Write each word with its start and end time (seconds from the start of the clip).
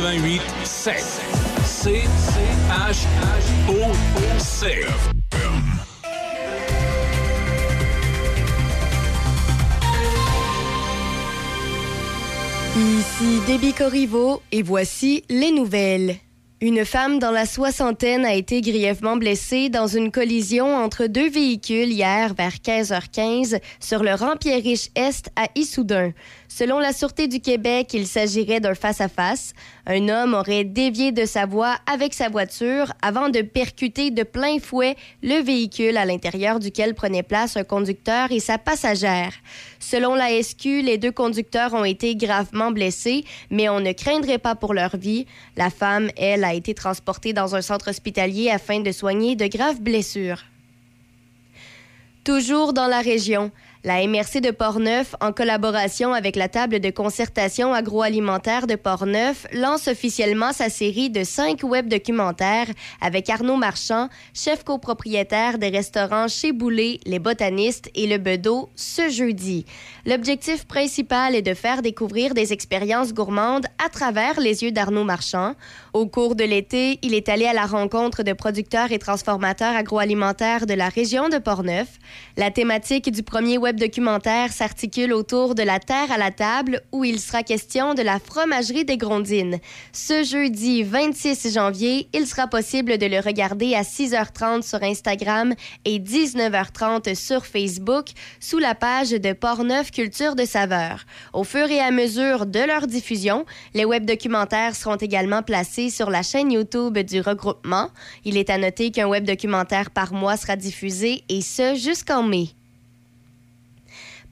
88 0.00 0.40
7. 0.64 1.20
C 1.62 2.02
H 2.70 3.06
O 3.68 3.92
C. 4.38 4.86
Ici 12.76 13.40
Déby 13.46 13.74
Corriveau 13.74 14.40
et 14.52 14.62
voici 14.62 15.22
les 15.28 15.52
nouvelles. 15.52 16.16
Une 16.62 16.84
femme 16.84 17.18
dans 17.18 17.30
la 17.30 17.46
soixantaine 17.46 18.26
a 18.26 18.34
été 18.34 18.60
grièvement 18.60 19.16
blessée 19.16 19.70
dans 19.70 19.86
une 19.86 20.10
collision 20.10 20.76
entre 20.76 21.06
deux 21.06 21.30
véhicules 21.30 21.90
hier 21.90 22.34
vers 22.34 22.56
15h15 22.56 23.58
sur 23.80 24.02
le 24.02 24.12
rang 24.12 24.36
Pierre-Riche-Est 24.36 25.30
à 25.36 25.46
Issoudun. 25.54 26.12
Selon 26.48 26.78
la 26.78 26.92
Sûreté 26.92 27.28
du 27.28 27.40
Québec, 27.40 27.94
il 27.94 28.06
s'agirait 28.06 28.60
d'un 28.60 28.74
face-à-face. 28.74 29.54
Un 29.86 30.10
homme 30.10 30.34
aurait 30.34 30.64
dévié 30.64 31.12
de 31.12 31.24
sa 31.24 31.46
voie 31.46 31.76
avec 31.90 32.12
sa 32.12 32.28
voiture 32.28 32.92
avant 33.00 33.30
de 33.30 33.40
percuter 33.40 34.10
de 34.10 34.24
plein 34.24 34.58
fouet 34.58 34.96
le 35.22 35.40
véhicule 35.40 35.96
à 35.96 36.04
l'intérieur 36.04 36.58
duquel 36.58 36.94
prenait 36.94 37.22
place 37.22 37.56
un 37.56 37.64
conducteur 37.64 38.32
et 38.32 38.40
sa 38.40 38.58
passagère. 38.58 39.32
Selon 39.78 40.14
la 40.14 40.42
SQ, 40.42 40.82
les 40.82 40.98
deux 40.98 41.12
conducteurs 41.12 41.72
ont 41.72 41.84
été 41.84 42.16
gravement 42.16 42.70
blessés, 42.70 43.24
mais 43.50 43.70
on 43.70 43.80
ne 43.80 43.92
craindrait 43.92 44.38
pas 44.38 44.54
pour 44.54 44.74
leur 44.74 44.96
vie. 44.96 45.26
La 45.56 45.70
femme, 45.70 46.10
elle, 46.18 46.44
été 46.54 46.74
transportée 46.74 47.32
dans 47.32 47.54
un 47.54 47.62
centre 47.62 47.90
hospitalier 47.90 48.50
afin 48.50 48.80
de 48.80 48.92
soigner 48.92 49.36
de 49.36 49.46
graves 49.46 49.80
blessures. 49.80 50.44
Toujours 52.24 52.72
dans 52.72 52.86
la 52.86 53.00
région, 53.00 53.50
la 53.82 54.06
MRC 54.06 54.42
de 54.42 54.50
Portneuf, 54.50 55.14
en 55.22 55.32
collaboration 55.32 56.12
avec 56.12 56.36
la 56.36 56.48
table 56.48 56.80
de 56.80 56.90
concertation 56.90 57.72
agroalimentaire 57.72 58.66
de 58.66 58.74
Portneuf, 58.74 59.46
lance 59.54 59.88
officiellement 59.88 60.52
sa 60.52 60.68
série 60.68 61.08
de 61.08 61.24
cinq 61.24 61.62
web 61.62 61.88
documentaires 61.88 62.66
avec 63.00 63.30
Arnaud 63.30 63.56
Marchand, 63.56 64.10
chef 64.34 64.64
copropriétaire 64.64 65.56
des 65.56 65.70
restaurants 65.70 66.28
Chez 66.28 66.52
Boulet, 66.52 67.00
Les 67.06 67.18
Botanistes 67.18 67.90
et 67.94 68.06
Le 68.06 68.18
Bedeau, 68.18 68.68
ce 68.74 69.08
jeudi. 69.08 69.64
L'objectif 70.04 70.66
principal 70.66 71.34
est 71.34 71.40
de 71.40 71.54
faire 71.54 71.80
découvrir 71.80 72.34
des 72.34 72.52
expériences 72.52 73.14
gourmandes 73.14 73.66
à 73.82 73.88
travers 73.88 74.40
les 74.40 74.62
yeux 74.62 74.72
d'Arnaud 74.72 75.04
Marchand. 75.04 75.54
Au 75.94 76.06
cours 76.06 76.34
de 76.34 76.44
l'été, 76.44 76.98
il 77.00 77.14
est 77.14 77.30
allé 77.30 77.46
à 77.46 77.54
la 77.54 77.64
rencontre 77.64 78.22
de 78.24 78.34
producteurs 78.34 78.92
et 78.92 78.98
transformateurs 78.98 79.74
agroalimentaires 79.74 80.66
de 80.66 80.74
la 80.74 80.90
région 80.90 81.30
de 81.30 81.38
Portneuf. 81.38 81.98
La 82.36 82.50
thématique 82.50 83.10
du 83.10 83.22
premier 83.22 83.56
web 83.56 83.69
documentaire 83.78 84.52
s'articule 84.52 85.12
autour 85.12 85.54
de 85.54 85.62
la 85.62 85.78
terre 85.78 86.10
à 86.10 86.18
la 86.18 86.30
table 86.30 86.82
où 86.92 87.04
il 87.04 87.20
sera 87.20 87.42
question 87.42 87.94
de 87.94 88.02
la 88.02 88.18
fromagerie 88.18 88.84
des 88.84 88.96
Grondines. 88.96 89.58
Ce 89.92 90.24
jeudi 90.24 90.82
26 90.82 91.52
janvier, 91.54 92.08
il 92.12 92.26
sera 92.26 92.46
possible 92.46 92.98
de 92.98 93.06
le 93.06 93.20
regarder 93.20 93.74
à 93.74 93.82
6h30 93.82 94.62
sur 94.62 94.82
Instagram 94.82 95.54
et 95.84 95.98
19h30 95.98 97.14
sur 97.14 97.46
Facebook 97.46 98.08
sous 98.40 98.58
la 98.58 98.74
page 98.74 99.10
de 99.10 99.32
Portneuf 99.32 99.90
Culture 99.90 100.34
de 100.34 100.44
saveur. 100.44 101.04
Au 101.32 101.44
fur 101.44 101.70
et 101.70 101.80
à 101.80 101.90
mesure 101.90 102.46
de 102.46 102.60
leur 102.60 102.86
diffusion, 102.86 103.46
les 103.74 103.84
web 103.84 104.04
documentaires 104.04 104.76
seront 104.76 104.96
également 104.96 105.42
placés 105.42 105.90
sur 105.90 106.10
la 106.10 106.22
chaîne 106.22 106.52
YouTube 106.52 106.98
du 106.98 107.20
regroupement. 107.20 107.88
Il 108.24 108.36
est 108.36 108.50
à 108.50 108.58
noter 108.58 108.90
qu'un 108.90 109.06
web 109.06 109.24
documentaire 109.24 109.90
par 109.90 110.12
mois 110.12 110.36
sera 110.36 110.56
diffusé 110.56 111.24
et 111.28 111.40
ce 111.40 111.74
jusqu'en 111.74 112.22
mai. 112.22 112.48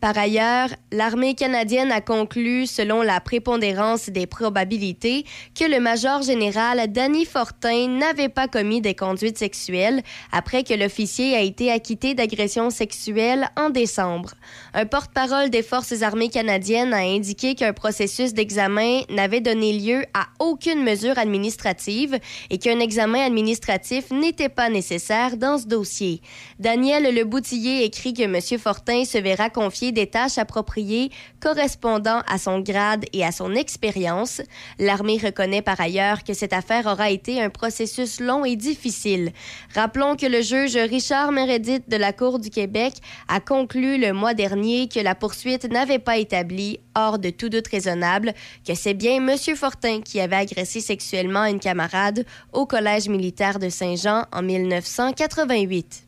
Par 0.00 0.16
ailleurs, 0.16 0.68
l'armée 0.92 1.34
canadienne 1.34 1.90
a 1.90 2.00
conclu, 2.00 2.66
selon 2.66 3.02
la 3.02 3.18
prépondérance 3.18 4.10
des 4.10 4.28
probabilités, 4.28 5.24
que 5.58 5.64
le 5.64 5.80
major 5.80 6.22
général 6.22 6.92
Danny 6.92 7.24
Fortin 7.24 7.88
n'avait 7.88 8.28
pas 8.28 8.46
commis 8.46 8.80
des 8.80 8.94
conduites 8.94 9.38
sexuelles 9.38 10.02
après 10.30 10.62
que 10.62 10.74
l'officier 10.74 11.34
a 11.34 11.40
été 11.40 11.72
acquitté 11.72 12.14
d'agression 12.14 12.70
sexuelle 12.70 13.48
en 13.56 13.70
décembre. 13.70 14.34
Un 14.72 14.86
porte-parole 14.86 15.50
des 15.50 15.64
Forces 15.64 16.02
armées 16.02 16.28
canadiennes 16.28 16.94
a 16.94 16.98
indiqué 16.98 17.56
qu'un 17.56 17.72
processus 17.72 18.34
d'examen 18.34 19.00
n'avait 19.10 19.40
donné 19.40 19.72
lieu 19.72 20.04
à 20.14 20.28
aucune 20.38 20.84
mesure 20.84 21.18
administrative 21.18 22.18
et 22.50 22.58
qu'un 22.58 22.78
examen 22.78 23.26
administratif 23.26 24.12
n'était 24.12 24.48
pas 24.48 24.70
nécessaire 24.70 25.36
dans 25.36 25.58
ce 25.58 25.66
dossier. 25.66 26.20
Daniel 26.60 27.12
Leboutillier 27.12 27.82
écrit 27.82 28.14
que 28.14 28.22
M. 28.22 28.58
Fortin 28.60 29.04
se 29.04 29.18
verra 29.18 29.50
confier 29.50 29.87
des 29.92 30.06
tâches 30.06 30.38
appropriées 30.38 31.10
correspondant 31.40 32.22
à 32.28 32.38
son 32.38 32.60
grade 32.60 33.04
et 33.12 33.24
à 33.24 33.32
son 33.32 33.54
expérience. 33.54 34.40
L'armée 34.78 35.18
reconnaît 35.22 35.62
par 35.62 35.80
ailleurs 35.80 36.24
que 36.24 36.34
cette 36.34 36.52
affaire 36.52 36.86
aura 36.86 37.10
été 37.10 37.40
un 37.42 37.50
processus 37.50 38.20
long 38.20 38.44
et 38.44 38.56
difficile. 38.56 39.32
Rappelons 39.74 40.16
que 40.16 40.26
le 40.26 40.42
juge 40.42 40.76
Richard 40.76 41.32
Meredith 41.32 41.88
de 41.88 41.96
la 41.96 42.12
Cour 42.12 42.38
du 42.38 42.50
Québec 42.50 42.94
a 43.28 43.40
conclu 43.40 43.98
le 43.98 44.12
mois 44.12 44.34
dernier 44.34 44.88
que 44.88 45.00
la 45.00 45.14
poursuite 45.14 45.70
n'avait 45.70 45.98
pas 45.98 46.18
établi, 46.18 46.80
hors 46.94 47.18
de 47.18 47.30
tout 47.30 47.48
doute 47.48 47.68
raisonnable, 47.68 48.34
que 48.66 48.74
c'est 48.74 48.94
bien 48.94 49.16
M. 49.16 49.36
Fortin 49.56 50.00
qui 50.00 50.20
avait 50.20 50.36
agressé 50.36 50.80
sexuellement 50.80 51.44
une 51.44 51.60
camarade 51.60 52.24
au 52.52 52.66
Collège 52.66 53.08
militaire 53.08 53.58
de 53.58 53.68
Saint-Jean 53.68 54.24
en 54.32 54.42
1988. 54.42 56.04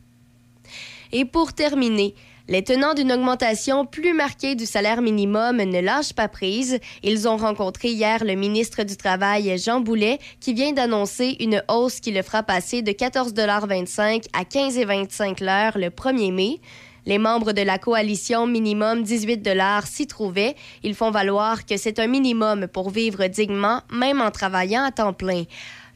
Et 1.12 1.24
pour 1.24 1.52
terminer, 1.52 2.14
les 2.48 2.64
tenants 2.64 2.94
d'une 2.94 3.12
augmentation 3.12 3.86
plus 3.86 4.12
marquée 4.12 4.54
du 4.54 4.66
salaire 4.66 5.02
minimum 5.02 5.56
ne 5.58 5.80
lâchent 5.80 6.12
pas 6.12 6.28
prise. 6.28 6.78
Ils 7.02 7.28
ont 7.28 7.36
rencontré 7.36 7.88
hier 7.88 8.24
le 8.24 8.34
ministre 8.34 8.82
du 8.82 8.96
Travail, 8.96 9.56
Jean 9.58 9.80
Boulet, 9.80 10.18
qui 10.40 10.54
vient 10.54 10.72
d'annoncer 10.72 11.36
une 11.40 11.62
hausse 11.68 12.00
qui 12.00 12.12
le 12.12 12.22
fera 12.22 12.42
passer 12.42 12.82
de 12.82 12.92
14,25 12.92 14.26
à 14.32 14.44
15,25 14.44 15.44
l'heure 15.44 15.78
le 15.78 15.88
1er 15.88 16.32
mai. 16.32 16.60
Les 17.06 17.18
membres 17.18 17.52
de 17.52 17.62
la 17.62 17.78
coalition 17.78 18.46
minimum 18.46 19.02
18 19.02 19.38
dollars 19.38 19.86
s'y 19.86 20.06
trouvaient. 20.06 20.54
Ils 20.82 20.94
font 20.94 21.10
valoir 21.10 21.64
que 21.64 21.76
c'est 21.76 21.98
un 21.98 22.06
minimum 22.06 22.66
pour 22.66 22.90
vivre 22.90 23.26
dignement, 23.26 23.80
même 23.90 24.20
en 24.20 24.30
travaillant 24.30 24.84
à 24.84 24.90
temps 24.90 25.14
plein. 25.14 25.44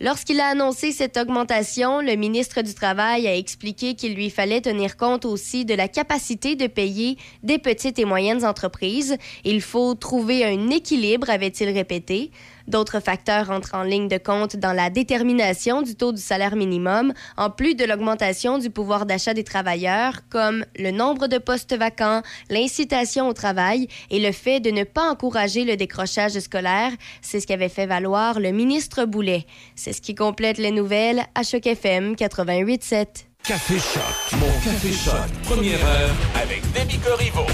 Lorsqu'il 0.00 0.41
a 0.41 0.49
annoncé 0.49 0.91
cette 0.91 1.16
augmentation, 1.16 2.00
le 2.00 2.17
ministre 2.17 2.62
du 2.62 2.75
Travail 2.75 3.29
a 3.29 3.37
expliqué 3.37 3.94
qu'il 3.94 4.14
lui 4.14 4.29
fallait 4.29 4.61
tenir 4.61 4.96
compte 4.96 5.25
aussi 5.25 5.64
de 5.64 5.75
la 5.75 5.87
capacité 5.87 6.56
de 6.56 6.67
payer 6.67 7.17
des 7.44 7.58
petites 7.58 7.99
et 8.00 8.05
moyennes 8.05 8.44
entreprises. 8.44 9.17
Il 9.44 9.61
faut 9.61 9.94
trouver 9.94 10.44
un 10.44 10.70
équilibre, 10.70 11.31
avait-il 11.31 11.69
répété. 11.70 12.32
D'autres 12.69 13.00
facteurs 13.00 13.50
entrent 13.50 13.75
en 13.75 13.82
ligne 13.82 14.08
de 14.08 14.19
compte 14.19 14.56
dans 14.56 14.72
la 14.72 14.90
détermination 14.90 15.82
du 15.82 15.94
taux 15.94 16.12
du 16.12 16.20
salaire 16.20 16.56
minimum, 16.56 17.12
en 17.37 17.50
plus 17.50 17.75
de 17.75 17.84
l'augmentation 17.84 18.58
du 18.58 18.70
pouvoir 18.70 19.06
d'achat 19.06 19.34
des 19.34 19.44
travailleurs, 19.44 20.20
comme 20.31 20.64
le 20.78 20.90
nombre 20.90 21.26
de 21.26 21.38
postes 21.38 21.76
vacants, 21.76 22.22
l'incitation 22.50 23.28
au 23.28 23.32
travail 23.32 23.88
et 24.11 24.20
le 24.20 24.32
fait 24.32 24.61
de 24.61 24.70
ne 24.70 24.84
pas 24.84 25.11
encourager 25.11 25.64
le 25.64 25.76
décrochage 25.76 26.38
scolaire. 26.38 26.93
C'est 27.20 27.40
ce 27.40 27.46
qu'avait 27.46 27.69
fait 27.69 27.87
valoir 27.87 28.40
le 28.40 28.50
ministre 28.50 29.05
Boulet. 29.05 29.46
C'est 29.76 29.93
ce 29.93 30.00
qui 30.00 30.14
complète 30.14 30.58
les 30.58 30.70
nouvelles 30.70 31.25
à 31.34 31.43
Choc 31.43 31.66
FM 31.66 32.14
88.7. 32.14 33.26
Café 33.43 33.75
Choc, 33.75 34.38
mon 34.38 34.46
Café 34.64 34.90
Choc, 34.90 35.31
première 35.43 35.84
heure 35.84 36.14
avec 36.43 36.62
Demi 36.72 36.99
Corriveau. 36.99 37.44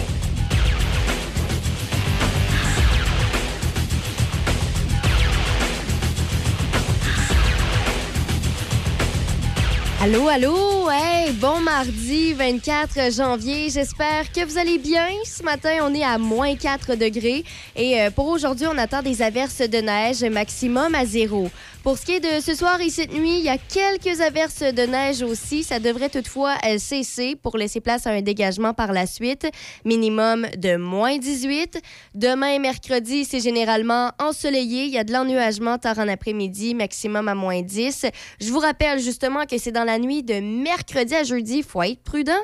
Allô, 10.03 10.29
allô, 10.29 10.91
hey, 10.91 11.31
bon 11.33 11.61
mardi 11.61 12.33
24 12.33 13.13
janvier. 13.13 13.69
J'espère 13.69 14.33
que 14.33 14.43
vous 14.47 14.57
allez 14.57 14.79
bien. 14.79 15.09
Ce 15.27 15.43
matin, 15.43 15.77
on 15.83 15.93
est 15.93 16.03
à 16.03 16.17
moins 16.17 16.57
4 16.57 16.95
degrés 16.95 17.45
et 17.77 18.01
euh, 18.01 18.11
pour 18.11 18.29
aujourd'hui, 18.29 18.67
on 18.67 18.79
attend 18.79 19.03
des 19.03 19.21
averses 19.21 19.61
de 19.61 19.77
neige 19.77 20.25
maximum 20.25 20.95
à 20.95 21.05
zéro. 21.05 21.51
Pour 21.83 21.97
ce 21.97 22.05
qui 22.05 22.13
est 22.13 22.21
de 22.21 22.43
ce 22.43 22.55
soir 22.55 22.79
et 22.83 22.91
cette 22.91 23.15
nuit, 23.15 23.39
il 23.39 23.45
y 23.45 23.49
a 23.49 23.57
quelques 23.57 24.21
averses 24.21 24.61
de 24.61 24.83
neige 24.83 25.23
aussi. 25.23 25.63
Ça 25.63 25.81
devrait 25.81 26.11
toutefois 26.11 26.57
euh, 26.67 26.77
cesser 26.77 27.37
pour 27.37 27.57
laisser 27.57 27.81
place 27.81 28.07
à 28.07 28.11
un 28.11 28.21
dégagement 28.21 28.75
par 28.75 28.93
la 28.93 29.07
suite. 29.07 29.49
Minimum 29.87 30.47
de 30.59 30.77
moins 30.77 31.17
18. 31.17 31.81
Demain 32.15 32.49
et 32.49 32.59
mercredi, 32.59 33.25
c'est 33.25 33.41
généralement 33.41 34.13
ensoleillé. 34.19 34.85
Il 34.85 34.91
y 34.91 34.99
a 34.99 35.05
de 35.05 35.13
l'ennuagement 35.13 35.79
tard 35.79 35.99
en 35.99 36.09
après-midi, 36.09 36.75
maximum 36.75 37.29
à 37.29 37.35
moins 37.35 37.63
10. 37.63 38.07
Je 38.43 38.51
vous 38.51 38.59
rappelle 38.59 39.01
justement 39.01 39.47
que 39.47 39.57
c'est 39.57 39.73
dans 39.73 39.85
la 39.85 39.99
nuit 39.99 40.23
de 40.23 40.35
mercredi 40.35 41.15
à 41.15 41.25
jeudi. 41.25 41.63
Faut 41.63 41.83
être 41.83 42.03
prudent. 42.03 42.41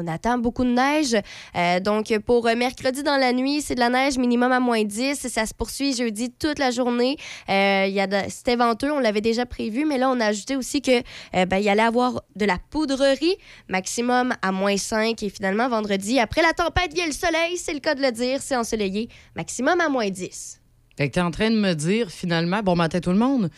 On 0.00 0.06
attend 0.06 0.38
beaucoup 0.38 0.62
de 0.62 0.70
neige. 0.70 1.16
Euh, 1.56 1.80
donc, 1.80 2.16
pour 2.24 2.44
mercredi 2.44 3.02
dans 3.02 3.16
la 3.16 3.32
nuit, 3.32 3.62
c'est 3.62 3.74
de 3.74 3.80
la 3.80 3.88
neige 3.88 4.16
minimum 4.16 4.52
à 4.52 4.60
moins 4.60 4.84
10. 4.84 5.26
Ça 5.26 5.44
se 5.44 5.52
poursuit 5.52 5.92
jeudi 5.92 6.30
toute 6.30 6.60
la 6.60 6.70
journée. 6.70 7.16
Euh, 7.48 7.86
y 7.88 8.00
C'était 8.28 8.54
venteux, 8.54 8.92
on 8.92 9.00
l'avait 9.00 9.20
déjà 9.20 9.44
prévu, 9.44 9.84
mais 9.84 9.98
là, 9.98 10.08
on 10.08 10.20
a 10.20 10.26
ajouté 10.26 10.56
aussi 10.56 10.80
que 10.80 10.98
euh, 11.34 11.46
ben, 11.46 11.58
il 11.58 11.68
allait 11.68 11.82
avoir 11.82 12.22
de 12.36 12.44
la 12.44 12.58
poudrerie, 12.70 13.36
maximum 13.68 14.34
à 14.40 14.52
moins 14.52 14.76
5. 14.76 15.20
Et 15.24 15.30
finalement, 15.30 15.68
vendredi, 15.68 16.20
après 16.20 16.42
la 16.42 16.52
tempête, 16.52 16.94
vient 16.94 17.06
le 17.06 17.12
soleil, 17.12 17.56
c'est 17.56 17.74
le 17.74 17.80
cas 17.80 17.96
de 17.96 18.02
le 18.02 18.12
dire, 18.12 18.40
c'est 18.40 18.56
ensoleillé, 18.56 19.08
maximum 19.34 19.80
à 19.80 19.88
moins 19.88 20.10
10. 20.10 20.60
Fait 20.96 21.08
que 21.08 21.14
t'es 21.14 21.20
en 21.20 21.32
train 21.32 21.50
de 21.50 21.58
me 21.58 21.74
dire, 21.74 22.08
finalement, 22.10 22.62
bon 22.62 22.76
matin 22.76 23.00
tout 23.00 23.10
le 23.10 23.18
monde, 23.18 23.50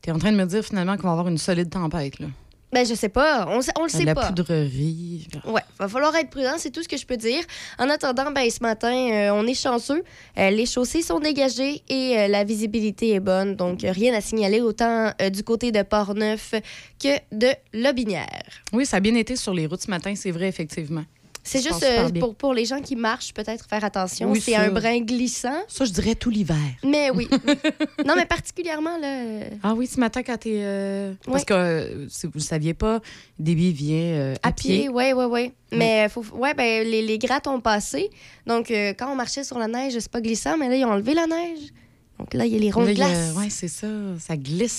t'es 0.00 0.12
en 0.12 0.18
train 0.18 0.32
de 0.32 0.36
me 0.38 0.46
dire, 0.46 0.64
finalement, 0.64 0.96
qu'on 0.96 1.08
va 1.08 1.12
avoir 1.12 1.28
une 1.28 1.38
solide 1.38 1.68
tempête. 1.68 2.14
Ben, 2.74 2.84
je 2.84 2.94
sais 2.94 3.08
pas. 3.08 3.46
On, 3.48 3.60
on 3.78 3.84
le 3.84 3.88
sait 3.88 4.02
la 4.04 4.16
pas. 4.16 4.26
poudrerie. 4.26 5.28
Ouais, 5.44 5.60
va 5.78 5.86
falloir 5.86 6.14
être 6.16 6.28
prudent, 6.28 6.54
c'est 6.58 6.72
tout 6.72 6.82
ce 6.82 6.88
que 6.88 6.96
je 6.96 7.06
peux 7.06 7.16
dire. 7.16 7.40
En 7.78 7.88
attendant, 7.88 8.32
ben, 8.32 8.50
ce 8.50 8.60
matin, 8.62 8.92
euh, 8.92 9.30
on 9.32 9.46
est 9.46 9.54
chanceux. 9.54 10.02
Euh, 10.38 10.50
les 10.50 10.66
chaussées 10.66 11.02
sont 11.02 11.20
dégagées 11.20 11.82
et 11.88 12.18
euh, 12.18 12.26
la 12.26 12.42
visibilité 12.42 13.10
est 13.12 13.20
bonne. 13.20 13.54
Donc, 13.54 13.82
rien 13.82 14.12
à 14.12 14.20
signaler 14.20 14.60
autant 14.60 15.12
du 15.32 15.44
côté 15.44 15.70
de 15.70 15.82
Port-Neuf 15.82 16.54
que 17.00 17.16
de 17.30 17.52
Lobinière. 17.72 18.42
Oui, 18.72 18.86
ça 18.86 18.96
a 18.96 19.00
bien 19.00 19.14
été 19.14 19.36
sur 19.36 19.54
les 19.54 19.66
routes 19.66 19.82
ce 19.82 19.90
matin, 19.90 20.12
c'est 20.16 20.32
vrai, 20.32 20.48
effectivement. 20.48 21.04
C'est 21.46 21.60
juste 21.62 21.82
euh, 21.82 22.08
pour, 22.20 22.34
pour 22.34 22.54
les 22.54 22.64
gens 22.64 22.80
qui 22.80 22.96
marchent, 22.96 23.34
peut-être 23.34 23.66
faire 23.68 23.84
attention. 23.84 24.30
Oui, 24.30 24.40
c'est 24.40 24.56
un 24.56 24.70
brin 24.70 25.00
glissant. 25.00 25.60
Ça, 25.68 25.84
je 25.84 25.92
dirais 25.92 26.14
tout 26.14 26.30
l'hiver. 26.30 26.56
Mais 26.82 27.10
oui. 27.10 27.28
non, 28.06 28.14
mais 28.16 28.24
particulièrement, 28.24 28.96
là. 28.98 29.06
euh, 29.24 29.50
Ah 29.62 29.74
oui, 29.74 29.86
ce 29.86 30.00
matin, 30.00 30.22
quand 30.22 30.38
t'es. 30.38 30.60
euh, 30.62 31.12
Parce 31.26 31.40
Oui. 31.40 31.44
que, 31.44 31.52
euh, 31.54 32.08
si 32.08 32.26
vous 32.26 32.32
ne 32.36 32.40
saviez 32.40 32.72
pas, 32.72 33.00
Déby 33.38 33.72
vient 33.72 33.96
euh, 33.98 34.34
À 34.42 34.52
pied, 34.52 34.88
oui, 34.88 35.12
oui, 35.14 35.24
oui. 35.26 35.52
Mais 35.72 36.08
faut, 36.08 36.24
ouais, 36.34 36.54
ben, 36.54 36.86
les, 36.88 37.02
les 37.02 37.18
grattes 37.18 37.46
ont 37.46 37.60
passé. 37.60 38.08
Donc, 38.46 38.68
quand 38.70 39.12
on 39.12 39.14
marchait 39.16 39.44
sur 39.44 39.58
la 39.58 39.68
neige, 39.68 39.92
c'est 39.98 40.10
pas 40.10 40.20
glissant, 40.22 40.56
mais 40.56 40.68
là, 40.70 40.76
ils 40.76 40.84
ont 40.86 40.92
enlevé 40.92 41.12
la 41.14 41.26
neige. 41.26 41.58
Donc 42.18 42.32
là, 42.32 42.46
il 42.46 42.52
y 42.54 42.56
a 42.56 42.58
les 42.60 42.70
ronds 42.70 42.86
de 42.86 42.92
glace. 42.92 43.34
ouais, 43.36 43.50
c'est 43.50 43.68
ça. 43.68 43.86
Ça 44.18 44.36
glisse. 44.36 44.72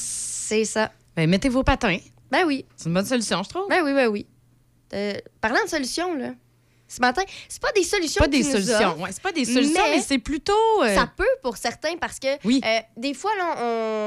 C'est 0.47 0.65
ça. 0.65 0.91
Ben, 1.15 1.29
mettez 1.29 1.49
vos 1.49 1.63
patins. 1.63 1.97
Ben 2.31 2.43
oui. 2.47 2.65
C'est 2.75 2.87
une 2.87 2.95
bonne 2.95 3.05
solution, 3.05 3.43
je 3.43 3.49
trouve. 3.49 3.67
Ben 3.69 3.81
oui, 3.83 3.93
ben 3.93 4.07
oui. 4.07 4.25
Parlant 5.41 5.63
de 5.65 5.69
solutions, 5.69 6.15
là, 6.15 6.33
ce 6.87 6.99
matin, 7.01 7.23
c'est 7.49 7.61
pas 7.61 7.71
des 7.75 7.83
solutions 7.83 8.21
pas 8.21 8.27
des 8.27 8.43
solutions. 8.43 8.95
Ouais, 9.01 9.09
c'est 9.11 9.21
pas 9.21 9.31
des 9.31 9.45
solutions, 9.45 9.81
mais 9.85 9.97
mais, 9.97 10.01
c'est 10.01 10.19
plutôt. 10.19 10.53
euh, 10.83 10.93
Ça 10.95 11.07
peut 11.15 11.23
pour 11.41 11.57
certains 11.57 11.97
parce 11.97 12.19
que 12.19 12.27
Oui. 12.45 12.61
euh, 12.63 12.79
des 12.95 13.13
fois, 13.13 13.31
là, 13.37 13.55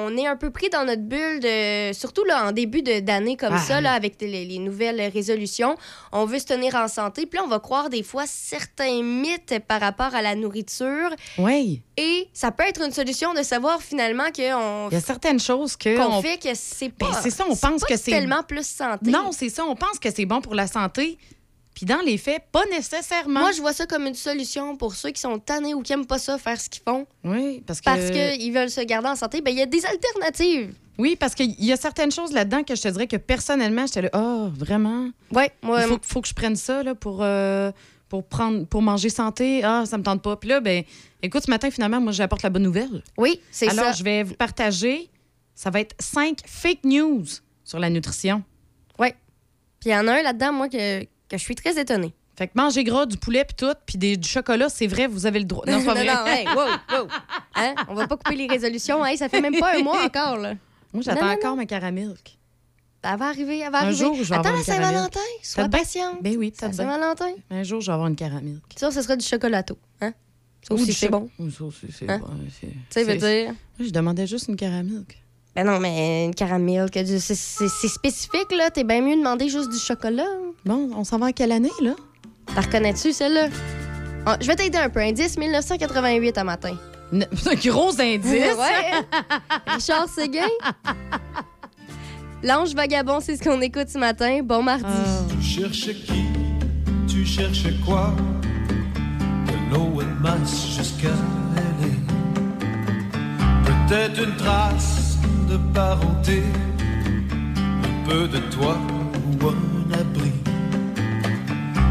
on 0.06 0.16
est 0.16 0.26
un 0.26 0.36
peu 0.36 0.50
pris 0.50 0.68
dans 0.70 0.84
notre 0.84 1.02
bulle, 1.02 1.40
de, 1.40 1.92
surtout 1.92 2.24
là, 2.24 2.46
en 2.48 2.52
début 2.52 2.82
de- 2.82 3.00
d'année 3.00 3.36
comme 3.36 3.54
Ah, 3.54 3.58
ça, 3.58 3.80
là, 3.80 3.92
avec 3.92 4.20
les, 4.20 4.44
les 4.44 4.58
nouvelles 4.58 5.00
résolutions. 5.12 5.76
On 6.12 6.24
veut 6.24 6.38
se 6.38 6.44
tenir 6.46 6.74
en 6.76 6.88
santé. 6.88 7.26
Puis 7.26 7.38
là, 7.38 7.44
on 7.44 7.48
va 7.48 7.58
croire 7.58 7.90
des 7.90 8.02
fois 8.02 8.24
certains 8.26 9.02
mythes 9.02 9.58
par 9.66 9.80
rapport 9.80 10.14
à 10.14 10.22
la 10.22 10.34
nourriture. 10.34 11.10
Oui. 11.38 11.82
Et 11.96 12.28
ça 12.32 12.52
peut 12.52 12.64
être 12.64 12.82
une 12.82 12.92
solution 12.92 13.34
de 13.34 13.42
savoir 13.42 13.82
finalement 13.82 14.26
qu'on 14.34 14.88
Il 14.90 14.94
y 14.94 14.96
a 14.96 15.00
certaines 15.00 15.40
choses 15.40 15.76
que. 15.76 15.96
qu'on 15.96 16.14
on- 16.18 16.22
fait 16.22 16.38
que 16.38 16.50
c'est 16.54 16.88
Ben, 16.96 17.08
pas. 17.10 17.20
c'est 17.22 17.30
ça, 17.30 17.44
on 17.48 17.56
pense 17.56 17.82
que 17.84 17.96
c'est- 17.96 18.10
tellement 18.12 18.42
plus 18.44 18.66
santé. 18.66 19.10
Non, 19.10 19.32
c'est 19.32 19.48
ça. 19.48 19.64
On 19.66 19.74
pense 19.74 19.98
que 19.98 20.08
c'est 20.14 20.26
bon 20.26 20.40
pour 20.40 20.54
la 20.54 20.66
santé. 20.68 21.18
Puis 21.78 21.86
dans 21.86 22.00
les 22.00 22.18
faits, 22.18 22.42
pas 22.50 22.64
nécessairement. 22.72 23.38
Moi, 23.38 23.52
je 23.52 23.60
vois 23.60 23.72
ça 23.72 23.86
comme 23.86 24.04
une 24.04 24.14
solution 24.16 24.76
pour 24.76 24.96
ceux 24.96 25.10
qui 25.10 25.20
sont 25.20 25.38
tannés 25.38 25.74
ou 25.74 25.82
qui 25.82 25.92
aiment 25.92 26.06
pas 26.08 26.18
ça, 26.18 26.36
faire 26.36 26.60
ce 26.60 26.68
qu'ils 26.68 26.82
font, 26.82 27.06
Oui, 27.22 27.62
parce 27.64 27.80
que. 27.80 27.84
parce 27.84 28.10
qu'ils 28.10 28.52
veulent 28.52 28.68
se 28.68 28.80
garder 28.80 29.10
en 29.10 29.14
santé. 29.14 29.40
Ben, 29.42 29.52
il 29.52 29.58
y 29.58 29.62
a 29.62 29.66
des 29.66 29.86
alternatives. 29.86 30.74
Oui, 30.98 31.14
parce 31.14 31.36
qu'il 31.36 31.54
y 31.64 31.70
a 31.70 31.76
certaines 31.76 32.10
choses 32.10 32.32
là-dedans 32.32 32.64
que 32.64 32.74
je 32.74 32.82
te 32.82 32.88
dirais 32.88 33.06
que 33.06 33.16
personnellement, 33.16 33.86
j'étais 33.86 34.02
là, 34.02 34.10
oh, 34.14 34.48
vraiment? 34.52 35.08
Ouais, 35.30 35.52
moi, 35.62 35.82
Il 35.82 35.86
faut, 35.86 35.98
faut 36.02 36.20
que 36.20 36.26
je 36.26 36.34
prenne 36.34 36.56
ça 36.56 36.82
là, 36.82 36.96
pour, 36.96 37.20
euh, 37.22 37.70
pour, 38.08 38.24
prendre, 38.26 38.66
pour 38.66 38.82
manger 38.82 39.08
santé. 39.08 39.62
Ah, 39.62 39.84
ça 39.86 39.98
me 39.98 40.02
tente 40.02 40.20
pas. 40.20 40.34
Puis 40.34 40.48
là, 40.48 40.58
ben, 40.58 40.82
écoute, 41.22 41.44
ce 41.44 41.50
matin, 41.52 41.70
finalement, 41.70 42.00
moi, 42.00 42.10
j'apporte 42.10 42.42
la 42.42 42.50
bonne 42.50 42.64
nouvelle. 42.64 43.04
oui, 43.16 43.40
c'est 43.52 43.68
Alors, 43.68 43.84
ça. 43.84 43.92
je 43.92 44.02
vais 44.02 44.24
vous 44.24 44.34
partager. 44.34 45.08
Ça 45.54 45.70
va 45.70 45.78
être 45.78 45.94
cinq 46.00 46.40
fake 46.44 46.82
news 46.82 47.22
sur 47.62 47.78
la 47.78 47.88
nutrition. 47.88 48.42
Ouais. 48.98 49.14
Puis 49.78 49.90
il 49.90 49.92
y 49.92 49.96
en 49.96 50.08
a 50.08 50.14
un 50.14 50.22
là-dedans, 50.22 50.52
moi, 50.52 50.68
que, 50.68 51.06
que 51.28 51.36
je 51.38 51.42
suis 51.42 51.54
très 51.54 51.78
étonnée. 51.80 52.12
Fait 52.36 52.46
que 52.46 52.52
manger 52.54 52.84
gras, 52.84 53.06
du 53.06 53.16
poulet, 53.16 53.44
puis 53.44 53.56
tout, 53.56 53.74
puis 53.84 53.98
du 53.98 54.28
chocolat, 54.28 54.68
c'est 54.68 54.86
vrai, 54.86 55.06
vous 55.08 55.26
avez 55.26 55.40
le 55.40 55.44
droit. 55.44 55.64
Non, 55.66 55.80
c'est 55.80 55.86
pas 55.86 55.94
vrai. 55.94 56.06
non, 56.06 56.26
hey, 56.26 56.46
wow, 56.46 56.54
wow. 57.02 57.08
Hein? 57.56 57.74
On 57.88 57.94
va 57.94 58.06
pas 58.06 58.16
couper 58.16 58.36
les 58.36 58.46
résolutions. 58.46 59.04
Hey, 59.04 59.16
ça 59.18 59.28
fait 59.28 59.40
même 59.40 59.58
pas 59.58 59.76
un 59.76 59.82
mois 59.82 60.04
encore, 60.04 60.36
là. 60.36 60.54
Moi, 60.92 61.02
j'attends 61.02 61.30
encore 61.30 61.56
ma 61.56 61.66
caramilk. 61.66 62.38
Elle 63.02 63.16
va 63.18 63.26
arriver, 63.28 63.58
elle 63.58 63.70
va 63.72 63.78
Un 63.78 63.82
arriver. 63.86 63.96
jour, 63.98 64.14
je 64.16 64.22
vais 64.24 64.34
Attends 64.36 64.48
avoir 64.50 64.56
la. 64.58 64.64
Saint-Valentin, 64.64 65.20
sois 65.42 65.68
patiente. 65.68 66.22
Ben 66.22 66.36
oui, 66.36 66.50
peut-être. 66.50 66.74
Saint-Valentin. 66.74 67.30
Un 67.50 67.62
jour, 67.62 67.80
je 67.80 67.86
vais 67.86 67.92
avoir 67.92 68.08
une 68.08 68.16
caramilk. 68.16 68.62
Ça, 68.76 68.90
ce 68.90 69.02
sera 69.02 69.16
du 69.16 69.24
chocolato. 69.24 69.78
Hein? 70.00 70.12
Ça 70.66 70.74
aussi, 70.74 70.92
c'est 70.92 71.06
cho- 71.06 71.12
bon. 71.12 71.30
Ça 71.50 71.64
aussi, 71.64 71.86
c'est 71.96 72.08
Hein? 72.10 72.18
bon. 72.18 72.26
Tu 72.60 72.68
sais, 72.90 73.04
c'est- 73.04 73.16
dire. 73.16 73.54
Je 73.80 73.90
demandais 73.90 74.26
juste 74.26 74.48
une 74.48 74.56
caramilk. 74.56 75.16
Ben 75.56 75.64
non, 75.66 75.80
mais 75.80 76.26
une 76.26 76.34
caramel, 76.34 76.88
que 76.90 77.00
du- 77.02 77.18
c'est- 77.18 77.34
c'est 77.34 77.68
c'est 77.68 77.88
spécifique, 77.88 78.52
là. 78.56 78.70
T'es 78.70 78.84
bien 78.84 79.00
mieux 79.00 79.14
de 79.14 79.18
demander 79.20 79.48
juste 79.48 79.70
du 79.70 79.78
chocolat. 79.78 80.26
Bon, 80.64 80.90
on 80.96 81.02
s'en 81.04 81.18
va 81.18 81.26
en 81.26 81.32
quelle 81.32 81.52
année, 81.52 81.70
là? 81.82 81.92
T'as 82.54 82.60
reconnais-tu, 82.62 83.12
celle-là? 83.12 83.48
Ah, 84.24 84.36
je 84.40 84.46
vais 84.46 84.56
t'aider 84.56 84.78
un 84.78 84.88
peu. 84.88 85.00
Indice 85.00 85.36
1988 85.36 86.38
à 86.38 86.44
matin. 86.44 86.76
Ne- 87.10 87.24
Un 87.50 87.54
gros 87.54 88.00
indice. 88.00 88.30
ouais. 88.30 88.90
Richard 89.66 90.08
Séguin. 90.08 90.46
L'ange 92.44 92.74
vagabond, 92.74 93.18
c'est 93.20 93.36
ce 93.36 93.42
qu'on 93.42 93.60
écoute 93.60 93.88
ce 93.88 93.98
matin. 93.98 94.40
Bon 94.44 94.62
mardi. 94.62 94.84
Ah. 94.86 95.22
Tu 95.40 95.42
cherches 95.44 95.86
qui? 96.04 96.22
Tu 97.08 97.24
cherches 97.26 97.64
quoi? 97.84 98.14
De 99.46 99.74
l'eau 99.74 100.00
et 100.02 100.22
masse 100.22 100.68
jusqu'à. 100.76 101.08
Peut-être 103.88 104.22
une 104.22 104.36
trace 104.36 105.07
de 105.48 105.56
parenté, 105.72 106.42
un 107.88 108.08
peu 108.08 108.28
de 108.28 108.38
toi 108.54 108.76
ou 109.26 109.46
un 109.48 109.92
abri. 109.92 110.32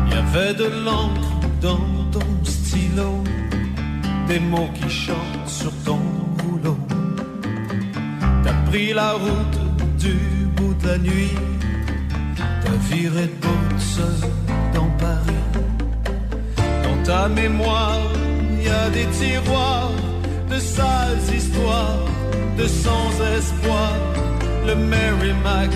Il 0.05 0.13
y 0.13 0.15
avait 0.15 0.53
de 0.53 0.67
l'encre 0.85 1.31
dans 1.61 1.87
ton 2.11 2.29
stylo, 2.43 3.23
des 4.27 4.39
mots 4.39 4.69
qui 4.75 4.89
chantent 4.89 5.47
sur 5.47 5.71
ton 5.85 5.99
rouleau. 6.43 6.77
T'as 8.43 8.57
pris 8.69 8.93
la 8.93 9.13
route 9.13 9.59
du 9.97 10.15
bout 10.55 10.75
de 10.81 10.87
la 10.87 10.97
nuit. 10.99 11.35
T'as 12.63 12.95
viré 12.95 13.25
de 13.27 14.73
dans 14.73 14.89
Paris. 14.99 15.43
Dans 16.83 17.03
ta 17.03 17.27
mémoire, 17.27 18.01
il 18.51 18.65
y 18.65 18.69
a 18.69 18.89
des 18.89 19.07
tiroirs 19.07 19.91
de 20.49 20.59
sales 20.59 21.35
histoires, 21.35 22.05
de 22.57 22.67
sans 22.67 23.11
espoir. 23.37 23.93
Le 24.65 24.75
Merrimack 24.75 25.71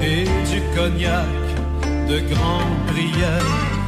et 0.00 0.24
du 0.50 0.60
cognac, 0.76 1.26
de 2.08 2.20
grandes 2.32 2.86
prières 2.86 3.79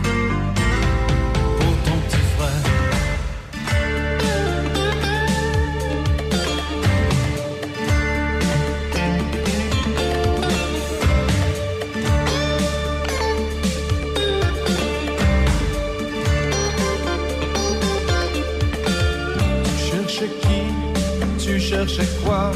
cherches 21.87 22.09
quoi 22.25 22.53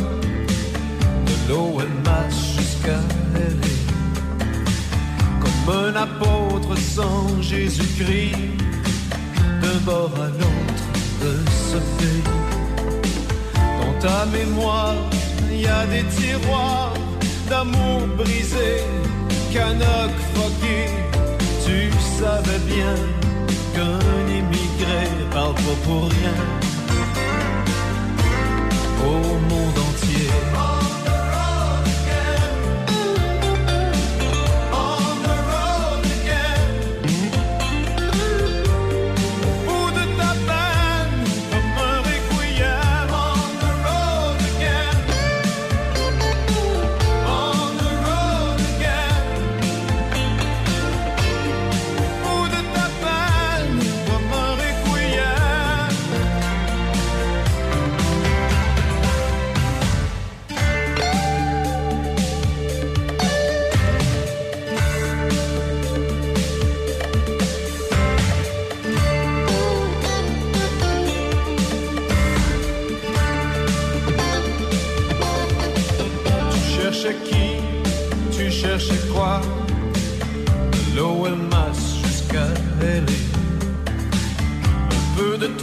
De 1.27 1.53
l'eau 1.53 1.81
et 1.81 2.09
masse 2.09 2.57
jusqu'à 2.57 3.01
LA. 3.35 3.75
Comme 5.41 5.75
un 5.75 5.97
apôtre 5.97 6.77
sans 6.79 7.43
Jésus-Christ, 7.43 8.37
d'un 9.63 9.79
bord 9.85 10.13
à 10.17 10.29
l'autre 10.29 10.87
de 11.23 11.33
ce 11.71 11.79
pays. 11.99 12.23
Dans 13.55 13.99
ta 14.01 14.27
mémoire, 14.27 14.95
il 15.51 15.61
y 15.63 15.67
a 15.67 15.87
des 15.87 16.05
tiroirs 16.05 16.95
d'amour 17.49 18.07
brisé, 18.17 18.83
canoc 19.53 20.13
foqué. 20.35 20.91
Tu 21.65 21.91
savais 22.19 22.61
bien 22.67 22.95
qu'un 23.75 23.99
immigré 24.29 25.03
parle 25.33 25.55
pas 25.55 25.77
pour 25.85 26.05
rien 26.05 26.66
au 29.07 29.39
monde 29.49 29.79
entier. 29.79 30.16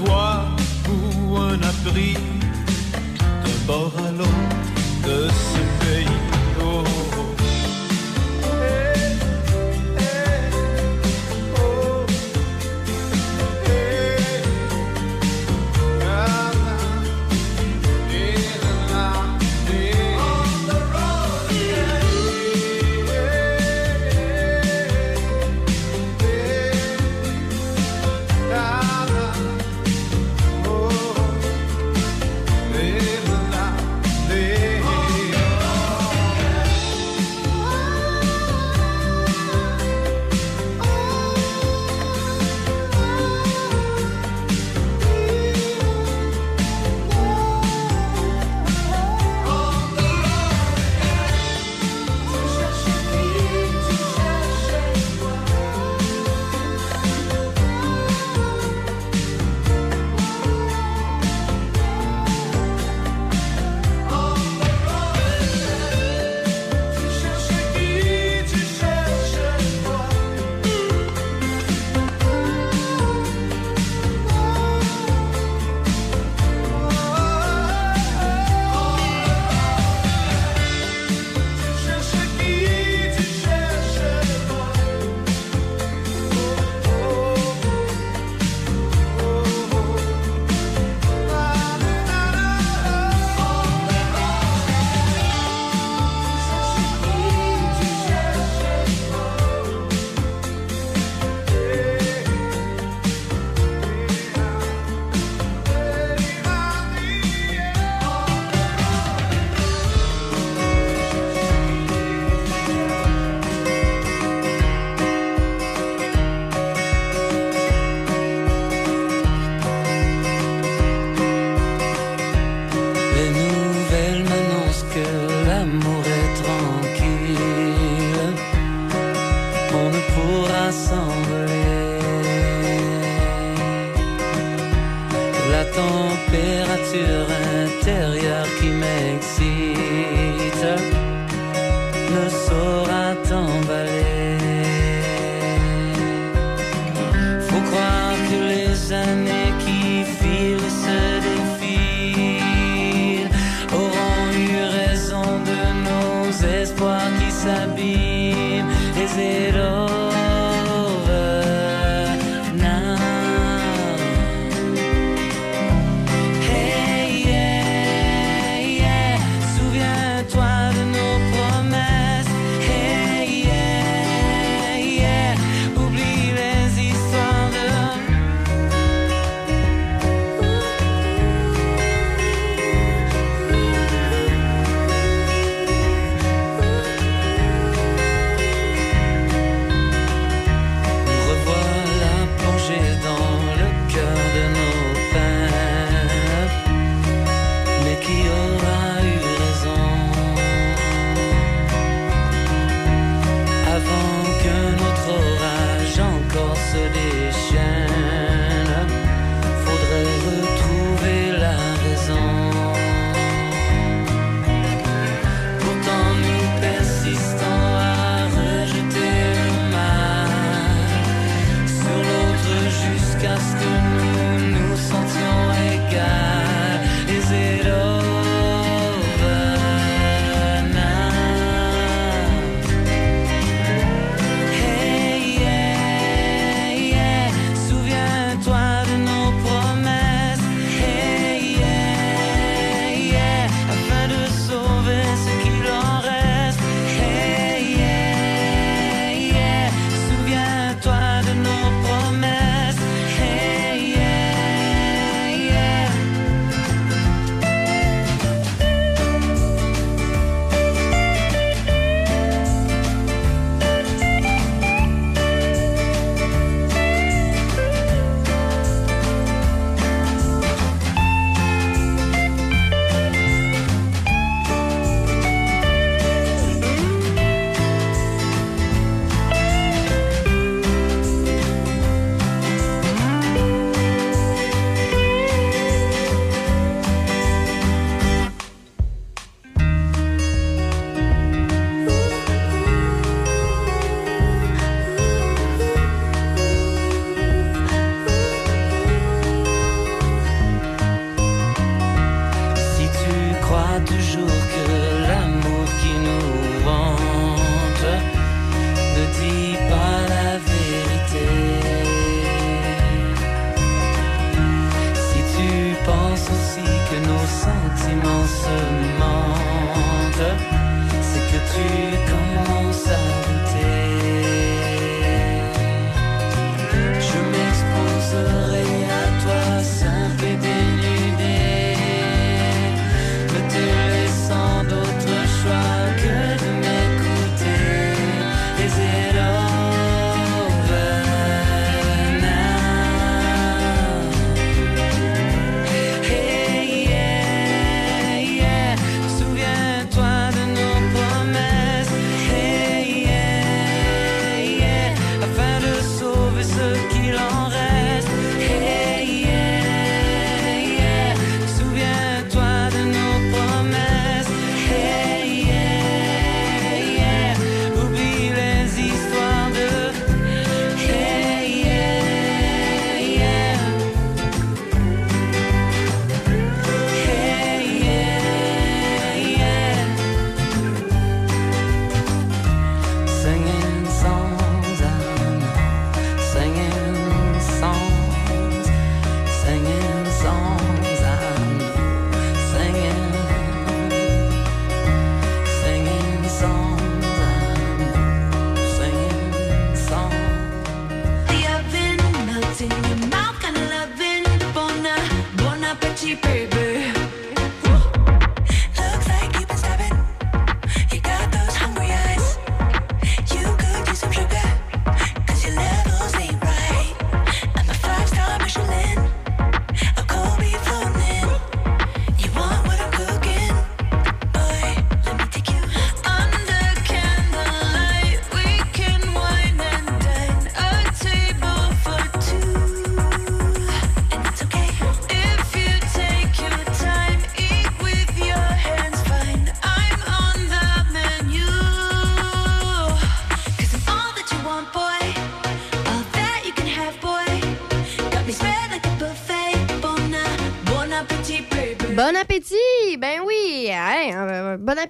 Toi 0.06 0.46
ou 0.90 1.38
un 1.38 1.62
abri 1.62 2.33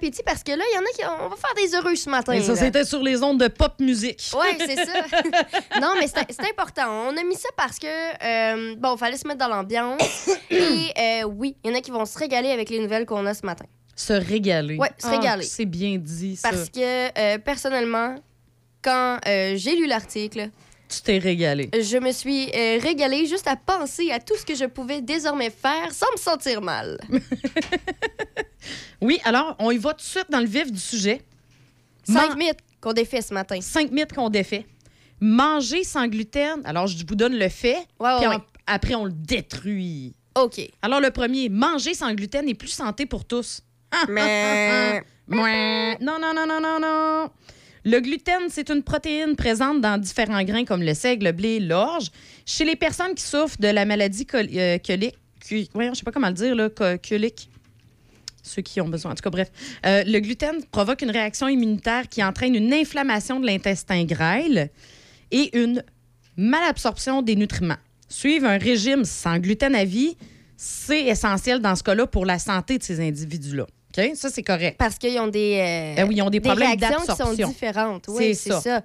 appétit 0.04 0.22
parce 0.24 0.42
que 0.42 0.52
là, 0.52 0.64
il 0.70 0.74
y 0.74 0.78
en 0.78 0.82
a 0.82 0.92
qui. 0.94 1.22
On 1.24 1.28
va 1.28 1.36
faire 1.36 1.54
des 1.54 1.74
heureux 1.74 1.94
ce 1.94 2.08
matin. 2.10 2.32
Et 2.32 2.42
ça, 2.42 2.56
c'était 2.56 2.84
sur 2.84 3.02
les 3.02 3.22
ondes 3.22 3.40
de 3.40 3.48
pop 3.48 3.72
musique. 3.80 4.30
Oui, 4.34 4.46
c'est 4.58 4.76
ça. 4.76 4.92
non, 5.80 5.94
mais 5.98 6.06
c'est 6.08 6.40
important. 6.50 7.08
On 7.08 7.16
a 7.16 7.22
mis 7.24 7.36
ça 7.36 7.48
parce 7.56 7.78
que, 7.78 7.86
euh, 7.86 8.74
bon, 8.76 8.96
fallait 8.96 9.16
se 9.16 9.26
mettre 9.26 9.40
dans 9.40 9.48
l'ambiance. 9.48 10.28
Et 10.50 10.90
euh, 10.98 11.24
oui, 11.24 11.56
il 11.64 11.70
y 11.70 11.74
en 11.74 11.76
a 11.76 11.80
qui 11.80 11.90
vont 11.90 12.04
se 12.04 12.18
régaler 12.18 12.50
avec 12.50 12.70
les 12.70 12.80
nouvelles 12.80 13.06
qu'on 13.06 13.24
a 13.26 13.34
ce 13.34 13.44
matin. 13.46 13.64
Se 13.96 14.12
régaler. 14.12 14.76
Ouais, 14.76 14.90
se 14.98 15.06
Ah, 15.06 15.10
régaler. 15.10 15.44
c'est 15.44 15.64
bien 15.66 15.96
dit, 15.98 16.36
ça. 16.36 16.50
Parce 16.50 16.68
que, 16.68 17.18
euh, 17.18 17.38
personnellement, 17.38 18.16
quand 18.82 19.18
euh, 19.26 19.54
j'ai 19.56 19.76
lu 19.76 19.86
l'article, 19.86 20.50
Tu 20.96 21.02
t'es 21.02 21.18
régalé? 21.18 21.70
je 21.72 21.96
me 21.98 22.12
suis 22.12 22.48
euh, 22.54 22.78
régalée 22.80 23.26
juste 23.26 23.46
à 23.48 23.56
penser 23.56 24.10
à 24.10 24.20
tout 24.20 24.36
ce 24.36 24.44
que 24.44 24.54
je 24.54 24.64
pouvais 24.66 25.00
désormais 25.00 25.50
faire 25.50 25.92
sans 25.92 26.06
me 26.12 26.18
sentir 26.18 26.60
mal. 26.62 26.98
Oui, 29.00 29.20
alors, 29.24 29.54
on 29.58 29.70
y 29.70 29.76
va 29.76 29.90
tout 29.90 29.98
de 29.98 30.02
suite 30.02 30.30
dans 30.30 30.40
le 30.40 30.46
vif 30.46 30.72
du 30.72 30.78
sujet. 30.80 31.20
Cinq 32.04 32.30
Man- 32.30 32.38
mythes 32.38 32.60
qu'on 32.80 32.92
défait 32.94 33.20
ce 33.20 33.34
matin. 33.34 33.58
Cinq 33.60 33.90
mythes 33.90 34.12
qu'on 34.14 34.30
défait. 34.30 34.66
Manger 35.20 35.84
sans 35.84 36.06
gluten. 36.08 36.62
Alors, 36.64 36.86
je 36.86 37.04
vous 37.06 37.14
donne 37.14 37.36
le 37.36 37.48
fait, 37.50 37.76
Ouais, 38.00 38.14
ouais, 38.26 38.38
puis 38.38 38.38
après, 38.66 38.94
on 38.94 39.04
le 39.04 39.12
détruit. 39.12 40.14
OK. 40.34 40.60
Alors, 40.80 41.00
le 41.00 41.10
premier, 41.10 41.48
manger 41.50 41.92
sans 41.92 42.14
gluten 42.14 42.48
est 42.48 42.54
plus 42.54 42.68
santé 42.68 43.04
pour 43.04 43.24
tous. 43.26 43.60
Mais... 44.08 45.02
Non, 45.28 46.18
non, 46.20 46.32
non, 46.34 46.46
non, 46.46 46.60
non, 46.60 46.78
non. 46.80 47.30
Le 47.84 48.00
gluten, 48.00 48.48
c'est 48.48 48.70
une 48.70 48.82
protéine 48.82 49.36
présente 49.36 49.82
dans 49.82 49.98
différents 49.98 50.42
grains 50.42 50.64
comme 50.64 50.82
le 50.82 50.94
seigle, 50.94 51.26
le 51.26 51.32
blé, 51.32 51.60
l'orge. 51.60 52.10
Chez 52.46 52.64
les 52.64 52.76
personnes 52.76 53.14
qui 53.14 53.22
souffrent 53.22 53.60
de 53.60 53.68
la 53.68 53.84
maladie 53.84 54.26
euh, 54.34 54.78
colique, 54.78 55.16
voyons, 55.74 55.92
je 55.92 55.98
sais 55.98 56.04
pas 56.04 56.12
comment 56.12 56.28
le 56.28 56.34
dire, 56.34 56.56
colique. 57.06 57.50
Ceux 58.42 58.62
qui 58.62 58.80
ont 58.80 58.88
besoin. 58.88 59.12
En 59.12 59.14
tout 59.14 59.22
cas, 59.22 59.30
bref. 59.30 59.50
Euh, 59.84 60.02
le 60.06 60.18
gluten 60.20 60.62
provoque 60.70 61.02
une 61.02 61.10
réaction 61.10 61.46
immunitaire 61.46 62.08
qui 62.08 62.22
entraîne 62.24 62.54
une 62.54 62.72
inflammation 62.72 63.38
de 63.38 63.46
l'intestin 63.46 64.04
grêle 64.04 64.70
et 65.30 65.56
une 65.58 65.82
malabsorption 66.36 67.22
des 67.22 67.36
nutriments. 67.36 67.78
Suivre 68.08 68.46
un 68.46 68.58
régime 68.58 69.04
sans 69.04 69.38
gluten 69.38 69.74
à 69.74 69.84
vie, 69.84 70.16
c'est 70.56 71.04
essentiel 71.04 71.60
dans 71.60 71.74
ce 71.74 71.82
cas-là 71.82 72.06
pour 72.06 72.24
la 72.24 72.38
santé 72.38 72.78
de 72.78 72.82
ces 72.82 73.00
individus-là. 73.00 73.66
OK? 73.96 74.10
Ça, 74.16 74.28
c'est 74.30 74.42
correct. 74.42 74.76
Parce 74.78 74.96
qu'ils 74.98 75.18
ont 75.20 75.28
des, 75.28 75.58
euh, 75.60 75.94
Ben 76.02 76.08
oui, 76.08 76.16
ils 76.16 76.22
ont 76.22 76.30
des 76.30 76.40
des 76.40 76.48
problèmes 76.48 76.68
réactions 76.78 77.00
qui 77.00 77.16
sont 77.16 77.32
différentes. 77.48 78.06
Oui, 78.08 78.34
C'est 78.34 78.50
ça. 78.50 78.60
ça. 78.60 78.82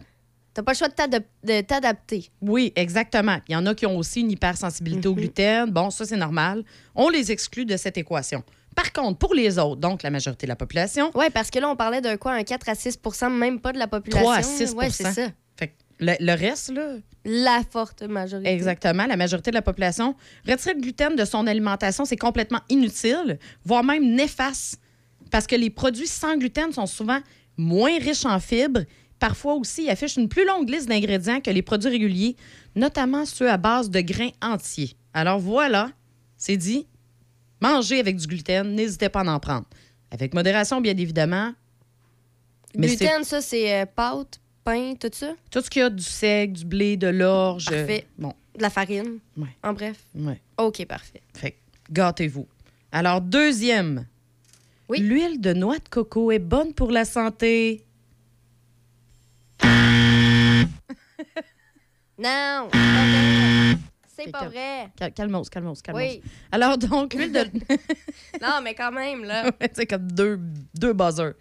T'as 0.53 0.63
pas 0.63 0.71
le 0.73 0.77
choix 0.77 0.87
de 0.89 0.93
t'adap- 0.93 1.25
de 1.43 1.61
t'adapter. 1.61 2.29
Oui, 2.41 2.73
exactement. 2.75 3.37
Il 3.47 3.53
y 3.53 3.55
en 3.55 3.65
a 3.65 3.75
qui 3.75 3.85
ont 3.85 3.97
aussi 3.97 4.21
une 4.21 4.31
hypersensibilité 4.31 5.07
au 5.07 5.13
gluten. 5.13 5.69
Bon, 5.69 5.89
ça, 5.89 6.05
c'est 6.05 6.17
normal. 6.17 6.63
On 6.95 7.09
les 7.09 7.31
exclut 7.31 7.65
de 7.65 7.77
cette 7.77 7.97
équation. 7.97 8.43
Par 8.75 8.91
contre, 8.93 9.17
pour 9.19 9.33
les 9.33 9.57
autres, 9.59 9.79
donc 9.79 10.03
la 10.03 10.09
majorité 10.09 10.45
de 10.45 10.49
la 10.49 10.55
population, 10.55 11.11
Oui, 11.15 11.25
parce 11.33 11.49
que 11.49 11.59
là, 11.59 11.69
on 11.69 11.75
parlait 11.75 12.01
d'un 12.01 12.17
quoi, 12.17 12.33
un 12.33 12.43
4 12.43 12.69
à 12.69 12.73
6% 12.73 13.29
même 13.29 13.59
pas 13.59 13.71
de 13.73 13.77
la 13.77 13.87
population. 13.87 14.21
3 14.23 14.35
à 14.37 14.43
6 14.43 14.73
Oui, 14.75 14.85
c'est 14.91 15.03
ça. 15.11 15.27
Fait 15.57 15.67
que 15.67 15.73
le, 15.99 16.13
le 16.19 16.33
reste, 16.33 16.69
là, 16.73 16.93
La 17.25 17.61
forte 17.69 18.03
majorité. 18.03 18.49
exactement, 18.49 19.05
la 19.05 19.17
majorité 19.17 19.51
de 19.51 19.55
la 19.55 19.61
population, 19.61 20.15
retirer 20.47 20.73
le 20.75 20.81
gluten 20.81 21.15
de 21.15 21.25
son 21.25 21.45
alimentation, 21.47 22.05
c'est 22.05 22.15
complètement 22.17 22.61
inutile, 22.69 23.37
voire 23.65 23.83
même 23.83 24.15
néfaste, 24.15 24.79
parce 25.31 25.47
que 25.47 25.55
les 25.55 25.69
produits 25.69 26.07
sans 26.07 26.37
gluten 26.37 26.71
sont 26.73 26.85
souvent 26.85 27.19
moins 27.57 27.97
riches 27.99 28.25
en 28.25 28.39
fibres. 28.39 28.83
Parfois 29.19 29.55
aussi, 29.55 29.83
ils 29.85 29.89
affichent 29.89 30.15
une 30.17 30.29
plus 30.29 30.45
longue 30.45 30.69
liste 30.69 30.87
d'ingrédients 30.87 31.41
que 31.41 31.51
les 31.51 31.61
produits 31.61 31.89
réguliers, 31.89 32.35
notamment 32.75 33.25
ceux 33.25 33.49
à 33.49 33.57
base 33.57 33.89
de 33.89 33.99
grains 34.01 34.31
entiers. 34.41 34.95
Alors 35.13 35.39
voilà, 35.39 35.91
c'est 36.37 36.55
dit. 36.57 36.87
Mangez 37.61 37.99
avec 37.99 38.15
du 38.15 38.25
gluten, 38.27 38.73
n'hésitez 38.73 39.09
pas 39.09 39.21
à 39.21 39.25
en 39.29 39.39
prendre. 39.39 39.65
Avec 40.11 40.33
modération, 40.33 40.79
bien 40.79 40.95
évidemment. 40.95 41.53
Mais 42.77 42.87
Gluten, 42.87 43.23
ça, 43.23 43.41
c'est 43.41 43.81
euh, 43.81 43.85
pâte, 43.85 44.39
pain, 44.63 44.93
tout 44.99 45.09
ça? 45.11 45.33
Tout 45.51 45.61
ce 45.61 45.69
qu'il 45.69 45.81
y 45.81 45.85
a 45.85 45.89
du 45.89 46.03
seigle, 46.03 46.53
du 46.59 46.65
blé, 46.65 46.95
de 46.97 47.07
l'orge. 47.07 47.67
euh, 47.71 47.85
Parfait. 47.85 48.07
Bon, 48.17 48.33
De 48.55 48.61
la 48.61 48.69
farine. 48.69 49.19
Ouais. 49.35 49.49
En 49.63 49.73
bref? 49.73 49.97
ouais. 50.15 50.39
OK, 50.57 50.85
parfait. 50.85 51.21
Fait 51.33 51.57
gâtez-vous. 51.91 52.47
Alors, 52.91 53.19
deuxième. 53.21 54.05
Oui. 54.89 54.99
L'huile 54.99 55.39
de 55.39 55.53
noix 55.53 55.77
de 55.77 55.87
coco 55.89 56.31
est 56.31 56.39
bonne 56.39 56.73
pour 56.73 56.91
la 56.91 57.05
santé. 57.05 57.85
Non, 62.17 62.67
c'est 64.13 64.29
pas 64.29 64.49
vrai. 64.49 64.89
Cal- 64.97 65.13
Calmos, 65.13 65.45
calmos, 65.49 65.81
calmos. 65.81 66.01
Oui. 66.01 66.21
Alors, 66.51 66.77
donc, 66.77 67.13
l'huile 67.13 67.31
de. 67.31 67.39
Non, 68.41 68.59
mais 68.61 68.75
quand 68.75 68.91
même, 68.91 69.23
là. 69.23 69.49
c'est 69.73 69.85
comme 69.85 70.11
deux, 70.11 70.37
deux 70.75 70.91
buzzers. 70.91 71.35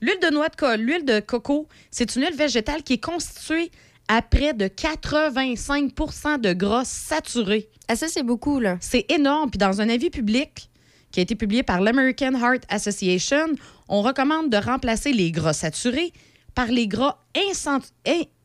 L'huile 0.00 0.18
de 0.20 0.30
noix 0.34 0.48
de 0.48 0.56
coco, 0.56 0.76
l'huile 0.76 1.04
de 1.04 1.20
coco, 1.20 1.68
c'est 1.92 2.16
une 2.16 2.22
huile 2.22 2.34
végétale 2.34 2.82
qui 2.82 2.94
est 2.94 3.04
constituée 3.04 3.70
à 4.08 4.22
près 4.22 4.54
de 4.54 4.66
85% 4.66 6.40
de 6.40 6.52
gras 6.52 6.84
saturés. 6.84 7.68
Ah, 7.86 7.94
ça, 7.94 8.08
c'est 8.08 8.24
beaucoup, 8.24 8.58
là. 8.58 8.76
C'est 8.80 9.06
énorme. 9.12 9.50
Puis 9.50 9.58
dans 9.58 9.80
un 9.80 9.88
avis 9.88 10.10
public 10.10 10.68
qui 11.14 11.20
a 11.20 11.22
été 11.22 11.36
publié 11.36 11.62
par 11.62 11.80
l'American 11.80 12.32
Heart 12.34 12.64
Association, 12.68 13.46
on 13.88 14.02
recommande 14.02 14.50
de 14.50 14.56
remplacer 14.56 15.12
les 15.12 15.30
gras 15.30 15.52
saturés 15.52 16.12
par 16.56 16.66
les 16.66 16.88
gras 16.88 17.18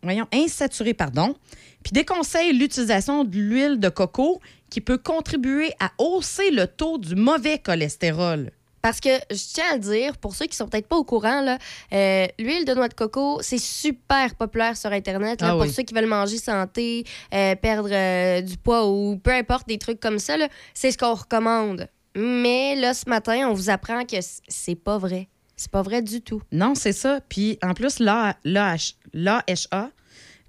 voyons, 0.03 0.27
insaturés, 0.31 0.93
pardon, 0.93 1.35
puis 1.83 1.93
déconseille 1.93 2.53
l'utilisation 2.53 3.23
de 3.23 3.35
l'huile 3.35 3.79
de 3.79 3.89
coco 3.89 4.39
qui 4.69 4.81
peut 4.81 4.99
contribuer 4.99 5.71
à 5.79 5.91
hausser 5.97 6.51
le 6.51 6.67
taux 6.67 6.99
du 6.99 7.15
mauvais 7.15 7.57
cholestérol. 7.57 8.51
Parce 8.83 8.99
que 8.99 9.09
je 9.31 9.53
tiens 9.53 9.71
à 9.71 9.73
le 9.73 9.81
dire, 9.81 10.17
pour 10.17 10.35
ceux 10.35 10.45
qui 10.45 10.55
sont 10.55 10.67
peut-être 10.67 10.87
pas 10.87 10.95
au 10.95 11.03
courant, 11.03 11.57
euh, 11.91 12.27
l'huile 12.37 12.65
de 12.65 12.73
noix 12.75 12.87
de 12.87 12.93
coco, 12.93 13.39
c'est 13.41 13.57
super 13.57 14.35
populaire 14.35 14.77
sur 14.77 14.91
Internet. 14.91 15.41
là, 15.41 15.49
Ah 15.49 15.51
pour 15.53 15.61
oui. 15.61 15.71
ceux 15.71 15.83
qui 15.83 15.93
veulent 15.95 16.05
manger 16.05 16.37
santé, 16.37 17.03
euh, 17.33 17.55
perdre 17.55 17.89
euh, 17.91 18.41
du 18.41 18.57
poids 18.57 18.87
ou 18.87 19.17
peu 19.17 19.31
importe 19.31 19.67
des 19.67 19.79
trucs 19.79 19.99
comme 19.99 20.19
ça, 20.19 20.35
c'est 20.75 20.91
ce 20.91 20.97
qu'on 20.99 21.15
recommande. 21.15 21.87
Mais 22.21 22.75
là, 22.75 22.93
ce 22.93 23.07
matin, 23.09 23.47
on 23.49 23.53
vous 23.53 23.69
apprend 23.69 24.03
que 24.05 24.17
c'est 24.47 24.75
pas 24.75 24.97
vrai. 24.97 25.29
C'est 25.55 25.71
pas 25.71 25.81
vrai 25.81 26.01
du 26.01 26.21
tout. 26.21 26.41
Non, 26.51 26.75
c'est 26.75 26.91
ça. 26.91 27.21
Puis 27.29 27.57
en 27.63 27.73
plus, 27.73 27.99
l'A- 27.99 28.37
l'AH 28.43 28.93
l'AHA 29.13 29.89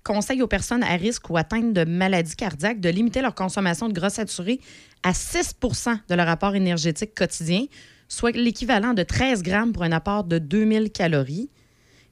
conseille 0.03 0.43
aux 0.43 0.49
personnes 0.49 0.83
à 0.83 0.97
risque 0.97 1.31
ou 1.31 1.37
atteintes 1.37 1.73
de 1.73 1.85
maladies 1.85 2.35
cardiaques 2.37 2.81
de 2.81 2.89
limiter 2.89 3.21
leur 3.23 3.35
consommation 3.35 3.89
de 3.89 3.93
gras 3.93 4.11
saturés 4.11 4.61
à 5.03 5.13
6% 5.13 5.99
de 6.09 6.15
leur 6.15 6.29
apport 6.29 6.55
énergétique 6.55 7.15
quotidien, 7.15 7.67
soit 8.09 8.35
l'équivalent 8.37 8.95
de 8.95 9.03
13 9.03 9.43
grammes 9.43 9.73
pour 9.73 9.83
un 9.85 9.93
apport 9.93 10.25
de 10.25 10.39
2000 10.39 10.91
calories. 10.91 11.51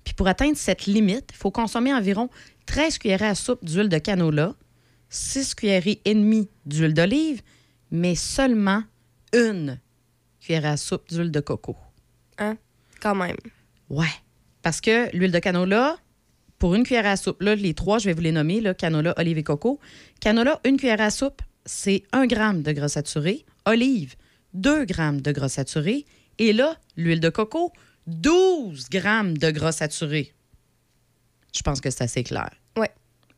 Puis 0.04 0.14
pour 0.14 0.28
atteindre 0.28 0.56
cette 0.56 0.86
limite, 0.86 1.30
il 1.32 1.36
faut 1.36 1.50
consommer 1.50 1.92
environ 1.92 2.28
13 2.66 2.98
cuillerées 2.98 3.26
à 3.26 3.34
soupe 3.34 3.64
d'huile 3.64 3.88
de 3.88 3.98
canola, 3.98 4.54
6 5.08 5.54
cuillerées 5.54 6.00
et 6.04 6.14
demie 6.14 6.48
d'huile 6.66 6.94
d'olive, 6.94 7.42
mais 7.90 8.14
seulement 8.14 8.82
une 9.32 9.80
cuillerée 10.40 10.68
à 10.68 10.76
soupe 10.76 11.08
d'huile 11.08 11.30
de 11.30 11.40
coco. 11.40 11.76
Quand 13.00 13.14
même. 13.14 13.36
Ouais. 13.88 14.06
Parce 14.62 14.80
que 14.80 15.14
l'huile 15.16 15.32
de 15.32 15.38
canola, 15.38 15.96
pour 16.58 16.74
une 16.74 16.82
cuillère 16.82 17.06
à 17.06 17.16
soupe, 17.16 17.40
là, 17.40 17.54
les 17.54 17.74
trois, 17.74 17.98
je 17.98 18.06
vais 18.06 18.12
vous 18.12 18.20
les 18.20 18.32
nommer, 18.32 18.60
là, 18.60 18.74
canola, 18.74 19.14
olive 19.16 19.38
et 19.38 19.44
coco. 19.44 19.78
Canola, 20.20 20.60
une 20.64 20.76
cuillère 20.76 21.00
à 21.00 21.10
soupe, 21.10 21.42
c'est 21.64 22.02
1 22.12 22.26
gramme 22.26 22.62
de 22.62 22.72
gras 22.72 22.88
saturé. 22.88 23.44
Olive, 23.66 24.16
2 24.54 24.84
grammes 24.84 25.20
de 25.20 25.30
gras 25.32 25.48
saturé. 25.48 26.06
Et 26.38 26.52
là, 26.52 26.76
l'huile 26.96 27.20
de 27.20 27.28
coco, 27.28 27.72
12 28.06 28.88
grammes 28.90 29.36
de 29.38 29.50
gras 29.50 29.72
saturé. 29.72 30.34
Je 31.54 31.62
pense 31.62 31.80
que 31.80 31.90
c'est 31.90 32.04
assez 32.04 32.24
clair. 32.24 32.50
Ouais. 32.76 32.90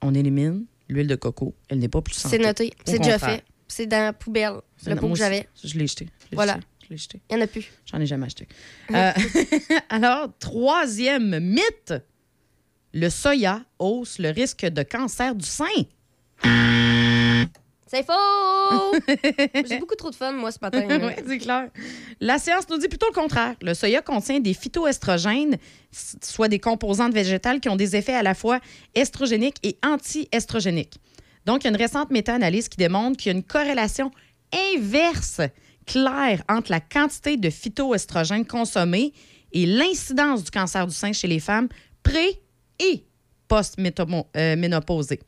On 0.03 0.15
élimine 0.15 0.65
l'huile 0.89 1.07
de 1.07 1.17
coco. 1.17 1.55
Elle 1.69 1.79
n'est 1.79 1.89
pas 1.89 2.03
plus. 2.03 2.15
C'est 2.15 2.39
noté. 2.39 2.73
C'est 2.85 2.99
déjà 2.99 3.19
fait. 3.19 3.45
C'est 3.71 3.87
dans 3.87 4.03
la 4.03 4.13
poubelle. 4.13 4.61
C'est 4.77 4.91
Le 4.91 4.97
pot 4.97 5.09
que 5.09 5.15
j'avais. 5.15 5.49
Je 5.65 5.79
l'ai 5.79 5.87
jeté. 5.87 6.09
Je 6.31 6.35
Voilà. 6.35 6.55
jeté. 6.55 6.67
Je 6.85 6.89
l'ai 6.91 6.97
jeté. 6.97 7.21
Il 7.31 7.37
n'y 7.37 7.43
en 7.43 7.45
a 7.45 7.47
plus. 7.47 7.71
J'en 7.87 8.01
ai 8.01 8.07
jamais 8.07 8.27
acheté. 8.27 8.49
Euh, 8.93 9.13
alors, 9.89 10.29
troisième 10.39 11.39
mythe. 11.39 11.95
Le 12.93 13.09
soya 13.09 13.63
hausse 13.79 14.19
le 14.19 14.31
risque 14.31 14.67
de 14.67 14.83
cancer 14.83 15.37
du 15.37 15.47
sein. 15.47 15.67
C'est 17.87 18.05
faux! 18.07 18.97
J'ai 19.69 19.79
beaucoup 19.79 19.97
trop 19.97 20.11
de 20.11 20.15
fun, 20.15 20.33
moi, 20.33 20.53
ce 20.53 20.59
matin. 20.63 20.87
oui, 20.89 21.13
c'est 21.27 21.39
clair. 21.39 21.69
La 22.21 22.39
science 22.39 22.69
nous 22.69 22.79
dit 22.79 22.87
plutôt 22.89 23.07
le 23.09 23.13
contraire. 23.13 23.55
Le 23.63 23.75
soya 23.75 24.01
contient 24.01 24.39
des 24.39 24.55
phytoestrogènes, 24.55 25.59
soit 26.23 26.47
des 26.49 26.61
composantes 26.61 27.13
végétales 27.13 27.59
qui 27.59 27.69
ont 27.69 27.75
des 27.77 27.97
effets 27.97 28.15
à 28.15 28.23
la 28.23 28.35
fois 28.35 28.61
estrogéniques 28.95 29.57
et 29.65 29.77
anti-estrogéniques. 29.85 31.01
Donc, 31.47 31.63
il 31.63 31.65
y 31.65 31.67
a 31.69 31.71
une 31.71 31.77
récente 31.77 32.11
méta-analyse 32.11 32.69
qui 32.69 32.77
démontre 32.77 33.17
qu'il 33.17 33.33
y 33.33 33.35
a 33.35 33.39
une 33.39 33.45
corrélation 33.45 34.11
inverse 34.75 35.41
claire 35.87 36.43
entre 36.49 36.71
la 36.71 36.81
quantité 36.81 37.37
de 37.37 37.51
phytoestrogènes 37.51 38.47
consommés 38.47 39.13
et 39.53 39.67
l'incidence 39.67 40.45
du 40.45 40.51
cancer 40.51 40.87
du 40.87 40.95
sein 40.95 41.13
chez 41.13 41.27
les 41.29 41.41
femmes 41.41 41.69
pré- 42.03 42.41
et 42.79 43.05
post-ménopausées. 43.49 45.21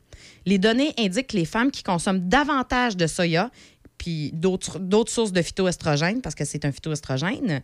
Les 0.45 0.57
données 0.57 0.93
indiquent 0.97 1.27
que 1.27 1.37
les 1.37 1.45
femmes 1.45 1.71
qui 1.71 1.83
consomment 1.83 2.27
davantage 2.29 2.95
de 2.95 3.07
soya 3.07 3.51
puis 3.97 4.31
d'autres 4.33 4.79
d'autres 4.79 5.11
sources 5.11 5.31
de 5.31 5.41
phytoestrogènes, 5.41 6.21
parce 6.21 6.35
que 6.35 6.45
c'est 6.45 6.65
un 6.65 6.71
phytoestrogène, 6.71 7.61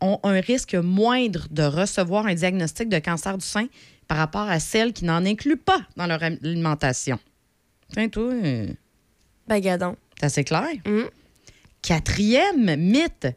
ont 0.00 0.18
un 0.22 0.40
risque 0.40 0.74
moindre 0.74 1.46
de 1.50 1.62
recevoir 1.62 2.26
un 2.26 2.34
diagnostic 2.34 2.88
de 2.88 2.98
cancer 2.98 3.36
du 3.38 3.44
sein 3.46 3.66
par 4.08 4.18
rapport 4.18 4.48
à 4.48 4.60
celles 4.60 4.92
qui 4.92 5.04
n'en 5.04 5.24
incluent 5.24 5.56
pas 5.56 5.80
dans 5.96 6.06
leur 6.06 6.22
alimentation. 6.22 7.18
Tiens, 7.94 8.08
toi, 8.08 8.32
euh, 8.32 8.66
Ben, 9.46 9.60
gadon. 9.60 9.96
c'est 10.18 10.26
assez 10.26 10.44
clair. 10.44 10.68
Hum. 10.86 11.08
Quatrième 11.82 12.76
mythe, 12.76 13.28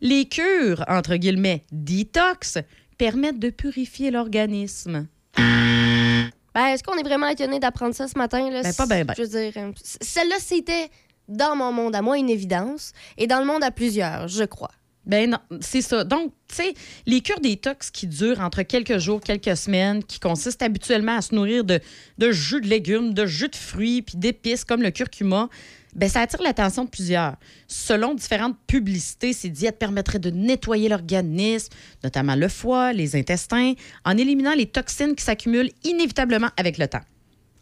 les 0.00 0.26
cures, 0.26 0.84
entre 0.88 1.16
guillemets, 1.16 1.64
détox, 1.72 2.58
permettent 2.98 3.38
de 3.38 3.50
purifier 3.50 4.10
l'organisme. 4.10 5.06
Ben, 5.36 6.68
est-ce 6.68 6.82
qu'on 6.82 6.96
est 6.96 7.02
vraiment 7.02 7.28
étonné 7.28 7.58
d'apprendre 7.60 7.94
ça 7.94 8.08
ce 8.08 8.16
matin? 8.16 8.48
Là? 8.50 8.62
Ben, 8.62 8.72
pas 8.72 8.86
ben 8.86 9.04
ben. 9.04 9.14
Je 9.16 9.22
veux 9.22 9.28
dire, 9.28 9.52
euh, 9.56 9.72
celle-là, 10.00 10.36
c'était 10.38 10.88
dans 11.28 11.54
mon 11.56 11.72
monde 11.72 11.94
à 11.94 12.00
moi 12.00 12.16
une 12.16 12.30
évidence 12.30 12.92
et 13.18 13.26
dans 13.26 13.40
le 13.40 13.44
monde 13.44 13.62
à 13.62 13.70
plusieurs, 13.70 14.28
je 14.28 14.44
crois. 14.44 14.70
Ben 15.06 15.30
non, 15.30 15.38
c'est 15.60 15.82
ça. 15.82 16.02
Donc, 16.02 16.32
tu 16.48 16.56
sais, 16.56 16.74
les 17.06 17.20
cures 17.20 17.40
détox 17.40 17.90
qui 17.90 18.08
durent 18.08 18.40
entre 18.40 18.62
quelques 18.62 18.98
jours, 18.98 19.20
quelques 19.20 19.56
semaines, 19.56 20.02
qui 20.02 20.18
consistent 20.18 20.62
habituellement 20.62 21.16
à 21.16 21.22
se 21.22 21.34
nourrir 21.34 21.64
de, 21.64 21.80
de 22.18 22.32
jus 22.32 22.60
de 22.60 22.66
légumes, 22.66 23.14
de 23.14 23.24
jus 23.24 23.48
de 23.48 23.56
fruits, 23.56 24.02
puis 24.02 24.16
d'épices 24.16 24.64
comme 24.64 24.82
le 24.82 24.90
curcuma, 24.90 25.48
ben 25.94 26.08
ça 26.08 26.20
attire 26.20 26.42
l'attention 26.42 26.84
de 26.84 26.90
plusieurs. 26.90 27.36
Selon 27.68 28.14
différentes 28.14 28.56
publicités, 28.66 29.32
ces 29.32 29.48
diètes 29.48 29.78
permettraient 29.78 30.18
de 30.18 30.30
nettoyer 30.30 30.88
l'organisme, 30.88 31.72
notamment 32.04 32.34
le 32.34 32.48
foie, 32.48 32.92
les 32.92 33.16
intestins, 33.16 33.72
en 34.04 34.18
éliminant 34.18 34.54
les 34.54 34.66
toxines 34.66 35.14
qui 35.14 35.24
s'accumulent 35.24 35.70
inévitablement 35.84 36.50
avec 36.56 36.78
le 36.78 36.88
temps. 36.88 37.00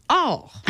Or, 0.09 0.63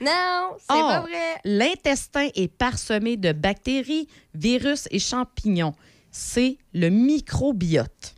Non, 0.00 0.56
c'est 0.58 0.66
pas 0.68 1.00
vrai. 1.00 1.40
L'intestin 1.44 2.28
est 2.34 2.48
parsemé 2.48 3.16
de 3.16 3.32
bactéries, 3.32 4.08
virus 4.34 4.88
et 4.90 4.98
champignons. 4.98 5.74
C'est 6.10 6.58
le 6.72 6.88
microbiote. 6.88 8.14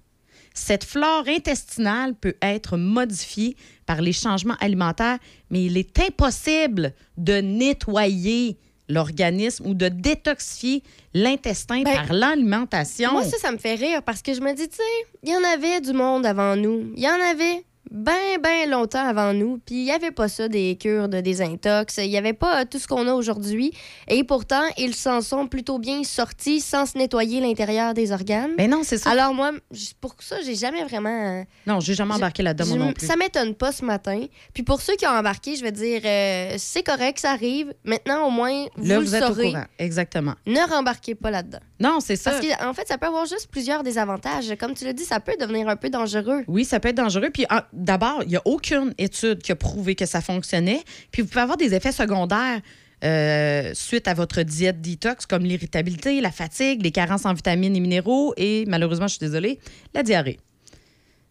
Cette 0.55 0.85
flore 0.85 1.25
intestinale 1.29 2.15
peut 2.15 2.35
être 2.43 2.77
modifiée 2.77 3.57
par 3.87 4.03
les 4.03 4.13
changements 4.13 4.57
alimentaires, 4.61 5.19
mais 5.51 5.65
il 5.65 5.77
est 5.79 5.99
impossible 5.99 6.93
de 7.17 7.41
nettoyer 7.41 8.59
l'organisme 8.89 9.67
ou 9.67 9.75
de 9.75 9.89
détoxifier 9.89 10.83
l'intestin 11.15 11.83
Ben, 11.83 11.95
par 11.95 12.13
l'alimentation. 12.13 13.13
Moi, 13.13 13.25
ça, 13.25 13.39
ça 13.39 13.51
me 13.53 13.57
fait 13.57 13.75
rire 13.77 14.03
parce 14.03 14.21
que 14.21 14.35
je 14.35 14.41
me 14.41 14.53
dis, 14.55 14.69
tu 14.69 14.77
sais, 14.77 14.83
il 15.23 15.31
y 15.31 15.37
en 15.37 15.45
avait 15.45 15.81
du 15.81 15.93
monde 15.93 16.27
avant 16.27 16.55
nous. 16.57 16.93
Il 16.97 17.03
y 17.03 17.09
en 17.09 17.21
avait 17.21 17.65
bien, 17.93 18.39
bien 18.43 18.67
longtemps 18.67 19.07
avant 19.07 19.33
nous. 19.33 19.59
Puis 19.65 19.77
il 19.77 19.85
n'y 19.85 19.93
avait 19.93 20.11
pas 20.11 20.29
ça, 20.29 20.49
des 20.49 20.77
cures 20.77 21.09
de 21.09 21.21
désintox. 21.21 21.99
Il 21.99 22.09
n'y 22.11 22.17
avait 22.17 22.33
pas 22.33 22.65
tout 22.65 22.79
ce 22.79 22.87
qu'on 22.89 23.07
a 23.07 23.13
aujourd'hui. 23.13 23.73
Et 24.09 24.25
pourtant, 24.25 24.63
ils 24.79 24.95
s'en 24.95 25.21
sont 25.21 25.47
plutôt 25.47 25.79
bien 25.79 26.03
sortis 26.05 26.61
sans 26.61 26.87
se 26.87 26.97
nettoyer 26.99 27.41
l'intérieur 27.41 27.95
des 27.95 28.13
organes. 28.13 28.53
Mais 28.57 28.69
non, 28.69 28.81
c'est 28.83 28.99
ça. 28.99 29.11
Alors 29.11 29.35
moi, 29.35 29.53
pour 30.01 30.15
ça, 30.21 30.37
j'ai 30.45 30.55
jamais 30.55 30.83
vraiment... 30.85 31.41
euh, 31.41 31.43
non, 31.67 31.81
j'ai 31.81 31.95
jamais 31.95 32.15
embarqué 32.15 32.43
là-dedans, 32.43 32.77
non 32.77 32.93
plus. 32.93 33.07
Ça 33.07 33.17
m'étonne 33.17 33.55
pas 33.55 33.73
ce 33.73 33.85
matin. 33.85 34.25
Puis 34.55 34.63
pour 34.63 34.81
ceux 34.81 34.95
qui 34.97 35.07
ont 35.07 35.11
embarqué, 35.11 35.57
je 35.57 35.63
vais 35.63 35.73
dire, 35.73 36.01
euh, 36.05 36.55
c'est 36.59 36.83
correct, 36.83 37.19
ça 37.21 37.31
arrive. 37.33 37.73
Maintenant, 37.85 38.27
au 38.27 38.31
moins, 38.31 38.65
vous 38.77 38.87
Là, 38.87 38.99
le 38.99 39.05
vous 39.05 39.15
êtes 39.15 39.23
au 39.25 39.27
saurez. 39.29 39.51
courant. 39.51 39.65
Exactement. 39.79 40.35
Ne 40.47 40.61
rembarquez 40.69 41.15
pas 41.15 41.31
là-dedans. 41.31 41.59
Non, 41.81 41.99
c'est 42.01 42.17
ça. 42.17 42.31
Parce 42.31 42.47
qu'en 42.47 42.73
fait, 42.75 42.87
ça 42.89 42.97
peut 42.99 43.07
avoir 43.07 43.27
juste 43.27 43.49
plusieurs 43.51 43.83
désavantages. 43.83 44.55
Comme 44.59 44.75
tu 44.75 44.85
l'as 44.85 44.93
dit, 44.93 45.05
ça 45.05 45.21
peut 45.21 45.35
devenir 45.39 45.69
un 45.69 45.77
peu 45.77 45.91
dangereux. 45.91 46.45
Oui, 46.47 46.65
ça 46.65 46.79
peut 46.81 46.89
être 46.89 46.97
dangereux. 46.97 47.31
Puis 47.33 47.45
d'abord, 47.83 48.23
il 48.23 48.29
n'y 48.31 48.37
a 48.37 48.43
aucune 48.45 48.95
étude 48.99 49.39
qui 49.43 49.53
a 49.53 49.57
prouvé 49.57 49.95
que 49.95 50.07
ça 50.07 50.21
fonctionnait. 50.21 50.83
Puis 51.11 51.23
vous 51.23 51.29
pouvez 51.29 51.43
avoir 51.43 51.57
des 51.57 51.75
effets 51.75 51.93
secondaires 51.93 52.61
euh, 53.05 53.73
suite 53.75 54.07
à 54.07 54.15
votre 54.15 54.43
diète 54.43 54.81
détox, 54.81 55.27
comme 55.27 55.43
l'irritabilité, 55.45 56.21
la 56.21 56.31
fatigue, 56.31 56.83
les 56.83 56.93
carences 56.93 57.27
en 57.27 57.35
vitamines 57.35 57.75
et 57.75 57.81
minéraux 57.81 58.33
et, 58.37 58.65
malheureusement, 58.69 59.09
je 59.09 59.15
suis 59.15 59.27
désolée, 59.27 59.59
la 59.93 60.03
diarrhée. 60.05 60.39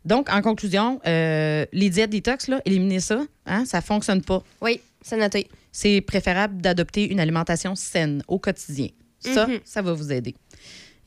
Donc, 0.03 0.29
en 0.29 0.41
conclusion, 0.41 0.99
euh, 1.07 1.65
les 1.71 1.89
diètes 1.89 2.09
détox, 2.09 2.47
là, 2.47 2.61
éliminez 2.65 2.99
ça. 2.99 3.21
Hein, 3.45 3.65
ça 3.65 3.77
ne 3.77 3.83
fonctionne 3.83 4.21
pas. 4.21 4.43
Oui, 4.61 4.81
c'est 5.01 5.15
noté. 5.17 5.47
C'est 5.71 6.01
préférable 6.01 6.59
d'adopter 6.61 7.09
une 7.09 7.19
alimentation 7.19 7.75
saine 7.75 8.21
au 8.27 8.37
quotidien. 8.39 8.89
Ça, 9.19 9.47
Mhm. 9.47 9.59
ça 9.63 9.81
va 9.81 9.93
vous 9.93 10.11
aider. 10.11 10.35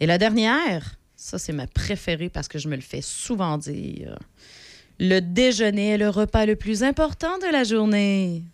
Et 0.01 0.07
la 0.07 0.17
dernière, 0.17 0.95
ça, 1.17 1.39
c'est 1.39 1.53
ma 1.53 1.67
préférée 1.67 2.29
parce 2.31 2.49
que 2.49 2.59
je 2.59 2.69
me 2.69 2.77
le 2.77 2.83
fais 2.83 3.01
souvent 3.03 3.59
dire. 3.59 4.17
Le 5.01 5.21
déjeuner 5.21 5.91
est 5.91 5.99
le 5.99 6.09
repas 6.09 6.47
le 6.47 6.57
plus 6.57 6.83
important 6.83 7.39
de 7.39 7.51
la 7.51 7.65
journée. 7.65 8.45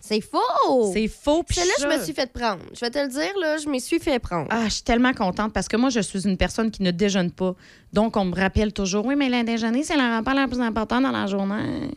C'est 0.00 0.20
faux! 0.20 0.92
C'est 0.92 1.08
faux. 1.08 1.42
puis 1.44 1.56
Celle-là, 1.56 1.74
je 1.80 1.86
me 1.98 2.02
suis 2.04 2.12
fait 2.12 2.30
prendre. 2.30 2.62
Je 2.74 2.80
vais 2.80 2.90
te 2.90 2.98
le 2.98 3.08
dire, 3.08 3.32
là, 3.40 3.56
je 3.56 3.68
m'y 3.68 3.80
suis 3.80 3.98
fait 4.00 4.18
prendre. 4.18 4.48
Ah, 4.50 4.64
je 4.64 4.74
suis 4.74 4.82
tellement 4.82 5.12
contente 5.14 5.52
parce 5.52 5.68
que 5.68 5.76
moi, 5.76 5.90
je 5.90 6.00
suis 6.00 6.26
une 6.26 6.36
personne 6.36 6.70
qui 6.70 6.82
ne 6.82 6.90
déjeune 6.90 7.30
pas. 7.30 7.54
Donc, 7.92 8.16
on 8.16 8.24
me 8.24 8.34
rappelle 8.34 8.72
toujours, 8.72 9.06
oui, 9.06 9.14
mais 9.16 9.28
le 9.28 9.44
déjeuner, 9.44 9.84
c'est 9.84 9.96
le 9.96 10.18
repas 10.18 10.34
le 10.34 10.48
plus 10.48 10.60
important 10.60 11.00
dans 11.00 11.12
la 11.12 11.26
journée. 11.26 11.90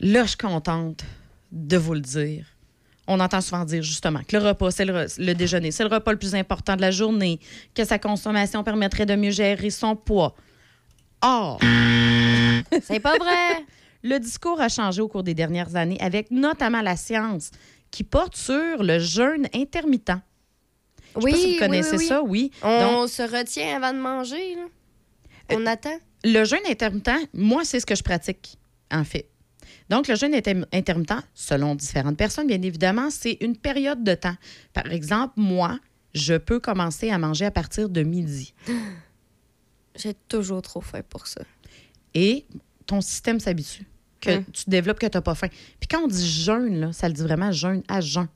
Là, 0.00 0.22
je 0.24 0.28
suis 0.28 0.36
contente 0.36 1.00
de 1.50 1.76
vous 1.76 1.94
le 1.94 2.00
dire. 2.00 2.46
on 3.06 3.18
entend 3.20 3.40
souvent 3.40 3.64
dire 3.64 3.82
justement 3.82 4.20
que 4.28 4.36
le 4.36 4.48
repas, 4.48 4.70
c'est 4.70 4.84
le, 4.84 5.06
le 5.18 5.32
déjeuner, 5.32 5.70
c'est 5.70 5.82
le 5.82 5.88
repas 5.88 6.12
le 6.12 6.18
plus 6.18 6.34
important 6.34 6.76
de 6.76 6.82
la 6.82 6.90
journée, 6.90 7.40
que 7.74 7.84
sa 7.84 7.98
consommation 7.98 8.62
permettrait 8.62 9.06
de 9.06 9.16
mieux 9.16 9.30
gérer 9.30 9.70
son 9.70 9.96
poids. 9.96 10.34
Or, 11.22 11.58
C'est 12.82 13.00
pas 13.00 13.16
vrai. 13.18 13.64
le 14.02 14.18
discours 14.18 14.60
a 14.60 14.68
changé 14.68 15.00
au 15.00 15.08
cours 15.08 15.22
des 15.22 15.34
dernières 15.34 15.74
années 15.76 15.98
avec 16.00 16.30
notamment 16.30 16.80
la 16.80 16.96
science 16.96 17.50
qui 17.90 18.04
porte 18.04 18.36
sur 18.36 18.82
le 18.82 18.98
jeûne 18.98 19.46
intermittent. 19.54 20.12
Je 21.16 21.20
sais 21.20 21.24
oui, 21.24 21.30
pas 21.32 21.36
si 21.38 21.52
vous 21.54 21.58
connaissez 21.58 21.90
oui, 21.92 21.98
oui. 21.98 22.06
ça, 22.06 22.22
oui. 22.22 22.50
On 22.62 22.80
Donc, 23.00 23.08
se 23.08 23.22
retient 23.22 23.76
avant 23.82 23.92
de 23.92 23.98
manger. 23.98 24.54
là. 24.56 24.62
On 25.50 25.66
attend. 25.66 25.96
le 26.24 26.44
jeûne 26.44 26.60
intermittent, 26.68 27.10
moi, 27.32 27.64
c'est 27.64 27.80
ce 27.80 27.86
que 27.86 27.94
je 27.94 28.02
pratique, 28.02 28.58
en 28.92 29.02
fait. 29.04 29.28
Donc, 29.88 30.06
le 30.06 30.14
jeûne 30.14 30.34
inter- 30.34 30.64
intermittent, 30.72 31.14
selon 31.34 31.74
différentes 31.74 32.18
personnes, 32.18 32.46
bien 32.46 32.60
évidemment, 32.60 33.08
c'est 33.10 33.38
une 33.40 33.56
période 33.56 34.04
de 34.04 34.14
temps. 34.14 34.36
Par 34.74 34.86
exemple, 34.92 35.32
moi, 35.36 35.78
je 36.14 36.34
peux 36.34 36.60
commencer 36.60 37.10
à 37.10 37.16
manger 37.18 37.46
à 37.46 37.50
partir 37.50 37.88
de 37.88 38.02
midi. 38.02 38.52
J'ai 39.98 40.14
toujours 40.28 40.62
trop 40.62 40.80
faim 40.80 41.00
pour 41.08 41.26
ça. 41.26 41.40
Et 42.14 42.44
ton 42.86 43.00
système 43.00 43.40
s'habitue. 43.40 43.84
Que 44.20 44.30
Hum. 44.38 44.44
tu 44.52 44.64
développes 44.68 44.98
que 44.98 45.06
tu 45.06 45.16
n'as 45.16 45.20
pas 45.22 45.34
faim. 45.34 45.48
Puis 45.78 45.86
quand 45.88 46.02
on 46.02 46.08
dit 46.08 46.28
jeûne, 46.28 46.80
là, 46.80 46.92
ça 46.92 47.06
le 47.08 47.14
dit 47.14 47.22
vraiment 47.22 47.52
jeûne 47.52 47.82
à 47.88 48.00
jeun. 48.00 48.26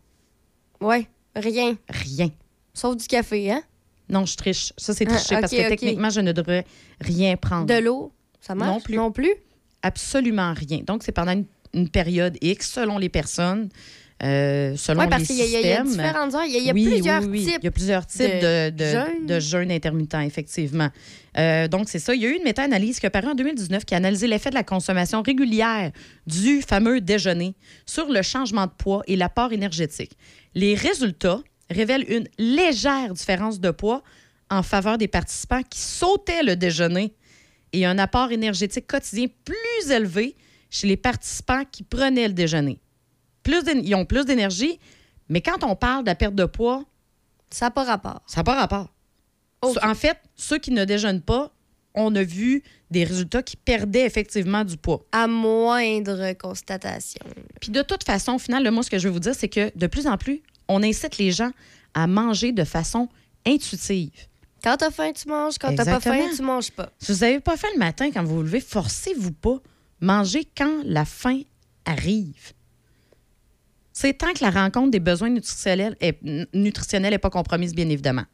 Ouais, 0.80 1.08
rien. 1.34 1.76
Rien. 1.88 2.30
Sauf 2.74 2.96
du 2.96 3.06
café, 3.06 3.50
hein? 3.50 3.62
Non, 4.08 4.24
je 4.26 4.36
triche. 4.36 4.72
Ça, 4.76 4.94
c'est 4.94 5.06
Ah, 5.08 5.14
tricher 5.16 5.40
parce 5.40 5.52
que 5.52 5.68
techniquement, 5.68 6.10
je 6.10 6.20
ne 6.20 6.32
devrais 6.32 6.64
rien 7.00 7.36
prendre. 7.36 7.66
De 7.66 7.74
l'eau, 7.80 8.12
ça 8.40 8.54
marche? 8.54 8.70
Non 8.72 8.80
plus. 8.80 8.96
Non 8.96 9.10
plus? 9.12 9.34
Absolument 9.82 10.54
rien. 10.54 10.80
Donc, 10.86 11.02
c'est 11.02 11.12
pendant 11.12 11.32
une, 11.32 11.46
une 11.74 11.88
période 11.88 12.36
X, 12.40 12.70
selon 12.72 12.98
les 12.98 13.08
personnes, 13.08 13.68
euh, 14.22 14.76
selon 14.76 15.02
les 15.02 15.08
parce 15.08 15.24
qu'il 15.24 15.36
y, 15.36 15.42
a- 15.42 15.44
il 15.46 15.50
y 15.50 15.56
a- 15.56 15.60
il 15.60 15.66
y 15.66 15.72
a 15.72 15.76
systèmes. 15.84 15.88
différentes 15.88 16.34
heures. 16.34 16.44
Il 16.44 16.52
y 16.52 16.56
a, 16.56 16.58
il 16.60 16.64
y 16.66 16.70
a 16.70 16.72
Oui, 16.74 16.84
plusieurs 16.86 17.20
types. 17.22 17.58
Il 17.60 17.64
y 17.64 17.66
a 17.66 17.70
plusieurs 17.70 18.06
types 18.06 18.20
de, 18.40 18.70
de 18.70 18.84
jeûne. 18.84 19.26
de 19.26 19.40
jeûne 19.40 19.70
intermittent, 19.72 20.14
effectivement. 20.24 20.88
Euh, 21.38 21.66
donc, 21.68 21.88
c'est 21.88 21.98
ça. 21.98 22.14
Il 22.14 22.22
y 22.22 22.26
a 22.26 22.28
eu 22.28 22.36
une 22.36 22.44
méta-analyse 22.44 23.00
qui 23.00 23.06
est 23.06 23.10
parue 23.10 23.28
en 23.28 23.34
2019 23.34 23.84
qui 23.84 23.94
a 23.94 23.96
analysé 23.96 24.26
l'effet 24.28 24.50
de 24.50 24.54
la 24.54 24.62
consommation 24.64 25.22
régulière 25.22 25.90
du 26.26 26.62
fameux 26.62 27.00
déjeuner 27.00 27.54
sur 27.86 28.08
le 28.12 28.22
changement 28.22 28.66
de 28.66 28.72
poids 28.76 29.02
et 29.06 29.16
l'apport 29.16 29.52
énergétique. 29.52 30.12
Les 30.54 30.74
résultats 30.74 31.40
révèlent 31.70 32.04
une 32.08 32.28
légère 32.38 33.14
différence 33.14 33.58
de 33.60 33.70
poids 33.70 34.02
en 34.50 34.62
faveur 34.62 34.98
des 34.98 35.08
participants 35.08 35.62
qui 35.68 35.80
sautaient 35.80 36.42
le 36.42 36.54
déjeuner 36.56 37.14
et 37.72 37.86
un 37.86 37.98
apport 37.98 38.30
énergétique 38.30 38.86
quotidien 38.86 39.26
plus 39.44 39.90
élevé 39.90 40.36
chez 40.68 40.86
les 40.86 40.98
participants 40.98 41.62
qui 41.72 41.82
prenaient 41.82 42.28
le 42.28 42.34
déjeuner. 42.34 42.78
Plus 43.42 43.62
ils 43.82 43.94
ont 43.94 44.04
plus 44.04 44.24
d'énergie, 44.24 44.78
mais 45.28 45.40
quand 45.40 45.64
on 45.64 45.74
parle 45.76 46.04
de 46.04 46.08
la 46.10 46.14
perte 46.14 46.34
de 46.34 46.44
poids, 46.44 46.84
Ça 47.50 47.66
n'a 47.66 47.70
pas 47.70 47.84
rapport. 47.84 48.22
ça 48.26 48.40
n'a 48.40 48.44
pas 48.44 48.54
rapport. 48.54 48.88
En 49.62 49.94
fait, 49.94 50.18
ceux 50.34 50.58
qui 50.58 50.70
ne 50.72 50.84
déjeunent 50.84 51.20
pas, 51.20 51.52
on 51.94 52.14
a 52.16 52.22
vu 52.22 52.62
des 52.90 53.04
résultats 53.04 53.42
qui 53.42 53.56
perdaient 53.56 54.06
effectivement 54.06 54.64
du 54.64 54.76
poids. 54.76 55.04
À 55.12 55.26
moindre 55.26 56.32
constatation. 56.32 57.24
Puis 57.60 57.70
de 57.70 57.82
toute 57.82 58.04
façon, 58.04 58.32
au 58.34 58.38
final, 58.38 58.68
mot, 58.70 58.82
ce 58.82 58.90
que 58.90 58.98
je 58.98 59.08
veux 59.08 59.12
vous 59.14 59.20
dire, 59.20 59.34
c'est 59.34 59.48
que 59.48 59.70
de 59.76 59.86
plus 59.86 60.06
en 60.06 60.16
plus, 60.16 60.42
on 60.68 60.82
incite 60.82 61.18
les 61.18 61.30
gens 61.32 61.50
à 61.94 62.06
manger 62.06 62.52
de 62.52 62.64
façon 62.64 63.08
intuitive. 63.46 64.26
Quand 64.64 64.76
t'as 64.76 64.90
faim, 64.90 65.12
tu 65.12 65.28
manges. 65.28 65.58
Quand 65.58 65.74
t'as 65.74 65.84
pas 65.84 66.00
faim, 66.00 66.28
tu 66.34 66.42
manges 66.42 66.70
pas. 66.70 66.90
Si 66.98 67.12
vous 67.12 67.18
n'avez 67.18 67.40
pas 67.40 67.56
faim 67.56 67.68
le 67.74 67.78
matin 67.80 68.10
quand 68.12 68.22
vous 68.22 68.36
vous 68.36 68.42
levez, 68.42 68.60
forcez-vous 68.60 69.32
pas. 69.32 69.58
Mangez 70.00 70.48
quand 70.56 70.82
la 70.84 71.04
faim 71.04 71.40
arrive. 71.84 72.52
C'est 74.02 74.14
tant 74.14 74.32
que 74.32 74.42
la 74.42 74.50
rencontre 74.50 74.90
des 74.90 74.98
besoins 74.98 75.30
nutritionnels 75.30 75.96
est, 76.00 76.18
nutritionnels 76.52 77.12
n'est 77.12 77.18
pas 77.18 77.30
compromise, 77.30 77.72
bien 77.72 77.88
évidemment. 77.88 78.24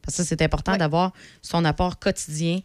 Parce 0.00 0.16
que 0.16 0.24
c'est 0.24 0.40
important 0.40 0.72
Ouais. 0.72 0.78
d'avoir 0.78 1.12
son 1.42 1.62
apport 1.66 1.98
quotidien 1.98 2.60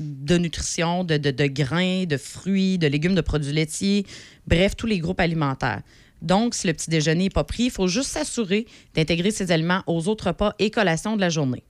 de 0.00 0.36
nutrition, 0.36 1.04
de, 1.04 1.16
de- 1.16 1.30
de 1.30 1.46
grains, 1.46 2.06
de 2.06 2.16
fruits, 2.16 2.76
de 2.76 2.88
légumes, 2.88 3.14
de 3.14 3.20
produits 3.20 3.52
laitiers, 3.52 4.04
bref, 4.48 4.74
tous 4.74 4.86
les 4.88 4.98
groupes 4.98 5.20
alimentaires. 5.20 5.82
Donc, 6.20 6.54
si 6.56 6.66
le 6.66 6.72
petit 6.72 6.90
déjeuner 6.90 7.24
n'est 7.24 7.30
pas 7.30 7.44
pris, 7.44 7.66
il 7.66 7.70
faut 7.70 7.86
juste 7.86 8.10
s'assurer 8.10 8.66
d'intégrer 8.94 9.30
ces 9.30 9.52
aliments 9.52 9.84
aux 9.86 10.08
autres 10.08 10.26
repas 10.26 10.54
et 10.58 10.72
collations 10.72 11.14
de 11.14 11.20
la 11.20 11.28
journée. 11.30 11.62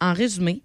En 0.00 0.12
résumé, 0.12 0.62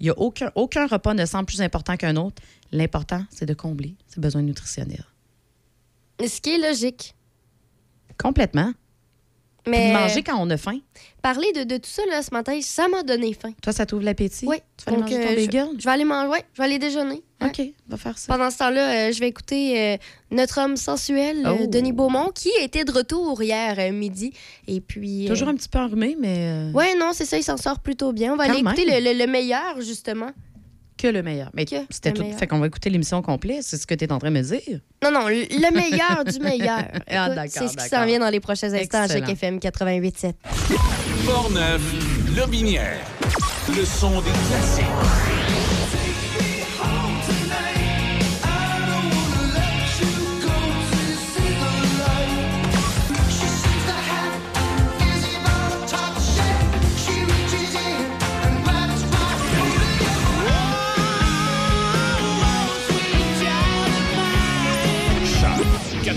il 0.00 0.08
a 0.08 0.18
aucun, 0.18 0.50
aucun 0.54 0.86
repas 0.86 1.12
ne 1.12 1.26
semble 1.26 1.44
plus 1.44 1.60
important 1.60 1.98
qu'un 1.98 2.16
autre. 2.16 2.40
L'important, 2.72 3.26
c'est 3.28 3.44
de 3.44 3.52
combler 3.54 3.94
ses 4.08 4.20
besoins 4.22 4.40
nutritionnels. 4.40 5.04
Ce 6.26 6.40
qui 6.40 6.54
est 6.54 6.58
logique. 6.70 7.14
Complètement. 8.20 8.72
Puis 9.64 9.70
Mais 9.70 9.90
de 9.90 9.92
manger 9.96 10.22
quand 10.24 10.36
on 10.40 10.50
a 10.50 10.56
faim. 10.56 10.78
parler 11.22 11.52
de, 11.52 11.62
de 11.62 11.76
tout 11.76 11.88
ça 11.88 12.02
là, 12.10 12.20
ce 12.22 12.30
matin, 12.32 12.58
ça 12.62 12.88
m'a 12.88 13.04
donné 13.04 13.32
faim. 13.32 13.52
Toi, 13.62 13.72
ça 13.72 13.86
t'ouvre 13.86 14.02
l'appétit? 14.02 14.44
Oui. 14.44 14.56
Tu 14.76 14.84
vas 14.86 14.92
aller 14.96 15.02
manger 15.02 15.20
ton 15.20 15.30
euh, 15.32 15.36
bagel? 15.36 15.66
Je, 15.76 15.78
je 15.78 15.84
vais 15.84 15.90
aller 15.90 16.04
manger. 16.04 16.28
Ouais, 16.30 16.44
je 16.52 16.58
vais 16.58 16.64
aller 16.64 16.78
déjeuner. 16.80 17.22
OK, 17.44 17.62
va 17.86 17.96
faire 17.96 18.18
ça. 18.18 18.32
Pendant 18.36 18.50
ce 18.50 18.58
temps-là, 18.58 19.08
euh, 19.08 19.12
je 19.12 19.20
vais 19.20 19.28
écouter 19.28 19.80
euh, 19.80 19.96
notre 20.32 20.60
homme 20.60 20.76
sensuel, 20.76 21.46
euh, 21.46 21.54
Oh. 21.62 21.66
Denis 21.68 21.92
Beaumont, 21.92 22.30
qui 22.34 22.50
était 22.60 22.84
de 22.84 22.90
retour 22.90 23.40
hier 23.40 23.92
midi. 23.92 24.32
Et 24.66 24.80
puis. 24.80 25.26
Toujours 25.28 25.46
un 25.48 25.54
petit 25.54 25.68
peu 25.68 25.78
enrhumé, 25.78 26.16
mais 26.18 26.70
Ouais, 26.74 26.96
non, 26.96 27.12
c'est 27.12 27.24
ça, 27.24 27.38
il 27.38 27.44
s'en 27.44 27.56
sort 27.56 27.78
plutôt 27.78 28.12
bien. 28.12 28.32
On 28.32 28.36
va 28.36 28.46
Quand 28.46 28.50
aller 28.54 28.60
écouter 28.62 28.84
le- 28.84 29.16
le 29.16 29.30
meilleur, 29.30 29.80
justement. 29.80 30.32
Que 31.02 31.08
le 31.08 31.22
meilleur. 31.22 31.50
Mais 31.54 31.64
Que 31.64 31.76
c'était 31.90 32.10
le 32.10 32.16
tout. 32.16 32.22
meilleur. 32.22 32.38
Fait 32.38 32.46
qu'on 32.46 32.58
va 32.60 32.66
écouter 32.68 32.88
l'émission 32.90 33.20
complète. 33.22 33.62
C'est 33.62 33.76
ce 33.76 33.86
que 33.86 33.94
tu 33.94 34.04
es 34.04 34.12
en 34.12 34.18
train 34.18 34.30
de 34.30 34.36
me 34.38 34.42
dire. 34.42 34.80
Non, 35.02 35.10
non, 35.10 35.26
le 35.28 35.42
le 35.50 35.74
meilleur 35.74 36.24
du 36.24 36.38
meilleur. 36.44 36.84
Ah, 37.10 37.28
c'est 37.48 37.68
ce 37.68 37.76
qui 37.76 37.88
s'en 37.88 38.06
vient 38.06 38.20
dans 38.20 38.30
les 38.30 38.40
prochains 38.40 38.72
instants 38.72 38.98
à 39.00 39.04
Excellent. 39.04 39.26
Check 39.26 39.36
FM 39.36 39.58
88.7. 39.58 40.34
Portneuf, 41.26 41.82
Lobinière. 42.36 42.98
Le 43.76 43.84
son 43.84 44.20
des 44.20 44.30
classiques. 44.30 45.41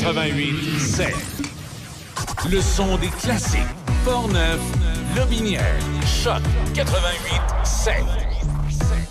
88 0.09 0.79
7. 0.79 1.15
Le 2.51 2.61
son 2.61 2.95
des 2.97 3.07
classiques. 3.07 3.59
Portneuf, 4.03 4.59
Lobinière. 5.17 5.79
Choc 6.05 6.43
88 6.75 7.41
7. 7.65 7.93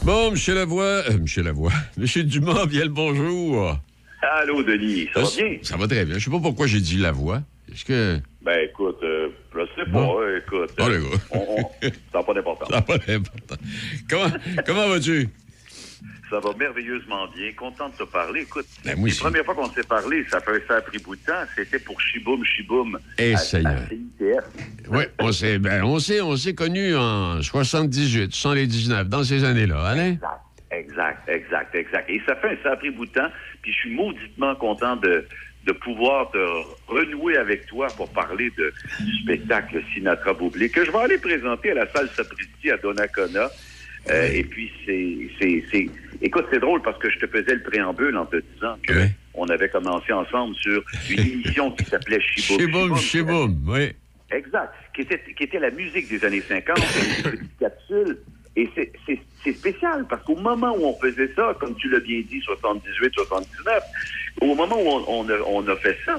Bon, 0.04 0.30
Monsieur 0.30 0.54
Lavoie, 0.54 0.84
euh, 0.84 1.18
Monsieur 1.18 1.42
Lavoie, 1.42 1.72
Monsieur 1.96 2.22
Dumas, 2.22 2.66
bien 2.66 2.82
le 2.84 2.90
bonjour. 2.90 3.76
Allô, 4.22 4.62
Denis, 4.62 5.08
ça 5.12 5.22
va 5.22 5.28
bien? 5.36 5.58
Ça 5.62 5.76
va 5.76 5.88
très 5.88 6.04
bien. 6.04 6.16
Je 6.16 6.24
sais 6.26 6.30
pas 6.30 6.38
pourquoi 6.38 6.68
j'ai 6.68 6.80
dit 6.80 6.98
Lavoie. 6.98 7.42
Est-ce 7.72 7.84
que... 7.84 8.20
Ben, 8.42 8.58
écoute, 8.70 8.98
euh, 9.02 9.30
je 9.52 9.60
sais 9.74 9.90
pas, 9.90 9.98
Bon. 9.98 10.20
hein, 10.20 10.38
écoute. 10.46 10.70
Bon, 10.78 10.86
euh, 10.88 10.96
les 10.98 11.02
gars. 11.04 11.18
on- 11.32 11.56
on- 11.58 11.70
ça 12.12 12.18
n'a 12.18 12.22
pas 12.22 12.34
d'importance. 12.34 12.68
Ça 12.70 12.76
n'a 12.76 12.82
pas 12.82 12.98
d'importance. 12.98 13.58
Comment, 14.08 14.30
comment 14.64 14.88
vas-tu? 14.90 15.28
Ça 16.34 16.40
va 16.40 16.52
merveilleusement 16.58 17.28
bien. 17.28 17.52
Content 17.52 17.90
de 17.90 17.94
te 17.94 18.02
parler. 18.02 18.40
Écoute, 18.40 18.66
Ben, 18.84 19.00
aussi. 19.04 19.20
premières 19.20 19.44
fois 19.44 19.54
qu'on 19.54 19.70
s'est 19.70 19.84
parlé, 19.84 20.26
ça, 20.28 20.40
fait, 20.40 20.64
ça 20.66 20.78
a 20.78 20.80
pris 20.80 20.98
bout 20.98 21.14
de 21.14 21.20
temps. 21.20 21.44
C'était 21.54 21.78
pour 21.78 22.00
Chiboum 22.00 22.44
Chiboum. 22.44 22.98
Eh, 23.18 23.36
Seigneur. 23.36 23.82
Oui, 24.88 25.04
on 25.20 25.30
s'est 25.30 25.60
ben, 25.60 25.84
on 25.84 25.98
on 25.98 26.54
connus 26.54 26.96
en 26.96 27.40
78, 27.40 28.34
79, 28.34 29.08
dans 29.08 29.22
ces 29.22 29.44
années-là, 29.44 29.80
Alain? 29.84 30.10
Exact, 30.10 30.40
exact, 30.72 31.28
exact, 31.28 31.74
exact. 31.76 32.10
Et 32.10 32.20
ça 32.26 32.34
fait 32.34 32.58
ça 32.64 32.72
a 32.72 32.76
pris 32.78 32.90
bout 32.90 33.06
de 33.06 33.12
temps. 33.12 33.30
Puis 33.62 33.72
je 33.72 33.78
suis 33.78 33.94
mauditement 33.94 34.56
content 34.56 34.96
de, 34.96 35.24
de 35.66 35.72
pouvoir 35.72 36.32
te 36.32 36.38
renouer 36.88 37.36
avec 37.36 37.66
toi 37.66 37.86
pour 37.96 38.08
parler 38.08 38.50
de, 38.58 38.74
du 39.04 39.22
spectacle 39.22 39.80
Sinatra 39.94 40.32
Boublé 40.32 40.68
que 40.68 40.84
je 40.84 40.90
vais 40.90 40.98
aller 40.98 41.18
présenter 41.18 41.70
à 41.70 41.74
la 41.74 41.92
salle 41.92 42.08
Sapristi 42.16 42.72
à 42.72 42.76
Donnacona. 42.78 43.48
Euh, 44.10 44.28
et 44.34 44.44
puis 44.44 44.70
c'est 44.84 45.88
écoute 46.24 46.46
c'est 46.50 46.58
drôle 46.60 46.82
parce 46.82 46.98
que 46.98 47.08
je 47.10 47.18
te 47.18 47.26
faisais 47.26 47.54
le 47.54 47.62
préambule 47.62 48.16
en 48.16 48.26
te 48.26 48.36
disant 48.36 48.76
que 48.86 48.92
Oui. 48.94 49.06
on 49.34 49.46
avait 49.48 49.68
commencé 49.68 50.12
ensemble 50.12 50.54
sur 50.56 50.82
une 51.10 51.20
émission 51.32 51.70
qui 51.72 51.84
s'appelait 51.84 52.20
Chiboum 52.20 52.58
Chiboum, 52.58 52.96
chiboum, 52.96 53.64
oui. 53.68 53.92
Exact. 54.30 54.72
Qui 54.94 55.02
était, 55.02 55.20
qui 55.36 55.44
était 55.44 55.60
la 55.60 55.70
musique 55.70 56.08
des 56.08 56.24
années 56.24 56.40
50, 56.40 56.76
une 56.78 57.30
petite 57.30 57.58
capsule. 57.58 58.18
Et 58.56 58.68
c'est- 58.74 58.92
spécial 59.52 60.06
parce 60.08 60.22
qu'au 60.24 60.36
moment 60.36 60.74
où 60.76 60.84
on 60.86 60.98
faisait 60.98 61.30
ça, 61.36 61.54
comme 61.60 61.74
tu 61.76 61.88
l'as 61.90 62.00
bien 62.00 62.22
dit, 62.28 62.40
78, 62.40 63.12
79, 63.14 63.82
au 64.40 64.54
moment 64.54 64.76
où 64.80 64.88
on, 64.88 65.04
on 65.20 65.28
a, 65.28 65.38
on 65.46 65.68
a 65.68 65.76
fait 65.76 65.96
ça, 66.06 66.16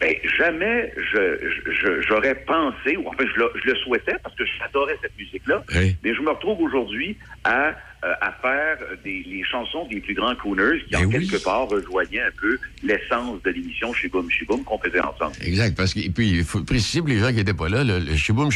Ben, 0.00 0.12
jamais 0.36 0.92
je, 1.12 2.00
j'aurais 2.08 2.34
pensé, 2.34 2.96
ou 2.96 3.06
enfin 3.08 3.24
je 3.32 3.38
le, 3.40 3.48
je 3.62 3.70
le 3.70 3.76
souhaitais 3.76 4.16
parce 4.24 4.34
que 4.34 4.44
j'adorais 4.44 4.96
cette 5.00 5.16
musique-là, 5.16 5.62
Oui. 5.76 5.96
mais 6.02 6.12
je 6.14 6.20
me 6.20 6.30
retrouve 6.30 6.60
aujourd'hui 6.62 7.16
à, 7.44 7.74
euh, 8.04 8.12
à 8.20 8.32
faire 8.42 8.78
des, 9.02 9.24
les 9.26 9.42
chansons 9.44 9.86
des 9.88 10.00
plus 10.00 10.14
grands 10.14 10.34
crooners 10.36 10.84
qui, 10.84 10.90
Ben 10.92 11.04
en 11.04 11.08
oui. 11.08 11.26
quelque 11.26 11.42
part, 11.42 11.68
rejoignaient 11.68 12.20
un 12.22 12.30
peu 12.40 12.58
l'essence 12.82 13.42
de 13.42 13.50
l'émission 13.50 13.92
Chez 13.94 14.08
Boom 14.08 14.28
qu'on 14.64 14.78
faisait 14.78 15.00
ensemble. 15.00 15.32
Exact, 15.42 15.76
parce 15.76 15.94
que 15.94 16.00
et 16.00 16.10
puis 16.10 16.28
il 16.30 16.44
faut 16.44 16.62
préciser 16.62 17.00
pour 17.00 17.08
les 17.08 17.18
gens 17.18 17.28
qui 17.28 17.36
n'étaient 17.36 17.54
pas 17.54 17.68
là, 17.68 17.82
le, 17.82 17.98
le 17.98 18.16
chiboum, 18.16 18.50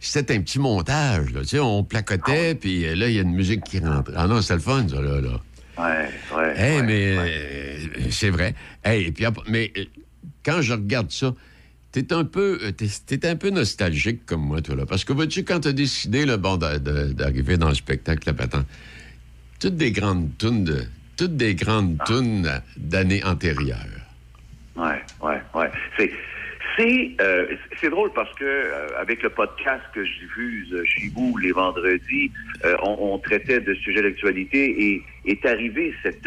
c'était 0.00 0.34
un 0.34 0.40
petit 0.40 0.58
montage, 0.58 1.32
là, 1.32 1.40
tu 1.42 1.48
sais, 1.48 1.58
on 1.60 1.84
placotait, 1.84 2.54
puis 2.54 2.86
euh, 2.86 2.96
là, 2.96 3.08
il 3.08 3.14
y 3.14 3.18
a 3.18 3.22
une 3.22 3.34
musique 3.34 3.62
qui 3.64 3.78
rentre. 3.78 4.10
Ah 4.16 4.26
non, 4.26 4.40
c'était 4.40 4.54
le 4.54 4.60
fun, 4.60 4.86
ça, 4.88 5.00
là, 5.00 5.20
là. 5.20 5.40
Ouais, 5.78 6.08
ouais. 6.36 6.54
Hey, 6.60 6.76
ouais, 6.76 6.82
mais 6.82 7.18
ouais. 7.18 7.34
euh, 7.98 8.06
c'est 8.10 8.30
vrai. 8.30 8.54
Hey, 8.84 9.06
et 9.06 9.12
puis, 9.12 9.24
mais 9.48 9.72
quand 10.44 10.60
je 10.60 10.72
regarde 10.72 11.10
ça, 11.10 11.34
t'es 11.92 12.12
un 12.12 12.24
peu, 12.24 12.58
euh, 12.62 12.72
t'es 12.72 13.26
un 13.26 13.36
peu 13.36 13.50
nostalgique 13.50 14.26
comme 14.26 14.42
moi, 14.42 14.60
toi, 14.62 14.74
là. 14.74 14.86
Parce 14.86 15.04
que, 15.04 15.12
vois-tu, 15.12 15.44
quand 15.44 15.60
t'as 15.60 15.72
décidé, 15.72 16.24
là, 16.24 16.36
bon, 16.38 16.56
d'arriver 16.56 17.56
dans 17.56 17.68
le 17.68 17.74
spectacle, 17.74 18.26
là, 18.26 18.34
patent, 18.34 18.66
toutes 19.60 19.76
des 19.76 19.92
grandes 19.92 20.30
tunes 20.38 20.64
de, 20.64 20.84
toutes 21.16 21.36
des 21.36 21.54
grandes 21.54 21.96
Ah. 22.00 22.04
tunes 22.06 22.62
d'années 22.76 23.22
antérieures. 23.24 23.76
Ouais, 24.76 25.02
ouais, 25.22 25.40
ouais. 25.54 25.70
C'est 25.96 26.10
c'est 26.76 27.14
euh, 27.20 27.46
drôle 27.90 28.12
parce 28.14 28.32
que 28.34 28.44
euh, 28.44 28.98
avec 28.98 29.22
le 29.22 29.28
podcast 29.28 29.82
que 29.94 30.04
je 30.04 30.20
diffuse 30.20 30.74
chez 30.86 31.10
vous 31.14 31.36
les 31.36 31.52
vendredis, 31.52 32.30
euh, 32.64 32.74
on, 32.82 32.96
on 33.14 33.18
traitait 33.18 33.60
de 33.60 33.74
sujets 33.74 34.00
d'actualité 34.00 34.82
et 34.82 35.02
est 35.26 35.44
arrivé 35.44 35.94
cette 36.02 36.26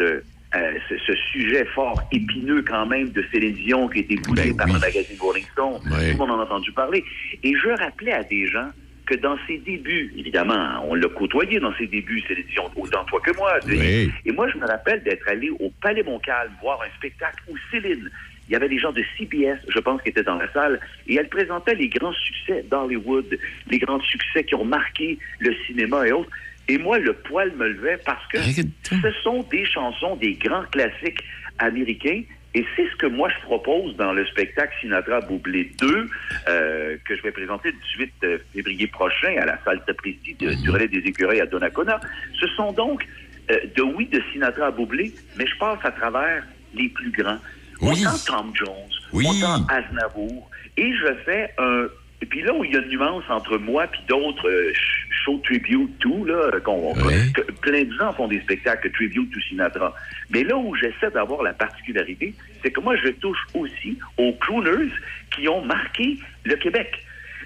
euh, 0.56 0.78
ce, 0.88 0.96
ce 0.98 1.14
sujet 1.32 1.64
fort 1.66 2.00
épineux 2.12 2.62
quand 2.62 2.86
même 2.86 3.10
de 3.10 3.24
Céline 3.32 3.54
Dion 3.54 3.88
qui 3.88 3.98
a 3.98 4.02
été 4.02 4.16
boudé 4.16 4.52
Ben 4.52 4.56
par 4.56 4.66
oui. 4.66 4.72
le 4.74 4.78
magazine 4.80 5.16
Rolling 5.20 5.46
Stone. 5.52 5.80
Tout 5.82 5.90
le 5.90 6.16
monde 6.16 6.30
en 6.30 6.40
a 6.40 6.44
entendu 6.44 6.72
parler. 6.72 7.04
Et 7.42 7.54
je 7.54 7.68
rappelais 7.68 8.12
à 8.12 8.22
des 8.22 8.46
gens 8.48 8.70
que 9.06 9.14
dans 9.14 9.36
ses 9.46 9.58
débuts, 9.58 10.12
évidemment, 10.16 10.84
on 10.88 10.94
l'a 10.94 11.08
côtoyé 11.08 11.60
dans 11.60 11.72
ses 11.76 11.86
débuts, 11.86 12.20
Céline 12.26 12.46
Dion, 12.52 12.64
autant 12.74 13.04
toi 13.04 13.20
que 13.20 13.34
moi. 13.36 13.52
Oui. 13.66 14.10
Et 14.24 14.32
moi, 14.32 14.48
je 14.50 14.58
me 14.58 14.66
rappelle 14.66 15.02
d'être 15.04 15.28
allé 15.28 15.48
au 15.50 15.70
Palais 15.80 16.02
Montcalm 16.02 16.50
voir 16.60 16.80
un 16.82 16.96
spectacle 16.98 17.42
où 17.48 17.54
Céline, 17.70 18.10
il 18.48 18.52
y 18.52 18.56
avait 18.56 18.68
des 18.68 18.78
gens 18.78 18.92
de 18.92 19.02
CBS, 19.16 19.58
je 19.68 19.78
pense, 19.78 20.02
qui 20.02 20.08
étaient 20.08 20.22
dans 20.24 20.36
la 20.36 20.52
salle, 20.52 20.80
et 21.06 21.14
elle 21.14 21.28
présentait 21.28 21.74
les 21.74 21.88
grands 21.88 22.12
succès 22.12 22.64
d'Hollywood, 22.68 23.38
les 23.70 23.78
grands 23.78 24.00
succès 24.00 24.42
qui 24.44 24.54
ont 24.56 24.64
marqué 24.64 25.18
le 25.38 25.54
cinéma 25.66 26.06
et 26.06 26.12
autres. 26.12 26.30
Et 26.68 26.78
moi, 26.78 26.98
le 26.98 27.12
poil 27.12 27.52
me 27.56 27.68
levait 27.68 27.98
parce 28.04 28.26
que 28.28 28.38
ce 28.38 29.12
sont 29.22 29.42
des 29.50 29.64
chansons, 29.64 30.16
des 30.16 30.34
grands 30.34 30.64
classiques 30.72 31.22
américains. 31.58 32.22
Et 32.54 32.64
c'est 32.74 32.88
ce 32.90 32.96
que 32.96 33.06
moi 33.06 33.28
je 33.28 33.42
propose 33.42 33.94
dans 33.96 34.14
le 34.14 34.24
spectacle 34.26 34.72
Sinatra 34.80 35.20
Boublé 35.20 35.72
2, 35.78 36.08
euh, 36.48 36.96
que 37.04 37.14
je 37.14 37.22
vais 37.22 37.30
présenter 37.30 37.70
le 37.70 37.76
18 37.98 38.12
euh, 38.24 38.38
février 38.54 38.86
prochain 38.86 39.34
à 39.40 39.44
la 39.44 39.58
salle 39.62 39.82
Sapristi 39.86 40.34
de- 40.34 40.54
du 40.62 40.70
relais 40.70 40.88
des 40.88 40.98
écureuils 41.06 41.40
à 41.42 41.46
Donnacona. 41.46 42.00
Ce 42.40 42.46
sont 42.56 42.72
donc 42.72 43.06
euh, 43.50 43.58
de 43.76 43.82
oui 43.82 44.06
de 44.06 44.22
Sinatra 44.32 44.68
à 44.68 44.70
Boublé, 44.70 45.12
mais 45.36 45.46
je 45.46 45.54
passe 45.58 45.80
à 45.84 45.90
travers 45.90 46.44
les 46.74 46.88
plus 46.88 47.10
grands. 47.10 47.38
Oui. 47.82 47.90
Autant 48.06 48.16
Tom 48.26 48.52
Jones, 48.54 48.90
Oui. 49.12 49.26
autant 49.28 49.66
Aznavour, 49.68 50.50
et 50.78 50.92
je 50.94 51.14
fais 51.26 51.52
un... 51.58 51.86
Et 52.22 52.26
puis 52.26 52.40
là 52.42 52.54
où 52.54 52.64
il 52.64 52.72
y 52.72 52.76
a 52.76 52.80
une 52.80 52.88
nuance 52.88 53.24
entre 53.28 53.58
moi 53.58 53.86
puis 53.88 54.00
d'autres 54.08 54.48
euh, 54.48 54.72
sh- 54.72 55.06
show 55.24 55.38
tribute 55.44 55.98
to, 55.98 56.24
là, 56.24 56.50
qu'on, 56.64 56.94
que 56.94 57.42
plein 57.60 57.84
de 57.84 57.92
gens 57.98 58.12
font 58.14 58.26
des 58.26 58.40
spectacles 58.40 58.90
tribute 58.92 59.30
to 59.32 59.40
Sinatra. 59.40 59.94
Mais 60.30 60.42
là 60.42 60.56
où 60.56 60.74
j'essaie 60.74 61.10
d'avoir 61.12 61.42
la 61.42 61.52
particularité, 61.52 62.34
c'est 62.62 62.70
que 62.70 62.80
moi, 62.80 62.96
je 62.96 63.08
touche 63.10 63.38
aussi 63.54 63.98
aux 64.16 64.32
crooners 64.32 64.90
qui 65.30 65.46
ont 65.48 65.62
marqué 65.62 66.18
le 66.44 66.56
Québec. 66.56 67.02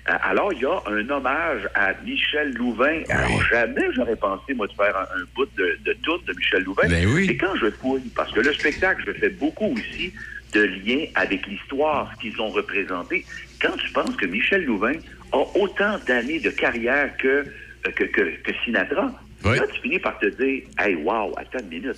Alors, 0.07 0.53
il 0.53 0.61
y 0.63 0.65
a 0.65 0.81
un 0.87 1.09
hommage 1.11 1.69
à 1.75 1.93
Michel 2.05 2.55
Louvain. 2.55 3.03
Alors, 3.11 3.43
jamais 3.51 3.83
j'aurais 3.95 4.17
pensé, 4.17 4.55
moi, 4.55 4.67
de 4.67 4.73
faire 4.73 4.97
un, 4.97 5.21
un 5.21 5.25
bout 5.35 5.49
de, 5.57 5.79
de 5.85 5.93
tout 6.03 6.19
de 6.27 6.33
Michel 6.33 6.63
Louvain. 6.63 6.89
Ben 6.89 7.07
oui. 7.07 7.27
Et 7.29 7.37
quand 7.37 7.55
je 7.57 7.71
fouille, 7.71 8.09
parce 8.17 8.33
que 8.33 8.41
le 8.41 8.53
spectacle, 8.55 9.03
je 9.07 9.13
fais 9.13 9.29
beaucoup 9.31 9.75
aussi 9.75 10.13
de 10.53 10.63
liens 10.63 11.05
avec 11.15 11.47
l'histoire, 11.47 12.13
qu'ils 12.21 12.41
ont 12.41 12.49
représenté. 12.51 13.25
Quand 13.61 13.77
tu 13.77 13.91
penses 13.93 14.17
que 14.17 14.27
Michel 14.27 14.65
Louvain 14.65 14.95
a 15.33 15.39
autant 15.59 15.99
d'années 16.07 16.41
de 16.41 16.51
carrière 16.51 17.17
que, 17.19 17.45
que, 17.85 18.05
que, 18.05 18.23
que 18.43 18.53
Sinatra, 18.65 19.13
Oui. 19.45 19.57
là, 19.59 19.67
tu 19.73 19.81
finis 19.81 19.99
par 19.99 20.19
te 20.19 20.27
dire, 20.27 20.63
hey, 20.79 20.95
wow, 20.97 21.33
attends 21.37 21.61
une 21.61 21.69
minute. 21.69 21.97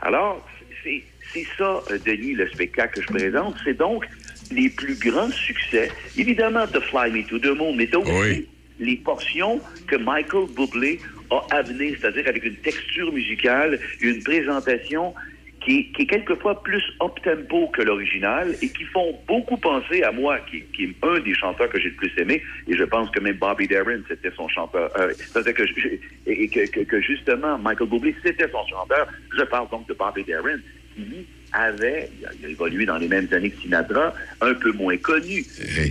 Alors, 0.00 0.46
c'est 0.82 1.02
c'est 1.32 1.46
ça, 1.56 1.80
euh, 1.90 1.98
Denis, 2.04 2.34
le 2.34 2.46
spectacle 2.50 2.96
que 2.96 3.02
je 3.02 3.06
présente. 3.06 3.54
C'est 3.64 3.78
donc 3.78 4.04
les 4.50 4.68
plus 4.68 4.94
grands 4.98 5.30
succès, 5.30 5.90
évidemment, 6.18 6.66
de 6.66 6.78
Fly 6.78 7.10
Me 7.10 7.22
to 7.26 7.38
the 7.38 7.56
Moon, 7.56 7.74
mais 7.74 7.94
aussi 7.96 8.10
Oui. 8.12 8.48
les 8.78 8.96
portions 8.96 9.58
que 9.86 9.96
Michael 9.96 10.48
Bublé 10.54 11.00
a 11.30 11.56
amenées, 11.56 11.96
c'est-à-dire 11.98 12.28
avec 12.28 12.44
une 12.44 12.56
texture 12.56 13.10
musicale, 13.12 13.78
une 14.02 14.22
présentation 14.22 15.14
qui, 15.64 15.78
est- 15.78 15.84
qui 15.94 16.02
est 16.02 16.06
quelquefois 16.06 16.62
plus 16.62 16.82
up-tempo 17.02 17.68
que 17.68 17.82
l'original 17.82 18.54
et 18.62 18.68
qui 18.68 18.84
font 18.84 19.18
beaucoup 19.28 19.56
penser 19.56 20.02
à 20.02 20.12
moi, 20.12 20.38
qui, 20.50 20.62
qui 20.74 20.84
est 20.84 20.94
un 21.02 21.20
des 21.20 21.34
chanteurs 21.34 21.68
que 21.68 21.78
j'ai 21.78 21.90
le 21.90 21.94
plus 21.96 22.12
aimé, 22.18 22.42
et 22.68 22.76
je 22.76 22.84
pense 22.84 23.10
que 23.10 23.20
même 23.20 23.36
Bobby 23.36 23.68
Darin, 23.68 24.00
c'était 24.08 24.30
son 24.36 24.48
chanteur. 24.48 24.90
Euh, 24.98 25.12
que, 25.52 25.66
je- 25.66 25.88
et, 26.26 26.48
que, 26.48 26.68
que- 26.70 26.80
que 26.80 27.00
justement, 27.00 27.58
Michael 27.58 27.88
Bublé, 27.88 28.14
c'était 28.24 28.48
son 28.50 28.66
chanteur. 28.66 29.06
Je 29.36 29.42
parle 29.44 29.68
donc 29.70 29.86
de 29.88 29.94
Bobby 29.94 30.24
Darin, 30.24 30.58
qui 30.94 31.02
lui 31.02 31.26
avait, 31.52 32.08
il 32.18 32.26
a, 32.46 32.48
évolué 32.48 32.86
dans 32.86 32.96
les 32.96 33.08
mêmes 33.08 33.28
années 33.32 33.50
que 33.50 33.60
Sinatra, 33.60 34.14
un 34.40 34.54
peu 34.54 34.72
moins 34.72 34.96
connu. 34.96 35.44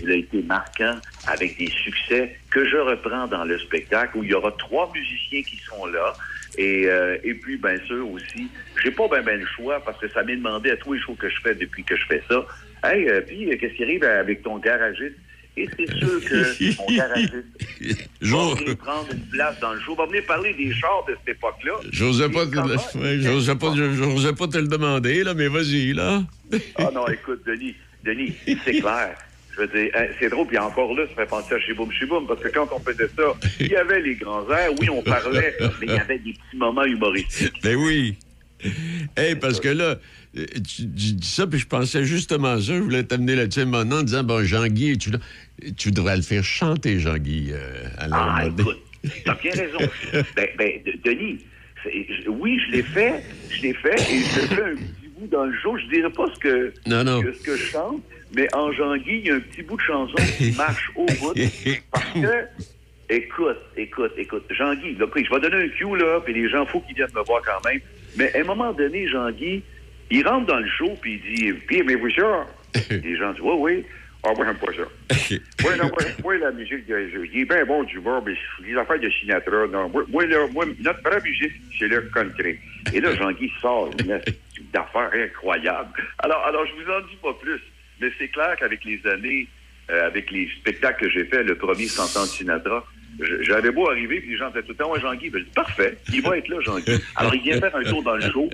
Il 0.03 0.11
a 0.11 0.15
été 0.15 0.41
marquant 0.41 0.97
avec 1.28 1.57
des 1.57 1.67
succès 1.69 2.36
que 2.49 2.65
je 2.67 2.78
reprends 2.78 3.28
dans 3.28 3.45
le 3.45 3.57
spectacle 3.59 4.17
où 4.17 4.24
il 4.24 4.32
y 4.32 4.34
aura 4.34 4.51
trois 4.53 4.91
musiciens 4.93 5.43
qui 5.43 5.57
sont 5.57 5.86
là. 5.86 6.13
Et, 6.58 6.86
euh, 6.88 7.18
et 7.24 7.34
puis, 7.34 7.58
bien 7.58 7.78
sûr, 7.88 8.10
aussi, 8.10 8.47
j'ai 8.84 8.91
pas 8.91 9.08
bien 9.08 9.22
ben 9.22 9.39
le 9.39 9.45
choix 9.56 9.80
parce 9.84 9.99
que 9.99 10.10
ça 10.10 10.24
m'est 10.24 10.36
demandé 10.36 10.72
à 10.72 10.78
tous 10.78 10.93
les 10.93 10.99
shows 11.02 11.16
que 11.16 11.30
je 11.30 11.39
fais 11.41 11.56
depuis 11.56 11.84
que 11.84 11.95
je 11.95 12.06
fais 12.08 12.22
ça. 12.30 12.45
Hey, 12.84 13.08
euh, 13.08 13.22
puis, 13.22 13.49
euh, 13.52 13.58
qu'est-ce 13.58 13.74
qui 13.76 13.84
arrive 13.84 14.04
avec 14.04 14.41
ton 14.43 14.58
garagiste? 14.58 15.16
Et 15.58 15.68
c'est 15.78 15.97
sûr 15.97 16.24
que 16.24 16.78
mon 16.78 16.95
garagiste 16.95 17.34
va 18.22 18.56
venir 18.56 18.78
prendre 18.78 19.08
une 19.14 19.20
place 19.32 19.60
dans 19.60 19.74
le 19.74 19.80
show, 19.82 19.95
va 19.95 20.06
venir 20.06 20.26
parler 20.26 20.54
des 20.54 20.74
chars 20.74 21.06
de 21.08 21.16
cette 21.26 21.36
époque-là. 21.36 21.74
J'osais 21.91 22.30
pas, 22.30 22.45
te- 22.45 22.56
ouais, 22.97 23.56
pas, 23.56 24.34
pas 24.38 24.47
te 24.47 24.58
le 24.58 24.68
demander, 24.68 25.24
là, 25.24 25.34
mais 25.34 25.47
vas-y, 25.49 25.93
là. 25.93 26.24
Ah 26.76 26.89
non, 26.93 27.06
écoute, 27.08 27.41
Denis, 27.45 27.76
Denis, 28.04 28.34
c'est 28.45 28.56
clair. 28.80 29.16
Je 29.56 29.62
veux 29.62 29.68
dire, 29.68 29.91
hein, 29.95 30.06
c'est 30.20 30.30
drôle, 30.30 30.47
puis 30.47 30.58
encore 30.58 30.93
là, 30.95 31.04
ça 31.10 31.16
fait 31.24 31.30
penser 31.30 31.54
à 31.56 31.60
Chiboum 31.60 31.91
Chiboum, 31.91 32.26
parce 32.28 32.41
que 32.41 32.47
quand 32.49 32.68
on 32.74 32.80
faisait 32.80 33.10
ça, 33.18 33.24
il 33.60 33.68
y 33.68 33.76
avait 33.76 34.02
les 34.02 34.16
grands 34.16 34.49
airs, 34.49 34.72
oui, 34.80 34.89
on 34.89 35.02
parlait, 35.04 35.56
mais 35.80 35.88
il 35.88 35.91
y 35.93 35.97
avait 35.97 36.20
des 36.20 36.32
petits 36.34 36.56
moments 36.58 36.86
humoristiques. 36.86 37.54
Ben 37.64 37.76
oui. 37.76 38.18
Hey, 39.18 39.36
parce 39.36 39.60
que 39.60 39.68
là, 39.70 39.95
euh, 40.38 40.45
tu, 40.56 40.84
tu 40.84 41.14
dis 41.14 41.28
ça, 41.28 41.47
puis 41.47 41.60
je 41.60 41.68
pensais 41.68 42.06
justement 42.06 42.56
ça. 42.58 42.74
Je 42.74 42.80
voulais 42.80 43.04
t'amener 43.04 43.36
là-dessus 43.36 43.66
maintenant 43.66 43.99
en 43.99 44.04
disant, 44.04 44.24
bon, 44.24 44.43
Jean-Guy, 44.45 44.97
tu, 44.99 45.10
tu 45.78 45.91
devrais 45.91 46.16
le 46.16 46.22
faire 46.22 46.43
chanter, 46.43 46.99
Jean-Guy, 46.99 47.49
euh, 47.52 47.84
à 47.97 48.08
la 48.08 48.16
Ah, 48.18 48.45
écoute, 48.47 48.78
t'as 49.26 49.34
bien 49.36 49.52
raison. 49.52 49.80
Ben, 50.36 50.47
ben, 50.58 50.72
de- 50.86 50.93
Denis, 51.04 51.39
oui, 52.28 52.60
je 52.68 52.72
l'ai 52.78 52.84
fait, 52.84 53.24
je 53.49 53.62
l'ai 53.64 53.74
fait, 53.74 53.99
et 53.99 54.20
je 54.20 54.39
fais 54.56 54.62
un 54.64 54.76
petit 54.76 55.08
bout 55.18 55.28
dans 55.28 55.45
le 55.45 55.58
show. 55.58 55.76
Je 55.78 55.88
dirais 55.95 56.12
pas 56.12 56.28
ce 56.34 56.39
que, 56.39 56.74
Non, 56.88 57.04
non. 57.04 57.22
que- 57.24 57.34
ce 57.34 57.41
que 57.41 57.58
je 57.58 57.64
chante, 57.66 58.02
mais 58.34 58.47
en 58.55 58.71
Jean-Guy, 58.71 59.19
il 59.19 59.27
y 59.27 59.32
a 59.32 59.36
un 59.36 59.39
petit 59.39 59.61
bout 59.61 59.77
de 59.77 59.82
chanson 59.82 60.15
qui 60.38 60.51
marche 60.57 60.91
au 60.95 61.05
bout. 61.05 61.34
Parce 61.91 62.13
que, 62.13 62.47
écoute, 63.09 63.57
écoute, 63.75 64.13
écoute, 64.17 64.45
Jean-Guy, 64.49 64.95
là, 64.95 65.05
je 65.15 65.29
vais 65.29 65.49
donner 65.49 65.65
un 65.65 65.69
cue, 65.69 65.97
là, 65.97 66.19
puis 66.21 66.34
les 66.34 66.49
gens, 66.49 66.65
faut 66.65 66.79
qu'ils 66.82 66.95
viennent 66.95 67.13
me 67.13 67.23
voir 67.23 67.41
quand 67.43 67.69
même. 67.69 67.79
Mais 68.17 68.34
à 68.36 68.41
un 68.41 68.43
moment 68.43 68.71
donné, 68.73 69.07
Jean-Guy, 69.07 69.63
il 70.09 70.27
rentre 70.27 70.47
dans 70.47 70.59
le 70.59 70.69
show, 70.69 70.97
puis 71.01 71.21
il 71.25 71.36
dit, 71.36 71.53
puis 71.67 71.79
aimez-vous 71.79 72.11
ça? 72.11 72.47
les 72.89 73.17
gens 73.17 73.32
disent, 73.34 73.41
oui, 73.41 73.55
oui. 73.57 73.86
Ah, 74.23 74.34
moi, 74.36 74.45
j'aime 74.45 74.57
pas 74.57 74.73
ça. 74.73 74.84
Oui, 75.63 75.77
non, 75.77 75.86
moi, 75.86 75.97
moi, 76.23 76.38
la 76.38 76.51
musique, 76.51 76.84
il 76.88 77.41
est 77.41 77.45
bien 77.45 77.65
bon 77.65 77.84
du 77.84 77.99
bord, 77.99 78.21
mais 78.25 78.34
les 78.65 78.75
affaires 78.75 78.99
de 78.99 79.09
Sinatra, 79.09 79.67
non. 79.67 79.89
Moi, 79.89 80.03
moi, 80.09 80.25
là, 80.25 80.45
moi, 80.51 80.65
notre 80.79 81.01
vraie 81.01 81.21
musique, 81.21 81.53
c'est 81.79 81.88
le 81.88 82.01
country. 82.13 82.57
Et 82.93 82.99
là, 82.99 83.15
Jean-Guy 83.15 83.49
sort 83.61 83.89
une 83.99 84.19
d'affaires 84.73 85.09
incroyable. 85.13 85.89
Alors, 86.19 86.43
alors, 86.45 86.65
je 86.65 86.73
vous 86.73 86.91
en 86.91 86.99
dis 87.07 87.15
pas 87.21 87.34
plus, 87.41 87.61
mais 88.02 88.12
c'est 88.18 88.28
clair 88.30 88.56
qu'avec 88.60 88.84
les 88.84 88.99
années, 89.08 89.47
euh, 89.89 90.08
avec 90.08 90.32
les 90.32 90.49
spectacles 90.60 91.06
que 91.06 91.10
j'ai 91.10 91.26
faits, 91.26 91.45
le 91.45 91.56
premier 91.56 91.86
100 91.88 92.20
ans 92.20 92.24
de 92.24 92.28
Sinatra, 92.30 92.86
j'avais 93.41 93.72
beau 93.72 93.89
arriver, 93.89 94.20
puis 94.22 94.32
les 94.32 94.38
gens 94.38 94.47
disaient 94.49 94.64
tout 94.64 94.70
le 94.72 94.76
temps, 94.76 94.91
ouais, 94.91 94.99
Jean-Guy, 95.02 95.30
ben, 95.30 95.43
parfait, 95.54 95.97
il 96.14 96.22
va 96.22 96.38
être 96.38 96.47
là, 96.47 96.58
Jean-Guy. 96.62 96.93
Alors, 97.16 97.36
il 97.36 97.41
vient 97.41 97.60
faire 97.60 97.76
un 97.76 97.84
tour 97.84 98.02
dans 98.04 98.16
le 98.16 98.22
show, 98.32 98.49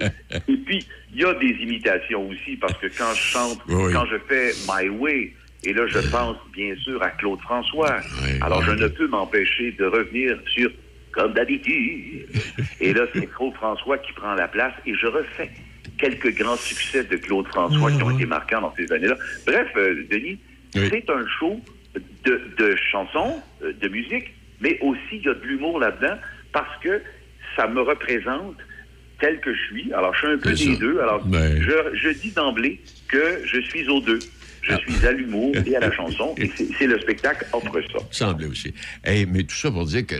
et 0.47 0.57
puis, 0.57 0.85
il 1.13 1.21
y 1.21 1.25
a 1.25 1.33
des 1.35 1.55
imitations 1.61 2.27
aussi, 2.29 2.57
parce 2.57 2.73
que 2.73 2.87
quand 2.87 3.13
je 3.13 3.21
chante, 3.21 3.59
Oui. 3.69 3.93
quand 3.93 4.05
je 4.07 4.17
fais 4.27 4.51
My 4.67 4.89
Way, 4.89 5.33
et 5.63 5.73
là, 5.73 5.85
je 5.87 5.99
pense 6.09 6.37
bien 6.53 6.75
sûr 6.77 7.01
à 7.01 7.09
Claude 7.11 7.39
François. 7.41 7.97
Oui, 8.23 8.29
Alors, 8.41 8.59
oui. 8.59 8.65
je 8.67 8.71
ne 8.83 8.87
peux 8.87 9.07
m'empêcher 9.07 9.71
de 9.73 9.85
revenir 9.85 10.37
sur 10.47 10.69
Comme 11.11 11.33
d'habitude. 11.33 12.27
Et 12.79 12.93
là, 12.93 13.07
c'est 13.13 13.25
Claude 13.25 13.55
François 13.55 13.97
qui 13.97 14.13
prend 14.13 14.35
la 14.35 14.47
place 14.47 14.73
et 14.85 14.93
je 14.93 15.07
refais 15.07 15.49
quelques 15.97 16.35
grands 16.37 16.57
succès 16.57 17.03
de 17.03 17.15
Claude 17.17 17.47
François 17.47 17.91
qui 17.91 18.03
ont 18.03 18.11
été 18.11 18.25
marquants 18.25 18.61
dans 18.61 18.73
ces 18.75 18.91
années-là. 18.91 19.17
Bref, 19.45 19.67
euh, 19.75 20.03
Denis, 20.11 20.37
Oui. 20.75 20.89
c'est 20.91 21.09
un 21.09 21.25
show 21.39 21.59
de, 22.25 22.41
de 22.57 22.75
chansons, 22.91 23.41
euh, 23.63 23.73
de 23.81 23.87
musique, 23.87 24.33
mais 24.61 24.77
aussi 24.81 24.99
il 25.13 25.23
y 25.23 25.29
a 25.29 25.33
de 25.33 25.43
l'humour 25.45 25.79
là-dedans 25.79 26.17
parce 26.51 26.81
que 26.83 27.01
ça 27.55 27.67
me 27.67 27.81
représente 27.81 28.55
tel 29.19 29.39
que 29.39 29.53
je 29.53 29.61
suis. 29.65 29.93
Alors, 29.93 30.13
je 30.13 30.19
suis 30.19 30.27
un 30.27 30.37
peu 30.37 30.51
des 30.53 30.73
ça. 30.73 30.79
deux. 30.79 30.99
Alors, 30.99 31.25
Ben. 31.25 31.59
je, 31.61 31.95
je 31.97 32.09
dis 32.09 32.31
d'emblée 32.31 32.79
que 33.07 33.39
je 33.45 33.59
suis 33.61 33.87
aux 33.89 33.99
deux. 34.01 34.19
Je 34.61 34.73
Ah. 34.73 34.77
suis 34.79 35.07
à 35.07 35.11
l'humour 35.13 35.55
et 35.65 35.75
à 35.75 35.79
la 35.79 35.91
chanson. 35.91 36.35
Et 36.37 36.51
c'est 36.77 36.87
le 36.87 36.99
spectacle 36.99 37.45
offre 37.53 37.79
ça. 37.91 37.99
Semblait 38.11 38.47
aussi. 38.47 38.73
Hey, 39.03 39.25
mais 39.25 39.43
tout 39.43 39.55
ça 39.55 39.71
pour 39.71 39.85
dire 39.85 40.05
que 40.05 40.15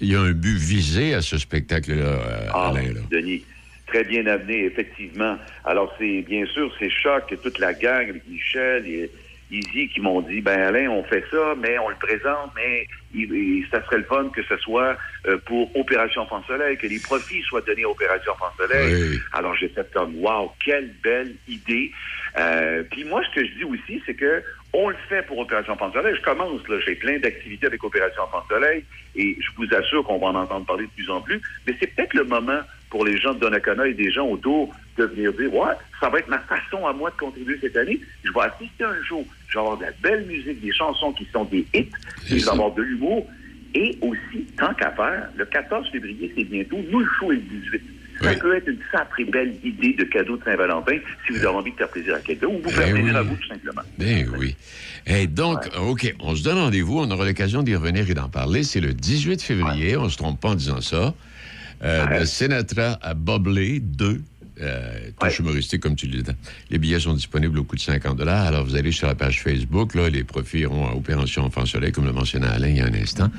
il 0.00 0.08
y 0.10 0.14
a 0.16 0.20
un 0.20 0.32
but 0.32 0.56
visé 0.56 1.12
à 1.14 1.20
ce 1.20 1.36
spectacle-là, 1.36 1.96
euh, 2.02 2.48
Ah, 2.54 2.70
Alain. 2.70 2.94
Là. 2.94 3.00
Denis, 3.10 3.44
très 3.86 4.04
bien 4.04 4.26
amené, 4.26 4.64
effectivement. 4.64 5.38
Alors, 5.64 5.94
c'est 5.98 6.22
bien 6.22 6.46
sûr, 6.46 6.72
c'est 6.78 6.90
Choc 6.90 7.30
et 7.32 7.36
toute 7.38 7.58
la 7.58 7.74
gang 7.74 8.08
avec 8.08 8.26
Michel 8.26 8.86
et 8.86 9.10
Izzy 9.50 9.88
qui 9.88 10.00
m'ont 10.00 10.22
dit, 10.22 10.40
ben 10.40 10.58
Alain, 10.58 10.88
on 10.90 11.04
fait 11.04 11.24
ça, 11.30 11.54
mais 11.58 11.78
on 11.78 11.90
le 11.90 11.96
présente, 11.96 12.50
mais 12.56 12.86
il- 13.14 13.32
il- 13.32 13.66
ça 13.70 13.84
serait 13.84 13.98
le 13.98 14.04
fun 14.04 14.30
que 14.34 14.42
ce 14.42 14.56
soit 14.58 14.96
euh, 15.26 15.38
pour 15.46 15.74
Opération 15.76 16.22
Enfant 16.22 16.42
Soleil, 16.46 16.76
que 16.76 16.86
les 16.86 16.98
profits 16.98 17.40
soient 17.42 17.60
donnés 17.62 17.84
à 17.84 17.88
Opération 17.88 18.32
Enfant 18.32 18.52
Soleil. 18.58 18.94
Oui. 18.94 19.20
Alors, 19.32 19.54
j'ai 19.54 19.68
fait 19.68 19.86
comme, 19.92 20.16
wow, 20.16 20.52
quelle 20.64 20.90
belle 21.02 21.34
idée. 21.48 21.90
Euh, 22.38 22.82
puis 22.90 23.04
moi, 23.04 23.22
ce 23.24 23.34
que 23.40 23.46
je 23.46 23.52
dis 23.54 23.64
aussi, 23.64 24.02
c'est 24.06 24.14
que 24.14 24.42
on 24.72 24.88
le 24.88 24.96
fait 25.08 25.24
pour 25.26 25.38
Opération 25.38 25.74
Enfant 25.74 25.92
Soleil. 25.92 26.14
Je 26.16 26.22
commence, 26.22 26.66
là, 26.68 26.78
j'ai 26.84 26.96
plein 26.96 27.18
d'activités 27.18 27.66
avec 27.66 27.84
Opération 27.84 28.22
Enfant 28.24 28.44
Soleil 28.48 28.82
et 29.14 29.36
je 29.38 29.48
vous 29.56 29.72
assure 29.74 30.02
qu'on 30.04 30.18
va 30.18 30.26
en 30.28 30.34
entendre 30.34 30.66
parler 30.66 30.86
de 30.86 30.90
plus 30.90 31.08
en 31.10 31.20
plus. 31.20 31.40
Mais 31.66 31.74
c'est 31.80 31.94
peut-être 31.94 32.14
le 32.14 32.24
moment 32.24 32.60
pour 32.94 33.04
les 33.04 33.18
gens 33.18 33.34
de 33.34 33.40
Donnacona 33.40 33.88
et 33.88 33.92
des 33.94 34.12
gens 34.12 34.28
autour 34.28 34.72
de 34.96 35.04
venir 35.06 35.32
dire, 35.32 35.52
ouais, 35.52 35.72
ça 35.98 36.08
va 36.08 36.20
être 36.20 36.28
ma 36.28 36.38
façon 36.38 36.86
à 36.86 36.92
moi 36.92 37.10
de 37.10 37.16
contribuer 37.16 37.58
cette 37.60 37.76
année. 37.76 37.98
Je 38.22 38.30
vais 38.32 38.40
assister 38.42 38.84
un 38.84 39.02
show. 39.02 39.26
Je 39.48 39.54
vais 39.54 39.58
avoir 39.58 39.76
de 39.78 39.82
la 39.82 39.90
belle 40.00 40.24
musique, 40.26 40.60
des 40.60 40.72
chansons 40.72 41.12
qui 41.12 41.26
sont 41.32 41.44
des 41.44 41.66
hits, 41.74 41.88
je 42.24 42.36
vais 42.36 42.48
avoir 42.48 42.70
de 42.72 42.82
l'humour. 42.82 43.26
Et 43.74 43.98
aussi, 44.00 44.44
tant 44.56 44.72
qu'à 44.74 44.92
faire, 44.92 45.28
le 45.36 45.44
14 45.44 45.88
février, 45.90 46.32
c'est 46.36 46.44
bientôt, 46.44 46.78
nous, 46.88 47.00
le 47.00 47.08
show 47.18 47.32
est 47.32 47.34
le 47.34 47.40
18. 47.42 47.82
Ça 48.22 48.30
Oui. 48.30 48.36
peut 48.38 48.56
être 48.56 48.68
une 48.68 48.78
sacrée 48.92 49.24
belle 49.24 49.56
idée 49.64 49.94
de 49.94 50.04
cadeau 50.04 50.36
de 50.36 50.44
Saint-Valentin 50.44 50.98
si 51.26 51.32
vous 51.32 51.38
avez 51.38 51.48
envie 51.56 51.72
de 51.72 51.76
faire 51.76 51.88
plaisir 51.88 52.14
à 52.14 52.20
quelqu'un 52.20 52.46
ou 52.46 52.60
vous 52.62 52.70
faire 52.70 52.86
Eh 52.90 52.92
plaisir 52.92 53.10
oui. 53.12 53.16
à 53.18 53.22
vous, 53.22 53.34
tout 53.34 53.48
simplement. 53.48 53.82
Ben 53.98 54.28
oui. 54.38 54.54
Et 55.08 55.26
donc, 55.26 55.58
OK, 55.82 56.14
on 56.20 56.36
se 56.36 56.44
donne 56.44 56.58
rendez-vous. 56.58 57.00
On 57.00 57.10
aura 57.10 57.24
l'occasion 57.26 57.64
d'y 57.64 57.74
revenir 57.74 58.08
et 58.08 58.14
d'en 58.14 58.28
parler. 58.28 58.62
C'est 58.62 58.80
le 58.80 58.94
18 58.94 59.42
février, 59.42 59.96
on 59.96 60.04
ne 60.04 60.08
se 60.10 60.16
trompe 60.16 60.40
pas 60.40 60.50
en 60.50 60.54
disant 60.54 60.80
ça. 60.80 61.12
Euh, 61.84 62.06
Ouais. 62.06 62.20
De 62.20 62.24
Sinatra 62.24 62.98
à 63.02 63.14
Boblé 63.14 63.80
2. 63.80 64.20
Euh, 64.60 64.98
touche 65.18 65.40
Ouais. 65.40 65.44
humoristique, 65.44 65.80
comme 65.82 65.96
tu 65.96 66.06
le 66.06 66.22
dis. 66.22 66.30
Les 66.70 66.78
billets 66.78 67.00
sont 67.00 67.12
disponibles 67.14 67.58
au 67.58 67.64
coût 67.64 67.74
de 67.74 67.80
50 67.80 68.20
Alors, 68.20 68.64
vous 68.64 68.76
allez 68.76 68.92
sur 68.92 69.08
la 69.08 69.16
page 69.16 69.42
Facebook. 69.42 69.94
Là, 69.96 70.08
les 70.08 70.22
profits 70.22 70.60
iront 70.60 70.86
à 70.86 70.92
Opération 70.94 71.42
Enfant 71.44 71.66
Soleil, 71.66 71.90
comme 71.90 72.06
le 72.06 72.12
mentionnait 72.12 72.46
Alain 72.46 72.68
il 72.68 72.76
y 72.76 72.80
a 72.80 72.86
un 72.86 72.94
instant. 72.94 73.30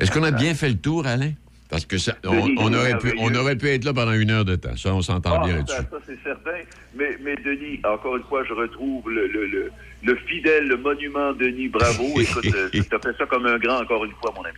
Est-ce 0.00 0.10
qu'on 0.10 0.24
a 0.24 0.32
bien 0.32 0.52
fait 0.54 0.68
le 0.68 0.76
tour, 0.76 1.06
Alain? 1.06 1.30
Parce 1.70 1.86
que 1.86 1.96
ça, 1.96 2.16
on, 2.24 2.72
aurait 2.74 2.98
pu, 2.98 3.14
on 3.18 3.34
aurait 3.34 3.56
pu 3.56 3.68
être 3.68 3.84
là 3.84 3.92
pendant 3.94 4.12
une 4.12 4.30
heure 4.30 4.44
de 4.44 4.54
temps. 4.56 4.76
Ça, 4.76 4.94
on 4.94 5.00
s'entend 5.00 5.40
Ah, 5.42 5.46
bien 5.46 5.64
ça, 5.66 5.74
là-dessus. 5.78 5.88
ça, 5.90 5.98
c'est 6.06 6.18
certain. 6.22 6.58
Mais, 6.96 7.18
mais 7.24 7.36
Denis, 7.36 7.80
encore 7.84 8.16
une 8.16 8.22
fois, 8.24 8.42
je 8.46 8.52
retrouve 8.52 9.08
le, 9.10 9.26
le, 9.28 9.46
le, 9.46 9.72
le 10.04 10.16
fidèle, 10.28 10.66
le 10.68 10.76
monument 10.76 11.32
Denis. 11.32 11.68
Bravo. 11.68 12.04
Écoute, 12.20 12.42
tu 12.42 12.78
as 12.78 12.98
fait 12.98 13.16
ça 13.18 13.26
comme 13.26 13.46
un 13.46 13.58
grand, 13.58 13.80
encore 13.80 14.04
une 14.04 14.12
fois, 14.12 14.32
mon 14.36 14.44
ami. 14.44 14.56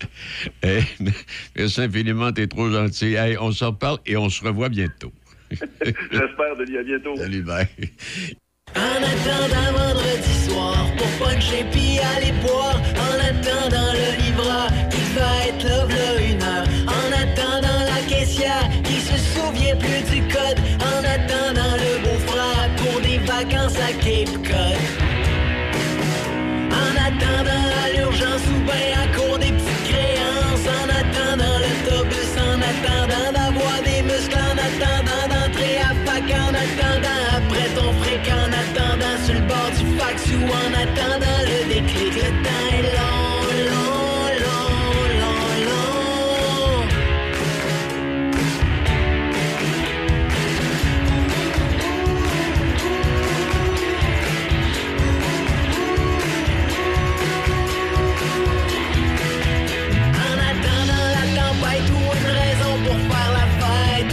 Hey, 0.62 0.84
merci 1.57 1.80
infiniment, 1.80 2.32
t'es 2.32 2.47
trop 2.47 2.70
gentil. 2.70 3.14
Hey, 3.14 3.36
on 3.38 3.53
s'en 3.53 3.72
parle 3.72 3.99
et 4.07 4.16
on 4.16 4.28
se 4.28 4.44
revoit 4.44 4.68
bientôt. 4.68 5.12
J'espère, 5.51 6.57
Denis. 6.59 6.78
À 6.78 6.82
bientôt. 6.82 7.16
Salut, 7.16 7.42
bye. 7.42 7.68
En 8.74 8.80
attendant 8.80 9.72
vendredi 9.78 10.49
soir 10.49 10.86
pour 10.99 11.26
puncher 11.26 11.64
puis 11.70 11.99
aller 12.16 12.32
boire 12.42 12.78
En 12.97 13.14
attendant 13.20 13.92
le 13.92 14.22
livreur 14.22 14.68
qui 14.90 15.01
va 15.14 15.47
être 15.49 15.64
là 15.64 15.86
v'là 15.86 16.22
une 16.30 16.42
heure 16.42 16.66
En 16.86 17.12
attendant 17.12 17.84
la 17.86 18.03
caissière 18.07 18.68
qui 18.82 19.01
se 19.01 19.16
souvient 19.16 19.76
plus 19.76 20.03
du 20.12 20.20
code 20.28 20.59
En 20.80 20.99
attendant 21.05 21.76
le 21.76 22.03
beau-frère 22.03 22.68
pour 22.76 23.01
des 23.01 23.18
vacances 23.18 23.78
à 23.78 23.92
Cape 23.92 24.34
Cod 24.42 24.95
attendant 27.17 27.67
à 27.85 27.97
l'urgence 27.97 28.43
ou 28.49 28.59
bien 28.64 29.01
à 29.03 29.07
court 29.17 29.39
des 29.39 29.53
petites 29.53 29.85
créances. 29.85 30.67
En 30.67 30.89
attendant 30.89 31.59
l'autobus, 31.62 32.33
en 32.37 32.59
attendant 32.61 33.33
d'avoir 33.33 33.83
des 33.85 34.03
muscles. 34.03 34.37
En 34.37 34.57
attendant 34.69 35.25
d'entrer 35.29 35.79
à 35.79 35.93
fac, 36.05 36.25
en 36.25 36.53
attendant 36.64 37.23
après 37.37 37.69
ton 37.77 37.93
fric. 38.01 38.27
En 38.29 38.51
attendant 38.62 39.17
sur 39.25 39.35
le 39.35 39.41
bord 39.41 39.71
du 39.79 39.99
fax 39.99 40.27
ou 40.29 40.45
en 40.45 40.73
attendant 40.75 41.41
le 41.49 41.75
déclic. 41.75 42.14
Le 42.14 42.31
temps 42.45 42.76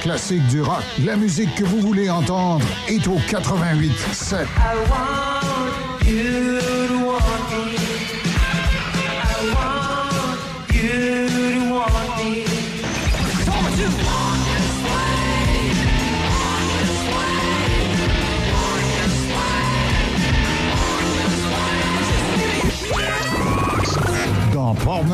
Classique 0.00 0.46
du 0.46 0.62
rock, 0.62 0.82
la 1.04 1.14
musique 1.14 1.54
que 1.54 1.64
vous 1.64 1.80
voulez 1.80 2.08
entendre 2.08 2.64
est 2.88 3.06
au 3.06 3.16
88 3.28 3.92
7. 4.12 4.46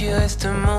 you 0.00 0.10
as 0.12 0.34
tomorrow. 0.34 0.69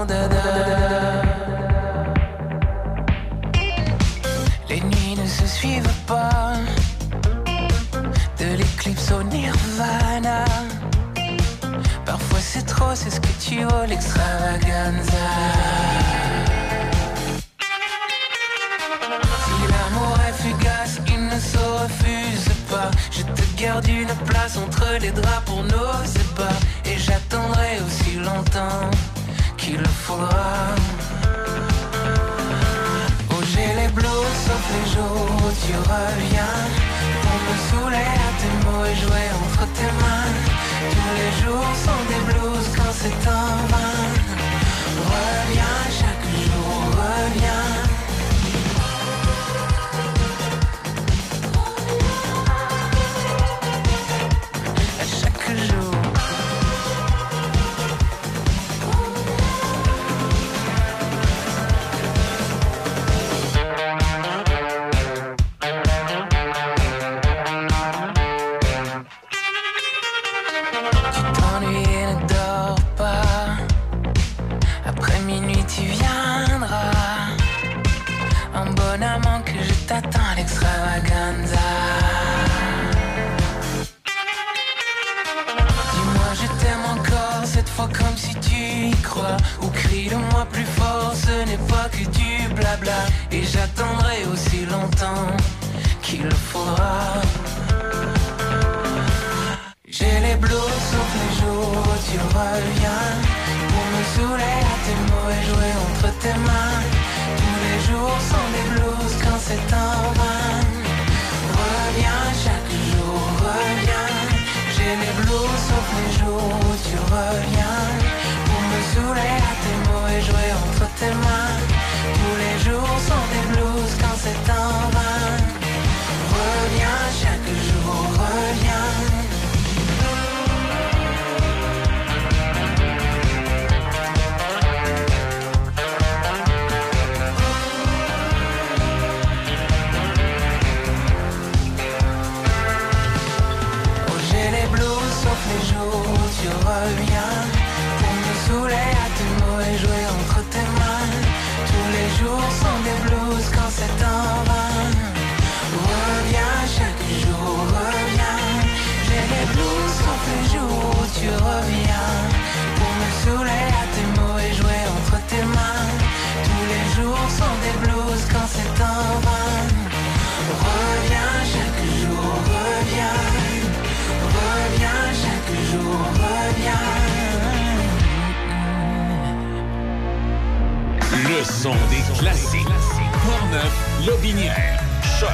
Portneuf, 183.51 184.07
Lobinière. 184.07 184.79
Choc 185.19 185.29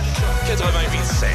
97. 0.47 1.30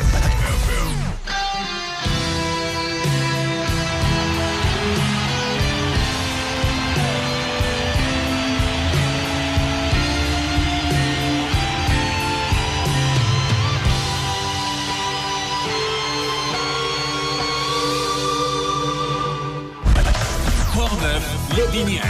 Portneuf, 20.74 21.22
Lobinière. 21.56 22.02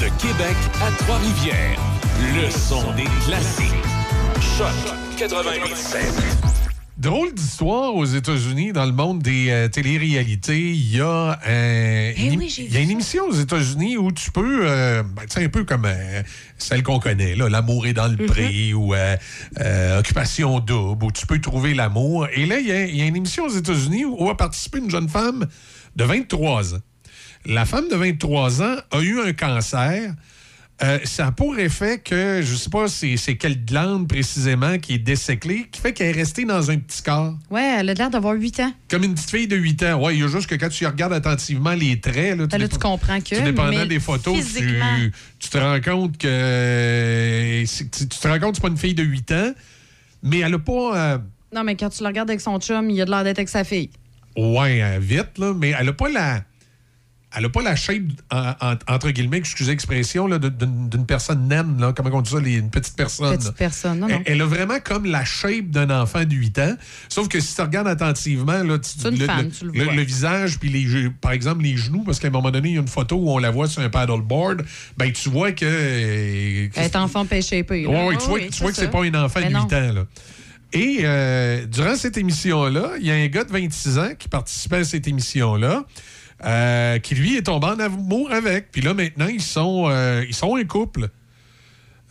De 0.00 0.08
Québec 0.18 0.56
à 0.80 0.90
Trois-Rivières. 1.02 1.78
Le 2.34 2.50
son 2.50 2.90
des 2.92 3.04
classiques. 3.26 3.73
Choc 4.56 4.68
88.7. 5.18 5.98
Drôle 6.96 7.34
d'histoire 7.34 7.94
aux 7.94 8.04
États-Unis 8.04 8.72
dans 8.72 8.84
le 8.86 8.92
monde 8.92 9.20
des 9.22 9.50
euh, 9.50 9.68
téléréalités. 9.68 10.70
Il 10.72 10.96
y 10.96 11.00
a, 11.00 11.38
un- 11.44 12.12
Eh 12.16 12.26
une, 12.32 12.38
oui, 12.38 12.66
y 12.70 12.76
a 12.76 12.80
une 12.80 12.90
émission 12.90 13.24
aux 13.26 13.32
États-Unis 13.34 13.96
où 13.96 14.12
tu 14.12 14.30
peux, 14.30 14.60
euh, 14.66 15.02
ben, 15.02 15.22
tu 15.22 15.34
sais, 15.34 15.44
un 15.44 15.48
peu 15.48 15.64
comme 15.64 15.84
euh, 15.86 16.22
celle 16.58 16.82
qu'on 16.82 16.98
connaît, 17.00 17.34
L'amour 17.34 17.86
est 17.86 17.92
dans 17.92 18.08
le 18.08 18.16
pré 18.26 18.72
ou 18.74 18.94
euh, 18.94 19.16
euh, 19.60 19.98
Occupation 19.98 20.60
double, 20.60 21.04
où 21.04 21.10
tu 21.12 21.26
peux 21.26 21.40
trouver 21.40 21.74
l'amour. 21.74 22.26
Et 22.32 22.46
là, 22.46 22.58
il 22.60 22.66
y, 22.66 22.72
a, 22.72 22.84
il 22.86 22.96
y 22.96 23.02
a 23.02 23.06
une 23.06 23.16
émission 23.16 23.44
aux 23.44 23.54
États-Unis 23.56 24.04
où 24.04 24.28
a 24.30 24.36
participé 24.36 24.78
une 24.78 24.90
jeune 24.90 25.08
femme 25.08 25.46
de 25.96 26.04
23 26.04 26.74
ans. 26.74 26.78
La 27.46 27.66
femme 27.66 27.88
de 27.90 27.96
23 27.96 28.62
ans 28.62 28.76
a 28.90 29.00
eu 29.00 29.20
un 29.20 29.32
cancer. 29.32 30.14
Euh, 30.82 30.98
ça 31.04 31.28
a 31.28 31.32
pour 31.32 31.56
effet 31.56 31.98
que, 31.98 32.40
je 32.42 32.54
sais 32.56 32.68
pas 32.68 32.88
c'est 32.88 33.16
c'est 33.16 33.36
quelle 33.36 33.64
glande 33.64 34.08
précisément 34.08 34.76
qui 34.78 34.94
est 34.94 34.98
déséclée, 34.98 35.68
qui 35.70 35.80
fait 35.80 35.92
qu'elle 35.92 36.08
est 36.08 36.20
restée 36.20 36.44
dans 36.44 36.68
un 36.68 36.78
petit 36.78 37.00
corps. 37.00 37.34
Ouais, 37.48 37.76
elle 37.78 37.90
a 37.90 37.94
l'air 37.94 38.10
d'avoir 38.10 38.34
8 38.34 38.58
ans. 38.60 38.72
Comme 38.90 39.04
une 39.04 39.14
petite 39.14 39.30
fille 39.30 39.46
de 39.46 39.54
8 39.54 39.82
ans. 39.84 40.02
Ouais, 40.02 40.16
il 40.16 40.20
y 40.20 40.24
a 40.24 40.26
juste 40.26 40.48
que 40.48 40.56
quand 40.56 40.68
tu 40.68 40.84
regardes 40.84 41.12
attentivement 41.12 41.74
les 41.74 42.00
traits, 42.00 42.36
là, 42.38 42.46
Ben 42.48 42.58
là, 42.58 42.66
tu 42.66 42.78
comprends 42.78 43.20
que. 43.20 43.36
tout 43.36 43.42
dépendant 43.42 43.70
mais 43.70 43.86
des 43.86 44.00
photos, 44.00 44.34
tu, 44.36 44.42
physiquement, 44.42 44.98
tu 45.38 45.48
te 45.48 45.58
rends 45.58 45.80
compte 45.80 46.18
que 46.18 47.64
tu, 47.64 47.88
tu 47.88 48.06
te 48.08 48.28
rends 48.28 48.40
compte 48.40 48.50
que 48.50 48.56
c'est 48.56 48.62
pas 48.62 48.68
une 48.68 48.76
fille 48.76 48.94
de 48.94 49.04
8 49.04 49.30
ans, 49.32 49.54
mais 50.24 50.40
elle 50.40 50.54
a 50.54 50.58
pas 50.58 50.96
euh, 51.14 51.18
Non, 51.54 51.62
mais 51.62 51.76
quand 51.76 51.90
tu 51.90 52.02
la 52.02 52.08
regardes 52.08 52.30
avec 52.30 52.40
son 52.40 52.58
chum, 52.58 52.90
il 52.90 53.00
a 53.00 53.04
de 53.04 53.10
l'air 53.10 53.22
d'être 53.22 53.38
avec 53.38 53.48
sa 53.48 53.62
fille. 53.62 53.90
ouais, 54.36 54.82
euh, 54.82 54.98
vite 55.00 55.38
là, 55.38 55.54
mais 55.56 55.72
elle 55.78 55.88
a 55.88 55.92
pas 55.92 56.08
la 56.08 56.42
elle 57.36 57.44
a 57.44 57.48
pas 57.48 57.62
la 57.62 57.76
shape, 57.76 58.02
en- 58.30 58.52
en- 58.60 58.74
entre 58.94 59.10
guillemets, 59.10 59.38
excusez 59.38 59.72
l'expression, 59.72 60.28
d'une 60.28 61.06
personne 61.06 61.48
naine, 61.48 61.76
là, 61.80 61.92
comment 61.92 62.10
on 62.12 62.20
dit 62.22 62.30
ça, 62.30 62.40
les- 62.40 62.54
une 62.56 62.70
petite 62.70 62.96
personne. 62.96 63.36
Petite 63.36 63.54
personne. 63.56 64.00
Non, 64.00 64.08
Elle, 64.08 64.14
non. 64.16 64.22
elle 64.26 64.40
a 64.42 64.46
vraiment 64.46 64.78
comme 64.82 65.04
la 65.06 65.24
shape 65.24 65.70
d'un 65.70 65.90
enfant 65.90 66.24
de 66.24 66.34
8 66.34 66.58
ans. 66.58 66.74
Sauf 67.08 67.28
que 67.28 67.40
si 67.40 67.54
tu 67.54 67.60
regardes 67.62 67.88
attentivement, 67.88 68.62
là, 68.62 68.78
tu- 68.78 69.10
le, 69.10 69.16
femme, 69.26 69.46
le- 69.46 69.50
tu 69.50 69.64
le 69.66 69.72
le- 69.72 69.84
vois. 69.84 69.94
le 69.94 70.02
visage, 70.02 70.58
puis 70.58 70.68
les, 70.70 71.10
par 71.10 71.32
exemple 71.32 71.62
les 71.62 71.76
genoux, 71.76 72.02
parce 72.04 72.18
qu'à 72.18 72.28
un 72.28 72.30
moment 72.30 72.50
donné, 72.50 72.70
il 72.70 72.74
y 72.74 72.78
a 72.78 72.80
une 72.80 72.88
photo 72.88 73.16
où 73.16 73.30
on 73.30 73.38
la 73.38 73.50
voit 73.50 73.68
sur 73.68 73.82
un 73.82 73.88
paddleboard, 73.90 74.62
ben 74.96 75.12
tu 75.12 75.28
vois 75.28 75.52
que. 75.52 75.64
euh, 75.64 76.68
Elle 76.74 76.84
est 76.84 76.96
enfant 76.96 77.24
pêché 77.26 77.62
peu. 77.64 77.74
Ouais, 77.74 78.06
ouais, 78.08 78.16
tu 78.16 78.26
vois, 78.28 78.40
tu 78.40 78.60
vois 78.62 78.70
que 78.70 78.76
c'est 78.76 78.90
pas 78.90 79.02
un 79.04 79.14
enfant 79.24 79.40
de 79.40 79.46
non. 79.48 79.64
8 79.64 79.74
ans. 79.74 79.92
Là. 79.94 80.04
Et 80.72 81.00
euh, 81.04 81.66
durant 81.66 81.94
cette 81.96 82.16
émission-là, 82.16 82.92
il 83.00 83.06
y 83.06 83.10
a 83.10 83.14
un 83.14 83.26
gars 83.28 83.44
de 83.44 83.52
26 83.52 83.98
ans 83.98 84.08
qui 84.18 84.28
participait 84.28 84.78
à 84.78 84.84
cette 84.84 85.06
émission-là. 85.06 85.84
Euh, 86.44 86.98
qui 86.98 87.14
lui 87.14 87.36
est 87.36 87.42
tombé 87.42 87.66
en 87.66 87.78
amour 87.78 88.32
avec. 88.32 88.70
Puis 88.72 88.80
là, 88.80 88.94
maintenant, 88.94 89.26
ils 89.28 89.42
sont, 89.42 89.86
euh, 89.88 90.24
ils 90.26 90.34
sont 90.34 90.56
un 90.56 90.64
couple. 90.64 91.08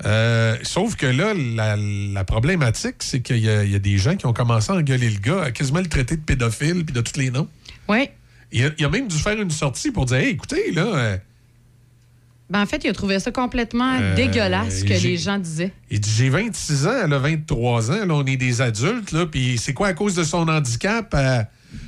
Euh, 0.06 0.58
sauf 0.64 0.96
que 0.96 1.06
là, 1.06 1.34
la, 1.34 1.76
la 1.78 2.24
problématique, 2.24 2.96
c'est 3.00 3.22
qu'il 3.22 3.38
y, 3.38 3.42
y 3.46 3.76
a 3.76 3.80
des 3.80 3.98
gens 3.98 4.16
qui 4.16 4.26
ont 4.26 4.34
commencé 4.34 4.72
à 4.72 4.76
engueuler 4.76 5.10
le 5.10 5.20
gars, 5.20 5.44
à 5.44 5.52
quasiment 5.52 5.80
le 5.80 5.88
traiter 5.88 6.16
de 6.18 6.22
pédophile, 6.22 6.84
puis 6.86 6.94
de 6.94 7.02
tous 7.02 7.18
les 7.20 7.30
noms. 7.32 7.48
Oui. 7.88 8.10
Il 8.52 8.66
a, 8.66 8.70
il 8.78 8.86
a 8.86 8.90
même 8.90 9.08
dû 9.08 9.18
faire 9.18 9.40
une 9.40 9.52
sortie 9.52 9.92
pour 9.92 10.06
dire 10.06 10.18
Hey, 10.18 10.30
écoutez, 10.30 10.72
là, 10.72 11.18
Ben, 12.50 12.62
en 12.62 12.66
fait, 12.66 12.84
il 12.84 12.90
a 12.90 12.94
trouvé 12.94 13.20
ça 13.20 13.32
complètement 13.32 13.98
Euh, 14.00 14.16
dégueulasse 14.16 14.80
ce 14.80 14.84
que 14.84 14.94
les 14.94 15.18
gens 15.18 15.38
disaient. 15.40 15.72
Il 15.90 16.00
dit 16.00 16.10
J'ai 16.18 16.30
26 16.30 16.88
ans, 16.88 16.94
elle 17.06 17.14
a 17.14 17.20
23 17.20 17.92
ans, 17.92 18.06
là, 18.06 18.14
on 18.14 18.26
est 18.26 18.38
des 18.38 18.62
adultes, 18.62 19.12
là, 19.12 19.26
puis 19.26 19.58
c'est 19.58 19.74
quoi 19.74 19.88
à 19.90 19.94
cause 19.94 20.16
de 20.16 20.24
son 20.24 20.48
handicap? 20.48 21.16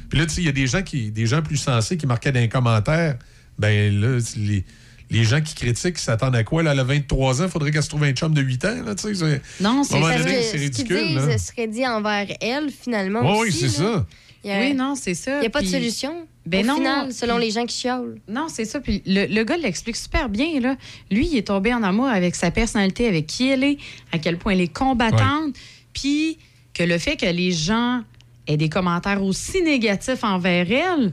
Puis 0.10 0.20
là, 0.20 0.26
tu 0.26 0.34
sais, 0.36 0.42
il 0.42 0.46
y 0.46 0.50
a 0.50 0.54
des 0.54 0.68
gens, 0.68 0.82
qui, 0.84 1.12
des 1.12 1.26
gens 1.26 1.42
plus 1.42 1.58
sensés 1.58 1.98
qui 1.98 2.08
marquaient 2.08 2.32
dans 2.32 2.40
les 2.40 2.50
commentaires 2.50 3.18
Ben 3.60 4.00
là, 4.02 4.20
les, 4.38 4.64
les 5.10 5.24
gens 5.24 5.40
qui 5.42 5.56
critiquent, 5.56 5.98
ils 5.98 6.02
s'attendent 6.04 6.36
à 6.36 6.44
quoi 6.44 6.64
là, 6.64 6.72
Elle 6.74 6.80
a 6.80 6.84
23 6.84 7.42
ans, 7.42 7.46
il 7.46 7.50
faudrait 7.52 7.72
qu'elle 7.72 7.84
se 7.84 7.90
trouve 7.90 8.04
un 8.04 8.12
chum 8.14 8.34
de 8.34 8.42
8 8.42 8.66
ans, 8.66 8.84
là, 8.86 8.96
tu 8.96 9.14
sais. 9.14 9.16
c'est- 9.16 9.42
Non, 9.64 9.78
À 9.78 9.82
un 9.82 9.84
c'est 9.84 10.42
ce 10.44 10.52
qu'ils 10.52 10.60
ridicule. 10.62 11.08
disent 11.08 11.28
là. 11.28 11.38
serait 11.38 11.68
dit 11.68 11.86
envers 11.88 12.28
elle, 12.42 12.70
finalement. 12.70 13.40
Oui, 13.40 13.52
c'est 13.52 13.70
ça. 13.70 14.06
Il 14.44 14.50
y 14.50 14.54
a, 14.54 14.60
Oui, 14.60 14.74
non, 14.76 14.94
c'est 14.96 15.16
ça. 15.16 15.40
il 15.40 15.44
y 15.44 15.48
a 15.48 15.50
pas 15.50 15.62
de 15.62 15.68
solution. 15.68 16.28
Ben 16.46 16.64
au 16.64 16.68
non, 16.68 16.76
final, 16.76 17.12
selon 17.14 17.38
puis- 17.38 17.46
les 17.46 17.52
gens 17.52 17.66
qui 17.66 17.76
chiolent. 17.80 18.20
Non, 18.28 18.46
c'est 18.48 18.66
ça. 18.66 18.80
Puis 18.80 19.02
le, 19.08 19.26
le 19.26 19.44
gars 19.44 19.58
l'explique 19.58 19.96
super 19.96 20.30
bien. 20.30 20.60
Là. 20.60 20.76
Lui, 21.10 21.26
il 21.32 21.38
est 21.38 21.48
tombé 21.48 21.74
en 21.74 21.82
amour 21.82 22.06
avec 22.08 22.36
sa 22.36 22.52
personnalité, 22.52 23.08
avec 23.08 23.26
qui 23.26 23.50
elle 23.50 23.64
est, 23.64 23.78
à 24.12 24.20
quel 24.20 24.38
point 24.38 24.54
elle 24.54 24.62
est 24.62 24.68
combattante. 24.72 25.56
Puis 25.94 26.38
que 26.76 26.84
le 26.84 27.00
fait 27.00 27.16
que 27.18 27.26
les 27.26 27.52
gens 27.52 28.04
aient 28.48 28.58
des 28.58 28.70
commentaires 28.70 29.24
aussi 29.24 29.62
négatifs 29.62 30.24
envers 30.24 30.72
elle, 30.72 31.12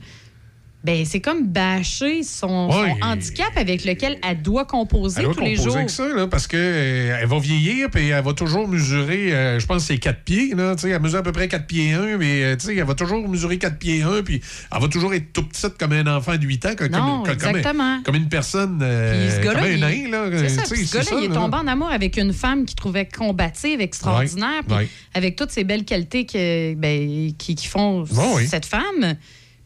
ben 0.84 1.04
c'est 1.04 1.20
comme 1.20 1.46
bâcher 1.46 2.22
son, 2.24 2.70
handicap 3.02 3.50
avec 3.56 3.84
lequel 3.84 4.18
elle 4.28 4.42
doit 4.42 4.64
composer 4.64 5.20
Elle 5.20 5.26
doit 5.26 5.34
tous 5.34 5.40
les 5.44 5.56
jours. 5.56 5.76
avec 5.76 5.90
ça, 5.90 6.08
là, 6.08 6.26
parce 6.26 6.46
qu'elle 6.46 7.24
va 7.26 7.38
vieillir, 7.38 7.88
puis 7.90 8.08
elle 8.08 8.24
va 8.24 8.32
toujours 8.32 8.66
mesurer, 8.66 9.32
euh, 9.32 9.60
je 9.60 9.66
pense 9.66 9.82
que 9.82 9.88
c'est 9.94 9.98
4 9.98 10.22
pieds, 10.24 10.54
là, 10.56 10.74
tu 10.74 10.82
sais, 10.82 10.90
elle 10.90 11.00
mesure 11.00 11.20
à 11.20 11.22
peu 11.22 11.30
près 11.32 11.46
4 11.48 11.66
pieds 11.66 11.92
1, 11.92 12.18
mais 12.18 12.42
euh, 12.42 12.56
tu 12.56 12.66
sais, 12.66 12.76
elle 12.76 12.84
va 12.84 12.94
toujours 12.94 13.28
mesurer 13.28 13.58
4 13.58 13.78
pieds 13.78 14.02
1, 14.02 14.22
puis 14.22 14.40
elle 14.74 14.80
va 14.80 14.88
toujours 14.88 15.14
être 15.14 15.32
tout 15.32 15.44
petite 15.44 15.78
comme 15.78 15.92
un 15.92 16.06
enfant 16.08 16.36
de 16.36 16.44
8 16.44 16.66
ans, 16.66 16.70
comme, 16.76 16.88
Non, 16.88 17.22
comme, 17.22 17.36
comme, 17.36 17.56
exactement. 17.56 18.02
comme 18.02 18.16
une 18.16 18.28
personne, 18.28 18.80
euh, 18.82 19.26
Puis 19.28 19.36
ce 19.36 19.40
gars-là, 19.44 19.68
il- 19.70 19.82
est 19.84 20.08
là. 21.28 21.34
tombé 21.34 21.56
en 21.58 21.66
amour 21.66 21.90
avec 21.90 22.16
une 22.16 22.32
femme 22.32 22.64
qu'il 22.64 22.76
trouvait 22.76 23.06
combative, 23.08 23.80
extraordinaire, 23.80 24.62
puis 24.66 24.76
Ouais. 24.76 24.88
avec 25.14 25.36
toutes 25.36 25.50
ces 25.50 25.64
belles 25.64 25.84
qualités 25.84 26.26
que, 26.26 26.74
ben, 26.74 27.32
qui, 27.38 27.54
qui 27.54 27.66
font 27.66 28.04
oui. 28.34 28.46
cette 28.48 28.66
femme. 28.66 29.14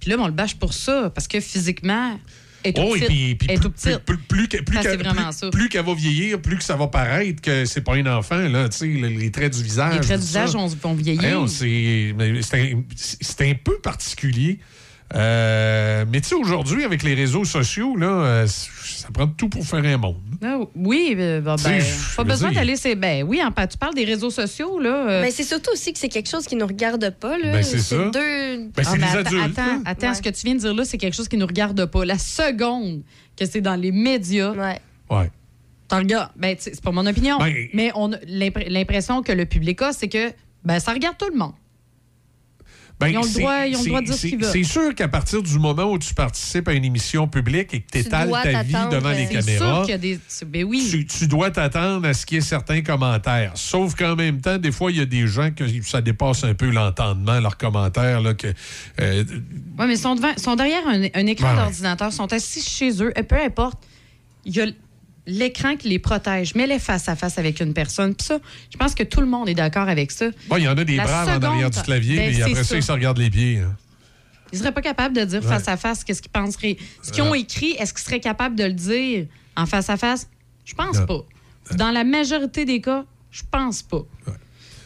Puis 0.06 0.14
là, 0.14 0.22
on 0.22 0.26
le 0.26 0.32
bâche 0.32 0.54
pour 0.54 0.72
ça, 0.72 1.10
parce 1.12 1.26
que 1.26 1.40
physiquement, 1.40 2.16
elle 2.62 2.70
est 2.70 2.72
tout 2.74 2.82
Oh, 2.86 2.94
et 2.94 3.00
petite. 3.00 3.08
puis, 3.08 3.34
puis 3.34 3.48
plus, 5.50 5.68
qu'elle 5.68 5.84
va 5.84 5.94
vieillir, 5.94 6.40
plus 6.40 6.56
que 6.56 6.62
ça 6.62 6.76
va 6.76 6.86
paraître 6.86 7.42
que 7.42 7.64
c'est 7.64 7.80
pas 7.80 7.96
un 7.96 8.06
enfant, 8.06 8.36
là, 8.38 8.68
tu 8.68 8.76
sais, 8.76 8.86
le- 8.86 9.08
les 9.08 9.32
traits 9.32 9.52
du 9.56 9.64
visage. 9.64 9.94
Les 9.94 10.00
traits 10.00 10.20
du 10.20 10.26
visage 10.26 10.52
vont, 10.52 10.94
vieillir. 10.94 11.40
Un, 11.40 11.48
c'est 11.48 12.14
un 13.50 13.54
peu 13.64 13.78
particulier. 13.80 14.60
Euh, 15.14 16.04
mais 16.10 16.20
tu 16.20 16.28
sais, 16.30 16.34
aujourd'hui, 16.34 16.84
avec 16.84 17.02
les 17.04 17.14
réseaux 17.14 17.44
sociaux, 17.44 17.96
là, 17.96 18.06
euh, 18.08 18.46
ça 18.46 19.08
prend 19.12 19.28
tout 19.28 19.48
pour 19.48 19.64
faire 19.64 19.84
un 19.84 19.96
monde. 19.96 20.16
Ah, 20.42 20.58
oui, 20.74 21.14
euh, 21.16 21.40
ben, 21.40 21.56
sais, 21.56 21.78
ben, 21.78 21.84
pas 22.16 22.24
besoin 22.24 22.50
d'aller. 22.52 22.76
c'est- 22.76 22.96
Ben 22.96 23.22
oui, 23.22 23.40
en, 23.42 23.50
tu 23.66 23.78
parles 23.78 23.94
des 23.94 24.04
réseaux 24.04 24.30
sociaux, 24.30 24.80
là. 24.80 25.08
euh, 25.08 25.22
Mais 25.22 25.30
c'est 25.30 25.44
surtout 25.44 25.70
aussi 25.72 25.92
que 25.92 25.98
c'est 25.98 26.08
quelque 26.08 26.28
chose 26.28 26.46
qui 26.46 26.56
nous 26.56 26.66
regarde 26.66 27.08
pas. 27.20 27.38
Là. 27.38 27.52
Ben, 27.52 27.62
c'est 27.62 27.78
ça. 27.78 27.96
deux. 28.10 28.10
Ben, 28.58 28.70
Ah, 28.78 28.82
c'est 28.82 29.02
attends, 29.02 29.18
adultes. 29.18 29.58
Attends, 29.58 29.66
là. 29.66 29.78
attends, 29.84 30.08
Ouais. 30.08 30.14
ce 30.14 30.22
que 30.22 30.28
tu 30.30 30.40
viens 30.44 30.54
de 30.54 30.60
dire 30.60 30.74
là, 30.74 30.84
c'est 30.84 30.98
quelque 30.98 31.14
chose 31.14 31.28
qui 31.28 31.36
nous 31.36 31.46
regarde 31.46 31.84
pas. 31.86 32.04
La 32.04 32.18
seconde 32.18 33.02
que 33.38 33.46
c'est 33.46 33.60
dans 33.60 33.76
les 33.76 33.92
médias, 33.92 34.52
Ouais. 34.52 34.80
Ouais. 35.08 35.30
T'en 35.88 35.98
regardes. 35.98 36.32
Ben, 36.34 36.56
c'est 36.58 36.80
pas 36.80 36.90
mon 36.90 37.06
opinion. 37.06 37.38
Ben- 37.38 37.54
mais 37.72 37.92
on 37.94 38.10
l'impression 38.26 39.22
que 39.22 39.30
le 39.30 39.46
public 39.46 39.80
a, 39.82 39.92
c'est 39.92 40.08
que 40.08 40.32
ben, 40.64 40.80
ça 40.80 40.92
regarde 40.92 41.16
tout 41.16 41.28
le 41.32 41.38
monde. 41.38 41.52
Ben, 42.98 43.08
Ils 43.08 43.18
ont 43.18 43.22
le 43.22 43.28
c'est- 43.28 43.40
droit- 43.40 43.66
ils 43.66 43.76
ont 43.76 43.82
le 43.82 43.88
droit 43.88 44.00
de 44.00 44.06
dire 44.06 44.14
ce 44.14 44.26
qu'ils 44.26 44.38
veulent. 44.40 44.50
C'est 44.50 44.62
sûr 44.62 44.94
qu'à 44.94 45.06
partir 45.08 45.42
du 45.42 45.58
moment 45.58 45.84
où 45.92 45.98
tu 45.98 46.14
participes 46.14 46.66
à 46.66 46.72
une 46.72 46.84
émission 46.84 47.28
publique 47.28 47.74
et 47.74 47.80
que 47.82 47.90
tu 47.92 47.98
étales 47.98 48.30
ta 48.30 48.62
vie 48.62 48.72
devant 48.90 49.10
les 49.10 49.24
euh, 49.26 49.26
C'est 49.32 49.42
sûr 49.42 49.58
caméras, 49.58 49.80
qu'il 49.82 49.90
y 49.90 49.92
a 49.92 49.98
des. 49.98 50.18
Ben 50.46 50.64
oui. 50.64 50.88
tu, 50.90 51.04
tu 51.06 51.26
dois 51.26 51.50
t'attendre 51.50 52.08
à 52.08 52.14
ce 52.14 52.24
qu'il 52.24 52.36
y 52.36 52.38
ait 52.38 52.40
certains 52.42 52.80
commentaires. 52.80 53.52
Sauf 53.54 53.94
qu'en 53.94 54.16
même 54.16 54.40
temps, 54.40 54.56
des 54.56 54.72
fois, 54.72 54.90
il 54.90 54.96
y 54.96 55.00
a 55.02 55.04
des 55.04 55.26
gens 55.26 55.50
que 55.50 55.64
ça 55.82 56.00
dépasse 56.00 56.42
un 56.44 56.54
peu 56.54 56.70
l'entendement, 56.70 57.38
leurs 57.38 57.58
commentaires. 57.58 58.22
Là, 58.22 58.32
que, 58.32 58.46
euh, 59.00 59.24
Oui, 59.78 59.84
mais 59.86 59.94
ils 59.94 59.98
sont, 59.98 60.14
devant, 60.14 60.34
sont 60.38 60.56
derrière 60.56 60.88
un, 60.88 61.02
un 61.12 61.26
écran 61.26 61.54
d'ordinateur, 61.54 62.12
sont 62.14 62.32
assis 62.32 62.62
chez 62.62 63.02
eux, 63.02 63.12
et 63.14 63.22
peu 63.24 63.36
importe. 63.36 63.78
Il 64.46 64.56
y 64.56 64.60
a 64.62 64.66
l'écran 65.26 65.76
qui 65.76 65.88
les 65.88 65.98
protège. 65.98 66.54
Mets-les 66.54 66.78
face 66.78 67.08
à 67.08 67.16
face 67.16 67.38
avec 67.38 67.60
une 67.60 67.74
personne. 67.74 68.14
Puis 68.14 68.26
ça, 68.26 68.38
je 68.72 68.76
pense 68.76 68.94
que 68.94 69.02
tout 69.02 69.20
le 69.20 69.26
monde 69.26 69.48
est 69.48 69.54
d'accord 69.54 69.88
avec 69.88 70.10
ça. 70.10 70.26
bon, 70.48 70.56
il 70.56 70.64
y 70.64 70.68
en 70.68 70.76
a 70.78 70.84
des 70.84 70.96
La 70.96 71.04
braves 71.04 71.28
en 71.28 71.42
arrière 71.46 71.70
du 71.70 71.80
clavier, 71.82 72.16
Ben, 72.16 72.34
c'est 72.34 72.42
après 72.42 72.54
ça, 72.54 72.64
ça. 72.64 72.76
ils 72.76 72.82
se 72.82 72.92
regardent 72.92 73.18
les 73.18 73.30
pieds. 73.30 73.58
hein. 73.58 73.76
Ils 74.52 74.58
seraient 74.60 74.72
pas 74.72 74.82
capables 74.82 75.16
de 75.16 75.24
dire 75.24 75.42
Ouais. 75.42 75.48
face 75.48 75.66
à 75.68 75.76
face 75.76 76.04
qu'est-ce 76.04 76.22
qu'ils 76.22 76.30
penseraient. 76.30 76.76
Ce 77.02 77.10
qu'ils 77.10 77.22
ont 77.24 77.34
écrit, 77.34 77.72
est-ce 77.72 77.92
qu'ils 77.92 78.04
seraient 78.04 78.20
capables 78.20 78.54
de 78.54 78.64
le 78.64 78.72
dire 78.72 79.26
en 79.56 79.66
face 79.66 79.90
à 79.90 79.96
face? 79.96 80.28
Je 80.64 80.74
pense 80.74 80.98
Non. 81.00 81.06
pas. 81.06 81.24
Dans 81.74 81.90
la 81.90 82.04
majorité 82.04 82.64
des 82.64 82.80
cas, 82.80 83.04
je 83.32 83.42
pense 83.50 83.82
pas. 83.82 84.02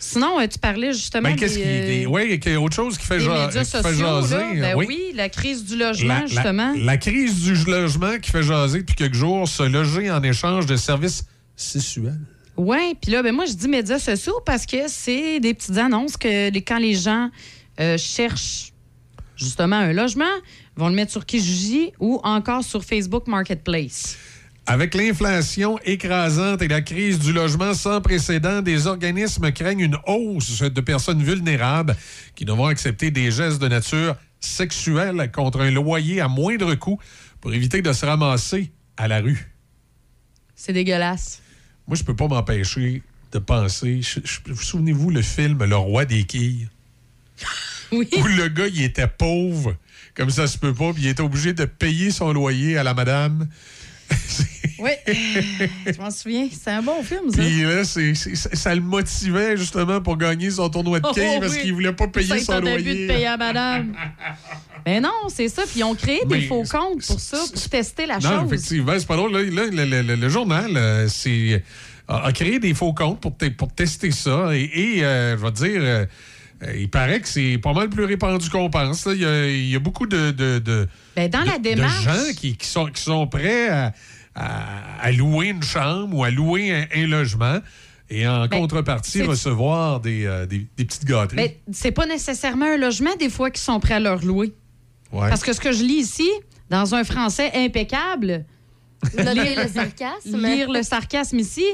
Sinon, 0.03 0.41
euh, 0.41 0.47
tu 0.47 0.59
parlais 0.59 0.93
justement 0.95 1.29
Ben, 1.29 1.37
qu'est-ce 1.37 1.55
des, 1.57 1.61
qui. 1.61 1.67
des- 1.67 2.07
euh, 2.07 2.25
il 2.47 2.53
y 2.53 2.55
a 2.55 2.61
autre 2.61 2.75
chose 2.75 2.97
qui 2.97 3.05
fait, 3.07 3.19
des 3.19 3.25
ja- 3.25 3.47
médias 3.47 3.65
qui 3.65 3.71
fait 3.71 3.95
jaser. 3.95 4.37
là. 4.37 4.75
Ben 4.75 4.75
oui. 4.77 4.99
la 5.15 5.29
crise 5.29 5.65
du 5.65 5.77
logement, 5.77 6.15
La, 6.15 6.21
la- 6.21 6.27
justement. 6.27 6.75
la 6.77 6.97
crise 6.97 7.43
du 7.43 7.55
logement 7.71 8.19
qui 8.21 8.31
fait 8.31 8.43
jaser 8.43 8.79
depuis 8.81 8.95
quelques 8.97 9.15
jours, 9.15 9.47
se 9.47 9.63
loger 9.63 10.11
en 10.11 10.23
échange 10.23 10.65
de 10.67 10.77
services 10.77 11.25
sexuels. 11.55 12.19
Oui, 12.57 12.95
puis 13.01 13.13
là, 13.13 13.23
ben 13.23 13.35
moi, 13.35 13.45
je 13.47 13.53
dis 13.53 13.69
médias 13.69 13.99
sociaux 13.99 14.41
parce 14.47 14.65
que 14.67 14.89
c'est 14.89 15.39
des 15.39 15.53
petites 15.55 15.77
annonces 15.77 16.17
que 16.17 16.51
les- 16.51 16.63
quand 16.63 16.79
les 16.79 16.95
gens 16.95 17.29
euh, 17.79 17.97
cherchent 17.99 18.73
justement 19.37 19.77
un 19.77 19.93
logement, 19.93 20.25
vont 20.77 20.89
le 20.89 20.95
mettre 20.95 21.13
sur 21.13 21.25
Kijiji 21.25 21.93
ou 21.99 22.21
encore 22.25 22.63
sur 22.65 22.85
Facebook 22.85 23.27
Marketplace. 23.27 24.17
Avec 24.71 24.95
l'inflation 24.95 25.81
écrasante 25.85 26.63
et 26.63 26.69
la 26.69 26.81
crise 26.81 27.19
du 27.19 27.33
logement 27.33 27.75
sans 27.75 28.01
précédent, 28.01 28.63
des 28.63 28.87
organismes 28.87 29.51
craignent 29.51 29.81
une 29.81 29.99
hausse 30.07 30.63
de 30.63 30.81
personnes 30.81 31.25
vulnérables 31.25 31.97
qui 32.37 32.45
devront 32.45 32.67
accepter 32.67 33.11
des 33.11 33.33
gestes 33.33 33.61
de 33.61 33.67
nature 33.67 34.15
sexuelle 34.39 35.29
contre 35.35 35.63
un 35.63 35.73
loyer 35.73 36.21
à 36.21 36.29
moindre 36.29 36.77
coût 36.77 37.01
pour 37.41 37.53
éviter 37.53 37.83
de 37.83 37.93
se 37.93 38.07
ramasser 38.07 38.71
à 38.97 39.09
la 39.09 39.19
rue. 39.19 39.51
C'est 40.55 40.73
dégueulasse. 40.73 41.43
Moi, 41.89 41.97
je 41.97 42.05
peux 42.05 42.15
pas 42.15 42.29
m'empêcher 42.29 43.03
de 43.33 43.41
penser. 43.41 44.03
Souvenez-vous 44.55 45.11
le 45.11 45.23
film 45.23 45.65
Le 45.65 45.77
Roi 45.77 46.05
des 46.05 46.23
quilles? 46.23 46.69
Oui. 47.93 48.09
Où 48.17 48.25
le 48.25 48.47
gars, 48.47 48.69
il 48.69 48.85
était 48.85 49.09
pauvre, 49.09 49.75
comme 50.15 50.31
ça 50.31 50.47
se 50.47 50.57
peut 50.57 50.73
pas, 50.73 50.93
puis 50.93 51.03
il 51.03 51.09
était 51.09 51.23
obligé 51.23 51.55
de 51.55 51.65
payer 51.65 52.13
son 52.13 52.33
loyer 52.33 52.79
à 52.79 52.85
la 52.85 52.95
madame. 52.95 53.49
Oui. 54.81 54.91
Je 55.87 55.99
m'en 56.01 56.11
souviens. 56.11 56.49
C'est 56.53 56.71
un 56.71 56.83
bon 56.83 57.03
film, 57.03 57.31
ça. 57.31 57.39
Puis 57.43 57.63
là, 57.63 57.85
c'est- 57.85 58.15
ça, 58.15 58.51
ça 58.53 58.75
le 58.75 58.81
motivait 58.81 59.57
justement 59.57 60.01
pour 60.01 60.17
gagner 60.17 60.51
son 60.51 60.69
tournoi 60.71 61.01
de 61.01 61.07
Oh, 61.09 61.13
quilles 61.15 61.41
parce 61.41 61.55
oui. 61.55 61.63
qu'il 61.63 61.75
voulait 61.75 61.93
pas 61.93 62.09
payer 62.09 62.39
son 62.41 62.61
loyer. 62.61 63.07
de 63.07 63.13
payer 63.13 63.27
à 63.27 63.37
madame. 63.37 63.95
Mais 64.87 65.01
non, 65.01 65.11
c'est 65.29 65.49
ça. 65.49 65.63
Puis 65.63 65.81
ils 65.81 65.85
ont 65.85 65.95
créé 65.95 66.21
des 66.27 66.37
Mais 66.39 66.47
faux 66.47 66.63
comptes 66.63 67.07
pour 67.07 67.21
ça, 67.21 67.39
pour 67.53 67.69
tester 67.69 68.07
la 68.07 68.19
Non, 68.19 68.41
chose. 68.43 68.53
effectivement, 68.53 68.93
c'est 68.99 69.07
pas 69.07 69.17
drôle. 69.17 69.33
Là, 69.33 69.43
là, 69.43 69.67
le, 69.71 69.85
le- 69.85 70.03
le- 70.03 70.17
le 70.17 70.29
journal 70.29 70.71
euh, 70.75 71.07
c'est, 71.09 71.63
a, 72.09 72.33
créé 72.33 72.59
des 72.59 72.73
faux 72.75 72.95
comptes 72.95 73.21
pour, 73.21 73.37
pour 73.59 73.73
tester 73.75 74.11
ça. 74.11 74.57
Et, 74.57 74.97
et, 74.97 75.05
euh, 75.05 75.37
je 75.37 75.43
vais 75.45 75.51
te 75.53 75.57
dire, 75.57 75.81
euh, 75.83 76.07
euh, 76.63 76.73
il 76.79 76.89
paraît 76.89 77.21
que 77.21 77.29
c'est 77.29 77.59
pas 77.63 77.73
mal 77.75 77.89
plus 77.91 78.05
répandu 78.05 78.49
qu'on 78.49 78.71
pense. 78.71 79.07
Il 79.13 79.21
y 79.21 79.25
a, 79.27 79.47
il 79.49 79.69
y 79.69 79.77
a 79.77 79.79
beaucoup 79.79 80.07
de, 80.07 80.31
de, 80.31 80.59
de- 80.59 80.89
Ben, 81.15 81.29
dans 81.31 81.41
la 81.45 81.59
de- 81.59 81.63
démarche- 81.63 82.07
de 82.07 82.11
gens 82.11 82.33
qui, 82.37 82.57
qui 82.57 82.67
sont, 82.67 82.87
qui 82.87 83.03
sont 83.03 83.27
prêts 83.27 83.69
à, 83.69 83.93
à- 84.35 85.01
à 85.03 85.13
louer 85.13 85.49
une 85.49 85.63
chambre 85.63 86.17
ou 86.17 86.25
à 86.25 86.31
louer 86.31 86.73
un, 86.73 86.87
un 86.95 87.07
logement 87.07 87.59
et 88.09 88.27
en 88.27 88.47
Ben, 88.47 88.59
contrepartie 88.61 89.23
recevoir 89.23 90.01
des, 90.01 90.25
euh, 90.27 90.47
des- 90.47 90.67
des 90.77 90.85
petites 90.85 91.05
gâteries. 91.05 91.37
Mais 91.37 91.61
c'est 91.73 91.93
pas 91.93 92.07
nécessairement 92.07 92.67
un 92.67 92.77
logement, 92.77 93.15
des 93.19 93.31
fois, 93.31 93.51
qui 93.51 93.61
sont 93.61 93.79
prêts 93.81 93.95
à 93.95 94.01
leur 94.01 94.25
louer. 94.25 94.53
Ouais. 95.13 95.29
Parce 95.29 95.43
que 95.43 95.53
ce 95.53 95.61
que 95.61 95.73
je 95.73 95.83
lis 95.85 96.01
ici, 96.01 96.29
dans 96.71 96.95
un 96.95 97.05
français 97.05 97.51
impeccable, 97.55 98.45
Notez 99.17 99.55
le 99.57 99.69
sarcasme. 99.69 100.37
lire 100.47 100.71
le 100.71 100.83
sarcasme 100.83 101.39
ici, 101.39 101.65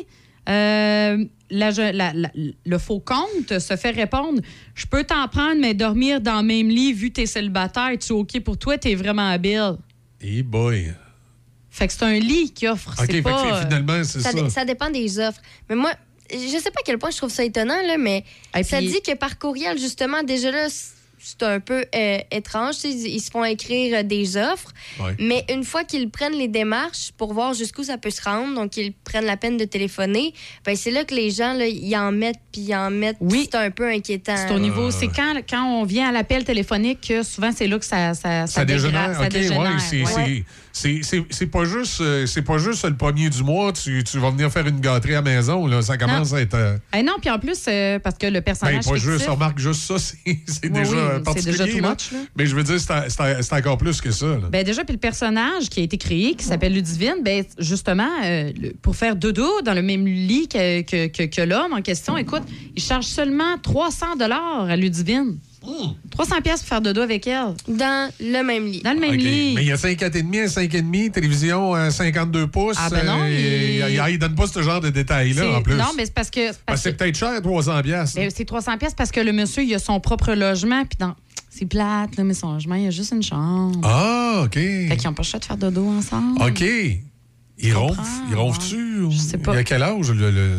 euh, 0.49 1.25
la 1.51 1.71
je- 1.71 1.93
la- 1.93 2.13
la- 2.13 2.31
le 2.65 2.79
faux 2.79 3.01
compte 3.01 3.59
se 3.59 3.77
fait 3.77 3.91
répondre 3.91 4.41
Je 4.75 4.87
peux 4.87 5.05
t'en 5.05 5.27
prendre, 5.29 5.61
mais 5.61 5.75
dormir 5.75 6.21
dans 6.21 6.41
le 6.41 6.47
même 6.47 6.69
lit, 6.69 6.93
vu 6.93 7.09
que 7.09 7.15
t'es 7.15 7.27
célibataire, 7.27 7.89
es-tu 7.89 8.13
OK 8.13 8.41
pour 8.41 8.57
toi? 8.59 8.79
T'es 8.79 8.95
vraiment 8.95 9.29
habile. 9.29 9.77
Eh 10.21 10.43
boy. 10.43 10.93
Fait 11.77 11.87
que 11.89 11.93
c'est 11.93 12.05
un 12.05 12.19
lit 12.19 12.53
qui 12.55 12.67
offre. 12.69 12.89
OK, 12.99 13.05
c'est 13.07 13.13
fait 13.13 13.23
pas, 13.23 13.43
que 13.43 13.49
euh, 13.49 13.61
finalement, 13.63 14.03
c'est 14.05 14.21
ça. 14.21 14.31
Ça, 14.31 14.33
dé- 14.33 14.49
ça 14.51 14.65
dépend 14.65 14.89
des 14.89 15.19
offres. 15.19 15.41
Mais 15.69 15.77
moi, 15.77 15.93
je 16.33 16.39
sais 16.39 16.71
pas 16.71 16.81
à 16.81 16.85
quel 16.85 16.97
point 16.99 17.11
je 17.11 17.19
trouve 17.19 17.31
ça 17.31 17.45
étonnant, 17.45 17.81
là, 17.87 17.99
mais 17.99 18.25
ça 18.63 18.79
puis- 18.79 18.87
dit 18.89 19.03
que 19.03 19.15
par 19.15 19.39
courriel, 19.39 19.79
justement, 19.79 20.23
déjà 20.23 20.51
là, 20.51 20.69
c'est 21.19 21.43
un 21.43 21.61
peu 21.61 21.85
euh, 21.95 22.19
étrange. 22.31 22.77
Ils, 22.85 23.07
ils 23.09 23.21
se 23.21 23.31
font 23.31 23.45
écrire 23.45 23.99
euh, 23.99 24.03
des 24.05 24.37
offres, 24.39 24.73
Ouais. 25.01 25.15
mais 25.19 25.45
une 25.51 25.65
fois 25.65 25.83
qu'ils 25.85 26.09
prennent 26.09 26.33
les 26.39 26.49
démarches 26.49 27.11
pour 27.19 27.35
voir 27.35 27.53
jusqu'où 27.53 27.83
ça 27.83 27.99
peut 27.99 28.11
se 28.11 28.23
rendre, 28.23 28.55
donc 28.55 28.77
ils 28.79 28.93
prennent 28.93 29.25
la 29.27 29.37
peine 29.37 29.57
de 29.59 29.65
téléphoner, 29.67 30.33
ben 30.65 30.77
c'est 30.77 30.91
là 30.93 31.05
que 31.05 31.15
les 31.15 31.31
gens, 31.31 31.53
là, 31.53 31.67
ils 31.67 31.95
en 31.97 32.11
mettent, 32.13 32.41
puis 32.53 32.63
ils 32.69 32.75
en 32.75 32.91
mettent. 32.91 33.17
Oui. 33.21 33.49
C'est 33.51 33.59
un 33.59 33.71
peu 33.71 33.89
inquiétant. 33.89 34.37
C'est 34.37 34.55
au 34.55 34.59
niveau, 34.61 34.91
c'est 34.91 35.09
quand, 35.09 35.35
quand 35.49 35.65
on 35.65 35.85
vient 35.85 36.09
à 36.09 36.13
l'appel 36.13 36.45
téléphonique 36.45 37.07
que 37.09 37.23
souvent 37.23 37.51
c'est 37.55 37.67
là 37.67 37.79
que 37.79 37.85
ça, 37.85 38.15
ça, 38.15 38.47
Ça 38.47 38.65
dégénère, 38.65 39.15
ça 39.17 39.23
OK, 39.25 39.29
dégénère, 39.29 39.61
ouais, 39.61 39.79
c'est- 39.81 40.03
ouais. 40.17 40.45
C'est- 40.81 41.47
pas 41.47 41.65
juste 41.65 42.01
euh, 42.01 42.27
c'est 42.27 42.43
pas 42.43 42.59
juste 42.59 42.85
le 42.85 42.97
premier 42.97 43.31
du 43.31 43.43
mois, 43.43 43.73
tu, 43.73 44.05
tu 44.05 44.19
vas 44.19 44.31
venir 44.31 44.51
faire 44.53 44.67
une 44.67 44.81
gâterie 44.81 45.13
à 45.15 45.17
la 45.17 45.23
maison, 45.23 45.67
là, 45.67 45.81
ça 45.83 45.97
commence 45.97 46.33
à 46.35 46.41
être 46.41 46.55
euh, 46.55 46.77
Eh 46.97 47.03
non, 47.03 47.15
puis 47.21 47.31
en 47.31 47.39
plus, 47.39 47.59
euh, 47.69 47.99
parce 47.99 48.19
que 48.19 48.27
le 48.27 48.33
ben, 48.35 48.43
personnage 48.43 48.85
pas 48.85 48.95
juste, 48.97 49.23
fictif- 49.23 49.31
remarque 49.31 49.59
juste 49.59 49.83
ça, 49.83 49.95
c'est 49.99 50.17
Oui, 50.27 50.71
déjà 50.71 51.15
oui, 51.17 51.23
particulier. 51.23 51.53
déjà 51.59 51.67
too 51.67 51.81
là. 51.81 51.91
much, 51.91 52.13
là. 52.13 52.19
Mais 52.37 52.47
je 52.47 52.55
veux 52.55 52.63
dire, 52.63 52.79
c'est 52.81 53.53
encore 53.55 53.79
plus 53.79 54.01
que 54.01 54.11
ça. 54.11 54.27
Ben 54.51 54.65
déjà, 54.65 54.85
puis 54.85 54.93
le 54.95 55.01
personnage 55.01 55.69
qui 55.71 55.81
a 55.81 55.83
été 55.85 55.97
créé, 55.99 56.35
qui 56.35 56.45
s'appelle 56.45 56.75
Ludivine, 56.75 57.17
ben 57.25 57.45
justement, 57.59 58.11
pour 58.83 58.97
faire 58.97 59.17
dodo 59.17 59.63
dans 59.63 59.75
le 59.75 59.83
même 59.83 60.07
lit 60.07 60.49
que, 60.49 60.83
que, 60.83 61.07
que- 61.07 61.23
que 61.35 61.41
l'homme 61.43 61.73
en 61.73 61.83
question, 61.83 62.17
écoute, 62.19 62.43
il 62.77 62.83
charge 62.83 63.07
seulement 63.07 63.57
300 63.63 64.17
dollars 64.19 64.67
à 64.69 64.77
Ludivine. 64.77 65.39
300 66.11 66.41
pièces 66.43 66.61
pour 66.61 66.69
faire 66.69 66.81
dodo 66.81 67.01
avec 67.03 67.27
elle. 67.27 67.55
Dans 67.69 68.11
le 68.21 68.43
même 68.43 68.67
lit. 68.67 68.81
Dans 68.83 68.93
le 68.93 69.01
même 69.01 69.13
lit. 69.15 69.53
Mais 69.55 69.63
il 69.63 69.69
y 69.69 69.73
a 69.73 69.77
5,4,5, 69.77 70.39
un 70.43 70.47
5,5, 70.47 71.11
télévision 71.13 71.75
euh, 71.77 71.91
52 71.91 72.47
pouces. 72.47 72.77
Ah, 72.79 72.89
ben 72.91 73.05
non, 73.05 73.21
euh, 73.23 73.29
il- 73.89 73.95
il... 73.95 74.13
il 74.15 74.19
donne 74.19 74.35
pas 74.35 74.47
ce 74.47 74.63
genre 74.63 74.81
de 74.81 74.91
détails-là, 74.91 75.43
C'est- 75.43 75.55
en 75.55 75.63
plus. 75.63 75.75
Non, 75.75 75.85
mais 75.97 76.05
c'est 76.07 76.15
parce 76.15 76.31
que... 76.31 76.41
c'est 76.41 76.47
Parce 76.47 76.59
parce 76.67 76.79
que 76.83 76.83
c'est 76.85 76.93
que- 76.93 76.99
peut-être 76.99 77.17
cher, 77.19 77.43
300 77.43 77.83
piastres. 77.83 78.17
ben, 78.17 78.31
c'est 78.35 78.45
300 78.45 78.79
pièces 78.79 78.95
parce 78.95 79.11
que 79.11 79.21
le 79.21 79.33
monsieur, 79.33 79.63
il 79.63 79.75
a 79.75 79.79
son 79.79 80.01
propre 80.01 80.33
logement, 80.35 80.85
puis 80.85 80.97
dans... 80.99 81.15
C'est 81.51 81.67
plate, 81.67 82.17
là, 82.17 82.25
mais 82.25 82.35
son 82.35 82.53
logement, 82.53 82.75
il 82.75 82.85
y 82.85 82.87
a 82.87 82.91
juste 82.91 83.13
une 83.13 83.23
chambre. 83.23 83.81
Ah, 83.83 84.43
OK. 84.45 84.55
Fait 84.55 84.97
qu'ils 84.99 85.09
n'ont 85.09 85.15
pas 85.15 85.23
le 85.23 85.27
choix 85.27 85.41
de 85.41 85.45
faire 85.47 85.57
dodo 85.57 85.87
ensemble. 85.89 86.43
OK. 86.43 86.61
Il 87.59 87.73
comprends, 87.73 87.87
ronfle. 87.89 88.01
Il 88.29 88.35
ronfle-tu? 88.37 88.97
Je 89.11 89.17
sais 89.17 89.39
pas. 89.39 89.55
Il 89.55 89.59
a 89.61 89.65
quel 89.65 89.83
âge? 89.83 90.11
Le, 90.11 90.31
le- 90.31 90.59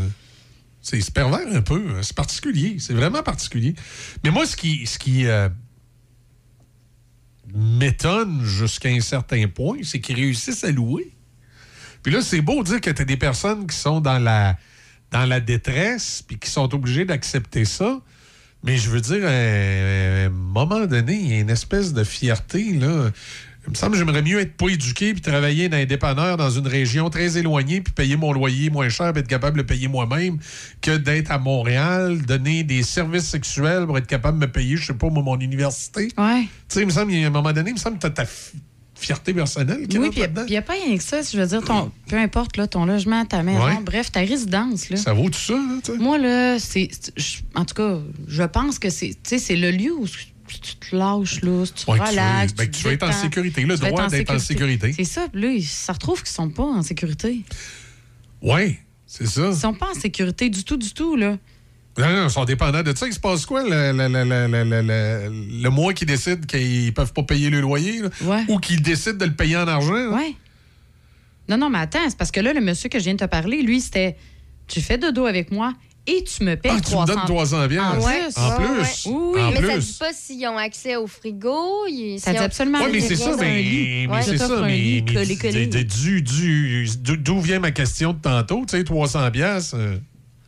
C'est 0.89 1.11
pervers 1.11 1.53
un 1.53 1.61
peu. 1.61 1.83
hein. 1.89 1.99
C'est 2.01 2.15
particulier. 2.15 2.77
C'est 2.79 2.93
vraiment 2.93 3.21
particulier. 3.21 3.75
Mais 4.23 4.31
moi, 4.31 4.45
ce 4.45 4.55
qui, 4.55 4.85
ce 4.87 4.97
qui 4.97 5.25
euh, 5.25 5.49
m'étonne 7.53 8.41
jusqu'à 8.45 8.87
un 8.89 9.01
certain 9.01 9.47
point, 9.49 9.79
c'est 9.83 9.99
qu'ils 9.99 10.15
réussissent 10.15 10.63
à 10.63 10.71
louer. 10.71 11.11
Puis 12.03 12.13
là, 12.13 12.21
c'est 12.21 12.39
beau 12.39 12.63
dire 12.63 12.79
que 12.79 12.89
tu 12.89 13.01
as 13.01 13.05
des 13.05 13.17
personnes 13.17 13.67
qui 13.67 13.75
sont 13.75 13.99
dans 13.99 14.17
la, 14.17 14.57
dans 15.11 15.25
la 15.25 15.41
détresse 15.41 16.23
puis 16.25 16.39
qui 16.39 16.49
sont 16.49 16.73
obligées 16.73 17.03
d'accepter 17.03 17.65
ça. 17.65 17.99
Mais 18.63 18.77
je 18.77 18.89
veux 18.89 19.01
dire, 19.01 19.25
à 19.25 19.29
un 19.29 20.29
moment 20.29 20.85
donné, 20.85 21.15
il 21.15 21.27
y 21.27 21.33
a 21.33 21.39
une 21.39 21.49
espèce 21.49 21.91
de 21.91 22.05
fierté, 22.05 22.73
là. 22.73 23.11
Il 23.67 23.71
me 23.71 23.75
semble 23.75 23.91
que 23.93 23.97
j'aimerais 23.97 24.21
mieux 24.21 24.39
être 24.39 24.55
pas 24.55 24.69
éduqué 24.69 25.13
puis 25.13 25.21
travailler 25.21 25.67
dans 25.67 25.75
un 25.77 25.85
dépanneur 25.85 26.37
dans 26.37 26.49
une 26.49 26.67
région 26.67 27.09
très 27.09 27.37
éloignée 27.37 27.81
puis 27.81 27.93
payer 27.93 28.15
mon 28.15 28.31
loyer 28.31 28.69
moins 28.69 28.87
cher 28.87 29.11
puis 29.11 29.19
être 29.19 29.27
capable 29.27 29.57
de 29.57 29.61
le 29.63 29.65
payer 29.65 29.87
moi-même 29.89 30.37
que 30.81 30.95
d'être 30.95 31.31
à 31.31 31.37
Montréal, 31.37 32.21
donner 32.25 32.63
des 32.63 32.81
services 32.83 33.25
sexuels 33.27 33.85
pour 33.85 33.97
être 33.97 34.07
capable 34.07 34.39
de 34.39 34.45
me 34.45 34.51
payer, 34.51 34.77
je 34.77 34.85
sais 34.87 34.93
pas, 34.93 35.09
mon 35.09 35.37
université. 35.39 36.07
Ouais. 36.17 36.43
Tu 36.43 36.47
sais, 36.69 36.81
il 36.81 36.85
me 36.85 36.91
semble, 36.91 37.13
a 37.13 37.27
un 37.27 37.29
moment 37.29 37.51
donné, 37.51 37.71
il 37.71 37.73
me 37.73 37.79
semble 37.79 37.97
que 37.97 38.01
tu 38.01 38.07
as 38.07 38.11
ta 38.11 38.25
fi- 38.25 38.57
fierté 38.95 39.33
personnelle 39.33 39.87
qui 39.87 39.99
Oui, 39.99 40.09
puis 40.11 40.21
il 40.47 40.49
n'y 40.49 40.57
a 40.57 40.61
pas 40.61 40.73
rien 40.73 40.97
que 40.97 41.03
ça. 41.03 41.21
Je 41.21 41.37
veux 41.37 41.45
dire, 41.45 41.61
ton, 41.61 41.91
peu 42.07 42.15
importe 42.17 42.55
là, 42.57 42.67
ton 42.67 42.85
logement, 42.85 43.25
ta 43.25 43.43
maison, 43.43 43.63
Ouais. 43.65 43.77
bref, 43.83 44.11
ta 44.11 44.21
résidence. 44.21 44.89
Là. 44.89 44.97
Ça 44.97 45.13
vaut 45.13 45.29
tout 45.29 45.37
ça, 45.37 45.53
là? 45.53 45.93
Moi, 45.99 46.17
là, 46.17 46.57
c'est. 46.57 46.89
En 47.53 47.65
tout 47.65 47.75
cas, 47.75 47.97
je 48.27 48.43
pense 48.43 48.79
que 48.79 48.89
c'est 48.89 49.15
c'est 49.23 49.55
le 49.55 49.71
lieu 49.71 49.93
où 49.93 50.05
tu 50.53 50.75
te 50.75 50.95
lâches, 50.95 51.41
là, 51.41 51.65
si 51.65 51.73
tu 51.73 51.91
Ouais, 51.91 51.99
que 51.99 52.03
tu 52.05 52.09
relaxes. 52.11 52.51
veux- 52.51 52.55
ben, 52.57 52.69
te 52.71 52.77
tu 52.77 52.83
veux 52.83 52.91
être 52.93 53.03
en 53.07 53.11
sécurité, 53.11 53.61
le 53.63 53.77
Tu 53.77 53.85
droit 53.85 54.07
d'être 54.07 54.31
en 54.33 54.39
sécurité. 54.39 54.93
C'est 54.93 55.03
ça. 55.03 55.27
puis 55.31 55.41
Là, 55.59 55.65
ça 55.67 55.93
retrouve 55.93 56.19
qu'ils 56.21 56.31
sont 56.33 56.49
pas 56.49 56.63
en 56.63 56.81
sécurité. 56.81 57.41
Oui, 58.41 58.77
c'est 59.05 59.27
ça. 59.27 59.49
Ils 59.51 59.55
sont 59.57 59.73
pas 59.73 59.89
en 59.91 59.99
sécurité 59.99 60.49
du 60.49 60.63
tout, 60.63 60.77
du 60.77 60.91
tout, 60.93 61.15
là. 61.15 61.37
Non, 61.97 62.09
non, 62.09 62.23
ils 62.27 62.29
sont 62.29 62.45
dépendants 62.45 62.83
de 62.83 62.95
ça. 62.95 63.07
Il 63.07 63.13
se 63.13 63.19
passe 63.19 63.45
quoi 63.47 63.63
le, 63.63 63.91
le- 63.91 64.07
le- 64.07 64.23
le- 64.23 64.47
le- 64.47 64.63
le- 64.63 64.81
le- 64.83 65.61
le 65.63 65.69
mois 65.71 65.93
qu'ils 65.95 66.07
décident 66.07 66.45
qu'ils 66.45 66.93
peuvent 66.93 67.11
pas 67.11 67.23
payer 67.23 67.49
le 67.49 67.59
loyer 67.59 68.01
là? 68.03 68.09
Ouais. 68.21 68.43
ou 68.49 68.59
qu'ils 68.59 68.83
décident 68.83 69.17
de 69.17 69.25
le 69.25 69.33
payer 69.33 69.57
en 69.57 69.67
argent? 69.67 69.93
là? 69.93 70.09
Ouais. 70.11 70.35
Non, 71.49 71.57
non, 71.57 71.69
mais 71.71 71.79
attends, 71.79 72.07
c'est 72.07 72.17
parce 72.17 72.29
que 72.29 72.39
là, 72.39 72.53
le 72.53 72.61
monsieur 72.61 72.87
que 72.89 72.99
je 72.99 73.05
viens 73.05 73.13
de 73.15 73.19
te 73.19 73.25
parler, 73.25 73.63
lui, 73.63 73.81
c'était 73.81 74.15
tu 74.67 74.79
fais 74.81 74.99
dodo 74.99 75.25
avec 75.25 75.49
moi 75.51 75.73
et 76.07 76.23
tu 76.23 76.43
me 76.43 76.55
payes 76.55 76.71
Ah, 76.73 76.79
tu 76.81 76.91
me 76.91 77.05
300 77.05 77.05
donnes 77.13 77.25
300 77.25 77.67
bien. 77.67 77.91
En 77.91 78.03
Ouais. 78.03 78.21
plus. 78.23 78.37
En 78.37 78.55
plus. 78.55 78.65
ouais. 78.65 79.13
Oui, 79.13 79.41
En 79.41 79.51
mais 79.51 79.55
ça 79.61 79.61
plus. 79.73 79.85
dit 79.91 79.97
pas 79.99 80.13
s'ils 80.13 80.47
ont 80.47 80.57
accès 80.57 80.95
au 80.95 81.05
frigo. 81.07 81.85
ils- 81.87 82.19
Ça 82.19 82.31
dit 82.31 82.37
absolument 82.39 82.79
Oui, 82.79 82.85
mais 82.93 82.97
rien. 82.99 83.07
c'est 83.07 83.15
ça, 83.15 83.35
mais, 83.39 84.07
mais 84.09 84.21
c'est 84.23 84.37
ça. 84.37 84.61
Mais, 84.65 85.01
du- 85.01 86.21
du- 86.21 86.21
du- 86.21 87.17
d'où- 87.17 87.39
vient 87.41 87.59
ma 87.59 87.71
question 87.71 88.13
de 88.13 88.19
tantôt? 88.19 88.63
Tu 88.67 88.77
sais, 88.77 88.83
300 88.83 89.29
piastres, 89.31 89.75
euh, 89.77 89.97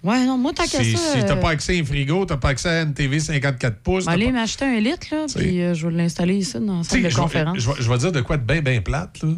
Ouais, 0.02 0.26
non, 0.26 0.38
moi, 0.38 0.54
tant 0.54 0.64
qu'à 0.64 0.82
si, 0.82 0.94
ça. 0.96 1.14
si 1.14 1.26
t'as 1.26 1.34
euh, 1.34 1.36
pas 1.36 1.50
accès 1.50 1.78
à 1.78 1.82
un 1.82 1.84
frigo, 1.86 2.26
t'as 2.26 2.38
pas 2.38 2.50
accès 2.50 2.70
à 2.70 2.82
une 2.84 2.94
TV 2.94 3.20
54 3.20 3.80
pouces. 3.80 4.06
Vais 4.06 4.12
aller 4.14 4.26
pas- 4.28 4.32
m'acheter 4.32 4.64
un 4.66 4.80
litre, 4.80 5.08
là, 5.12 5.26
puis 5.36 5.62
euh, 5.62 5.74
je 5.74 5.88
vais 5.88 5.94
l'installer 5.94 6.36
ici 6.38 6.54
dans 6.58 6.78
la 6.78 6.84
salle 6.86 7.04
de 7.04 7.14
conférence. 7.14 7.58
Je, 7.60 7.68
vais- 7.68 7.82
je 7.82 7.90
vais 7.92 7.98
dire 7.98 8.12
de 8.14 8.22
quoi 8.22 8.38
de 8.38 8.44
bien, 8.44 8.62
bien 8.62 8.82
plate, 8.82 9.22
là. 9.22 9.30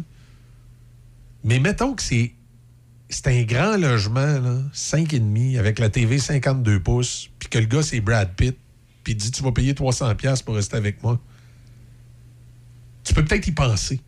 Mais 1.44 1.58
mettons 1.58 1.94
que 1.94 2.02
c'est. 2.02 2.32
C'est 3.14 3.26
un 3.28 3.42
grand 3.42 3.76
logement, 3.76 4.20
là, 4.40 4.56
5,5, 4.74 5.58
avec 5.58 5.78
la 5.78 5.90
TV 5.90 6.18
52 6.18 6.80
pouces, 6.80 7.28
puis 7.38 7.50
que 7.50 7.58
le 7.58 7.66
gars, 7.66 7.82
c'est 7.82 8.00
Brad 8.00 8.30
Pitt, 8.34 8.56
puis 9.04 9.12
il 9.12 9.16
dit 9.16 9.30
Tu 9.30 9.42
vas 9.42 9.52
payer 9.52 9.74
300$ 9.74 10.14
piastres 10.16 10.46
pour 10.46 10.54
rester 10.54 10.76
avec 10.78 11.02
moi. 11.02 11.20
Tu 13.04 13.12
peux 13.12 13.22
peut-être 13.22 13.46
y 13.46 13.52
penser. 13.52 14.00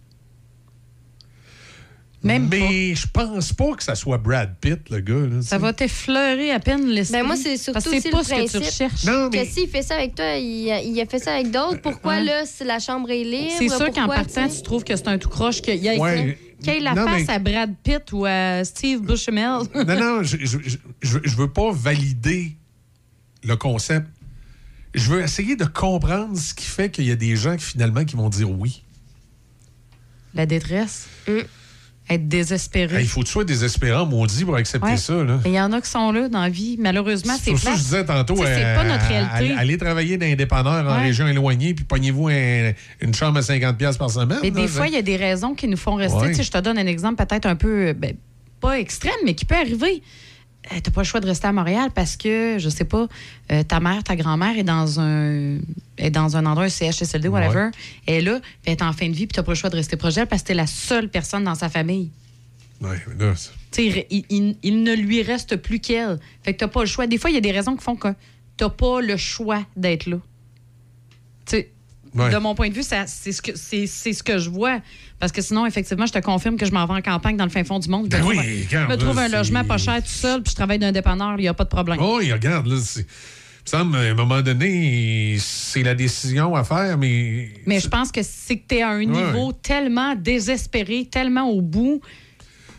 Même 2.22 2.48
Mais 2.50 2.94
je 2.94 3.06
pense 3.06 3.52
pas 3.52 3.72
que 3.74 3.82
ça 3.82 3.94
soit 3.94 4.16
Brad 4.16 4.54
Pitt, 4.58 4.88
le 4.88 5.00
gars. 5.00 5.14
Là, 5.36 5.42
Ça 5.42 5.58
va 5.58 5.74
t'effleurer 5.74 6.52
à 6.52 6.58
peine 6.60 6.86
l'esprit. 6.86 7.20
Ben 7.20 7.26
moi, 7.26 7.36
c'est 7.36 7.58
surtout 7.58 7.74
Parce 7.74 7.84
que 7.84 7.90
c'est 7.90 7.96
aussi 7.98 8.10
pas 8.10 8.18
le 8.18 8.24
ce 8.24 8.30
que 8.30 8.58
tu 8.58 8.58
principe. 8.60 8.70
recherches. 8.88 9.04
Non, 9.04 9.28
Que 9.28 9.36
mais. 9.36 9.44
s'il 9.44 9.68
fait 9.68 9.82
ça 9.82 9.96
avec 9.96 10.14
toi, 10.14 10.34
il, 10.36 10.86
il 10.86 10.98
a 11.02 11.04
fait 11.04 11.18
ça 11.18 11.34
avec 11.34 11.50
d'autres. 11.50 11.82
Pourquoi, 11.82 12.14
Ouais. 12.14 12.24
là, 12.24 12.46
si 12.46 12.64
la 12.64 12.78
chambre 12.78 13.10
est 13.10 13.24
libre? 13.24 13.52
C'est 13.58 13.68
sûr 13.68 13.90
qu'en 13.92 14.06
partant, 14.06 14.48
tu 14.48 14.62
trouves 14.62 14.84
que 14.84 14.96
c'est 14.96 15.08
un 15.08 15.18
tout 15.18 15.28
croche, 15.28 15.60
qu'il 15.60 15.84
y 15.84 15.90
Ouais. 15.98 16.38
Qu'il 16.72 16.82
la 16.84 16.94
Non, 16.94 17.06
face 17.06 17.26
mais- 17.26 17.30
à 17.32 17.38
Brad 17.38 17.74
Pitt 17.82 18.12
ou 18.12 18.24
à 18.24 18.64
Steve 18.64 19.00
Buscemel. 19.00 19.60
Non, 19.74 19.84
non, 19.84 20.22
je, 20.22 20.36
je, 20.40 20.58
je, 21.02 21.18
je- 21.24 21.36
veux 21.36 21.50
pas 21.50 21.70
valider 21.72 22.56
le 23.42 23.56
concept. 23.56 24.06
Je 24.94 25.10
veux 25.10 25.22
essayer 25.22 25.56
de 25.56 25.64
comprendre 25.64 26.36
ce 26.36 26.54
qui 26.54 26.66
fait 26.66 26.90
qu'il 26.90 27.04
y 27.04 27.10
a 27.10 27.16
des 27.16 27.34
gens 27.36 27.56
qui 27.56 27.64
finalement 27.64 28.04
qui 28.04 28.16
vont 28.16 28.28
dire 28.28 28.50
oui. 28.50 28.82
La 30.34 30.46
détresse. 30.46 31.06
Être 32.10 32.28
désespéré. 32.28 32.96
Hey, 32.96 33.02
Il 33.04 33.08
faut 33.08 33.20
que 33.20 33.26
tu 33.26 33.32
sois 33.32 33.44
désespérant, 33.44 34.04
maudit, 34.04 34.44
pour 34.44 34.56
accepter 34.56 34.88
Ouais. 34.88 34.96
ça. 34.98 35.14
Il 35.46 35.52
y 35.52 35.60
en 35.60 35.72
a 35.72 35.80
qui 35.80 35.88
sont 35.88 36.12
là 36.12 36.28
dans 36.28 36.42
la 36.42 36.50
vie. 36.50 36.76
Malheureusement, 36.78 37.34
c'est 37.42 37.56
ça 37.56 37.70
que 37.72 37.76
je 37.78 37.82
disais 37.82 38.04
tantôt, 38.04 38.36
c'est 38.36 38.62
euh, 38.64 38.74
pas 38.76 38.84
notre 38.84 39.06
réalité. 39.06 39.54
Allez 39.58 39.78
travailler 39.78 40.18
dans 40.18 40.26
les 40.26 40.36
dépanneurs 40.36 40.86
en 40.86 40.96
Ouais. 40.98 41.02
région 41.04 41.26
éloignée, 41.26 41.72
puis 41.74 41.84
pognez-vous 41.84 42.28
un- 42.28 42.72
une 43.00 43.14
chambre 43.14 43.38
à 43.38 43.42
50$ 43.42 43.76
piastres 43.78 43.98
par 43.98 44.10
semaine. 44.10 44.38
Mais 44.42 44.50
là, 44.50 44.60
des 44.62 44.68
fois, 44.68 44.86
il 44.86 44.92
y 44.94 44.98
a 44.98 45.02
des 45.02 45.16
raisons 45.16 45.54
qui 45.54 45.66
nous 45.66 45.76
font 45.78 45.94
rester. 45.94 46.18
Ouais. 46.18 46.34
Je 46.42 46.50
te 46.50 46.58
donne 46.58 46.76
un 46.78 46.86
exemple 46.86 47.24
peut-être 47.24 47.46
un 47.46 47.56
peu, 47.56 47.94
ben, 47.94 48.14
pas 48.60 48.78
extrême, 48.78 49.12
mais 49.24 49.34
qui 49.34 49.44
peut 49.46 49.54
arriver. 49.56 50.02
Tu 50.70 50.74
n'as 50.76 50.80
pas 50.80 51.02
le 51.02 51.06
choix 51.06 51.20
de 51.20 51.26
rester 51.26 51.46
à 51.46 51.52
Montréal 51.52 51.90
parce 51.94 52.16
que, 52.16 52.56
je 52.58 52.68
sais 52.70 52.84
pas, 52.86 53.06
euh, 53.52 53.62
ta 53.64 53.80
mère, 53.80 54.02
ta 54.02 54.16
grand-mère 54.16 54.56
est 54.58 54.62
dans 54.64 54.98
un 55.00 55.58
est 55.98 56.10
dans 56.10 56.36
un 56.36 56.46
endroit, 56.46 56.64
un 56.64 56.68
CHSLD, 56.68 57.28
whatever. 57.28 57.70
Elle 58.06 58.14
est 58.14 58.20
là, 58.22 58.40
puis 58.40 58.50
elle 58.66 58.72
est 58.72 58.82
en 58.82 58.92
fin 58.92 59.08
de 59.08 59.12
vie, 59.14 59.26
puis 59.26 59.34
tu 59.34 59.40
n'as 59.40 59.44
pas 59.44 59.52
le 59.52 59.56
choix 59.56 59.70
de 59.70 59.76
rester 59.76 59.96
proche 59.96 60.14
d'elle 60.14 60.26
parce 60.26 60.42
que 60.42 60.46
tu 60.48 60.52
es 60.52 60.56
la 60.56 60.66
seule 60.66 61.08
personne 61.08 61.44
dans 61.44 61.54
sa 61.54 61.68
famille. 61.68 62.10
Ouais, 63.76 63.84
mais 63.86 63.94
là, 64.00 64.02
il- 64.30 64.56
il 64.62 64.82
ne 64.82 64.94
lui 64.94 65.22
reste 65.22 65.56
plus 65.56 65.78
qu'elle. 65.80 66.18
Fait 66.42 66.54
que 66.54 66.58
t'as 66.58 66.68
pas 66.68 66.80
le 66.80 66.86
choix. 66.86 67.06
Des 67.06 67.18
fois, 67.18 67.30
il 67.30 67.34
y 67.34 67.36
a 67.36 67.40
des 67.42 67.52
raisons 67.52 67.76
qui 67.76 67.84
font 67.84 67.96
que 67.96 68.08
t'as 68.56 68.70
pas 68.70 69.00
le 69.00 69.16
choix 69.16 69.64
d'être 69.76 70.06
là. 70.06 70.16
Tu 71.46 71.56
sais, 71.56 71.70
Ouais. 72.14 72.30
de 72.30 72.36
mon 72.38 72.54
point 72.54 72.68
de 72.68 72.74
vue, 72.74 72.82
c'est 72.84 73.06
ce, 73.32 73.42
que, 73.42 73.52
c'est, 73.56 73.86
c'est 73.86 74.12
ce 74.12 74.22
que 74.22 74.38
je 74.38 74.48
vois. 74.48 74.80
Parce 75.18 75.32
que 75.32 75.42
sinon, 75.42 75.66
effectivement, 75.66 76.06
je 76.06 76.12
te 76.12 76.18
confirme 76.20 76.56
que 76.56 76.64
je 76.66 76.70
m'en 76.72 76.86
vais 76.86 76.94
en 76.94 77.02
campagne 77.02 77.36
dans 77.36 77.44
le 77.44 77.50
fin 77.50 77.64
fond 77.64 77.78
du 77.80 77.88
monde. 77.88 78.08
Ben 78.08 78.18
je 78.18 78.22
me 78.22 78.28
oui, 78.28 78.36
trouve, 78.36 78.66
regarde, 78.68 78.90
je 78.90 78.94
me 78.94 78.96
trouve 79.00 79.16
là, 79.16 79.22
un 79.22 79.28
logement 79.28 79.64
pas 79.64 79.78
cher 79.78 80.02
tout 80.02 80.08
seul, 80.08 80.42
puis 80.42 80.50
je 80.50 80.54
travaille 80.56 80.78
d'un 80.78 80.92
dépanneur, 80.92 81.34
il 81.38 81.42
n'y 81.42 81.48
a 81.48 81.54
pas 81.54 81.64
de 81.64 81.68
problème. 81.70 81.98
Oh, 82.00 82.18
oui, 82.20 82.32
regarde, 82.32 82.66
là, 82.66 82.76
c'est. 82.80 83.06
semble, 83.64 83.96
à 83.96 84.00
un 84.00 84.14
moment 84.14 84.42
donné, 84.42 85.36
c'est 85.40 85.82
la 85.82 85.94
décision 85.94 86.54
à 86.54 86.62
faire, 86.64 86.98
mais. 86.98 87.50
Mais 87.66 87.80
je 87.80 87.88
pense 87.88 88.12
que 88.12 88.20
c'est 88.22 88.58
que 88.58 88.64
tu 88.68 88.74
es 88.76 88.82
à 88.82 88.90
un 88.90 88.98
Ouais. 88.98 89.06
niveau 89.06 89.52
tellement 89.52 90.14
désespéré, 90.14 91.08
tellement 91.10 91.48
au 91.50 91.60
bout. 91.62 92.00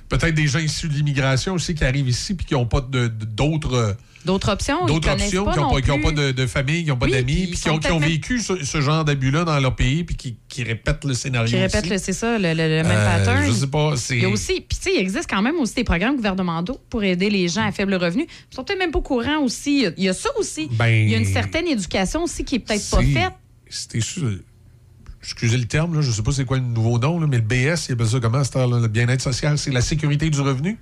Peut-être 0.09 0.35
des 0.35 0.47
gens 0.47 0.59
issus 0.59 0.87
de 0.87 0.93
l'immigration 0.93 1.53
aussi 1.53 1.73
qui 1.75 1.83
arrivent 1.83 2.07
ici 2.09 2.35
puis 2.35 2.45
qui 2.45 2.53
n'ont 2.53 2.65
pas 2.67 2.81
de- 2.81 3.07
de- 3.07 3.25
d'autres. 3.25 3.97
D'autres 4.25 4.49
options, 4.51 4.87
D'autres 4.87 5.11
options, 5.11 5.45
qui 5.51 5.59
n'ont 5.59 5.69
non 5.69 5.69
pas, 6.01 6.09
pas 6.09 6.11
de, 6.11 6.31
de 6.31 6.45
famille, 6.47 6.83
qui 6.83 6.89
n'ont 6.89 6.97
pas 6.97 7.05
Oui, 7.05 7.11
d'amis, 7.11 7.45
puis 7.45 7.59
qui 7.59 7.69
ont, 7.69 7.77
qui 7.77 7.87
vécu 7.99 8.39
ce, 8.39 8.63
ce 8.65 8.81
genre 8.81 9.05
d'abus-là 9.05 9.43
dans 9.43 9.59
leur 9.59 9.75
pays, 9.75 10.03
puis 10.03 10.15
qui, 10.15 10.37
qui 10.49 10.63
répètent 10.63 11.05
le 11.05 11.13
scénario. 11.13 11.47
Qui 11.47 11.57
répètent, 11.61 11.99
c'est 11.99 12.11
ça, 12.11 12.39
le, 12.39 12.47
le- 12.49 12.53
le 12.55 12.81
même 12.83 12.85
Euh, 12.87 13.17
pattern. 13.19 13.45
Je 13.45 13.51
sais 13.51 13.67
pas. 13.67 13.93
Il 14.09 14.21
y 14.23 14.25
a 14.25 14.29
aussi, 14.29 14.61
puis 14.61 14.77
tu 14.79 14.89
sais, 14.89 14.95
il 14.95 14.99
existe 14.99 15.29
quand 15.29 15.43
même 15.43 15.57
aussi 15.57 15.75
des 15.75 15.83
programmes 15.83 16.15
gouvernementaux 16.15 16.79
pour 16.89 17.03
aider 17.03 17.29
les 17.29 17.47
gens 17.49 17.67
à 17.67 17.71
faible 17.71 17.93
revenu. 17.93 18.25
Ils 18.51 18.55
sont 18.55 18.63
peut-être 18.63 18.79
même 18.79 18.89
pas 18.91 18.97
au 18.97 19.03
courant 19.03 19.43
aussi. 19.43 19.85
Il 19.95 20.03
y 20.03 20.09
a- 20.09 20.13
ça 20.13 20.29
aussi. 20.39 20.69
Ben, 20.71 20.87
il 20.87 21.09
y 21.11 21.13
a 21.13 21.19
une 21.19 21.25
certaine 21.25 21.67
éducation 21.67 22.23
aussi 22.23 22.43
qui 22.43 22.55
est 22.55 22.59
peut-être 22.59 22.89
pas 22.89 23.03
faite. 23.03 23.33
C'était 23.69 24.01
sûr. 24.01 24.39
Excusez 25.25 25.57
le 25.57 25.65
terme, 25.65 25.95
là, 25.95 26.01
je 26.01 26.07
ne 26.09 26.13
sais 26.13 26.21
pas 26.21 26.31
c'est 26.31 26.45
quoi 26.45 26.57
le 26.57 26.63
nouveau 26.63 26.99
nom, 26.99 27.19
là, 27.19 27.25
mais 27.27 27.37
le 27.37 27.41
BS, 27.43 27.87
il 27.89 27.93
appelle 27.93 28.07
ça 28.07 28.19
comment, 28.19 28.43
cette 28.43 28.55
heure-là, 28.55 28.79
le 28.79 28.87
bien-être 28.87 29.21
social, 29.21 29.57
c'est 29.57 29.71
la 29.71 29.81
sécurité 29.81 30.29
du 30.29 30.39
revenu? 30.39 30.77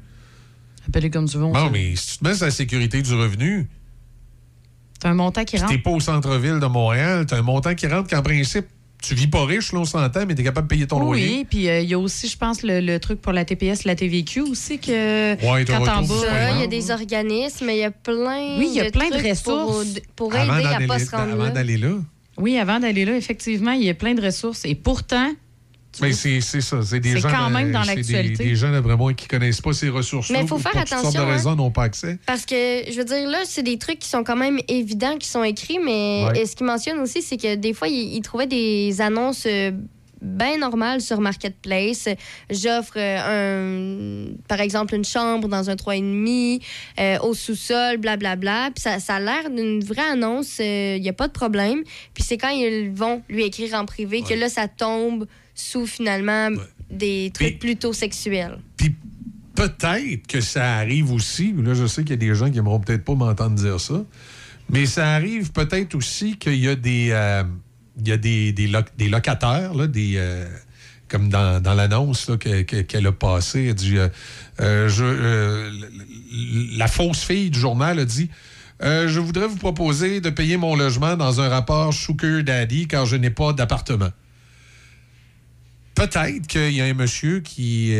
Appelez 0.88 1.10
comme 1.10 1.30
tu 1.30 1.38
veux. 1.38 1.46
on 1.46 1.52
Bon, 1.54 1.66
sait. 1.66 1.72
mais 1.72 1.96
si 1.96 2.14
tu 2.14 2.18
te 2.20 2.28
mets 2.28 2.36
sur 2.36 2.46
la 2.46 2.52
sécurité 2.52 3.02
du 3.02 3.14
revenu, 3.14 3.68
C'est 5.02 5.08
un 5.08 5.14
montant 5.14 5.44
qui 5.46 5.58
rentre. 5.58 5.72
t'es 5.72 5.78
pas 5.78 5.92
au 5.92 6.00
centre-ville 6.02 6.60
de 6.60 6.66
Montréal, 6.66 7.26
t'as 7.26 7.38
un 7.38 7.42
montant 7.42 7.74
qui 7.74 7.88
rentre 7.88 8.10
qu'en 8.10 8.22
principe, 8.22 8.66
tu 9.02 9.16
vis 9.16 9.28
pas 9.28 9.46
riche, 9.46 9.72
là, 9.74 9.80
on 9.80 9.86
s'entend, 9.86 10.26
mais 10.26 10.34
t'es 10.36 10.44
capable 10.44 10.68
de 10.68 10.74
payer 10.74 10.88
ton 10.88 11.00
loyer. 11.00 11.28
Oui, 11.40 11.46
puis 11.50 11.68
euh, 11.70 11.80
il 11.82 11.90
y 11.90 11.94
a 11.94 12.00
aussi, 12.00 12.28
je 12.30 12.38
pense, 12.38 12.64
le, 12.64 12.80
le 12.80 13.00
truc 13.00 13.22
pour 13.22 13.34
la 13.34 13.44
TPS, 13.46 13.84
la 13.86 13.96
TVQ 13.96 14.42
aussi, 14.42 14.80
que 14.80 15.34
Ouais, 15.46 15.66
t'as 15.66 15.78
quand 15.80 15.86
t'en 15.86 16.02
bas... 16.04 16.52
il 16.56 16.60
y 16.62 16.64
a 16.64 16.68
des 16.68 16.90
organismes, 16.92 17.70
il 17.70 17.78
y 17.78 17.84
a 17.84 17.92
plein 17.92 18.58
Oui, 18.60 18.68
il 18.70 18.74
y 18.76 18.80
a 18.82 18.86
de 18.86 18.90
plein 18.92 19.10
de 19.10 19.16
ressources. 19.30 19.96
pour, 20.16 20.34
aider 20.36 20.66
à 20.68 20.80
pas 20.88 21.00
se 21.00 21.12
rendre 21.12 21.34
avant 21.34 21.50
d'aller 21.54 21.78
là. 21.78 21.96
Oui, 22.38 22.58
avant 22.58 22.80
d'aller 22.80 23.06
là, 23.06 23.16
effectivement, 23.16 23.72
il 23.72 23.84
y 23.84 23.90
a 23.90 23.94
plein 23.94 24.14
de 24.16 24.22
ressources. 24.26 24.66
Et 24.66 24.76
pourtant, 24.76 25.32
Mais 26.02 26.12
c'est 26.14 26.42
c'est 26.42 26.62
ça, 26.62 26.82
c'est 26.82 27.00
des 27.00 27.12
C'est 27.14 27.20
gens. 27.20 27.30
quand 27.30 27.50
même 27.52 27.72
dans 27.72 27.82
des- 27.82 27.88
l'actualité. 27.96 28.44
Des, 28.44 28.56
gens, 28.56 28.72
d'après 28.72 28.98
moi, 28.98 29.14
qui 29.14 29.28
connaissent 29.28 29.62
pas 29.62 29.74
ces 29.74 29.90
ressources-là. 29.90 30.40
Mais 30.40 30.44
il 30.46 30.48
faut 30.48 30.58
faire 30.58 30.72
pour 30.72 30.80
toutes 30.82 30.90
sortes 30.90 31.02
attention, 31.04 31.22
de 31.22 31.26
hein. 31.30 31.32
raisons 31.36 31.56
n'ont 31.56 31.70
pas 31.70 31.84
accès. 31.84 32.18
Parce 32.26 32.46
que, 32.48 32.56
je 32.56 32.98
veux 32.98 33.06
dire, 33.06 33.30
là, 33.30 33.40
c'est 33.46 33.62
des 33.62 33.78
trucs 33.78 34.00
qui 34.00 34.10
sont 34.10 34.24
quand 34.24 34.36
même 34.36 34.60
évidents, 34.68 35.18
qui 35.20 35.28
sont 35.28 35.44
écrits, 35.44 35.78
mais 35.84 36.26
Ouais. 36.32 36.42
et 36.42 36.46
ce 36.48 36.56
qu'ils 36.56 36.66
mentionnent 36.66 37.00
aussi, 37.00 37.22
c'est 37.22 37.38
que 37.38 37.54
des 37.56 37.74
fois, 37.74 37.88
ils, 37.88 38.16
ils 38.16 38.22
trouvaient 38.22 38.48
des 38.48 39.00
annonces 39.02 39.44
euh, 39.46 39.72
bien 40.24 40.58
normales 40.58 41.02
sur 41.02 41.20
Marketplace. 41.22 42.08
J'offre 42.50 42.94
euh, 42.98 44.30
un, 44.32 44.34
par 44.48 44.62
exemple, 44.62 44.96
une 44.96 45.06
chambre 45.06 45.48
dans 45.48 45.70
un 45.70 45.76
3,5 45.76 46.62
euh, 47.00 47.20
au 47.20 47.34
sous-sol, 47.34 47.98
blablabla. 47.98 48.72
Puis 48.74 48.82
ça, 48.82 49.00
ça 49.00 49.16
a 49.16 49.20
l'air 49.20 49.50
d'une 49.50 49.84
vraie 49.84 50.10
annonce, 50.10 50.60
il 50.60 51.02
n'y 51.02 51.10
a 51.10 51.14
pas 51.14 51.28
de 51.28 51.34
problème. 51.34 51.84
Puis 52.14 52.24
c'est 52.24 52.38
quand 52.38 52.50
ils 52.50 52.90
vont 52.92 53.22
lui 53.30 53.44
écrire 53.44 53.74
en 53.76 53.86
privé 53.86 54.22
que 54.22 54.34
là, 54.34 54.50
ça 54.50 54.68
tombe 54.68 55.28
sous, 55.54 55.86
finalement, 55.86 56.50
des 56.90 57.32
trucs 57.34 57.60
Puis- 57.60 57.74
plutôt 57.74 57.94
sexuels. 57.94 58.58
Puis 58.78 58.96
peut-être 59.56 60.26
que 60.28 60.42
ça 60.42 60.76
arrive 60.78 61.12
aussi, 61.12 61.54
là 61.58 61.74
je 61.74 61.86
sais 61.86 62.02
qu'il 62.02 62.12
y 62.12 62.14
a 62.14 62.18
des 62.18 62.34
gens 62.34 62.48
qui 62.48 62.56
n'aimeront 62.56 62.80
peut-être 62.80 63.04
pas 63.04 63.14
m'entendre 63.14 63.56
dire 63.56 63.80
ça, 63.80 64.04
mais 64.70 64.86
ça 64.86 65.10
arrive 65.12 65.52
peut-être 65.52 65.94
aussi 65.96 66.38
qu'il 66.38 66.56
y 66.56 66.68
a 66.68 66.76
des, 66.76 67.10
euh, 67.12 67.44
il 68.04 68.10
y 68.10 68.12
a 68.12 68.18
des, 68.18 68.52
des, 68.52 68.68
loc- 68.68 68.92
des 68.98 69.08
locataires, 69.08 69.74
là, 69.74 69.88
des, 69.88 70.14
euh, 70.18 70.46
comme 71.08 71.30
dans, 71.30 71.62
dans 71.62 71.74
l'annonce 71.74 72.30
qu'elle 72.40 73.08
a 73.08 73.12
passée, 73.12 73.74
euh, 73.84 74.10
euh, 74.60 75.72
la 76.76 76.88
fausse 76.88 77.24
fille 77.24 77.50
du 77.50 77.60
journal 77.60 78.00
a 78.00 78.06
dit, 78.06 78.30
je 78.82 79.20
voudrais 79.20 79.48
vous 79.48 79.56
proposer 79.56 80.20
de 80.20 80.30
payer 80.30 80.58
mon 80.58 80.76
logement 80.76 81.16
dans 81.16 81.40
un 81.40 81.48
rapport 81.48 81.94
Sugar 81.94 82.44
Daddy 82.44 82.88
car 82.88 83.06
je 83.06 83.16
n'ai 83.16 83.30
pas 83.30 83.54
d'appartement. 83.54 84.10
Peut-être 85.96 86.48
qu'il 86.48 86.72
y 86.74 86.82
a 86.82 86.86
un 86.86 86.94
monsieur 86.96 87.40
qui, 87.40 87.94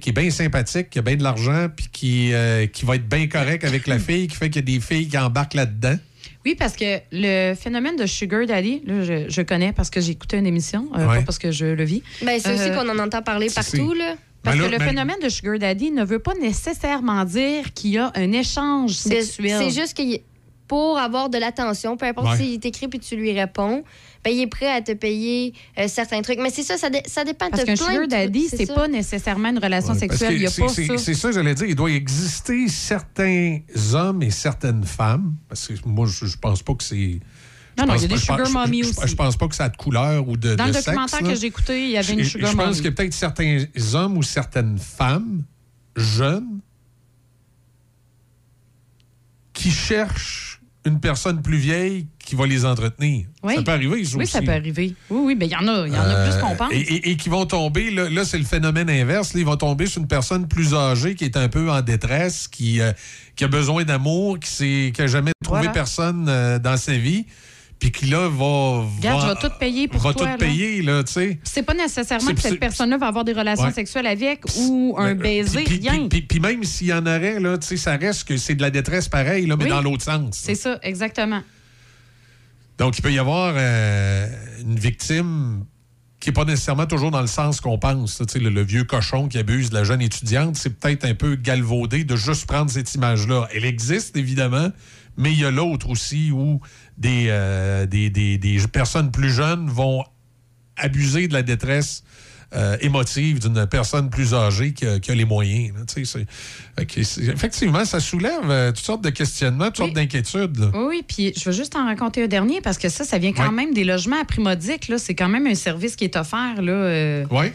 qui 0.00 0.10
est 0.10 0.12
bien 0.14 0.30
sympathique, 0.30 0.90
qui 0.90 0.98
a 0.98 1.02
bien 1.02 1.16
de 1.16 1.22
l'argent, 1.22 1.68
puis 1.74 1.88
qui, 1.90 2.32
qui 2.72 2.84
va 2.84 2.96
être 2.96 3.08
bien 3.08 3.28
correct 3.28 3.64
avec 3.64 3.86
la 3.86 3.98
fille, 3.98 4.26
qui 4.26 4.36
fait 4.36 4.50
qu'il 4.50 4.68
y 4.68 4.74
a 4.74 4.78
des 4.78 4.84
filles 4.84 5.08
qui 5.08 5.16
embarquent 5.16 5.54
là-dedans. 5.54 5.96
Oui, 6.46 6.54
parce 6.54 6.74
que 6.74 7.00
le 7.12 7.54
phénomène 7.54 7.96
de 7.96 8.06
Sugar 8.06 8.46
Daddy, 8.46 8.82
là, 8.86 9.02
je, 9.04 9.28
je 9.28 9.42
connais 9.42 9.72
parce 9.72 9.90
que 9.90 10.00
j'ai 10.00 10.12
écouté 10.12 10.38
une 10.38 10.46
émission, 10.46 10.88
euh, 10.96 11.06
Ouais. 11.06 11.18
pas 11.18 11.22
parce 11.24 11.38
que 11.38 11.50
je 11.50 11.66
le 11.66 11.84
vis. 11.84 12.02
Ben, 12.22 12.40
c'est 12.40 12.54
aussi 12.54 12.70
Euh, 12.70 12.74
qu'on 12.82 12.88
en 12.88 12.98
entend 12.98 13.20
parler 13.22 13.48
partout, 13.54 13.92
là. 13.92 14.14
Parce 14.42 14.56
Ben 14.56 14.62
que 14.64 14.70
là, 14.70 14.72
le 14.72 14.78
ben- 14.78 14.88
phénomène 14.88 15.18
de 15.22 15.28
Sugar 15.28 15.58
Daddy 15.58 15.90
ne 15.90 16.02
veut 16.02 16.18
pas 16.18 16.32
nécessairement 16.40 17.24
dire 17.26 17.74
qu'il 17.74 17.90
y 17.90 17.98
a 17.98 18.10
un 18.14 18.32
échange 18.32 18.92
De- 18.92 19.10
sexuel. 19.10 19.56
C'est 19.58 19.70
juste 19.82 19.94
que 19.94 20.02
y- 20.02 20.22
pour 20.66 20.98
avoir 20.98 21.28
de 21.28 21.36
l'attention, 21.36 21.98
peu 21.98 22.06
importe 22.06 22.28
Ouais. 22.30 22.36
s'il 22.38 22.58
t'écrit 22.58 22.88
puis 22.88 23.00
tu 23.00 23.16
lui 23.16 23.38
réponds, 23.38 23.84
ben, 24.22 24.30
il 24.30 24.40
est 24.42 24.46
prêt 24.46 24.70
à 24.70 24.82
te 24.82 24.92
payer 24.92 25.54
euh, 25.78 25.88
certains 25.88 26.20
trucs. 26.22 26.38
Mais 26.40 26.50
c'est 26.50 26.62
ça, 26.62 26.76
ça, 26.76 26.90
dé- 26.90 27.02
ça 27.06 27.24
dépend 27.24 27.48
Parce 27.48 27.62
de 27.62 27.66
qu'un 27.66 27.74
plein 27.76 27.86
sugar 27.92 28.08
daddy, 28.08 28.48
c'est 28.48 28.66
ça. 28.66 28.74
pas 28.74 28.86
nécessairement 28.88 29.48
une 29.48 29.58
relation 29.58 29.94
Ouais, 29.94 30.06
parce 30.06 30.18
sexuelle. 30.18 30.34
Il 30.34 30.40
n'y 30.40 30.46
a 30.46 30.50
c'est- 30.50 30.62
pas 30.62 30.68
c'est- 30.68 30.86
ça. 30.86 30.98
C'est 30.98 31.14
ça, 31.14 31.32
j'allais 31.32 31.54
dire. 31.54 31.66
Il 31.66 31.74
doit 31.74 31.90
exister 31.90 32.68
certains 32.68 33.58
hommes 33.94 34.22
et 34.22 34.30
certaines 34.30 34.84
femmes. 34.84 35.34
Parce 35.48 35.68
que 35.68 35.72
moi, 35.86 36.06
je, 36.06 36.26
je 36.26 36.36
pense 36.36 36.62
pas 36.62 36.74
que 36.74 36.84
c'est. 36.84 37.20
Non, 37.78 37.86
non, 37.86 37.94
il 37.94 38.02
y 38.02 38.04
a 38.04 38.08
des 38.08 38.16
sugar 38.18 38.44
je- 38.44 38.52
mommy 38.52 38.82
je- 38.82 38.90
aussi. 38.90 39.00
Je 39.08 39.14
pense 39.14 39.36
pas 39.36 39.48
que 39.48 39.54
ça 39.54 39.64
a 39.64 39.68
de 39.70 39.76
couleur 39.78 40.28
ou 40.28 40.36
de. 40.36 40.54
Dans 40.54 40.64
de 40.64 40.72
le 40.72 40.74
documentaire 40.74 41.20
que 41.20 41.34
j'ai 41.34 41.46
écouté, 41.46 41.84
il 41.84 41.90
y 41.92 41.96
avait 41.96 42.12
une 42.12 42.24
sugar 42.24 42.50
Je 42.50 42.56
pense 42.56 42.64
mommy. 42.66 42.76
qu'il 42.76 42.84
y 42.84 42.88
a 42.88 42.92
peut-être 42.92 43.14
certains 43.14 43.64
hommes 43.94 44.18
ou 44.18 44.22
certaines 44.22 44.76
femmes 44.78 45.44
jeunes 45.96 46.60
qui 49.52 49.70
cherchent 49.70 50.60
une 50.84 51.00
personne 51.00 51.42
plus 51.42 51.58
vieille 51.58 52.06
qui 52.30 52.36
va 52.36 52.46
les 52.46 52.64
entretenir. 52.64 53.26
Oui. 53.42 53.56
Ça 53.56 53.62
peut 53.62 53.72
arriver, 53.72 54.04
ça 54.04 54.16
Oui, 54.16 54.22
aussi. 54.22 54.32
ça 54.32 54.40
peut 54.40 54.52
arriver. 54.52 54.94
Oui, 55.10 55.20
oui, 55.24 55.36
mais 55.36 55.46
il 55.46 55.50
y 55.50 55.56
en 55.56 55.66
a, 55.66 55.88
y 55.88 55.90
en 55.96 56.00
a 56.00 56.28
plus 56.30 56.40
qu'on 56.40 56.52
Euh, 56.52 56.54
pense. 56.54 56.72
Et, 56.72 56.78
et- 56.78 57.10
et 57.10 57.16
qui 57.16 57.28
vont 57.28 57.44
tomber, 57.44 57.90
là, 57.90 58.08
là, 58.08 58.24
c'est 58.24 58.38
le 58.38 58.44
phénomène 58.44 58.88
inverse. 58.88 59.34
là, 59.34 59.40
ils 59.40 59.46
vont 59.46 59.56
tomber 59.56 59.86
sur 59.86 60.00
une 60.00 60.06
personne 60.06 60.46
plus 60.46 60.72
âgée 60.72 61.16
qui 61.16 61.24
est 61.24 61.36
un 61.36 61.48
peu 61.48 61.68
en 61.72 61.80
détresse, 61.82 62.46
qui, 62.46 62.80
euh, 62.80 62.92
qui 63.34 63.42
a 63.42 63.48
besoin 63.48 63.82
d'amour, 63.82 64.38
qui 64.38 64.92
n'a 64.96 65.06
jamais 65.08 65.32
trouvé 65.42 65.58
Voilà. 65.62 65.72
personne 65.72 66.26
euh, 66.28 66.60
dans 66.60 66.76
sa 66.76 66.92
vie, 66.92 67.26
puis 67.80 67.90
qui 67.90 68.06
là 68.06 68.28
va. 68.28 68.84
Regarde, 68.96 69.22
va, 69.22 69.28
je 69.28 69.34
vais 69.34 69.48
tout 69.48 69.58
payer 69.58 69.88
pour 69.88 70.00
va 70.02 70.12
toi. 70.12 70.22
tout 70.22 70.28
là. 70.28 70.36
payer, 70.38 70.82
là, 70.82 71.02
tu 71.02 71.12
sais. 71.14 71.40
C'est 71.42 71.64
pas 71.64 71.74
nécessairement 71.74 72.32
que 72.32 72.40
cette 72.40 72.60
personne-là 72.60 72.96
va 72.98 73.08
avoir 73.08 73.24
des 73.24 73.32
relations 73.32 73.64
Ouais. 73.66 73.72
sexuelles 73.72 74.06
avec 74.06 74.42
ou 74.60 74.94
un 74.98 75.16
baiser, 75.16 75.64
puis- 75.64 75.78
puis- 75.80 75.88
rien. 75.88 76.06
Puis, 76.08 76.22
puis 76.22 76.38
même 76.38 76.62
s'il 76.62 76.86
y 76.86 76.92
en 76.92 77.04
aurait, 77.06 77.40
là, 77.40 77.58
tu 77.58 77.66
sais, 77.66 77.76
ça 77.76 77.96
reste 77.96 78.28
que 78.28 78.36
c'est 78.36 78.54
de 78.54 78.62
la 78.62 78.70
détresse 78.70 79.08
pareil, 79.08 79.46
là, 79.46 79.56
mais 79.56 79.64
Oui. 79.64 79.70
dans 79.70 79.80
l'autre 79.82 80.04
sens. 80.04 80.36
C'est 80.40 80.54
ça, 80.54 80.78
exactement. 80.82 81.40
Donc, 82.80 82.96
il 82.96 83.02
peut 83.02 83.12
y 83.12 83.18
avoir 83.18 83.52
euh, 83.58 84.26
une 84.62 84.78
victime 84.78 85.66
qui 86.18 86.30
n'est 86.30 86.32
pas 86.32 86.46
nécessairement 86.46 86.86
toujours 86.86 87.10
dans 87.10 87.20
le 87.20 87.26
sens 87.26 87.60
qu'on 87.60 87.78
pense. 87.78 88.22
Le, 88.34 88.48
le 88.48 88.62
vieux 88.62 88.84
cochon 88.84 89.28
qui 89.28 89.36
abuse 89.36 89.68
de 89.68 89.74
la 89.74 89.84
jeune 89.84 90.00
étudiante, 90.00 90.56
c'est 90.56 90.70
peut-être 90.70 91.04
un 91.04 91.14
peu 91.14 91.34
galvaudé 91.34 92.04
de 92.04 92.16
juste 92.16 92.46
prendre 92.46 92.70
cette 92.70 92.94
image-là. 92.94 93.48
Elle 93.54 93.66
existe, 93.66 94.16
évidemment, 94.16 94.70
mais 95.18 95.30
il 95.30 95.40
y 95.40 95.44
a 95.44 95.50
l'autre 95.50 95.90
aussi 95.90 96.30
où 96.30 96.62
des, 96.96 97.26
euh, 97.28 97.84
des 97.84 98.58
personnes 98.72 99.10
plus 99.10 99.30
jeunes 99.30 99.68
vont 99.68 100.02
abuser 100.78 101.28
de 101.28 101.34
la 101.34 101.42
détresse 101.42 102.02
euh, 102.54 102.76
émotive 102.80 103.38
d'une 103.40 103.66
personne 103.66 104.10
plus 104.10 104.34
âgée 104.34 104.72
qui 104.72 104.86
a, 104.86 104.98
qui 104.98 105.10
a 105.10 105.14
les 105.14 105.24
moyens. 105.24 105.72
là. 105.76 106.02
Effectivement, 106.86 107.84
ça 107.84 108.00
soulève 108.00 108.48
euh, 108.50 108.70
toutes 108.72 108.84
sortes 108.84 109.04
de 109.04 109.10
questionnements, 109.10 109.66
toutes 109.66 109.76
sortes 109.76 109.92
d'inquiétudes. 109.92 110.70
Oui, 110.74 110.84
oui, 110.88 111.04
puis 111.06 111.32
je 111.36 111.44
veux 111.44 111.54
juste 111.54 111.76
en 111.76 111.84
raconter 111.86 112.24
un 112.24 112.26
dernier 112.26 112.60
parce 112.60 112.78
que 112.78 112.88
ça, 112.88 113.04
ça 113.04 113.18
vient 113.18 113.32
quand 113.32 113.52
même 113.52 113.72
des 113.72 113.84
logements 113.84 114.20
à 114.20 114.24
prix 114.24 114.42
modique. 114.42 114.88
là. 114.88 114.98
C'est 114.98 115.14
quand 115.14 115.28
même 115.28 115.46
un 115.46 115.54
service 115.54 115.96
qui 115.96 116.04
est 116.04 116.16
offert. 116.16 116.60
Là, 116.60 116.72
euh, 116.72 117.24
Oui. 117.30 117.46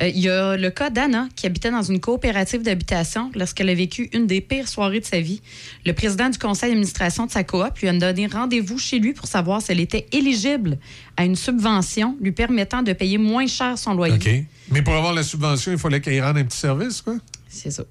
Euh, 0.00 0.08
Il 0.08 0.18
y 0.20 0.28
a 0.30 0.56
le 0.56 0.70
cas 0.70 0.88
d'Anna, 0.90 1.28
qui 1.36 1.46
habitait 1.46 1.70
dans 1.70 1.82
une 1.82 2.00
coopérative 2.00 2.62
d'habitation 2.62 3.30
lorsqu'elle 3.34 3.68
a 3.68 3.74
vécu 3.74 4.08
une 4.12 4.26
des 4.26 4.40
pires 4.40 4.68
soirées 4.68 5.00
de 5.00 5.04
sa 5.04 5.20
vie. 5.20 5.42
Le 5.84 5.92
président 5.92 6.28
du 6.30 6.38
conseil 6.38 6.70
d'administration 6.70 7.26
de 7.26 7.30
sa 7.30 7.44
coop 7.44 7.78
lui 7.80 7.88
a 7.88 7.92
donné 7.92 8.26
rendez-vous 8.26 8.78
chez 8.78 8.98
lui 8.98 9.12
pour 9.12 9.26
savoir 9.26 9.60
si 9.62 9.72
elle 9.72 9.80
était 9.80 10.06
éligible 10.12 10.78
à 11.16 11.24
une 11.24 11.36
subvention 11.36 12.16
lui 12.20 12.32
permettant 12.32 12.82
de 12.82 12.92
payer 12.92 13.18
moins 13.18 13.46
cher 13.46 13.76
son 13.76 13.94
loyer. 13.94 14.14
OK. 14.14 14.44
Mais 14.70 14.82
pour 14.82 14.94
avoir 14.94 15.12
la 15.12 15.22
subvention, 15.22 15.72
il 15.72 15.78
fallait 15.78 16.00
qu'il 16.00 16.20
rende 16.22 16.38
un 16.38 16.44
petit 16.44 16.58
service, 16.58 17.02
quoi. 17.02 17.16
C'est 17.48 17.70
ça. 17.70 17.84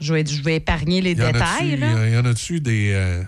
Je 0.00 0.14
vais, 0.14 0.24
je 0.26 0.42
vais 0.42 0.56
épargner 0.56 1.00
les 1.02 1.14
détails. 1.14 1.78
il 2.08 2.14
y 2.14 2.16
en 2.16 2.24
a-tu 2.24 2.60
des. 2.60 2.92
euh, 2.94 3.22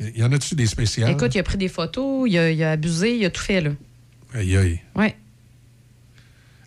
il 0.00 0.18
y 0.18 0.24
en 0.24 0.32
a-tu 0.32 0.54
des 0.54 0.66
spéciales? 0.66 1.10
Écoute, 1.10 1.34
il 1.34 1.38
a 1.38 1.42
pris 1.42 1.58
des 1.58 1.68
photos, 1.68 2.28
il 2.28 2.36
a, 2.38 2.50
il 2.50 2.62
a 2.64 2.72
abusé, 2.72 3.16
il 3.16 3.24
a 3.26 3.30
tout 3.30 3.42
fait, 3.42 3.60
là. 3.60 3.70
Aïe, 4.32 4.56
aïe. 4.56 4.80
Ouais. 4.96 5.14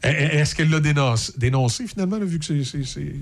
Eh, 0.07 0.23
eh, 0.33 0.37
Est-ce 0.37 0.55
qu'elle 0.55 0.69
l'a 0.69 0.79
dénoncé, 0.79 1.33
dénoncé 1.37 1.87
finalement, 1.87 2.17
là, 2.17 2.25
vu 2.25 2.39
que 2.39 2.45
c'est- 2.45 2.63
c'est. 2.63 2.83
c'est- 2.85 3.15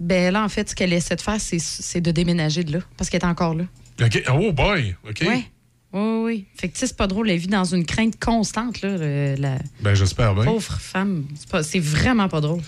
Ben 0.00 0.32
là, 0.32 0.42
en 0.44 0.48
fait, 0.48 0.68
ce 0.70 0.74
qu'elle 0.74 0.92
essaie 0.92 1.16
de 1.16 1.20
faire, 1.20 1.40
c'est- 1.40 1.58
c'est 1.60 2.00
de 2.00 2.10
déménager 2.10 2.64
de 2.64 2.72
là, 2.72 2.78
parce 2.96 3.08
qu'elle 3.10 3.22
est 3.22 3.26
encore 3.26 3.54
là. 3.54 3.64
OK. 4.02 4.22
Oh 4.32 4.52
boy! 4.52 4.96
OK. 5.08 5.22
Oui. 5.26 5.44
Oui, 5.92 6.22
oui. 6.24 6.46
Fait 6.56 6.68
que, 6.68 6.72
tu 6.74 6.80
sais, 6.80 6.86
c'est 6.88 6.96
pas 6.96 7.06
drôle, 7.06 7.30
elle 7.30 7.38
vit 7.38 7.46
dans 7.46 7.64
une 7.64 7.86
crainte 7.86 8.18
constante, 8.18 8.82
là, 8.82 8.96
le- 8.98 9.36
la 9.38 9.58
Ben, 9.80 9.94
j'espère 9.94 10.34
bien. 10.34 10.44
pauvre 10.44 10.78
femme. 10.80 11.26
C'est 11.36 11.48
pas- 11.48 11.62
C'est 11.62 11.78
vraiment 11.78 12.28
pas 12.28 12.40
drôle. 12.40 12.60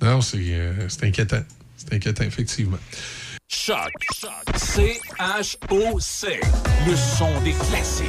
Non, 0.00 0.22
c'est 0.22 0.38
euh, 0.40 0.88
c'est 0.88 1.04
inquiétant. 1.04 1.42
C'est 1.76 1.92
inquiétant, 1.92 2.24
effectivement. 2.24 2.78
Choc. 3.48 3.90
C-H-O-C. 4.56 6.40
Le 6.88 6.96
son 6.96 7.40
des 7.42 7.52
classiques. 7.52 8.06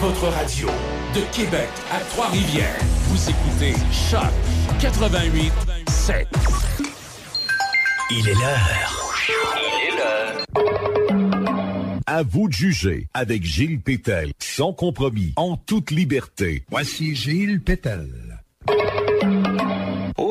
Votre 0.00 0.28
radio. 0.28 0.68
De 1.14 1.20
Québec 1.34 1.68
à 1.90 2.00
Trois-Rivières. 2.00 2.78
Vous 3.08 3.30
écoutez 3.30 3.72
Choc 3.90 4.20
88 4.78 5.52
7. 5.88 6.28
Il 8.10 8.28
est 8.28 8.34
l'heure. 8.34 9.14
Il 9.56 9.88
est 9.88 9.96
l'heure. 9.96 10.44
À 12.06 12.22
vous 12.22 12.48
de 12.48 12.52
juger 12.52 13.08
avec 13.14 13.42
Gilles 13.44 13.80
Pétel, 13.80 14.32
sans 14.38 14.74
compromis, 14.74 15.32
en 15.36 15.56
toute 15.56 15.90
liberté. 15.90 16.64
Voici 16.68 17.14
Gilles 17.14 17.62
Pétel. 17.62 18.35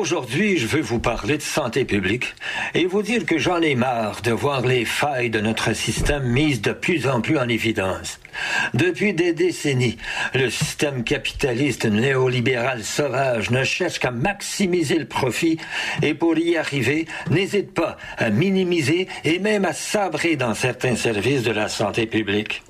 Aujourd'hui, 0.06 0.56
je 0.56 0.68
veux 0.68 0.82
vous 0.82 1.00
parler 1.00 1.36
de 1.36 1.42
santé 1.42 1.84
publique 1.84 2.32
et 2.74 2.86
vous 2.86 3.02
dire 3.02 3.26
que 3.26 3.38
j'en 3.38 3.60
ai 3.60 3.74
marre 3.74 4.22
de 4.22 4.30
voir 4.30 4.60
les 4.60 4.84
failles 4.84 5.30
de 5.30 5.40
notre 5.40 5.72
système 5.72 6.22
mises 6.22 6.62
de 6.62 6.70
plus 6.70 7.08
en 7.08 7.20
plus 7.20 7.36
en 7.36 7.48
évidence. 7.48 8.20
Depuis 8.72 9.14
des 9.14 9.32
décennies, 9.32 9.96
le 10.32 10.48
système 10.48 11.02
capitaliste 11.02 11.86
néolibéral 11.86 12.84
sauvage 12.84 13.50
ne 13.50 13.64
cherche 13.64 13.98
qu'à 13.98 14.12
maximiser 14.12 15.00
le 15.00 15.08
profit 15.08 15.58
et 16.04 16.14
pour 16.14 16.38
y 16.38 16.56
arriver, 16.56 17.06
n'hésite 17.32 17.74
pas 17.74 17.96
à 18.16 18.30
minimiser 18.30 19.08
et 19.24 19.40
même 19.40 19.64
à 19.64 19.72
sabrer 19.72 20.36
dans 20.36 20.54
certains 20.54 20.94
services 20.94 21.42
de 21.42 21.50
la 21.50 21.66
santé 21.66 22.06
publique. 22.06 22.62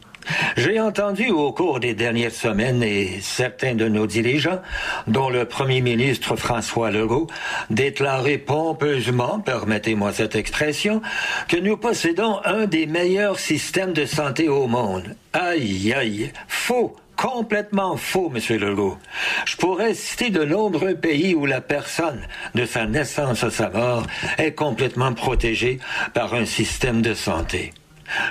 J'ai 0.57 0.81
entendu 0.81 1.31
au 1.31 1.53
cours 1.53 1.81
des 1.81 1.95
dernières 1.95 2.33
semaines 2.33 2.83
et 2.83 3.19
certains 3.21 3.75
de 3.75 3.89
nos 3.89 4.07
dirigeants, 4.07 4.61
dont 5.07 5.29
le 5.29 5.45
premier 5.45 5.81
ministre 5.81 6.37
François 6.37 6.91
Legault, 6.91 7.29
déclarer 7.71 8.39
pompeusement, 8.39 9.41
permettez-moi 9.41 10.13
cette 10.13 10.37
expression, 10.37 11.03
que 11.49 11.57
nous 11.57 11.77
possédons 11.77 12.41
un 12.45 12.67
des 12.67 12.87
meilleurs 12.87 13.39
systèmes 13.39 13.93
de 13.93 14.07
santé 14.07 14.49
au 14.49 14.67
monde. 14.67 15.15
Aïe, 15.33 15.93
aïe, 15.93 16.33
faux. 16.49 16.97
Complètement 17.17 17.97
faux, 17.97 18.29
Monsieur 18.29 18.59
Legault. 18.59 18.99
Je 19.47 19.57
pourrais 19.57 19.95
citer 19.95 20.29
de 20.29 20.45
nombreux 20.45 20.95
pays 20.95 21.35
où 21.35 21.47
la 21.47 21.63
personne, 21.63 22.21
de 22.55 22.67
sa 22.67 22.85
naissance 22.85 23.43
à 23.43 23.51
sa 23.51 23.71
mort, 23.71 24.07
est 24.37 24.53
complètement 24.53 25.15
protégée 25.15 25.79
par 26.13 26.35
un 26.35 26.45
système 26.45 27.01
de 27.01 27.15
santé. 27.15 27.73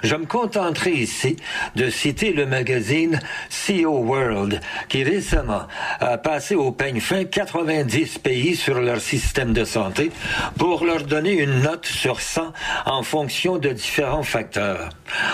Je 0.03 0.15
me 0.15 0.25
contenterai 0.25 0.91
ici 0.91 1.37
de 1.75 1.89
citer 1.89 2.33
le 2.33 2.45
magazine 2.45 3.19
CO 3.49 3.99
World, 3.99 4.59
qui 4.89 5.03
récemment 5.03 5.67
a 5.99 6.17
passé 6.17 6.55
au 6.55 6.71
peigne 6.71 6.99
fin 6.99 7.23
90 7.23 8.19
pays 8.19 8.55
sur 8.55 8.79
leur 8.79 8.99
système 8.99 9.53
de 9.53 9.65
santé 9.65 10.11
pour 10.57 10.85
leur 10.85 11.03
donner 11.03 11.33
une 11.33 11.61
note 11.61 11.85
sur 11.85 12.21
100 12.21 12.53
en 12.85 13.03
fonction 13.03 13.57
de 13.57 13.69
différents 13.69 14.23
facteurs. 14.23 14.89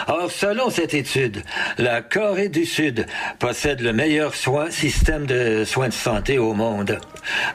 Or, 0.07 0.31
selon 0.31 0.69
cette 0.69 0.93
étude, 0.93 1.43
la 1.77 2.01
Corée 2.01 2.49
du 2.49 2.65
Sud 2.65 3.05
possède 3.39 3.81
le 3.81 3.93
meilleur 3.93 4.33
système 4.69 5.25
de 5.25 5.63
soins 5.65 5.89
de 5.89 5.93
santé 5.93 6.37
au 6.37 6.53
monde. 6.53 6.99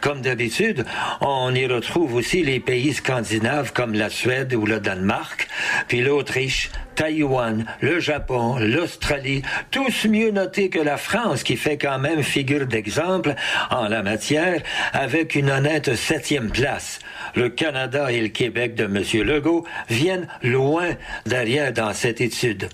Comme 0.01 0.21
d'habitude, 0.23 0.85
on 1.21 1.55
y 1.55 1.67
retrouve 1.67 2.15
aussi 2.15 2.43
les 2.43 2.61
pays 2.61 2.95
scandinaves 2.95 3.73
comme 3.73 3.95
la 3.95 4.11
Suède 4.11 4.55
ou 4.55 4.67
le 4.67 4.81
Danemark, 4.81 5.49
puis 5.89 6.01
l'Autriche, 6.01 6.71
Taïwan, 6.95 7.67
le 7.81 8.01
Japon, 8.01 8.57
l'Australie, 8.59 9.43
tous 9.71 10.07
mieux 10.09 10.31
notés 10.31 10.71
que 10.71 10.79
la 10.79 10.97
France 10.97 11.43
qui 11.43 11.57
fait 11.57 11.77
quand 11.77 11.99
même 11.99 12.23
figure 12.23 12.67
d'exemple 12.67 13.35
en 13.71 13.89
la 13.89 14.03
matière 14.03 14.63
avec 14.93 15.35
une 15.35 15.51
honnête 15.51 15.95
septième 15.95 16.51
place. 16.51 16.99
Le 17.35 17.49
Canada 17.51 18.11
et 18.11 18.21
le 18.21 18.29
Québec 18.29 18.75
de 18.75 18.85
M. 18.85 19.03
Legault 19.27 19.67
viennent 19.89 20.27
loin 20.43 20.89
derrière 21.27 21.73
dans 21.73 21.93
cette 21.93 22.21
étude. 22.21 22.69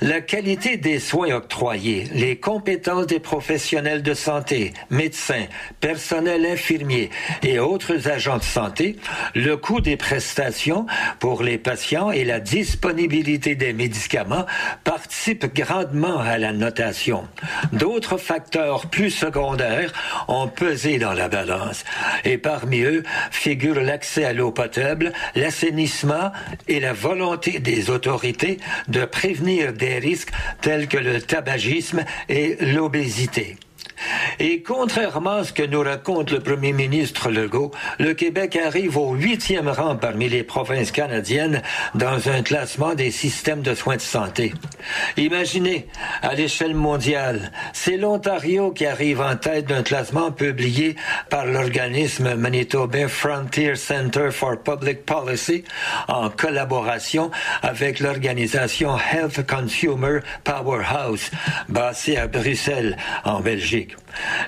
La 0.00 0.20
qualité 0.20 0.76
des 0.76 0.98
soins 0.98 1.34
octroyés, 1.34 2.08
les 2.12 2.36
compétences 2.36 3.06
des 3.06 3.20
professionnels 3.20 4.02
de 4.02 4.14
santé, 4.14 4.72
médecins, 4.90 5.46
personnel 5.80 6.46
infirmier 6.46 7.10
et 7.42 7.58
autres 7.58 8.08
agents 8.08 8.38
de 8.38 8.42
santé, 8.42 8.96
le 9.34 9.56
coût 9.56 9.80
des 9.80 9.96
prestations 9.96 10.86
pour 11.18 11.42
les 11.42 11.58
patients 11.58 12.10
et 12.10 12.24
la 12.24 12.40
disponibilité 12.40 13.54
des 13.54 13.72
médicaments 13.72 14.46
participent 14.82 15.54
grandement 15.54 16.18
à 16.18 16.38
la 16.38 16.52
notation. 16.52 17.26
D'autres 17.72 18.18
facteurs 18.18 18.86
plus 18.86 19.10
secondaires 19.10 19.92
ont 20.28 20.48
pesé 20.48 20.98
dans 20.98 21.12
la 21.12 21.28
balance 21.28 21.84
et 22.24 22.38
parmi 22.38 22.80
eux 22.80 23.02
figurent 23.30 23.80
l'accès 23.80 24.24
à 24.24 24.32
l'eau 24.32 24.50
potable, 24.50 25.12
l'assainissement 25.34 26.32
et 26.68 26.80
la 26.80 26.92
volonté 26.92 27.58
des 27.58 27.90
autorités 27.90 28.58
de 28.88 29.04
prévenir 29.04 29.33
des 29.72 29.98
risques 29.98 30.32
tels 30.60 30.88
que 30.88 30.98
le 30.98 31.20
tabagisme 31.20 32.04
et 32.28 32.56
l'obésité. 32.60 33.56
Et 34.38 34.62
contrairement 34.62 35.36
à 35.36 35.44
ce 35.44 35.52
que 35.52 35.62
nous 35.62 35.82
raconte 35.82 36.30
le 36.30 36.40
premier 36.40 36.72
ministre 36.72 37.30
Legault, 37.30 37.70
le 37.98 38.14
Québec 38.14 38.56
arrive 38.56 38.96
au 38.96 39.12
huitième 39.12 39.68
rang 39.68 39.96
parmi 39.96 40.28
les 40.28 40.42
provinces 40.42 40.90
canadiennes 40.90 41.62
dans 41.94 42.28
un 42.28 42.42
classement 42.42 42.94
des 42.94 43.10
systèmes 43.10 43.62
de 43.62 43.74
soins 43.74 43.96
de 43.96 44.00
santé. 44.00 44.52
Imaginez, 45.16 45.86
à 46.22 46.34
l'échelle 46.34 46.74
mondiale, 46.74 47.52
c'est 47.72 47.96
l'Ontario 47.96 48.72
qui 48.72 48.86
arrive 48.86 49.20
en 49.20 49.36
tête 49.36 49.66
d'un 49.66 49.82
classement 49.82 50.30
publié 50.32 50.96
par 51.30 51.46
l'organisme 51.46 52.34
manitobain 52.34 53.08
Frontier 53.08 53.76
Center 53.76 54.30
for 54.30 54.62
Public 54.62 55.04
Policy 55.04 55.64
en 56.08 56.30
collaboration 56.30 57.30
avec 57.62 58.00
l'organisation 58.00 58.96
Health 58.98 59.46
Consumer 59.46 60.20
Powerhouse, 60.42 61.30
basée 61.68 62.16
à 62.16 62.26
Bruxelles, 62.26 62.96
en 63.24 63.40
Belgique. 63.40 63.83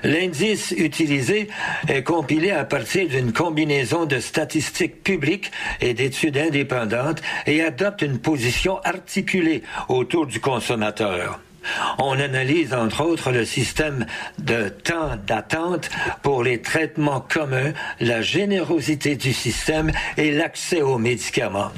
L'indice 0.03 0.73
utilisé 0.77 1.47
est 1.87 2.03
compilé 2.03 2.51
à 2.51 2.65
partir 2.65 3.07
d'une 3.07 3.33
combinaison 3.33 4.05
de 4.05 4.19
statistiques 4.19 5.03
publiques 5.03 5.51
et 5.81 5.93
d'études 5.93 6.37
indépendantes 6.37 7.21
et 7.45 7.61
adopte 7.61 8.01
une 8.01 8.19
position 8.19 8.79
articulée 8.83 9.63
autour 9.89 10.27
du 10.27 10.39
consommateur. 10.39 11.39
On 11.99 12.19
analyse 12.19 12.73
entre 12.73 13.03
autres 13.03 13.31
le 13.31 13.45
système 13.45 14.05
de 14.39 14.69
temps 14.69 15.17
d'attente 15.25 15.89
pour 16.21 16.43
les 16.43 16.61
traitements 16.61 17.21
communs, 17.21 17.73
la 17.99 18.21
générosité 18.21 19.15
du 19.15 19.33
système 19.33 19.91
et 20.17 20.31
l'accès 20.31 20.81
aux 20.81 20.97
médicaments. 20.97 21.71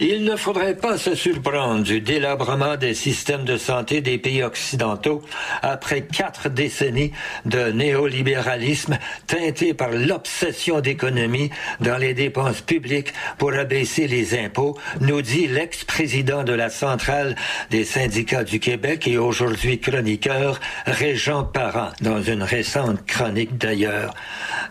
Il 0.00 0.24
ne 0.24 0.36
faudrait 0.36 0.76
pas 0.76 0.96
se 0.96 1.14
surprendre 1.14 1.82
du 1.82 2.00
délabrement 2.00 2.76
des 2.76 2.94
systèmes 2.94 3.44
de 3.44 3.56
santé 3.56 4.00
des 4.00 4.16
pays 4.16 4.42
occidentaux 4.42 5.22
après 5.62 6.02
quatre 6.02 6.48
décennies 6.48 7.12
de 7.44 7.72
néolibéralisme 7.72 8.98
teinté 9.26 9.74
par 9.74 9.90
l'obsession 9.90 10.80
d'économie 10.80 11.50
dans 11.80 11.98
les 11.98 12.14
dépenses 12.14 12.60
publiques 12.60 13.12
pour 13.36 13.52
abaisser 13.52 14.06
les 14.06 14.38
impôts, 14.38 14.78
nous 15.00 15.22
dit 15.22 15.48
l'ex-président 15.48 16.44
de 16.44 16.52
la 16.52 16.70
centrale 16.70 17.34
des 17.70 17.84
syndicats 17.84 18.44
du 18.44 18.60
Québec 18.60 18.77
et 18.84 19.18
aujourd'hui 19.18 19.80
chroniqueur 19.80 20.60
Régent 20.86 21.44
Parent 21.44 21.90
dans 22.00 22.22
une 22.22 22.42
récente 22.42 23.04
chronique 23.06 23.58
d'ailleurs. 23.58 24.14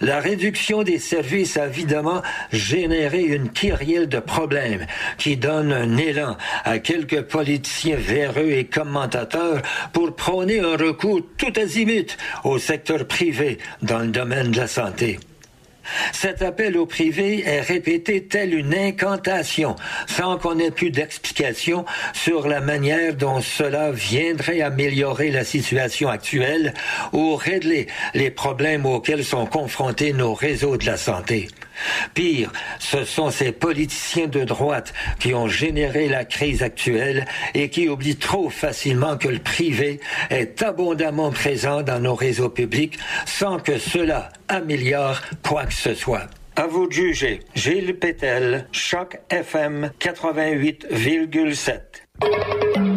La 0.01 0.19
réduction 0.19 0.83
des 0.83 0.99
services 0.99 1.57
a 1.57 1.67
évidemment 1.67 2.21
généré 2.51 3.23
une 3.23 3.49
kyrielle 3.49 4.07
de 4.07 4.19
problèmes 4.19 4.85
qui 5.17 5.37
donne 5.37 5.71
un 5.71 5.97
élan 5.97 6.37
à 6.63 6.79
quelques 6.79 7.23
politiciens 7.23 7.97
véreux 7.97 8.51
et 8.51 8.65
commentateurs 8.65 9.61
pour 9.93 10.15
prôner 10.15 10.59
un 10.59 10.77
recours 10.77 11.21
tout 11.37 11.53
azimut 11.59 12.17
au 12.43 12.57
secteur 12.57 13.05
privé 13.05 13.57
dans 13.81 13.99
le 13.99 14.07
domaine 14.07 14.51
de 14.51 14.57
la 14.57 14.67
santé. 14.67 15.19
Cet 16.11 16.41
appel 16.41 16.77
au 16.77 16.85
privé 16.85 17.43
est 17.45 17.61
répété 17.61 18.23
tel 18.23 18.53
une 18.53 18.73
incantation, 18.73 19.75
sans 20.07 20.37
qu'on 20.37 20.59
ait 20.59 20.71
plus 20.71 20.91
d'explication 20.91 21.85
sur 22.13 22.47
la 22.47 22.61
manière 22.61 23.15
dont 23.15 23.41
cela 23.41 23.91
viendrait 23.91 24.61
améliorer 24.61 25.31
la 25.31 25.43
situation 25.43 26.09
actuelle 26.09 26.73
ou 27.13 27.35
régler 27.35 27.87
les 28.13 28.31
problèmes 28.31 28.85
auxquels 28.85 29.23
sont 29.23 29.45
confrontés 29.45 30.13
nos 30.13 30.33
réseaux 30.33 30.77
de 30.77 30.85
la 30.85 30.97
santé. 30.97 31.47
Pire, 32.13 32.51
ce 32.79 33.05
sont 33.05 33.31
ces 33.31 33.51
politiciens 33.51 34.27
de 34.27 34.43
droite 34.43 34.93
qui 35.19 35.33
ont 35.33 35.47
généré 35.47 36.07
la 36.07 36.25
crise 36.25 36.63
actuelle 36.63 37.25
et 37.53 37.69
qui 37.69 37.89
oublient 37.89 38.17
trop 38.17 38.49
facilement 38.49 39.17
que 39.17 39.27
le 39.27 39.39
privé 39.39 39.99
est 40.29 40.61
abondamment 40.61 41.31
présent 41.31 41.81
dans 41.81 41.99
nos 41.99 42.15
réseaux 42.15 42.49
publics 42.49 42.97
sans 43.25 43.59
que 43.59 43.77
cela 43.77 44.29
améliore 44.47 45.21
quoi 45.47 45.65
que 45.65 45.73
ce 45.73 45.93
soit. 45.93 46.27
À 46.55 46.65
vous 46.65 46.87
de 46.87 46.93
juger. 46.93 47.41
Gilles 47.53 47.99
Pétel, 47.99 48.67
Choc 48.71 49.19
FM 49.29 49.91
88,7. 49.99 52.96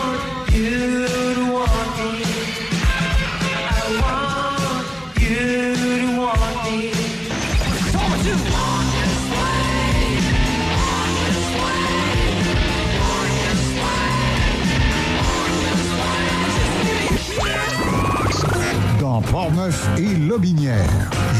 Portneuf 19.19 19.89
et 19.97 20.15
Lobinière, 20.15 20.87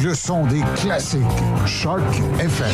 le 0.03 0.13
son 0.13 0.45
des 0.45 0.61
classiques. 0.76 1.22
Choc 1.65 2.01
FM. 2.39 2.67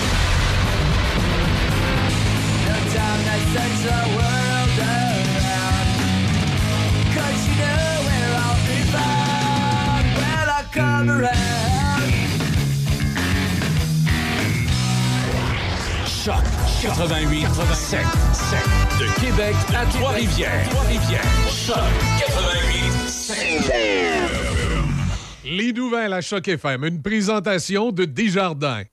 Choc 16.06 16.36
88 16.82 17.48
7 17.74 18.00
7 18.34 18.60
de 19.00 19.22
Québec 19.22 19.56
à 19.74 19.86
Trois-Rivières. 19.86 20.70
Trois-Rivières. 20.70 21.22
Choc 21.50 21.76
88 22.20 23.10
7. 23.10 24.47
Les 25.50 25.72
nouvelles 25.72 26.12
à 26.12 26.20
Choc 26.20 26.50
FM, 26.50 26.84
une 26.84 27.02
présentation 27.02 27.94
de 27.94 28.04
Desjardins. 28.04 28.84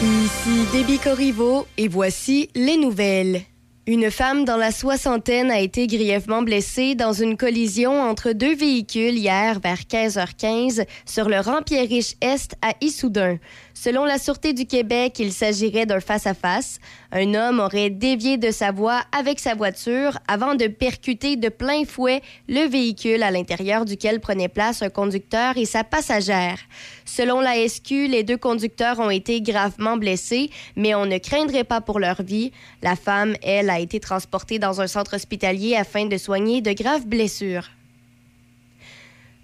Ici 0.00 0.66
Déby 0.72 1.00
Corriveau 1.00 1.66
et 1.76 1.88
voici 1.88 2.48
les 2.54 2.76
nouvelles. 2.76 3.42
Une 3.88 4.12
femme 4.12 4.44
dans 4.44 4.56
la 4.56 4.70
soixantaine 4.70 5.50
a 5.50 5.58
été 5.58 5.88
grièvement 5.88 6.42
blessée 6.42 6.94
dans 6.94 7.12
une 7.12 7.36
collision 7.36 8.00
entre 8.00 8.30
deux 8.30 8.54
véhicules 8.54 9.18
hier 9.18 9.58
vers 9.58 9.80
15h15 9.80 10.86
sur 11.04 11.28
le 11.28 11.40
rang 11.40 11.62
Pierre-Riche-Est 11.62 12.54
à 12.62 12.74
Issoudun. 12.80 13.38
Selon 13.74 14.04
la 14.04 14.18
Sûreté 14.18 14.52
du 14.52 14.66
Québec, 14.66 15.18
il 15.18 15.32
s'agirait 15.32 15.86
d'un 15.86 16.00
face-à-face. 16.00 16.78
Un 17.10 17.34
homme 17.34 17.58
aurait 17.58 17.90
dévié 17.90 18.36
de 18.36 18.50
sa 18.50 18.70
voie 18.70 19.02
avec 19.16 19.40
sa 19.40 19.54
voiture 19.54 20.18
avant 20.28 20.54
de 20.54 20.66
percuter 20.66 21.36
de 21.36 21.48
plein 21.48 21.84
fouet 21.84 22.22
le 22.48 22.68
véhicule 22.68 23.22
à 23.22 23.30
l'intérieur 23.30 23.84
duquel 23.84 24.20
prenait 24.20 24.48
place 24.48 24.82
un 24.82 24.90
conducteur 24.90 25.56
et 25.56 25.64
sa 25.64 25.84
passagère. 25.84 26.58
Selon 27.04 27.40
la 27.40 27.66
SQ, 27.66 28.08
les 28.08 28.24
deux 28.24 28.36
conducteurs 28.36 29.00
ont 29.00 29.10
été 29.10 29.40
gravement 29.40 29.96
blessés, 29.96 30.50
mais 30.76 30.94
on 30.94 31.06
ne 31.06 31.18
craindrait 31.18 31.64
pas 31.64 31.80
pour 31.80 31.98
leur 31.98 32.22
vie. 32.22 32.52
La 32.82 32.96
femme, 32.96 33.34
elle, 33.42 33.70
a 33.70 33.80
été 33.80 34.00
transportée 34.00 34.58
dans 34.58 34.80
un 34.80 34.86
centre 34.86 35.16
hospitalier 35.16 35.76
afin 35.76 36.06
de 36.06 36.16
soigner 36.18 36.60
de 36.60 36.72
graves 36.72 37.06
blessures. 37.06 37.68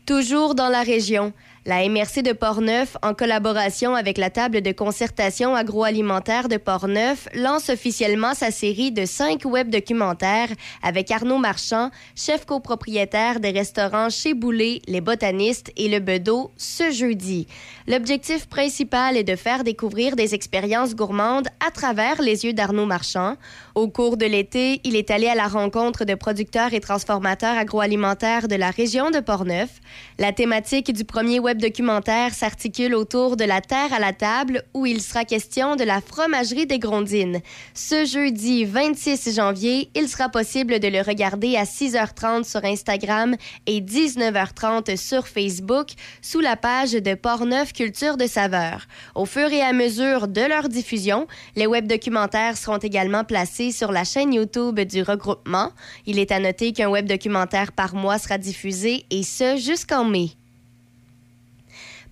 Toujours 0.06 0.54
dans 0.54 0.70
la 0.70 0.82
région, 0.82 1.34
la 1.68 1.86
MRC 1.86 2.22
de 2.22 2.32
Portneuf, 2.32 2.96
en 3.02 3.12
collaboration 3.12 3.94
avec 3.94 4.16
la 4.16 4.30
table 4.30 4.62
de 4.62 4.72
concertation 4.72 5.54
agroalimentaire 5.54 6.48
de 6.48 6.56
Portneuf, 6.56 7.28
lance 7.34 7.68
officiellement 7.68 8.32
sa 8.32 8.50
série 8.50 8.90
de 8.90 9.04
cinq 9.04 9.44
web 9.44 9.68
documentaires 9.68 10.48
avec 10.82 11.10
Arnaud 11.10 11.36
Marchand, 11.36 11.90
chef 12.16 12.46
copropriétaire 12.46 13.38
des 13.38 13.50
restaurants 13.50 14.08
Chez 14.08 14.32
Boulet, 14.32 14.80
Les 14.88 15.02
Botanistes 15.02 15.70
et 15.76 15.90
Le 15.90 15.98
Bedeau, 15.98 16.52
ce 16.56 16.90
jeudi. 16.90 17.46
L'objectif 17.86 18.48
principal 18.48 19.18
est 19.18 19.24
de 19.24 19.36
faire 19.36 19.62
découvrir 19.62 20.16
des 20.16 20.34
expériences 20.34 20.94
gourmandes 20.94 21.48
à 21.66 21.70
travers 21.70 22.22
les 22.22 22.46
yeux 22.46 22.54
d'Arnaud 22.54 22.86
Marchand. 22.86 23.34
Au 23.74 23.88
cours 23.88 24.16
de 24.16 24.24
l'été, 24.24 24.80
il 24.84 24.96
est 24.96 25.10
allé 25.10 25.26
à 25.26 25.34
la 25.34 25.48
rencontre 25.48 26.06
de 26.06 26.14
producteurs 26.14 26.72
et 26.72 26.80
transformateurs 26.80 27.58
agroalimentaires 27.58 28.48
de 28.48 28.56
la 28.56 28.70
région 28.70 29.10
de 29.10 29.20
Portneuf. 29.20 29.68
La 30.18 30.32
thématique 30.32 30.94
du 30.94 31.04
premier 31.04 31.38
web 31.38 31.57
documentaire 31.58 32.32
s'articule 32.34 32.94
autour 32.94 33.36
de 33.36 33.44
la 33.44 33.60
terre 33.60 33.92
à 33.92 33.98
la 33.98 34.12
table 34.12 34.62
où 34.74 34.86
il 34.86 35.02
sera 35.02 35.24
question 35.24 35.76
de 35.76 35.84
la 35.84 36.00
fromagerie 36.00 36.66
des 36.66 36.78
Grondines. 36.78 37.40
Ce 37.74 38.04
jeudi 38.04 38.64
26 38.64 39.34
janvier, 39.34 39.90
il 39.94 40.08
sera 40.08 40.28
possible 40.28 40.80
de 40.80 40.88
le 40.88 41.02
regarder 41.02 41.56
à 41.56 41.64
6h30 41.64 42.44
sur 42.44 42.64
Instagram 42.64 43.36
et 43.66 43.80
19h30 43.80 44.96
sur 44.96 45.28
Facebook 45.28 45.88
sous 46.22 46.40
la 46.40 46.56
page 46.56 46.92
de 46.92 47.14
Portneuf 47.14 47.72
Culture 47.72 48.16
de 48.16 48.26
Saveur. 48.26 48.86
Au 49.14 49.26
fur 49.26 49.52
et 49.52 49.60
à 49.60 49.72
mesure 49.72 50.28
de 50.28 50.40
leur 50.40 50.68
diffusion, 50.68 51.26
les 51.56 51.66
web 51.66 51.86
documentaires 51.86 52.56
seront 52.56 52.78
également 52.78 53.24
placés 53.24 53.72
sur 53.72 53.92
la 53.92 54.04
chaîne 54.04 54.32
YouTube 54.32 54.80
du 54.80 55.02
regroupement. 55.02 55.72
Il 56.06 56.18
est 56.18 56.32
à 56.32 56.40
noter 56.40 56.72
qu'un 56.72 56.88
web 56.88 57.06
documentaire 57.06 57.72
par 57.72 57.94
mois 57.94 58.18
sera 58.18 58.38
diffusé 58.38 59.04
et 59.10 59.22
ce 59.22 59.56
jusqu'en 59.56 60.04
mai. 60.04 60.30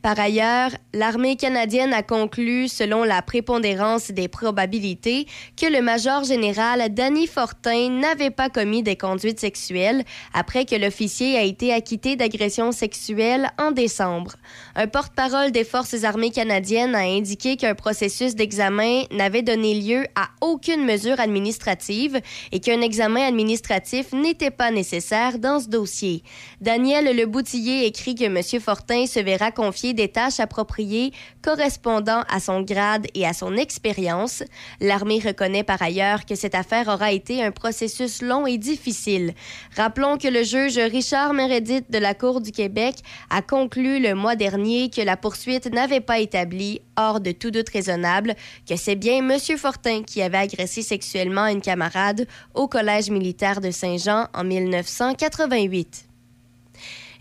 Par 0.03 0.19
ailleurs, 0.21 0.71
l'armée 0.93 1.37
canadienne 1.37 1.93
a 1.93 2.03
conclu, 2.03 2.69
selon 2.69 3.05
la 3.05 3.23
prépondérance 3.23 4.11
des 4.11 4.29
probabilités, 4.29 5.27
que 5.57 5.67
le 5.67 5.83
major 5.83 6.25
général 6.25 6.95
Danny 6.95 7.27
Fortin 7.27 7.91
n'avait 7.91 8.31
pas 8.31 8.49
commis 8.49 8.83
des 8.83 8.97
conduites 8.97 9.41
sexuelles 9.41 10.05
après 10.33 10.65
que 10.65 10.77
l'officier 10.77 11.37
a 11.37 11.43
été 11.43 11.73
acquitté 11.73 12.17
d'agression 12.17 12.73
sexuelle 12.73 13.51
en 13.59 13.73
décembre. 13.73 14.37
Un 14.75 14.87
porte-parole 14.87 15.51
des 15.51 15.65
Forces 15.65 16.05
armées 16.05 16.31
canadiennes 16.31 16.95
a 16.95 17.01
indiqué 17.01 17.57
qu'un 17.57 17.75
processus 17.75 18.35
d'examen 18.35 19.03
n'avait 19.11 19.43
donné 19.43 19.75
lieu 19.75 20.07
à 20.15 20.29
aucune 20.41 20.85
mesure 20.85 21.21
administrative 21.21 22.21
et 22.53 22.61
qu'un 22.61 22.81
examen 22.81 23.27
administratif 23.27 24.13
n'était 24.13 24.51
pas 24.51 24.71
nécessaire 24.71 25.39
dans 25.39 25.61
ce 25.61 25.69
dossier. 25.69 26.23
Daniel 26.61 27.09
écrit 27.09 28.15
que. 28.15 28.27
Fortin 28.61 29.07
se 29.07 29.21
verra 29.21 29.51
confier 29.51 29.95
des 29.97 30.09
tâches 30.09 30.39
appropriées 30.39 31.13
correspondant 31.43 32.23
à 32.29 32.39
son 32.39 32.63
grade 32.63 33.09
et 33.15 33.27
à 33.27 33.33
son 33.33 33.57
expérience. 33.57 34.45
L'armée 34.81 35.19
reconnaît 35.19 35.65
par 35.65 35.83
ailleurs 35.83 36.25
que 36.25 36.37
cette 36.37 36.55
affaire 36.55 36.87
aura 36.87 37.11
été 37.11 37.43
un 37.43 37.51
processus 37.51 38.23
long 38.23 38.47
et 38.47 38.59
difficile. 38.59 39.35
Rappelons 39.77 40.19
que 40.19 40.29
le 40.29 40.45
juge 40.45 40.79
Richard 40.79 41.33
Meredith 41.33 41.91
de 41.91 41.99
la 41.99 42.15
Cour 42.15 42.41
du 42.41 42.53
Québec 42.53 42.97
a 43.31 43.43
conclu 43.43 44.01
le 44.01 44.15
mois 44.15 44.37
dernier 44.37 44.91
que 44.91 45.01
la 45.01 45.17
poursuite 45.17 45.73
n'avait 45.73 46.01
pas 46.01 46.21
établi, 46.21 46.81
hors 46.97 47.21
de 47.21 47.33
tout 47.33 47.51
doute 47.51 47.71
raisonnable, 47.71 48.35
que 48.69 48.77
c'est 48.77 48.95
bien 48.95 49.19
M. 49.19 49.39
Fortin 49.57 50.03
qui 50.03 50.23
avait 50.23 50.39
agressé 50.39 50.83
sexuellement 50.83 51.47
une 51.47 51.61
camarade 51.61 52.27
au 52.55 52.69
Collège 52.69 53.11
militaire 53.11 53.61
de 53.61 53.71
Saint-Jean 53.71 54.29
en 54.35 54.45
1988. 54.45 56.05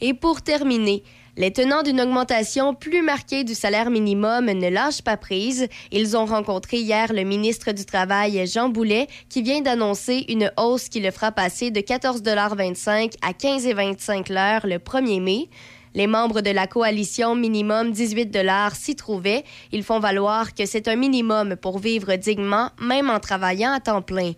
Et 0.02 0.14
pour 0.14 0.42
terminer, 0.42 1.04
les 1.38 1.52
tenants 1.52 1.84
d'une 1.84 2.00
augmentation 2.00 2.74
plus 2.74 3.02
marquée 3.02 3.44
du 3.44 3.56
salaire 3.56 3.90
minimum 3.90 4.46
ne 4.46 4.70
lâchent 4.70 5.02
pas 5.02 5.18
prise. 5.18 5.68
Ils 5.92 6.16
ont 6.16 6.26
rencontré 6.26 6.78
hier 6.78 7.12
le 7.12 7.24
ministre 7.24 7.74
du 7.74 7.86
Travail, 7.86 8.48
Jean 8.48 8.70
Boulet, 8.70 9.08
qui 9.28 9.42
vient 9.42 9.60
d'annoncer 9.60 10.26
une 10.30 10.50
hausse 10.58 10.88
qui 10.88 11.02
le 11.02 11.12
fera 11.12 11.34
passer 11.34 11.72
de 11.72 11.82
14,25 11.82 13.16
à 13.22 13.32
15,25 13.34 14.32
l'heure 14.32 14.66
le 14.66 14.78
1er 14.78 15.22
mai. 15.22 15.50
Les 15.94 16.08
membres 16.08 16.42
de 16.42 16.52
la 16.52 16.68
coalition 16.68 17.36
minimum 17.36 17.92
18 17.92 18.28
dollars 18.28 18.76
s'y 18.76 18.96
trouvaient. 18.96 19.44
Ils 19.74 19.84
font 19.84 20.00
valoir 20.00 20.54
que 20.54 20.66
c'est 20.66 20.88
un 20.88 20.96
minimum 20.96 21.56
pour 21.58 21.80
vivre 21.80 22.16
dignement, 22.16 22.70
même 22.82 23.10
en 23.10 23.20
travaillant 23.20 23.74
à 23.74 23.82
temps 23.82 24.02
plein. 24.02 24.34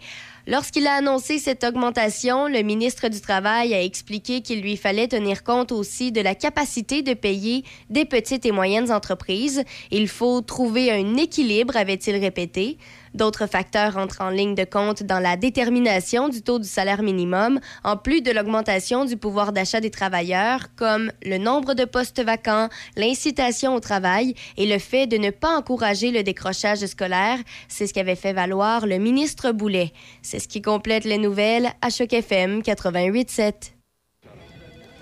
Lorsqu'il 0.49 0.87
a 0.87 0.93
annoncé 0.93 1.39
cette 1.39 1.65
augmentation, 1.65 2.47
le 2.47 2.61
ministre 2.61 3.09
du 3.09 3.19
Travail 3.19 3.73
a 3.73 3.83
expliqué 3.83 4.39
qu'il 4.39 4.61
lui 4.61 4.77
fallait 4.77 5.09
tenir 5.09 5.43
compte 5.43 5.73
aussi 5.73 6.13
de 6.13 6.21
la 6.21 6.35
capacité 6.35 7.01
de 7.01 7.13
payer 7.13 7.65
des 7.89 8.05
petites 8.05 8.45
et 8.45 8.53
moyennes 8.53 8.89
entreprises. 8.89 9.65
Il 9.91 10.07
faut 10.07 10.39
trouver 10.39 10.89
un 10.89 11.17
équilibre, 11.17 11.75
avait-il 11.75 12.15
répété. 12.15 12.77
D'autres 13.17 13.47
facteurs 13.47 13.97
entrent 13.97 14.21
en 14.21 14.29
ligne 14.29 14.53
de 14.53 14.63
compte 14.63 15.01
dans 15.01 15.17
la 15.17 15.37
détermination 15.37 16.29
du 16.29 16.43
taux 16.43 16.59
du 16.59 16.67
salaire 16.67 17.01
minimum, 17.01 17.59
en 17.83 17.97
plus 17.97 18.21
de 18.21 18.29
l'augmentation 18.29 19.05
du 19.05 19.17
pouvoir 19.17 19.53
d'achat 19.53 19.81
des 19.81 19.89
travailleurs, 19.89 20.67
comme 20.75 21.11
le 21.25 21.39
nombre 21.39 21.73
de 21.73 21.83
postes 21.83 22.23
vacants, 22.23 22.69
l'incitation 22.95 23.73
au 23.73 23.79
travail 23.79 24.35
et 24.55 24.67
le 24.67 24.77
fait 24.77 25.07
de 25.07 25.17
ne 25.17 25.31
pas 25.31 25.57
encourager 25.57 26.11
le 26.11 26.21
décrochage 26.21 26.85
scolaire. 26.85 27.39
C'est 27.67 27.87
ce 27.87 27.93
qu'avait 27.95 28.15
fait 28.15 28.33
valoir 28.33 28.85
le 28.85 28.99
ministre 28.99 29.51
Boulet. 29.51 29.93
C'est 30.21 30.37
ce 30.37 30.47
qui 30.47 30.61
complète 30.61 31.03
les 31.03 31.17
nouvelles 31.17 31.71
à 31.81 31.89
Choc 31.89 32.13
FM 32.13 32.59
88.7. 32.59 33.71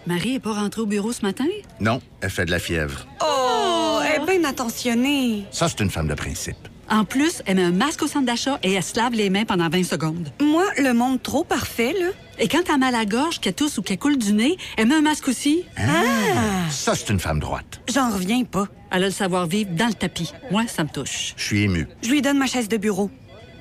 Marie 0.08 0.36
est 0.36 0.40
pas 0.40 0.54
rentrée 0.54 0.80
au 0.80 0.86
bureau 0.86 1.12
ce 1.12 1.24
matin? 1.24 1.48
Non, 1.82 2.00
elle 2.22 2.30
fait 2.30 2.46
de 2.46 2.52
la 2.52 2.60
fièvre. 2.60 3.06
Oh, 3.22 4.00
elle 4.08 4.22
est 4.22 4.26
bien 4.26 4.50
attentionnée. 4.50 5.44
Ça, 5.52 5.68
c'est 5.68 5.82
une 5.82 5.90
femme 5.90 6.08
de 6.08 6.14
principe. 6.14 6.70
En 6.90 7.04
plus, 7.04 7.42
elle 7.46 7.56
met 7.56 7.64
un 7.64 7.72
masque 7.72 8.04
au 8.04 8.08
centre 8.08 8.26
d'achat 8.26 8.60
et 8.64 8.74
elle 8.74 8.84
se 8.84 8.96
lave 8.96 9.14
les 9.14 9.30
mains 9.30 9.46
pendant 9.46 9.70
20 9.70 9.84
secondes. 9.84 10.32
Moi, 10.42 10.66
le 10.78 10.94
monde 10.94 11.22
trop 11.22 11.44
parfait, 11.44 11.94
là. 12.00 12.08
Et 12.38 12.48
quand 12.48 12.64
t'as 12.66 12.78
mal 12.78 12.94
à 12.94 13.00
la 13.00 13.06
gorge, 13.06 13.40
qu'elle 13.40 13.54
tousse 13.54 13.78
ou 13.78 13.82
qu'elle 13.82 13.98
coule 13.98 14.18
du 14.18 14.34
nez, 14.34 14.58
elle 14.78 14.88
met 14.88 14.96
un 14.96 15.02
masque 15.02 15.28
aussi. 15.28 15.64
Ah! 15.78 16.70
Ça, 16.70 16.94
c'est 16.96 17.10
une 17.10 17.20
femme 17.20 17.40
droite. 17.40 17.82
J'en 17.92 18.12
reviens 18.12 18.44
pas. 18.44 18.68
Elle 18.92 19.04
a 19.04 19.08
le 19.08 19.12
savoir-vivre 19.12 19.72
dans 19.72 19.88
le 19.88 19.94
tapis. 19.94 20.32
Moi, 20.52 20.66
ça 20.68 20.84
me 20.84 20.90
touche. 20.90 21.34
Je 21.38 21.44
suis 21.44 21.64
ému. 21.64 21.88
Je 22.02 22.10
lui 22.10 22.22
donne 22.22 22.38
ma 22.38 22.48
chaise 22.48 22.68
de 22.68 22.78
bureau. 22.78 23.10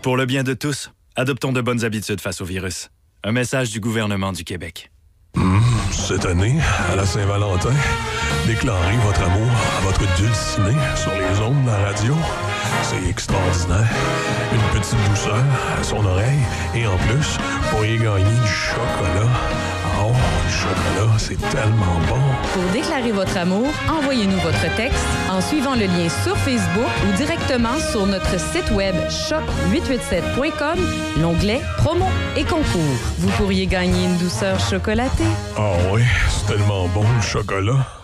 Pour 0.02 0.16
le 0.16 0.26
bien 0.26 0.42
de 0.42 0.54
tous, 0.54 0.90
adoptons 1.16 1.52
de 1.52 1.60
bonnes 1.60 1.84
habitudes 1.84 2.20
face 2.20 2.40
au 2.40 2.44
virus. 2.44 2.90
Un 3.22 3.32
message 3.32 3.70
du 3.70 3.80
gouvernement 3.80 4.32
du 4.32 4.44
Québec. 4.44 4.90
Cette 5.90 6.26
année, 6.26 6.54
à 6.92 6.96
la 6.96 7.04
Saint-Valentin, 7.04 7.72
déclarez 8.46 8.96
votre 9.04 9.22
amour 9.22 9.50
à 9.78 9.84
votre 9.84 10.16
dulciné 10.16 10.76
sur 10.94 11.12
les 11.12 11.40
ondes 11.40 11.64
de 11.64 11.70
la 11.70 11.88
radio. 11.88 12.14
C'est 12.82 13.08
extraordinaire. 13.08 13.88
Une 14.52 14.80
petite 14.80 14.98
douceur 15.08 15.42
à 15.80 15.82
son 15.82 16.04
oreille. 16.04 16.40
Et 16.74 16.86
en 16.86 16.96
plus, 16.98 17.38
vous 17.38 17.68
pourriez 17.70 17.98
gagner 17.98 18.24
du 18.24 18.48
chocolat. 18.48 19.30
Oh, 20.00 20.12
du 20.46 20.52
chocolat, 20.52 21.18
c'est 21.18 21.40
tellement 21.50 21.98
bon. 22.08 22.20
Pour 22.52 22.62
déclarer 22.72 23.12
votre 23.12 23.36
amour, 23.36 23.66
envoyez-nous 23.88 24.38
votre 24.38 24.74
texte 24.76 25.04
en 25.30 25.40
suivant 25.40 25.74
le 25.74 25.86
lien 25.86 26.08
sur 26.24 26.36
Facebook 26.38 26.90
ou 27.08 27.16
directement 27.16 27.78
sur 27.90 28.06
notre 28.06 28.38
site 28.38 28.70
web 28.72 28.94
choc887.com, 29.08 30.78
l'onglet 31.20 31.60
Promo 31.78 32.06
et 32.36 32.44
concours. 32.44 32.98
Vous 33.18 33.30
pourriez 33.30 33.66
gagner 33.66 34.04
une 34.04 34.16
douceur 34.18 34.58
chocolatée. 34.60 35.24
Ah 35.56 35.72
oui, 35.92 36.02
c'est 36.28 36.54
tellement 36.54 36.88
bon 36.88 37.04
le 37.16 37.22
chocolat. 37.22 38.03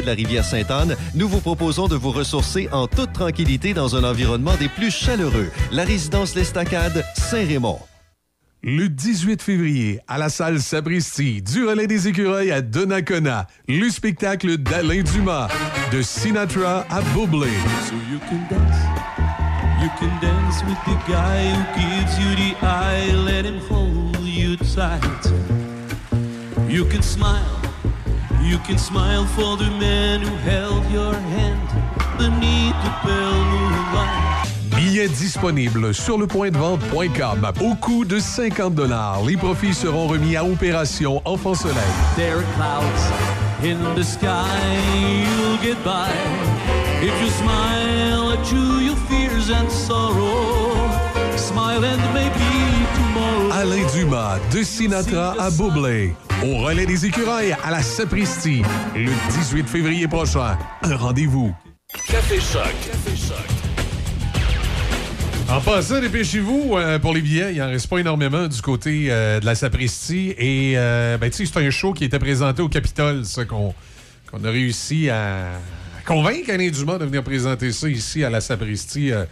De 0.00 0.06
la 0.06 0.14
rivière 0.14 0.44
Sainte-Anne, 0.44 0.96
nous 1.14 1.28
vous 1.28 1.40
proposons 1.40 1.88
de 1.88 1.96
vous 1.96 2.10
ressourcer 2.10 2.68
en 2.72 2.86
toute 2.86 3.12
tranquillité 3.12 3.74
dans 3.74 3.96
un 3.96 4.04
environnement 4.04 4.56
des 4.56 4.68
plus 4.68 4.90
chaleureux. 4.90 5.50
La 5.72 5.84
résidence 5.84 6.34
L'Estacade, 6.34 7.04
Saint-Raymond. 7.16 7.78
Le 8.62 8.90
18 8.90 9.40
février, 9.40 10.00
à 10.06 10.18
la 10.18 10.28
salle 10.28 10.60
Sabristi, 10.60 11.40
du 11.40 11.64
relais 11.64 11.86
des 11.86 12.08
écureuils 12.08 12.50
à 12.52 12.60
Donnacona, 12.60 13.46
le 13.66 13.88
spectacle 13.88 14.58
d'Alain 14.58 15.02
Dumas, 15.02 15.48
de 15.92 16.02
Sinatra 16.02 16.84
à 16.90 17.00
Bublé. 17.14 17.48
So 17.88 17.94
you 18.12 18.18
can 18.28 18.46
dance, 18.50 18.76
you 19.80 19.88
can 19.98 20.10
dance 20.20 20.62
with 20.64 20.78
the 20.84 21.10
guy 21.10 21.48
who 21.48 21.80
gives 21.80 22.18
you 22.18 22.36
the 22.36 22.54
eye, 22.62 23.12
let 23.24 23.46
him 23.46 23.60
hold 23.70 24.18
you 24.26 24.56
tight. 24.58 25.00
You 26.68 26.84
can 26.84 27.02
smile, 27.02 27.59
you 28.42 28.58
can 28.66 28.78
smile 28.78 29.24
for 29.26 29.56
the 29.56 29.70
man 29.78 30.20
who 30.20 30.36
held 30.38 30.84
your 30.90 31.14
hand 31.14 31.68
beneath 32.18 32.74
the 32.84 32.90
pale 33.02 33.44
moonlight. 33.44 34.48
Billets 34.76 35.08
disponibles 35.08 35.92
sur 35.94 36.18
le 36.18 36.26
point 36.26 36.50
de 36.50 36.58
vente.com 36.58 37.52
au 37.60 37.74
coût 37.74 38.04
de 38.04 38.18
50 38.18 38.72
Les 39.26 39.36
profits 39.36 39.74
seront 39.74 40.06
remis 40.06 40.36
à 40.36 40.44
Opération 40.44 41.20
Enfant 41.24 41.54
Soleil. 41.54 41.76
There 42.16 42.38
are 42.38 42.44
clouds 42.56 43.40
in 43.62 43.78
the 43.94 44.02
sky, 44.02 44.46
you'll 45.22 45.58
get 45.62 45.82
by. 45.84 46.10
If 47.02 47.20
you 47.20 47.28
smile 47.30 48.32
at 48.32 48.52
you, 48.52 48.80
your 48.80 48.96
fears 49.08 49.50
and 49.50 49.70
sorrow. 49.70 50.89
Alain 53.52 53.86
Dumas, 53.92 54.38
de 54.54 54.62
Sinatra 54.62 55.34
à 55.38 55.50
Bublé. 55.50 56.14
Au 56.44 56.58
relais 56.58 56.86
des 56.86 57.06
écureuils 57.06 57.52
à 57.64 57.70
la 57.70 57.82
Sapristi, 57.82 58.62
le 58.94 59.10
18 59.32 59.68
février 59.68 60.06
prochain. 60.06 60.56
Un 60.82 60.96
rendez-vous. 60.96 61.54
Café 62.06 62.36
Choc. 62.36 62.62
Café 62.62 63.16
Choc. 63.16 63.36
En 65.48 65.60
passant, 65.60 66.00
dépêchez-vous 66.00 66.76
euh, 66.76 66.98
pour 66.98 67.12
les 67.12 67.20
billets. 67.20 67.54
Il 67.54 67.62
en 67.62 67.68
reste 67.68 67.88
pas 67.88 67.98
énormément 67.98 68.46
du 68.46 68.62
côté 68.62 69.08
euh, 69.10 69.40
de 69.40 69.46
la 69.46 69.56
Sapristi. 69.56 70.34
Et 70.38 70.74
euh, 70.76 71.18
ben, 71.18 71.30
tu 71.30 71.44
sais, 71.44 71.52
c'est 71.52 71.60
un 71.60 71.70
show 71.70 71.92
qui 71.92 72.04
était 72.04 72.20
présenté 72.20 72.62
au 72.62 72.68
Capitole, 72.68 73.24
ça, 73.24 73.44
qu'on 73.44 73.74
a 74.44 74.50
réussi 74.50 75.10
à 75.10 75.46
convaincre 76.10 76.50
Alain 76.50 76.70
Dumas 76.70 76.98
de 76.98 77.04
venir 77.04 77.22
présenter 77.22 77.70
ça 77.70 77.88
ici 77.88 78.24
à 78.24 78.30
la 78.30 78.40
Sapristi 78.40 79.12
euh, 79.12 79.24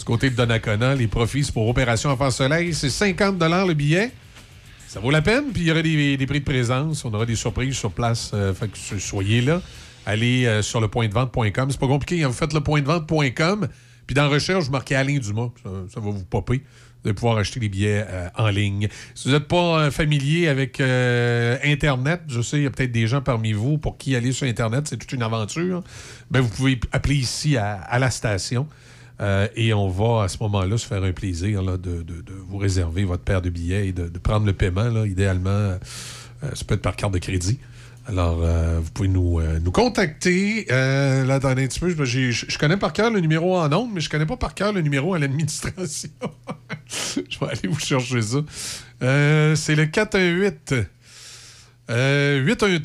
du 0.00 0.04
côté 0.04 0.30
de 0.30 0.34
Donnacona. 0.34 0.94
Les 0.94 1.06
profits 1.06 1.50
pour 1.52 1.68
Opération 1.68 2.08
Enfant 2.10 2.30
Soleil. 2.30 2.72
C'est 2.72 2.88
50 2.88 3.38
le 3.38 3.74
billet. 3.74 4.10
Ça 4.88 4.98
vaut 4.98 5.10
la 5.10 5.20
peine. 5.20 5.52
Puis 5.52 5.62
il 5.62 5.68
y 5.68 5.70
aura 5.70 5.82
des, 5.82 6.26
prix 6.26 6.40
de 6.40 6.44
présence. 6.44 7.04
On 7.04 7.12
aura 7.12 7.26
des 7.26 7.36
surprises 7.36 7.76
sur 7.76 7.92
place. 7.92 8.30
Euh, 8.32 8.54
fait 8.54 8.68
que 8.68 8.98
soyez 8.98 9.42
là. 9.42 9.60
Allez 10.06 10.46
euh, 10.46 10.62
sur 10.62 10.80
le 10.80 10.88
point 10.88 11.06
de 11.06 11.12
vente.com. 11.12 11.70
C'est 11.70 11.78
pas 11.78 11.86
compliqué. 11.86 12.24
Vous 12.24 12.32
faites 12.32 12.54
le 12.54 12.60
point 12.60 12.80
de 12.80 12.86
vente.com. 12.86 13.68
Puis 14.06 14.14
dans 14.14 14.28
recherche, 14.30 14.64
vous 14.64 14.72
marquez 14.72 14.96
Alain 14.96 15.18
Dumas. 15.18 15.50
Ça, 15.62 15.68
ça 15.92 16.00
va 16.00 16.10
vous 16.10 16.24
popper. 16.24 16.62
Vous 17.02 17.08
allez 17.08 17.14
pouvoir 17.14 17.36
acheter 17.36 17.60
les 17.60 17.68
billets 17.68 18.04
euh, 18.08 18.28
en 18.36 18.48
ligne. 18.48 18.88
Si 19.14 19.28
vous 19.28 19.34
n'êtes 19.34 19.48
pas 19.48 19.90
familier 19.90 20.48
avec 20.48 20.80
Internet, 20.80 22.22
je 22.26 22.40
sais, 22.40 22.56
il 22.56 22.62
y 22.62 22.66
a 22.66 22.70
peut-être 22.70 22.92
des 22.92 23.06
gens 23.06 23.20
parmi 23.20 23.52
vous 23.52 23.76
pour 23.76 23.98
qui 23.98 24.16
aller 24.16 24.32
sur 24.32 24.46
Internet, 24.46 24.88
c'est 24.88 24.96
toute 24.96 25.12
une 25.12 25.22
aventure. 25.22 25.84
Ben, 26.30 26.40
vous 26.40 26.48
pouvez 26.48 26.80
appeler 26.90 27.16
ici 27.16 27.58
à 27.58 27.98
la 27.98 28.10
station. 28.10 28.66
Euh, 29.20 29.48
et 29.54 29.74
on 29.74 29.88
va 29.88 30.24
à 30.24 30.28
ce 30.28 30.38
moment-là 30.40 30.78
se 30.78 30.86
faire 30.86 31.04
un 31.04 31.12
plaisir 31.12 31.62
là, 31.62 31.76
de, 31.76 32.02
de- 32.02 32.24
vous 32.48 32.56
réserver 32.56 33.04
votre 33.04 33.22
paire 33.22 33.42
de 33.42 33.50
billets 33.50 33.88
et 33.88 33.92
de, 33.92 34.06
prendre 34.18 34.46
le 34.46 34.52
paiement. 34.52 34.88
Là, 34.88 35.06
idéalement, 35.06 35.50
euh, 35.50 35.78
ça 36.54 36.64
peut 36.64 36.74
être 36.74 36.82
par 36.82 36.96
carte 36.96 37.12
de 37.12 37.18
crédit. 37.18 37.58
Alors, 38.06 38.40
euh, 38.42 38.80
vous 38.82 38.90
pouvez 38.90 39.08
nous, 39.08 39.40
nous 39.62 39.70
contacter. 39.72 40.64
Là, 40.68 41.34
attendez 41.34 41.64
un 41.64 41.66
petit 41.68 41.80
peu. 41.80 41.90
Je 42.04 42.58
connais 42.58 42.78
par 42.78 42.92
cœur 42.92 43.10
le 43.10 43.20
numéro 43.20 43.56
en 43.56 43.70
ondes, 43.72 43.90
mais 43.92 44.00
je 44.00 44.08
connais 44.08 44.26
pas 44.26 44.38
par 44.38 44.54
cœur 44.54 44.72
le 44.72 44.80
numéro 44.80 45.14
à 45.14 45.18
l'administration. 45.18 46.10
je 46.86 47.38
vais 47.38 47.46
aller 47.46 47.68
vous 47.68 47.78
chercher 47.78 48.22
ça. 48.22 48.38
C'est 49.54 49.76
le 49.76 49.86
418 49.86 50.74
euh, 51.90 52.38
813 52.38 52.80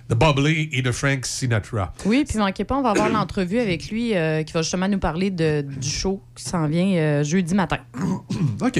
de 0.09 0.15
Bob 0.15 0.39
Lee 0.39 0.69
et 0.71 0.81
de 0.81 0.91
Frank 0.91 1.25
Sinatra. 1.25 1.93
Oui, 2.05 2.25
puis 2.27 2.37
manquez 2.37 2.63
pas, 2.65 2.77
on 2.77 2.81
va 2.81 2.91
avoir 2.91 3.09
l'entrevue 3.11 3.59
avec 3.59 3.89
lui 3.89 4.15
euh, 4.15 4.43
qui 4.43 4.53
va 4.53 4.61
justement 4.61 4.87
nous 4.87 4.99
parler 4.99 5.29
de, 5.31 5.61
du 5.61 5.89
show 5.89 6.21
qui 6.35 6.43
s'en 6.43 6.67
vient 6.67 7.23
jeudi 7.23 7.55
matin. 7.55 7.79
OK. 8.61 8.79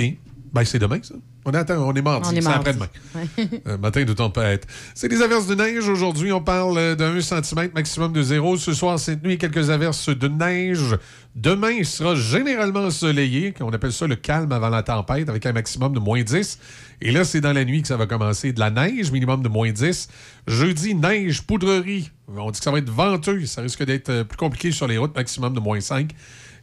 Ben, 0.54 0.64
c'est 0.64 0.78
demain, 0.78 1.00
ça. 1.02 1.16
On, 1.46 1.54
attend, 1.56 1.78
on 1.80 1.94
est 1.96 2.02
mardi. 2.04 2.30
C'est 2.40 2.48
après-demain. 2.48 2.88
Ouais. 3.16 3.24
Euh, 3.68 3.78
matin 3.78 4.04
de 4.04 4.14
tempête. 4.14 4.68
C'est 4.94 5.08
des 5.08 5.22
averses 5.22 5.48
de 5.48 5.56
neige. 5.56 5.88
Aujourd'hui, 5.88 6.32
on 6.32 6.42
parle 6.42 6.78
euh, 6.78 6.96
d'un 6.96 7.20
cm 7.22 7.72
maximum 7.74 8.12
de 8.12 8.22
zéro. 8.22 8.58
Ce 8.58 8.74
soir, 8.74 9.00
cette 9.00 9.24
nuit, 9.24 9.38
quelques 9.38 9.70
averses 9.70 10.10
de 10.10 10.28
neige. 10.28 10.98
Demain, 11.36 11.72
il 11.72 11.86
sera 11.86 12.16
généralement 12.16 12.82
ensoleillé. 12.82 13.54
On 13.62 13.72
appelle 13.72 13.94
ça 13.94 14.06
le 14.06 14.16
calme 14.16 14.52
avant 14.52 14.70
la 14.70 14.84
tempête, 14.84 15.30
avec 15.30 15.46
un 15.46 15.54
maximum 15.54 15.94
de 15.94 16.00
moins 16.00 16.22
10. 16.22 16.60
Et 17.02 17.12
là, 17.12 17.24
c'est 17.24 17.42
dans 17.42 17.54
la 17.54 17.66
nuit 17.66 17.82
que 17.82 17.88
ça 17.88 17.98
va 17.98 18.06
commencer. 18.06 18.54
De 18.54 18.60
la 18.60 18.70
neige, 18.70 19.12
minimum 19.12 19.42
de 19.42 19.50
moins 19.50 19.72
10. 19.72 20.10
Jeudi, 20.48 20.94
neige, 20.94 21.42
poudrerie. 21.44 22.12
On 22.28 22.52
dit 22.52 22.60
que 22.60 22.64
ça 22.64 22.72
va 22.72 22.80
être 22.80 22.92
venteux. 22.92 23.46
Ça 23.46 23.62
risque 23.62 23.84
d'être 23.84 24.10
euh, 24.10 24.24
plus 24.24 24.38
compliqué 24.38 24.72
sur 24.72 24.88
les 24.88 24.98
routes, 24.98 25.16
maximum 25.16 25.54
de 25.54 25.60
moins 25.60 25.80
5. 25.80 26.12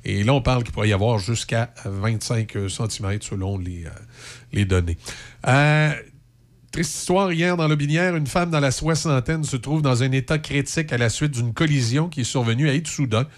Et 0.05 0.25
là, 0.25 0.33
on 0.33 0.41
parle 0.41 0.65
qu'il 0.65 0.73
pourrait 0.73 0.89
y 0.89 0.93
avoir 0.93 1.19
jusqu'à 1.19 1.73
25 1.85 2.53
cm 2.69 3.19
selon 3.21 3.59
les, 3.59 3.85
euh, 4.55 4.65
données. 4.65 4.97
Euh, 5.47 5.93
triste 6.73 6.95
histoire, 6.95 7.33
hier 7.33 7.57
dans 7.57 7.69
l'Aubinière, 7.69 8.17
une 8.17 8.27
femme 8.27 8.51
dans 8.51 8.61
la 8.61 8.71
soixantaine 8.71 9.45
se 9.45 9.57
trouve 9.57 9.83
dans 9.83 10.03
un 10.03 10.13
état 10.13 10.39
critique 10.39 10.93
à 10.93 10.99
la 10.99 11.11
suite 11.11 11.33
d'une 11.33 11.53
collision 11.53 12.09
qui 12.09 12.23
est 12.23 12.25
survenue 12.25 12.69
à 12.69 12.75
Itsuda. 12.75 13.29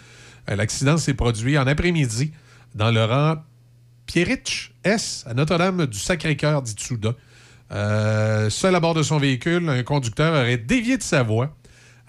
Euh, 0.50 0.56
L'accident 0.56 0.96
s'est 0.96 1.14
produit 1.14 1.58
en 1.58 1.66
après-midi 1.66 2.32
dans 2.74 2.90
le 2.90 3.04
rang 3.04 3.36
Pierrich 4.06 4.72
S 4.84 5.24
à 5.26 5.34
Notre-Dame 5.34 5.86
du 5.86 5.98
Sacré-Cœur 5.98 6.62
d'Itsuda. 6.62 7.14
Seul 7.70 8.74
à 8.74 8.80
bord 8.80 8.94
de 8.94 9.02
son 9.02 9.18
véhicule, 9.18 9.68
un 9.68 9.82
conducteur 9.82 10.34
aurait 10.34 10.58
dévié 10.58 10.98
de 10.98 11.02
sa 11.02 11.22
voie 11.22 11.56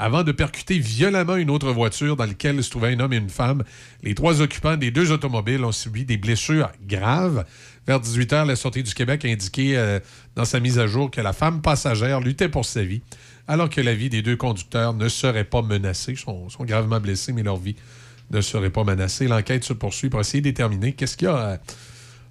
avant 0.03 0.23
de 0.23 0.34
percuter 0.34 0.80
violemment 0.80 1.38
une 1.38 1.49
autre 1.49 1.71
voiture 1.71 2.17
dans 2.17 2.25
laquelle 2.25 2.61
se 2.61 2.69
trouvaient 2.69 2.93
un 2.93 2.99
homme 2.99 3.13
et 3.13 3.17
une 3.17 3.30
femme. 3.30 3.63
Les 4.01 4.13
trois 4.15 4.41
occupants 4.41 4.75
des 4.75 4.91
deux 4.91 5.13
automobiles 5.13 5.63
ont 5.63 5.71
subi 5.71 6.03
des 6.03 6.17
blessures 6.17 6.69
graves. 6.85 7.45
Vers 7.88 8.01
18 8.01 8.34
h, 8.34 8.45
la 8.45 8.57
Sûreté 8.57 8.84
du 8.84 8.93
Québec 8.93 9.23
a 9.23 9.30
indiqué 9.30 9.77
euh, 9.77 10.01
dans 10.35 10.43
sa 10.43 10.59
mise 10.59 10.77
à 10.77 10.88
jour 10.88 11.09
que 11.09 11.21
la 11.21 11.31
femme 11.31 11.61
passagère 11.61 12.19
luttait 12.19 12.49
pour 12.49 12.65
sa 12.65 12.84
vie, 12.84 13.01
alors 13.47 13.69
que 13.69 13.80
la 13.80 13.95
vie 13.95 14.09
des 14.09 14.21
deux 14.21 14.35
conducteurs 14.35 14.93
ne 14.93 15.07
serait 15.07 15.45
pas 15.45 15.61
menacée. 15.61 16.11
Ils 16.11 16.17
sont, 16.17 16.65
gravement 16.65 16.99
blessés, 16.99 17.31
mais 17.31 17.43
leur 17.43 17.55
vie 17.55 17.77
ne 18.30 18.41
serait 18.41 18.71
pas 18.71 18.84
menacée. 18.84 19.30
L'enquête 19.30 19.63
se 19.63 19.71
poursuit 19.71 20.09
pour 20.09 20.19
essayer 20.19 20.41
de 20.41 20.49
déterminer 20.49 20.91
qu'est-ce 20.91 21.15
qu'il 21.15 21.30
a. 21.30 21.61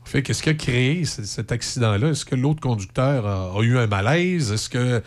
fait, 0.05 0.23
qu'est-ce 0.23 0.43
qui 0.43 0.51
a 0.51 0.55
créé 0.55 1.07
cet 1.07 1.53
accident-là? 1.53 2.09
Est-ce 2.11 2.27
que 2.27 2.35
l'autre 2.35 2.61
conducteur 2.61 3.27
a 3.27 3.59
eu 3.63 3.79
un 3.79 3.87
malaise? 3.87 4.53
Est-ce 4.53 4.69
que 4.69 5.03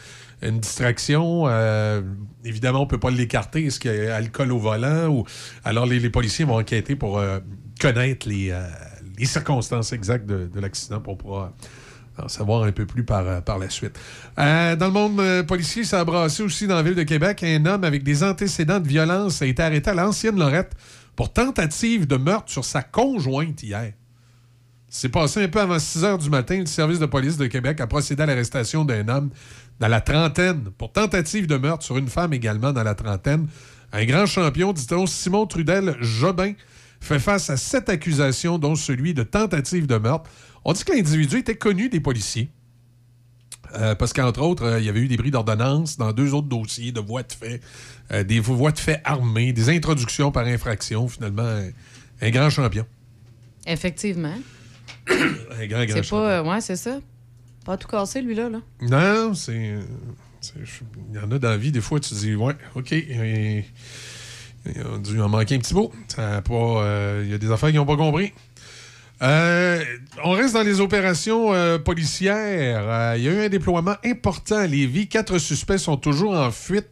une 0.45 0.59
distraction? 0.59 1.47
euh, 1.47 2.01
évidemment, 2.43 2.79
on 2.79 2.83
ne 2.83 2.89
peut 2.89 2.99
pas 2.99 3.11
l'écarter. 3.11 3.65
Est-ce 3.65 3.79
qu'il 3.79 3.95
y 3.95 4.07
a 4.07 4.15
alcool 4.15 4.51
au 4.51 4.59
volant? 4.59 5.07
Ou... 5.07 5.25
Alors, 5.63 5.85
les, 5.85 6.09
policiers 6.09 6.45
vont 6.45 6.57
enquêter 6.57 6.95
pour 6.95 7.17
euh, 7.17 7.39
connaître 7.79 8.27
les, 8.27 8.51
euh, 8.51 8.67
les 9.17 9.25
circonstances 9.25 9.93
exactes 9.93 10.25
de, 10.25 10.47
de 10.47 10.59
l'accident 10.59 10.99
pour 10.99 11.17
pouvoir 11.17 11.51
en 12.17 12.29
savoir 12.29 12.63
un 12.63 12.71
peu 12.71 12.85
plus 12.85 13.03
par, 13.03 13.23
la 13.23 13.69
suite. 13.69 13.99
Dans 14.37 14.77
le 14.79 14.89
monde 14.89 15.45
policier, 15.47 15.83
ça 15.83 15.99
a 15.99 16.05
brassé 16.05 16.43
aussi 16.43 16.65
dans 16.65 16.75
la 16.75 16.81
ville 16.81 16.95
de 16.95 17.03
Québec. 17.03 17.43
Un 17.43 17.65
homme 17.65 17.83
avec 17.83 18.03
des 18.03 18.23
antécédents 18.23 18.79
de 18.79 18.87
violence 18.87 19.41
a 19.41 19.45
été 19.45 19.61
arrêté 19.61 19.89
à 19.89 19.93
l'ancienne 19.93 20.39
Lorette 20.39 20.71
pour 21.17 21.33
tentative 21.33 22.07
de 22.07 22.15
meurtre 22.15 22.49
sur 22.49 22.63
sa 22.63 22.83
conjointe 22.83 23.61
hier. 23.63 23.91
C'est 24.97 25.09
passé 25.09 25.43
un 25.43 25.49
peu 25.49 25.59
avant 25.59 25.77
6 25.77 26.05
heures 26.05 26.17
du 26.17 26.29
matin. 26.29 26.57
Le 26.57 26.65
service 26.67 26.99
de 26.99 27.05
police 27.05 27.35
de 27.35 27.47
Québec 27.47 27.81
a 27.81 27.87
procédé 27.87 28.23
à 28.23 28.25
l'arrestation 28.25 28.85
d'un 28.85 29.09
homme 29.09 29.29
dans 29.79 29.87
la 29.87 30.01
trentaine 30.01 30.63
pour 30.77 30.91
tentative 30.91 31.47
de 31.47 31.57
meurtre 31.57 31.83
sur 31.83 31.97
une 31.97 32.07
femme 32.07 32.33
également 32.33 32.71
dans 32.73 32.83
la 32.83 32.95
trentaine. 32.95 33.47
Un 33.91 34.05
grand 34.05 34.25
champion, 34.25 34.73
dit-on, 34.73 35.05
Simon 35.05 35.45
Trudel 35.45 35.95
Jobin, 36.01 36.53
fait 37.01 37.19
face 37.19 37.49
à 37.49 37.57
sept 37.57 37.89
accusations, 37.89 38.57
dont 38.57 38.75
celui 38.75 39.13
de 39.13 39.23
tentative 39.23 39.85
de 39.87 39.97
meurtre. 39.97 40.29
On 40.63 40.73
dit 40.73 40.83
que 40.83 40.93
l'individu 40.93 41.37
était 41.37 41.55
connu 41.55 41.89
des 41.89 41.99
policiers. 41.99 42.49
Euh, 43.75 43.93
parce 43.95 44.13
qu'entre 44.13 44.41
autres, 44.41 44.63
euh, 44.63 44.79
il 44.79 44.85
y 44.85 44.89
avait 44.89 45.01
eu 45.01 45.07
des 45.07 45.17
bris 45.17 45.31
d'ordonnance 45.31 45.97
dans 45.97 46.13
deux 46.13 46.33
autres 46.33 46.47
dossiers 46.47 46.91
de 46.91 47.01
voies 47.01 47.23
de 47.23 47.33
fait, 47.33 47.61
euh, 48.11 48.23
des 48.23 48.39
voies 48.39 48.71
de 48.71 48.79
fait 48.79 49.01
armées, 49.03 49.51
des 49.53 49.69
introductions 49.69 50.31
par 50.31 50.45
infraction. 50.45 51.07
Finalement, 51.07 51.43
un, 51.43 51.69
un 52.21 52.29
grand 52.29 52.49
champion. 52.49 52.85
Effectivement. 53.67 54.33
Un 55.09 55.67
grand, 55.67 55.85
grand 55.85 55.95
C'est 55.97 56.03
champion. 56.03 56.17
pas. 56.19 56.43
ouais, 56.43 56.61
c'est 56.61 56.75
ça. 56.77 56.99
Pas 57.65 57.77
tout 57.77 57.87
cassé, 57.87 58.21
lui-là. 58.21 58.49
Là. 58.49 58.59
Non, 58.81 59.33
c'est. 59.33 59.79
Il 60.55 61.15
y 61.15 61.19
en 61.19 61.31
a 61.31 61.39
dans 61.39 61.49
la 61.49 61.57
vie, 61.57 61.71
des 61.71 61.81
fois, 61.81 61.99
tu 61.99 62.13
dis, 62.13 62.35
ouais, 62.35 62.53
OK. 62.75 62.91
Il, 62.91 63.63
a 64.67 64.97
dû 64.99 65.19
en 65.19 65.29
manquer 65.29 65.55
un 65.55 65.59
petit 65.59 65.73
pas, 65.73 65.89
euh, 66.15 67.21
il 67.25 67.31
y 67.31 67.33
a 67.33 67.37
des 67.37 67.51
affaires 67.51 67.69
qu'ils 67.69 67.79
n'ont 67.79 67.85
pas 67.85 67.97
compris. 67.97 68.33
Euh, 69.21 69.83
on 70.23 70.31
reste 70.31 70.53
dans 70.53 70.63
les 70.63 70.79
opérations 70.79 71.53
euh, 71.53 71.79
policières. 71.79 73.15
Il 73.15 73.23
y 73.23 73.29
a 73.29 73.31
eu 73.31 73.45
un 73.45 73.49
déploiement 73.49 73.95
important 74.03 74.57
à 74.57 74.67
Lévis. 74.67 75.07
Quatre 75.07 75.37
suspects 75.39 75.77
sont 75.77 75.97
toujours 75.97 76.35
en 76.35 76.51
fuite 76.51 76.87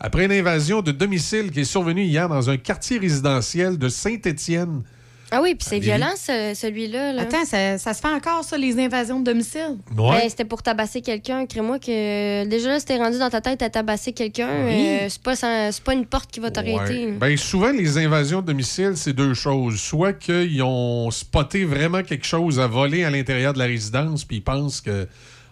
après 0.00 0.24
une 0.24 0.32
invasion 0.32 0.80
de 0.80 0.92
domicile 0.92 1.50
qui 1.50 1.60
est 1.60 1.64
survenue 1.64 2.04
hier 2.04 2.28
dans 2.28 2.50
un 2.50 2.56
quartier 2.56 2.98
résidentiel 2.98 3.78
de 3.78 3.88
Saint-Étienne. 3.88 4.82
Ah 5.30 5.40
oui, 5.42 5.54
puis 5.54 5.66
c'est 5.68 5.78
violent, 5.78 6.12
ce- 6.16 6.52
celui-là. 6.54 7.12
là. 7.12 7.22
Attends, 7.22 7.44
ça, 7.44 7.76
ça 7.76 7.92
se 7.92 8.00
fait 8.00 8.08
encore, 8.08 8.44
ça, 8.44 8.56
les 8.56 8.78
invasions 8.78 9.20
de 9.20 9.24
domicile? 9.24 9.76
Ouais. 9.96 10.20
Ben, 10.22 10.28
c'était 10.28 10.44
pour 10.46 10.62
tabasser 10.62 11.02
quelqu'un. 11.02 11.44
Crée-moi 11.46 11.78
que 11.78 12.46
déjà 12.46 12.68
là, 12.70 12.80
c'était 12.80 12.96
rendu 12.96 13.18
dans 13.18 13.28
ta 13.28 13.40
tête 13.42 13.60
à 13.60 13.68
tabasser 13.68 14.12
quelqu'un. 14.12 14.48
Oui. 14.66 14.72
euh, 14.88 15.06
c'est 15.10 15.20
pas, 15.22 15.36
sans- 15.36 15.70
c'est 15.70 15.82
pas 15.84 15.92
une 15.94 16.06
porte 16.06 16.30
qui 16.30 16.40
va 16.40 16.50
t'arrêter. 16.50 17.06
Ouais. 17.06 17.12
Ben, 17.12 17.36
souvent, 17.36 17.70
les 17.70 17.98
invasions 17.98 18.40
de 18.40 18.46
domicile, 18.46 18.92
c'est 18.96 19.12
deux 19.12 19.34
choses. 19.34 19.78
Soit 19.78 20.14
qu'ils 20.14 20.62
ont 20.62 21.10
spoté 21.10 21.64
vraiment 21.64 22.02
quelque 22.02 22.24
chose 22.26 22.58
à 22.58 22.66
voler 22.66 23.04
à 23.04 23.10
l'intérieur 23.10 23.52
de 23.52 23.58
la 23.58 23.66
résidence, 23.66 24.24
puis 24.24 24.38
ils 24.38 24.42
pensent 24.44 24.80
que 24.80 25.06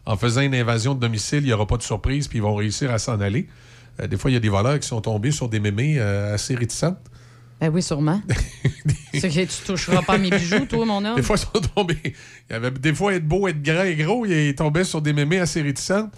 en 0.06 0.16
faisant 0.16 0.40
une 0.40 0.54
invasion 0.54 0.94
de 0.94 1.00
domicile, 1.00 1.40
il 1.40 1.46
n'y 1.46 1.52
aura 1.52 1.66
pas 1.66 1.76
de 1.76 1.82
surprise, 1.82 2.28
puis 2.28 2.38
ils 2.38 2.42
vont 2.42 2.54
réussir 2.54 2.90
à 2.92 2.98
s'en 2.98 3.20
aller. 3.20 3.46
Euh, 4.00 4.06
des 4.06 4.16
fois, 4.16 4.30
il 4.30 4.34
y 4.34 4.36
a 4.36 4.40
des 4.40 4.48
voleurs 4.48 4.78
qui 4.78 4.86
sont 4.86 5.00
tombés 5.00 5.32
sur 5.32 5.48
des 5.48 5.58
mémés 5.60 5.96
euh, 5.98 6.34
assez 6.34 6.54
réticentes. 6.54 6.98
Ben 7.60 7.70
oui, 7.72 7.82
sûrement. 7.82 8.20
c'est 9.14 9.28
que 9.28 9.44
tu 9.44 9.64
toucheras 9.66 10.02
pas 10.02 10.14
à 10.14 10.18
mes 10.18 10.30
bijoux, 10.30 10.66
toi, 10.66 10.84
mon 10.84 11.04
homme. 11.04 11.16
Des 11.16 11.22
fois, 11.22 11.36
ils 11.36 11.60
sont 11.60 11.68
tombés. 11.74 11.98
Il 12.04 12.52
y 12.52 12.54
avait 12.54 12.70
des 12.70 12.94
fois 12.94 13.14
être 13.14 13.26
beau, 13.26 13.48
être 13.48 13.62
grand 13.62 13.84
et 13.84 13.96
gros, 13.96 14.26
ils 14.26 14.54
tombaient 14.54 14.84
sur 14.84 15.00
des 15.00 15.12
mémés 15.12 15.38
assez 15.38 15.62
réticents. 15.62 16.10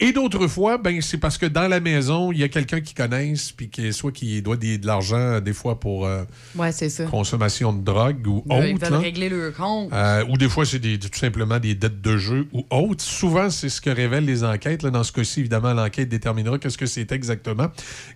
Et 0.00 0.12
d'autres 0.12 0.46
fois, 0.46 0.78
ben, 0.78 1.00
c'est 1.02 1.18
parce 1.18 1.38
que 1.38 1.46
dans 1.46 1.66
la 1.66 1.80
maison, 1.80 2.30
il 2.30 2.38
y 2.38 2.44
a 2.44 2.48
quelqu'un 2.48 2.80
qui 2.80 2.94
connaissent, 2.94 3.50
puis 3.50 3.68
qui, 3.68 3.92
soit 3.92 4.12
qui 4.12 4.40
doit 4.42 4.56
des- 4.56 4.78
de 4.78 4.86
l'argent, 4.86 5.40
des 5.40 5.52
fois 5.52 5.80
pour 5.80 6.06
euh, 6.06 6.22
Ouais, 6.54 6.70
c'est 6.70 6.88
ça. 6.88 7.04
consommation 7.06 7.72
de 7.72 7.82
drogue 7.82 8.26
ou 8.26 8.44
Ils 8.48 8.52
autre. 8.74 8.84
veulent 8.84 8.92
là. 8.92 8.98
régler 9.00 9.28
leur 9.28 9.52
compte. 9.54 9.92
Euh, 9.92 10.24
ou 10.28 10.36
des 10.36 10.48
fois, 10.48 10.64
c'est 10.64 10.78
tout 10.80 11.08
simplement 11.18 11.58
des 11.58 11.74
dettes 11.74 12.00
de 12.00 12.16
jeu 12.16 12.46
ou 12.52 12.64
autres. 12.70 13.02
Souvent, 13.02 13.50
c'est 13.50 13.68
ce 13.68 13.80
que 13.80 13.90
révèlent 13.90 14.24
les 14.24 14.44
enquêtes. 14.44 14.82
Là, 14.84 14.90
dans 14.90 15.02
ce 15.02 15.10
cas-ci, 15.12 15.40
évidemment, 15.40 15.72
l'enquête 15.74 16.08
déterminera 16.08 16.58
qu'est-ce 16.58 16.78
que 16.78 16.86
c'est 16.86 17.10
exactement. 17.10 17.66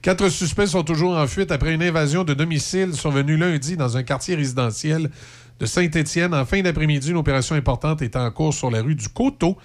Quatre 0.02 0.28
suspects 0.28 0.66
sont 0.66 0.84
toujours 0.84 1.16
en 1.16 1.26
fuite 1.26 1.50
après 1.50 1.74
une 1.74 1.82
invasion 1.82 2.22
de 2.22 2.32
domicile 2.34 2.94
survenue 2.94 3.36
lundi 3.36 3.76
dans 3.76 3.96
un 3.96 4.02
quartier 4.04 4.36
résidentiel 4.36 5.10
de 5.58 5.66
Saint-Étienne. 5.66 6.32
En 6.32 6.44
fin 6.44 6.62
d'après-midi, 6.62 7.10
une 7.10 7.16
opération 7.16 7.56
importante 7.56 8.02
était 8.02 8.18
en 8.18 8.30
cours 8.30 8.54
sur 8.54 8.70
la 8.70 8.82
rue 8.82 8.94
du 8.94 9.08
Coteau. 9.08 9.56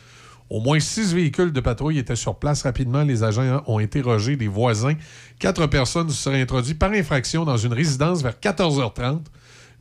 Au 0.50 0.62
moins 0.62 0.80
six 0.80 1.14
véhicules 1.14 1.52
de 1.52 1.60
patrouille 1.60 1.98
étaient 1.98 2.16
sur 2.16 2.36
place. 2.36 2.64
Rapidement, 2.64 3.04
les 3.04 3.24
agents 3.24 3.64
ont 3.68 3.80
interrogé 3.80 4.38
des 4.38 4.48
voisins. 4.48 4.96
Quatre 5.40 5.68
personnes 5.68 6.10
se 6.10 6.16
seraient 6.16 6.42
introduites 6.42 6.80
par 6.80 6.92
infraction 6.92 7.44
dans 7.44 7.58
une 7.58 7.74
résidence 7.74 8.24
vers 8.24 8.34
14h30. 8.34 9.22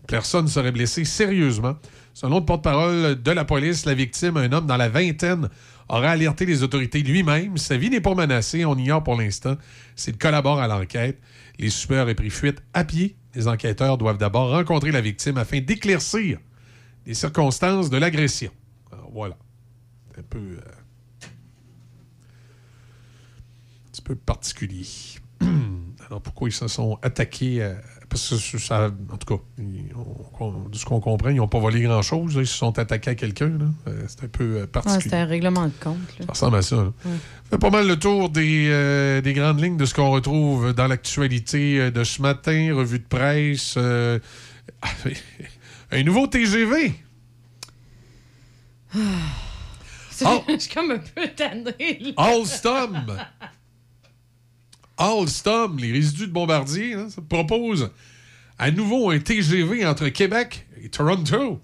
Personne 0.09 0.49
serait 0.49 0.73
blessé 0.73 1.05
sérieusement. 1.05 1.77
Selon 2.15 2.39
le 2.39 2.45
porte-parole 2.45 3.21
de 3.23 3.31
la 3.31 3.45
police, 3.45 3.85
la 3.85 3.95
victime, 3.95 4.37
un 4.39 4.51
homme 4.53 4.67
dans 4.67 4.77
la 4.77 4.89
vingtaine, 4.89 5.49
aurait 5.89 6.09
alerté 6.09 6.47
les 6.47 6.63
autorités 6.63 7.03
lui-même. 7.03 7.57
Sa 7.59 7.77
vie 7.77 7.91
n'est 7.91 8.01
pas 8.01 8.15
menacée, 8.15 8.65
on 8.65 8.77
ignore 8.77 9.05
pour 9.05 9.17
l'instant 9.17 9.57
s'il 9.95 10.17
collabore 10.17 10.59
à 10.59 10.67
l'enquête. 10.67 11.21
Les 11.59 11.71
suspects 11.71 12.01
auraient 12.01 12.15
pris 12.15 12.31
fuite 12.31 12.63
à 12.75 12.85
pied. 12.85 13.17
Les 13.35 13.47
enquêteurs 13.49 13.99
doivent 13.99 14.19
d'abord 14.19 14.51
rencontrer 14.51 14.91
la 14.91 15.01
victime 15.01 15.37
afin 15.37 15.61
d'éclaircir 15.61 16.39
les 17.07 17.15
circonstances 17.15 17.91
de 17.91 17.99
l'agression. 17.99 18.51
Voilà. 19.13 19.37
Un 20.19 20.23
peu... 20.29 20.39
euh, 20.39 20.61
un 23.87 23.91
petit 23.93 24.03
peu 24.03 24.15
particulier. 24.15 24.87
Alors 26.09 26.21
pourquoi 26.23 26.49
ils 26.49 26.53
se 26.53 26.69
sont 26.69 26.99
attaqués 27.03 27.63
à- 27.65 27.77
Parce 28.09 28.51
que 28.53 28.59
ça, 28.59 28.91
en 29.11 29.17
tout 29.17 29.37
cas, 29.37 29.43
ils- 29.59 29.93
on- 29.97 30.45
on- 30.45 30.69
de 30.69 30.77
ce 30.77 30.85
qu'on 30.85 31.01
comprend, 31.01 31.31
ils 31.31 31.37
n'ont 31.37 31.49
pas 31.49 31.59
volé 31.59 31.81
grand-chose. 31.83 32.35
Ils 32.37 32.47
se 32.47 32.57
sont 32.57 32.79
attaqués 32.79 33.11
à 33.11 33.15
quelqu'un. 33.17 33.59
Euh, 33.89 34.05
C'est 34.07 34.25
un 34.25 34.29
peu 34.29 34.45
euh, 34.45 34.61
Ouais, 34.61 34.67
particulier. 34.69 35.03
c'était 35.03 35.17
un 35.17 35.25
règlement 35.27 35.67
de 35.67 35.73
compte. 35.83 35.97
là. 36.21 36.27
Ça 36.27 36.33
ressemble 36.33 36.57
à 36.59 36.63
ça. 36.63 36.77
là. 36.77 36.93
Ouais. 37.05 37.17
fait 37.51 37.59
pas 37.59 37.71
mal 37.71 37.89
le 37.89 37.99
tour 37.99 38.31
des, 38.31 38.69
euh, 38.71 39.21
des 39.21 39.33
grandes 39.33 39.61
lignes 39.61 39.77
de 39.77 39.85
ce 39.85 39.95
qu'on 39.95 40.11
retrouve 40.11 40.73
dans 40.73 40.87
l'actualité 40.87 41.91
de 41.91 42.05
ce 42.05 42.23
matin. 42.23 42.75
Revue 42.75 43.01
de 43.01 43.05
presse. 43.05 43.75
euh, 43.77 44.19
un 45.91 46.03
nouveau 46.05 46.27
TGV. 46.29 46.95
Oh. 50.25 50.43
Je 50.49 50.59
suis 50.59 50.73
comme 50.75 50.91
un 50.93 50.99
peu 50.99 51.29
tannée. 51.29 51.99
là. 52.01 52.13
Alstom. 52.17 53.17
Alstom, 54.97 55.79
les 55.79 55.93
résidus 55.93 56.27
de 56.29 56.33
Bombardier, 56.33 56.95
hein, 56.95 57.09
ça 57.11 57.21
propose 57.21 57.91
à 58.59 58.71
nouveau 58.71 59.11
un 59.11 59.19
TGV 59.19 59.85
entre 59.85 60.09
Québec 60.09 60.67
et 60.83 60.89
Toronto. 60.89 61.61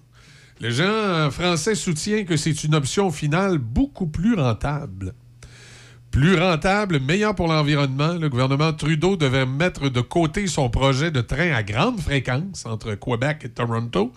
Le 0.59 0.69
gens 0.69 1.31
français 1.31 1.75
soutient 1.75 2.25
que 2.25 2.37
c'est 2.37 2.63
une 2.63 2.75
option 2.75 3.11
finale 3.11 3.57
beaucoup 3.57 4.07
plus 4.07 4.35
rentable. 4.35 5.13
Plus 6.11 6.39
rentable, 6.39 6.99
meilleur 6.99 7.33
pour 7.33 7.47
l'environnement, 7.47 8.13
le 8.13 8.29
gouvernement 8.29 8.71
Trudeau 8.71 9.15
devait 9.17 9.47
mettre 9.47 9.89
de 9.89 9.99
côté 9.99 10.45
son 10.45 10.69
projet 10.69 11.09
de 11.09 11.21
train 11.21 11.51
à 11.53 11.63
grande 11.63 11.99
fréquence 11.99 12.67
entre 12.67 12.93
Québec 12.93 13.39
et 13.45 13.49
Toronto 13.49 14.13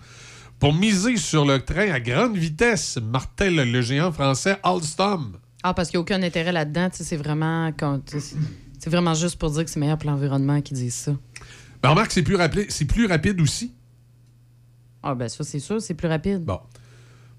pour 0.59 0.73
miser 0.73 1.17
sur 1.17 1.45
le 1.45 1.59
train 1.59 1.91
à 1.91 1.99
grande 1.99 2.35
vitesse, 2.35 2.97
martèle 3.01 3.55
le 3.71 3.81
géant 3.81 4.11
français 4.11 4.57
Alstom. 4.63 5.37
Ah, 5.63 5.73
parce 5.73 5.89
qu'il 5.89 5.97
n'y 5.97 6.01
a 6.01 6.01
aucun 6.01 6.23
intérêt 6.23 6.51
là-dedans. 6.51 6.89
C'est 6.93 7.17
vraiment, 7.17 7.71
c'est 8.79 8.89
vraiment 8.89 9.13
juste 9.13 9.37
pour 9.37 9.51
dire 9.51 9.65
que 9.65 9.69
c'est 9.69 9.79
meilleur 9.79 9.97
pour 9.97 10.09
l'environnement 10.09 10.61
qu'ils 10.61 10.77
disent 10.77 10.93
ça. 10.95 11.11
Ben, 11.83 11.89
remarque, 11.89 12.11
c'est 12.11 12.23
plus, 12.23 12.35
rapide- 12.35 12.67
c'est 12.69 12.85
plus 12.85 13.05
rapide 13.05 13.39
aussi. 13.41 13.73
Ah, 15.03 15.13
ben 15.15 15.29
ça, 15.29 15.43
c'est 15.43 15.59
sûr, 15.59 15.81
c'est 15.81 15.93
plus 15.93 16.07
rapide. 16.07 16.43
Bon. 16.43 16.59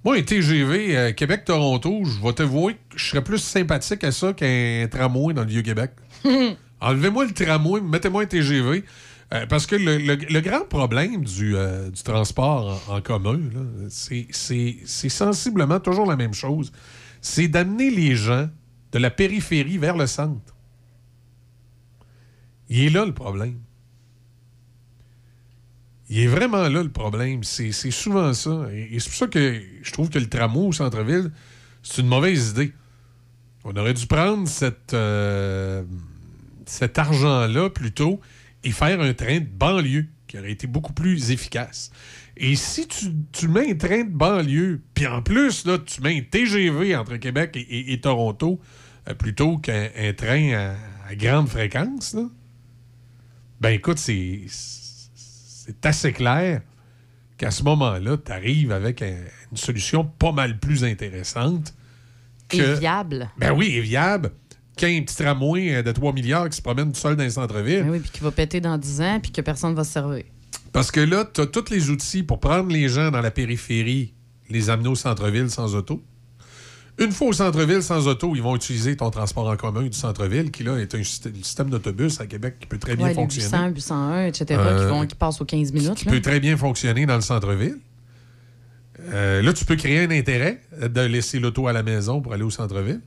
Moi, 0.04 0.16
un 0.16 0.22
TGV 0.22 0.96
euh, 0.96 1.12
Québec-Toronto, 1.12 2.04
je 2.04 2.22
vais 2.24 2.32
t'avouer 2.32 2.74
que 2.74 2.96
je 2.98 3.04
serais 3.10 3.22
plus 3.24 3.38
sympathique 3.38 4.04
à 4.04 4.12
ça 4.12 4.32
qu'un 4.32 4.86
tramway 4.90 5.34
dans 5.34 5.42
le 5.42 5.48
Vieux-Québec. 5.48 5.90
Enlevez-moi 6.80 7.24
le 7.26 7.32
tramway, 7.32 7.80
mettez-moi 7.80 8.22
un 8.22 8.26
TGV. 8.26 8.84
Euh, 9.34 9.46
parce 9.46 9.66
que 9.66 9.76
le, 9.76 10.40
grand 10.40 10.64
problème 10.64 11.24
du, 11.24 11.54
euh, 11.54 11.90
transport 12.02 12.82
en, 12.88 13.02
commun, 13.02 13.38
c'est 13.90 14.28
sensiblement 15.08 15.80
toujours 15.80 16.06
la 16.06 16.16
même 16.16 16.32
chose. 16.32 16.72
C'est 17.20 17.48
d'amener 17.48 17.90
les 17.90 18.14
gens 18.14 18.48
de 18.92 18.98
la 18.98 19.10
périphérie 19.10 19.76
vers 19.76 19.96
le 19.96 20.06
centre. 20.06 20.54
Il 22.70 22.84
est 22.84 22.90
là 22.90 23.04
le 23.04 23.12
problème. 23.12 23.58
Il 26.10 26.20
est 26.20 26.26
vraiment 26.26 26.68
là 26.68 26.82
le 26.82 26.90
problème. 26.90 27.44
C'est 27.44 27.72
souvent 27.72 28.32
ça. 28.32 28.66
Et, 28.72 28.98
c'est 28.98 29.10
pour 29.10 29.18
ça 29.18 29.26
que 29.26 29.60
je 29.82 29.92
trouve 29.92 30.08
que 30.08 30.18
le 30.18 30.28
tramway 30.28 30.68
au 30.68 30.72
centre-ville, 30.72 31.32
c'est 31.82 32.00
une 32.00 32.08
mauvaise 32.08 32.50
idée. 32.50 32.72
On 33.64 33.76
aurait 33.76 33.92
dû 33.92 34.06
prendre 34.06 34.48
euh, 34.94 35.84
cet 36.64 36.98
argent-là 36.98 37.68
plutôt 37.68 38.20
et 38.68 38.72
faire 38.72 39.00
un 39.00 39.14
train 39.14 39.38
de 39.40 39.46
banlieue 39.46 40.06
qui 40.26 40.38
aurait 40.38 40.52
été 40.52 40.66
beaucoup 40.66 40.92
plus 40.92 41.30
efficace. 41.30 41.90
Et 42.36 42.54
si 42.54 42.86
tu, 42.86 43.06
tu 43.32 43.48
mets 43.48 43.70
un 43.70 43.74
train 43.74 44.04
de 44.04 44.10
banlieue, 44.10 44.82
puis 44.94 45.06
en 45.06 45.22
plus, 45.22 45.64
là, 45.66 45.78
tu 45.78 46.00
mets 46.02 46.18
un 46.18 46.22
TGV 46.22 46.94
entre 46.96 47.16
Québec 47.16 47.52
et, 47.56 47.60
et- 47.60 47.92
et 47.94 48.00
Toronto, 48.00 48.60
euh, 49.08 49.14
plutôt 49.14 49.58
qu'un 49.58 49.88
un 49.96 50.12
train 50.12 50.52
à, 50.52 50.74
à 51.10 51.14
grande 51.16 51.48
fréquence, 51.48 52.14
là, 52.14 52.24
ben 53.60 53.70
écoute, 53.70 53.98
c'est 53.98 54.44
assez 55.84 56.12
clair 56.12 56.60
qu'à 57.38 57.50
ce 57.50 57.62
moment-là, 57.62 58.16
tu 58.18 58.30
arrives 58.32 58.72
avec 58.72 59.02
un- 59.02 59.24
une 59.50 59.56
solution 59.56 60.04
pas 60.04 60.32
mal 60.32 60.58
plus 60.58 60.84
intéressante. 60.84 61.74
Et 62.52 62.56
viable. 62.78 63.30
Ben 63.38 63.52
oui, 63.52 63.66
et 63.74 63.80
viable. 63.80 64.32
Qu'un 64.78 65.02
petit 65.02 65.16
tramway 65.16 65.74
euh, 65.74 65.82
de 65.82 65.92
3 65.92 66.12
milliards 66.12 66.48
qui 66.48 66.56
se 66.56 66.62
promène 66.62 66.92
tout 66.92 66.98
seul 67.00 67.16
dans 67.16 67.24
le 67.24 67.30
centre-ville. 67.30 67.82
Ben 67.84 67.90
oui, 67.90 67.98
puis 67.98 68.10
qui 68.10 68.20
va 68.20 68.30
péter 68.30 68.60
dans 68.60 68.78
10 68.78 69.00
ans, 69.02 69.18
puis 69.20 69.30
que 69.32 69.40
personne 69.40 69.74
va 69.74 69.84
se 69.84 69.92
servir. 69.92 70.22
Parce 70.72 70.90
que 70.90 71.00
là, 71.00 71.24
tu 71.32 71.40
as 71.40 71.46
tous 71.46 71.70
les 71.70 71.90
outils 71.90 72.22
pour 72.22 72.40
prendre 72.40 72.70
les 72.70 72.88
gens 72.88 73.10
dans 73.10 73.20
la 73.20 73.30
périphérie, 73.30 74.14
les 74.48 74.70
amener 74.70 74.88
au 74.88 74.94
centre-ville 74.94 75.50
sans 75.50 75.74
auto. 75.74 76.02
Une 77.00 77.12
fois 77.12 77.28
au 77.28 77.32
centre-ville 77.32 77.82
sans 77.82 78.08
auto, 78.08 78.34
ils 78.34 78.42
vont 78.42 78.56
utiliser 78.56 78.96
ton 78.96 79.10
transport 79.10 79.46
en 79.48 79.56
commun 79.56 79.82
du 79.84 79.96
centre-ville, 79.96 80.50
qui 80.50 80.64
là 80.64 80.76
est 80.78 80.94
un 80.96 81.02
système, 81.04 81.70
d'autobus 81.70 82.20
à 82.20 82.26
Québec 82.26 82.56
qui 82.60 82.66
peut 82.66 82.78
très 82.78 82.96
bien 82.96 83.04
Ouais, 83.06 83.10
les 83.10 83.14
fonctionner. 83.14 83.46
800, 83.46 83.68
801, 83.68 84.26
etc., 84.26 84.60
Euh, 84.62 84.84
qui, 84.84 84.90
vont, 84.92 85.06
qui 85.06 85.14
passent 85.14 85.40
aux 85.40 85.44
15 85.44 85.72
minutes. 85.72 85.94
qui 85.94 86.06
là. 86.06 86.12
peut 86.12 86.20
très 86.20 86.40
bien 86.40 86.56
fonctionner 86.56 87.06
dans 87.06 87.14
le 87.14 87.20
centre-ville. 87.20 87.78
Euh, 89.10 89.42
là, 89.42 89.52
tu 89.52 89.64
peux 89.64 89.76
créer 89.76 90.00
un 90.00 90.10
intérêt 90.10 90.60
de 90.80 91.00
laisser 91.02 91.38
l'auto 91.38 91.68
à 91.68 91.72
la 91.72 91.82
maison 91.84 92.20
pour 92.20 92.32
aller 92.32 92.42
au 92.42 92.50
centre-ville. 92.50 93.00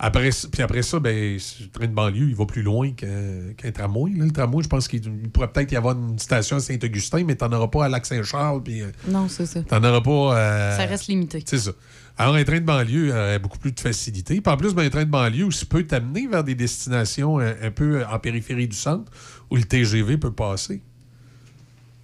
Après, 0.00 0.30
puis 0.52 0.62
après 0.62 0.82
ça, 0.82 1.00
ben, 1.00 1.34
le 1.34 1.68
train 1.70 1.86
de 1.88 1.92
banlieue, 1.92 2.28
il 2.28 2.34
va 2.36 2.46
plus 2.46 2.62
loin 2.62 2.92
qu'un 2.92 3.72
tramway. 3.72 4.12
là. 4.16 4.24
Le 4.26 4.30
tramway, 4.30 4.62
je 4.62 4.68
pense 4.68 4.86
qu'il 4.86 5.04
il 5.04 5.28
pourrait 5.28 5.50
peut-être 5.50 5.72
y 5.72 5.76
avoir 5.76 5.96
une 5.98 6.18
station 6.20 6.56
à 6.56 6.60
Saint-Augustin, 6.60 7.24
mais 7.24 7.34
tu 7.34 7.44
n'en 7.44 7.52
auras 7.56 7.66
pas 7.68 7.86
à 7.86 7.88
Lac-Saint-Charles. 7.88 8.62
Puis 8.62 8.82
euh, 8.82 8.90
Non, 9.08 9.28
c'est 9.28 9.46
ça. 9.46 9.60
tu 9.62 9.74
n'en 9.74 9.82
auras 9.82 10.00
pas. 10.00 10.38
euh, 10.38 10.76
Ça 10.76 10.84
reste 10.86 11.08
limité. 11.08 11.42
C'est 11.44 11.58
ça. 11.58 11.72
Alors, 12.16 12.36
un 12.36 12.44
train 12.44 12.60
de 12.60 12.64
banlieue 12.64 13.10
aurait 13.10 13.38
beaucoup 13.40 13.58
plus 13.58 13.72
de 13.72 13.80
facilité. 13.80 14.40
Puis 14.40 14.52
en 14.52 14.56
plus, 14.56 14.72
ben, 14.74 14.84
un 14.84 14.90
train 14.90 15.04
de 15.04 15.10
banlieue 15.10 15.44
aussi 15.46 15.64
peut 15.66 15.82
t'amener 15.84 16.26
vers 16.28 16.44
des 16.44 16.54
destinations 16.54 17.38
un, 17.40 17.54
un 17.60 17.70
peu 17.72 18.04
en 18.06 18.18
périphérie 18.20 18.68
du 18.68 18.76
centre 18.76 19.10
où 19.50 19.56
le 19.56 19.64
TGV 19.64 20.16
peut 20.18 20.32
passer. 20.32 20.80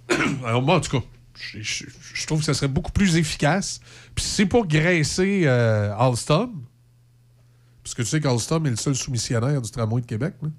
Alors, 0.45 0.61
moi, 0.61 0.75
en 0.75 0.79
tout 0.81 0.99
cas, 0.99 1.05
je, 1.33 1.59
je- 1.61 1.85
je 2.13 2.27
trouve 2.27 2.39
que 2.39 2.45
ça 2.45 2.53
serait 2.53 2.67
beaucoup 2.67 2.91
plus 2.91 3.17
efficace. 3.17 3.79
Puis 4.13 4.25
c'est 4.25 4.45
pour 4.45 4.67
graisser 4.67 5.43
euh, 5.45 5.93
Alstom. 5.97 6.51
Parce 7.85 7.93
que 7.93 8.01
tu 8.01 8.07
sais 8.07 8.19
qu'Alstom 8.19 8.65
est 8.65 8.71
le 8.71 8.75
seul 8.77 8.95
soumissionnaire 8.95 9.61
du 9.61 9.69
tramway 9.69 10.01
de 10.01 10.07
Québec. 10.07 10.33
là. 10.41 10.49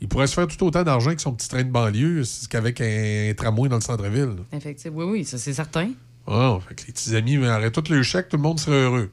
Il 0.00 0.08
pourrait 0.08 0.26
se 0.26 0.34
faire 0.34 0.48
tout 0.48 0.64
autant 0.64 0.82
d'argent 0.82 1.06
avec 1.06 1.20
son 1.20 1.32
petit 1.32 1.48
train 1.48 1.62
de 1.62 1.70
banlieue 1.70 2.24
qu'avec 2.50 2.80
un, 2.80 3.32
tramway 3.36 3.68
dans 3.68 3.76
le 3.76 3.82
centre-ville. 3.82 4.34
Effectivement, 4.50 4.98
oui, 4.98 5.04
oui, 5.04 5.24
ça 5.24 5.38
c'est 5.38 5.52
certain. 5.52 5.92
Ah, 6.26 6.58
fait 6.66 6.74
que 6.74 6.86
les 6.88 6.92
petits 6.92 7.14
amis 7.14 7.38
auraient 7.38 7.70
tout 7.70 7.84
le 7.88 8.02
chèque, 8.02 8.30
tout 8.30 8.36
le 8.36 8.42
monde 8.42 8.58
serait 8.58 8.82
heureux. 8.82 9.12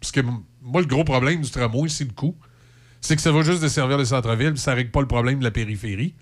Parce 0.00 0.12
que 0.12 0.22
moi, 0.62 0.80
le 0.80 0.86
gros 0.86 1.04
problème 1.04 1.42
du 1.42 1.50
tramway, 1.50 1.90
c'est 1.90 2.04
le 2.04 2.12
coût. 2.12 2.36
C'est 3.02 3.14
que 3.14 3.20
ça 3.20 3.30
va 3.30 3.42
juste 3.42 3.60
desservir 3.60 3.98
le 3.98 4.06
centre-ville, 4.06 4.52
puis 4.52 4.62
ça 4.62 4.72
règle 4.72 4.92
pas 4.92 5.02
le 5.02 5.08
problème 5.08 5.40
de 5.40 5.44
la 5.44 5.50
périphérie. 5.50 6.14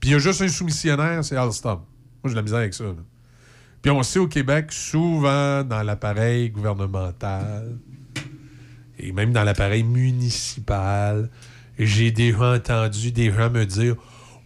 Puis 0.00 0.08
il 0.08 0.12
y 0.12 0.14
a 0.14 0.18
juste 0.18 0.40
un 0.40 0.48
soumissionnaire, 0.48 1.22
c'est 1.22 1.36
Alstom. 1.36 1.80
Moi, 1.80 1.84
j'ai 2.24 2.30
de 2.30 2.36
la 2.36 2.42
misère 2.42 2.58
avec 2.60 2.72
ça. 2.72 2.84
là. 2.84 2.94
Puis 3.82 3.90
on 3.90 4.02
sait 4.02 4.20
au 4.20 4.26
Québec, 4.26 4.72
souvent 4.72 5.62
dans 5.64 5.82
l'appareil 5.82 6.48
gouvernemental 6.48 7.78
et 8.98 9.12
même 9.12 9.32
dans 9.32 9.44
l'appareil 9.44 9.82
municipal, 9.82 11.30
j'ai 11.78 12.10
déjà 12.10 12.54
entendu 12.54 13.12
des 13.12 13.30
gens 13.30 13.50
me 13.50 13.64
dire 13.64 13.96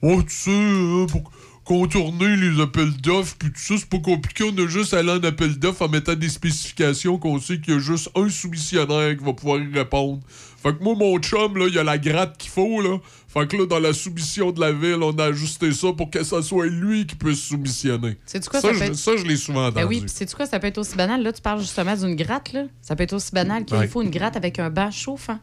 Oh, 0.03 0.23
tu 0.23 0.35
sais, 0.35 0.51
hein, 0.51 1.07
pour 1.11 1.31
contourner 1.65 2.37
les 2.37 2.61
appels 2.61 2.97
d'offres, 3.01 3.37
puis 3.39 3.51
tout 3.53 3.61
ça, 3.61 3.75
c'est 3.79 3.89
pas 3.89 3.99
compliqué. 3.99 4.45
On 4.45 4.65
a 4.65 4.67
juste 4.67 4.93
aller 4.93 5.13
en 5.13 5.23
appel 5.23 5.59
d'offres 5.59 5.83
en 5.83 5.89
mettant 5.89 6.15
des 6.15 6.29
spécifications 6.29 7.19
qu'on 7.19 7.39
sait 7.39 7.61
qu'il 7.61 7.75
y 7.75 7.77
a 7.77 7.81
juste 7.81 8.11
un 8.17 8.29
soumissionnaire 8.29 9.17
qui 9.17 9.25
va 9.25 9.33
pouvoir 9.35 9.61
y 9.61 9.73
répondre. 9.73 10.21
Fait 10.63 10.77
que 10.77 10.83
moi, 10.83 10.95
mon 10.97 11.19
chum, 11.19 11.57
là, 11.57 11.67
il 11.69 11.75
y 11.75 11.79
a 11.79 11.85
la 11.85 11.99
gratte 11.99 12.39
qu'il 12.39 12.51
faut, 12.51 12.81
là. 12.81 12.99
Fait 13.33 13.47
que 13.47 13.57
là, 13.57 13.67
dans 13.67 13.79
la 13.79 13.93
soumission 13.93 14.51
de 14.51 14.61
la 14.61 14.73
ville, 14.73 14.99
on 15.03 15.13
a 15.19 15.27
ajusté 15.27 15.73
ça 15.73 15.93
pour 15.93 16.11
que 16.11 16.25
ça 16.25 16.43
soit 16.43 16.67
lui 16.67 17.07
qui 17.07 17.15
puisse 17.15 17.39
soumissionner. 17.41 18.19
Sais-tu 18.27 18.49
quoi, 18.51 18.61
ça, 18.61 18.69
ça 18.73 18.75
je, 18.75 18.83
être- 18.85 18.95
ça, 18.97 19.17
je 19.17 19.25
l'ai 19.25 19.37
souvent 19.37 19.67
entendu. 19.67 19.77
Ben 19.77 19.89
oui, 19.89 20.01
puis 20.01 20.09
sais-tu 20.09 20.35
quoi, 20.35 20.47
ça 20.47 20.59
peut 20.59 20.67
être 20.67 20.79
aussi 20.79 20.97
banal? 20.97 21.23
Là, 21.23 21.33
tu 21.33 21.41
parles 21.41 21.61
justement 21.61 21.95
d'une 21.97 22.17
gratte, 22.17 22.53
là. 22.53 22.65
Ça 22.83 22.97
peut 22.97 23.05
être 23.05 23.13
aussi 23.13 23.31
banal 23.33 23.65
qu'il 23.65 23.77
Ouais. 23.77 23.87
faut 23.87 24.03
une 24.03 24.11
gratte 24.11 24.37
avec 24.37 24.59
un 24.59 24.69
banc 24.69 24.91
chauffant. 24.91 25.39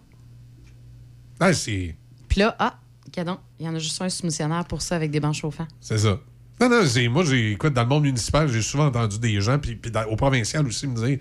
Ah, 1.40 1.54
c'est... 1.54 1.96
Puis 2.28 2.40
là, 2.42 2.56
ah, 2.60 2.80
cadon, 3.12 3.38
il 3.60 3.66
y 3.66 3.70
en 3.70 3.76
a 3.76 3.80
juste 3.80 4.02
un 4.02 4.10
soumissionnaire 4.10 4.66
pour 4.66 4.82
ça 4.82 4.96
avec 4.96 5.12
des 5.12 5.20
bancs 5.20 5.36
chauffants. 5.36 5.68
C'est 5.80 6.00
ça. 6.00 6.20
Non, 6.60 6.70
non, 6.70 6.82
c'est, 6.86 7.08
moi, 7.08 7.24
j'ai, 7.24 7.52
écoute, 7.54 7.74
dans 7.74 7.84
le 7.84 7.88
monde 7.90 8.04
municipal, 8.04 8.50
j'ai 8.52 8.62
souvent 8.64 8.88
entendu 8.88 9.20
des 9.20 9.40
gens, 9.40 9.60
puis, 9.60 9.80
au 10.10 10.16
provincial 10.16 10.66
aussi, 10.68 10.88
me 10.88 10.96
dire 11.08 11.20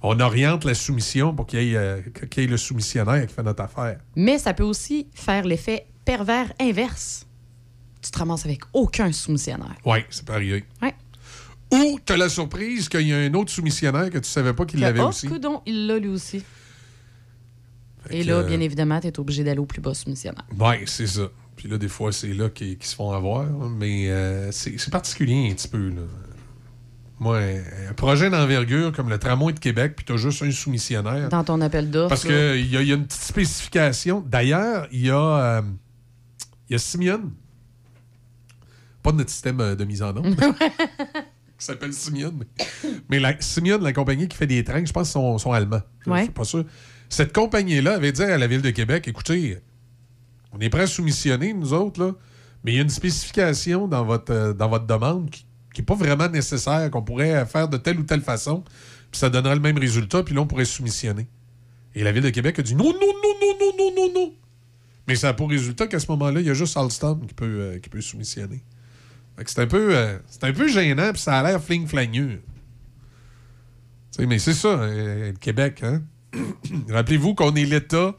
on 0.00 0.18
oriente 0.20 0.64
la 0.64 0.74
soumission 0.74 1.34
pour 1.34 1.46
qu'il 1.46 1.62
y 1.64 1.76
euh, 1.76 2.00
qu'il 2.30 2.44
y 2.44 2.46
ait 2.46 2.48
le 2.48 2.56
soumissionnaire 2.56 3.26
qui 3.26 3.34
fait 3.34 3.42
notre 3.42 3.62
affaire. 3.64 3.98
Mais 4.14 4.38
ça 4.38 4.54
peut 4.54 4.62
aussi 4.64 5.08
faire 5.12 5.44
l'effet 5.44 5.86
pervers 6.08 6.50
inverse. 6.58 7.26
Tu 8.00 8.10
te 8.10 8.18
ramasses 8.18 8.46
avec 8.46 8.62
aucun 8.72 9.12
soumissionnaire. 9.12 9.76
Oui, 9.84 9.98
c'est 10.08 10.24
pas 10.24 10.34
arrivé. 10.34 10.64
Ouais. 10.80 10.94
Ou 11.70 12.00
tu 12.02 12.14
as 12.14 12.16
la 12.16 12.30
surprise 12.30 12.88
qu'il 12.88 13.06
y 13.06 13.12
a 13.12 13.18
un 13.18 13.34
autre 13.34 13.50
soumissionnaire 13.50 14.08
que 14.08 14.16
tu 14.16 14.28
savais 14.28 14.54
pas 14.54 14.64
qu'il 14.64 14.80
l'avait 14.80 15.00
oh, 15.00 15.08
aussi. 15.08 15.28
coudon, 15.28 15.60
il 15.66 15.86
l'a 15.86 15.98
lui 15.98 16.08
aussi. 16.08 16.42
Et 18.08 18.24
là, 18.24 18.36
euh, 18.36 18.42
bien 18.42 18.60
évidemment, 18.60 18.98
tu 19.00 19.08
es 19.08 19.20
obligé 19.20 19.44
d'aller 19.44 19.58
au 19.58 19.66
plus 19.66 19.82
bas 19.82 19.92
soumissionnaire. 19.92 20.46
Oui, 20.58 20.76
c'est 20.86 21.06
ça. 21.06 21.28
Puis 21.56 21.68
là, 21.68 21.76
des 21.76 21.88
fois, 21.88 22.10
c'est 22.10 22.32
là 22.32 22.48
qu'ils, 22.48 22.78
se 22.80 22.94
font 22.94 23.12
avoir. 23.12 23.44
Mais 23.68 24.08
euh, 24.08 24.50
c'est, 24.50 24.90
particulier 24.90 25.50
un 25.50 25.54
petit 25.54 25.68
peu. 25.68 25.90
Là. 25.90 26.02
Moi, 27.18 27.38
un 27.90 27.92
projet 27.92 28.30
d'envergure 28.30 28.92
comme 28.92 29.10
le 29.10 29.18
tramway 29.18 29.52
de 29.52 29.58
Québec, 29.58 29.92
puis 29.94 30.06
tu 30.06 30.14
as 30.14 30.16
juste 30.16 30.42
un 30.42 30.50
soumissionnaire. 30.52 31.28
Dans 31.28 31.44
ton 31.44 31.60
appel 31.60 31.90
d'offres. 31.90 32.08
Parce 32.08 32.24
qu'il 32.24 32.64
y, 32.64 32.70
y 32.70 32.92
a 32.92 32.94
une 32.94 33.04
petite 33.04 33.20
spécification. 33.20 34.24
D'ailleurs, 34.26 34.88
il 34.90 35.04
y 35.04 35.10
a, 35.10 35.58
euh, 35.58 35.62
il 36.68 36.72
y 36.72 36.76
a 36.76 36.78
Simeon. 36.78 37.30
Pas 39.02 39.12
de 39.12 39.18
notre 39.18 39.30
système 39.30 39.60
euh, 39.60 39.74
de 39.74 39.84
mise 39.84 40.02
en 40.02 40.16
onde. 40.16 40.36
qui 41.58 41.64
s'appelle 41.64 41.92
Simeon. 41.92 42.34
Mais 43.08 43.18
la, 43.18 43.40
Simeon, 43.40 43.78
la 43.78 43.92
compagnie 43.92 44.28
qui 44.28 44.36
fait 44.36 44.46
des 44.46 44.62
trains, 44.64 44.84
je 44.84 44.92
pense, 44.92 45.10
sont, 45.10 45.38
sont 45.38 45.52
allemands. 45.52 45.82
Je 46.04 46.10
Ouais. 46.10 46.22
suis 46.24 46.32
pas 46.32 46.44
sûr. 46.44 46.64
Cette 47.08 47.32
compagnie-là 47.32 47.94
avait 47.94 48.12
dit 48.12 48.22
à 48.22 48.38
la 48.38 48.46
Ville 48.46 48.62
de 48.62 48.70
Québec 48.70 49.08
écoutez, 49.08 49.58
on 50.52 50.60
est 50.60 50.68
prêt 50.68 50.82
à 50.82 50.86
soumissionner, 50.86 51.52
nous 51.54 51.72
autres, 51.72 52.02
là, 52.04 52.12
mais 52.64 52.72
il 52.72 52.76
y 52.76 52.78
a 52.78 52.82
une 52.82 52.88
spécification 52.90 53.88
dans 53.88 54.04
votre, 54.04 54.32
euh, 54.32 54.52
dans 54.52 54.68
votre 54.68 54.86
demande 54.86 55.30
qui 55.30 55.46
n'est 55.78 55.84
pas 55.84 55.94
vraiment 55.94 56.28
nécessaire, 56.28 56.90
qu'on 56.90 57.02
pourrait 57.02 57.44
faire 57.46 57.68
de 57.68 57.76
telle 57.76 57.98
ou 57.98 58.02
telle 58.02 58.20
façon. 58.22 58.62
puis 59.10 59.18
ça 59.18 59.30
donnerait 59.30 59.54
le 59.54 59.60
même 59.60 59.78
résultat, 59.78 60.22
puis 60.22 60.34
là, 60.34 60.40
on 60.42 60.46
pourrait 60.46 60.64
soumissionner. 60.64 61.28
Et 61.94 62.02
la 62.04 62.12
Ville 62.12 62.22
de 62.24 62.30
Québec 62.30 62.58
a 62.58 62.62
dit 62.62 62.74
non, 62.74 62.84
non, 62.84 62.92
non, 62.92 63.34
non, 63.40 63.54
non, 63.60 63.72
non, 63.78 63.92
non, 63.96 64.12
non. 64.14 64.34
Mais 65.08 65.16
ça 65.16 65.30
a 65.30 65.32
pour 65.32 65.48
résultat 65.48 65.86
qu'à 65.86 65.98
ce 65.98 66.06
moment-là, 66.10 66.40
il 66.40 66.46
y 66.46 66.50
a 66.50 66.54
juste 66.54 66.76
Alstom 66.76 67.26
qui 67.26 67.32
peut, 67.32 67.46
euh, 67.46 67.78
qui 67.78 67.88
peut 67.88 68.02
soumissionner. 68.02 68.62
C'est 69.46 69.60
un 69.60 69.66
peu, 69.66 69.96
euh, 69.96 70.18
c'est 70.26 70.44
un 70.44 70.52
peu 70.52 70.68
gênant, 70.68 71.12
puis 71.12 71.22
ça 71.22 71.38
a 71.38 71.42
l'air 71.42 71.62
fling-flagneux. 71.62 72.42
Mais 74.18 74.38
c'est 74.38 74.52
ça, 74.52 74.68
euh, 74.68 75.30
le 75.30 75.38
Québec, 75.38 75.82
hein? 75.82 76.02
Rappelez-vous 76.90 77.34
qu'on 77.34 77.54
est 77.54 77.64
l'État 77.64 78.14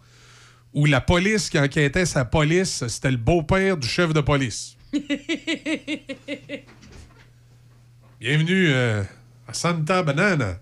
où 0.74 0.86
la 0.86 1.02
police 1.02 1.52
qui 1.52 1.60
enquêtait 1.60 2.08
sa 2.08 2.26
police, 2.26 2.88
c'était 2.88 3.12
le 3.12 3.18
beau-père 3.18 3.78
du 3.78 3.88
chef 3.88 4.12
de 4.14 4.22
police. 4.22 4.76
Bienvenue 8.20 8.74
à 8.74 9.54
Santa 9.54 10.02
Banana. 10.02 10.58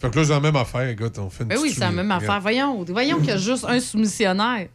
Fait 0.00 0.10
que 0.10 0.18
là, 0.18 0.24
c'est 0.24 0.30
la 0.30 0.40
même 0.40 0.56
affaire, 0.56 0.88
écoute, 0.88 1.18
on 1.18 1.30
fait 1.30 1.44
une 1.44 1.50
Ben 1.50 1.58
oui, 1.60 1.70
c'est 1.70 1.80
la 1.80 1.92
même 1.92 2.10
affaire. 2.10 2.40
Voyons, 2.40 2.82
voyons 2.84 3.18
qu'il 3.18 3.28
y 3.28 3.32
a 3.32 3.36
juste 3.36 3.64
un 3.68 3.78
soumissionnaire. 3.78 4.68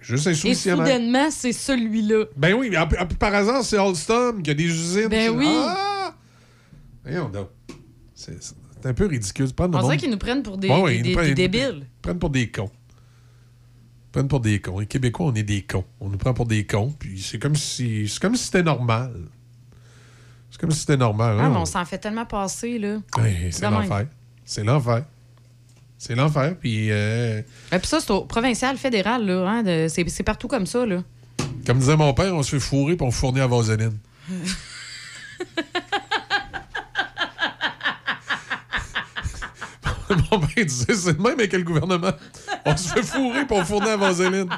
Juste 0.00 0.26
un 0.26 0.30
Et 0.30 0.54
soudainement, 0.54 1.30
c'est 1.30 1.52
celui-là. 1.52 2.24
Ben 2.36 2.54
oui, 2.54 2.70
mais 2.70 2.78
par 3.18 3.34
hasard, 3.34 3.62
c'est 3.62 3.78
Alstom 3.78 4.42
qui 4.42 4.50
a 4.50 4.54
des 4.54 4.64
usines. 4.64 5.08
Ben 5.08 5.30
oui. 5.30 5.46
Ah! 5.48 6.14
C'est 8.14 8.86
un 8.86 8.94
peu 8.94 9.06
ridicule. 9.06 9.46
De 9.46 9.52
On 9.58 9.68
dirait 9.82 9.96
qu'ils 9.96 10.10
nous 10.10 10.18
prennent 10.18 10.42
pour 10.42 10.56
des, 10.58 10.68
des- 10.68 10.74
ils 10.96 11.02
des- 11.02 11.08
nous 11.10 11.16
prennent- 11.16 11.34
des 11.34 11.42
ils 11.42 11.46
nous 11.46 11.50
débiles. 11.52 11.86
prennent 12.02 12.18
pour 12.18 12.30
des 12.30 12.50
cons. 12.50 12.70
Ils 14.08 14.12
prennent 14.12 14.28
pour 14.28 14.40
des 14.40 14.60
cons. 14.60 14.78
Les 14.78 14.86
Québécois, 14.86 15.26
on 15.26 15.34
est 15.34 15.42
des 15.42 15.62
cons. 15.62 15.84
On 16.00 16.08
nous 16.08 16.18
prend 16.18 16.32
pour 16.34 16.46
des 16.46 16.64
cons, 16.66 16.94
puis 16.98 17.20
c'est 17.20 17.38
comme 17.38 17.56
si 17.56 18.08
c'est 18.08 18.20
comme 18.20 18.36
si 18.36 18.44
c'était 18.46 18.62
normal. 18.62 19.12
C'est 20.50 20.60
comme 20.60 20.70
si 20.70 20.80
c'était 20.80 20.96
normal. 20.96 21.36
Ah, 21.38 21.44
hein. 21.44 21.50
mais 21.50 21.56
on 21.58 21.66
s'en 21.66 21.84
fait 21.84 21.98
tellement 21.98 22.26
passer, 22.26 22.78
là. 22.78 22.98
Ouais, 23.18 23.50
c'est 23.52 23.70
l'enfer. 23.70 24.06
C'est 24.44 24.64
l'enfer. 24.64 25.04
C'est 26.02 26.14
l'enfer, 26.14 26.54
puis 26.58 26.90
euh, 26.90 27.42
puis 27.68 27.80
ça, 27.86 28.00
c'est 28.00 28.10
au 28.10 28.22
provincial, 28.22 28.78
fédéral, 28.78 29.26
là. 29.26 29.46
Hein, 29.46 29.62
de- 29.62 29.86
c'est 29.86 30.08
c'est 30.08 30.22
partout 30.22 30.48
comme 30.48 30.64
ça, 30.64 30.86
là. 30.86 31.02
comme 31.66 31.78
disait 31.78 31.94
mon 31.94 32.14
père, 32.14 32.34
on 32.34 32.42
se 32.42 32.52
fait 32.52 32.58
fourrer 32.58 32.96
pour 32.96 33.08
on 33.08 33.10
fournit 33.10 33.40
à 33.40 33.46
vaseline. 33.46 33.98
mon 40.30 40.40
père 40.40 40.64
disait, 40.64 40.94
c'est 40.94 41.12
le 41.12 41.18
même 41.22 41.38
avec 41.38 41.52
le 41.52 41.62
gouvernement. 41.62 42.12
On 42.64 42.74
se 42.78 42.88
fait 42.88 43.02
fourrer 43.02 43.46
pour 43.46 43.58
on 43.58 43.64
fournit 43.66 43.90
à 43.90 43.98
vaseline. 43.98 44.48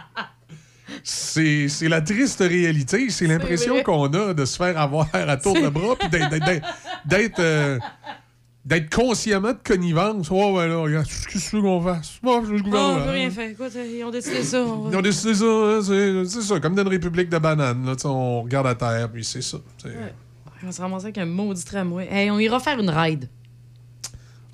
C'est 1.02 1.66
c'est 1.68 1.88
la 1.88 2.00
triste 2.02 2.38
réalité. 2.38 3.10
C'est 3.10 3.26
l'impression 3.26 3.82
qu'on 3.82 4.06
a 4.12 4.32
de 4.32 4.44
se 4.44 4.56
faire 4.56 4.78
avoir 4.78 5.08
à 5.12 5.36
tour 5.36 5.54
de 5.60 5.68
bras 5.68 5.96
puis 5.98 6.08
d'être 6.08 7.40
euh, 7.40 7.80
d'être 8.64 8.94
consciemment 8.94 9.52
de 9.52 9.58
connivence. 9.64 10.28
Oh, 10.30 10.52
ouais, 10.56 10.68
là, 10.68 10.76
regarde, 10.78 11.06
qu'est-ce 11.06 11.26
que 11.26 11.50
tu 11.50 11.56
veux 11.56 11.62
qu'on 11.62 11.80
fasse? 11.80 12.20
Oh, 12.24 12.40
c'est 12.44 12.52
le 12.52 12.58
on 12.58 13.02
peut 13.04 13.10
rien 13.10 13.30
faire. 13.30 13.50
Écoute, 13.50 13.72
ils 13.74 14.04
ont 14.04 14.10
décidé 14.10 14.42
ça. 14.42 14.62
on 14.62 14.82
va- 14.84 14.90
Ils 14.90 14.96
ont 14.96 15.02
décidé 15.02 15.34
ça, 15.34 15.44
hein, 15.44 15.80
c'est 16.26 16.42
ça, 16.42 16.60
comme 16.60 16.74
dans 16.74 16.82
une 16.82 16.88
république 16.88 17.28
de 17.28 17.38
bananes. 17.38 17.84
Là, 17.84 17.94
on 18.04 18.42
regarde 18.42 18.66
à 18.68 18.74
terre, 18.74 19.10
puis 19.10 19.24
c'est 19.24 19.42
ça. 19.42 19.58
Ouais. 19.84 20.14
On 20.62 20.66
va 20.66 20.72
se 20.72 20.80
ramasser 20.80 21.06
avec 21.06 21.18
un 21.18 21.26
maudit 21.26 21.64
tramway. 21.64 22.06
Hey, 22.08 22.30
on 22.30 22.38
ira 22.38 22.60
faire 22.60 22.78
une 22.78 22.90
ride. 22.90 23.28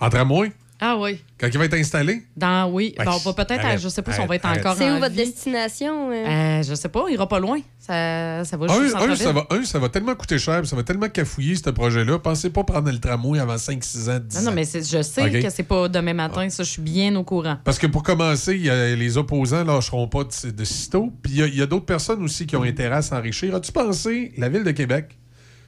En 0.01 0.09
tramway, 0.09 0.53
Ah 0.81 0.97
oui. 0.97 1.19
quand 1.41 1.49
il 1.49 1.59
va 1.59 1.65
être 1.65 1.75
installé, 1.75 2.23
Dans, 2.37 2.71
oui. 2.71 2.95
Ben, 2.97 3.05
Bon, 3.05 3.11
on 3.13 3.19
va 3.19 3.33
peut-être, 3.45 3.65
arrête, 3.65 3.81
je 3.81 3.89
sais 3.89 4.01
pas 4.01 4.13
si 4.13 4.21
on 4.21 4.27
va 4.27 4.37
être 4.37 4.45
arrête. 4.45 4.61
encore 4.61 4.77
C'est 4.77 4.89
en 4.89 4.97
où 4.97 5.01
votre 5.01 5.11
vie. 5.15 5.25
destination? 5.25 6.13
euh? 6.13 6.15
Euh, 6.15 6.63
je 6.63 6.75
sais 6.77 6.89
pas, 6.89 7.01
on 7.03 7.09
ira 7.09 7.29
pas 7.29 7.41
loin. 7.41 7.59
Ça, 7.81 8.45
ça 8.45 8.57
va 8.57 8.67
un, 8.73 8.83
juste 8.83 8.95
un, 8.97 9.17
ça 9.17 9.33
va, 9.33 9.47
un, 9.51 9.65
ça 9.65 9.79
va 9.81 9.89
tellement 9.89 10.15
coûter 10.15 10.39
cher, 10.39 10.65
ça 10.67 10.77
va 10.77 10.85
tellement 10.85 11.09
cafouiller, 11.09 11.57
ce 11.57 11.71
projet-là. 11.71 12.21
Pensez 12.21 12.51
pas 12.51 12.63
prendre 12.63 12.91
le 12.93 12.99
tramway 13.01 13.41
avant 13.41 13.59
5, 13.59 13.83
6 13.83 14.09
ans, 14.09 14.21
10 14.25 14.37
Non, 14.39 14.43
non, 14.45 14.53
mais 14.53 14.65
je 14.65 15.03
sais 15.03 15.23
Ok. 15.25 15.43
que 15.43 15.51
c'est 15.51 15.63
pas 15.65 15.89
demain 15.89 16.15
matin. 16.15 16.49
Ça, 16.49 16.63
je 16.63 16.71
suis 16.71 16.83
bien 16.83 17.17
au 17.17 17.25
courant. 17.25 17.57
Parce 17.65 17.79
que 17.79 17.89
pour 17.89 18.05
commencer, 18.05 18.55
il 18.55 18.63
y 18.67 18.71
a- 18.71 18.95
les 18.95 19.17
opposants 19.17 19.65
lâcheront 19.65 20.07
pas 20.07 20.23
de, 20.25 20.51
de 20.51 20.65
sitôt. 20.65 21.13
Puis 21.23 21.33
il 21.33 21.39
y 21.39 21.43
a- 21.43 21.47
il 21.47 21.57
y 21.57 21.63
a, 21.63 21.67
d'autres 21.67 21.87
personnes 21.87 22.23
aussi 22.23 22.47
qui 22.47 22.55
ont 22.55 22.63
intérêt 22.63 22.97
à 22.97 23.03
s'enrichir. 23.03 23.53
As-tu 23.57 23.73
pensé, 23.73 24.33
la 24.39 24.49
ville 24.49 24.63
de 24.65 24.71
Québec, 24.71 25.19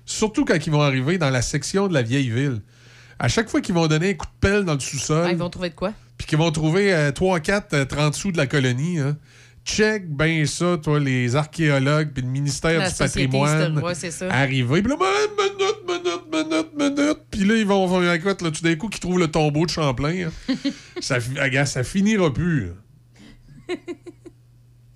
surtout 0.05 0.45
quand 0.45 0.65
ils 0.65 0.71
vont 0.73 0.83
arriver 0.83 1.19
dans 1.19 1.31
la 1.31 1.43
section 1.43 1.89
de 1.89 1.95
la 1.95 2.03
vieille 2.03 2.31
ville, 2.31 2.61
à 3.21 3.29
chaque 3.29 3.49
fois 3.49 3.61
qu'ils 3.61 3.75
vont 3.75 3.87
donner 3.87 4.11
un 4.11 4.15
coup 4.15 4.27
de 4.27 4.41
pelle 4.49 4.65
dans 4.65 4.75
le 4.75 4.81
sous-sol, 4.81 5.25
Ah, 5.29 5.31
ils 5.31 5.37
vont 5.39 5.51
trouver 5.51 5.71
de 5.71 5.75
quoi? 5.75 5.93
puis 6.19 6.27
qu'ils 6.27 6.39
vont 6.39 6.51
trouver 6.51 6.93
3-4, 7.15 7.87
30 7.87 8.15
sous 8.15 8.33
de 8.33 8.37
la 8.37 8.47
colonie, 8.47 8.99
hein, 8.99 9.17
check 9.65 10.09
ben 10.09 10.45
ça, 10.47 10.77
toi, 10.83 10.99
les 10.99 11.37
archéologues 11.37 12.11
puis 12.13 12.23
le 12.23 12.29
ministère 12.29 12.79
La 12.79 12.89
du 12.91 12.95
patrimoine. 12.97 13.79
ouais. 13.79 13.93
Arriver, 14.31 14.83
puis 14.83 14.91
là, 14.91 14.97
ben, 14.99 15.07
minute, 15.39 15.77
minute, 15.87 16.33
minute, 16.77 16.99
minute. 16.99 17.19
Puis 17.31 17.45
là, 17.45 17.55
ils 17.57 17.67
vont 17.67 17.87
faire 18.01 18.13
écoute, 18.13 18.43
là, 18.43 18.51
tout 18.51 18.63
d'un 18.63 18.75
coup, 18.77 18.89
qu'ils 18.89 19.01
trouvent 19.01 19.19
le 19.19 19.29
tombeau 19.29 19.65
de 19.67 19.71
Champlain. 19.71 20.29
hein. 20.29 20.55
ça, 21.01 21.19
regarde, 21.41 21.69
ça 21.69 21.85
finira 21.85 22.33
plus. 22.33 22.71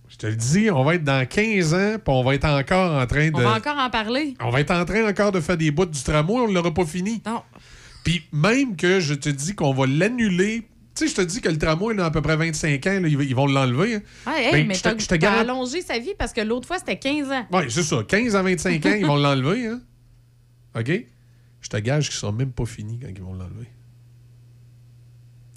Je 0.09 0.17
te 0.17 0.27
le 0.29 0.37
dis, 0.37 0.71
on 0.71 0.85
va 0.85 0.95
être 0.95 1.03
dans 1.05 1.27
15 1.27 1.75
ans, 1.75 1.95
puis 1.95 2.03
on 2.07 2.23
va 2.23 2.35
être 2.37 2.45
encore 2.45 3.01
en 3.01 3.07
train 3.07 3.31
de. 3.31 3.37
On 3.37 3.41
va 3.41 3.57
encore 3.57 3.77
en 3.79 3.91
parler. 3.91 4.35
On 4.41 4.51
va 4.51 4.61
être 4.61 4.71
en 4.71 4.85
train 4.85 5.09
encore 5.09 5.33
de 5.33 5.41
faire 5.41 5.57
des 5.57 5.71
bouts 5.73 5.87
du 5.87 6.01
tramway, 6.03 6.35
on 6.41 6.49
ne 6.49 6.55
l'aura 6.55 6.73
pas 6.73 6.85
fini. 6.87 7.21
Non. 7.27 7.43
Puis 8.05 8.23
même 8.33 8.77
que 8.77 9.01
je 9.01 9.15
te 9.15 9.29
dis 9.31 9.55
qu'on 9.55 9.73
va 9.75 9.87
l'annuler. 9.87 10.69
Tu 10.95 11.09
sais, 11.09 11.11
je 11.11 11.17
te 11.17 11.23
dis 11.23 11.41
que 11.41 11.49
le 11.49 11.59
tramway, 11.59 11.95
là, 11.95 12.05
à 12.05 12.11
peu 12.13 12.23
près 12.23 12.37
25 12.37 12.87
ans, 12.87 13.01
là, 13.01 13.09
ils, 13.09 13.35
vont 13.35 13.47
l'enlever. 13.47 13.97
hein. 13.97 14.03
Ah, 14.27 14.35
hey, 14.39 14.53
Ben, 14.53 14.67
mais 14.69 14.75
je 14.75 14.83
te- 14.83 15.15
garantis- 15.17 15.41
allongé 15.51 15.83
sa 15.83 15.99
vie 15.99 16.13
parce 16.17 16.33
que 16.33 16.41
l'autre 16.41 16.69
fois, 16.69 16.79
c'était 16.79 16.99
15 16.99 17.33
ans. 17.33 17.45
Oui, 17.53 17.63
c'est 17.69 17.83
ça. 17.83 18.05
15 18.07 18.37
à 18.37 18.43
25 18.43 18.87
ans, 18.87 18.95
ils 18.97 19.05
vont 19.07 19.17
l'enlever. 19.17 19.67
Hein? 19.67 19.81
OK? 20.79 20.93
Je 21.61 21.69
te 21.69 21.77
gage 21.79 22.09
qu'ils 22.11 22.17
ne 22.17 22.21
sont 22.21 22.33
même 22.33 22.53
pas 22.53 22.65
finis 22.67 23.01
quand 23.03 23.09
ils 23.09 23.21
vont 23.23 23.33
l'enlever. 23.35 23.67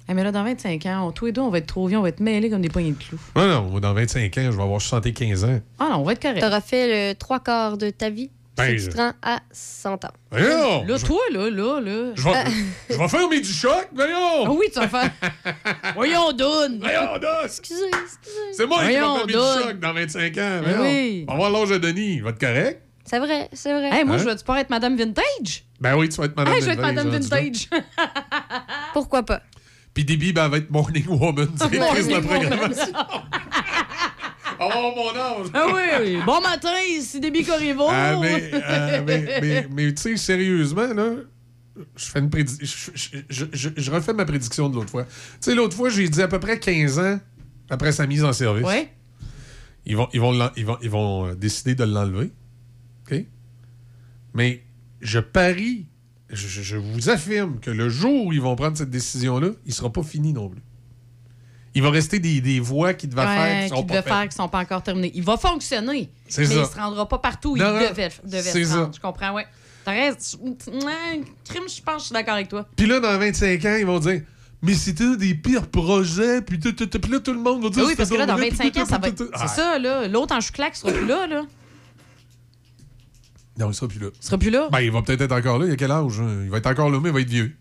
Eh, 0.08 0.14
mais 0.14 0.24
là, 0.24 0.32
dans 0.32 0.42
25 0.42 0.86
ans, 0.86 1.06
on- 1.08 1.12
tous 1.12 1.26
les 1.26 1.32
deux, 1.32 1.42
on 1.42 1.50
va 1.50 1.58
être 1.58 1.66
trop 1.66 1.86
vieux, 1.86 1.98
on 1.98 2.02
va 2.02 2.08
être 2.08 2.20
mêlés 2.20 2.48
comme 2.48 2.62
des 2.62 2.70
poignées 2.70 2.92
de 2.92 2.96
clous. 2.96 3.20
Non, 3.36 3.46
non, 3.70 3.78
dans 3.80 3.92
25 3.92 4.36
ans, 4.38 4.50
je 4.50 4.56
vais 4.56 4.62
avoir 4.62 4.80
75 4.80 5.44
ans. 5.44 5.60
Ah 5.78 5.88
non, 5.92 5.96
on 5.98 6.02
va 6.04 6.12
être 6.14 6.22
correct. 6.22 6.40
T'auras 6.40 6.62
fait 6.62 7.10
le 7.12 7.14
trois 7.14 7.40
quarts 7.40 7.76
de 7.76 7.90
ta 7.90 8.08
vie? 8.08 8.30
Ben, 8.58 8.78
si 8.78 8.84
je- 8.84 8.90
tu 8.90 8.96
te 8.96 9.00
rends 9.00 9.12
à 9.22 9.40
100 9.52 10.04
ans. 10.04 10.10
Voyons! 10.30 10.84
Là, 10.86 10.98
toi, 10.98 11.20
là, 11.32 11.50
là, 11.50 11.80
là. 11.80 12.12
Je 12.14 12.22
vais, 12.22 12.44
je 12.90 12.94
vais 12.98 13.08
faire 13.08 13.28
mes 13.28 13.40
du 13.40 13.52
choc, 13.52 13.88
voyons! 13.94 14.44
Ah 14.46 14.50
oui, 14.50 14.66
tu 14.72 14.80
vas 14.80 14.88
faire. 14.88 15.10
Voyons, 15.94 16.32
Doune! 16.32 16.78
Voyons, 16.80 17.18
Dos! 17.20 17.44
Excusez, 17.44 17.86
excusez. 17.86 18.52
C'est 18.52 18.66
moi 18.66 18.80
qui 18.80 18.86
vais 18.88 18.92
faire 18.94 19.26
mes 19.26 19.32
du 19.32 19.32
choc 19.32 19.78
dans 19.80 19.92
25 19.92 20.38
ans. 20.38 20.60
Ben 20.62 20.62
voyons. 20.62 20.82
oui. 20.82 21.24
On 21.28 21.32
va 21.32 21.48
voir 21.48 21.50
l'âge 21.50 21.68
de 21.70 21.78
Denis. 21.78 22.14
Il 22.16 22.22
va 22.22 22.30
être 22.30 22.40
correct? 22.40 22.82
C'est 23.04 23.18
vrai, 23.20 23.48
c'est 23.54 23.72
vrai. 23.72 23.88
Hey, 23.90 24.04
moi, 24.04 24.16
Hein? 24.16 24.18
je 24.18 24.24
vais-tu 24.24 24.44
pas 24.44 24.60
être 24.60 24.68
Madame 24.70 24.94
Vintage? 24.96 25.64
Ben 25.80 25.96
oui, 25.96 26.08
tu 26.10 26.16
vas 26.16 26.24
être 26.26 26.36
Madame 26.36 26.52
hey, 26.54 26.60
je 26.60 26.66
vais 26.66 26.72
être 26.72 26.80
Madame. 26.82 27.08
Vintage. 27.08 27.68
Pourquoi 28.92 29.22
pas? 29.22 29.40
Puis 29.94 30.04
Debbie, 30.04 30.32
ben, 30.34 30.44
elle 30.44 30.50
va 30.50 30.56
être 30.58 30.70
Morning 30.70 31.06
Woman. 31.08 31.46
directrice 31.70 32.06
de 32.08 32.12
Morning 32.18 32.24
Woman. 32.44 32.48
programmation. 32.50 32.92
Oh, 34.74 34.92
mon 34.96 35.10
âge! 35.18 35.46
ah 35.54 35.66
oui, 35.72 35.82
oui. 36.00 36.18
Bon 36.26 36.40
matin, 36.40 36.72
ici 36.90 37.20
Déby 37.20 37.44
Corriveau. 37.44 37.86
Ah, 37.88 38.16
mais, 38.20 38.50
euh, 38.54 39.02
mais, 39.06 39.38
mais, 39.40 39.68
mais, 39.70 39.94
tu 39.94 40.02
sais, 40.02 40.16
sérieusement, 40.16 40.92
là, 40.92 41.12
je 41.96 42.04
fais 42.06 42.18
une 42.18 42.28
prédi- 42.28 42.58
je, 42.60 43.44
je- 43.52 43.68
je- 43.76 43.90
refais 43.92 44.12
ma 44.12 44.24
prédiction 44.24 44.68
de 44.68 44.74
l'autre 44.74 44.90
fois. 44.90 45.04
Tu 45.04 45.10
sais, 45.40 45.54
l'autre 45.54 45.76
fois, 45.76 45.90
j'ai 45.90 46.08
dit 46.08 46.20
à 46.22 46.28
peu 46.28 46.40
près 46.40 46.58
15 46.58 46.98
ans 46.98 47.20
après 47.70 47.92
sa 47.92 48.06
mise 48.06 48.24
en 48.24 48.32
service. 48.32 48.66
Ouais. 48.66 48.90
Ils 49.86 49.96
vont, 49.96 50.08
ils 50.12 50.20
vont, 50.20 50.50
ils 50.56 50.66
vont, 50.66 50.78
ils 50.82 50.90
vont 50.90 51.26
euh, 51.28 51.34
décider 51.34 51.74
de 51.74 51.84
l'enlever. 51.84 52.32
OK? 53.10 53.24
Mais 54.34 54.62
je 55.00 55.18
parie, 55.20 55.86
je, 56.30 56.76
vous 56.76 57.08
affirme 57.10 57.58
que 57.60 57.70
le 57.70 57.88
jour 57.88 58.26
où 58.26 58.32
ils 58.32 58.40
vont 58.40 58.56
prendre 58.56 58.76
cette 58.76 58.90
décision-là, 58.90 59.50
il 59.64 59.72
sera 59.72 59.90
pas 59.92 60.02
fini 60.02 60.32
non 60.32 60.48
plus. 60.48 60.62
Il 61.78 61.82
va 61.84 61.90
rester 61.90 62.18
des, 62.18 62.40
des 62.40 62.58
voies 62.58 62.92
qui 62.92 63.06
devaient 63.06 63.22
faire 63.22 63.40
Ouais, 63.40 63.58
qui 63.66 63.70
qui 63.70 63.76
sont 63.76 63.84
pas 63.84 64.02
faire 64.02 64.28
qui 64.28 64.36
sont 64.36 64.48
pas 64.48 64.58
encore 64.58 64.82
terminés. 64.82 65.12
Il 65.14 65.22
va 65.22 65.36
fonctionner, 65.36 66.10
mais 66.26 66.28
ça. 66.28 66.42
il 66.42 66.48
se 66.48 66.76
rendra 66.76 67.08
pas 67.08 67.18
partout 67.18 67.52
où 67.52 67.56
Non, 67.56 67.78
il 67.80 67.88
devait, 67.88 68.10
devait 68.24 68.42
c'est 68.42 68.64
se 68.64 68.70
ça. 68.70 68.76
rendre. 68.80 68.94
Je 68.96 69.00
comprends, 69.00 69.32
ouais. 69.34 69.46
T'as 69.84 69.92
raison. 69.92 70.38
Ouais, 70.72 71.22
crime, 71.48 71.62
je 71.68 71.80
pense 71.80 71.94
que 71.94 72.00
je 72.00 72.04
suis 72.06 72.12
d'accord 72.12 72.34
avec 72.34 72.48
toi. 72.48 72.66
Puis 72.74 72.86
là, 72.86 72.98
dans 72.98 73.16
25 73.16 73.64
ans, 73.64 73.76
ils 73.78 73.86
vont 73.86 74.00
dire 74.00 74.22
Mais 74.60 74.74
c'était 74.74 75.16
des 75.16 75.36
pires 75.36 75.68
projets. 75.68 76.42
Puis, 76.42 76.58
tout, 76.58 76.72
tout, 76.72 76.86
tout. 76.86 76.98
Puis 76.98 77.12
là, 77.12 77.20
tout 77.20 77.32
le 77.32 77.38
monde 77.38 77.62
va 77.62 77.68
dire 77.70 77.84
Ah 77.84 77.88
oui, 77.88 77.94
parce 77.96 78.10
que 78.10 78.16
là, 78.16 78.26
dans 78.26 78.32
donc 78.34 78.40
vrai, 78.40 78.50
25 78.50 78.76
ans, 78.78 78.84
ça 78.86 78.98
va 78.98 79.06
être. 79.06 79.30
C'est 79.36 79.48
ça, 79.48 79.78
là. 79.78 80.08
L'autre 80.08 80.34
en 80.34 80.40
chou-claque 80.40 80.74
sera 80.74 80.90
plus 80.92 81.06
là, 81.06 81.28
là. 81.28 81.42
Non, 83.56 83.70
il 83.70 83.74
sera 83.74 83.86
plus 83.88 84.00
là. 84.00 84.08
Il 84.20 84.24
sera 84.26 84.36
plus 84.38 84.50
là? 84.50 84.68
Ben, 84.72 84.80
il 84.80 84.90
va 84.90 85.02
peut-être 85.02 85.20
être 85.20 85.32
encore 85.32 85.58
là. 85.58 85.66
Il 85.66 85.72
a 85.72 85.76
quel 85.76 85.90
âge 85.92 86.20
hein? 86.20 86.40
Il 86.44 86.50
va 86.50 86.58
être 86.58 86.66
encore 86.66 86.90
là, 86.90 86.98
mais 87.00 87.08
il 87.10 87.14
va 87.14 87.20
être 87.20 87.28
vieux. 87.30 87.56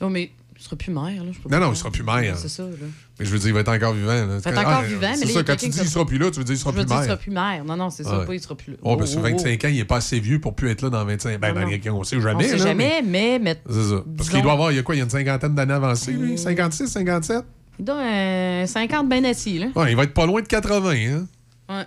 Non, 0.00 0.10
mais 0.10 0.30
il 0.58 0.64
sera 0.64 0.76
plus 0.76 0.90
maire, 0.92 1.22
là. 1.24 1.30
Non, 1.44 1.50
pas 1.50 1.60
non, 1.60 1.70
il 1.72 1.76
sera 1.76 1.90
plus 1.90 2.02
maire. 2.02 2.36
C'est 2.36 2.48
ça, 2.48 2.64
là. 2.64 2.70
Mais 3.18 3.24
je 3.24 3.30
veux 3.30 3.38
dire, 3.38 3.48
il 3.48 3.54
va 3.54 3.60
être 3.60 3.68
encore 3.72 3.92
vivant. 3.94 4.08
Là. 4.08 4.22
Il 4.22 4.28
va 4.40 4.50
être 4.50 4.58
encore 4.58 4.82
vivant, 4.82 5.00
mais 5.10 5.16
C'est 5.16 5.26
ça, 5.32 5.42
quand 5.44 5.56
tu 5.56 5.68
dis 5.68 5.78
qui 5.78 5.84
il 5.84 5.88
sera 5.90 6.04
plus 6.04 6.18
là, 6.18 6.30
tu 6.30 6.38
veux 6.38 6.44
dire 6.44 6.54
il 6.54 6.58
sera 6.58 6.72
Je 6.72 6.76
veux 6.76 6.82
plus 6.82 6.86
dire, 6.88 6.96
il 6.96 7.02
sera 7.04 7.08
maire. 7.14 7.18
plus 7.18 7.30
maire. 7.30 7.64
Non, 7.64 7.76
non, 7.76 7.90
c'est 7.90 8.02
ça, 8.04 8.18
Ouais. 8.20 8.26
pas 8.26 8.34
il 8.34 8.40
sera 8.40 8.54
plus 8.56 8.72
là. 8.72 8.78
Oh, 8.82 8.96
parce 8.96 9.10
que 9.14 9.16
Oh, 9.18 9.22
oh, 9.24 9.28
oh. 9.28 9.36
25 9.36 9.64
ans, 9.64 9.68
il 9.68 9.78
est 9.78 9.84
pas 9.84 9.96
assez 9.96 10.18
vieux 10.20 10.40
pour 10.40 10.54
plus 10.54 10.70
être 10.70 10.82
là 10.82 10.90
dans 10.90 11.04
25 11.04 11.38
Ben, 11.40 11.54
Non, 11.54 11.60
non. 11.60 11.66
ben, 11.68 11.80
on 11.92 12.04
sait 12.04 12.16
On 12.16 12.20
jamais. 12.20 12.48
sait 12.48 12.58
jamais, 12.58 13.02
mais. 13.04 13.38
mais 13.38 13.60
C'est 13.68 13.82
ça. 13.84 14.02
Parce 14.16 14.30
qu'il 14.30 14.42
doit 14.42 14.52
avoir, 14.52 14.72
il 14.72 14.76
y 14.76 14.78
a 14.78 14.82
quoi, 14.82 14.94
il 14.94 14.98
y 14.98 15.00
a 15.00 15.04
une 15.04 15.10
cinquantaine 15.10 15.54
d'années 15.54 15.74
avancées, 15.74 16.12
lui? 16.12 16.36
56, 16.36 16.88
57? 16.88 17.44
Il 17.78 17.84
doit 17.84 17.96
euh, 17.96 18.66
50 18.66 19.08
ben 19.08 19.24
assis, 19.26 19.58
là. 19.58 19.66
Ouais, 19.76 19.92
il 19.92 19.96
va 19.96 20.02
être 20.02 20.14
pas 20.14 20.26
loin 20.26 20.42
de 20.42 20.48
80, 20.48 20.90
hein? 20.90 21.26
Ouais. 21.68 21.84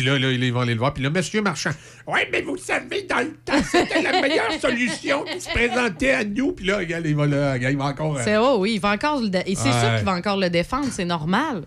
Puis 0.00 0.08
là, 0.08 0.18
là, 0.18 0.30
ils 0.32 0.50
vont 0.52 0.60
aller 0.60 0.72
le 0.72 0.78
voir. 0.78 0.94
Puis 0.94 1.02
là, 1.02 1.10
monsieur 1.10 1.42
Marchand, 1.42 1.72
ouais, 2.06 2.26
mais 2.32 2.40
vous 2.40 2.56
savez, 2.56 3.02
dans 3.02 3.18
le 3.18 3.34
temps, 3.44 3.62
c'était 3.62 4.00
la 4.00 4.22
meilleure 4.22 4.50
solution 4.58 5.24
qui 5.24 5.38
se 5.38 5.50
présentait 5.50 6.12
à 6.12 6.24
nous. 6.24 6.52
Puis 6.52 6.64
là, 6.64 6.78
regarde, 6.78 7.04
il 7.04 7.14
va, 7.14 7.26
là, 7.26 7.56
il 7.58 7.76
va 7.76 7.84
encore. 7.84 8.16
euh, 8.16 8.22
C'est 8.24 8.38
oh 8.38 8.56
oui, 8.60 8.72
il 8.76 8.80
va 8.80 8.92
encore 8.92 9.20
le 9.20 9.28
dé- 9.28 9.42
et 9.44 9.54
c'est 9.54 9.68
Ouais. 9.68 9.78
sûr 9.80 9.96
qu'il 9.96 10.04
va 10.06 10.14
encore 10.14 10.38
le 10.38 10.48
défendre, 10.48 10.88
c'est 10.90 11.04
normal. 11.04 11.66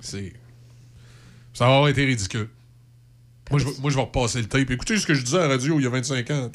C'est. 0.00 0.34
Ça 1.54 1.64
va 1.66 1.76
avoir 1.76 1.88
été 1.88 2.04
ridicule. 2.04 2.48
Moi 3.50 3.58
je, 3.58 3.64
vais- 3.64 3.72
moi, 3.80 3.90
je 3.90 3.96
vais 3.96 4.02
repasser 4.02 4.40
le 4.40 4.46
tape. 4.48 4.70
Écoutez 4.70 4.98
ce 4.98 5.06
que 5.06 5.14
je 5.14 5.22
disais 5.24 5.38
à 5.38 5.42
la 5.42 5.48
radio 5.48 5.78
il 5.80 5.84
y 5.84 5.86
a 5.86 5.90
25 5.90 6.30
ans. 6.30 6.50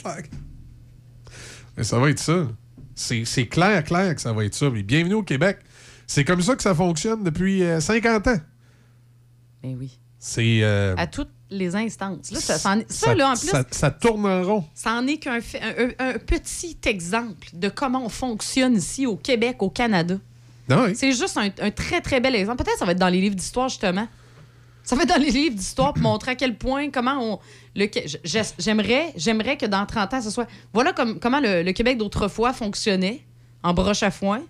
Mais 1.75 1.83
ça 1.83 1.97
va 1.97 2.11
être 2.11 2.19
ça. 2.19 2.47
C'est 2.93 3.47
clair, 3.47 3.83
clair 3.83 4.13
que 4.13 4.21
ça 4.21 4.31
va 4.33 4.45
être 4.45 4.53
ça. 4.53 4.69
Mais 4.69 4.83
bienvenue 4.83 5.15
au 5.15 5.23
Québec. 5.23 5.57
C'est 6.05 6.23
comme 6.25 6.41
ça 6.43 6.55
que 6.55 6.61
ça 6.61 6.75
fonctionne 6.75 7.23
depuis 7.23 7.63
euh, 7.63 7.79
50 7.79 8.27
ans. 8.27 8.37
Ben 9.63 9.75
oui. 9.79 9.97
C'est. 10.19 10.59
euh, 10.61 10.93
À 10.97 11.07
toutes 11.07 11.29
les 11.49 11.75
instances. 11.75 12.31
Là, 12.31 12.39
ça, 12.39 12.57
ça 12.57 12.75
ça, 12.87 13.15
là, 13.15 13.31
en 13.31 13.35
plus, 13.35 13.47
ça- 13.49 13.63
ça 13.71 13.91
tourne 13.91 14.25
en 14.25 14.43
rond. 14.43 14.65
ça 14.73 14.93
en 14.93 15.05
est 15.07 15.17
qu'un 15.17 15.35
un, 15.39 15.89
un- 15.99 16.17
petit 16.19 16.77
exemple 16.85 17.47
de 17.53 17.69
comment 17.69 18.03
on 18.05 18.09
fonctionne 18.09 18.75
ici 18.75 19.05
au 19.05 19.15
Québec, 19.15 19.57
au 19.61 19.69
Canada. 19.69 20.17
Ah 20.69 20.83
oui. 20.85 20.95
C'est 20.95 21.11
juste 21.11 21.37
un, 21.37 21.49
un 21.61 21.71
très, 21.71 22.01
très 22.01 22.19
bel 22.21 22.35
exemple. 22.35 22.63
Peut-être 22.63 22.73
que 22.73 22.79
ça 22.79 22.85
va 22.85 22.93
être 22.93 22.99
dans 22.99 23.09
les 23.09 23.21
livres 23.21 23.35
d'histoire, 23.35 23.69
justement. 23.69 24.07
Ça 24.83 24.95
va 24.95 25.03
être 25.03 25.09
dans 25.09 25.21
les 25.21 25.29
livres 25.31 25.55
d'histoire 25.55 25.93
pour 25.93 26.03
montrer 26.03 26.31
à 26.31 26.35
quel 26.35 26.57
point, 26.57 26.89
comment 26.89 27.17
on. 27.19 27.39
J'aimerais, 28.57 29.13
j'aimerais 29.15 29.57
que 29.57 29.65
dans 29.65 29.85
30 29.85 30.13
ans, 30.13 30.21
ce 30.21 30.29
soit. 30.29 30.47
Voilà 30.73 30.93
comme, 30.93 31.19
comment 31.19 31.39
le, 31.39 31.63
le 31.63 31.71
Québec 31.73 31.97
d'autrefois 31.97 32.53
fonctionnait 32.53 33.21
en 33.61 33.73
broche 33.73 34.03
à 34.03 34.11
foin. 34.11 34.41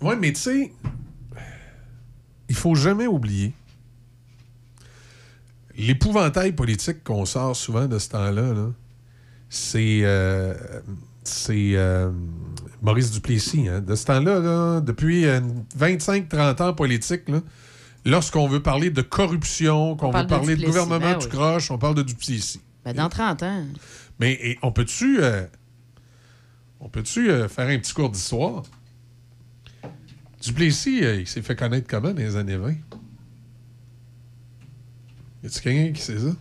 Oui, 0.00 0.14
mais 0.18 0.32
tu 0.32 0.40
sais, 0.40 0.72
il 2.54 2.56
faut 2.56 2.76
jamais 2.76 3.08
oublier 3.08 3.52
l'épouvantail 5.76 6.52
politique 6.52 7.02
qu'on 7.02 7.24
sort 7.24 7.56
souvent 7.56 7.86
de 7.86 7.98
ce 7.98 8.10
temps-là. 8.10 8.54
là, 8.54 8.70
c'est 9.48 10.02
euh, 10.04 10.54
c'est 11.24 11.72
euh, 11.74 12.12
Maurice 12.80 13.10
Duplessis. 13.10 13.68
hein. 13.68 13.80
De 13.80 13.96
ce 13.96 14.04
temps-là, 14.04 14.38
là, 14.38 14.80
depuis 14.80 15.26
euh, 15.26 15.40
25-30 15.76 16.62
ans 16.62 16.74
politique, 16.74 17.22
lorsqu'on 18.04 18.46
veut 18.46 18.62
parler 18.62 18.90
de 18.90 19.02
corruption, 19.02 19.96
qu'on 19.96 20.12
veut 20.12 20.22
de 20.22 20.28
parler 20.28 20.54
de, 20.54 20.64
gouvernement 20.64 21.00
ben 21.00 21.18
du 21.18 21.24
oui. 21.24 21.32
croche, 21.32 21.72
on 21.72 21.78
parle 21.78 21.96
de 21.96 22.02
Duplessis. 22.02 22.60
Ben, 22.84 22.94
dans 22.94 23.08
30 23.08 23.42
ans. 23.42 23.64
Mais 24.20 24.34
et, 24.34 24.58
on 24.62 24.70
peut-tu 24.70 25.18
euh, 25.20 25.44
on 26.78 26.88
peut-tu 26.88 27.30
euh, 27.30 27.48
faire 27.48 27.66
un 27.66 27.78
petit 27.78 27.94
cours 27.94 28.10
d'histoire? 28.10 28.62
Duplessis, 30.44 31.04
euh, 31.04 31.20
il 31.20 31.26
s'est 31.26 31.42
fait 31.42 31.56
connaître 31.56 31.86
comment 31.88 32.10
dans 32.12 32.16
les 32.18 32.36
années 32.36 32.56
20? 32.56 32.72
Y 35.42 35.46
a-tu 35.46 35.60
quelqu'un 35.60 35.92
qui 35.92 36.02
sait 36.02 36.18
ça? 36.18 36.34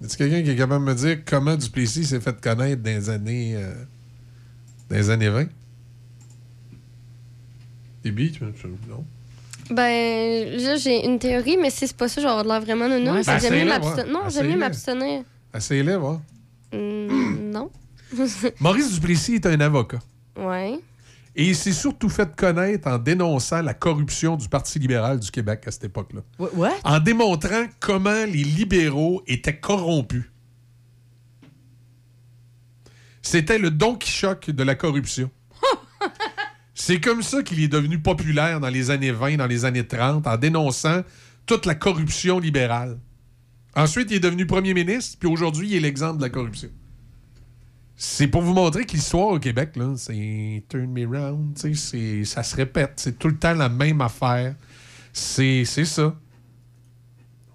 Y 0.00 0.04
a-tu 0.04 0.16
quelqu'un 0.16 0.42
qui 0.42 0.50
est 0.50 0.56
capable 0.56 0.84
de 0.84 0.90
me 0.90 0.96
dire 0.96 1.18
comment 1.24 1.56
Duplessis 1.56 2.04
s'est 2.06 2.20
fait 2.20 2.40
connaître 2.40 2.82
dans 2.82 2.90
les 2.90 3.10
années, 3.10 3.54
euh, 3.56 3.72
dans 4.90 4.96
les 4.96 5.10
années 5.10 5.28
20? 5.28 5.46
Déby, 8.02 8.32
tu 8.32 8.38
tu- 8.60 8.66
non? 8.88 9.04
Ben, 9.70 10.48
là, 10.62 10.76
j'ai 10.76 11.04
une 11.04 11.18
théorie, 11.18 11.56
mais 11.60 11.68
si 11.70 11.86
c'est 11.86 11.96
pas 11.96 12.08
ça, 12.08 12.22
j'aurais 12.22 12.42
l'air 12.44 12.60
vraiment 12.60 12.88
non, 12.88 13.00
non. 13.00 13.12
Ouais, 13.14 13.22
ben, 13.24 13.38
j'aime 13.38 13.54
mieux 13.58 13.68
m'abstenir. 13.68 14.06
Non, 14.12 14.28
j'aime 14.28 14.48
mieux 14.48 14.56
m'abstenir. 14.56 15.22
Essayez-le, 15.54 15.96
voir. 15.96 16.20
Hmm, 16.72 17.50
non. 17.52 17.70
Maurice 18.60 18.92
Duplessis 18.94 19.34
est 19.34 19.46
un 19.46 19.60
avocat. 19.60 19.98
ouais. 20.36 20.78
Et 21.36 21.48
il 21.48 21.56
s'est 21.56 21.72
surtout 21.72 22.08
fait 22.08 22.34
connaître 22.34 22.88
en 22.88 22.98
dénonçant 22.98 23.62
la 23.62 23.74
corruption 23.74 24.36
du 24.36 24.48
Parti 24.48 24.78
libéral 24.78 25.20
du 25.20 25.30
Québec 25.30 25.64
à 25.66 25.70
cette 25.70 25.84
époque-là. 25.84 26.22
What? 26.38 26.72
En 26.84 26.98
démontrant 26.98 27.66
comment 27.80 28.24
les 28.24 28.44
libéraux 28.44 29.22
étaient 29.26 29.58
corrompus. 29.58 30.24
C'était 33.22 33.58
le 33.58 33.70
Don 33.70 33.94
Quichotte 33.94 34.50
de 34.50 34.62
la 34.62 34.74
corruption. 34.74 35.30
C'est 36.74 37.00
comme 37.00 37.22
ça 37.22 37.42
qu'il 37.42 37.62
est 37.62 37.68
devenu 37.68 38.00
populaire 38.00 38.60
dans 38.60 38.70
les 38.70 38.90
années 38.90 39.12
20, 39.12 39.36
dans 39.36 39.46
les 39.46 39.64
années 39.64 39.86
30, 39.86 40.26
en 40.26 40.36
dénonçant 40.36 41.02
toute 41.44 41.66
la 41.66 41.74
corruption 41.74 42.38
libérale. 42.38 42.98
Ensuite, 43.74 44.10
il 44.10 44.16
est 44.16 44.20
devenu 44.20 44.46
premier 44.46 44.74
ministre, 44.74 45.18
puis 45.20 45.28
aujourd'hui, 45.28 45.68
il 45.68 45.74
est 45.76 45.80
l'exemple 45.80 46.16
de 46.16 46.22
la 46.22 46.30
corruption. 46.30 46.70
C'est 48.00 48.28
pour 48.28 48.42
vous 48.42 48.54
montrer 48.54 48.86
que 48.86 48.92
l'histoire 48.92 49.26
au 49.26 49.40
Québec, 49.40 49.74
là, 49.74 49.92
c'est 49.96 50.62
turn 50.68 50.86
me 50.92 51.04
round, 51.04 51.58
ça 51.58 52.42
se 52.44 52.54
répète. 52.56 52.92
C'est 52.96 53.18
tout 53.18 53.26
le 53.26 53.36
temps 53.36 53.54
la 53.54 53.68
même 53.68 54.00
affaire. 54.00 54.54
C'est 55.12 55.64
ça. 55.64 56.14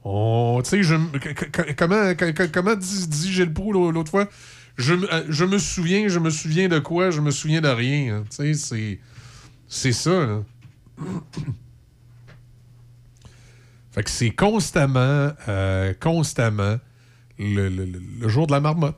Tu 0.03 0.83
sais, 0.83 1.75
comment, 1.77 2.11
comment 2.53 2.75
dit, 2.75 3.07
dit 3.07 3.31
Gilles 3.31 3.53
Proulx 3.53 3.71
l'au- 3.73 3.91
l'autre 3.91 4.11
fois? 4.11 4.27
Je, 4.75 4.93
euh, 4.95 5.23
je 5.29 5.45
me 5.45 5.57
souviens, 5.59 6.09
je 6.09 6.19
me 6.19 6.29
souviens 6.29 6.67
de 6.67 6.79
quoi? 6.79 7.09
Je 7.09 7.21
me 7.21 7.31
souviens 7.31 7.61
de 7.61 7.69
rien. 7.69 8.17
hein. 8.17 8.23
Tu 8.29 8.35
sais, 8.35 8.53
c'est... 8.53 8.99
C'est 9.67 9.93
ça, 9.93 10.25
là. 10.25 10.41
Fait 13.91 14.03
que 14.03 14.09
c'est 14.09 14.31
constamment, 14.31 15.31
euh, 15.47 15.93
constamment 15.99 16.77
le- 17.39 17.69
le 17.69 18.27
jour 18.27 18.45
de 18.47 18.51
la 18.51 18.59
marmotte. 18.59 18.97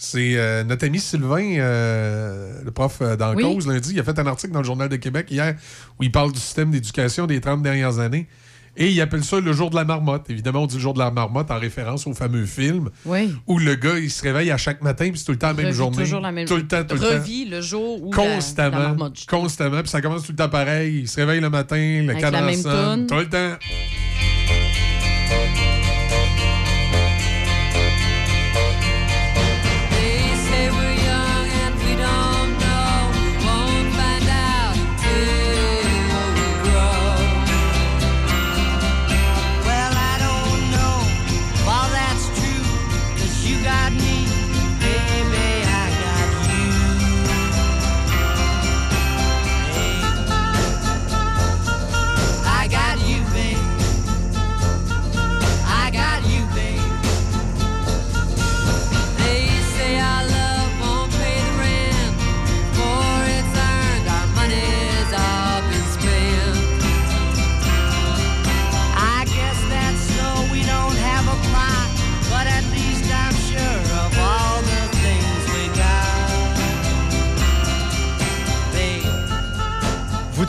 C'est 0.00 0.36
euh, 0.36 0.62
notre 0.62 0.86
ami 0.86 1.00
Sylvain, 1.00 1.56
euh, 1.58 2.62
le 2.64 2.70
prof 2.70 2.98
euh, 3.02 3.16
dans 3.16 3.34
Oui. 3.34 3.42
Cause, 3.42 3.66
lundi, 3.66 3.90
il 3.94 3.98
a 4.00 4.04
fait 4.04 4.16
un 4.18 4.26
article 4.28 4.52
dans 4.52 4.60
le 4.60 4.64
Journal 4.64 4.88
de 4.88 4.94
Québec 4.94 5.26
hier 5.28 5.56
où 5.98 6.04
il 6.04 6.12
parle 6.12 6.30
du 6.30 6.38
système 6.38 6.70
d'éducation 6.70 7.26
des 7.26 7.40
30 7.40 7.62
dernières 7.62 7.98
années. 7.98 8.28
Et 8.76 8.90
il 8.92 9.00
appelle 9.00 9.24
ça 9.24 9.40
le 9.40 9.52
jour 9.52 9.70
de 9.70 9.74
la 9.74 9.84
marmotte. 9.84 10.30
Évidemment, 10.30 10.62
on 10.62 10.66
dit 10.66 10.76
le 10.76 10.80
jour 10.80 10.94
de 10.94 11.00
la 11.00 11.10
marmotte 11.10 11.50
en 11.50 11.58
référence 11.58 12.06
au 12.06 12.14
fameux 12.14 12.46
film 12.46 12.90
Oui. 13.06 13.34
où 13.48 13.58
le 13.58 13.74
gars, 13.74 13.98
il 13.98 14.08
se 14.08 14.22
réveille 14.22 14.52
à 14.52 14.56
chaque 14.56 14.82
matin, 14.82 15.08
puis 15.10 15.18
c'est 15.18 15.24
tout 15.24 15.32
le 15.32 15.38
temps 15.38 15.48
la 15.48 15.54
même 15.54 15.66
Revit 15.66 15.76
journée. 15.76 15.96
toujours 16.04 16.20
la 16.20 16.30
même 16.30 16.46
tout 16.46 16.54
le 16.54 16.68
temps, 16.68 16.84
tout 16.84 16.94
le 16.94 17.00
temps. 17.00 17.06
Revit 17.14 17.46
le 17.46 17.60
jour 17.60 18.00
où 18.00 18.12
la- 18.12 18.24
la 18.24 18.34
Constamment. 18.36 18.78
marmotte, 18.78 19.26
constamment. 19.28 19.80
Puis 19.80 19.88
ça 19.88 20.00
commence 20.00 20.22
tout 20.22 20.30
le 20.30 20.36
temps 20.36 20.48
pareil. 20.48 21.00
Il 21.00 21.08
se 21.08 21.16
réveille 21.16 21.40
le 21.40 21.50
matin, 21.50 22.02
le 22.04 22.10
Avec 22.10 22.22
la 22.22 22.40
même 22.40 22.54
sonne. 22.62 23.08
Tout 23.08 23.16
le 23.16 23.28
temps. 23.28 23.56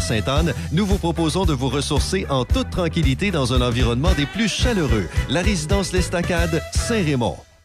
Sainte-Anne, 0.00 0.54
nous 0.72 0.86
vous 0.86 0.98
proposons 0.98 1.44
de 1.44 1.52
vous 1.52 1.68
ressourcer 1.68 2.26
en 2.30 2.44
toute 2.44 2.70
tranquillité 2.70 3.30
dans 3.30 3.52
un 3.52 3.60
environnement 3.60 4.12
des 4.16 4.26
plus 4.26 4.48
chaleureux. 4.48 5.06
La 5.28 5.42
résidence 5.42 5.92
L'Estacade, 5.92 6.62
Saint-Raymond. 6.72 7.36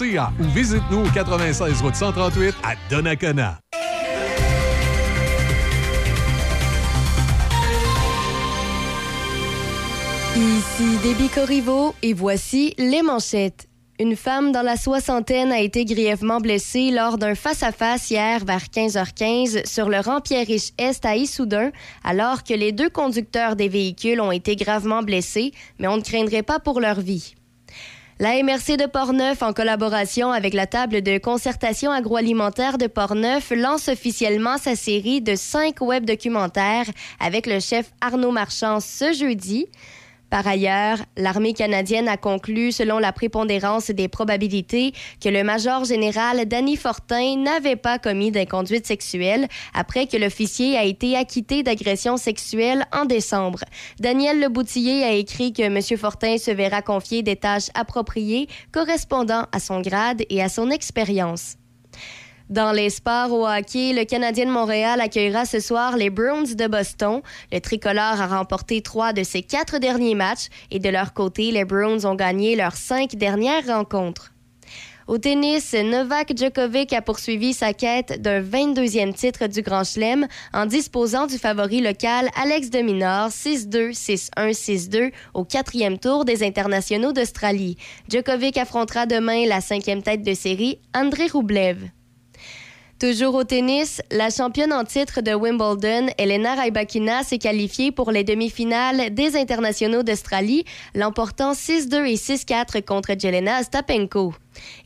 érableetbarbecue.ca 0.00 0.32
ou 0.40 0.44
visite-nous 0.44 1.04
au 1.04 1.10
96 1.10 1.82
route 1.82 1.94
138 1.94 2.54
à 2.62 2.74
Donnacona. 2.90 3.58
Ici 10.34 10.96
Déby 11.02 11.28
Corriveau 11.28 11.94
et 12.02 12.14
voici 12.14 12.74
les 12.78 13.02
manchettes. 13.02 13.68
Une 14.00 14.16
femme 14.16 14.50
dans 14.50 14.62
la 14.62 14.76
soixantaine 14.76 15.52
a 15.52 15.60
été 15.60 15.84
grièvement 15.84 16.40
blessée 16.40 16.90
lors 16.90 17.18
d'un 17.18 17.34
face-à-face 17.34 18.10
hier 18.10 18.44
vers 18.44 18.64
15h15 18.64 19.66
sur 19.66 19.88
le 19.88 20.00
rang 20.00 20.20
Pierre-Riche-Est 20.20 21.04
à 21.04 21.14
Issoudun, 21.14 21.70
alors 22.02 22.42
que 22.42 22.54
les 22.54 22.72
deux 22.72 22.88
conducteurs 22.88 23.54
des 23.54 23.68
véhicules 23.68 24.20
ont 24.20 24.32
été 24.32 24.56
gravement 24.56 25.02
blessés, 25.02 25.52
mais 25.78 25.86
on 25.86 25.98
ne 25.98 26.02
craindrait 26.02 26.42
pas 26.42 26.58
pour 26.58 26.80
leur 26.80 27.00
vie. 27.00 27.34
La 28.22 28.40
MRC 28.40 28.76
de 28.76 28.86
Portneuf, 28.86 29.42
en 29.42 29.52
collaboration 29.52 30.30
avec 30.30 30.54
la 30.54 30.68
table 30.68 31.02
de 31.02 31.18
concertation 31.18 31.90
agroalimentaire 31.90 32.78
de 32.78 32.86
Portneuf, 32.86 33.50
lance 33.50 33.88
officiellement 33.88 34.58
sa 34.58 34.76
série 34.76 35.20
de 35.20 35.34
cinq 35.34 35.80
web 35.80 36.04
documentaires 36.04 36.86
avec 37.18 37.48
le 37.48 37.58
chef 37.58 37.90
Arnaud 38.00 38.30
Marchand 38.30 38.78
ce 38.78 39.12
jeudi. 39.12 39.66
Par 40.32 40.46
ailleurs, 40.46 40.96
l'armée 41.18 41.52
canadienne 41.52 42.08
a 42.08 42.16
conclu, 42.16 42.72
selon 42.72 42.98
la 42.98 43.12
prépondérance 43.12 43.90
des 43.90 44.08
probabilités, 44.08 44.94
que 45.22 45.28
le 45.28 45.44
major 45.44 45.84
général 45.84 46.46
Danny 46.46 46.76
Fortin 46.76 47.36
n'avait 47.36 47.76
pas 47.76 47.98
commis 47.98 48.30
d'inconduite 48.30 48.86
sexuelle 48.86 49.46
après 49.74 50.06
que 50.06 50.16
l'officier 50.16 50.78
a 50.78 50.84
été 50.84 51.18
acquitté 51.18 51.62
d'agression 51.62 52.16
sexuelle 52.16 52.86
en 52.94 53.04
décembre. 53.04 53.58
Daniel 54.00 54.40
Leboutillier 54.40 55.04
a 55.04 55.12
écrit 55.12 55.52
que 55.52 55.64
M. 55.64 55.98
Fortin 55.98 56.38
se 56.38 56.50
verra 56.50 56.80
confier 56.80 57.22
des 57.22 57.36
tâches 57.36 57.68
appropriées 57.74 58.48
correspondant 58.72 59.44
à 59.52 59.60
son 59.60 59.82
grade 59.82 60.22
et 60.30 60.42
à 60.42 60.48
son 60.48 60.70
expérience. 60.70 61.58
Dans 62.52 62.72
les 62.72 62.90
sports 62.90 63.32
au 63.32 63.48
hockey, 63.48 63.94
le 63.94 64.04
Canadien 64.04 64.44
de 64.44 64.50
Montréal 64.50 65.00
accueillera 65.00 65.46
ce 65.46 65.58
soir 65.58 65.96
les 65.96 66.10
Bruins 66.10 66.42
de 66.42 66.66
Boston. 66.66 67.22
Le 67.50 67.60
tricolore 67.60 68.20
a 68.20 68.26
remporté 68.26 68.82
trois 68.82 69.14
de 69.14 69.22
ses 69.22 69.40
quatre 69.40 69.78
derniers 69.78 70.14
matchs 70.14 70.48
et 70.70 70.78
de 70.78 70.90
leur 70.90 71.14
côté, 71.14 71.50
les 71.50 71.64
Bruins 71.64 72.04
ont 72.04 72.14
gagné 72.14 72.54
leurs 72.54 72.76
cinq 72.76 73.16
dernières 73.16 73.66
rencontres. 73.68 74.34
Au 75.06 75.16
tennis, 75.16 75.72
Novak 75.72 76.36
Djokovic 76.36 76.92
a 76.92 77.00
poursuivi 77.00 77.54
sa 77.54 77.72
quête 77.72 78.20
d'un 78.20 78.42
22e 78.42 79.14
titre 79.14 79.46
du 79.46 79.62
Grand 79.62 79.84
Chelem 79.84 80.26
en 80.52 80.66
disposant 80.66 81.26
du 81.26 81.38
favori 81.38 81.80
local 81.80 82.28
Alex 82.38 82.68
de 82.68 82.80
Minaur 82.80 83.28
6-2, 83.28 83.94
6-1, 83.94 84.52
6-2 84.52 85.12
au 85.32 85.44
quatrième 85.44 85.98
tour 85.98 86.26
des 86.26 86.46
internationaux 86.46 87.14
d'Australie. 87.14 87.78
Djokovic 88.10 88.58
affrontera 88.58 89.06
demain 89.06 89.46
la 89.46 89.62
cinquième 89.62 90.02
tête 90.02 90.22
de 90.22 90.34
série, 90.34 90.80
André 90.94 91.28
Roublev. 91.28 91.88
Toujours 93.02 93.34
au 93.34 93.42
tennis, 93.42 94.00
la 94.12 94.30
championne 94.30 94.72
en 94.72 94.84
titre 94.84 95.22
de 95.22 95.34
Wimbledon, 95.34 96.06
Elena 96.18 96.54
Rybakina, 96.54 97.24
s'est 97.24 97.38
qualifiée 97.38 97.90
pour 97.90 98.12
les 98.12 98.22
demi-finales 98.22 99.12
des 99.12 99.36
internationaux 99.36 100.04
d'Australie, 100.04 100.64
l'emportant 100.94 101.52
6-2 101.52 102.06
et 102.06 102.14
6-4 102.14 102.84
contre 102.84 103.18
Jelena 103.18 103.58
Ostapenko. 103.58 104.34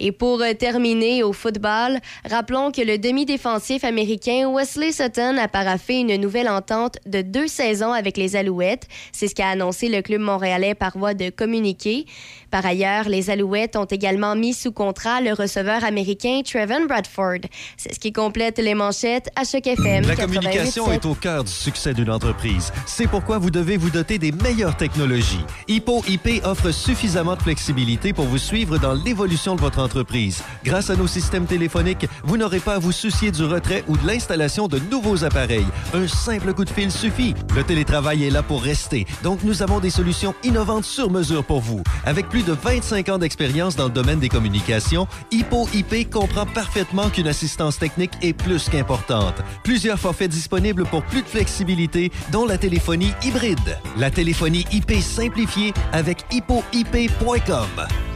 Et 0.01 0.13
pour 0.13 0.43
euh, 0.43 0.53
terminer 0.55 1.23
au 1.23 1.33
football, 1.33 1.99
rappelons 2.29 2.71
que 2.71 2.81
le 2.81 2.99
demi-défensif 2.99 3.85
américain 3.85 4.49
Wesley 4.49 4.93
Sutton 4.93 5.37
a 5.39 5.49
paraffé 5.49 6.01
une 6.01 6.17
nouvelle 6.17 6.49
entente 6.49 6.97
de 7.07 7.23
deux 7.23 7.47
saisons 7.47 7.93
avec 7.93 8.17
les 8.17 8.37
Alouettes. 8.37 8.87
C'est 9.13 9.29
ce 9.29 9.35
qu'a 9.35 9.49
annoncé 9.49 9.89
le 9.89 10.03
club 10.03 10.21
montréalais 10.21 10.75
par 10.75 10.97
voie 10.97 11.15
de 11.15 11.31
communiqué. 11.31 12.07
Par 12.51 12.65
ailleurs, 12.65 13.09
les 13.09 13.31
Alouettes 13.31 13.77
ont 13.77 13.85
également 13.85 14.37
mis 14.37 14.55
sous 14.55 14.73
contrat 14.73 15.21
le 15.21 15.33
receveur 15.33 15.85
américain 15.85 16.41
Trevon 16.45 16.87
Bradford. 16.87 17.41
C'est 17.77 17.95
ce 17.95 18.01
qui 18.01 18.13
complète 18.13 18.59
les 18.59 18.75
manchettes 18.75 19.29
à 19.37 19.45
Choc 19.45 19.67
FM. 19.67 20.07
La 20.07 20.17
communication 20.17 20.87
88.7. 20.89 20.95
est 20.95 21.07
au 21.07 21.15
cœur 21.15 21.45
du 21.45 21.53
succès 21.53 21.93
d'une 21.93 22.11
entreprise. 22.11 22.73
C'est 22.87 23.09
pourquoi 23.09 23.39
vous 23.39 23.51
devez 23.51 23.77
vous 23.77 23.91
doter 23.91 24.19
des 24.19 24.33
meilleures 24.33 24.77
technologies. 24.77 25.45
Hippo 25.69 26.03
IP 26.09 26.45
offre 26.45 26.71
suffisamment 26.71 27.35
de 27.37 27.43
flexibilité 27.43 28.13
pour 28.13 28.27
vous 28.27 28.39
suivre 28.39 28.79
dans 28.79 28.95
l'évolution 28.95 29.55
de 29.55 29.61
votre 29.61 29.66
entreprise. 29.75 30.43
Grâce 30.65 30.91
à 30.91 30.97
nos 30.97 31.07
systèmes 31.07 31.47
téléphoniques, 31.47 32.07
vous 32.25 32.37
n'aurez 32.37 32.61
pas 32.61 32.75
à 32.75 32.79
vous 32.79 32.93
soucier 32.93 33.31
du 33.31 33.45
retrait 33.45 33.85
ou 33.89 33.97
de 33.97 34.07
l'installation 34.07 34.69
de 34.69 34.79
nouveaux 34.91 35.25
appareils. 35.25 35.67
Un 35.95 36.09
simple 36.09 36.55
coup 36.55 36.65
de 36.65 36.71
fil 36.71 36.91
suffit. 36.91 37.35
Le 37.55 37.65
télétravail 37.65 38.25
est 38.25 38.31
là 38.31 38.43
pour 38.43 38.63
rester, 38.63 39.07
donc 39.23 39.43
nous 39.43 39.63
avons 39.63 39.81
des 39.81 39.91
solutions 39.91 40.35
innovantes 40.45 40.85
sur 40.85 41.11
mesure 41.11 41.45
pour 41.45 41.61
vous. 41.61 41.83
Avec 42.05 42.29
plus 42.29 42.45
de 42.45 42.53
25 42.53 43.09
ans 43.09 43.19
d'expérience 43.19 43.77
dans 43.77 43.87
le 43.87 43.91
domaine 43.91 44.21
des 44.21 44.29
communications, 44.29 45.07
Hippo 45.31 45.69
IP 45.75 46.11
comprend 46.11 46.47
parfaitement 46.47 47.11
qu'une 47.11 47.29
assistance 47.29 47.79
technique 47.79 48.13
est 48.23 48.33
plus 48.33 48.69
qu'importante. 48.69 49.43
Plusieurs 49.65 49.99
forfaits 49.99 50.31
disponibles 50.31 50.85
pour 50.85 51.03
plus 51.03 51.23
de 51.23 51.29
flexibilité, 51.29 52.11
dont 52.33 52.47
la 52.47 52.59
téléphonie 52.59 53.13
hybride. 53.23 53.79
La 53.97 54.11
téléphonie 54.11 54.65
IP 54.73 54.93
simplifiée 55.01 55.73
avec 55.93 56.25
hippoip.com. 56.31 58.16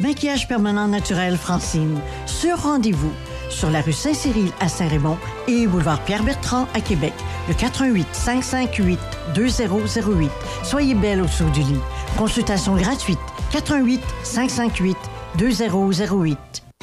Maquillage 0.00 0.48
permanent 0.48 0.88
naturel 0.88 1.36
Francine. 1.36 2.00
Sur 2.26 2.62
rendez-vous. 2.62 3.12
Sur 3.50 3.70
la 3.70 3.80
rue 3.80 3.92
Saint-Cyril 3.92 4.50
à 4.60 4.68
Saint-Raymond 4.68 5.16
et 5.46 5.66
boulevard 5.66 6.00
Pierre-Bertrand 6.04 6.66
à 6.74 6.80
Québec. 6.80 7.12
Le 7.48 7.54
88 7.54 8.06
558 8.12 8.98
2008. 9.34 10.30
Soyez 10.62 10.94
belle 10.94 11.22
au 11.22 11.28
saut 11.28 11.48
du 11.50 11.60
lit. 11.60 11.80
Consultation 12.16 12.76
gratuite. 12.76 13.18
88 13.52 14.00
558 14.22 14.96
2008. 15.38 16.38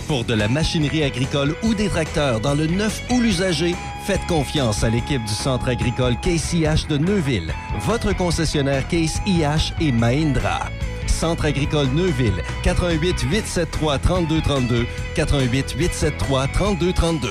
Pour 0.08 0.24
de 0.24 0.34
la 0.34 0.48
machinerie 0.48 1.04
agricole 1.04 1.56
ou 1.64 1.74
des 1.74 1.90
tracteurs 1.90 2.40
dans 2.40 2.54
le 2.54 2.68
neuf 2.68 3.02
ou 3.10 3.20
l'usager, 3.20 3.76
faites 4.06 4.26
confiance 4.28 4.84
à 4.84 4.90
l'équipe 4.90 5.24
du 5.24 5.34
Centre 5.34 5.70
agricole 5.70 6.16
Case 6.22 6.54
IH 6.54 6.88
de 6.88 6.98
Neuville, 6.98 7.54
votre 7.82 8.16
concessionnaire 8.16 8.88
Case 8.88 9.20
IH 9.26 9.74
et 9.82 9.92
Mahindra. 9.92 10.70
Centre 11.16 11.46
agricole 11.46 11.88
Neuville, 11.94 12.44
88 12.64 13.22
873 13.22 14.02
3232, 14.02 14.86
88 15.16 15.76
873 15.78 16.52
3232. 16.54 17.30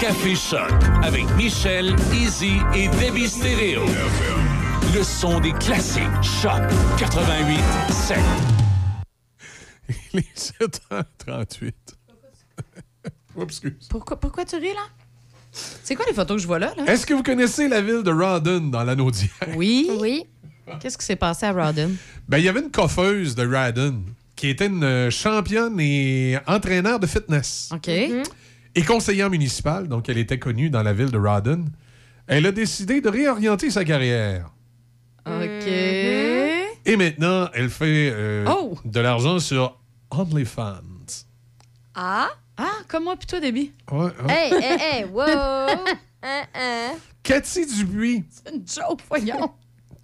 Café 0.00 0.34
Choc 0.34 0.72
avec 1.04 1.24
Michel, 1.36 1.94
Easy 2.12 2.56
et 2.74 2.88
Debbie 2.88 3.28
Stereo. 3.28 3.84
Le 4.92 5.02
son 5.04 5.38
des 5.38 5.52
classiques. 5.52 6.02
Choc 6.22 6.60
88 6.98 7.60
7. 7.90 8.18
Il 10.12 10.18
est 10.18 10.54
7h38. 10.60 11.72
Oups, 13.36 13.44
excuse. 13.44 13.88
Pourquoi, 13.88 14.18
pourquoi 14.18 14.44
tu 14.44 14.56
ris, 14.56 14.74
là? 14.74 14.86
C'est 15.82 15.94
quoi 15.94 16.04
les 16.06 16.12
photos 16.14 16.36
que 16.36 16.42
je 16.42 16.46
vois 16.46 16.58
là? 16.58 16.74
là? 16.76 16.84
Est-ce 16.86 17.06
que 17.06 17.14
vous 17.14 17.22
connaissez 17.22 17.68
la 17.68 17.80
ville 17.80 18.02
de 18.02 18.10
Rawdon 18.10 18.68
dans 18.68 18.84
l'anneau 18.84 19.10
d'hier? 19.10 19.30
Oui. 19.56 19.88
Oui. 19.98 20.26
Qu'est-ce 20.80 20.98
qui 20.98 21.04
s'est 21.04 21.16
passé 21.16 21.46
à 21.46 21.52
Rawdon? 21.52 21.92
Ben, 22.28 22.38
il 22.38 22.44
y 22.44 22.48
avait 22.48 22.60
une 22.60 22.70
coiffeuse 22.70 23.34
de 23.34 23.46
Rawdon 23.46 24.02
qui 24.34 24.48
était 24.48 24.66
une 24.66 24.84
euh, 24.84 25.10
championne 25.10 25.78
et 25.80 26.38
entraîneur 26.46 26.98
de 27.00 27.06
fitness. 27.06 27.70
OK. 27.72 27.88
Et 27.88 28.82
conseillère 28.86 29.30
municipale, 29.30 29.88
donc 29.88 30.08
elle 30.08 30.18
était 30.18 30.38
connue 30.38 30.68
dans 30.68 30.82
la 30.82 30.92
ville 30.92 31.10
de 31.10 31.18
Rawdon. 31.18 31.64
Elle 32.26 32.44
a 32.46 32.52
décidé 32.52 33.00
de 33.00 33.08
réorienter 33.08 33.70
sa 33.70 33.84
carrière. 33.84 34.50
OK. 35.26 35.66
Et 35.68 36.96
maintenant, 36.96 37.48
elle 37.54 37.70
fait 37.70 38.10
euh, 38.12 38.44
Oh! 38.48 38.76
de 38.84 39.00
l'argent 39.00 39.38
sur 39.38 39.78
OnlyFans. 40.10 40.82
Ah? 41.94 42.28
Ah, 42.58 42.72
comme 42.88 43.04
moi 43.04 43.16
puis 43.16 43.26
toi, 43.26 43.40
Debbie. 43.40 43.72
Ouais, 43.90 43.98
ouais. 43.98 44.12
Hey, 44.28 44.52
hey, 44.52 44.78
hey, 44.80 45.04
wow! 45.04 45.22
Hein, 46.22 46.42
hein. 46.54 46.92
Cathy 47.22 47.66
Dupuis, 47.66 48.24
C'est 48.30 48.54
une 48.54 48.62
joke, 48.66 49.00
voyons. 49.08 49.50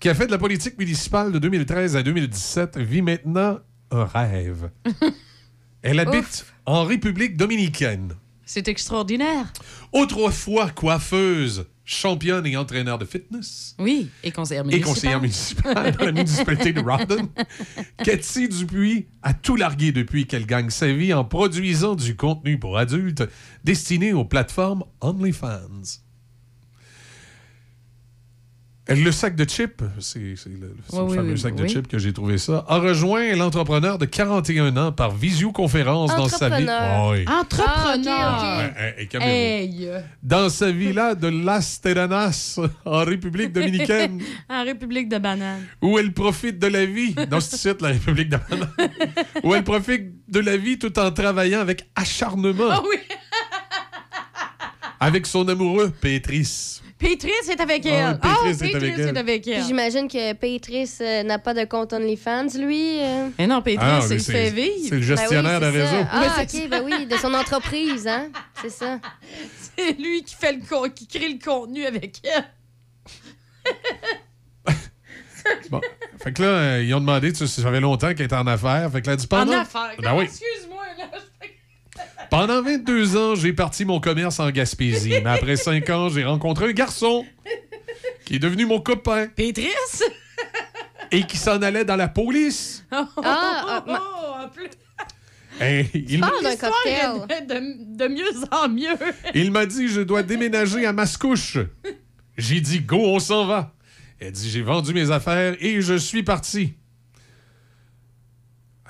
Qui 0.02 0.08
a 0.08 0.16
fait 0.16 0.26
de 0.26 0.32
la 0.32 0.38
politique 0.38 0.76
municipale 0.80 1.30
de 1.30 1.38
2013 1.38 1.94
à 1.94 2.02
2017, 2.02 2.76
vit 2.78 3.02
maintenant 3.02 3.60
un 3.92 4.04
rêve. 4.04 4.68
Elle 5.82 6.00
habite 6.00 6.44
en 6.66 6.82
République 6.82 7.36
dominicaine. 7.36 8.14
C'est 8.44 8.66
extraordinaire. 8.66 9.52
Autrefois 9.92 10.70
coiffeuse, 10.70 11.66
championne 11.84 12.44
et 12.46 12.56
entraîneur 12.56 12.98
de 12.98 13.04
fitness. 13.04 13.76
Oui, 13.78 14.08
et 14.24 14.32
conseillère 14.32 14.64
et 14.64 14.66
municipale. 14.66 14.92
conseillère 14.92 15.20
municipale 15.20 15.96
dans 15.96 16.04
la 16.06 16.12
municipalité 16.20 16.72
de 16.72 16.80
Rawdon. 16.80 17.28
Cathy 18.02 18.48
Dupuis 18.48 19.06
a 19.22 19.34
tout 19.34 19.54
largué 19.54 19.92
depuis 19.92 20.26
qu'elle 20.26 20.46
gagne 20.46 20.70
sa 20.70 20.92
vie 20.92 21.14
en 21.14 21.24
produisant 21.24 21.94
du 21.94 22.16
contenu 22.16 22.58
pour 22.58 22.76
adultes 22.76 23.22
destiné 23.62 24.12
aux 24.12 24.24
plateformes 24.24 24.82
OnlyFans. 25.00 26.01
Le 28.88 29.12
sac 29.12 29.36
de 29.36 29.44
chips, 29.44 29.80
c'est 30.00 30.18
le, 30.18 30.34
c'est 30.36 30.48
Oui, 30.50 30.66
le 30.98 31.02
oui, 31.04 31.14
fameux 31.16 31.32
oui, 31.34 31.38
sac 31.38 31.54
de 31.54 31.66
chips 31.68 31.86
que 31.86 31.98
j'ai 31.98 32.12
trouvé 32.12 32.36
ça, 32.36 32.64
a 32.66 32.78
rejoint 32.78 33.32
l'entrepreneur 33.36 33.96
de 33.96 34.06
41 34.06 34.76
ans 34.76 34.90
par 34.90 35.12
visioconférence 35.12 36.14
dans 36.16 36.28
sa 36.28 36.48
vie. 36.48 36.64
Entrepreneur. 36.68 37.10
Oui. 37.12 37.24
Entrepreneur. 37.28 38.72
Ah, 38.76 38.88
hey. 38.98 39.08
Hey! 39.20 39.88
Dans 40.22 40.48
sa 40.48 40.72
villa 40.72 41.14
de 41.14 41.28
Las 41.28 41.80
Terranas, 41.80 42.58
en 42.84 43.04
République 43.04 43.52
dominicaine. 43.52 44.20
En 44.48 44.64
République 44.64 45.08
de 45.08 45.18
Banane. 45.18 45.62
où 45.80 45.98
elle 45.98 46.12
profite 46.12 46.58
de 46.58 46.66
la 46.66 46.84
vie. 46.84 47.14
Dans 47.30 47.40
ce 47.40 47.56
site, 47.56 47.80
la 47.82 47.88
République 47.90 48.30
de 48.30 48.36
Banane. 48.50 48.70
où 49.44 49.54
elle 49.54 49.64
profite 49.64 50.28
de 50.28 50.40
la 50.40 50.56
vie 50.56 50.78
tout 50.78 50.98
en 50.98 51.12
travaillant 51.12 51.60
avec 51.60 51.88
acharnement 51.94 52.68
Ah 52.70 52.82
oui! 52.88 52.96
avec 54.98 55.26
son 55.26 55.48
amoureux, 55.48 55.90
Pétrice. 56.00 56.81
Pétrice 57.02 57.48
est 57.50 57.60
avec 57.60 57.84
Ah 57.86 57.90
elle. 57.90 58.18
Ah, 58.22 58.36
est 58.48 58.74
avec 58.74 58.98
elle. 58.98 59.18
avec 59.18 59.48
j'imagine 59.66 60.08
que 60.08 60.32
Patrice 60.34 60.98
euh, 61.02 61.22
n'a 61.24 61.38
pas 61.38 61.52
de 61.52 61.64
compte 61.64 61.92
OnlyFans, 61.92 62.46
lui. 62.58 63.00
euh. 63.02 63.28
Mais 63.38 63.46
non, 63.46 63.60
Pétrice, 63.60 63.88
Ah, 63.90 64.00
c'est 64.06 64.18
fait 64.20 64.50
vivre. 64.50 64.86
c'est 64.88 64.94
le 64.96 65.02
gestionnaire 65.02 65.60
Ben 65.60 65.70
oui, 65.72 65.78
de 65.78 65.84
ça. 65.84 65.90
réseau. 65.90 66.06
Ah, 66.12 66.42
OK, 66.42 66.68
ben 66.68 66.82
oui, 66.84 67.06
de 67.06 67.16
son 67.16 67.34
entreprise, 67.34 68.06
hein? 68.06 68.28
C'est 68.62 68.70
ça. 68.70 69.00
C'est 69.76 69.98
lui 69.98 70.22
qui 70.22 70.34
fait 70.34 70.52
le 70.52 70.60
con- 70.68 70.88
qui 70.94 71.06
crée 71.06 71.28
le 71.30 71.38
contenu 71.42 71.84
avec 71.86 72.20
elle. 72.24 72.44
Bon. 75.70 75.80
Fait 76.22 76.32
que 76.32 76.40
là, 76.42 76.48
euh, 76.48 76.82
ils 76.84 76.94
ont 76.94 77.00
demandé, 77.00 77.32
tu 77.32 77.46
sais, 77.48 77.62
ça 77.62 77.70
fait 77.70 77.80
longtemps 77.80 78.08
qu'elle 78.14 78.26
était 78.26 78.36
en 78.36 78.46
affaires. 78.46 78.88
Fait 78.92 79.02
que 79.02 79.10
là, 79.10 79.16
dit 79.16 79.26
pendant... 79.26 79.52
En 79.56 79.60
affaires. 79.62 79.94
Ben 79.98 80.14
oui. 80.16 80.24
Excuse-moi, 80.24 80.84
là. 80.98 81.06
Pendant 82.32 82.62
22 82.62 83.16
ans, 83.18 83.34
j'ai 83.34 83.52
parti 83.52 83.84
mon 83.84 84.00
commerce 84.00 84.40
en 84.40 84.50
Gaspésie. 84.50 85.10
Mais 85.22 85.28
après 85.30 85.56
5 85.56 85.88
ans, 85.90 86.08
j'ai 86.08 86.24
rencontré 86.24 86.70
un 86.70 86.72
garçon 86.72 87.26
qui 88.24 88.36
est 88.36 88.38
devenu 88.38 88.64
mon 88.64 88.80
copain 88.80 89.26
Pétrice? 89.28 90.02
et 91.10 91.24
qui 91.24 91.36
s'en 91.36 91.60
allait 91.60 91.84
dans 91.84 91.96
la 91.96 92.08
police. 92.08 92.86
Oh, 92.90 92.96
Ah, 93.22 93.82
ah, 93.84 93.84
oh, 93.86 94.44
en 94.44 94.48
plus. 94.48 94.70
Hey, 95.60 95.90
il 96.08 96.20
m'a- 96.20 96.30
Parle 96.30 96.42
d'un 96.42 96.50
L'histoire 96.50 96.72
cocktail. 96.72 97.36
est 97.38 97.42
de, 97.42 97.54
de- 97.54 97.98
de 97.98 98.08
mieux 98.08 98.30
en 98.50 98.68
mieux. 98.70 98.96
Il 99.34 99.50
m'a 99.50 99.66
dit 99.66 99.88
je 99.88 100.00
dois 100.00 100.22
déménager 100.22 100.86
à 100.86 100.94
Mascouche. 100.94 101.58
J'ai 102.38 102.62
dit 102.62 102.80
go, 102.80 102.96
on 102.96 103.18
s'en 103.20 103.44
va. 103.44 103.74
Elle 104.18 104.32
dit 104.32 104.48
j'ai 104.48 104.62
vendu 104.62 104.94
mes 104.94 105.10
affaires 105.10 105.54
et 105.60 105.82
je 105.82 105.94
suis 105.98 106.22
parti. 106.22 106.72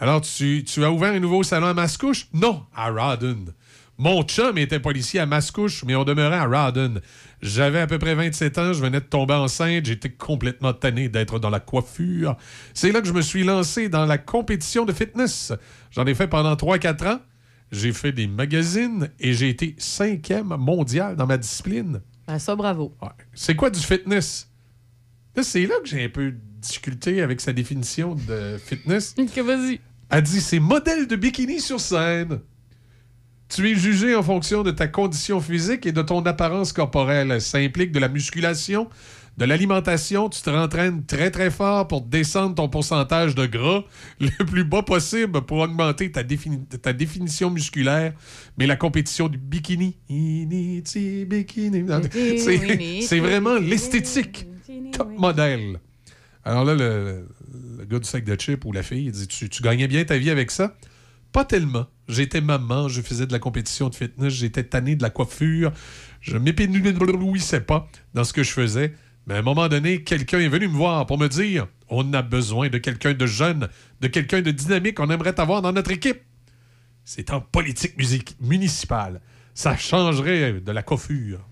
Alors 0.02 0.20
tu, 0.20 0.64
tu 0.64 0.84
as 0.84 0.90
ouvert 0.90 1.12
un 1.12 1.20
nouveau 1.20 1.44
salon 1.44 1.68
à 1.68 1.74
Mascouche? 1.74 2.26
Non, 2.32 2.66
à 2.74 2.90
Rawdon. 2.90 3.44
Mon 3.98 4.24
chum 4.24 4.58
était 4.58 4.80
policier 4.80 5.20
à 5.20 5.26
Mascouche, 5.26 5.84
mais 5.84 5.94
on 5.94 6.02
demeurait 6.02 6.38
à 6.38 6.46
Rawdon. 6.48 6.94
J'avais 7.40 7.78
à 7.78 7.86
peu 7.86 8.00
près 8.00 8.16
27 8.16 8.58
ans, 8.58 8.72
je 8.72 8.82
venais 8.82 8.98
de 8.98 9.06
tomber 9.06 9.34
enceinte, 9.34 9.86
j'étais 9.86 10.10
complètement 10.10 10.72
tanné 10.72 11.08
d'être 11.08 11.38
dans 11.38 11.50
la 11.50 11.60
coiffure. 11.60 12.36
C'est 12.74 12.90
là 12.90 13.00
que 13.00 13.06
je 13.06 13.12
me 13.12 13.22
suis 13.22 13.44
lancé 13.44 13.88
dans 13.88 14.04
la 14.04 14.18
compétition 14.18 14.84
de 14.84 14.92
fitness. 14.92 15.52
J'en 15.92 16.04
ai 16.04 16.16
fait 16.16 16.26
pendant 16.26 16.54
3-4 16.54 17.06
ans. 17.06 17.20
J'ai 17.70 17.92
fait 17.92 18.10
des 18.10 18.26
magazines 18.26 19.08
et 19.20 19.32
j'ai 19.32 19.50
été 19.50 19.76
cinquième 19.78 20.48
mondial 20.48 21.14
dans 21.14 21.28
ma 21.28 21.38
discipline. 21.38 22.00
Ben, 22.26 22.40
ça, 22.40 22.56
bravo. 22.56 22.92
Ouais. 23.00 23.08
C'est 23.34 23.54
quoi 23.54 23.70
du 23.70 23.78
fitness? 23.78 24.50
Là, 25.36 25.44
c'est 25.44 25.64
là 25.64 25.76
que 25.80 25.88
j'ai 25.88 26.04
un 26.04 26.08
peu 26.08 26.32
de 26.32 26.40
difficulté 26.58 27.22
avec 27.22 27.40
sa 27.40 27.52
définition 27.52 28.16
de 28.16 28.58
fitness. 28.58 29.14
Que 29.32 29.40
vas-y. 29.40 29.80
Elle 30.12 30.22
dit 30.22 30.40
c'est 30.40 30.60
modèle 30.60 31.06
de 31.06 31.16
bikini 31.16 31.58
sur 31.60 31.80
scène. 31.80 32.40
Tu 33.48 33.70
es 33.70 33.74
jugé 33.74 34.14
en 34.14 34.22
fonction 34.22 34.62
de 34.62 34.70
ta 34.70 34.86
condition 34.88 35.40
physique 35.40 35.84
et 35.86 35.92
de 35.92 36.02
ton 36.02 36.22
apparence 36.26 36.72
corporelle. 36.72 37.40
Ça 37.40 37.58
implique 37.58 37.92
de 37.92 37.98
la 37.98 38.08
musculation, 38.08 38.88
de 39.36 39.44
l'alimentation. 39.46 40.28
Tu 40.30 40.40
te 40.42 40.50
rentraînes 40.50 41.04
très 41.04 41.30
très 41.30 41.50
fort 41.50 41.88
pour 41.88 42.02
descendre 42.02 42.54
ton 42.54 42.68
pourcentage 42.68 43.34
de 43.34 43.46
gras 43.46 43.84
le 44.20 44.44
plus 44.44 44.64
bas 44.64 44.82
possible 44.82 45.42
pour 45.42 45.58
augmenter 45.58 46.10
ta, 46.12 46.22
défini- 46.22 46.64
ta 46.66 46.92
définition 46.92 47.50
musculaire. 47.50 48.12
Mais 48.58 48.66
la 48.66 48.76
compétition 48.76 49.28
du 49.28 49.38
bikini, 49.38 49.96
c'est 53.06 53.18
vraiment 53.20 53.54
l'esthétique 53.58 54.46
top 54.92 55.08
modèle. 55.18 55.78
Alors 56.44 56.64
là, 56.64 56.74
le, 56.74 57.28
le 57.78 57.84
gars 57.84 57.98
du 57.98 58.08
sac 58.08 58.24
de 58.24 58.34
chips 58.34 58.64
ou 58.64 58.72
la 58.72 58.82
fille, 58.82 59.06
il 59.06 59.12
dit 59.12 59.28
tu, 59.28 59.48
gagnais 59.62 59.88
bien 59.88 60.04
ta 60.04 60.18
vie 60.18 60.30
avec 60.30 60.50
ça? 60.50 60.76
Pas 61.32 61.44
tellement. 61.44 61.86
J'étais 62.08 62.40
maman, 62.40 62.88
je 62.88 63.00
faisais 63.00 63.26
de 63.26 63.32
la 63.32 63.38
compétition 63.38 63.88
de 63.88 63.94
fitness, 63.94 64.32
j'étais 64.32 64.64
tanné 64.64 64.96
de 64.96 65.02
la 65.02 65.10
coiffure, 65.10 65.72
je 66.20 66.36
m'épanouissais 66.36 67.60
pas 67.60 67.88
dans 68.14 68.24
ce 68.24 68.32
que 68.32 68.42
je 68.42 68.50
faisais. 68.50 68.94
Mais 69.26 69.34
à 69.34 69.38
un 69.38 69.42
moment 69.42 69.68
donné, 69.68 70.02
quelqu'un 70.02 70.40
est 70.40 70.48
venu 70.48 70.68
me 70.68 70.74
voir 70.74 71.06
pour 71.06 71.18
me 71.18 71.28
dire 71.28 71.68
on 71.88 72.12
a 72.12 72.22
besoin 72.22 72.68
de 72.68 72.78
quelqu'un 72.78 73.14
de 73.14 73.26
jeune, 73.26 73.68
de 74.00 74.08
quelqu'un 74.08 74.42
de 74.42 74.50
dynamique, 74.50 74.98
on 74.98 75.10
aimerait 75.10 75.34
t'avoir 75.34 75.62
dans 75.62 75.72
notre 75.72 75.90
équipe. 75.90 76.22
C'est 77.04 77.30
en 77.32 77.40
politique 77.40 77.94
municipale. 78.40 79.20
Ça 79.54 79.76
changerait 79.76 80.60
de 80.60 80.72
la 80.72 80.82
coiffure. 80.82 81.46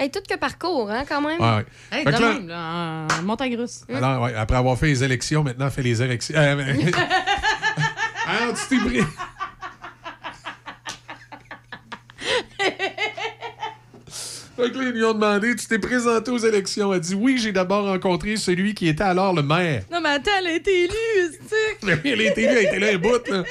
Hey, 0.00 0.10
tout 0.10 0.20
que 0.28 0.36
parcours, 0.36 0.90
hein, 0.90 1.04
quand 1.08 1.20
même. 1.20 1.40
Ouais, 1.40 1.56
ouais. 1.56 1.66
Hey, 1.92 2.04
Fait 2.04 2.10
de 2.12 2.16
que 2.16 2.22
là- 2.22 2.32
même, 2.34 2.48
là, 2.48 3.06
en 3.18 3.22
montagne 3.22 3.56
russe. 3.56 3.82
Alors, 3.94 4.22
ouais, 4.22 4.34
après 4.34 4.56
avoir 4.56 4.76
fait 4.76 4.86
les 4.88 5.04
élections, 5.04 5.44
maintenant, 5.44 5.70
fait 5.70 5.82
les 5.82 6.02
élections. 6.02 6.34
Euh, 6.36 6.56
mais- 6.76 6.92
Alors, 8.26 8.54
tu 8.56 8.66
t'es 8.78 8.84
pris. 8.84 9.00
Fait 14.56 14.70
que 14.70 14.78
là, 14.78 14.84
ils 14.84 14.92
lui 14.92 15.04
ont 15.04 15.14
demandé 15.14 15.54
Tu 15.56 15.66
t'es 15.66 15.78
présenté 15.78 16.30
aux 16.30 16.38
élections 16.38 16.92
Elle 16.94 17.00
dit 17.00 17.14
Oui, 17.14 17.38
j'ai 17.38 17.52
d'abord 17.52 17.86
rencontré 17.86 18.36
celui 18.36 18.74
qui 18.74 18.88
était 18.88 19.02
alors 19.04 19.34
le 19.34 19.42
maire. 19.42 19.82
Non, 19.92 20.00
mais 20.02 20.10
attends, 20.10 20.30
elle 20.40 20.46
a 20.48 20.52
été 20.54 20.84
élue, 20.84 21.34
c'est 21.48 21.88
Elle 22.08 22.20
a 22.20 22.24
été 22.24 22.42
élue, 22.42 22.52
elle 22.58 22.66
était 22.66 22.78
là 22.78 22.88
un 22.94 22.98
bout, 22.98 23.28
là. 23.28 23.42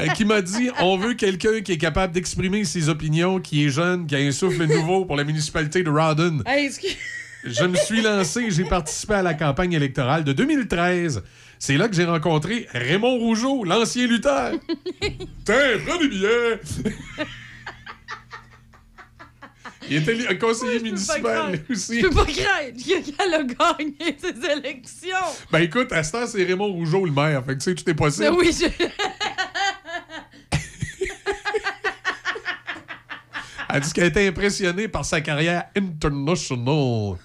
Euh, 0.00 0.06
qui 0.08 0.24
m'a 0.24 0.40
dit 0.42 0.70
on 0.80 0.96
veut 0.96 1.14
quelqu'un 1.14 1.60
qui 1.60 1.72
est 1.72 1.78
capable 1.78 2.12
d'exprimer 2.12 2.64
ses 2.64 2.88
opinions, 2.88 3.40
qui 3.40 3.64
est 3.66 3.68
jeune, 3.68 4.06
qui 4.06 4.14
a 4.14 4.18
un 4.18 4.30
souffle 4.30 4.64
nouveau 4.64 5.04
pour 5.04 5.16
la 5.16 5.24
municipalité 5.24 5.82
de 5.82 5.90
Rawdon. 5.90 6.40
Hey, 6.46 6.66
excuse- 6.66 6.96
Je 7.44 7.64
me 7.64 7.76
suis 7.76 8.02
lancé 8.02 8.40
et 8.42 8.50
j'ai 8.50 8.64
participé 8.64 9.14
à 9.14 9.22
la 9.22 9.32
campagne 9.34 9.72
électorale 9.72 10.24
de 10.24 10.32
2013. 10.32 11.22
C'est 11.60 11.76
là 11.76 11.88
que 11.88 11.94
j'ai 11.94 12.04
rencontré 12.04 12.66
Raymond 12.72 13.16
Rougeau, 13.18 13.64
l'ancien 13.64 14.06
lutteur. 14.06 14.52
Tiens, 15.44 15.56
prends 15.86 15.98
des 15.98 16.08
billets. 16.08 16.60
Il 19.90 19.96
était 19.96 20.28
un 20.28 20.34
conseiller 20.34 20.80
municipal 20.80 21.58
aussi. 21.70 22.00
Je 22.00 22.06
peux 22.06 22.14
pas 22.14 22.24
craindre 22.24 22.76
qu'elle 23.16 23.34
a 23.34 23.42
gagné 23.42 24.16
ces 24.18 24.50
élections. 24.50 25.16
Ben 25.50 25.60
écoute, 25.60 25.92
à 25.92 26.02
ce 26.02 26.12
temps, 26.12 26.26
c'est 26.26 26.44
Raymond 26.44 26.72
Rougeau 26.72 27.04
le 27.04 27.12
maire. 27.12 27.44
Fait 27.44 27.54
que 27.54 27.62
tu 27.62 27.70
sais, 27.70 27.74
tout 27.74 27.88
est 27.88 27.94
possible. 27.94 28.30
Mais 28.30 28.36
oui, 28.36 28.50
je... 28.52 28.66
Elle 33.70 33.82
dit 33.82 33.92
qu'elle 33.92 34.06
été 34.06 34.26
impressionnée 34.26 34.88
par 34.88 35.04
sa 35.04 35.20
carrière 35.20 35.64
internationale. 35.76 37.18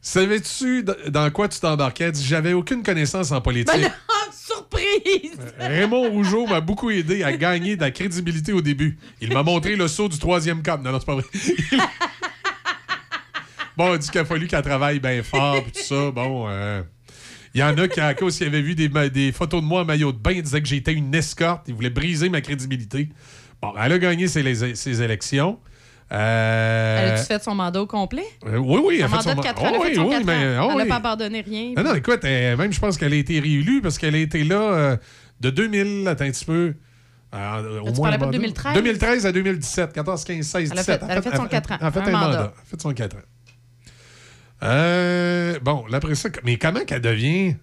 Savais-tu 0.00 0.82
dans 0.82 1.30
quoi 1.30 1.46
tu 1.48 1.60
t'embarquais? 1.60 2.04
Elle 2.04 2.12
dit, 2.12 2.26
J'avais 2.26 2.52
aucune 2.52 2.82
connaissance 2.82 3.30
en 3.30 3.40
politique. 3.40 3.72
Ben 3.72 3.82
non, 3.82 3.90
surprise! 4.56 5.38
Raymond 5.58 6.10
Rougeau 6.10 6.46
m'a 6.46 6.60
beaucoup 6.60 6.90
aidé 6.90 7.22
à 7.22 7.36
gagner 7.36 7.76
de 7.76 7.80
la 7.80 7.90
crédibilité 7.90 8.52
au 8.52 8.60
début. 8.60 8.98
Il 9.20 9.32
m'a 9.32 9.42
montré 9.42 9.76
le 9.76 9.88
saut 9.88 10.08
du 10.08 10.18
troisième 10.18 10.62
cap. 10.62 10.82
Non, 10.82 10.92
non, 10.92 10.98
c'est 11.00 11.06
pas 11.06 11.14
vrai. 11.14 11.24
bon, 13.76 13.92
elle 13.92 13.98
dit 13.98 14.10
qu'il 14.10 14.20
a 14.20 14.24
fallu 14.24 14.46
qu'elle 14.46 14.62
travaille 14.62 15.00
bien 15.00 15.22
fort, 15.22 15.62
puis 15.62 15.72
tout 15.72 15.82
ça. 15.82 16.10
Bon, 16.10 16.46
euh, 16.48 16.82
il 17.54 17.60
y 17.60 17.64
en 17.64 17.76
a 17.76 17.88
qui, 17.88 18.00
à 18.00 18.14
cause 18.14 18.38
qu'ils 18.38 18.46
avaient 18.46 18.62
vu 18.62 18.74
des, 18.74 19.32
photos 19.32 19.62
de 19.62 19.66
moi 19.66 19.82
en 19.82 19.84
maillot 19.84 20.12
de 20.12 20.18
bain, 20.18 20.32
ils 20.32 20.42
disaient 20.42 20.62
que 20.62 20.68
j'étais 20.68 20.92
une 20.92 21.14
escorte. 21.14 21.68
Ils 21.68 21.74
voulaient 21.74 21.90
briser 21.90 22.28
ma 22.28 22.40
crédibilité. 22.40 23.08
Bon, 23.60 23.72
elle 23.80 23.92
a 23.92 23.98
gagné 23.98 24.26
ses 24.28 25.02
élections. 25.02 25.58
Euh, 26.12 26.98
Elle 27.02 27.10
a-tu 27.14 27.24
fait 27.24 27.42
son 27.42 27.54
mandat 27.54 27.80
au 27.80 27.86
complet? 27.86 28.24
euh, 28.46 28.58
oui, 28.58 28.80
oui, 28.84 28.94
elle 28.98 29.04
a 29.04 29.08
fait 29.08 29.14
mandat 29.16 29.30
son 29.30 29.36
de 29.36 29.42
4 29.42 29.62
ans. 29.62 29.66
Elle 29.68 29.74
a 29.74 29.78
fait 29.80 29.88
oui, 29.88 29.94
son 29.94 30.02
oui, 30.04 30.10
4 30.10 30.24
mais- 30.26 30.32
ans. 30.58 30.64
oh, 30.66 30.68
Elle 30.72 30.76
n'a 30.76 30.82
oui. 30.82 30.88
pas 30.88 30.96
abandonné 30.96 31.40
rien. 31.40 31.72
Non, 31.76 31.84
non, 31.84 31.94
écoute, 31.94 32.24
euh, 32.24 32.56
même 32.56 32.72
je 32.72 32.78
pense 32.80 32.98
qu'elle 32.98 33.12
a 33.14 33.16
été 33.16 33.40
réélue 33.40 33.80
parce 33.80 33.96
qu'elle 33.98 34.14
a 34.14 34.18
été 34.18 34.44
là 34.44 34.60
euh, 34.60 34.96
de 35.40 35.50
2000, 35.50 36.06
attends 36.08 36.24
un 36.24 36.30
petit 36.30 36.44
peu. 36.44 36.74
euh, 37.34 37.80
au 37.80 37.90
tu 37.90 37.96
moins 37.96 38.10
pas 38.10 38.16
de 38.18 38.24
mandat. 38.26 38.32
2013? 38.38 38.74
2013 38.74 39.26
à 39.26 39.32
2017, 39.32 39.92
14, 39.94 40.24
15, 40.24 40.44
16, 40.46 40.70
Elle 40.72 40.78
a 40.78 40.82
17. 40.82 41.00
fait- 41.00 41.06
elle 41.08 41.18
a 41.18 41.22
fait 41.22 41.36
son 41.36 41.46
quatre 41.46 41.72
ans, 41.72 41.76
Elle 41.80 41.86
a 41.86 41.90
fait 41.90 42.00
un 42.00 42.02
un, 42.06 42.10
mandat. 42.10 42.26
mandat. 42.26 42.38
Elle 42.54 42.60
a 42.60 42.64
fait 42.70 42.80
son 42.82 42.92
4 42.92 43.16
ans. 43.16 43.20
Euh, 44.64 45.58
bon, 45.60 45.84
là, 45.88 45.96
après 45.96 46.14
ça, 46.14 46.28
mais 46.44 46.56
comment 46.58 46.84
qu'elle 46.84 47.00
devient? 47.00 47.54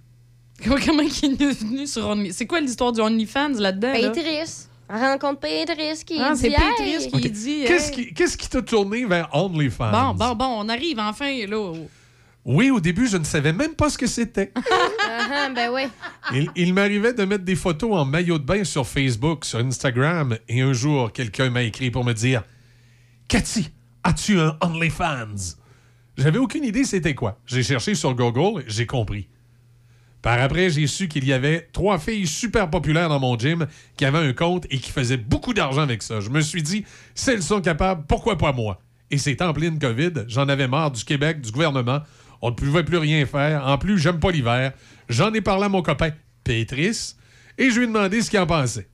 Comment 0.65 1.03
il 1.23 1.41
est 1.41 1.51
venu 1.53 1.88
sur 1.88 2.05
OnlyFans? 2.07 2.34
C'est 2.35 2.45
quoi 2.45 2.59
l'histoire 2.59 2.91
du 2.91 2.99
OnlyFans 2.99 3.53
là-dedans? 3.59 3.93
là? 3.93 4.09
Pétrice. 4.09 4.69
Elle 4.69 4.69
rencontre 4.98 5.40
Pétrice 5.41 6.03
qui 6.03 6.20
Ah, 6.20 6.34
dit 6.34 6.40
c'est 6.40 6.48
Hey! 6.52 7.11
Qui 7.11 7.30
dit. 7.30 7.64
Qu'est-ce 7.68 7.90
hey. 7.91 8.07
qui 8.07 8.14
qu'est-ce 8.14 8.38
qui 8.38 8.49
t'a 8.49 8.61
tourné 8.61 9.06
vers 9.06 9.30
OnlyFans? 9.34 9.91
Bon, 9.91 10.14
bon, 10.14 10.36
bon, 10.36 10.45
on 10.66 10.70
arrive 10.70 10.99
enfin 10.99 11.45
là. 11.48 11.72
Oui, 12.45 12.72
au 12.72 12.80
début, 12.80 13.07
je 13.07 13.18
ne 13.18 13.24
savais 13.24 13.53
même 13.53 13.76
pas 13.76 13.90
ce 13.90 13.98
que 13.98 14.07
c'était. 14.07 14.52
Ah, 14.56 14.61
ah, 15.32 15.49
ben 15.53 15.70
oui. 15.72 15.84
Il, 16.34 16.49
il 16.56 16.74
m'arrivait 16.74 17.14
de 17.14 17.24
mettre 17.26 17.44
des 17.44 17.56
photos 17.56 17.94
en 17.98 18.06
maillot 18.06 18.40
de 18.40 18.44
bain 18.45 18.64
sur 18.64 18.88
Facebook, 18.88 19.45
sur 19.45 19.60
Instagram, 19.60 20.38
et 20.48 20.61
un 20.61 20.74
jour, 20.74 21.11
quelqu'un 21.11 21.49
m'a 21.49 21.64
écrit 21.64 21.91
pour 21.91 22.03
me 22.06 22.14
dire 22.14 22.44
Cathy, 23.28 23.70
as-tu 24.03 24.40
un 24.40 24.57
OnlyFans? 24.61 25.56
J'avais 26.18 26.40
aucune 26.40 26.64
idée 26.64 26.84
c'était 26.86 27.14
quoi. 27.14 27.40
J'ai 27.45 27.61
cherché 27.64 27.94
sur 27.94 28.16
Google, 28.16 28.64
j'ai 28.68 28.86
compris. 28.88 29.28
Par 30.22 30.40
après, 30.41 30.70
j'ai 30.70 30.86
su 30.88 31.08
qu'il 31.08 31.26
y 31.26 31.32
avait 31.32 31.70
trois 31.72 31.98
filles 31.98 32.28
super 32.28 32.70
populaires 32.70 33.08
dans 33.08 33.20
mon 33.22 33.38
gym 33.40 33.68
qui 33.96 34.04
avaient 34.04 34.18
un 34.18 34.34
compte 34.34 34.66
et 34.70 34.78
qui 34.78 34.91
faisaient 34.91 35.16
beaucoup 35.18 35.54
d'argent 35.54 35.82
avec 35.82 36.04
ça. 36.04 36.20
Je 36.20 36.30
me 36.30 36.41
suis 36.41 36.62
dit, 36.62 36.84
si 37.16 37.30
elles 37.30 37.41
sont 37.44 37.62
capables, 37.62 38.04
pourquoi 38.08 38.38
pas 38.38 38.52
moi? 38.52 38.82
Et 39.12 39.18
c'est 39.18 39.41
en 39.41 39.54
pleine 39.54 39.80
COVID. 39.80 40.26
J'en 40.28 40.50
avais 40.50 40.68
marre 40.68 40.91
du 40.91 41.04
Québec, 41.06 41.40
du 41.41 41.52
gouvernement. 41.52 42.02
On 42.41 42.50
ne 42.50 42.56
pouvait 42.56 42.84
plus 42.84 42.98
rien 42.98 43.26
faire. 43.26 43.66
En 43.66 43.78
plus, 43.78 43.98
j'aime 43.98 44.20
pas 44.20 44.32
l'hiver. 44.32 44.74
J'en 45.08 45.34
ai 45.34 45.41
parlé 45.41 45.66
à 45.66 45.70
mon 45.70 45.82
copain 45.82 46.12
Pétrice 46.44 47.16
et 47.58 47.70
je 47.70 47.78
lui 47.78 47.84
ai 47.86 47.88
demandé 47.88 48.22
ce 48.22 48.30
qu'il 48.30 48.40
en 48.40 48.46
pensait. 48.48 48.88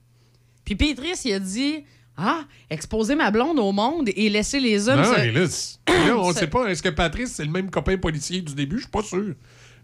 Puis 0.63 0.75
Pétrice, 0.75 1.25
il 1.25 1.33
a 1.33 1.39
dit 1.39 1.83
Ah, 2.17 2.41
exposer 2.69 3.15
ma 3.15 3.29
blonde 3.31 3.59
au 3.59 3.71
monde 3.71 4.09
et 4.15 4.29
laisser 4.29 4.59
les 4.59 4.87
hommes. 4.89 5.01
Non, 5.01 5.03
se- 5.13 5.89
là, 5.89 6.05
là, 6.07 6.17
on 6.17 6.29
ne 6.29 6.33
sait 6.33 6.47
pas. 6.47 6.67
Est-ce 6.67 6.81
que 6.83 6.89
Patrice, 6.89 7.33
c'est 7.33 7.45
le 7.45 7.51
même 7.51 7.69
copain 7.69 7.97
policier 7.97 8.41
du 8.41 8.53
début? 8.55 8.77
Je 8.77 8.81
suis 8.83 8.91
pas 8.91 9.03
sûr. 9.03 9.33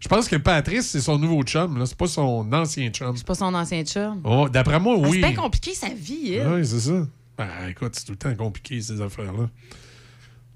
Je 0.02 0.08
pense 0.08 0.28
que 0.28 0.34
Patrice, 0.36 0.88
c'est 0.90 1.00
son 1.00 1.16
nouveau 1.16 1.42
chum. 1.44 1.78
là. 1.78 1.86
C'est 1.86 1.96
pas 1.96 2.08
son 2.08 2.52
ancien 2.52 2.90
chum. 2.90 3.16
C'est 3.16 3.26
pas 3.26 3.36
son 3.36 3.54
ancien 3.54 3.84
chum. 3.84 4.20
Oh, 4.24 4.48
D'après 4.48 4.80
moi, 4.80 4.96
Ah, 4.98 5.08
oui. 5.08 5.20
C'est 5.22 5.28
bien 5.28 5.34
compliqué 5.40 5.74
sa 5.74 5.90
vie, 5.90 6.34
elle. 6.34 6.48
Oui, 6.48 6.66
c'est 6.66 6.80
ça. 6.80 7.06
Ben, 7.38 7.48
écoute, 7.70 7.92
c'est 7.94 8.04
tout 8.06 8.12
le 8.12 8.18
temps 8.18 8.34
compliqué, 8.34 8.80
ces 8.80 9.00
affaires-là. 9.00 9.48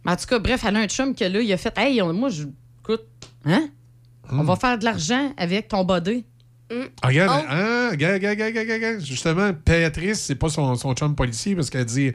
Mais 0.04 0.12
En 0.12 0.16
tout 0.16 0.26
cas, 0.26 0.38
bref, 0.40 0.64
elle 0.66 0.76
a 0.76 0.80
un 0.80 0.88
chum 0.88 1.14
que 1.14 1.24
là, 1.24 1.40
il 1.40 1.52
a 1.52 1.56
fait 1.56 1.72
Hey, 1.78 2.02
on- 2.02 2.12
moi, 2.12 2.28
je. 2.28 2.44
Écoute, 2.82 3.04
hein? 3.44 3.68
On 4.30 4.42
Hmm. 4.42 4.46
va 4.46 4.56
faire 4.56 4.78
de 4.78 4.84
l'argent 4.84 5.32
avec 5.36 5.68
ton 5.68 5.84
body. 5.84 6.24
Ah, 7.00 7.06
regarde, 7.06 7.42
Oh. 7.44 7.46
hein, 7.48 7.90
regarde, 7.92 8.14
regarde, 8.14 8.38
regarde, 8.38 8.56
regarde, 8.56 8.70
regarde. 8.82 9.00
justement, 9.04 9.52
Patrice, 9.64 10.20
c'est 10.22 10.34
pas 10.34 10.48
son, 10.48 10.74
son 10.74 10.94
chum 10.94 11.14
policier 11.14 11.54
parce 11.54 11.70
qu'elle 11.70 11.84
dit 11.84 12.10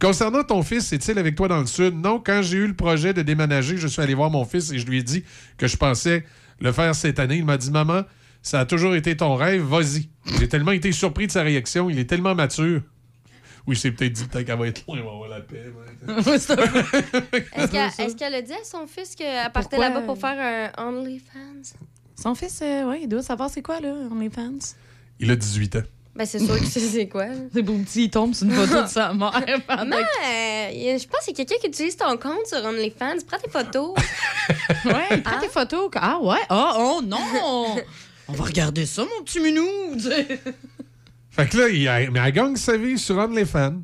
Concernant 0.00 0.44
ton 0.44 0.62
fils, 0.62 0.92
est-il 0.92 1.18
avec 1.18 1.34
toi 1.34 1.48
dans 1.48 1.58
le 1.58 1.66
Sud? 1.66 1.94
Non, 1.96 2.22
quand 2.24 2.40
j'ai 2.42 2.58
eu 2.58 2.68
le 2.68 2.74
projet 2.76 3.12
de 3.12 3.22
déménager, 3.22 3.76
je 3.76 3.88
suis 3.88 4.00
allé 4.00 4.14
voir 4.14 4.30
mon 4.30 4.44
fils 4.44 4.70
et 4.70 4.78
je 4.78 4.86
lui 4.86 4.98
ai 4.98 5.02
dit 5.02 5.24
que 5.58 5.66
je 5.66 5.76
pensais 5.76 6.24
le 6.60 6.72
faire 6.72 6.94
cette 6.94 7.18
année. 7.18 7.36
Il 7.36 7.44
m'a 7.44 7.56
dit 7.56 7.70
Maman, 7.70 8.02
ça 8.42 8.60
a 8.60 8.66
toujours 8.66 8.94
été 8.94 9.16
ton 9.16 9.34
rêve, 9.34 9.62
vas-y. 9.62 10.08
J'ai 10.38 10.48
tellement 10.48 10.72
été 10.72 10.92
surpris 10.92 11.26
de 11.26 11.32
sa 11.32 11.42
réaction, 11.42 11.90
il 11.90 11.98
est 11.98 12.06
tellement 12.06 12.34
mature. 12.34 12.82
Oui, 13.66 13.74
c'est 13.74 13.90
peut-être 13.90 14.12
dit 14.12 14.24
peut-être 14.26 14.46
qu'elle 14.46 14.58
va 14.58 14.68
être 14.68 14.86
loin, 14.86 14.98
on 15.00 15.04
va 15.04 15.10
avoir 15.10 15.28
la 15.28 15.40
paix. 15.40 15.64
Est-ce 16.06 17.70
qu'elle 17.70 18.06
est-ce 18.06 18.16
qu'elle 18.16 18.34
a 18.34 18.42
dit 18.42 18.52
à 18.52 18.64
son 18.64 18.86
fils 18.86 19.16
qu'elle 19.16 19.50
partait 19.50 19.78
là-bas 19.78 20.02
pour 20.02 20.18
faire 20.18 20.72
un 20.76 20.86
OnlyFans? 20.86 21.74
Son 22.14 22.34
fils, 22.34 22.60
euh, 22.62 22.88
ouais, 22.88 23.00
il 23.02 23.08
doit 23.08 23.22
savoir 23.22 23.50
c'est 23.50 23.62
quoi, 23.62 23.80
là, 23.80 23.92
OnlyFans? 24.10 24.74
Il 25.18 25.30
a 25.30 25.36
18 25.36 25.76
ans. 25.76 25.82
Ben, 26.16 26.24
c'est 26.24 26.38
sûr 26.38 26.58
que 26.58 26.64
c'est 26.64 26.80
c'est 26.80 27.08
quoi? 27.08 27.26
là. 27.26 27.34
C'est 27.52 27.62
beau 27.62 27.76
petit, 27.78 28.04
il 28.04 28.10
tombe 28.10 28.34
sur 28.34 28.46
une 28.46 28.52
photo 28.52 28.82
de 28.82 28.86
sa 28.88 29.12
mère. 29.14 29.32
pendant 29.66 29.96
euh, 29.96 30.70
je 30.72 31.06
pense 31.06 31.26
y 31.26 31.30
a 31.30 31.34
quelqu'un 31.34 31.56
qui 31.60 31.66
utilise 31.68 31.96
ton 31.96 32.16
compte 32.16 32.46
sur 32.46 32.64
OnlyFans. 32.64 33.16
Prends 33.26 33.38
tes 33.38 33.50
photos. 33.50 33.94
Ouais, 34.84 35.06
il 35.10 35.22
prend 35.22 35.38
tes 35.40 35.48
photos. 35.48 35.90
Ah 35.96 36.18
ouais? 36.22 36.38
Ah, 36.48 36.74
oh 36.78 37.00
non! 37.04 37.18
On 38.28 38.32
va 38.32 38.44
regarder 38.44 38.86
ça, 38.86 39.02
mon 39.04 39.24
petit 39.24 39.40
minou! 39.40 39.66
Fait 41.30 41.46
que 41.48 41.56
là, 41.58 41.68
il 41.68 41.86
a, 41.88 42.10
mais 42.10 42.20
elle 42.24 42.32
gagne 42.32 42.56
sa 42.56 42.76
vie 42.76 42.98
sur 42.98 43.16
OnlyFans. 43.18 43.82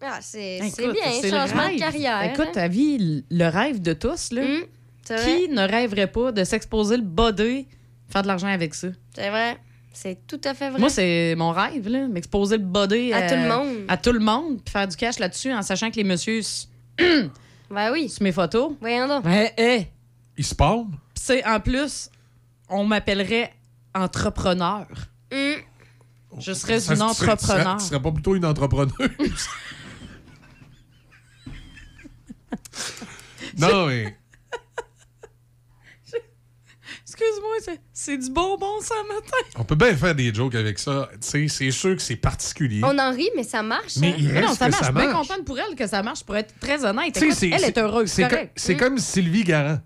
Ah, 0.00 0.18
c'est 0.20 0.58
Écoute, 0.58 0.72
c'est 0.76 0.92
bien, 0.92 1.12
c'est 1.20 1.30
le 1.30 1.36
changement 1.36 1.64
de 1.64 1.68
rêve. 1.70 1.78
carrière. 1.78 2.22
Écoute, 2.32 2.46
hein. 2.48 2.52
ta 2.54 2.68
vie, 2.68 3.24
le 3.28 3.48
rêve 3.48 3.82
de 3.82 3.92
tous, 3.92 4.30
là. 4.32 4.42
Hum, 4.42 4.62
c'est 5.02 5.16
Qui 5.16 5.46
vrai. 5.46 5.54
ne 5.54 5.68
rêverait 5.68 6.06
pas 6.06 6.30
de 6.32 6.44
s'exposer 6.44 6.96
le 6.96 7.02
body, 7.02 7.66
faire 8.08 8.22
de 8.22 8.28
l'argent 8.28 8.46
avec 8.46 8.74
ça? 8.74 8.88
C'est 9.14 9.30
vrai. 9.30 9.58
C'est 9.92 10.26
tout 10.26 10.40
à 10.44 10.54
fait 10.54 10.70
vrai. 10.70 10.78
Moi, 10.78 10.90
c'est 10.90 11.34
mon 11.36 11.50
rêve, 11.50 11.88
là, 11.88 12.06
m'exposer 12.06 12.56
le 12.58 12.64
body 12.64 13.12
À 13.12 13.28
tout 13.28 13.34
le 13.34 13.48
monde. 13.48 13.76
À 13.88 13.96
tout 13.96 14.12
le 14.12 14.20
monde, 14.20 14.60
puis 14.64 14.72
faire 14.72 14.86
du 14.86 14.96
cash 14.96 15.18
là-dessus 15.18 15.52
en 15.52 15.62
sachant 15.62 15.90
que 15.90 15.96
les 15.96 16.04
messieurs 16.04 16.40
Ben 16.98 17.92
oui. 17.92 18.08
sur 18.08 18.22
mes 18.22 18.32
photos. 18.32 18.72
Voyons 18.80 19.08
donc. 19.08 19.24
Ouais, 19.24 19.52
hey. 19.56 19.88
Il 20.36 20.44
se. 20.44 20.54
Puis 20.54 20.94
c'est 21.14 21.44
en 21.44 21.58
plus, 21.60 22.10
on 22.68 22.84
m'appellerait 22.84 23.52
entrepreneur. 23.94 24.86
Hum. 25.32 25.54
Je 26.38 26.52
serais 26.52 26.78
Ça, 26.80 26.92
une 26.94 26.98
serais- 27.00 27.08
Tu 27.10 27.14
serais, 27.16 27.32
entrepreneur. 27.32 27.76
tu 27.78 27.84
serais 27.86 28.00
pas 28.02 28.12
plutôt 28.12 28.34
une 28.36 28.44
entrepreneuse? 28.44 28.92
non, 33.58 33.86
mais. 33.86 34.16
Excuse-moi, 37.20 37.50
c'est- 37.64 37.80
c'est 37.92 38.16
du 38.18 38.30
bonbon 38.30 38.80
ça 38.80 38.94
matin. 39.08 39.36
On 39.56 39.64
peut 39.64 39.74
bien 39.74 39.94
faire 39.96 40.14
des 40.14 40.32
jokes 40.32 40.54
avec 40.54 40.78
ça. 40.78 41.10
Tu 41.20 41.48
c'est 41.48 41.70
sûr 41.72 41.96
que 41.96 42.02
c'est 42.02 42.14
particulier. 42.16 42.80
On 42.84 42.96
en 42.96 43.10
rit, 43.12 43.28
mais 43.34 43.42
ça 43.42 43.62
marche. 43.62 43.96
Mais 43.96 44.10
hein? 44.10 44.14
il 44.18 44.28
Mais 44.28 44.40
non, 44.40 44.46
reste 44.48 44.58
ça 44.60 44.66
que 44.66 44.70
marche. 44.70 44.84
ça 44.84 44.92
Je 44.92 44.98
suis 44.98 45.06
bien 45.08 45.12
contente 45.20 45.44
pour 45.44 45.58
elle 45.58 45.74
que 45.74 45.86
ça 45.88 46.02
marche, 46.04 46.22
pour 46.24 46.36
être 46.36 46.54
très 46.60 46.84
honnête. 46.84 47.14
Tu 47.14 47.24
Écoute, 47.24 47.38
elle 47.42 47.54
est 47.54 47.58
c'est- 47.58 47.78
heureuse, 47.78 48.08
C'est 48.08 48.22
c'est 48.22 48.28
co- 48.28 48.34
correct. 48.36 48.52
c'est 48.54 48.74
Mm. 48.74 48.78
comme 48.78 48.98
Sylvie 48.98 49.44
Garand. 49.44 49.78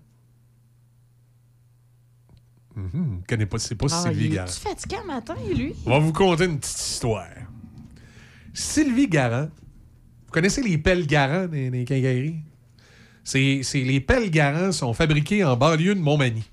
Mhm, 2.75 3.21
je 3.21 3.27
connais 3.27 3.45
pas, 3.45 3.59
c'est 3.59 3.75
pas 3.75 3.85
Ah, 3.91 4.01
Sylvie 4.03 4.25
il 4.25 4.33
Garand. 4.33 4.47
est-tu 4.47 4.59
fatigué 4.59 4.97
matin, 5.05 5.35
lui? 5.55 5.73
On 5.85 5.91
va 5.91 5.99
vous 5.99 6.13
conter 6.13 6.45
une 6.45 6.59
petite 6.59 6.77
histoire. 6.79 7.27
Sylvie 8.53 9.07
Garand, 9.07 9.49
vous 10.25 10.31
connaissez 10.31 10.61
les 10.61 10.77
pelles 10.77 11.05
Garand 11.07 11.47
des, 11.47 11.69
des? 11.69 12.35
C'est, 13.23 13.61
c'est- 13.63 13.81
les 13.83 14.01
pelles 14.01 14.29
Garand 14.31 14.71
sont 14.71 14.93
fabriquées 14.93 15.43
en 15.43 15.55
banlieue 15.55 15.95
de 15.95 15.99
Montmagny. 15.99 16.43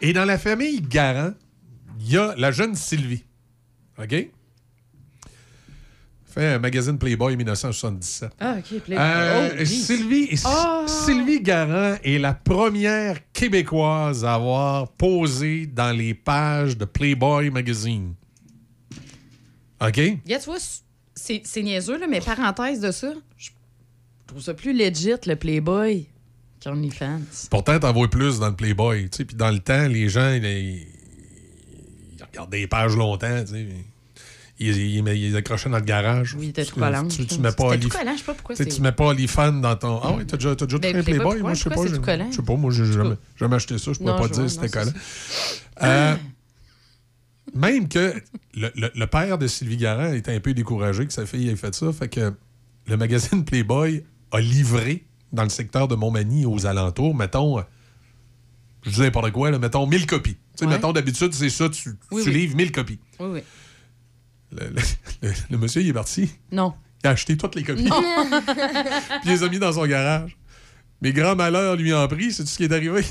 Et 0.00 0.12
dans 0.12 0.24
la 0.24 0.38
famille 0.38 0.80
Garand, 0.80 1.32
il 2.00 2.10
y 2.12 2.16
a 2.18 2.34
la 2.36 2.50
jeune 2.52 2.74
Sylvie. 2.74 3.24
OK? 3.98 4.28
Fait 6.26 6.46
un 6.54 6.58
magazine 6.58 6.98
Playboy 6.98 7.36
1977. 7.36 8.32
Ah, 8.40 8.56
OK, 8.58 8.80
Play- 8.80 8.96
Euh, 8.98 9.50
Oh. 9.60 9.64
Sylvie, 9.64 10.30
Ah! 10.44 10.84
Sylvie 10.88 11.40
Garand 11.40 11.96
est 12.02 12.18
la 12.18 12.34
première 12.34 13.18
Québécoise 13.32 14.24
à 14.24 14.34
avoir 14.34 14.90
posé 14.92 15.66
dans 15.66 15.96
les 15.96 16.12
pages 16.12 16.76
de 16.76 16.84
Playboy 16.86 17.50
Magazine. 17.50 18.14
OK? 19.80 20.00
Gars, 20.26 20.38
tu 20.40 20.44
vois, 20.46 20.58
c'est 21.14 21.42
c'est 21.44 21.62
niaiseux, 21.62 21.98
là, 21.98 22.06
mais 22.08 22.20
parenthèse 22.20 22.80
de 22.80 22.90
ça, 22.90 23.12
je 23.36 23.50
trouve 24.26 24.42
ça 24.42 24.54
plus 24.54 24.72
legit, 24.76 25.12
le 25.26 25.36
Playboy, 25.36 26.08
Pourtant, 27.50 27.78
t'en 27.78 27.92
vois 27.92 28.08
plus 28.08 28.38
dans 28.38 28.48
le 28.48 28.56
Playboy. 28.56 29.08
Puis 29.08 29.36
dans 29.36 29.50
le 29.50 29.58
temps, 29.58 29.86
les 29.88 30.08
gens, 30.08 30.32
ils, 30.32 30.44
ils 30.44 32.22
regardaient 32.30 32.58
les 32.60 32.66
pages 32.66 32.96
longtemps. 32.96 33.44
Ils, 34.60 34.76
ils, 34.76 35.36
accrochaient 35.36 35.68
dans 35.68 35.78
le 35.78 35.84
garage. 35.84 36.34
Oui, 36.38 36.52
Tu- 36.52 36.64
tout 36.64 36.76
collant. 36.78 37.08
Tu, 37.08 37.22
mets 37.40 37.50
pas 37.52 37.76
tout 37.76 37.88
collant, 37.88 38.12
je 38.12 38.18
sais 38.18 38.24
pas 38.24 38.34
pourquoi 38.34 38.54
tu 38.54 38.62
sais, 38.62 38.70
c'est- 38.70 38.76
tu 38.76 38.82
mets 38.82 38.92
pas 38.92 39.06
OnlyFans 39.06 39.52
dans 39.54 39.74
ton. 39.76 40.00
Ah 40.02 40.12
oui, 40.16 40.24
t'as 40.26 40.36
déjà, 40.36 40.54
t'as 40.54 40.66
déjà 40.66 40.78
Ben, 40.78 40.92
trouvé 40.92 41.00
un 41.00 41.16
Playboy, 41.16 41.40
Moi, 41.40 41.54
je 41.54 41.62
sais 41.64 41.70
pas. 41.70 41.76
Je 42.30 42.36
sais 42.36 42.42
pas, 42.42 42.54
moi, 42.56 42.70
j'ai 42.72 42.84
jamais, 42.92 43.16
jamais 43.36 43.56
acheté 43.56 43.78
ça. 43.78 43.92
Je 43.92 43.98
pourrais 43.98 44.16
pas 44.16 44.28
dire 44.28 44.48
c'était 44.48 44.68
collant. 44.68 44.92
Euh, 45.82 46.14
même 47.54 47.88
que 47.88 48.14
le, 48.54 48.70
le- 48.76 48.90
le 48.94 49.06
père 49.08 49.38
de 49.38 49.46
Sylvie 49.48 49.76
Garand 49.76 50.12
était 50.12 50.34
un 50.34 50.40
peu 50.40 50.54
découragé 50.54 51.04
que 51.06 51.12
sa 51.12 51.26
fille 51.26 51.48
ait 51.48 51.56
fait 51.56 51.74
ça. 51.74 51.92
Fait 51.92 52.08
que 52.08 52.32
le 52.86 52.96
magazine 52.96 53.44
Playboy 53.44 54.04
a 54.32 54.40
livré 54.40 55.04
dans 55.34 55.42
le 55.42 55.48
secteur 55.50 55.88
de 55.88 55.94
Montmagny 55.94 56.46
aux 56.46 56.66
alentours, 56.66 57.14
mettons, 57.14 57.62
je 58.82 58.90
dis 58.90 59.00
n'importe 59.00 59.30
quoi, 59.32 59.50
là, 59.50 59.58
mettons 59.58 59.86
1000 59.86 60.06
copies. 60.06 60.34
Tu 60.34 60.40
sais, 60.56 60.66
Ouais. 60.66 60.72
mettons, 60.72 60.92
d'habitude, 60.92 61.32
c'est 61.34 61.50
ça, 61.50 61.68
tu, 61.68 61.90
Oui, 62.10 62.22
tu 62.22 62.30
oui. 62.30 62.34
livres 62.36 62.56
1000 62.56 62.72
copies. 62.72 63.00
Oui, 63.20 63.26
oui. 63.32 63.40
Le, 64.52 64.66
le- 64.68 64.82
le- 65.28 65.32
le 65.50 65.58
monsieur, 65.58 65.82
il 65.82 65.88
est 65.88 65.92
parti. 65.92 66.30
Non. 66.52 66.74
Il 67.02 67.08
a 67.08 67.10
acheté 67.10 67.36
toutes 67.36 67.54
les 67.56 67.64
copies. 67.64 67.84
Non. 67.84 68.00
Puis 68.46 69.20
il 69.24 69.30
les 69.30 69.42
a 69.42 69.48
mis 69.48 69.58
dans 69.58 69.72
son 69.72 69.84
garage. 69.86 70.36
Mais 71.02 71.12
grand 71.12 71.34
malheur 71.36 71.76
lui 71.76 71.92
en 71.92 72.06
pris, 72.08 72.32
c'est 72.32 72.44
tout 72.44 72.48
ce 72.48 72.56
qui 72.56 72.64
est 72.64 72.72
arrivé. 72.72 73.04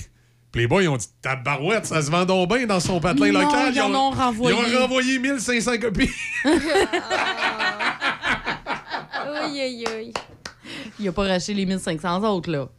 Playboy, 0.51 0.85
ils 0.85 0.87
ont 0.87 0.97
dit 0.97 1.07
Tabarouette, 1.21 1.85
ça 1.87 2.01
se 2.01 2.09
vend 2.11 2.25
donc 2.25 2.47
bien 2.55 2.65
dans 2.67 2.79
son 2.79 2.99
patelin 2.99 3.31
Non, 3.31 3.41
local. 3.41 3.73
ils 3.75 3.81
en 3.81 3.93
ont 3.93 4.11
renvoyé. 4.11 4.55
Ils 4.67 4.75
ont 4.77 4.81
renvoyé 4.83 5.19
1500 5.19 5.77
copies. 5.79 6.09
Aïe, 9.13 9.61
aïe, 9.61 9.85
aïe. 9.87 10.13
Il 10.99 11.07
a 11.07 11.11
pas 11.11 11.23
racheté 11.27 11.53
les 11.53 11.65
1500 11.65 12.23
autres, 12.29 12.51
là. 12.51 12.69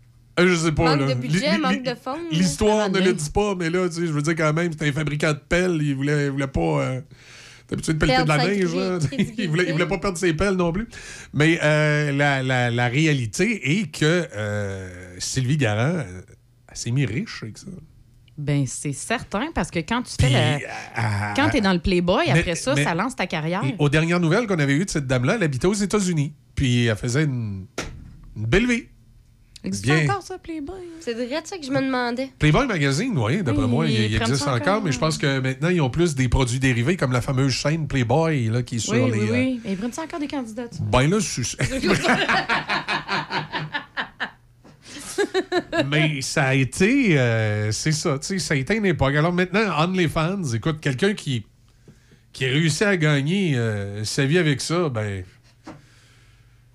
Euh, 0.41 0.49
je 0.49 0.55
sais 0.57 0.73
pas. 0.73 0.97
Manque 0.97 1.09
là. 1.09 1.15
de 1.15 1.21
budget, 1.21 1.59
manque 1.59 1.83
de 1.85 1.95
fonds. 1.95 2.17
L'histoire 2.33 2.91
ne 2.91 2.99
le 2.99 3.13
dit 3.13 3.31
pas, 3.31 3.55
mais 3.55 3.71
là, 3.71 3.89
tu 3.89 3.95
sais, 3.97 4.07
je 4.07 4.13
veux 4.13 4.23
dire 4.23 4.35
quand 4.35 4.53
même, 4.53 4.73
c'était 4.73 4.89
un 4.89 4.93
fabricant 4.93 5.33
de 5.33 5.39
pelles. 5.49 5.79
Il 5.81 5.95
voulait, 5.95 6.27
il 6.27 6.31
voulait 6.31 6.47
pas. 6.49 6.61
Euh, 6.61 7.01
T'es 7.67 7.75
habitué 7.75 7.95
de 7.95 7.99
pelleter 7.99 8.23
de 8.25 8.29
la 8.29 8.37
neige, 8.47 8.75
là. 8.75 8.99
il, 9.39 9.49
voulait, 9.49 9.65
il 9.69 9.73
voulait 9.73 9.87
pas 9.87 9.97
perdre 9.99 10.19
ses 10.19 10.35
pelles 10.35 10.55
non 10.57 10.71
plus. 10.73 10.87
Mais 11.33 11.59
euh, 11.63 12.13
la, 12.13 12.43
la- 12.43 12.71
la 12.71 12.89
réalité 12.89 13.79
est 13.81 13.91
que 13.91 14.29
euh, 14.35 15.15
Sylvie 15.19 15.57
Garand, 15.57 16.03
elle 16.69 16.77
s'est 16.77 16.91
mis 16.91 17.07
riche 17.07 17.43
avec 17.43 17.57
ça. 17.57 17.69
Ben, 18.37 18.67
c'est 18.67 18.93
certain, 18.93 19.47
parce 19.55 19.71
que 19.71 19.79
quand 19.79 20.03
tu 20.03 20.13
fais 20.21 20.29
le... 20.29 20.67
Ah, 20.97 21.33
Quand 21.37 21.49
t'es 21.51 21.61
dans 21.63 21.73
le 21.73 21.79
Playboy, 21.79 22.25
Mais- 22.27 22.41
après 22.41 22.55
ça, 22.57 22.75
mais- 22.75 22.83
ça 22.85 22.95
lance 22.95 23.15
ta 23.17 23.27
carrière. 23.29 23.63
Aux 23.79 23.89
dernières 23.89 24.19
nouvelles 24.21 24.47
qu'on 24.49 24.59
avait 24.59 24.75
eues 24.75 24.85
de 24.85 24.91
cette 24.91 25.07
dame-là, 25.07 25.37
elle 25.37 25.45
habitait 25.45 25.69
aux 25.69 25.73
États-Unis. 25.73 26.35
Puis 26.57 26.87
elle 26.87 26.97
faisait 26.97 27.25
une, 27.25 27.67
une 28.37 28.47
belle 28.47 28.67
vie. 28.67 28.85
Existe 29.67 29.85
Bien. 29.87 30.05
encore 30.05 30.23
ça, 30.23 30.37
Playboy? 30.37 30.77
C'est 31.01 31.15
vrai 31.15 31.41
de 31.41 31.47
ça 31.47 31.57
que 31.57 31.65
je 31.65 31.71
me 31.71 31.81
demandais. 31.81 32.29
Playboy 32.39 32.67
Magazine, 32.67 33.17
oui, 33.17 33.43
d'après 33.43 33.63
Oui, 33.65 33.69
moi, 33.71 33.87
il, 33.87 34.15
existe 34.15 34.43
encore, 34.43 34.55
encore, 34.57 34.83
mais 34.83 34.93
je 34.93 34.99
pense 34.99 35.17
que 35.17 35.41
maintenant, 35.41 35.71
ils 35.71 35.81
ont 35.81 35.89
plus 35.89 36.15
des 36.15 36.29
produits 36.29 36.59
dérivés 36.59 36.99
comme 36.99 37.13
la 37.13 37.23
fameuse 37.23 37.53
chaîne 37.55 37.89
Playboy 37.89 38.51
là, 38.51 38.63
qui 38.63 38.77
est 38.77 38.79
sur 38.81 38.93
Oui, 38.93 39.11
les. 39.11 39.19
oui, 39.21 39.29
euh, 39.29 39.33
oui. 39.33 39.61
Mais 39.65 39.73
ils 39.73 39.77
prennent 39.79 39.93
ça 39.93 40.03
encore 40.03 40.21
des 40.21 40.27
candidats. 40.29 40.69
Ben 40.93 41.09
là, 41.09 41.19
je 41.19 41.43
suis- 41.43 41.57
Mais 45.89 46.21
ça 46.21 46.45
a 46.49 46.55
été. 46.55 47.19
euh, 47.19 47.73
c'est 47.73 47.93
ça, 47.93 48.19
tu 48.19 48.27
sais, 48.27 48.39
ça 48.39 48.55
a 48.55 48.57
été 48.57 48.77
une 48.77 48.87
époque. 48.87 49.15
Alors 49.15 49.33
maintenant, 49.33 49.63
OnlyFans, 49.83 50.43
écoute, 50.55 50.81
quelqu'un 50.81 51.15
qui, 51.15 51.47
qui 52.33 52.45
a 52.45 52.49
réussi 52.49 52.85
à 52.85 52.97
gagner 52.97 53.57
euh, 53.57 54.05
sa 54.05 54.25
vie 54.27 54.39
avec 54.39 54.61
ça, 54.61 54.89
ben. 54.89 55.25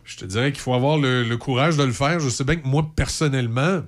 Je 0.09 0.17
te 0.17 0.25
dirais 0.25 0.51
qu'il 0.51 0.59
faut 0.61 0.73
avoir 0.73 0.97
le, 0.97 1.23
le 1.23 1.37
courage 1.37 1.77
de 1.77 1.83
le 1.83 1.91
faire. 1.91 2.19
Je 2.19 2.29
sais 2.29 2.43
bien 2.43 2.55
que 2.55 2.67
moi, 2.67 2.83
personnellement. 2.95 3.81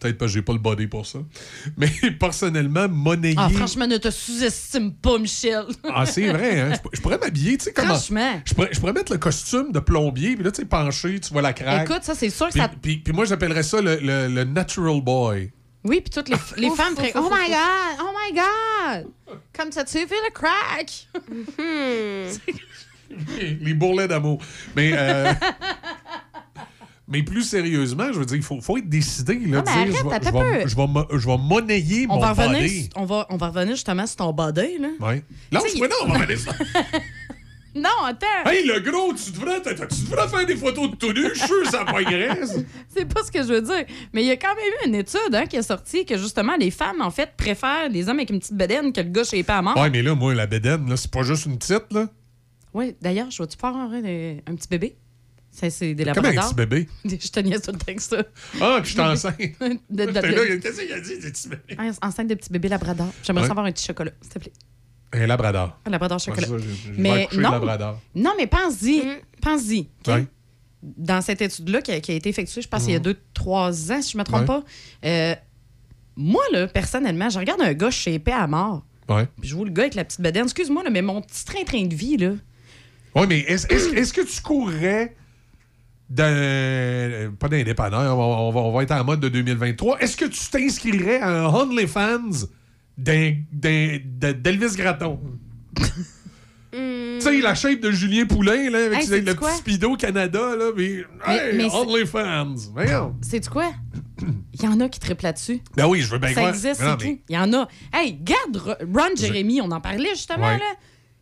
Peut-être 0.00 0.18
parce 0.18 0.32
que 0.32 0.34
j'ai 0.34 0.42
pas 0.42 0.52
le 0.52 0.58
body 0.58 0.88
pour 0.88 1.06
ça. 1.06 1.20
Mais 1.78 1.88
personnellement, 2.18 2.88
monnayer. 2.88 3.36
Ah, 3.38 3.48
franchement, 3.48 3.86
ne 3.86 3.96
te 3.98 4.10
sous-estime 4.10 4.92
pas, 4.92 5.16
Michel. 5.18 5.64
Ah, 5.94 6.04
c'est 6.06 6.26
vrai, 6.28 6.60
hein? 6.60 6.72
Je 6.74 6.80
pour- 6.80 6.90
Je 6.92 7.00
pourrais 7.00 7.18
m'habiller, 7.18 7.56
tu 7.56 7.64
sais, 7.66 7.72
comment. 7.72 7.94
Franchement. 7.94 8.42
Je 8.44 8.52
pourrais, 8.54 8.68
je 8.72 8.80
pourrais 8.80 8.92
mettre 8.92 9.12
le 9.12 9.18
costume 9.18 9.70
de 9.72 9.78
plombier, 9.78 10.34
puis 10.34 10.44
là, 10.44 10.50
tu 10.50 10.62
sais, 10.62 10.66
penché, 10.68 11.20
tu 11.20 11.32
vois 11.32 11.40
la 11.42 11.52
craque. 11.52 11.88
Écoute, 11.88 12.02
ça, 12.02 12.14
c'est 12.16 12.28
sûr 12.28 12.46
que 12.48 12.52
Puis, 12.52 12.60
ça. 12.60 12.68
puis- 12.82 12.96
puis 12.98 13.12
moi, 13.14 13.24
j'appellerais 13.26 13.62
ça 13.62 13.80
le, 13.80 13.96
le- 14.02 14.28
le 14.28 14.44
natural 14.44 15.00
boy. 15.00 15.50
Oui, 15.84 16.00
puis 16.00 16.10
toutes 16.10 16.28
les, 16.28 16.36
les 16.56 16.70
femmes 16.70 16.96
feraient 16.96 17.12
Oh 17.14 17.30
my 17.30 17.48
God! 17.48 18.00
Oh 18.00 18.10
my 18.12 18.36
God! 18.36 19.06
Comme 19.56 19.70
ça, 19.70 19.84
tu 19.84 19.92
fais 19.98 20.08
le 20.08 20.32
crack! 20.32 21.06
Les 23.60 23.74
bourrelets 23.74 24.08
d'amour. 24.08 24.40
Mais, 24.74 24.90
euh, 24.94 25.32
mais 27.08 27.22
plus 27.22 27.42
sérieusement, 27.42 28.06
je 28.12 28.18
veux 28.18 28.24
dire, 28.26 28.36
il 28.36 28.42
faut, 28.42 28.60
faut 28.60 28.76
être 28.78 28.88
décidé. 28.88 29.34
Là, 29.34 29.58
Non, 29.58 29.62
dire, 29.62 29.72
arrête, 29.72 29.86
je, 29.86 29.92
vais, 29.92 30.18
je, 30.22 30.30
vais, 30.30 30.68
je 30.68 30.76
vais 30.76 30.86
mo- 30.86 31.06
je 31.10 31.26
vais 31.26 31.38
monnayer 31.38 32.06
on, 32.08 32.14
mon 32.14 32.20
va 32.20 32.30
revenir, 32.32 32.60
body. 32.62 32.90
on, 32.96 33.04
va, 33.04 33.26
on 33.30 33.36
va 33.36 33.48
revenir 33.48 33.74
justement 33.74 34.06
sur 34.06 34.16
ton 34.16 34.32
body, 34.32 34.78
là. 34.80 34.88
Ouais. 35.00 35.22
Lâche-moi 35.52 35.88
non, 35.88 35.96
on 36.04 36.08
va 36.12 36.18
revenir 36.18 36.38
ça. 36.38 36.52
Non, 37.78 37.90
attends! 38.06 38.50
Hey, 38.50 38.64
le 38.66 38.80
gros, 38.80 39.12
tu 39.12 39.30
devrais, 39.32 39.60
tu 39.60 40.04
devrais 40.06 40.26
faire 40.28 40.46
des 40.46 40.56
photos 40.56 40.92
de 40.92 40.96
tout 40.96 41.12
nu? 41.12 41.28
Je 41.34 41.38
suis 41.38 41.46
sûr 41.46 41.62
que 41.62 41.68
ça. 41.70 41.84
C'est 42.88 43.04
pas 43.04 43.22
ce 43.22 43.30
que 43.30 43.42
je 43.42 43.48
veux 43.48 43.60
dire. 43.60 43.84
Mais 44.14 44.22
il 44.22 44.26
y 44.28 44.30
a 44.30 44.36
quand 44.38 44.54
même 44.54 44.64
eu 44.64 44.88
une 44.88 44.94
étude 44.94 45.34
hein, 45.34 45.44
qui 45.44 45.56
est 45.56 45.62
sortie 45.62 46.06
que 46.06 46.16
justement, 46.16 46.56
les 46.58 46.70
femmes, 46.70 47.02
en 47.02 47.10
fait, 47.10 47.32
préfèrent 47.36 47.90
les 47.90 48.08
hommes 48.08 48.16
avec 48.16 48.30
une 48.30 48.38
petite 48.38 48.54
bedaine 48.54 48.94
que 48.94 49.02
le 49.02 49.10
gars 49.10 49.24
chez 49.24 49.42
pas 49.42 49.58
à 49.58 49.62
mort. 49.62 49.76
Ouais, 49.76 49.90
mais 49.90 50.00
là, 50.00 50.14
moi, 50.14 50.34
la 50.34 50.46
bédaine, 50.46 50.88
là, 50.88 50.96
c'est 50.96 51.10
pas 51.10 51.22
juste 51.22 51.44
une 51.44 51.58
petite, 51.58 51.92
là. 51.92 52.06
Oui, 52.76 52.94
d'ailleurs, 53.00 53.30
je 53.30 53.42
vais-tu 53.42 53.56
faire 53.56 53.74
un, 53.74 53.90
un 53.94 54.54
petit 54.54 54.68
bébé? 54.68 54.96
Ça, 55.50 55.70
c'est 55.70 55.94
des 55.94 56.04
Comme 56.04 56.26
un 56.26 56.32
petit 56.32 56.54
bébé. 56.54 56.86
Je 57.04 57.28
te 57.30 57.40
niaise 57.40 57.62
tout 57.62 57.72
le 57.72 57.78
temps 57.78 57.94
que 57.94 58.02
ça. 58.02 58.22
Ah, 58.60 58.78
que 58.82 58.86
je 58.86 58.92
suis 58.92 59.00
enceinte. 59.00 59.38
De- 59.90 60.04
de- 60.04 60.12
J'étais 60.12 60.30
là, 60.30 60.56
Qu'est-ce 60.60 60.82
qu'il 60.82 60.92
a 60.92 61.00
dit, 61.00 61.18
des 61.18 61.30
petits 61.30 61.48
bébés? 61.48 61.76
En- 61.78 62.08
Enceinte 62.08 62.28
de 62.28 62.34
petit 62.34 62.50
bébé 62.52 62.68
labrador. 62.68 63.08
J'aimerais 63.22 63.42
Ouais. 63.44 63.48
savoir 63.48 63.64
un 63.64 63.72
petit 63.72 63.86
chocolat, 63.86 64.10
s'il 64.20 64.30
te 64.32 64.38
plaît. 64.38 64.52
Un 65.14 65.26
labrador. 65.26 65.78
Un 65.86 65.90
labrador 65.90 66.18
chocolat. 66.18 66.46
Ouais, 66.50 66.58
ça, 66.58 66.64
je- 66.64 66.88
je 66.88 66.92
vais 66.92 67.00
mais 67.00 67.28
non, 67.32 67.52
labrador. 67.52 67.98
non, 68.14 68.32
mais 68.36 68.46
pense-y. 68.46 68.98
Mm. 69.06 69.16
Pense-y. 69.40 69.88
Ouais. 70.08 70.26
Dans 70.82 71.22
cette 71.22 71.40
étude-là 71.40 71.80
qui, 71.80 71.92
a- 71.92 72.00
qui 72.00 72.12
a 72.12 72.14
été 72.16 72.28
effectuée, 72.28 72.60
je 72.60 72.68
pense, 72.68 72.84
il 72.86 72.92
y 72.92 72.96
a 72.96 72.98
deux, 72.98 73.16
trois 73.32 73.70
ans, 73.92 74.02
si 74.02 74.12
je 74.12 74.18
ne 74.18 74.20
me 74.20 74.24
trompe 74.26 74.44
pas, 74.44 74.62
euh, 75.06 75.34
moi, 76.16 76.42
là, 76.52 76.66
personnellement, 76.68 77.30
je 77.30 77.38
regarde 77.38 77.62
un 77.62 77.72
gars 77.72 77.90
chez 77.90 78.12
épais 78.14 78.32
à 78.32 78.46
mort. 78.46 78.84
Ouais. 79.08 79.26
Puis 79.40 79.48
je 79.48 79.54
vois 79.56 79.64
le 79.64 79.70
gars 79.70 79.84
avec 79.84 79.94
la 79.94 80.04
petite 80.04 80.20
bedaine. 80.20 80.44
Excuse-moi, 80.44 80.82
là, 80.84 80.90
mais 80.90 81.00
mon 81.00 81.22
petit 81.22 81.46
train-train 81.46 81.86
de 81.86 81.94
vie, 81.94 82.18
là. 82.18 82.32
Oui, 83.16 83.26
mais 83.28 83.38
est-ce 83.40 84.12
que 84.12 84.20
tu 84.22 84.42
courrais 84.42 85.16
d'un. 86.08 86.24
euh, 86.24 87.30
Pas 87.30 87.48
d'un 87.48 87.62
dépanneur, 87.62 88.16
on 88.16 88.30
va, 88.30 88.36
on 88.42 88.50
va- 88.52 88.60
on 88.60 88.72
va 88.72 88.82
être 88.82 88.92
en 88.92 89.04
mode 89.04 89.20
de 89.20 89.28
2023. 89.28 89.98
Est-ce 90.00 90.16
que 90.16 90.26
tu 90.26 90.38
t'inscrirais 90.50 91.20
à 91.20 91.30
un 91.30 91.46
OnlyFans 91.46 92.46
d'Elvis 92.96 94.76
Gratton? 94.76 95.18
Tu 96.72 97.22
sais, 97.22 97.40
la 97.40 97.54
shape 97.54 97.80
de 97.80 97.90
Julien 97.90 98.26
Poulain, 98.26 98.68
là, 98.68 98.84
avec 98.84 98.98
Hey, 99.10 99.20
le 99.22 99.34
petit 99.34 99.56
speedo 99.56 99.96
Canada, 99.96 100.38
là, 100.56 100.72
mais. 100.76 101.04
Mais- 101.26 101.34
hey, 101.34 101.56
mais 101.56 101.70
c'est- 101.70 101.74
OnlyFans! 101.76 102.54
Voyons. 102.74 103.16
Sais-tu 103.22 103.48
quoi? 103.48 103.72
Il 104.52 104.62
y 104.62 104.68
en 104.68 104.78
a 104.80 104.88
qui 104.90 105.00
triplent 105.00 105.24
là-dessus. 105.24 105.60
Ben 105.74 105.86
oui, 105.86 106.02
je 106.02 106.10
veux 106.10 106.18
bien 106.18 106.28
Ça 106.28 106.34
croire. 106.34 106.48
existe, 106.50 106.74
c'est 106.80 106.84
mais- 106.84 106.96
tout. 106.96 107.20
Il 107.30 107.34
y 107.34 107.38
en 107.38 107.50
a. 107.54 107.66
Hey, 107.94 108.18
garde 108.20 108.56
Ro- 108.58 108.74
Ron 108.94 109.16
Jeremy, 109.16 109.62
on 109.62 109.70
en 109.70 109.80
parlait 109.80 110.10
justement, 110.10 110.46
Ouais. 110.48 110.58
là. 110.58 110.74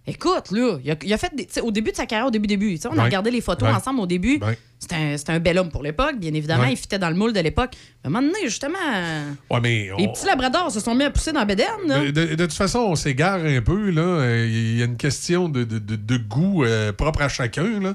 Écoute, 0.06 0.50
là, 0.50 0.76
il 0.84 0.90
a, 0.90 0.96
il 1.02 1.12
a 1.14 1.16
fait 1.18 1.32
des. 1.34 1.48
Au 1.62 1.70
début 1.70 1.90
de 1.90 1.96
sa 1.96 2.04
carrière, 2.04 2.26
au 2.26 2.30
début, 2.30 2.46
début, 2.46 2.78
on 2.90 2.98
a 2.98 3.04
regardé 3.04 3.30
les 3.30 3.40
photos 3.40 3.68
Ouais. 3.70 3.74
ensemble 3.74 4.00
au 4.00 4.06
début. 4.06 4.38
Ouais. 4.42 4.58
C'était 4.78 4.96
un, 4.96 5.16
un 5.28 5.40
bel 5.40 5.56
homme 5.58 5.70
pour 5.70 5.82
l'époque, 5.82 6.16
bien 6.18 6.34
évidemment. 6.34 6.64
Il 6.64 6.76
fitait 6.76 6.98
dans 6.98 7.08
le 7.08 7.14
moule 7.16 7.32
de 7.32 7.40
l'époque. 7.40 7.70
Mais 8.04 8.08
à 8.08 8.08
un 8.08 8.20
moment 8.20 8.26
donné, 8.32 8.44
justement, 8.44 8.78
les 9.62 10.08
petits 10.08 10.26
labradors 10.26 10.70
se 10.70 10.80
sont 10.80 10.94
mis 10.94 11.04
à 11.04 11.10
pousser 11.10 11.32
dans 11.32 11.38
la 11.40 11.46
bédaine. 11.46 12.12
De, 12.12 12.34
toute 12.34 12.52
façon, 12.52 12.80
on 12.80 12.94
s'égare 12.96 13.40
un 13.44 13.62
peu. 13.62 13.90
là. 13.90 14.02
Euh, 14.02 14.46
Il 14.46 14.78
y 14.78 14.82
a 14.82 14.84
une 14.84 14.98
question 14.98 15.48
de, 15.48 15.64
de- 15.64 15.78
de- 15.78 16.16
goût 16.18 16.64
euh, 16.64 16.92
propre 16.92 17.22
à 17.22 17.28
chacun. 17.30 17.80
Là. 17.80 17.94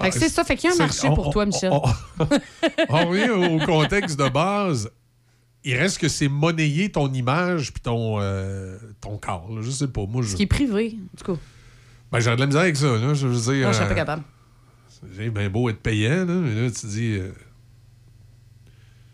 Fait 0.00 0.10
que 0.10 0.18
c'est 0.18 0.28
ça, 0.28 0.44
fait 0.44 0.56
qu'il 0.56 0.70
y 0.70 0.72
a 0.72 0.76
un 0.76 0.78
marché 0.78 1.08
on- 1.08 1.14
pour 1.14 1.30
toi, 1.30 1.44
Michel. 1.44 1.70
On, 1.72 1.82
on 2.88 3.06
revient 3.08 3.30
au 3.30 3.58
contexte 3.66 4.16
de 4.18 4.28
base. 4.28 4.88
Il 5.64 5.76
reste 5.76 5.98
que 5.98 6.08
c'est 6.08 6.28
monnayer 6.28 6.90
ton 6.90 7.12
image 7.12 7.72
puis 7.72 7.80
ton, 7.82 8.20
euh, 8.20 8.76
ton 9.00 9.16
corps. 9.18 9.48
là. 9.54 9.60
Je 9.62 9.70
sais 9.70 9.88
pas. 9.88 10.04
Moi, 10.06 10.22
je... 10.22 10.28
Ce 10.30 10.36
qui 10.36 10.42
est 10.42 10.46
privé, 10.46 10.96
en 11.14 11.16
tout 11.16 11.32
cas. 11.34 11.40
Ben, 12.10 12.20
j'ai 12.20 12.34
de 12.34 12.40
la 12.40 12.46
misère 12.46 12.62
avec 12.62 12.76
ça. 12.76 12.96
Là. 12.98 13.14
Je 13.14 13.26
veux 13.28 13.52
dire. 13.54 13.62
Moi, 13.62 13.70
je 13.72 13.76
suis 13.76 13.84
euh, 13.84 13.88
pas 13.88 13.94
capable. 13.94 14.22
C'est 14.88 15.30
bien 15.30 15.48
beau 15.50 15.68
être 15.68 15.80
payant, 15.80 16.24
là, 16.26 16.34
mais 16.34 16.54
là, 16.62 16.70
tu 16.70 16.86
dis. 16.86 17.12
euh, 17.18 17.32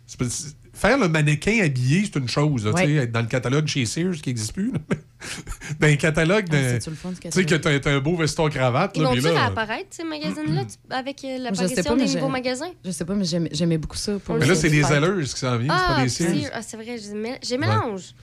c'est 0.06 0.18
pas- 0.18 0.28
c'est- 0.28 0.56
Faire 0.78 0.96
le 0.96 1.08
mannequin 1.08 1.60
habillé, 1.64 2.04
c'est 2.04 2.18
une 2.20 2.28
chose. 2.28 2.64
là, 2.64 2.70
Ouais. 2.72 2.84
tu 2.86 2.88
sais, 2.96 3.02
Être 3.02 3.12
dans 3.12 3.20
le 3.20 3.26
catalogue 3.26 3.66
chez 3.66 3.84
Sears, 3.84 4.14
qui 4.22 4.30
n'existe 4.30 4.52
plus. 4.52 4.70
là. 4.72 4.78
dans 5.80 5.86
les 5.88 5.96
catalogues, 5.96 6.46
Ah, 6.52 6.78
tu 6.78 6.90
sais 7.32 7.44
que 7.44 7.50
catalogue? 7.56 7.80
t'as 7.82 7.90
un 7.92 7.98
beau 7.98 8.14
veston-cravate. 8.16 8.92
Ils 8.96 9.02
là, 9.02 9.08
vont-tu 9.08 9.20
réapparaître, 9.26 9.88
ces 9.90 10.04
magazines-là, 10.04 10.64
tu- 10.64 10.94
avec 10.94 11.24
euh, 11.24 11.38
l'apparition 11.38 11.96
des 11.96 12.14
nouveaux 12.14 12.28
magasins? 12.28 12.70
Je 12.84 12.92
sais 12.92 13.04
pas, 13.04 13.14
mais 13.14 13.24
j'aimais 13.52 13.78
beaucoup 13.78 13.96
ça. 13.96 14.18
Pour 14.20 14.36
mais 14.36 14.46
là, 14.46 14.54
c'est 14.54 14.70
des. 14.70 14.84
Zellers 14.84 15.24
qui 15.24 15.28
s'en 15.40 15.56
viennent, 15.58 15.72
c'est 15.76 15.84
Ah, 15.84 15.94
pas 15.96 16.02
des 16.04 16.08
c'est 16.08 16.24
Sears. 16.32 16.50
ah, 16.54 16.62
c'est 16.62 16.76
vrai, 16.76 16.96
je 16.96 17.36
j'ai 17.42 17.58
mélange. 17.58 18.14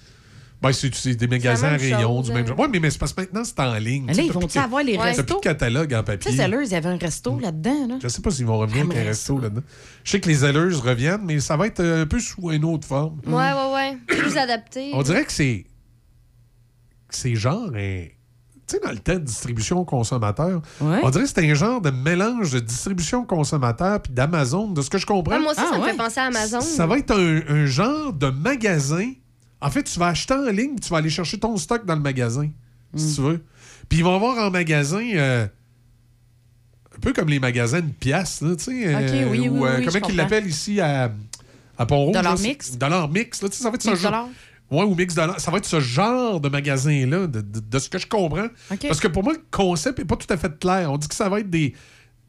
Ben, 0.61 0.72
c'est 0.72 1.15
des 1.15 1.27
magasins 1.27 1.76
rayons 1.77 2.22
du 2.22 2.32
même 2.32 2.44
hein. 2.44 2.48
genre. 2.48 2.60
Oui, 2.60 2.68
mais, 2.72 2.80
mais 2.80 2.90
c'est 2.90 2.98
parce 2.98 3.14
que 3.14 3.22
maintenant, 3.22 3.44
c'est 3.44 3.60
en 3.60 3.73
ligne. 3.76 4.06
Mais 4.07 4.14
Tu 4.14 4.19
là, 4.19 4.26
ils 4.26 4.32
plus 4.32 4.53
de- 4.53 4.60
avoir 4.60 4.84
les 4.84 4.94
plus 4.98 5.02
restos? 5.03 5.36
de 5.36 5.40
catalogue 5.41 5.94
en 5.94 5.99
Tu 5.99 6.06
papier. 6.06 6.32
sais, 6.32 6.38
Zellers, 6.38 6.64
il 6.65 6.72
y 6.72 6.76
avait 6.76 6.90
un 6.90 6.98
resto 6.98 7.40
là-dedans, 7.40 7.88
là. 7.88 7.95
Je 8.02 8.07
sais 8.07 8.22
pas 8.22 8.32
s'ils 8.32 8.45
vont 8.45 8.57
revenir 8.57 8.86
avec 8.86 8.98
un 8.98 9.03
resto 9.03 9.38
là-dedans. 9.40 9.61
Je 10.03 10.11
sais 10.11 10.19
que 10.19 10.27
les 10.27 10.36
Zellers 10.36 10.76
reviennent, 10.76 11.22
mais 11.23 11.40
ça 11.40 11.56
va 11.57 11.68
être 11.68 11.84
un 11.84 12.06
peu 12.07 12.19
sous 12.19 12.52
une 12.52 12.65
autre 12.65 12.88
forme. 12.88 13.19
Ouais, 13.27 13.34
ouais, 13.34 13.73
ouais. 13.76 13.98
Plus 14.07 14.38
adapté. 14.38 14.91
On 14.94 15.03
dirait 15.03 15.26
que 15.26 15.32
c'est. 15.32 15.65
c'est 17.10 17.36
genre. 17.36 17.69
Tu 17.72 18.11
sais, 18.68 18.80
dans 18.84 18.91
le 18.91 18.98
temps 18.98 19.14
de 19.14 19.19
distribution 19.19 19.86
consommateur, 19.86 20.61
Ouais. 20.82 20.99
on 21.03 21.10
dirait 21.11 21.26
que 21.26 21.30
c'est 21.30 21.48
un 21.48 21.53
genre 21.53 21.82
de 21.82 21.91
mélange 21.91 22.52
de 22.52 22.60
distribution 22.60 23.23
consommateur 23.23 24.02
puis 24.02 24.11
d'Amazon, 24.11 24.69
de 24.72 24.82
ce 24.82 24.90
que 24.90 24.98
je 24.98 25.06
comprends. 25.06 25.36
Ouais, 25.36 25.41
moi 25.41 25.52
aussi, 25.52 25.61
Ah, 25.64 25.69
ça 25.73 25.77
me 25.77 25.84
ouais. 25.84 25.91
fait 25.91 25.98
penser 25.98 26.19
à 26.19 26.23
Amazon. 26.26 26.61
Ça 26.61 26.88
va 26.88 26.98
être 26.98 27.11
un, 27.11 27.41
un 27.48 27.65
genre 27.68 28.11
de 28.14 28.27
magasin. 28.30 29.11
En 29.66 29.70
fait, 29.72 29.84
tu 29.84 30.00
vas 30.00 30.08
acheter 30.08 30.34
en 30.34 30.44
ligne 30.52 30.80
tu 30.80 30.90
vas 30.90 30.98
aller 30.98 31.10
chercher 31.10 31.40
ton 31.40 31.56
stock 31.58 31.86
dans 31.86 31.96
le 31.96 32.02
magasin, 32.02 32.50
si 32.96 33.16
tu 33.16 33.22
veux. 33.22 33.44
Puis 33.90 34.00
ils 34.00 34.04
vont 34.04 34.16
avoir 34.16 34.38
en 34.48 34.52
magasin. 34.52 35.04
euh, 35.16 35.48
un 36.96 37.00
peu 37.00 37.12
comme 37.14 37.28
les 37.30 37.40
magasins 37.40 37.82
de 37.82 37.92
pièces, 37.92 38.40
tu 38.40 38.64
sais. 38.64 38.88
euh, 38.88 39.00
Ok, 39.00 39.32
oui, 39.32 39.40
oui, 39.40 39.50
ou, 39.50 39.64
oui, 39.64 39.70
euh, 39.70 39.78
oui, 39.80 39.86
comment 39.86 40.08
ils 40.10 40.16
l'appellent 40.18 40.48
ici 40.48 40.80
à, 40.80 41.12
à 41.78 41.86
Pont-Rouge? 41.86 42.14
Dollar 42.14 42.36
là, 42.36 42.42
Mix? 42.42 42.78
Dollar 42.78 43.10
Mix, 43.10 43.42
là, 43.42 43.50
tu 43.50 43.58
sais, 43.58 43.64
ça 43.64 43.70
va 43.70 43.76
être 43.76 43.82
ce 43.84 43.96
genre-? 43.96 44.30
Ouais, 44.72 44.84
ou 44.84 44.96
mix 44.96 45.14
dollar. 45.14 45.40
Ça 45.40 45.52
va 45.52 45.58
être 45.60 45.66
ce 45.66 45.80
genre 45.80 46.40
de 46.40 46.50
magasin-là, 46.50 47.28
de, 47.28 47.42
de- 47.42 47.60
de 47.60 47.80
ce 47.80 47.88
que 47.88 48.00
je 48.00 48.08
comprends. 48.08 48.48
Parce 48.88 49.00
que 49.00 49.08
pour 49.08 49.24
moi, 49.24 49.34
le 49.34 49.44
concept 49.52 50.00
n'est 50.00 50.06
pas 50.06 50.16
tout 50.16 50.32
à 50.34 50.38
fait 50.38 50.58
clair. 50.58 50.92
On 50.92 50.98
dit 50.98 51.08
que 51.08 51.14
ça 51.14 51.30
va 51.30 51.40
être 51.42 51.50
des, 51.52 51.76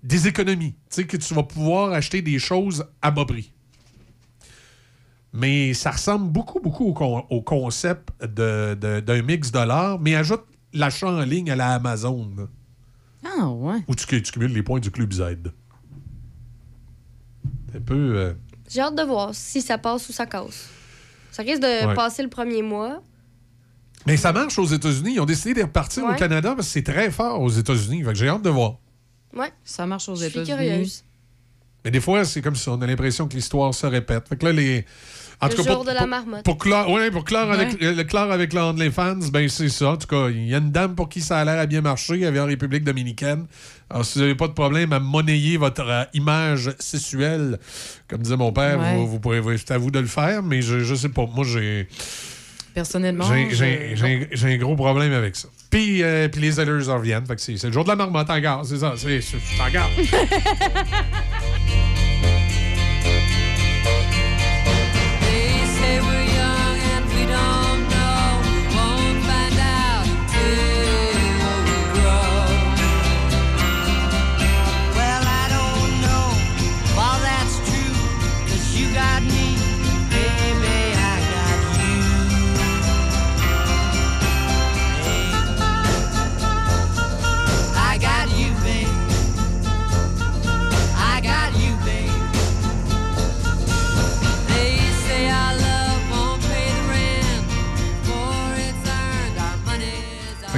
des 0.03 0.29
économies. 0.29 0.73
Tu 0.73 0.97
sais, 0.97 1.05
que 1.07 1.17
tu 1.17 1.33
vas 1.33 1.45
pouvoir 1.45 1.93
acheter 1.93 2.21
des 2.21 2.39
choses 2.39 2.85
à 3.01 3.11
bas 3.11 3.25
prix. 3.25 3.53
Mais 5.39 5.75
ça 5.75 5.91
ressemble 5.91 6.31
beaucoup, 6.33 6.61
beaucoup 6.61 6.87
au, 6.87 6.93
con- 6.95 7.25
au 7.29 7.43
concept 7.43 8.09
de- 8.23 8.75
de- 8.75 9.01
d'un 9.01 9.23
mix 9.23 9.51
dollar, 9.53 9.99
mais 10.01 10.15
ajoute 10.15 10.45
l'achat 10.73 11.09
en 11.09 11.21
ligne 11.21 11.51
à 11.51 11.57
la 11.57 11.75
Amazon, 11.75 12.31
là, 12.37 12.45
Ah, 13.39 13.49
ouais. 13.51 13.79
où 13.87 13.95
tu, 13.95 14.07
tu 14.23 14.33
cumules 14.33 14.53
les 14.53 14.63
points 14.63 14.81
du 14.81 14.91
Club 14.91 15.13
Z. 15.13 15.23
C'est 17.71 17.79
un 17.79 17.81
peu. 17.81 17.95
euh, 18.17 18.33
J'ai 18.69 18.81
hâte 18.81 18.97
de 18.97 19.03
voir 19.03 19.35
si 19.35 19.61
ça 19.63 19.79
passe 19.79 20.09
ou 20.09 20.13
ça 20.13 20.27
casse. 20.27 20.69
Ça 21.31 21.43
risque 21.43 21.61
de 21.63 21.87
Ouais. 21.89 21.95
passer 21.95 22.23
le 22.23 22.29
premier 22.31 22.63
mois. 22.63 23.03
Mais 24.07 24.17
ça 24.17 24.33
marche 24.33 24.59
aux 24.59 24.65
États-Unis. 24.67 25.15
Ils 25.15 25.21
ont 25.21 25.27
décidé 25.27 25.55
de 25.61 25.63
repartir 25.67 26.05
au. 26.05 26.15
Canada 26.15 26.55
parce 26.55 26.69
que 26.69 26.73
c'est 26.73 26.83
très 26.83 27.11
fort 27.11 27.41
aux 27.41 27.51
États-Unis. 27.51 28.03
Fait 28.05 28.11
que 28.13 28.15
j'ai 28.15 28.29
hâte 28.29 28.43
de 28.43 28.51
voir. 28.51 28.79
Ouais. 29.37 29.53
Ça 29.65 29.85
marche 29.87 30.09
aux 30.09 30.15
États-Unis. 30.15 30.47
curieuse. 30.47 31.05
Mais 31.85 31.91
des 31.91 32.01
fois, 32.01 32.25
c'est 32.25 32.41
comme 32.41 32.57
ça. 32.57 32.73
On 32.73 32.81
a 32.83 32.87
l'impression 32.87 33.29
que 33.29 33.35
l'histoire 33.35 33.75
se 33.75 33.87
répète. 33.87 34.29
Fait 34.29 34.37
que 34.37 34.47
là, 34.47 34.53
les. 34.53 34.85
En 35.41 35.49
Le 35.49 35.55
tout 35.55 35.65
cas, 35.65 35.73
jour 35.73 35.85
de 35.85 35.91
la 35.91 36.07
marmotte. 36.07 36.45
Pour 36.45 36.57
clore, 36.57 36.91
ouais, 36.91 37.11
pour 37.11 37.25
clore 37.25 37.49
Ouais. 37.51 37.57
avec, 37.57 37.79
le 37.81 38.03
clore 38.05 38.33
avec 38.33 38.55
le 38.55 38.61
OnlyFans, 38.61 39.19
ben 39.31 39.47
c'est 39.51 39.69
ça. 39.69 39.91
En 39.91 39.97
tout 39.99 40.07
cas, 40.07 40.29
il 40.31 40.49
y 40.49 40.55
a 40.55 40.59
une 40.59 40.71
dame 40.71 40.95
pour 40.95 41.11
qui 41.11 41.21
ça 41.21 41.39
a 41.39 41.45
l'air 41.45 41.59
à 41.59 41.67
bien 41.67 41.83
marcher. 41.83 42.21
Elle 42.23 42.33
vient 42.33 42.45
en 42.45 42.47
République 42.47 42.85
dominicaine. 42.85 43.45
Alors, 43.91 44.05
si 44.07 44.15
vous 44.19 44.23
n'avez 44.23 44.35
pas 44.35 44.49
de 44.49 44.55
problème 44.55 44.93
à 44.95 44.99
monnayer 45.01 45.59
votre 45.59 45.87
euh, 45.87 46.05
image 46.15 46.71
sexuelle, 46.79 47.59
comme 48.09 48.23
disait 48.23 48.37
mon 48.39 48.51
père, 48.53 48.79
Ouais. 48.81 48.95
vous, 48.97 49.07
vous 49.07 49.21
pourrez, 49.21 49.43
c'est 49.59 49.73
à 49.73 49.79
vous 49.79 49.91
de 49.91 49.99
le 50.01 50.07
faire, 50.07 50.43
mais 50.43 50.63
je, 50.63 50.81
je 50.81 50.95
sais 50.95 51.11
pas. 51.11 51.27
Moi, 51.27 51.45
j'ai. 51.45 51.87
Personnellement, 52.75 53.25
J'ai- 53.51 53.95
un 54.43 54.57
gros 54.57 54.77
problème 54.77 55.13
avec 55.13 55.37
ça. 55.37 55.49
Puis, 55.71 56.03
euh, 56.03 56.29
puis 56.29 56.41
les 56.43 56.61
en 56.61 56.65
reviennent. 56.99 57.25
C'est 57.39 57.63
le 57.65 57.73
jour 57.73 57.85
de 57.85 57.89
la 57.89 57.97
marmotte 57.97 58.29
en 58.31 58.39
gare, 58.39 58.65
c'est 58.67 58.79
ça. 58.79 58.95
C'est 58.97 59.21
en 59.63 59.71
gare. 59.71 59.89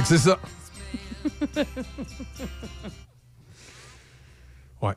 c'est 0.09 0.17
ça. 0.17 0.39
Ouais. 4.81 4.93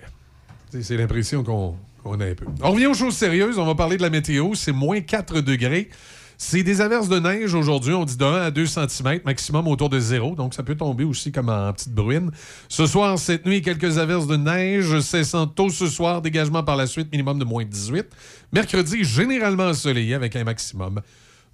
C'est- 0.70 0.96
l'impression 0.96 1.42
qu'on 1.42 1.76
a 2.20 2.24
un 2.26 2.34
peu. 2.34 2.46
On 2.62 2.70
revient 2.70 2.86
aux 2.86 2.94
choses 2.94 3.16
sérieuses. 3.16 3.58
On 3.58 3.66
va 3.66 3.74
parler 3.74 3.96
de 3.96 4.02
la 4.02 4.10
météo. 4.10 4.54
C'est 4.54 4.70
moins 4.72 5.00
4 5.00 5.40
degrés. 5.40 5.90
C'est 6.38 6.62
des 6.62 6.80
averses 6.80 7.08
de 7.08 7.18
neige 7.18 7.52
aujourd'hui. 7.54 7.92
On 7.92 8.04
dit 8.04 8.16
de 8.16 8.24
1 8.24 8.42
à 8.42 8.50
2 8.52 8.64
cm, 8.66 9.20
maximum 9.24 9.66
autour 9.68 9.88
de 9.88 9.98
0. 9.98 10.34
Donc, 10.36 10.54
ça 10.54 10.62
peut 10.62 10.76
tomber 10.76 11.02
aussi 11.04 11.32
comme 11.32 11.48
en 11.48 11.72
petite 11.72 11.92
bruine. 11.92 12.30
Ce 12.68 12.86
soir, 12.86 13.18
cette 13.18 13.44
nuit, 13.44 13.60
quelques 13.60 13.98
averses 13.98 14.28
de 14.28 14.36
neige. 14.36 15.00
Cessant 15.00 15.48
tôt 15.48 15.68
ce 15.68 15.88
soir. 15.88 16.22
Dégagement 16.22 16.62
par 16.62 16.76
la 16.76 16.86
suite, 16.86 17.10
minimum 17.10 17.38
de 17.40 17.44
moins 17.44 17.64
18. 17.64 18.06
Mercredi, 18.52 19.02
généralement 19.04 19.64
ensoleillé 19.66 20.14
avec 20.14 20.36
un 20.36 20.44
maximum 20.44 21.00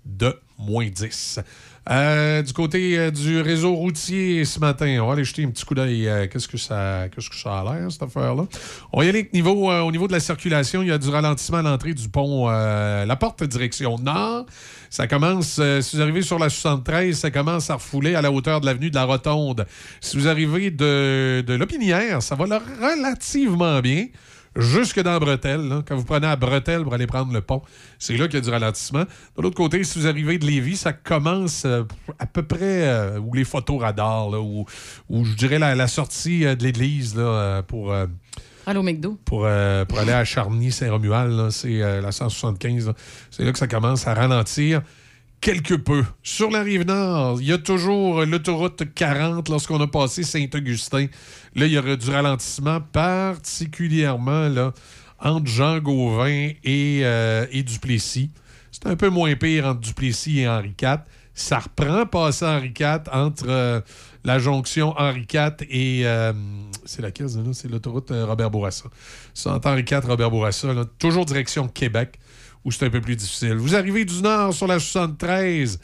de 0.04 0.38
moins 0.58 0.88
10. 0.88 1.40
Euh, 1.90 2.42
du 2.42 2.52
côté 2.52 2.98
euh, 2.98 3.10
du 3.10 3.40
réseau 3.40 3.72
routier 3.74 4.44
ce 4.44 4.60
matin, 4.60 4.98
on 5.00 5.06
va 5.06 5.14
aller 5.14 5.24
jeter 5.24 5.44
un 5.44 5.48
petit 5.48 5.64
coup 5.64 5.74
d'œil. 5.74 6.06
euh, 6.06 6.26
qu'est-ce, 6.26 6.46
que 6.46 6.58
ça, 6.58 7.06
qu'est-ce 7.08 7.30
que 7.30 7.36
ça 7.36 7.60
a 7.60 7.64
l'air, 7.64 7.90
cette 7.90 8.02
affaire-là? 8.02 8.44
On 8.92 8.98
va 8.98 9.06
y 9.06 9.08
aller 9.08 9.20
avec 9.20 9.32
niveau, 9.32 9.70
au 9.70 9.90
niveau 9.90 10.06
de 10.06 10.12
la 10.12 10.20
circulation. 10.20 10.82
Il 10.82 10.88
y 10.88 10.92
a 10.92 10.98
du 10.98 11.08
ralentissement 11.08 11.58
à 11.58 11.62
l'entrée 11.62 11.94
du 11.94 12.08
pont 12.08 12.48
La 12.48 13.16
Porte, 13.16 13.42
direction 13.44 13.98
nord. 13.98 14.44
Ça 14.90 15.06
commence, 15.06 15.60
si 15.80 15.96
vous 15.96 16.02
arrivez 16.02 16.22
sur 16.22 16.38
la 16.38 16.48
73, 16.50 17.16
ça 17.16 17.30
commence 17.30 17.70
à 17.70 17.74
refouler 17.74 18.14
à 18.14 18.22
la 18.22 18.30
hauteur 18.30 18.60
de 18.60 18.66
l'avenue 18.66 18.90
de 18.90 18.94
la 18.94 19.04
Rotonde. 19.04 19.66
Si 20.00 20.16
vous 20.16 20.28
arrivez 20.28 20.70
de, 20.70 21.42
de 21.46 21.54
Lopinière, 21.54 22.22
ça 22.22 22.34
va 22.34 22.46
là 22.46 22.60
relativement 22.80 23.80
bien 23.80 24.06
jusque 24.58 25.00
dans 25.02 25.18
Bretelle. 25.18 25.68
là. 25.68 25.82
Quand 25.86 25.96
vous 25.96 26.04
prenez 26.04 26.26
à 26.26 26.36
Bretelle 26.36 26.82
pour 26.82 26.92
aller 26.94 27.06
prendre 27.06 27.32
le 27.32 27.40
pont, 27.40 27.62
c'est 27.98 28.16
là 28.16 28.26
qu'il 28.26 28.34
y 28.34 28.38
a 28.38 28.40
du 28.42 28.50
ralentissement. 28.50 29.04
De 29.36 29.42
l'autre 29.42 29.56
côté, 29.56 29.82
si 29.84 29.98
vous 29.98 30.06
arrivez 30.06 30.38
de 30.38 30.44
Lévis, 30.46 30.76
ça 30.76 30.92
commence 30.92 31.64
euh, 31.64 31.84
à 32.18 32.26
peu 32.26 32.42
près 32.42 32.86
euh, 32.88 33.18
où 33.18 33.32
les 33.34 33.44
photos 33.44 33.80
radars, 33.80 34.30
là, 34.30 34.40
où, 34.40 34.66
où 35.08 35.24
je 35.24 35.34
dirais 35.34 35.58
la, 35.58 35.74
la 35.74 35.88
sortie 35.88 36.44
euh, 36.44 36.54
de 36.54 36.64
l'église 36.64 37.16
là, 37.16 37.62
pour. 37.62 37.94
Allô, 38.68 38.82
McDo. 38.82 39.18
pour, 39.24 39.46
euh, 39.46 39.86
pour 39.86 39.98
aller 39.98 40.12
à 40.12 40.26
Charny-Saint-Romuald, 40.26 41.32
là, 41.32 41.50
c'est 41.50 41.82
euh, 41.82 42.02
la 42.02 42.12
175. 42.12 42.88
là. 42.88 42.92
C'est 43.30 43.42
là 43.42 43.50
que 43.52 43.58
ça 43.58 43.66
commence 43.66 44.06
à 44.06 44.12
ralentir 44.12 44.82
quelque 45.40 45.74
peu. 45.74 46.04
Sur 46.22 46.50
la 46.50 46.62
rive 46.62 46.84
nord, 46.84 47.40
il 47.40 47.48
y 47.48 47.52
a 47.52 47.58
toujours 47.58 48.24
l'autoroute 48.24 48.82
40 48.94 49.48
lorsqu'on 49.48 49.80
a 49.80 49.86
passé 49.86 50.22
Saint-Augustin. 50.22 51.06
Là, 51.54 51.66
il 51.66 51.72
y 51.72 51.78
aura 51.78 51.96
du 51.96 52.10
ralentissement, 52.10 52.80
particulièrement 52.80 54.48
là, 54.48 54.72
entre 55.18 55.46
Jean 55.46 55.78
Gauvin 55.78 56.50
et, 56.64 57.00
euh, 57.02 57.46
et 57.50 57.62
Duplessis. 57.62 58.30
C'est 58.70 58.86
un 58.86 58.96
peu 58.96 59.08
moins 59.08 59.34
pire 59.34 59.66
entre 59.66 59.80
Duplessis 59.80 60.40
et 60.40 60.48
Henri 60.48 60.74
IV. 60.80 60.98
Ça 61.34 61.60
reprend 61.60 62.04
passer 62.06 62.44
Henri 62.44 62.72
IV 62.78 63.02
entre 63.12 63.46
euh, 63.48 63.80
la 64.24 64.38
jonction 64.38 64.94
Henri 64.98 65.26
IV 65.32 65.66
et. 65.70 66.02
euh, 66.04 66.32
c'est 66.84 67.02
laquelle, 67.02 67.26
là? 67.26 67.52
C'est 67.52 67.68
l'autoroute 67.68 68.10
euh, 68.10 68.26
Robert 68.26 68.50
Bourassa. 68.50 68.88
C'est 69.34 69.48
entre 69.48 69.68
Henri 69.68 69.82
IV 69.82 70.00
Robert 70.06 70.30
Bourassa, 70.30 70.68
toujours 70.98 71.26
direction 71.26 71.68
Québec, 71.68 72.18
c'est 72.70 72.86
un 72.86 72.90
peu 72.90 73.00
plus 73.00 73.16
difficile. 73.16 73.54
Vous 73.54 73.74
arrivez 73.74 74.04
du 74.04 74.22
nord 74.22 74.54
sur 74.54 74.66
la 74.66 74.78
73. 74.78 75.78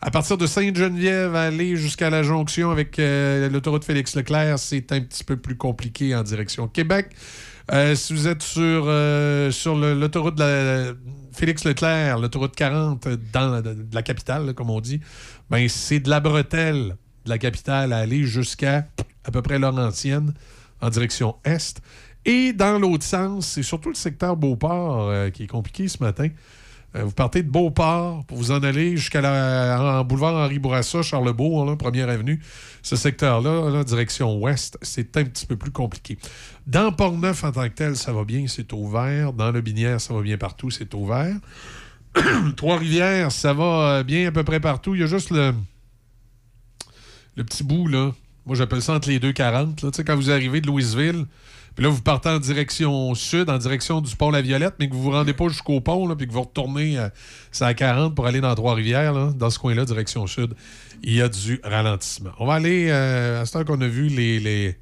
À 0.00 0.10
partir 0.12 0.38
de 0.38 0.46
Sainte-Geneviève, 0.46 1.34
aller 1.34 1.76
jusqu'à 1.76 2.08
la 2.08 2.22
jonction 2.22 2.70
avec 2.70 2.98
euh, 2.98 3.48
l'autoroute 3.48 3.84
Félix-Leclerc, 3.84 4.58
c'est 4.58 4.92
un 4.92 5.00
petit 5.00 5.24
peu 5.24 5.36
plus 5.36 5.56
compliqué 5.56 6.14
en 6.14 6.22
direction 6.22 6.68
Québec. 6.68 7.08
Euh, 7.72 7.94
si 7.96 8.12
vous 8.14 8.28
êtes 8.28 8.42
sur, 8.42 8.84
euh, 8.86 9.50
sur 9.50 9.74
l'autoroute 9.76 10.38
la- 10.38 10.92
Félix-Leclerc, 11.32 12.18
l'autoroute 12.18 12.54
40 12.56 13.08
dans 13.32 13.62
la, 13.92 14.02
capitale, 14.02 14.54
comme 14.54 14.70
on 14.70 14.80
dit, 14.80 15.00
ben, 15.50 15.68
c'est 15.68 16.00
de 16.00 16.10
la 16.10 16.20
bretelle 16.20 16.96
de 17.24 17.30
la 17.30 17.38
capitale 17.38 17.92
à 17.92 17.98
aller 17.98 18.24
jusqu'à 18.24 18.86
à 19.24 19.30
peu 19.30 19.42
près 19.42 19.58
Laurentienne 19.58 20.32
en 20.80 20.90
direction 20.90 21.36
est. 21.44 21.80
Et 22.24 22.52
dans 22.52 22.78
l'autre 22.78 23.04
sens, 23.04 23.46
c'est 23.46 23.62
surtout 23.62 23.88
le 23.88 23.94
secteur 23.94 24.36
Beauport 24.36 25.08
euh, 25.08 25.30
qui 25.30 25.44
est 25.44 25.48
compliqué 25.48 25.88
ce 25.88 26.02
matin. 26.02 26.28
Euh, 26.96 27.04
vous 27.04 27.12
partez 27.12 27.42
de 27.42 27.50
Beauport 27.50 28.24
pour 28.24 28.38
vous 28.38 28.50
en 28.50 28.62
aller 28.62 28.96
jusqu'à 28.96 29.20
la 29.20 30.00
en 30.00 30.04
boulevard 30.04 30.34
Henri 30.34 30.58
Bourassa, 30.58 31.02
Charlebourg, 31.02 31.66
là, 31.66 31.76
première 31.76 32.08
avenue. 32.08 32.40
Ce 32.82 32.96
secteur-là, 32.96 33.70
là, 33.70 33.84
direction 33.84 34.38
ouest, 34.38 34.78
c'est 34.80 35.16
un 35.18 35.24
petit 35.24 35.44
peu 35.44 35.56
plus 35.56 35.70
compliqué. 35.70 36.16
Dans 36.66 36.90
Port-Neuf 36.90 37.44
en 37.44 37.52
tant 37.52 37.64
que 37.64 37.74
tel, 37.74 37.96
ça 37.96 38.12
va 38.12 38.24
bien, 38.24 38.46
c'est 38.48 38.72
ouvert. 38.72 39.34
Dans 39.34 39.50
le 39.50 39.60
Binière, 39.60 40.00
ça 40.00 40.14
va 40.14 40.22
bien 40.22 40.38
partout, 40.38 40.70
c'est 40.70 40.94
ouvert. 40.94 41.36
Trois-Rivières, 42.56 43.32
ça 43.32 43.52
va 43.52 43.64
euh, 43.64 44.02
bien 44.02 44.28
à 44.28 44.32
peu 44.32 44.42
près 44.42 44.60
partout. 44.60 44.94
Il 44.94 45.02
y 45.02 45.04
a 45.04 45.06
juste 45.06 45.30
le, 45.30 45.52
le 47.36 47.44
petit 47.44 47.64
bout, 47.64 47.86
là. 47.86 48.12
Moi, 48.46 48.56
j'appelle 48.56 48.80
ça 48.80 48.94
entre 48.94 49.10
les 49.10 49.18
2,40. 49.18 49.42
Là. 49.52 49.66
Tu 49.76 49.88
sais, 49.92 50.04
quand 50.04 50.16
vous 50.16 50.30
arrivez 50.30 50.62
de 50.62 50.66
Louisville, 50.66 51.26
puis 51.78 51.84
là, 51.84 51.90
vous 51.90 52.02
partez 52.02 52.28
en 52.28 52.40
direction 52.40 53.14
sud, 53.14 53.48
en 53.48 53.56
direction 53.56 54.00
du 54.00 54.16
pont 54.16 54.32
La 54.32 54.42
Violette, 54.42 54.74
mais 54.80 54.88
que 54.88 54.94
vous 54.94 55.02
vous 55.04 55.12
rendez 55.12 55.32
pas 55.32 55.46
jusqu'au 55.46 55.80
pont, 55.80 56.08
là, 56.08 56.16
puis 56.16 56.26
que 56.26 56.32
vous 56.32 56.42
retournez 56.42 56.98
euh, 56.98 57.08
à 57.60 57.72
40 57.72 58.16
pour 58.16 58.26
aller 58.26 58.40
dans 58.40 58.52
Trois-Rivières, 58.56 59.32
dans 59.32 59.48
ce 59.50 59.60
coin-là, 59.60 59.84
direction 59.84 60.26
sud, 60.26 60.54
il 61.04 61.14
y 61.14 61.22
a 61.22 61.28
du 61.28 61.60
ralentissement. 61.62 62.30
On 62.40 62.46
va 62.46 62.54
aller, 62.54 62.88
euh, 62.90 63.40
à 63.42 63.46
ce 63.46 63.52
temps 63.52 63.64
qu'on 63.64 63.80
a 63.80 63.86
vu 63.86 64.08
les, 64.08 64.40
les- 64.40 64.76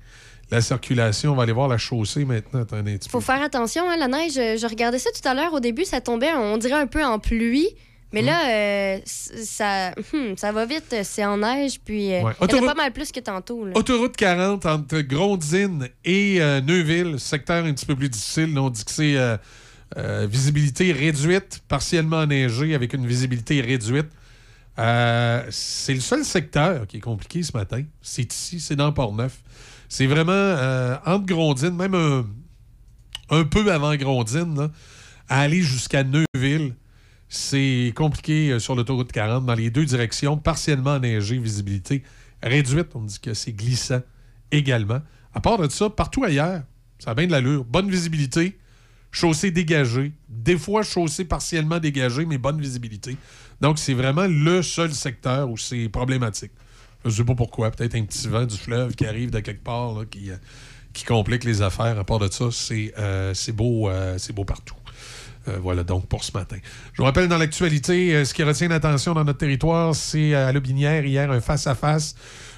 la 0.51 0.63
circulation, 0.63 1.33
on 1.33 1.35
va 1.35 1.43
aller 1.43 1.53
voir 1.53 1.69
la 1.69 1.77
chaussée 1.77 2.25
maintenant. 2.25 2.65
Peu. 2.65 2.99
Faut 3.11 3.21
faire 3.21 3.43
attention, 3.43 3.83
hein, 3.91 3.97
la 3.99 4.09
neige. 4.09 4.39
euh, 4.39 4.57
Je 4.57 4.67
regardais 4.67 4.99
ça 4.99 5.11
tout 5.11 5.29
à 5.29 5.35
l'heure. 5.35 5.53
Au 5.53 5.61
début, 5.61 5.85
ça 5.85 6.01
tombait, 6.01 6.33
on 6.33 6.57
dirait 6.57 6.81
un 6.81 6.87
peu 6.87 7.05
en 7.05 7.19
pluie. 7.19 7.69
Mais 8.13 8.21
Hum. 8.21 8.27
là, 8.27 8.49
euh, 8.49 8.99
ça, 9.05 9.93
hum, 10.15 10.37
ça 10.37 10.53
va 10.53 10.65
vite. 10.65 10.95
C'est 11.03 11.25
en 11.25 11.39
neige. 11.39 11.81
Puis, 11.85 12.13
euh, 12.15 12.23
Ouais. 12.23 12.33
y 12.41 12.55
en 12.55 12.63
a 12.63 12.67
pas 12.67 12.75
mal 12.75 12.93
plus 12.93 13.11
que 13.13 13.21
tantôt. 13.21 13.67
là. 13.67 13.73
Autoroute 13.75 14.17
40 14.17 14.65
entre 14.67 15.01
Grondine 15.01 15.89
et 16.05 16.37
euh, 16.41 16.61
Neuville, 16.61 17.19
secteur 17.19 17.65
un 17.65 17.73
petit 17.75 17.87
peu 17.87 17.97
plus 17.97 18.09
difficile. 18.09 18.55
Là, 18.55 18.63
on 18.63 18.71
dit 18.71 18.85
que 18.85 18.91
c'est 18.91 19.17
euh, 19.17 19.37
euh, 19.97 20.27
visibilité 20.31 20.93
réduite, 20.93 21.63
partiellement 21.69 22.19
enneigé 22.19 22.75
avec 22.75 22.93
une 22.95 23.07
visibilité 23.07 23.61
réduite. 23.61 24.09
Euh, 24.79 25.43
c'est 25.51 25.95
le 25.95 26.01
seul 26.01 26.25
secteur 26.25 26.87
qui 26.87 26.99
est 26.99 27.01
compliqué 27.01 27.43
ce 27.43 27.57
matin. 27.57 27.83
C'est 28.03 28.33
ici, 28.33 28.61
c'est 28.61 28.77
dans 28.77 28.93
Port-Neuf. 28.93 29.39
C'est 29.89 30.07
vraiment 30.07 30.33
euh, 30.33 30.97
entre 31.07 31.27
Grondine, 31.27 31.75
même 31.75 31.95
un, 31.95 32.27
un 33.31 33.45
peu 33.45 33.73
avant 33.73 33.95
Grondine, 33.97 34.55
là, 34.59 34.71
à 35.29 35.41
aller 35.41 35.63
jusqu'à 35.63 36.05
Neuville. 36.05 36.75
C'est 37.29 37.93
compliqué 37.97 38.51
euh, 38.51 38.59
sur 38.59 38.75
l'autoroute 38.75 39.11
40 39.11 39.47
dans 39.47 39.55
les 39.55 39.71
deux 39.71 39.85
directions, 39.85 40.37
partiellement 40.37 40.93
enneigé, 40.93 41.39
visibilité 41.39 42.03
réduite. 42.43 42.89
On 42.95 43.03
dit 43.03 43.19
que 43.19 43.35
c'est 43.35 43.53
glissant 43.53 44.01
également. 44.53 45.01
À 45.35 45.41
part 45.41 45.59
de 45.59 45.69
ça, 45.69 45.91
partout 45.91 46.25
ailleurs, 46.25 46.63
ça 46.99 47.11
a 47.11 47.15
bien 47.15 47.27
de 47.27 47.33
l'allure. 47.33 47.65
Bonne 47.65 47.91
visibilité. 47.91 48.59
chaussée 49.11 49.51
dégagée, 49.51 50.13
des 50.29 50.59
fois 50.59 50.83
chaussée 50.83 51.25
partiellement 51.25 51.79
dégagée, 51.79 52.27
mais 52.27 52.39
bonne 52.39 52.61
visibilité. 52.61 53.17
Donc, 53.61 53.79
c'est 53.79 53.95
vraiment 53.95 54.27
le 54.27 54.63
seul 54.63 54.93
secteur 54.93 55.51
où 55.51 55.57
c'est 55.57 55.89
problématique. 55.89 56.53
Je 57.05 57.11
ne 57.11 57.15
sais 57.15 57.25
pas 57.25 57.35
pourquoi. 57.35 57.71
Peut-être 57.71 57.95
un 57.95 58.05
petit 58.05 58.29
vent 58.29 58.45
du 58.45 58.57
fleuve 58.57 58.95
qui 58.95 59.07
arrive 59.07 59.31
de 59.31 59.41
quelque 59.41 59.65
part 59.65 60.03
euh, 60.03 60.07
qui 60.93 61.05
complique 61.05 61.45
les 61.45 61.63
affaires. 61.63 61.99
À 61.99 62.05
part 62.05 62.19
de 62.19 62.31
ça, 62.31 62.51
c'est 62.51 62.93
euh, 62.99 63.35
beau, 63.55 63.91
c'est 64.19 64.33
beau 64.33 64.45
partout. 64.45 64.77
Euh, 65.49 65.59
voilà 65.61 65.85
donc 65.85 66.07
pour 66.07 66.25
ce 66.25 66.33
matin. 66.33 66.57
Je 66.93 66.99
vous 66.99 67.05
rappelle 67.05 67.29
dans 67.29 67.39
l'actualité, 67.39 68.15
euh, 68.15 68.25
ce 68.25 68.35
qui 68.35 68.43
retient 68.43 68.69
l'attention 68.69 69.15
dans 69.15 69.25
notre 69.25 69.39
territoire, 69.39 69.95
c'est 69.95 70.35
à 70.35 70.53
Lobinière, 70.53 71.05
hier, 71.05 71.31
un 71.31 71.41
face-à-face. 71.41 72.15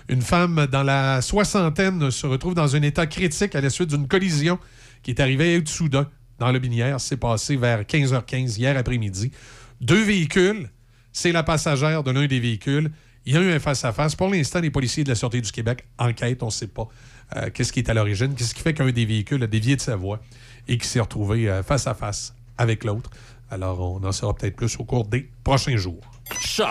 Une 0.08 0.22
femme 0.22 0.66
dans 0.70 0.82
la 0.82 1.20
soixantaine 1.20 2.10
se 2.10 2.26
retrouve 2.26 2.54
dans 2.54 2.74
un 2.74 2.82
état 2.82 3.06
critique 3.06 3.54
à 3.54 3.60
la 3.60 3.68
suite 3.68 3.90
d'une 3.90 4.08
collision 4.08 4.58
qui 5.02 5.10
est 5.10 5.20
arrivée 5.20 5.56
à 5.56 5.60
Soudain 5.66 6.08
dans 6.38 6.50
Lobinière. 6.50 7.00
C'est 7.00 7.18
passé 7.18 7.56
vers 7.56 7.82
15h15 7.82 8.58
hier 8.58 8.76
après-midi. 8.76 9.32
Deux 9.80 10.02
véhicules, 10.02 10.70
c'est 11.12 11.32
la 11.32 11.42
passagère 11.42 12.02
de 12.02 12.10
l'un 12.10 12.26
des 12.26 12.40
véhicules. 12.40 12.90
Il 13.26 13.34
y 13.34 13.36
a 13.36 13.40
eu 13.40 13.52
un 13.52 13.58
face-à-face. 13.58 14.16
Pour 14.16 14.30
l'instant, 14.30 14.60
les 14.60 14.70
policiers 14.70 15.04
de 15.04 15.10
la 15.10 15.14
Sûreté 15.14 15.42
du 15.42 15.52
Québec 15.52 15.84
enquêtent. 15.98 16.42
On 16.42 16.46
ne 16.46 16.50
sait 16.50 16.68
pas 16.68 16.88
euh, 17.36 17.50
qu'est-ce 17.52 17.72
qui 17.72 17.80
est 17.80 17.90
à 17.90 17.94
l'origine, 17.94 18.34
qu'est-ce 18.34 18.54
qui 18.54 18.62
fait 18.62 18.72
qu'un 18.72 18.90
des 18.90 19.04
véhicules 19.04 19.42
a 19.42 19.46
dévié 19.46 19.76
de 19.76 19.82
sa 19.82 19.96
voie 19.96 20.20
et 20.66 20.78
qui 20.78 20.86
s'est 20.86 21.00
retrouvé 21.00 21.50
euh, 21.50 21.62
face 21.62 21.86
à 21.86 21.94
face 21.94 22.34
avec 22.58 22.84
l'autre. 22.84 23.10
Alors, 23.50 23.80
on 23.80 24.04
en 24.04 24.12
saura 24.12 24.34
peut-être 24.34 24.56
plus 24.56 24.78
au 24.78 24.84
cours 24.84 25.06
des 25.06 25.30
prochains 25.42 25.76
jours. 25.76 26.02
Choc. 26.38 26.68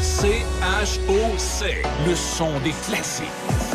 C-H-O-C. 0.00 1.82
Le 2.06 2.14
son 2.16 2.58
des 2.60 2.72
classiques. 2.86 3.26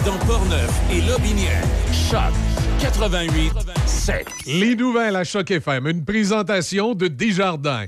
Dans 0.05 0.17
Portneuf 0.25 0.71
et 0.91 1.01
Lobinière. 1.01 1.63
Choc 1.93 2.33
88 2.81 3.53
7. 3.85 4.27
Les 4.47 4.75
nouvelles 4.75 5.15
à 5.15 5.23
Choc 5.23 5.49
FM, 5.51 5.87
une 5.87 6.03
présentation 6.03 6.93
de 6.95 7.07
Desjardins. 7.07 7.85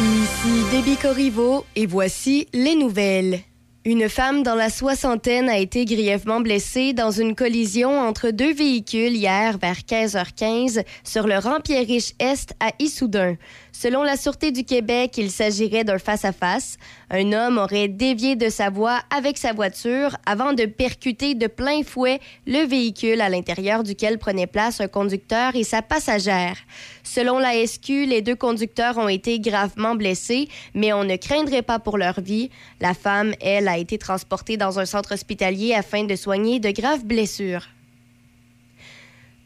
Ici 0.00 0.64
Déby 0.70 0.96
Corriveau 0.96 1.64
et 1.74 1.86
voici 1.86 2.46
les 2.52 2.76
nouvelles. 2.76 3.40
Une 3.86 4.08
femme 4.08 4.42
dans 4.42 4.54
la 4.54 4.70
soixantaine 4.70 5.50
a 5.50 5.58
été 5.58 5.84
grièvement 5.84 6.40
blessée 6.40 6.94
dans 6.94 7.10
une 7.10 7.34
collision 7.34 8.00
entre 8.00 8.30
deux 8.30 8.54
véhicules 8.54 9.14
hier 9.14 9.58
vers 9.58 9.76
15h15 9.76 10.82
sur 11.04 11.26
le 11.26 11.36
rang 11.36 11.60
Pierre-Riche-Est 11.60 12.54
à 12.60 12.70
Issoudun. 12.78 13.36
Selon 13.76 14.04
la 14.04 14.16
Sûreté 14.16 14.52
du 14.52 14.64
Québec, 14.64 15.18
il 15.18 15.32
s'agirait 15.32 15.82
d'un 15.82 15.98
face-à-face. 15.98 16.78
Un 17.10 17.32
homme 17.32 17.58
aurait 17.58 17.88
dévié 17.88 18.36
de 18.36 18.48
sa 18.48 18.70
voie 18.70 19.00
avec 19.14 19.36
sa 19.36 19.52
voiture 19.52 20.16
avant 20.26 20.52
de 20.52 20.64
percuter 20.64 21.34
de 21.34 21.48
plein 21.48 21.82
fouet 21.82 22.20
le 22.46 22.64
véhicule 22.64 23.20
à 23.20 23.28
l'intérieur 23.28 23.82
duquel 23.82 24.18
prenait 24.18 24.46
place 24.46 24.80
un 24.80 24.86
conducteur 24.86 25.56
et 25.56 25.64
sa 25.64 25.82
passagère. 25.82 26.56
Selon 27.02 27.40
la 27.40 27.66
SQ, 27.66 28.06
les 28.06 28.22
deux 28.22 28.36
conducteurs 28.36 28.96
ont 28.96 29.08
été 29.08 29.40
gravement 29.40 29.96
blessés, 29.96 30.48
mais 30.72 30.92
on 30.92 31.02
ne 31.02 31.16
craindrait 31.16 31.62
pas 31.62 31.80
pour 31.80 31.98
leur 31.98 32.20
vie. 32.20 32.50
La 32.80 32.94
femme, 32.94 33.34
elle, 33.40 33.66
a 33.66 33.76
été 33.76 33.98
transportée 33.98 34.56
dans 34.56 34.78
un 34.78 34.86
centre 34.86 35.14
hospitalier 35.14 35.74
afin 35.74 36.04
de 36.04 36.14
soigner 36.14 36.60
de 36.60 36.70
graves 36.70 37.04
blessures. 37.04 37.66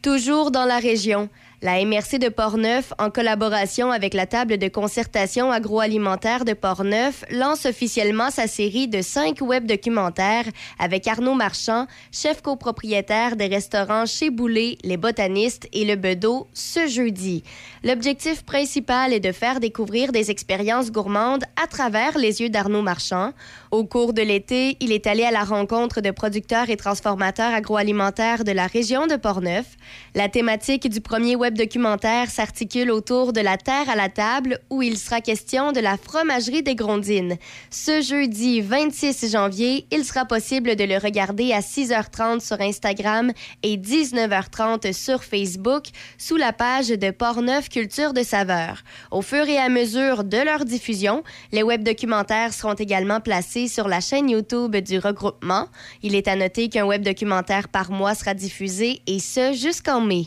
Toujours 0.03 0.51
dans 0.51 0.67
la 0.67 0.79
région, 0.79 1.31
la 1.61 1.85
MRC 1.85 2.19
de 2.21 2.29
Portneuf, 2.29 2.93
en 2.99 3.11
collaboration 3.11 3.91
avec 3.91 4.15
la 4.15 4.27
table 4.27 4.59
de 4.59 4.69
concertation 4.69 5.51
agroalimentaire 5.51 6.45
de 6.45 6.53
Portneuf, 6.53 7.25
lance 7.31 7.67
officiellement 7.67 8.31
sa 8.31 8.47
série 8.47 8.87
de 8.87 9.03
cinq 9.03 9.41
web 9.41 9.67
documentaires 9.67 10.45
avec 10.79 11.09
Arnaud 11.09 11.35
Marchand, 11.35 11.87
chef 12.13 12.43
copropriétaire 12.43 13.35
des 13.35 13.47
restaurants 13.47 14.07
Chez 14.07 14.31
Boulet, 14.31 14.79
Les 14.85 14.97
Botanistes 14.97 15.69
et 15.73 15.85
Le 15.85 15.97
Bedeau, 15.97 16.47
ce 16.53 16.87
jeudi. 16.87 17.43
L'objectif 17.83 18.45
principal 18.45 19.13
est 19.13 19.19
de 19.21 19.33
faire 19.33 19.59
découvrir 19.59 20.13
des 20.13 20.31
expériences 20.31 20.93
gourmandes 20.93 21.45
à 21.61 21.67
travers 21.67 22.17
les 22.19 22.41
yeux 22.41 22.51
d'Arnaud 22.51 22.83
Marchand. 22.83 23.33
Au 23.71 23.85
cours 23.85 24.15
de 24.15 24.23
l'été, 24.23 24.79
il 24.81 24.93
est 24.93 25.07
allé 25.07 25.25
à 25.25 25.31
la 25.31 25.45
rencontre 25.45 26.01
de 26.01 26.11
producteurs 26.11 26.71
et 26.71 26.77
transformateurs 26.79 27.53
agroalimentaires 27.53 28.45
de 28.45 28.53
la 28.53 28.67
région 28.67 29.07
de 29.07 29.17
Portneuf. 29.17 29.77
La 30.15 30.31
thématique 30.31 30.89
du 30.89 31.03
premier 31.03 31.37
web 31.37 31.55
documentaire 31.55 32.31
s'articule 32.31 32.91
autour 32.91 33.35
de 33.35 33.43
la 33.43 33.59
terre 33.59 33.91
à 33.91 33.95
la 33.95 34.09
table 34.09 34.59
où 34.71 34.81
il 34.81 34.97
sera 34.97 35.21
question 35.21 35.73
de 35.73 35.81
la 35.81 35.99
fromagerie 35.99 36.63
des 36.63 36.75
Grondines. 36.75 37.37
Ce 37.71 38.01
jeudi 38.01 38.63
26 38.63 39.31
janvier, 39.31 39.87
il 39.91 40.03
sera 40.03 40.25
possible 40.25 40.75
de 40.75 40.85
le 40.85 40.97
regarder 40.97 41.53
à 41.53 41.61
6h30 41.61 42.41
sur 42.41 42.63
Instagram 42.63 43.33
et 43.63 43.77
19h30 43.77 44.95
sur 44.95 45.23
Facebook 45.23 45.89
sous 46.17 46.37
la 46.37 46.55
page 46.55 46.89
de 46.89 47.11
Portneuf 47.11 47.69
Culture 47.69 48.15
de 48.15 48.23
saveur. 48.23 48.83
Au 49.11 49.21
fur 49.21 49.47
et 49.47 49.59
à 49.59 49.69
mesure 49.69 50.25
de 50.25 50.39
leur 50.39 50.65
diffusion, 50.65 51.23
les 51.53 51.63
web 51.63 51.83
documentaires 51.83 52.55
seront 52.55 52.73
également 52.73 53.21
placés 53.21 53.58
sur 53.67 53.89
la 53.89 54.01
chaîne 54.01 54.31
YouTube 54.31 54.77
du 54.77 54.99
regroupement. 54.99 55.67
Il 56.03 56.15
est 56.15 56.29
à 56.29 56.37
noter 56.37 56.69
qu'un 56.69 56.85
web 56.85 57.03
documentaire 57.03 57.69
par 57.69 57.91
mois 57.91 58.15
sera 58.15 58.35
diffusé 58.35 59.01
et 59.09 59.19
ce 59.19 59.53
jusqu'en 59.53 60.01
mai. 60.01 60.27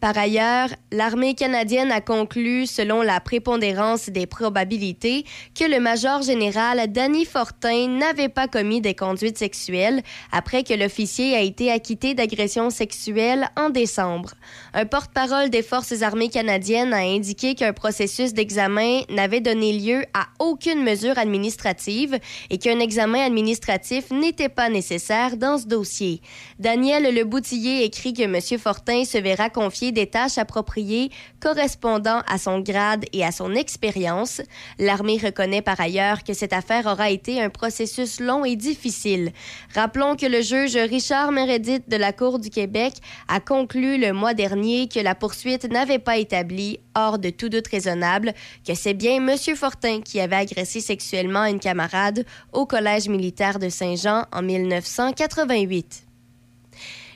Par 0.00 0.16
ailleurs, 0.16 0.68
l'armée 0.92 1.34
canadienne 1.34 1.90
a 1.90 2.00
conclu, 2.00 2.66
selon 2.66 3.02
la 3.02 3.18
prépondérance 3.18 4.10
des 4.10 4.26
probabilités, 4.26 5.24
que 5.58 5.64
le 5.64 5.80
major 5.80 6.22
général 6.22 6.92
Danny 6.92 7.24
Fortin 7.24 7.88
n'avait 7.88 8.28
pas 8.28 8.46
commis 8.46 8.80
des 8.80 8.94
conduites 8.94 9.38
sexuelles 9.38 10.02
après 10.30 10.62
que 10.62 10.74
l'officier 10.74 11.34
a 11.34 11.40
été 11.40 11.72
acquitté 11.72 12.14
d'agression 12.14 12.70
sexuelle 12.70 13.48
en 13.56 13.70
décembre. 13.70 14.34
Un 14.72 14.86
porte-parole 14.86 15.50
des 15.50 15.62
Forces 15.62 16.02
armées 16.02 16.28
canadiennes 16.28 16.94
a 16.94 16.98
indiqué 16.98 17.56
qu'un 17.56 17.72
processus 17.72 18.32
d'examen 18.32 19.00
n'avait 19.10 19.40
donné 19.40 19.72
lieu 19.72 20.04
à 20.14 20.28
aucune 20.38 20.84
mesure 20.84 21.18
administrative 21.18 22.18
et 22.50 22.58
qu'un 22.58 22.78
examen 22.78 23.26
administratif 23.26 24.12
n'était 24.12 24.48
pas 24.48 24.68
nécessaire 24.68 25.36
dans 25.36 25.58
ce 25.58 25.66
dossier. 25.66 26.20
Daniel 26.60 27.12
Leboutillier 27.12 27.82
écrit 27.82 28.12
que 28.12 28.22
M. 28.22 28.58
Fortin 28.60 29.04
se 29.04 29.18
verra 29.18 29.50
confier 29.50 29.87
des 29.92 30.06
tâches 30.06 30.38
appropriées 30.38 31.10
correspondant 31.40 32.22
à 32.26 32.38
son 32.38 32.60
grade 32.60 33.04
et 33.12 33.24
à 33.24 33.32
son 33.32 33.54
expérience. 33.54 34.40
L'armée 34.78 35.18
reconnaît 35.22 35.62
par 35.62 35.80
ailleurs 35.80 36.24
que 36.24 36.34
cette 36.34 36.52
affaire 36.52 36.86
aura 36.86 37.10
été 37.10 37.40
un 37.40 37.50
processus 37.50 38.20
long 38.20 38.44
et 38.44 38.56
difficile. 38.56 39.32
Rappelons 39.74 40.16
que 40.16 40.26
le 40.26 40.42
juge 40.42 40.76
Richard 40.76 41.32
Meredith 41.32 41.88
de 41.88 41.96
la 41.96 42.12
Cour 42.12 42.38
du 42.38 42.50
Québec 42.50 42.94
a 43.28 43.40
conclu 43.40 43.98
le 43.98 44.12
mois 44.12 44.34
dernier 44.34 44.88
que 44.88 45.00
la 45.00 45.14
poursuite 45.14 45.70
n'avait 45.70 45.98
pas 45.98 46.18
établi, 46.18 46.80
hors 46.94 47.18
de 47.18 47.30
tout 47.30 47.48
doute 47.48 47.68
raisonnable, 47.68 48.34
que 48.66 48.74
c'est 48.74 48.94
bien 48.94 49.16
M. 49.16 49.36
Fortin 49.56 50.00
qui 50.00 50.20
avait 50.20 50.36
agressé 50.36 50.80
sexuellement 50.80 51.44
une 51.44 51.60
camarade 51.60 52.24
au 52.52 52.66
Collège 52.66 53.08
militaire 53.08 53.58
de 53.58 53.68
Saint-Jean 53.68 54.24
en 54.32 54.42
1988. 54.42 56.04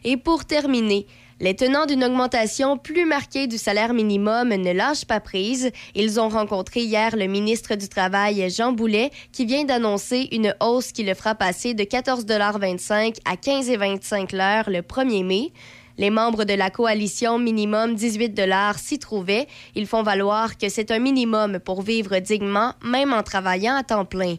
Et 0.04 0.16
pour 0.16 0.44
terminer, 0.44 1.06
les 1.42 1.56
tenants 1.56 1.86
d'une 1.86 2.04
augmentation 2.04 2.78
plus 2.78 3.04
marquée 3.04 3.48
du 3.48 3.58
salaire 3.58 3.94
minimum 3.94 4.50
ne 4.50 4.72
lâchent 4.72 5.06
pas 5.06 5.18
prise. 5.18 5.72
Ils 5.96 6.20
ont 6.20 6.28
rencontré 6.28 6.82
hier 6.82 7.16
le 7.16 7.26
ministre 7.26 7.74
du 7.74 7.88
Travail, 7.88 8.48
Jean 8.48 8.70
Boulet, 8.70 9.10
qui 9.32 9.44
vient 9.44 9.64
d'annoncer 9.64 10.28
une 10.30 10.54
hausse 10.60 10.92
qui 10.92 11.02
le 11.02 11.14
fera 11.14 11.34
passer 11.34 11.74
de 11.74 11.82
14,25 11.82 13.16
à 13.24 13.34
15,25 13.34 14.36
l'heure 14.36 14.70
le 14.70 14.82
1er 14.82 15.24
mai. 15.24 15.52
Les 15.98 16.10
membres 16.10 16.44
de 16.44 16.54
la 16.54 16.70
coalition 16.70 17.40
minimum 17.40 17.96
18 17.96 18.40
s'y 18.78 19.00
trouvaient. 19.00 19.48
Ils 19.74 19.88
font 19.88 20.04
valoir 20.04 20.56
que 20.56 20.68
c'est 20.68 20.92
un 20.92 21.00
minimum 21.00 21.58
pour 21.58 21.82
vivre 21.82 22.18
dignement, 22.20 22.74
même 22.84 23.12
en 23.12 23.24
travaillant 23.24 23.74
à 23.74 23.82
temps 23.82 24.04
plein. 24.04 24.36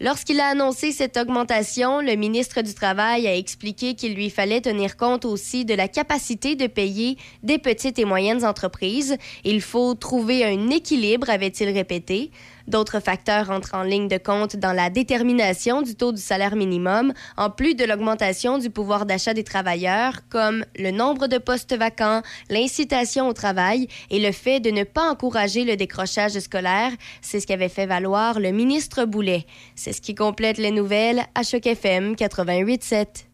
Lorsqu'il 0.00 0.40
a 0.40 0.48
annoncé 0.48 0.90
cette 0.90 1.16
augmentation, 1.16 2.00
le 2.00 2.16
ministre 2.16 2.62
du 2.62 2.74
Travail 2.74 3.28
a 3.28 3.36
expliqué 3.36 3.94
qu'il 3.94 4.14
lui 4.14 4.28
fallait 4.28 4.60
tenir 4.60 4.96
compte 4.96 5.24
aussi 5.24 5.64
de 5.64 5.74
la 5.74 5.86
capacité 5.86 6.56
de 6.56 6.66
payer 6.66 7.16
des 7.44 7.58
petites 7.58 7.98
et 8.00 8.04
moyennes 8.04 8.44
entreprises. 8.44 9.16
Il 9.44 9.60
faut 9.60 9.94
trouver 9.94 10.44
un 10.44 10.70
équilibre, 10.70 11.30
avait-il 11.30 11.68
répété. 11.68 12.32
D'autres 12.66 13.00
facteurs 13.00 13.50
entrent 13.50 13.74
en 13.74 13.82
ligne 13.82 14.08
de 14.08 14.18
compte 14.18 14.56
dans 14.56 14.72
la 14.72 14.90
détermination 14.90 15.82
du 15.82 15.94
taux 15.94 16.12
du 16.12 16.20
salaire 16.20 16.56
minimum, 16.56 17.12
en 17.36 17.50
plus 17.50 17.74
de 17.74 17.84
l'augmentation 17.84 18.58
du 18.58 18.70
pouvoir 18.70 19.06
d'achat 19.06 19.34
des 19.34 19.44
travailleurs, 19.44 20.20
comme 20.30 20.64
le 20.76 20.90
nombre 20.90 21.26
de 21.26 21.38
postes 21.38 21.76
vacants, 21.76 22.22
l'incitation 22.48 23.28
au 23.28 23.32
travail 23.32 23.88
et 24.10 24.18
le 24.18 24.32
fait 24.32 24.60
de 24.60 24.70
ne 24.70 24.84
pas 24.84 25.10
encourager 25.10 25.64
le 25.64 25.76
décrochage 25.76 26.38
scolaire. 26.38 26.92
C'est 27.20 27.40
ce 27.40 27.46
qu'avait 27.46 27.68
fait 27.68 27.86
valoir 27.86 28.40
le 28.40 28.50
ministre 28.50 29.04
Boulet. 29.04 29.46
C'est 29.74 29.92
ce 29.92 30.00
qui 30.00 30.14
complète 30.14 30.58
les 30.58 30.70
nouvelles 30.70 31.24
à 31.34 31.42
Choc 31.42 31.66
FM 31.66 32.14
88.7. 32.14 33.33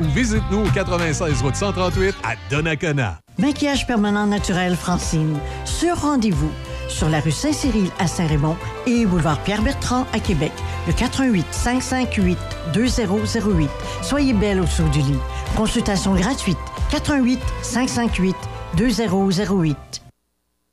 ou 0.00 0.04
visite-nous 0.14 0.66
au 0.66 0.70
96 0.70 1.42
route 1.42 1.56
138 1.56 2.14
à 2.22 2.34
Donnacona. 2.50 3.18
Maquillage 3.38 3.86
permanent 3.86 4.26
naturel 4.26 4.76
Francine. 4.76 5.38
Sur 5.64 5.96
rendez-vous. 6.00 6.50
Sur 6.88 7.08
la 7.08 7.20
rue 7.20 7.30
Saint-Cyril 7.30 7.90
à 7.98 8.06
Saint-Raymond 8.06 8.56
et 8.86 9.06
boulevard 9.06 9.38
Pierre-Bertrand 9.44 10.06
à 10.12 10.20
Québec. 10.20 10.52
Le 10.86 10.92
88 10.92 11.46
558 11.50 12.38
2008. 12.72 13.70
Soyez 14.02 14.32
belle 14.32 14.60
au-dessous 14.60 14.88
du 14.88 15.00
lit. 15.00 15.18
Consultation 15.56 16.14
gratuite. 16.14 16.58
88 16.90 17.40
558 17.62 18.36
2008. 18.76 20.07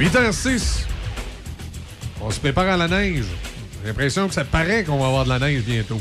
8h06. 0.00 0.86
On 2.22 2.30
se 2.30 2.40
prépare 2.40 2.68
à 2.68 2.76
la 2.78 2.88
neige. 2.88 3.26
J'ai 3.82 3.88
l'impression 3.88 4.28
que 4.28 4.32
ça 4.32 4.46
paraît 4.46 4.82
qu'on 4.82 4.98
va 4.98 5.08
avoir 5.08 5.24
de 5.24 5.28
la 5.28 5.38
neige 5.38 5.62
bientôt. 5.62 6.00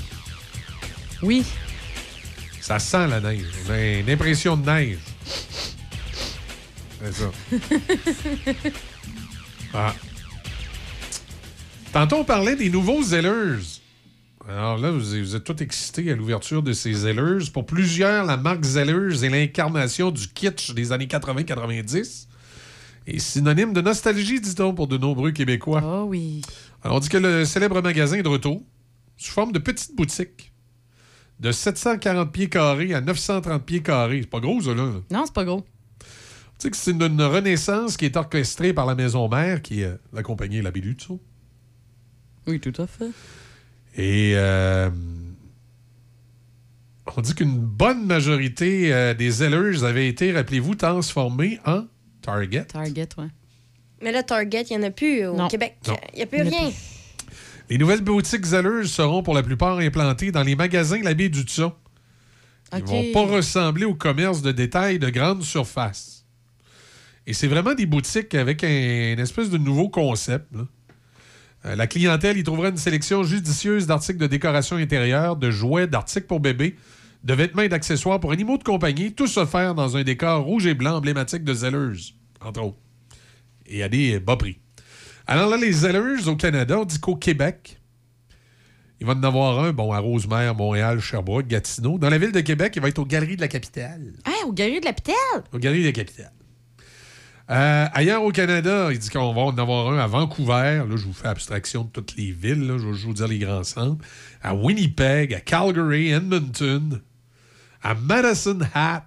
Oui. 1.22 1.44
Ça 2.62 2.80
sent 2.80 3.08
la 3.08 3.20
neige. 3.20 3.44
On 3.68 3.74
a 3.74 3.82
une 3.82 4.10
impression 4.10 4.56
de 4.56 4.66
neige. 4.66 5.00
C'est 7.04 7.14
ça. 7.14 7.32
Ah. 9.72 9.94
Tantôt, 11.94 12.16
on 12.16 12.24
parlait 12.24 12.56
des 12.56 12.72
nouveaux 12.72 13.04
Zellers. 13.04 13.82
Alors 14.48 14.80
là, 14.80 14.90
vous, 14.90 15.00
vous 15.00 15.36
êtes 15.36 15.44
tous 15.44 15.62
excités 15.62 16.12
à 16.12 16.16
l'ouverture 16.16 16.64
de 16.64 16.74
ces 16.74 16.92
Zellers. 16.92 17.52
Pour 17.54 17.68
plusieurs, 17.68 18.26
la 18.26 18.36
marque 18.36 18.64
Zellers 18.64 19.24
est 19.24 19.30
l'incarnation 19.30 20.10
du 20.10 20.28
kitsch 20.28 20.72
des 20.72 20.92
années 20.92 21.06
80-90 21.06 22.29
et 23.08 23.20
synonyme 23.20 23.74
de 23.74 23.82
nostalgie, 23.82 24.40
dit-on, 24.40 24.74
pour 24.74 24.88
de 24.88 24.98
nombreux 24.98 25.32
Québécois. 25.32 25.82
Oh 25.84 26.06
oui. 26.08 26.42
Alors, 26.84 26.98
on 26.98 27.00
dit 27.00 27.10
que 27.10 27.18
le 27.18 27.46
célèbre 27.46 27.82
magasin 27.82 28.18
est 28.18 28.24
de 28.24 28.30
retour 28.30 28.64
sous 29.18 29.32
forme 29.32 29.52
de 29.52 29.60
petite 29.60 29.96
boutique 29.96 30.54
de 31.40 31.52
740 31.52 32.32
pieds 32.32 32.50
carrés 32.50 32.94
à 32.94 33.02
930 33.02 33.66
pieds 33.66 33.82
carrés. 33.82 34.22
C'est 34.22 34.30
pas 34.30 34.40
gros, 34.40 34.62
ça, 34.62 34.74
là. 34.74 34.92
Non, 35.12 35.24
c'est 35.26 35.34
pas 35.34 35.46
gros. 35.46 35.66
Tu 36.02 36.08
sais 36.60 36.72
que 36.72 36.78
c'est 36.78 36.92
une, 36.92 37.22
renaissance 37.22 37.96
qui 37.96 38.06
est 38.06 38.18
orchestrée 38.18 38.74
par 38.74 38.86
la 38.86 38.96
maison 38.96 39.30
mère, 39.30 39.62
qui 39.62 39.82
est 39.82 39.98
la 40.12 40.24
compagnie 40.24 40.62
La 40.62 40.72
Bélu. 40.72 40.98
Oui, 42.48 42.60
tout 42.60 42.74
à 42.82 42.88
fait. 42.88 43.12
Et 43.96 44.34
euh, 44.36 44.90
on 47.16 47.22
dit 47.22 47.34
qu'une 47.34 47.58
bonne 47.58 48.06
majorité 48.06 48.94
euh, 48.94 49.14
des 49.14 49.30
Zellers 49.32 49.84
avaient 49.84 50.08
été, 50.08 50.32
rappelez-vous, 50.32 50.76
transformés 50.76 51.60
en 51.66 51.86
Target? 52.22 52.66
Target, 52.66 53.10
ouais. 53.18 53.28
Mais 54.02 54.12
là, 54.12 54.24
Target, 54.24 54.64
il 54.70 54.78
n'y 54.78 54.84
en 54.84 54.88
a 54.88 54.92
plus 54.92 55.26
au 55.26 55.36
Non. 55.36 55.48
Québec. 55.48 55.76
Non. 55.88 55.98
Il 56.14 56.18
n'y 56.18 56.22
a 56.24 56.26
plus 56.26 56.42
rien. 56.42 56.72
Les 57.70 57.78
nouvelles 57.78 58.02
boutiques 58.02 58.46
Zellers 58.46 58.86
seront 58.88 59.22
pour 59.24 59.34
la 59.34 59.44
plupart 59.44 59.78
implantées 59.80 60.32
dans 60.32 60.44
les 60.44 60.56
magasins 60.56 61.02
La 61.04 61.14
Baie 61.14 61.30
du 61.30 61.42
Tson. 61.42 61.74
Ils 62.74 62.80
OK. 62.80 62.88
vont 62.88 63.12
pas 63.14 63.26
ressembler 63.36 63.86
au 63.86 63.94
commerce 63.96 64.42
de 64.42 64.52
détail 64.52 65.00
de 65.00 65.10
grande 65.10 65.44
surface. 65.44 66.26
Et 67.28 67.34
c'est 67.34 67.48
vraiment 67.48 67.74
des 67.76 67.86
boutiques 67.86 68.34
avec 68.36 68.64
un, 68.64 68.68
une 69.14 69.20
espèce 69.20 69.50
de 69.50 69.58
nouveau 69.58 69.90
concept. 69.90 70.48
là. 70.56 70.66
Euh, 71.66 71.76
la 71.76 71.88
clientèle 71.88 72.38
y 72.38 72.44
trouvera 72.44 72.70
une 72.70 72.78
sélection 72.78 73.24
judicieuse 73.24 73.86
d'articles 73.86 74.18
de 74.20 74.28
décoration 74.28 74.78
intérieure, 74.78 75.36
de 75.36 75.52
jouets, 75.52 75.88
d'articles 75.88 76.26
pour 76.26 76.40
bébés, 76.40 76.76
de 77.24 77.34
vêtements 77.34 77.64
et 77.64 77.70
d'accessoires 77.70 78.20
pour 78.20 78.32
animaux 78.32 78.58
de 78.58 78.64
compagnie, 78.64 79.14
tout 79.14 79.28
offert 79.38 79.76
dans 79.76 79.98
un 79.98 80.04
décor 80.04 80.44
rouge 80.44 80.66
et 80.66 80.74
blanc 80.74 80.96
emblématique 80.96 81.44
de 81.44 81.54
Zellers, 81.54 82.14
entre 82.42 82.62
autres. 82.62 82.78
Et 83.66 83.84
à 83.84 83.90
des 83.90 84.20
bas 84.20 84.38
prix. 84.38 84.60
Alors 85.28 85.50
là, 85.50 85.58
les 85.58 85.72
Zellers 85.72 86.28
au 86.28 86.36
Canada, 86.36 86.80
on 86.80 86.86
dit 86.86 87.00
qu'au 87.00 87.16
Québec, 87.16 87.80
il 89.00 89.06
va 89.06 89.14
en 89.14 89.24
avoir 89.24 89.60
un, 89.60 89.72
bon, 89.72 89.92
à 89.92 90.00
Rosemère, 90.00 90.56
Montréal, 90.56 91.00
Sherbrooke, 91.00 91.48
Gatineau. 91.48 91.98
Dans 91.98 92.10
la 92.10 92.18
ville 92.18 92.32
de 92.32 92.42
Québec, 92.42 92.74
il 92.76 92.82
va 92.82 92.90
être 92.90 93.00
aux 93.00 93.06
Galeries 93.06 93.36
de 93.36 93.42
la 93.42 93.48
Capitale. 93.48 94.14
Ah, 94.26 94.46
au 94.48 94.52
Galerie 94.52 94.82
de 94.82 94.86
la 94.86 94.94
Pitelle? 94.94 95.16
Aux 95.54 95.60
Galeries 95.60 95.82
de 95.82 95.88
la 95.88 95.94
Capitale. 95.94 96.34
Euh, 97.50 97.88
ailleurs 97.94 98.24
au 98.24 98.32
Canada, 98.32 98.90
il 98.92 99.00
dit 99.00 99.10
qu'on 99.10 99.34
va 99.34 99.42
en 99.42 99.58
avoir 99.58 99.92
un 99.92 99.98
à 99.98 100.08
Vancouver. 100.08 100.84
Là, 100.88 100.96
je 100.96 101.06
vous 101.06 101.14
fais 101.14 101.30
abstraction 101.30 101.84
de 101.84 101.90
toutes 101.90 102.16
les 102.16 102.32
villes. 102.32 102.68
Là, 102.68 102.78
je 102.78 102.88
vais 102.88 102.92
vous 102.92 103.14
dire 103.14 103.28
les 103.28 103.40
grands 103.40 103.64
centres. 103.64 104.04
À 104.42 104.54
Winnipeg, 104.54 105.34
à 105.34 105.40
Calgary, 105.40 106.10
Edmonton, 106.10 107.02
à 107.84 107.96
Madison 107.96 108.60
Hat. 108.74 109.04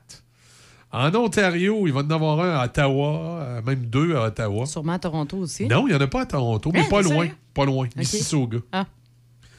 En 0.94 1.14
Ontario, 1.14 1.86
il 1.86 1.92
va 1.92 2.00
en 2.00 2.10
avoir 2.10 2.40
un 2.40 2.50
à 2.58 2.64
Ottawa, 2.66 3.40
euh, 3.40 3.62
même 3.62 3.86
deux 3.86 4.14
à 4.14 4.26
Ottawa. 4.26 4.66
Sûrement 4.66 4.92
à 4.92 4.98
Toronto 4.98 5.38
aussi. 5.38 5.66
Non, 5.66 5.86
il 5.86 5.90
n'y 5.90 5.96
en 5.96 6.00
a 6.00 6.06
pas 6.06 6.22
à 6.22 6.26
Toronto, 6.26 6.70
mais 6.72 6.80
Hein, 6.80 6.86
pas 6.90 7.00
loin. 7.02 7.28
Pas 7.54 7.64
loin. 7.64 7.88
Mississauga. 7.96 8.58
Ah. 8.72 8.86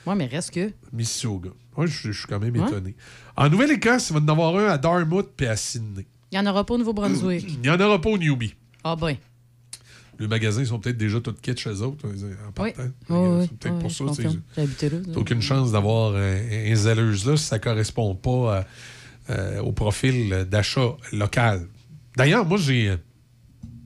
Ouais, 0.05 0.13
mais 0.15 0.27
reste 0.27 0.51
que. 0.51 0.71
Mississauga. 0.91 1.49
Moi, 1.75 1.87
je, 1.87 2.11
suis 2.11 2.27
quand 2.27 2.39
même 2.39 2.55
Ouais. 2.55 2.67
étonné. 2.67 2.95
En 3.35 3.49
Nouvelle-Écosse, 3.49 4.09
il 4.11 4.13
va 4.13 4.19
en 4.19 4.27
avoir 4.27 4.55
un 4.57 4.67
à 4.67 4.77
Dartmouth 4.77 5.31
puis 5.35 5.47
à 5.47 5.55
Sydney. 5.55 6.05
Il 6.31 6.39
n'y 6.39 6.47
en 6.47 6.51
aura 6.51 6.63
pas 6.65 6.75
au 6.75 6.77
Nouveau-Brunswick. 6.77 7.45
Il 7.49 7.61
n'y 7.61 7.69
en 7.69 7.79
aura 7.79 7.99
pas 7.99 8.09
au 8.09 8.17
Newbie. 8.17 8.53
Ah, 8.83 8.95
ben. 8.95 9.15
Les 10.19 10.27
magasins 10.27 10.63
sont 10.65 10.77
peut-être 10.77 10.97
déjà 10.97 11.19
tout 11.19 11.33
kits 11.41 11.57
chez 11.57 11.71
eux 11.71 11.81
autres, 11.81 12.05
en 12.47 12.51
partant. 12.51 12.83
Oui, 13.09 13.17
oui. 13.17 13.41
C'est 13.49 13.57
peut-être 13.57 13.75
oui, 13.75 13.81
pour 13.81 13.91
ça. 13.91 14.03
T'as 14.55 15.19
aucune 15.19 15.41
chance 15.41 15.71
d'avoir 15.71 16.15
un, 16.15 16.35
un 16.71 16.75
zèleuse 16.75 17.25
là 17.25 17.35
si 17.37 17.45
ça 17.45 17.57
correspond 17.57 18.13
pas 18.13 18.59
à- 18.59 18.65
euh, 19.29 19.59
au 19.61 19.71
profil 19.71 20.45
d'achat 20.49 20.95
local. 21.11 21.67
D'ailleurs, 22.17 22.45
moi, 22.45 22.57
j'ai. 22.57 22.89
euh, 22.89 22.97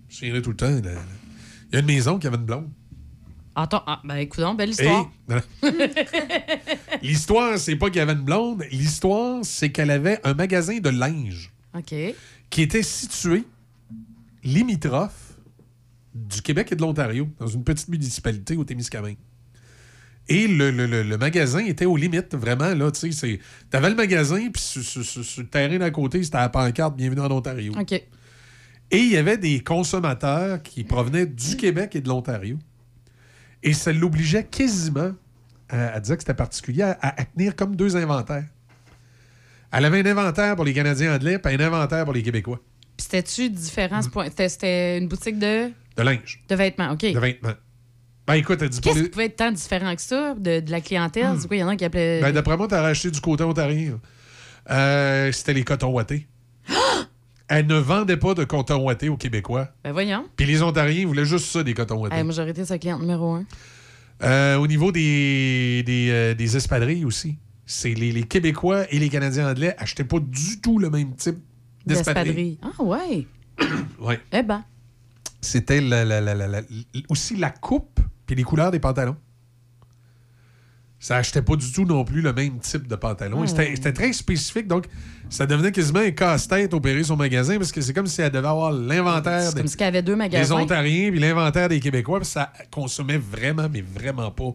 Je 0.10 0.26
dirais 0.26 0.42
tout 0.42 0.52
le 0.52 0.56
temps. 0.58 0.70
Il 0.70 1.74
y 1.74 1.76
a 1.76 1.80
une 1.80 1.86
maison 1.86 2.18
qui 2.20 2.28
avait 2.28 2.38
une 2.38 2.46
blonde. 2.46 2.70
Attends, 3.56 3.84
ah, 3.88 4.02
ben 4.04 4.18
écoute, 4.18 4.44
belle 4.56 4.70
histoire. 4.70 5.10
L'histoire, 7.02 7.58
c'est 7.58 7.76
pas 7.76 7.88
qu'il 7.88 7.98
y 7.98 8.02
avait 8.02 8.14
une 8.14 8.22
blonde. 8.24 8.64
L'histoire, 8.72 9.40
c'est 9.44 9.72
qu'elle 9.72 9.90
avait 9.92 10.20
un 10.24 10.34
magasin 10.34 10.78
de 10.80 10.90
linge 10.90 11.52
OK. 11.76 11.94
qui 12.50 12.62
était 12.62 12.84
situé 12.84 13.44
limitrophe 14.44 15.38
du 16.14 16.42
Québec 16.42 16.72
et 16.72 16.76
de 16.76 16.82
l'Ontario, 16.82 17.28
dans 17.40 17.48
une 17.48 17.64
petite 17.64 17.88
municipalité 17.90 18.56
au 18.56 18.64
Témiscamingue. 18.64 19.18
Et 20.30 20.48
le, 20.48 20.72
le- 20.72 20.86
le- 20.88 21.04
le 21.04 21.18
magasin 21.18 21.60
était 21.66 21.86
aux 21.86 21.96
limites, 21.96 22.36
vraiment. 22.36 22.74
là, 22.74 22.92
Tu 22.92 23.12
sais, 23.14 23.40
avais 23.72 23.90
le 23.90 23.96
magasin, 23.96 24.50
puis 24.52 24.62
sur, 24.62 24.84
sur- 24.84 25.04
sur- 25.06 25.24
sur 25.24 25.42
le 25.42 25.48
terrain 25.48 25.78
d'à 25.78 25.90
côté, 25.92 26.22
c'était 26.24 26.38
la 26.38 26.50
pancarte 26.50 26.96
Bienvenue 26.98 27.22
en 27.22 27.32
Ontario. 27.32 27.74
OK. 27.80 27.94
Et 27.94 28.06
il 29.00 29.12
y 29.12 29.18
avait 29.18 29.38
des 29.38 29.62
consommateurs 29.62 30.62
qui 30.64 30.84
provenaient 30.84 31.26
du 31.26 31.56
Québec 31.58 31.96
et 31.96 32.02
de 32.02 32.08
l'Ontario. 32.10 32.58
Et 33.64 33.74
ça 33.74 33.92
l'obligeait 33.94 34.44
quasiment 34.46 35.12
à, 35.70 35.88
à 35.94 36.00
dire 36.00 36.16
que 36.16 36.24
c'était 36.24 36.34
particulier, 36.34 36.84
à, 36.84 36.98
à 37.02 37.26
tenir 37.26 37.56
comme 37.56 37.76
deux 37.76 37.96
inventaires. 37.98 38.46
Elle 39.72 39.86
avait 39.86 40.00
un 40.00 40.06
inventaire 40.06 40.56
pour 40.56 40.64
les 40.66 40.74
Canadiens 40.74 41.14
anglais, 41.16 41.40
puis 41.40 41.54
un 41.54 41.60
inventaire 41.60 42.06
pour 42.06 42.14
les 42.14 42.24
Québécois. 42.24 42.60
Puis 42.96 43.04
c'était-tu 43.10 43.50
différent 43.50 43.98
à 43.98 44.02
ce 44.02 44.10
point? 44.10 44.26
C'était- 44.26 44.50
C'était 44.50 44.98
une 44.98 45.08
boutique 45.08 45.38
de, 45.38 45.70
De 45.98 46.04
linge, 46.04 46.42
de 46.48 46.56
vêtements, 46.56 46.92
OK. 46.92 47.02
de 47.14 47.20
vêtements. 47.20 47.54
Ben 48.28 48.34
écoute, 48.34 48.62
elle 48.62 48.70
dit 48.70 48.82
Qu'est-ce 48.82 49.04
qui 49.04 49.10
pouvait 49.10 49.26
être 49.26 49.38
tant 49.38 49.52
différent 49.52 49.96
que 49.96 50.02
ça 50.02 50.34
de, 50.36 50.60
de 50.60 50.72
la 50.72 50.82
clientèle? 50.82 51.36
C'est 51.40 51.48
quoi, 51.48 51.56
il 51.56 51.60
y 51.62 51.64
en 51.64 51.70
a 51.70 51.76
qui 51.76 51.86
appelaient. 51.86 52.20
Ben, 52.22 52.32
d'après 52.34 52.58
moi, 52.58 52.68
t'as 52.68 52.82
racheté 52.82 53.10
du 53.10 53.22
côté 53.22 53.44
ontarien. 53.44 54.00
Euh, 54.70 55.32
C'était 55.32 55.54
les 55.54 55.64
cotons 55.64 55.92
ouatés. 55.94 56.28
Elle 57.50 57.66
ne 57.68 57.76
vendait 57.78 58.18
pas 58.18 58.34
de 58.34 58.44
coton 58.44 58.84
ouaté 58.86 59.08
aux 59.08 59.16
Québécois. 59.16 59.70
Ben 59.84 59.94
voyons. 59.94 60.26
Puis 60.36 60.46
les 60.46 60.62
Ontariens 60.62 61.06
voulaient 61.08 61.24
juste 61.24 61.46
ça, 61.46 61.64
des 61.64 61.74
cotons 61.74 62.02
ouatés. 62.02 62.18
Hey, 62.18 62.24
moi, 62.26 62.34
j'aurais 62.34 62.50
été 62.50 62.66
sa 62.66 62.78
cliente 62.78 63.00
numéro 63.00 63.36
un. 63.36 63.46
Euh, 64.24 64.58
au 64.58 64.68
niveau 64.68 64.92
des, 64.92 65.84
des, 65.86 66.10
euh, 66.10 66.34
des 66.34 66.58
espadrilles 66.58 67.06
aussi, 67.06 67.38
c'est 67.66 67.94
les, 67.94 68.12
les 68.12 68.24
Québécois 68.24 68.84
et 68.92 69.00
les 69.00 69.08
Canadiens 69.08 69.50
anglais 69.50 69.74
achetaient 69.78 70.04
pas 70.04 70.20
du 70.20 70.60
tout 70.60 70.80
le 70.80 70.90
même 70.90 71.16
type 71.16 71.38
d'espadrilles. 71.86 72.58
D'espadrille. 72.58 72.60
Ah, 72.80 72.84
ouais. 72.84 73.28
Ouais. 74.02 74.20
Eh 74.34 74.44
ben. 74.44 74.66
C'était 75.40 75.80
la- 75.80 76.62
aussi 77.10 77.38
la 77.38 77.52
coupe 77.52 78.02
puis 78.28 78.36
les 78.36 78.44
couleurs 78.44 78.70
des 78.70 78.80
pantalons. 78.80 79.16
Ça 81.00 81.18
achetait 81.18 81.44
pas 81.44 81.56
du 81.56 81.72
tout 81.72 81.86
non 81.86 82.04
plus 82.04 82.22
le 82.22 82.34
même 82.34 82.60
type 82.60 82.88
de 82.88 82.96
pantalon. 82.96 83.44
Hmm. 83.44 83.48
C'était 83.48 83.94
très 83.94 84.14
spécifique, 84.14 84.68
donc 84.68 84.86
ça 85.30 85.46
devenait 85.46 85.72
quasiment 85.72 86.00
un 86.00 86.12
casse-tête 86.12 86.74
opérer 86.74 87.04
son 87.04 87.16
magasin 87.16 87.58
parce 87.58 87.72
que 87.72 87.82
c'est 87.82 87.94
comme 87.94 88.08
si 88.08 88.22
elle 88.22 88.32
devait 88.32 88.48
avoir 88.48 88.72
l'inventaire 88.72 89.54
des, 89.54 89.68
si 89.68 89.76
elle 89.80 89.88
avait 89.88 90.02
deux 90.02 90.16
des. 90.16 90.52
Ontariens 90.52 91.12
puis 91.12 91.20
l'inventaire 91.20 91.70
des 91.70 91.80
Québécois, 91.80 92.20
puis 92.20 92.28
ça 92.28 92.52
consommait 92.72 93.18
vraiment, 93.20 93.68
mais 93.72 93.82
vraiment 93.82 94.32
pas 94.32 94.54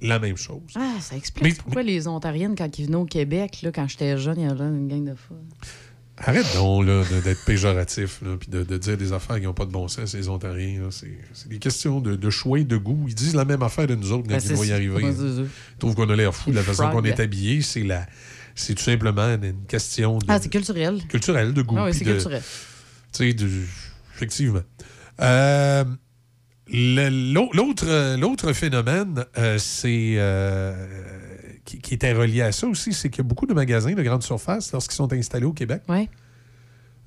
la 0.00 0.18
même 0.18 0.36
chose. 0.36 0.72
Ah, 0.74 0.94
ça 1.00 1.16
explique 1.16 1.44
Mais- 1.44 1.54
pourquoi 1.54 1.82
les 1.82 2.08
Ontariennes, 2.08 2.54
quand 2.56 2.78
ils 2.78 2.86
venaient 2.86 2.96
au 2.96 3.06
Québec, 3.06 3.60
là, 3.62 3.70
quand 3.72 3.88
j'étais 3.88 4.18
jeune, 4.18 4.40
il 4.40 4.46
y 4.46 4.50
avait 4.50 4.64
une 4.64 4.88
gang 4.88 5.04
de 5.04 5.14
fous. 5.14 5.34
Arrête 6.18 6.46
donc 6.54 6.86
d'être 7.24 7.44
péjoratif 7.44 8.20
puis 8.40 8.48
de, 8.48 8.62
de 8.62 8.78
dire 8.78 8.96
des 8.96 9.12
affaires 9.12 9.36
qui 9.36 9.42
n'ont 9.42 9.52
pas 9.52 9.66
de 9.66 9.70
bon 9.70 9.86
sens, 9.86 10.10
ces 10.12 10.28
Ontariens. 10.28 10.88
C'est 10.90 11.48
des 11.48 11.58
questions 11.58 12.00
de, 12.00 12.16
de 12.16 12.30
choix 12.30 12.58
et 12.58 12.64
de 12.64 12.76
goût. 12.78 13.04
Ils 13.06 13.14
disent 13.14 13.34
la 13.34 13.44
même 13.44 13.62
affaire 13.62 13.86
de 13.86 13.94
nous 13.94 14.12
autres 14.12 14.22
quand 14.26 14.34
Ben, 14.34 14.40
ils 14.42 14.56
vont 14.56 14.64
y 14.64 14.72
arriver. 14.72 15.02
Ils 15.02 15.46
trouvent 15.78 15.94
qu'on 15.94 16.08
a 16.08 16.16
l'air 16.16 16.34
fou 16.34 16.50
de 16.50 16.56
la 16.56 16.62
façon 16.62 16.88
qu'on 16.90 17.04
est 17.04 17.20
habillé. 17.20 17.60
C'est 17.60 17.82
la, 17.82 18.06
c'est 18.54 18.74
tout 18.74 18.82
simplement 18.82 19.26
une 19.34 19.66
question 19.68 20.18
de, 20.18 20.24
Ah, 20.28 20.40
c'est 20.40 20.48
culturel. 20.48 21.02
culturelle, 21.06 21.52
de 21.52 21.60
goût. 21.62 21.76
Ah 21.78 21.84
oui, 21.84 21.94
c'est 21.94 22.04
culturel. 22.04 22.42
tu 23.12 23.30
sais, 23.30 23.46
effectivement. 24.14 24.62
Euh, 25.20 25.84
l'autre 26.68 28.52
phénomène, 28.54 29.24
euh, 29.36 29.58
c'est 29.58 30.14
euh, 30.16 30.86
qui, 31.66 31.78
qui 31.80 31.92
était 31.94 32.12
relié 32.14 32.40
à 32.40 32.52
ça 32.52 32.66
aussi, 32.66 32.94
c'est 32.94 33.10
qu'il 33.10 33.18
y 33.18 33.20
a 33.20 33.28
beaucoup 33.28 33.44
de 33.46 33.52
magasins 33.52 33.92
de 33.92 34.02
grande 34.02 34.22
surface, 34.22 34.72
lorsqu'ils 34.72 34.94
sont 34.96 35.12
installés 35.12 35.44
au 35.44 35.52
Québec, 35.52 35.82
Ouais. 35.88 36.08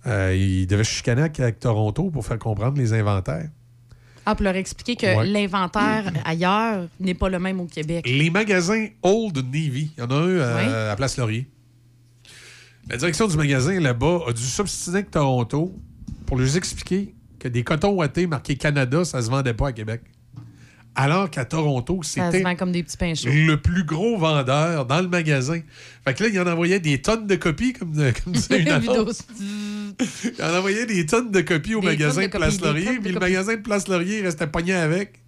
euh, 0.06 0.36
ils 0.36 0.68
devaient 0.68 0.84
chicaner 0.84 1.24
avec, 1.24 1.60
Toronto 1.60 2.12
pour 2.12 2.24
faire 2.26 2.38
comprendre 2.38 2.78
les 2.78 2.94
inventaires. 2.94 3.50
Ah, 4.26 4.36
pour 4.36 4.44
leur 4.44 4.56
expliquer 4.56 4.96
que 4.96 5.18
Ouais. 5.18 5.26
l'inventaire 5.26 6.12
ailleurs 6.26 6.88
n'est 7.00 7.16
pas 7.16 7.30
le 7.30 7.40
même 7.40 7.60
au 7.60 7.66
Québec. 7.66 8.06
Les 8.08 8.30
magasins 8.30 8.88
Old 9.02 9.38
Navy, 9.38 9.92
il 9.98 10.00
y 10.00 10.04
en 10.04 10.12
a 10.12 10.16
un 10.16 10.28
euh, 10.28 10.92
à 10.92 10.96
Place 10.96 11.18
Laurier. 11.18 11.48
La 12.90 12.98
direction 12.98 13.28
du 13.28 13.38
magasin 13.38 13.80
là-bas 13.80 14.20
a 14.28 14.34
dû 14.34 14.42
s'obstiner 14.44 14.98
avec 14.98 15.12
Toronto 15.12 15.74
pour 16.26 16.38
leur 16.38 16.56
expliquer 16.56 17.14
que 17.40 17.48
des 17.48 17.64
cotons 17.64 17.94
ouatés 17.94 18.28
marqués 18.28 18.56
Canada, 18.58 19.06
ça 19.06 19.22
se 19.22 19.30
vendait 19.30 19.54
pas 19.54 19.70
à 19.70 19.72
Québec. 19.74 20.02
Alors 21.02 21.30
qu'à 21.30 21.46
Toronto, 21.46 22.02
c'était 22.04 22.42
vend 22.42 22.56
comme 22.56 22.74
des 22.74 22.84
petits 22.84 22.98
pains 22.98 23.16
chauds. 23.16 23.30
le 23.32 23.56
plus 23.56 23.86
gros 23.86 24.18
vendeur 24.18 24.86
dans 24.86 25.00
le 25.00 25.08
magasin. 25.08 25.62
Fait 26.06 26.14
que 26.14 26.24
là, 26.24 26.30
il 26.30 26.40
en 26.42 26.48
envoyait 26.48 26.82
des 26.82 27.02
tonnes 27.02 27.26
de 27.26 27.36
copies, 27.36 27.72
comme, 27.72 27.94
comme 27.94 28.34
disait 28.34 28.60
une 28.60 28.68
annonce. 28.68 29.24
Il 30.38 30.44
en 30.44 30.58
envoyait 30.58 30.86
des 30.86 31.06
tonnes 31.06 31.32
de 31.32 31.40
copies 31.40 31.76
au 31.76 31.80
Des 31.80 31.88
magasin 31.88 32.24
de 32.24 32.28
de 32.28 32.32
Place 32.38 32.60
Laurier, 32.60 33.00
puis 33.02 33.14
le 33.14 33.20
magasin 33.20 33.56
de 33.56 33.62
Place 33.62 33.88
Laurier 33.88 34.20
il 34.20 34.26
restait 34.26 34.48
pogné 34.48 34.74
avec. 34.74 35.22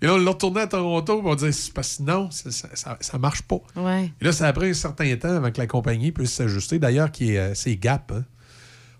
Et 0.00 0.06
là, 0.06 0.14
on 0.14 0.16
l'a 0.16 0.30
retourné 0.30 0.62
à 0.62 0.66
Toronto, 0.66 1.20
on 1.22 1.34
disait, 1.34 1.52
c'est 1.52 1.74
parce 1.74 1.98
que 1.98 2.04
non, 2.04 2.30
ça, 2.30 2.50
ça, 2.50 2.96
ça- 2.98 3.18
marche 3.18 3.42
pas. 3.42 3.60
Ouais. 3.76 4.10
Et 4.22 4.24
là, 4.24 4.32
ça 4.32 4.48
a 4.48 4.52
pris 4.54 4.70
un 4.70 4.74
certain 4.74 5.14
temps 5.16 5.36
avant 5.36 5.50
que 5.50 5.58
la 5.58 5.66
compagnie 5.66 6.12
puisse 6.12 6.32
s'ajuster. 6.32 6.78
D'ailleurs, 6.78 7.12
qui 7.12 7.36
euh, 7.36 7.54
c'est 7.54 7.76
Gap. 7.76 8.10
Hein. 8.10 8.24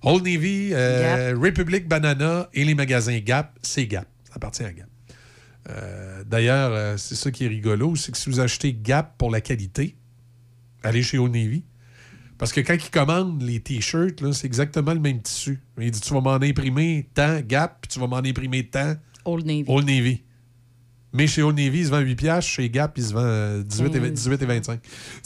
Old 0.03 0.27
Navy, 0.27 0.73
euh, 0.75 1.35
Republic 1.43 1.89
Banana 1.89 2.51
et 2.53 2.65
les 2.67 2.75
magasins 2.75 3.19
Gap, 3.21 3.59
c'est 3.63 3.87
Gap. 3.87 4.07
Ça 4.25 4.35
appartient 4.37 4.65
à 4.65 4.73
Gap. 4.73 4.90
Euh, 5.71 6.25
D'ailleurs, 6.25 6.71
euh, 6.73 6.97
c'est 6.97 7.15
ça 7.15 7.31
qui 7.31 7.45
est 7.45 7.49
rigolo, 7.49 7.97
c'est 7.97 8.13
que 8.13 8.19
si 8.19 8.29
vous 8.31 8.41
achetez 8.41 8.73
Gap 8.75 9.17
pour 9.19 9.31
la 9.31 9.41
qualité, 9.41 9.97
allez 10.83 11.03
chez 11.03 11.19
Old 11.19 11.33
Navy. 11.35 11.65
Parce 12.39 12.53
que 12.53 12.61
quand 12.61 12.75
ils 12.75 12.91
commandent 12.91 13.43
les 13.43 13.61
t-shirts, 13.61 14.33
c'est 14.33 14.47
exactement 14.47 14.95
le 14.95 15.01
même 15.01 15.21
tissu. 15.21 15.61
Il 15.79 15.91
dit 15.91 16.01
tu 16.01 16.15
vas 16.15 16.21
m'en 16.21 16.35
imprimer 16.37 17.09
tant 17.15 17.41
Gap, 17.41 17.79
puis 17.83 17.89
tu 17.91 17.99
vas 18.01 18.07
m'en 18.07 18.17
imprimer 18.19 18.67
tant 18.67 18.95
Old 19.25 19.45
Navy. 19.47 19.65
Old 19.67 19.87
Navy. 19.87 20.23
Mais 21.13 21.27
chez 21.27 21.43
Old 21.43 21.59
Navy, 21.59 21.81
il 21.81 21.87
se 21.87 21.91
vend 21.91 21.99
8 21.99 22.17
piastres. 22.17 22.51
Chez 22.51 22.71
Gap, 22.71 22.97
il 22.97 23.05
se 23.05 23.13
vend 23.13 23.21
euh, 23.23 23.63
18, 23.63 23.95
et, 23.95 24.01
Mm. 24.01 24.11
18 24.11 24.43
et 24.43 24.47
25. 24.47 24.81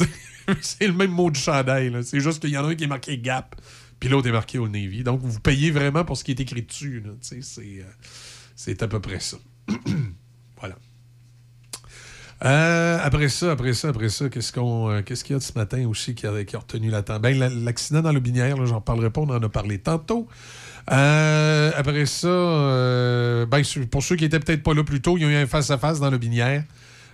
c'est 0.61 0.87
le 0.87 0.93
même 0.95 1.11
mot 1.12 1.31
du 1.31 1.39
chandail. 1.39 1.93
C'est 2.03 2.21
juste 2.21 2.41
qu'il 2.41 2.51
y 2.51 2.59
en 2.59 2.65
a 2.65 2.69
un 2.69 2.75
qui 2.75 2.85
est 2.85 2.89
marqué 2.89 3.19
Gap, 3.19 3.55
puis 4.01 4.09
l'autre 4.09 4.27
est 4.29 4.33
marqué 4.33 4.59
Old 4.59 4.73
Navy. 4.73 5.05
Donc, 5.05 5.21
vous 5.23 5.39
payez 5.41 5.71
vraiment 5.71 6.05
pour 6.05 6.16
ce 6.16 6.25
qui 6.25 6.33
est 6.33 6.41
écrit 6.41 6.62
dessus. 6.62 7.03
euh, 7.07 7.85
c'est 8.57 8.83
à 8.83 8.89
peu 8.89 9.01
près 9.01 9.21
ça. 9.21 9.37
Euh, 12.45 12.99
après 13.03 13.29
ça, 13.31 13.53
après 13.53 13.73
ça, 13.73 13.89
après 13.89 14.11
ça, 14.11 14.29
qu'est-ce 14.29 14.53
qu'on, 14.53 14.91
euh, 14.91 15.03
qu'est-ce 15.03 15.25
qu'il 15.25 15.33
y 15.33 15.37
a 15.37 15.39
de 15.39 15.43
ce 15.45 15.53
matin 15.57 15.87
aussi 15.89 16.15
qui 16.15 16.27
a, 16.27 16.31
retenu 16.31 16.91
l'attention? 16.91 17.21
Ben, 17.21 17.39
la- 17.39 17.49
l'accident 17.49 18.03
dans 18.03 18.12
le 18.12 18.21
binière, 18.21 18.59
là, 18.59 18.66
j'en 18.66 18.83
parlerai 18.83 19.09
pas, 19.11 19.23
on 19.23 19.31
en 19.31 19.43
a 19.43 19.49
parlé 19.49 19.79
tantôt. 19.79 20.29
Euh, 20.93 21.71
après 21.75 22.05
ça, 22.05 22.29
ben, 22.29 23.62
pour 23.91 24.03
ceux 24.03 24.16
qui 24.16 24.27
étaient 24.27 24.41
peut-être 24.41 24.62
pas 24.62 24.75
là 24.75 24.85
plus 24.85 25.01
tôt, 25.01 25.16
il 25.16 25.23
y 25.23 25.27
a 25.27 25.31
eu 25.31 25.37
un 25.37 25.47
face-à-face 25.47 26.01
dans 26.01 26.11
le 26.11 26.19
binière 26.19 26.65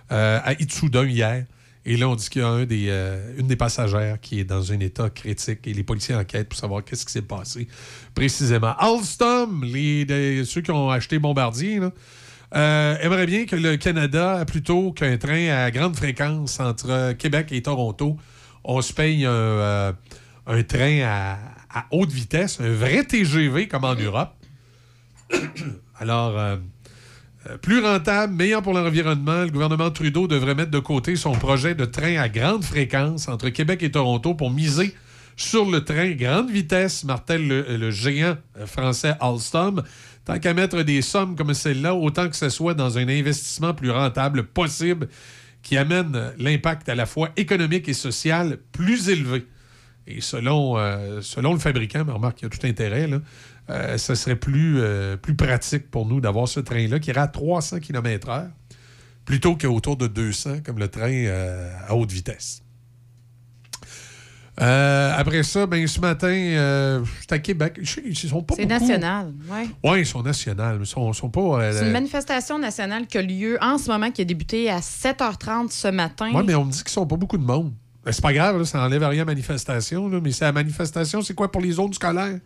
à 0.09 0.51
Itsuda 0.59 1.05
hier. 1.05 1.45
Et 1.85 1.95
là, 1.95 2.09
on 2.09 2.15
dit 2.15 2.29
qu'il 2.29 2.41
y 2.41 2.45
a 2.45 2.49
un 2.49 2.65
des, 2.65 2.89
une 3.37 3.47
des 3.47 3.55
passagères 3.55 4.19
qui 4.19 4.41
est 4.41 4.43
dans 4.43 4.73
un 4.73 4.79
état 4.81 5.09
critique 5.09 5.65
et 5.65 5.73
les 5.73 5.83
policiers 5.83 6.13
enquêtent 6.13 6.49
pour 6.49 6.59
savoir 6.59 6.83
qu'est-ce 6.83 7.05
qui 7.05 7.13
s'est 7.13 7.21
passé 7.21 7.69
précisément. 8.13 8.75
Alstom, 8.77 9.63
les, 9.63 10.03
des- 10.03 10.43
ceux 10.43 10.59
qui 10.61 10.71
ont 10.71 10.89
acheté 10.91 11.17
Bombardier, 11.17 11.79
là, 11.79 11.91
euh, 12.53 12.97
aimerait 12.99 13.25
bien 13.25 13.45
que 13.45 13.55
le 13.55 13.77
Canada, 13.77 14.43
plutôt 14.45 14.91
qu'un 14.91 15.17
train 15.17 15.49
à 15.49 15.71
grande 15.71 15.95
fréquence 15.95 16.59
entre 16.59 17.13
Québec 17.13 17.47
et 17.51 17.61
Toronto, 17.61 18.17
on 18.63 18.81
se 18.81 18.91
paye 18.93 19.25
un, 19.25 19.29
euh, 19.29 19.93
train 20.67 21.01
à, 21.03 21.85
haute 21.91 22.11
vitesse, 22.11 22.59
un 22.59 22.73
vrai 22.73 23.05
TGV 23.05 23.67
comme 23.67 23.85
en 23.85 23.95
Europe. 23.95 24.33
Alors, 25.99 26.37
euh, 26.37 26.57
plus 27.61 27.79
rentable, 27.79 28.33
meilleur 28.33 28.61
pour 28.61 28.73
l'environnement, 28.73 29.43
le 29.43 29.49
gouvernement 29.49 29.89
Trudeau 29.89 30.27
devrait 30.27 30.55
mettre 30.55 30.71
de 30.71 30.79
côté 30.79 31.15
son 31.15 31.31
projet 31.31 31.73
de 31.73 31.85
train 31.85 32.17
à 32.17 32.27
grande 32.27 32.65
fréquence 32.65 33.29
entre 33.29 33.49
Québec 33.49 33.81
et 33.81 33.91
Toronto 33.91 34.33
pour 34.33 34.51
miser 34.51 34.93
sur 35.37 35.69
le 35.69 35.83
train 35.83 36.11
grande 36.11 36.51
vitesse, 36.51 37.03
martèle 37.03 37.47
le, 37.47 37.91
géant 37.91 38.35
français 38.65 39.15
Alstom. 39.19 39.81
Tant 40.25 40.39
qu'à 40.39 40.53
mettre 40.53 40.83
des 40.83 41.01
sommes 41.01 41.35
comme 41.35 41.53
celle-là, 41.53 41.95
autant 41.95 42.29
que 42.29 42.35
ce 42.35 42.49
soit 42.49 42.73
dans 42.73 42.97
un 42.97 43.07
investissement 43.07 43.73
plus 43.73 43.89
rentable 43.89 44.43
possible 44.43 45.07
qui 45.63 45.77
amène 45.77 46.33
l'impact 46.37 46.89
à 46.89 46.95
la 46.95 47.05
fois 47.05 47.29
économique 47.37 47.87
et 47.89 47.93
social 47.93 48.57
plus 48.71 49.09
élevé. 49.09 49.45
Et 50.07 50.21
selon, 50.21 50.77
euh, 50.77 51.21
selon 51.21 51.53
le 51.53 51.59
fabricant, 51.59 52.03
mais 52.05 52.11
remarque 52.11 52.37
qu'il 52.37 52.45
y 52.45 52.51
a 52.51 52.57
tout 52.57 52.65
intérêt, 52.65 53.07
là, 53.07 53.19
euh, 53.69 53.97
ça 53.97 54.15
serait 54.15 54.35
plus, 54.35 54.79
euh, 54.79 55.15
plus 55.17 55.35
pratique 55.35 55.89
pour 55.89 56.07
nous 56.07 56.19
d'avoir 56.19 56.47
ce 56.47 56.59
train-là 56.59 56.99
qui 56.99 57.11
irait 57.11 57.21
à 57.21 57.27
300 57.27 57.79
km/h 57.79 58.49
plutôt 59.25 59.55
qu'autour 59.55 59.97
de 59.97 60.07
200 60.07 60.61
comme 60.65 60.79
le 60.79 60.87
train 60.87 61.27
à 61.87 61.95
haute 61.95 62.11
vitesse. 62.11 62.63
Euh, 64.61 65.13
après 65.17 65.41
ça, 65.43 65.65
ben, 65.65 65.85
ce 65.87 65.99
matin, 65.99 66.27
euh, 66.27 67.03
j'étais 67.21 67.35
à 67.35 67.39
Québec. 67.39 67.79
Ils 68.05 68.15
sont 68.15 68.43
pas 68.43 68.53
C'est 68.55 68.65
national, 68.65 69.33
oui. 69.49 69.69
Oui, 69.83 69.99
ils 70.01 70.05
sont 70.05 70.21
nationaux. 70.21 70.79
Ils 70.79 70.85
sont, 70.85 71.11
sont 71.13 71.29
pas. 71.29 71.41
euh, 71.41 71.71
C'est 71.73 71.85
une 71.85 71.91
manifestation 71.91 72.59
nationale 72.59 73.07
qui 73.07 73.17
a 73.17 73.21
lieu 73.23 73.57
en 73.61 73.77
ce 73.77 73.89
moment, 73.89 74.11
qui 74.11 74.21
a 74.21 74.25
débuté 74.25 74.69
à 74.69 74.79
7h30 74.79 75.71
ce 75.71 75.87
matin. 75.87 76.31
Ouais, 76.33 76.43
mais 76.43 76.53
on 76.55 76.65
me 76.65 76.71
dit 76.71 76.79
qu'ils 76.83 76.89
sont 76.89 77.07
pas 77.07 77.15
beaucoup 77.17 77.37
de 77.37 77.43
monde. 77.43 77.73
C'est 78.09 78.21
pas 78.21 78.33
grave, 78.33 78.57
là, 78.57 78.65
ça 78.65 78.83
enlève 78.83 79.01
rien 79.01 79.11
à 79.11 79.15
la 79.17 79.25
manifestation. 79.25 80.09
là, 80.09 80.19
mais 80.21 80.31
c'est 80.31 80.45
la 80.45 80.51
manifestation, 80.51 81.21
c'est 81.21 81.33
quoi 81.35 81.51
pour 81.51 81.61
les 81.61 81.71
zones 81.71 81.93
scolaires? 81.93 82.39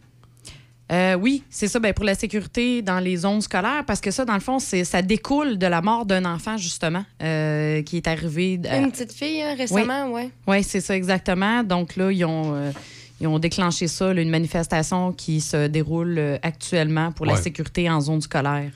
Euh, 0.92 1.16
oui, 1.16 1.42
c'est 1.50 1.68
ça, 1.68 1.80
ben, 1.80 1.94
pour 1.94 2.06
la 2.06 2.14
sécurité 2.14 2.84
dans 2.84 3.00
les 3.00 3.18
zones 3.18 3.42
scolaires, 3.42 3.84
parce 3.88 4.00
que 4.02 4.12
ça, 4.12 4.24
dans 4.24 4.36
le 4.36 4.40
fond, 4.40 4.60
c'est, 4.60 4.84
ça 4.84 5.02
découle 5.02 5.58
de 5.58 5.66
la 5.66 5.82
mort 5.82 6.06
d'un 6.06 6.26
enfant, 6.26 6.58
justement, 6.58 7.04
euh, 7.24 7.82
qui 7.82 7.98
est 7.98 8.08
arrivé. 8.08 8.60
euh, 8.66 8.84
Une 8.84 8.92
petite 8.92 9.12
fille, 9.12 9.42
hein, 9.42 9.56
récemment, 9.58 10.12
ouais. 10.12 10.30
Oui, 10.46 10.64
c'est 10.64 10.82
ça, 10.82 10.96
exactement. 10.96 11.64
Donc 11.64 11.96
là, 11.96 12.12
ils 12.12 12.24
ont, 12.24 12.54
euh, 12.54 12.72
ils 13.20 13.26
ont 13.26 13.40
déclenché 13.40 13.88
ça, 13.88 14.14
là, 14.14 14.22
une 14.22 14.30
manifestation 14.30 15.12
qui 15.12 15.42
se 15.42 15.66
déroule 15.66 16.20
euh, 16.20 16.38
actuellement 16.44 17.12
pour 17.12 17.26
la 17.26 17.36
sécurité 17.38 17.90
en 17.90 18.00
zone 18.00 18.22
scolaire. 18.22 18.70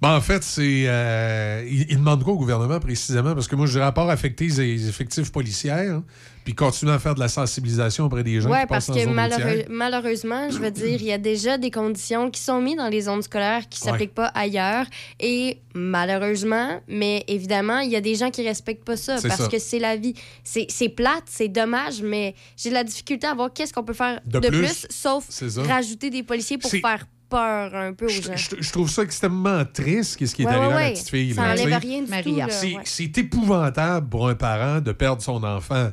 Ben, 0.00 0.14
en 0.14 0.20
fait, 0.20 0.44
c'est. 0.44 0.84
euh, 0.86 1.64
ils, 1.68 1.86
ils 1.90 1.96
demandent 1.96 2.22
quoi 2.22 2.34
au 2.34 2.38
gouvernement 2.38 2.78
précisément? 2.78 3.34
Parce 3.34 3.48
que 3.48 3.56
moi, 3.56 3.66
je 3.66 3.78
rapport 3.80 4.08
affecter 4.10 4.46
les 4.46 4.88
effectifs 4.88 5.32
policiers, 5.32 5.70
hein, 5.70 6.04
puis 6.46 6.54
continuer 6.54 6.92
à 6.92 7.00
faire 7.00 7.16
de 7.16 7.20
la 7.20 7.26
sensibilisation 7.26 8.04
auprès 8.04 8.22
des 8.22 8.40
gens 8.40 8.48
Oui, 8.48 8.58
parce 8.68 8.86
que 8.86 9.04
malheureux- 9.08 9.64
malheureusement, 9.68 10.48
je 10.48 10.58
veux 10.58 10.70
dire, 10.70 10.94
il 11.00 11.02
y 11.06 11.10
a 11.12 11.18
déjà 11.18 11.58
des 11.58 11.72
conditions 11.72 12.30
qui 12.30 12.40
sont 12.40 12.60
mises 12.62 12.76
dans 12.76 12.88
les 12.88 13.00
zones 13.00 13.20
scolaires 13.22 13.68
qui 13.68 13.80
ne 13.82 13.86
Ouais. 13.86 13.90
s'appliquent 13.90 14.14
pas 14.14 14.26
ailleurs. 14.28 14.86
Et 15.18 15.58
malheureusement, 15.74 16.80
mais 16.86 17.24
évidemment, 17.26 17.80
il 17.80 17.90
y 17.90 17.96
a 17.96 18.00
des 18.00 18.14
gens 18.14 18.30
qui 18.30 18.42
ne 18.42 18.46
respectent 18.46 18.84
pas 18.84 18.96
ça 18.96 19.16
parce 19.20 19.42
ça. 19.42 19.48
que 19.48 19.58
c'est 19.58 19.80
la 19.80 19.96
vie. 19.96 20.14
C'est 20.44 20.66
c'est 20.68 20.88
plate, 20.88 21.24
c'est 21.26 21.48
dommage, 21.48 22.00
mais 22.00 22.36
j'ai 22.56 22.68
de 22.68 22.74
la 22.74 22.84
difficulté 22.84 23.26
à 23.26 23.34
voir 23.34 23.52
qu'est-ce 23.52 23.72
qu'on 23.72 23.82
peut 23.82 23.92
faire 23.92 24.20
De 24.24 24.38
de, 24.38 24.48
plus, 24.48 24.58
plus, 24.60 24.86
sauf 24.88 25.24
rajouter 25.66 26.10
des 26.10 26.22
policiers 26.22 26.58
pour 26.58 26.70
faire 26.70 27.06
peur 27.28 27.74
un 27.74 27.92
peu 27.92 28.06
aux 28.06 28.08
gens. 28.08 28.36
Je, 28.36 28.54
je 28.60 28.70
trouve 28.72 28.88
ça 28.88 29.02
extrêmement 29.02 29.64
triste, 29.64 30.24
ce 30.24 30.32
qui 30.32 30.42
est 30.42 30.46
Ouais, 30.46 30.52
arrivé 30.52 30.66
ouais, 30.68 30.74
à 30.74 30.84
la 30.84 30.90
petite 30.92 31.10
fille. 31.10 31.34
Ça 31.34 31.42
là, 31.42 31.48
enlève 31.50 31.64
tu 31.64 31.70
sais. 31.72 31.76
rien 31.78 32.02
du 32.02 32.08
Maria. 32.10 32.46
tout. 32.46 32.52
C'est 32.54 32.74
ouais. 32.76 32.80
c'est 32.84 33.18
épouvantable 33.18 34.08
pour 34.08 34.28
un 34.28 34.36
parent 34.36 34.80
de 34.80 34.92
perdre 34.92 35.20
son 35.22 35.42
enfant. 35.42 35.90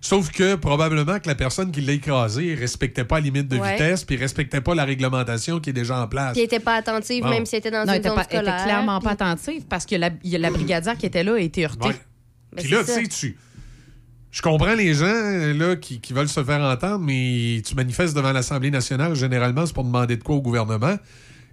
Sauf 0.00 0.30
que 0.30 0.54
probablement 0.56 1.18
que 1.18 1.28
la 1.28 1.34
personne 1.34 1.70
qui 1.72 1.80
l'a 1.80 1.92
écrasé 1.92 2.54
respectait 2.54 3.04
pas 3.04 3.16
la 3.16 3.20
limite 3.22 3.48
de 3.48 3.58
Ouais. 3.58 3.72
vitesse 3.72 4.04
puis 4.04 4.16
respectait 4.16 4.60
pas 4.60 4.74
la 4.74 4.84
réglementation 4.84 5.60
qui 5.60 5.70
est 5.70 5.72
déjà 5.74 6.00
en 6.02 6.08
place. 6.08 6.32
Puis 6.32 6.40
elle 6.40 6.44
n'était 6.46 6.60
pas 6.60 6.74
attentive, 6.74 7.22
Bon. 7.22 7.30
même 7.30 7.44
si 7.46 7.50
c'était 7.52 7.70
dans 7.70 7.84
Non, 7.84 7.92
une 7.92 7.98
était, 8.00 8.08
zone 8.08 8.16
pas, 8.16 8.26
elle 8.30 8.38
était 8.40 8.46
scolaire. 8.46 8.64
clairement 8.64 9.00
pas 9.00 9.10
attentive 9.10 9.64
parce 9.68 9.86
que 9.86 9.94
la, 9.96 10.10
il 10.24 10.30
y 10.30 10.36
a 10.36 10.38
la 10.38 10.50
brigadière 10.50 10.96
qui 10.96 11.06
était 11.06 11.22
là 11.24 11.34
a 11.34 11.38
été 11.40 11.64
heurtée. 11.64 11.88
Ouais. 11.88 11.94
Ben, 12.54 12.62
Puis 12.62 12.70
là, 12.72 12.78
c'est 12.84 13.02
tu 13.02 13.10
sais, 13.10 13.28
tu. 13.28 13.36
Je 14.30 14.42
comprends 14.42 14.74
les 14.74 14.92
gens 14.94 15.06
là, 15.06 15.76
qui, 15.76 16.00
qui 16.00 16.12
veulent 16.12 16.28
se 16.28 16.42
faire 16.44 16.60
entendre, 16.60 16.98
mais 16.98 17.62
tu 17.66 17.74
manifestes 17.74 18.14
devant 18.14 18.32
l'Assemblée 18.32 18.70
nationale, 18.70 19.14
généralement, 19.14 19.64
c'est 19.64 19.72
pour 19.74 19.84
demander 19.84 20.16
de 20.16 20.22
quoi 20.22 20.36
au 20.36 20.42
gouvernement. 20.42 20.96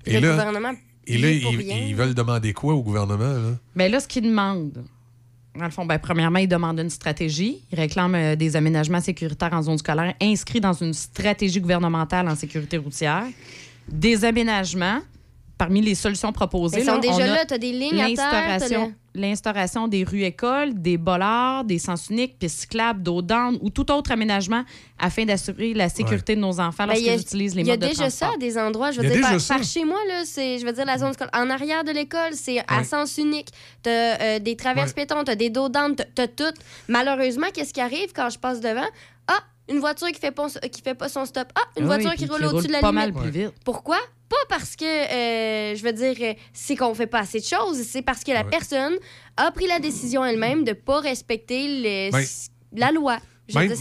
Et 0.06 0.20
Le 0.20 0.28
là, 0.28 0.36
gouvernement 0.36 0.74
et 1.08 1.18
là 1.20 1.30
ils, 1.30 1.88
ils 1.90 1.95
veulent 1.95 2.14
demander 2.16 2.52
quoi 2.54 2.74
au 2.74 2.82
gouvernement? 2.84 3.24
Là? 3.34 3.52
Mais 3.76 3.88
là, 3.90 4.00
ce 4.00 4.08
qu'ils 4.08 4.24
demandent, 4.24 4.84
dans 5.56 5.66
le 5.66 5.72
fond, 5.72 5.85
ben, 5.85 5.98
premièrement, 6.00 6.40
ils 6.40 6.48
demandent 6.48 6.80
une 6.80 6.90
stratégie. 6.90 7.61
Ils 7.72 7.80
réclament 7.80 8.16
euh, 8.16 8.35
des 8.35 8.56
aménagements 8.56 9.01
sécuritaires 9.01 9.53
en 9.53 9.61
zone 9.61 9.77
scolaire 9.77 10.14
inscrits 10.22 10.59
dans 10.59 10.74
une 10.74 10.93
stratégie 10.93 11.61
gouvernementale 11.61 12.27
en 12.27 12.35
sécurité 12.35 12.77
routière. 12.77 13.24
Des 13.88 14.25
aménagements, 14.25 15.00
parmi 15.58 15.82
les 15.82 15.95
solutions 15.95 16.32
proposées. 16.34 16.80
Ils 16.80 16.85
sont 16.85 16.93
là, 16.93 17.00
déjà 17.00 17.14
on 17.16 17.19
a 17.22 17.27
là, 17.27 17.45
t'as 17.45 17.58
des 17.58 17.72
lignes 17.72 18.01
à 18.01 18.08
terre, 18.08 18.17
t'as 18.59 18.88
l'instauration- 19.16 19.88
des 19.88 20.03
rues 20.03 20.24
écoles, 20.24 20.74
des 20.74 20.98
bollards, 20.98 21.64
des 21.64 21.80
sens 21.80 22.09
uniques, 22.09 22.38
pistes 22.38 22.59
cyclables, 22.59 23.01
d'eau 23.01 23.22
d'âne 23.22 23.58
ou 23.61 23.69
tout 23.69 23.90
autre 23.92 24.11
aménagement 24.11 24.64
afin 25.00 25.24
d'assurer 25.24 25.74
la 25.74 25.88
sécurité 25.88 26.35
de 26.35 26.42
nos 26.42 26.59
enfants 26.59 26.85
Ben, 26.85 26.95
il 26.98 27.03
y 27.03 27.06
lorsqu'ils 27.06 27.09
a- 27.11 27.22
utilisent 27.22 27.56
les 27.56 27.61
Il 27.61 27.67
y 27.67 27.72
a 27.72 27.74
modes 27.74 27.82
de 27.82 27.88
déjà 27.88 28.03
transport. 28.03 28.30
ça 28.30 28.35
à 28.35 28.38
des 28.38 28.58
endroits. 28.58 28.92
Je 28.92 29.00
veux 29.00 29.09
dire, 29.09 29.22
par, 29.48 29.64
chez 29.64 29.85
moi, 29.85 30.00
là, 30.09 30.24
c'est, 30.25 30.59
je 30.59 30.66
veux 30.66 30.74
dire, 30.74 30.85
la 30.85 30.98
zone 30.98 31.14
scolaire. 31.14 31.32
En 31.34 31.50
arrière 31.50 31.84
de 31.85 31.92
l'école, 31.92 32.34
c'est 32.34 32.59
à 32.67 32.84
sens 32.84 33.17
unique. 33.17 33.48
Tu 33.84 33.90
as 33.90 34.40
des 34.40 34.58
traverses 34.58 34.90
Ouais. 34.90 35.06
piétons, 35.06 35.24
tu 35.24 35.32
as 35.32 35.35
des 35.35 35.50
dos 35.50 35.69
d'âne, 35.69 35.95
tu 35.95 36.22
as 36.22 36.27
tout. 36.27 36.43
Malheureusement, 36.90 37.48
qu'est-ce 37.53 37.74
qui 37.74 37.82
arrive 37.82 38.11
quand 38.14 38.30
je 38.30 38.38
passe 38.38 38.59
devant? 38.59 38.85
Ah, 39.27 39.40
une 39.69 39.80
voiture 39.80 40.08
qui 40.11 40.19
fait 40.19 40.32
pas, 40.32 40.48
qui 40.72 40.82
fait 40.82 40.93
pas 40.93 41.08
son 41.09 41.25
stop. 41.25 41.48
Ah, 41.56 41.61
une 41.77 41.84
Oui, 41.84 41.88
voiture 41.88 42.11
qui 42.16 42.25
qui 42.25 42.30
roule 42.30 42.45
au-dessus 42.45 42.67
de 42.67 42.74
la 42.74 42.82
pas 42.82 42.92
limite. 42.92 43.14
mal 43.16 43.24
plus 43.24 43.32
vite. 43.32 43.53
Pourquoi? 43.64 43.98
Pas 44.28 44.36
parce 44.50 44.76
que, 44.76 44.84
euh, 44.86 45.76
je 45.76 45.84
veux 45.84 45.94
dire, 45.94 46.16
euh, 46.22 46.34
c'est 46.52 46.76
qu'on 46.76 46.94
fait 46.95 47.08
pas 47.08 47.20
assez 47.20 47.40
de 47.40 47.45
choses. 47.45 47.82
C'est 47.84 48.02
parce 48.02 48.24
que 48.24 48.32
la 48.32 48.44
Ouais. 48.44 48.50
personne 48.50 48.95
a 49.38 49.52
pris 49.52 49.68
la 49.68 49.80
décision 49.80 50.26
elle-même 50.26 50.64
de 50.64 50.74
pas 50.74 51.00
respecter 51.00 52.10
Ben, 52.12 52.24
la 52.76 52.92
loi. 52.92 53.18
Même, 53.54 53.68
dire, 53.68 53.78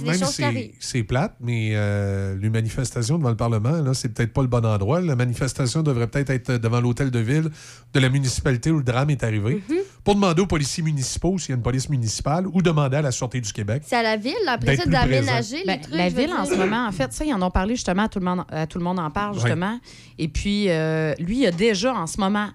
c'est 0.80 0.96
même 0.98 1.06
plate, 1.06 1.36
mais 1.40 1.70
euh, 1.72 2.36
les 2.38 2.50
manifestations 2.50 3.16
devant 3.16 3.30
le 3.30 3.36
Parlement, 3.36 3.70
là, 3.80 3.94
c'est 3.94 4.10
peut-être 4.10 4.32
pas 4.34 4.42
le 4.42 4.48
bon 4.48 4.64
endroit. 4.64 5.00
La 5.00 5.16
manifestation 5.16 5.82
devrait 5.82 6.06
peut-être 6.06 6.28
être 6.30 6.52
devant 6.58 6.80
l'hôtel 6.80 7.10
de 7.10 7.18
ville 7.18 7.48
de 7.94 8.00
la 8.00 8.10
municipalité 8.10 8.70
où 8.70 8.76
le 8.78 8.84
drame 8.84 9.08
est 9.10 9.24
arrivé 9.24 9.62
Mhm. 9.68 9.76
pour 10.04 10.16
demander 10.16 10.42
aux 10.42 10.46
policiers 10.46 10.82
municipaux 10.82 11.38
s'il 11.38 11.50
y 11.50 11.52
a 11.52 11.56
une 11.56 11.62
police 11.62 11.88
municipale 11.88 12.46
ou 12.46 12.60
demander 12.60 12.98
à 12.98 13.02
la 13.02 13.10
Sûreté 13.10 13.40
du 13.40 13.52
Québec. 13.52 13.82
C'est 13.86 13.96
à 13.96 14.02
la 14.02 14.16
ville, 14.18 14.34
après 14.46 14.72
D'être 14.76 14.80
ça, 14.80 14.82
plus 14.84 14.92
d'aménager 14.92 15.56
les 15.58 15.64
Ben, 15.64 15.80
trucs. 15.80 15.94
la 15.94 16.08
ville, 16.10 16.32
en 16.34 16.44
ce 16.44 16.54
moment, 16.56 16.86
en 16.86 16.92
fait, 16.92 17.12
ça, 17.14 17.24
ils 17.24 17.32
en 17.32 17.40
ont 17.40 17.50
parlé 17.50 17.74
justement, 17.74 18.02
à 18.04 18.08
tout 18.08 18.18
le 18.18 18.26
monde, 18.26 18.44
à 18.50 18.66
tout 18.66 18.76
le 18.78 18.84
monde 18.84 18.98
en 18.98 19.10
parle, 19.10 19.34
Ouais. 19.34 19.40
justement. 19.40 19.80
Et 20.18 20.28
puis, 20.28 20.68
euh, 20.68 21.14
lui, 21.18 21.36
il 21.36 21.42
y 21.42 21.46
a 21.46 21.50
déjà, 21.52 21.94
en 21.94 22.06
ce 22.06 22.20
moment 22.20 22.48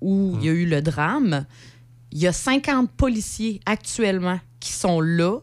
où 0.00 0.36
il 0.40 0.46
y 0.46 0.48
a 0.48 0.52
eu 0.52 0.66
le 0.66 0.80
drame, 0.80 1.44
il 2.12 2.18
y 2.18 2.26
a 2.28 2.32
50 2.32 2.90
policiers 2.92 3.60
actuellement 3.66 4.38
qui 4.60 4.72
sont 4.72 5.00
là, 5.00 5.38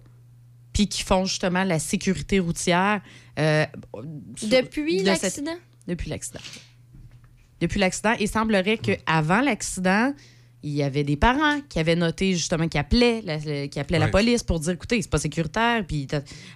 puis 0.79 0.87
qui 0.87 1.03
font 1.03 1.25
justement 1.25 1.65
la 1.65 1.77
sécurité 1.77 2.39
routière. 2.39 3.01
euh, 3.37 3.65
sur- 4.37 4.47
Depuis 4.47 5.03
de 5.03 5.07
cette- 5.13 5.23
l'accident? 5.23 5.57
Depuis 5.87 6.09
l'accident. 6.09 6.39
Depuis 7.59 7.79
l'accident. 7.81 8.13
Il 8.19 8.29
semblerait 8.29 8.77
qu'avant 8.77 9.41
l'accident, 9.41 10.13
il 10.63 10.71
y 10.71 10.81
avait 10.83 11.03
des 11.03 11.17
parents 11.17 11.59
qui 11.67 11.79
avaient 11.79 11.97
noté 11.97 12.31
justement 12.33 12.69
qui 12.69 12.77
appelaient, 12.77 13.21
la, 13.25 13.67
qui 13.67 13.77
appelaient 13.79 13.99
la 13.99 14.07
police 14.07 14.43
pour 14.43 14.61
dire 14.61 14.71
écoutez, 14.73 15.01
c'est 15.01 15.09
pas 15.11 15.17
sécuritaire, 15.17 15.85
puis 15.85 16.07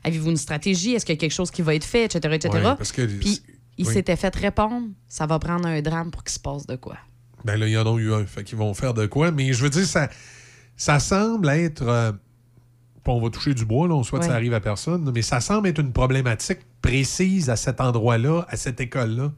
avez-vous 0.06 0.30
une 0.32 0.38
stratégie, 0.38 0.94
est-ce 0.94 1.06
qu'il 1.06 1.16
y 1.16 1.18
a 1.18 1.20
quelque 1.20 1.34
chose 1.34 1.52
qui 1.52 1.62
va 1.62 1.76
être 1.76 1.84
fait, 1.84 2.06
etc. 2.06 2.34
etc. 2.36 2.54
Ouais, 2.56 2.62
parce 2.78 2.94
que- 2.94 3.06
puis 3.06 3.42
il 3.78 3.86
oui. 3.88 3.94
s'était 3.94 4.16
fait 4.16 4.34
répondre 4.36 4.88
ça 5.10 5.26
va 5.26 5.38
prendre 5.40 5.68
un 5.68 5.82
drame 5.82 6.12
pour 6.12 6.24
qu'il 6.24 6.34
se 6.34 6.40
passe 6.40 6.66
de 6.66 6.78
quoi. 6.78 6.98
Ben 7.44 7.58
là, 7.58 7.68
il 7.68 7.72
y 7.74 7.78
en 7.78 7.94
a 7.94 8.00
eu 8.00 8.14
un. 8.14 8.26
Fait 8.26 8.46
qu'ils 8.46 8.58
vont 8.58 8.74
faire 8.74 8.94
de 8.94 9.06
quoi. 9.06 9.32
Mais 9.32 9.52
je 9.52 9.62
veux 9.64 9.70
dire, 9.70 9.86
ça, 9.86 10.10
ça 10.78 11.00
semble 11.02 11.50
être. 11.50 11.84
euh, 11.84 12.14
on 13.12 13.20
va 13.22 13.30
toucher 13.30 13.54
du 13.54 13.66
bois, 13.66 13.88
là, 13.88 13.96
on 13.96 14.04
souhaite 14.04 14.22
que 14.22 14.28
ça 14.28 14.34
arrive 14.36 14.54
à 14.54 14.60
personne, 14.62 15.12
mais 15.14 15.22
ça 15.22 15.42
semble 15.42 15.68
être 15.68 15.80
une 15.80 15.92
problématique 15.92 16.60
précise 16.82 17.50
à 17.50 17.56
cet 17.56 17.82
endroit-là, 17.82 18.46
à 18.48 18.56
cette 18.56 18.80
école-là. 18.80 19.32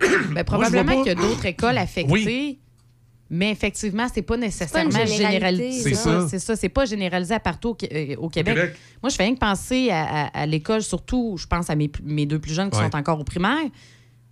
Ben, 0.32 0.44
probablement 0.44 0.84
pas- 0.84 0.98
qu'il 0.98 1.06
y 1.08 1.10
a 1.10 1.14
d'autres 1.14 1.46
écoles 1.46 1.78
affectées. 1.78 2.58
Mais 3.30 3.50
effectivement, 3.50 4.06
c'est 4.12 4.22
pas 4.22 4.38
nécessairement 4.38 5.04
généralisé. 5.04 5.82
C'est 5.82 5.94
ça, 5.94 6.26
c'est 6.28 6.38
ça. 6.38 6.56
C'est 6.56 6.70
pas 6.70 6.86
généralisé 6.86 7.34
à 7.34 7.40
partout 7.40 7.70
au, 7.70 7.76
euh, 7.92 8.16
au 8.16 8.30
Québec. 8.30 8.54
Québec. 8.54 8.76
Moi, 9.02 9.10
je 9.10 9.16
fais 9.16 9.24
rien 9.24 9.34
que 9.34 9.38
penser 9.38 9.90
à, 9.90 10.02
à- 10.28 10.40
à 10.42 10.46
l'école, 10.46 10.82
surtout, 10.82 11.36
je 11.38 11.46
pense 11.46 11.68
à 11.68 11.74
mes, 11.74 11.90
mes 12.02 12.24
deux 12.24 12.38
plus 12.38 12.54
jeunes 12.54 12.70
qui 12.70 12.78
Ouais. 12.78 12.84
sont 12.90 12.96
encore 12.96 13.20
au 13.20 13.24
primaire. 13.24 13.58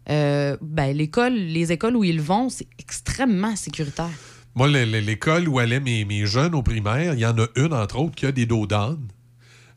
Euh, 0.08 0.56
ben, 0.62 0.96
l'école, 0.96 1.34
les 1.34 1.72
écoles 1.72 1.94
où 1.96 2.04
ils 2.04 2.20
vont, 2.22 2.48
c'est 2.48 2.68
extrêmement 2.78 3.54
sécuritaire. 3.56 4.08
Moi, 4.56 4.68
le- 4.68 4.84
le- 4.84 4.98
l'école 5.00 5.48
où 5.48 5.58
allaient 5.60 5.80
mes, 5.80 6.04
mes 6.04 6.26
jeunes 6.26 6.54
au 6.54 6.62
primaire, 6.62 7.14
il 7.14 7.20
y 7.20 7.26
en 7.26 7.38
a 7.38 7.46
une, 7.56 7.72
entre 7.74 7.98
autres, 7.98 8.14
qui 8.16 8.26
a 8.26 8.32
des 8.32 8.46
dos 8.46 8.66
d'âne. 8.66 8.98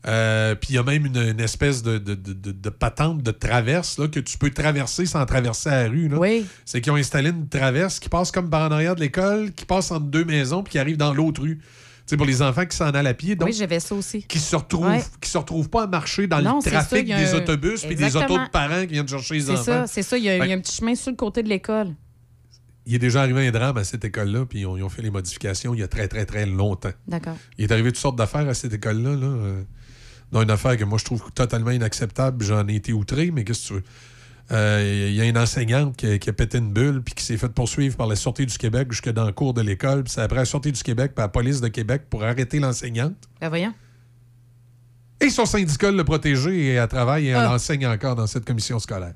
Euh, 0.07 0.55
Puis 0.55 0.69
il 0.71 0.75
y 0.75 0.77
a 0.77 0.83
même 0.83 1.05
une, 1.05 1.17
une 1.17 1.41
espèce 1.41 1.83
de, 1.83 1.97
de- 1.97 2.15
de- 2.15 2.31
de- 2.31 2.51
de 2.53 2.69
patente 2.69 3.21
de 3.21 3.31
traverse 3.31 3.99
là, 3.99 4.07
que 4.07 4.21
tu 4.21 4.37
peux 4.37 4.49
traverser 4.49 5.05
sans 5.05 5.25
traverser 5.25 5.69
la 5.69 5.89
rue. 5.89 6.09
Oui. 6.15 6.45
C'est 6.63 6.79
qu'ils 6.79 6.93
ont 6.93 6.95
installé 6.95 7.31
une 7.31 7.49
traverse 7.49 7.99
qui 7.99 8.07
passe 8.07 8.31
comme 8.31 8.49
par 8.49 8.69
en 8.69 8.71
arrière 8.71 8.95
de 8.95 9.01
l'école, 9.01 9.51
qui 9.51 9.65
passe 9.65 9.91
entre 9.91 10.05
deux 10.05 10.23
maisons, 10.23 10.63
puis 10.63 10.71
qui 10.71 10.79
arrive 10.79 10.95
dans 10.95 11.13
l'autre 11.13 11.41
rue. 11.41 11.57
Tu 11.57 11.63
sais, 12.05 12.17
pour 12.17 12.25
les 12.25 12.41
enfants 12.41 12.65
qui 12.65 12.77
s'en 12.77 12.85
allent 12.91 13.05
à 13.07 13.13
pied. 13.13 13.35
Donc, 13.35 13.49
oui, 13.49 13.53
j'avais 13.53 13.81
ça 13.81 13.93
aussi. 13.93 14.23
qui 14.23 14.39
se 14.39 14.55
retrouvent, 14.55 14.87
Ouais. 14.87 15.03
qui 15.19 15.29
se 15.29 15.37
retrouvent 15.37 15.69
pas 15.69 15.83
à 15.83 15.87
marcher 15.87 16.27
dans 16.27 16.41
Non, 16.41 16.55
le 16.55 16.61
c'est 16.61 16.69
ça, 16.71 16.77
trafic 16.85 17.05
des 17.05 17.13
un- 17.33 17.37
autobus 17.37 17.81
puis 17.85 17.95
des 17.95 18.15
autos 18.15 18.37
de 18.37 18.49
parents 18.49 18.81
qui 18.85 18.93
viennent 18.93 19.07
chercher 19.07 19.33
les 19.35 19.41
C'est 19.41 19.51
enfants. 19.51 19.63
ça, 19.65 19.87
c'est 19.87 20.01
ça. 20.01 20.17
Il 20.17 20.23
y, 20.23 20.29
a, 20.29 20.45
y 20.45 20.53
un 20.53 20.59
petit 20.61 20.77
chemin 20.77 20.95
sur 20.95 21.11
le 21.11 21.17
côté 21.17 21.43
de 21.43 21.49
l'école. 21.49 21.93
Il 22.85 22.95
est 22.95 22.99
déjà 22.99 23.21
arrivé 23.21 23.47
un 23.47 23.51
drame 23.51 23.77
à 23.77 23.83
cette 23.83 24.03
école-là, 24.05 24.45
puis 24.45 24.61
ils 24.61 24.65
ont, 24.65 24.75
ils 24.77 24.83
ont 24.83 24.89
fait 24.89 25.01
les 25.01 25.11
modifications 25.11 25.73
il 25.75 25.79
y 25.81 25.83
a 25.83 25.87
très, 25.87 26.07
très, 26.07 26.25
très 26.25 26.45
longtemps. 26.45 26.91
D'accord. 27.07 27.37
Il 27.57 27.65
est 27.65 27.71
arrivé 27.71 27.91
toutes 27.91 28.01
sortes 28.01 28.15
d'affaires 28.17 28.47
à 28.47 28.53
cette 28.53 28.73
école-là. 28.73 29.11
Là, 29.15 29.27
euh, 29.27 29.63
dont 30.31 30.41
une 30.41 30.51
affaire 30.51 30.75
que 30.77 30.83
moi, 30.85 30.97
je 30.97 31.05
trouve 31.05 31.23
totalement 31.33 31.71
inacceptable. 31.71 32.43
J'en 32.43 32.67
ai 32.67 32.75
été 32.75 32.93
outré, 32.93 33.31
mais 33.31 33.43
qu'est-ce 33.43 33.61
que 33.61 33.67
tu 33.67 33.73
veux? 33.75 33.83
Euh, 34.51 35.07
Il 35.09 35.13
y 35.15 35.21
a 35.21 35.25
une 35.25 35.37
enseignante 35.37 35.95
qui, 35.97 36.07
a- 36.07 36.17
qui 36.17 36.29
a 36.29 36.33
pété 36.33 36.57
une 36.57 36.71
bulle 36.73 37.03
puis 37.03 37.13
qui 37.13 37.23
s'est 37.23 37.37
fait 37.37 37.49
poursuivre 37.49 37.95
par 37.95 38.07
la 38.07 38.15
Sûreté 38.15 38.45
du 38.47 38.57
Québec 38.57 38.87
jusque 38.91 39.09
dans 39.09 39.25
le 39.25 39.31
cours 39.33 39.53
de 39.53 39.61
l'école. 39.61 40.03
Puis 40.03 40.13
c'est 40.13 40.21
après 40.21 40.37
la 40.39 40.45
Sûreté 40.45 40.71
du 40.71 40.81
Québec 40.81 41.13
par 41.13 41.25
la 41.25 41.29
police 41.29 41.61
de 41.61 41.67
Québec 41.67 42.03
pour 42.09 42.23
arrêter 42.23 42.59
l'enseignante. 42.59 43.13
Ben 43.39 43.49
voyons. 43.49 43.73
Et 45.21 45.29
son 45.29 45.45
syndicat 45.45 45.91
l'a 45.91 46.03
protégée 46.03 46.57
et 46.59 46.73
elle 46.75 46.87
travaille 46.87 47.25
et 47.27 47.29
elle 47.29 47.35
Ah. 47.37 47.53
enseigne 47.53 47.85
encore 47.87 48.15
dans 48.15 48.25
cette 48.27 48.45
commission 48.45 48.79
scolaire. 48.79 49.13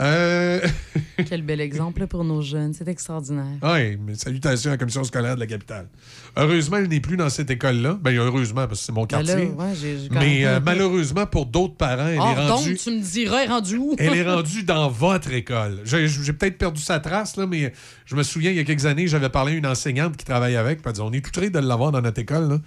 Euh... 0.00 0.60
Quel 1.28 1.42
bel 1.42 1.60
exemple 1.60 2.06
pour 2.06 2.24
nos 2.24 2.40
jeunes. 2.40 2.72
C'est 2.72 2.88
extraordinaire. 2.88 3.58
Oui, 3.62 3.96
mais 3.96 4.14
salutations 4.14 4.70
à 4.70 4.74
la 4.74 4.78
commission 4.78 5.04
scolaire 5.04 5.34
de 5.34 5.40
la 5.40 5.46
capitale. 5.46 5.88
Heureusement, 6.36 6.78
elle 6.78 6.88
n'est 6.88 7.00
plus 7.00 7.16
dans 7.16 7.28
cette 7.28 7.50
école-là. 7.50 7.98
Ben, 8.00 8.16
heureusement, 8.16 8.66
parce 8.66 8.80
que 8.80 8.86
c'est 8.86 8.92
mon 8.92 9.04
Ben 9.04 9.22
là, 9.22 9.34
quartier. 9.34 9.98
mais 10.12 10.46
euh, 10.46 10.60
malheureusement, 10.64 11.26
pour 11.26 11.46
d'autres 11.46 11.76
parents, 11.76 12.08
elle 12.08 12.18
Hors 12.18 12.38
est 12.38 12.48
rendue... 12.48 12.76
tu 12.76 12.90
me 12.90 13.00
diras, 13.00 13.42
elle 13.42 13.48
est 13.50 13.52
rendue 13.52 13.76
où? 13.76 13.94
Elle 13.98 14.16
est 14.16 14.28
rendue 14.28 14.62
dans 14.64 14.88
votre 14.88 15.32
école. 15.32 15.80
J'ai 15.84 16.32
peut-être 16.32 16.58
perdu 16.58 16.80
sa 16.80 16.98
trace, 16.98 17.36
là, 17.36 17.46
mais 17.46 17.72
je 18.06 18.16
me 18.16 18.22
souviens, 18.22 18.50
il 18.50 18.56
y 18.56 18.60
a 18.60 18.64
quelques 18.64 18.86
années, 18.86 19.06
j'avais 19.06 19.28
parlé 19.28 19.52
à 19.52 19.56
une 19.56 19.66
enseignante 19.66 20.16
qui 20.16 20.24
travaille 20.24 20.56
avec. 20.56 20.80
Elle 20.84 21.02
On 21.02 21.12
est 21.12 21.24
tout 21.24 21.40
de 21.40 21.58
l'avoir 21.58 21.92
dans 21.92 22.00
notre 22.00 22.20
école. 22.20 22.48
Là. 22.48 22.58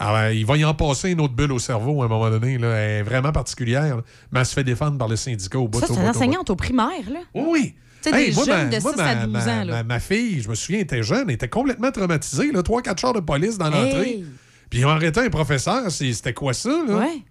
Alors, 0.00 0.16
euh, 0.16 0.32
il 0.32 0.46
va 0.46 0.56
y 0.56 0.64
en 0.64 0.74
passer 0.74 1.10
une 1.10 1.20
autre 1.20 1.34
bulle 1.34 1.50
au 1.52 1.58
cerveau 1.58 2.02
à 2.02 2.04
un 2.04 2.08
moment 2.08 2.30
donné. 2.30 2.56
Là. 2.58 2.68
Elle 2.76 2.90
est 3.00 3.02
vraiment 3.02 3.32
particulière. 3.32 3.96
là. 3.96 4.02
Mais 4.30 4.40
elle 4.40 4.46
se 4.46 4.52
fait 4.54 4.64
défendre 4.64 4.96
par 4.98 5.08
le 5.08 5.16
syndicat 5.16 5.58
au 5.58 5.66
bout 5.68 5.80
Ça, 5.80 5.86
c'est 5.88 5.94
une 5.94 6.06
enseignante 6.08 6.50
au 6.50 6.56
primaire, 6.56 7.10
là. 7.10 7.20
Oui, 7.34 7.74
sais, 8.00 8.12
des 8.12 8.32
moi, 8.32 8.44
jeunes 8.44 8.68
ma- 8.70 8.76
de 8.78 8.82
moi, 8.82 8.92
6 8.94 9.00
à 9.00 9.04
ma- 9.04 9.24
12 9.26 9.32
ma- 9.32 9.40
ans, 9.40 9.64
là. 9.64 9.72
Ma, 9.72 9.82
ma 9.82 10.00
fille, 10.00 10.40
je 10.40 10.48
me 10.48 10.54
souviens, 10.54 10.80
était 10.80 11.02
jeune, 11.02 11.24
elle 11.28 11.34
était 11.34 11.48
complètement 11.48 11.90
traumatisée. 11.90 12.52
Là, 12.52 12.62
trois, 12.62 12.80
quatre 12.80 13.00
chars 13.00 13.12
de 13.12 13.20
police 13.20 13.58
dans 13.58 13.70
l'entrée. 13.70 14.10
Hey! 14.10 14.24
Puis 14.70 14.80
ils 14.80 14.84
ont 14.86 14.90
arrêté 14.90 15.18
un 15.20 15.30
professeur. 15.30 15.90
c'est- 15.90 16.12
C'était 16.12 16.34
quoi 16.34 16.52
ça? 16.54 16.68
Là? 16.86 16.98
Ouais. 16.98 17.22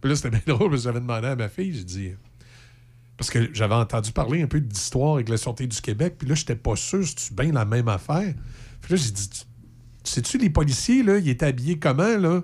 Puis 0.00 0.10
là, 0.10 0.16
c'était 0.16 0.30
bien 0.30 0.40
drôle, 0.56 0.70
parce 0.70 0.82
que 0.82 0.88
j'avais 0.88 1.00
demandé 1.00 1.28
à 1.28 1.36
ma 1.36 1.48
fille, 1.48 1.72
j'ai 1.74 1.84
dit. 1.84 2.10
Parce 3.16 3.30
que 3.30 3.48
j'avais 3.52 3.74
entendu 3.74 4.10
parler 4.12 4.42
un 4.42 4.46
peu 4.46 4.60
d'histoire 4.60 5.14
avec 5.14 5.28
la 5.28 5.36
Sûreté 5.36 5.66
du 5.66 5.80
Québec, 5.80 6.14
puis 6.18 6.28
là, 6.28 6.34
j'étais 6.34 6.54
pas 6.56 6.76
sûr 6.76 7.04
si 7.06 7.14
tu 7.14 7.34
bien 7.34 7.52
la 7.52 7.64
même 7.64 7.88
affaire? 7.88 8.32
Puis 8.80 8.94
là, 8.94 8.96
j'ai 8.96 9.10
dit, 9.10 9.28
sais-tu, 10.08 10.38
les 10.38 10.50
policiers, 10.50 11.02
là, 11.02 11.18
ils 11.18 11.28
étaient 11.28 11.46
habillés 11.46 11.78
comment, 11.78 12.16
là? 12.16 12.42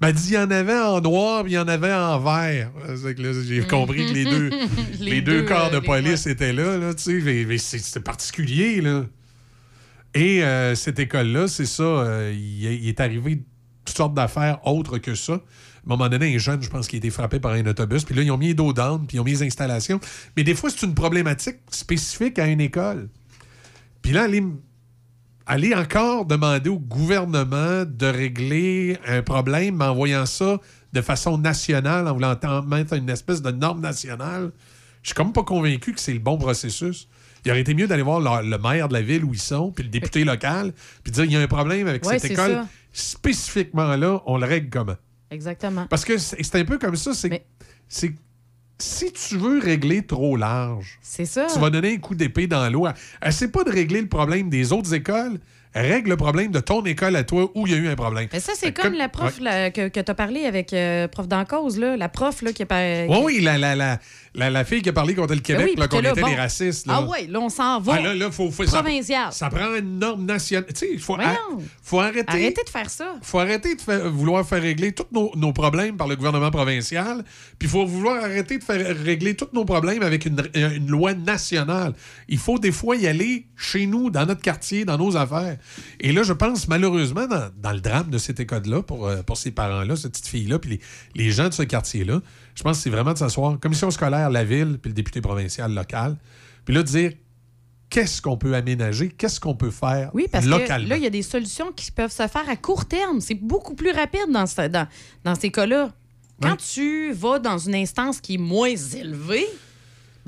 m'a 0.00 0.12
dit, 0.12 0.28
il 0.28 0.34
y 0.34 0.38
en 0.38 0.48
avait 0.52 0.78
en 0.78 1.00
noir, 1.00 1.42
puis 1.42 1.52
il 1.52 1.54
y 1.56 1.58
en 1.58 1.66
avait 1.66 1.92
en 1.92 2.20
vert. 2.20 2.70
J'ai 3.48 3.62
compris 3.66 4.06
que 4.06 4.12
les 4.14 4.24
deux, 4.24 4.50
les 5.00 5.10
Les 5.10 5.20
deux 5.22 5.40
deux, 5.40 5.46
corps 5.48 5.70
de 5.70 5.76
euh, 5.76 5.80
les- 5.80 5.86
police 5.86 6.26
étaient 6.28 6.52
là, 6.52 6.76
là, 6.78 6.94
tu 6.94 7.02
sais. 7.02 7.20
mais- 7.24 7.44
mais 7.44 7.58
c'est- 7.58 7.78
C'était 7.78 7.98
particulier, 8.00 8.80
là. 8.80 9.04
Et 10.14 10.42
euh, 10.44 10.74
cette 10.76 10.98
école-là, 11.00 11.48
c'est 11.48 11.66
ça, 11.66 11.82
euh, 11.82 12.32
il, 12.34 12.66
est- 12.66 12.76
il 12.78 12.88
est 12.88 13.00
arrivé 13.00 13.42
toutes 13.84 13.96
sortes 13.96 14.14
d'affaires 14.14 14.64
autres 14.66 14.98
que 14.98 15.14
ça. 15.16 15.32
À 15.34 15.36
un 15.36 15.40
moment 15.96 16.08
donné, 16.08 16.34
un 16.34 16.38
jeune, 16.38 16.62
je 16.62 16.68
pense, 16.70 16.86
qui 16.86 16.96
a 16.96 16.98
été 16.98 17.10
frappé 17.10 17.40
par 17.40 17.52
un 17.52 17.66
autobus. 17.66 18.04
Puis 18.04 18.14
là, 18.14 18.22
ils 18.22 18.30
ont 18.30 18.36
mis 18.38 18.54
dos 18.54 18.72
down, 18.72 19.06
puis 19.06 19.16
ils 19.16 19.20
ont 19.20 19.24
mis 19.24 19.32
les 19.32 19.42
installations. 19.42 19.98
Mais 20.36 20.44
des 20.44 20.54
fois, 20.54 20.70
c'est 20.70 20.86
une 20.86 20.94
problématique 20.94 21.56
spécifique 21.70 22.38
à 22.38 22.46
une 22.46 22.60
école. 22.60 23.08
Puis 24.02 24.12
là, 24.12 24.24
aller, 24.24 24.42
aller 25.48 25.74
encore 25.74 26.24
demander 26.26 26.70
au 26.70 26.78
gouvernement 26.78 27.84
de 27.84 28.06
régler 28.06 28.98
un 29.06 29.22
problème 29.22 29.80
en 29.82 29.94
voyant 29.94 30.26
ça 30.26 30.60
de 30.92 31.00
façon 31.00 31.38
nationale, 31.38 32.06
en 32.06 32.12
voulant 32.14 32.36
mettre 32.66 32.92
une 32.94 33.08
espèce 33.10 33.42
de 33.42 33.50
norme 33.50 33.80
nationale, 33.80 34.52
je 35.02 35.08
suis 35.08 35.14
comme 35.14 35.32
pas 35.32 35.42
convaincu 35.42 35.92
que 35.94 36.00
c'est 36.00 36.12
le 36.12 36.18
bon 36.18 36.38
processus. 36.38 37.08
Il 37.44 37.50
aurait 37.50 37.60
été 37.60 37.72
mieux 37.74 37.86
d'aller 37.86 38.02
voir 38.02 38.20
le, 38.20 38.48
le 38.48 38.58
maire 38.58 38.88
de 38.88 38.92
la 38.94 39.00
ville 39.02 39.24
où 39.24 39.32
ils 39.32 39.40
sont, 39.40 39.70
puis 39.72 39.84
le 39.84 39.90
député 39.90 40.24
local, 40.24 40.72
puis 41.02 41.12
dire 41.12 41.24
il 41.24 41.32
y 41.32 41.36
a 41.36 41.40
un 41.40 41.46
problème 41.46 41.86
avec 41.88 42.04
Ouais, 42.04 42.18
cette 42.18 42.32
école. 42.32 42.52
ça. 42.52 42.66
Spécifiquement 42.92 43.96
là, 43.96 44.22
on 44.26 44.38
le 44.38 44.46
règle 44.46 44.68
comment? 44.70 44.96
Exactement. 45.30 45.86
Parce 45.88 46.04
que 46.04 46.18
c'est 46.18 46.54
un 46.56 46.64
peu 46.64 46.78
comme 46.78 46.96
ça, 46.96 47.14
c'est 47.14 47.46
c'est- 47.88 48.12
si 48.80 49.12
tu 49.12 49.36
veux 49.36 49.58
régler 49.58 50.02
trop 50.02 50.36
large, 50.36 50.98
C'est 51.02 51.24
ça. 51.24 51.46
tu 51.52 51.58
vas 51.58 51.70
donner 51.70 51.94
un 51.94 51.98
coup 51.98 52.14
d'épée 52.14 52.46
dans 52.46 52.68
l'eau. 52.70 52.86
Essaie 53.24 53.48
pas 53.48 53.64
de 53.64 53.70
régler 53.70 54.00
le 54.00 54.08
problème 54.08 54.48
des 54.50 54.72
autres 54.72 54.94
écoles, 54.94 55.38
règle 55.74 56.10
le 56.10 56.16
problème 56.16 56.50
de 56.52 56.60
ton 56.60 56.84
école 56.84 57.16
à 57.16 57.24
toi 57.24 57.50
où 57.54 57.66
il 57.66 57.72
y 57.72 57.76
a 57.76 57.78
eu 57.78 57.88
un 57.88 57.96
problème. 57.96 58.28
Mais 58.32 58.40
ça, 58.40 58.52
c'est 58.56 58.72
que 58.72 58.80
comme 58.82 58.94
la 58.94 59.08
prof 59.08 59.36
Ouais. 59.38 59.44
là, 59.44 59.70
que, 59.70 59.88
que 59.88 60.00
tu 60.00 60.10
as 60.10 60.14
parlé 60.14 60.44
avec 60.44 60.72
euh, 60.72 61.08
prof 61.08 61.26
d'en 61.28 61.44
cause, 61.44 61.78
là, 61.78 61.96
la 61.96 62.08
prof 62.08 62.40
là, 62.42 62.52
qui 62.52 62.62
a 62.62 62.66
pas. 62.66 63.04
Oui, 63.08 63.18
oui, 63.24 63.40
la, 63.40 63.58
la, 63.58 63.74
la, 63.74 63.98
la, 64.34 64.50
la 64.50 64.64
fille 64.64 64.82
qui 64.82 64.88
a 64.88 64.92
parlé 64.92 65.14
contre 65.14 65.34
le 65.34 65.40
Québec, 65.40 65.64
Ben 65.66 65.70
oui, 65.70 65.76
là, 65.80 65.88
puis 65.88 65.98
qu'on 65.98 66.04
était 66.10 66.20
bon. 66.20 66.28
des 66.28 66.34
racistes. 66.34 66.86
Là. 66.86 66.94
Ah 66.98 67.02
ouais, 67.06 67.26
là, 67.26 67.40
on 67.40 67.48
s'en 67.48 67.80
va. 67.80 67.94
Ah, 67.96 68.00
là, 68.00 68.14
là, 68.14 68.30
faut, 68.30 68.50
faut- 68.50 68.64
ça- 68.66 68.82
Provincial. 68.82 69.32
Ça, 69.32 69.48
prend 69.50 69.74
une 69.74 69.98
norme 69.98 70.24
nationale. 70.24 70.66
Tu 70.68 70.74
sais, 70.76 70.88
il 70.92 71.00
faut, 71.00 71.14
arrêter. 72.00 72.24
Arrêtez 72.28 72.62
de 72.64 72.70
faire 72.70 72.90
ça. 72.90 73.14
faut 73.22 73.38
arrêter 73.38 73.74
de 73.74 74.08
vouloir 74.08 74.46
faire 74.46 74.62
régler 74.62 74.92
tous 74.92 75.06
nos, 75.12 75.32
nos 75.36 75.52
problèmes 75.52 75.96
par 75.96 76.06
le 76.08 76.16
gouvernement 76.16 76.50
provincial, 76.50 77.24
puis 77.58 77.66
il 77.66 77.68
faut 77.68 77.86
vouloir 77.86 78.22
arrêter 78.22 78.58
de 78.58 78.64
faire 78.64 78.96
régler 79.04 79.34
tous 79.34 79.48
nos 79.52 79.64
problèmes 79.64 80.02
avec 80.02 80.26
une, 80.26 80.42
une 80.54 80.88
loi 80.88 81.14
nationale. 81.14 81.94
Il 82.28 82.38
faut 82.38 82.58
des 82.58 82.72
fois 82.72 82.96
y 82.96 83.06
aller 83.06 83.46
chez 83.56 83.86
nous, 83.86 84.10
dans 84.10 84.26
notre 84.26 84.42
quartier, 84.42 84.84
dans 84.84 84.98
nos 84.98 85.16
affaires. 85.16 85.56
Et 86.00 86.12
là, 86.12 86.22
je 86.22 86.32
pense 86.32 86.68
malheureusement, 86.68 87.26
dans, 87.26 87.48
dans 87.56 87.72
le 87.72 87.80
drame 87.80 88.10
de 88.10 88.18
cette 88.18 88.40
école-là, 88.40 88.82
pour, 88.82 89.06
euh, 89.06 89.22
pour 89.22 89.36
ces 89.36 89.50
parents-là, 89.50 89.96
cette 89.96 90.12
petite 90.12 90.26
fille-là, 90.28 90.58
puis 90.58 90.70
les, 90.70 90.80
les 91.24 91.30
gens 91.30 91.48
de 91.48 91.54
ce 91.54 91.62
quartier-là, 91.62 92.20
je 92.58 92.62
pense 92.64 92.78
que 92.78 92.82
c'est 92.82 92.90
vraiment 92.90 93.12
de 93.12 93.18
s'asseoir, 93.18 93.60
commission 93.60 93.88
scolaire, 93.92 94.30
la 94.30 94.42
ville, 94.42 94.78
puis 94.82 94.88
le 94.90 94.94
député 94.94 95.20
provincial 95.20 95.72
local, 95.72 96.16
puis 96.64 96.74
là, 96.74 96.82
de 96.82 96.88
dire 96.88 97.12
qu'est-ce 97.88 98.20
qu'on 98.20 98.36
peut 98.36 98.54
aménager, 98.56 99.10
qu'est-ce 99.10 99.38
qu'on 99.38 99.54
peut 99.54 99.70
faire 99.70 100.10
Oui, 100.12 100.26
parce 100.30 100.44
localement. 100.44 100.84
que 100.86 100.90
là, 100.90 100.96
il 100.96 101.04
y 101.04 101.06
a 101.06 101.10
des 101.10 101.22
solutions 101.22 101.70
qui 101.70 101.92
peuvent 101.92 102.10
se 102.10 102.26
faire 102.26 102.48
à 102.48 102.56
court 102.56 102.84
terme. 102.86 103.20
C'est 103.20 103.34
beaucoup 103.36 103.74
plus 103.76 103.92
rapide 103.92 104.26
dans, 104.32 104.46
ce- 104.46 104.66
dans, 104.66 104.88
dans 105.22 105.36
ces 105.36 105.50
cas-là. 105.52 105.92
Quand 106.42 106.56
tu 106.56 107.12
vas 107.12 107.38
dans 107.38 107.58
une 107.58 107.76
instance 107.76 108.20
qui 108.20 108.34
est 108.34 108.38
moins 108.38 108.74
élevée, 108.74 109.46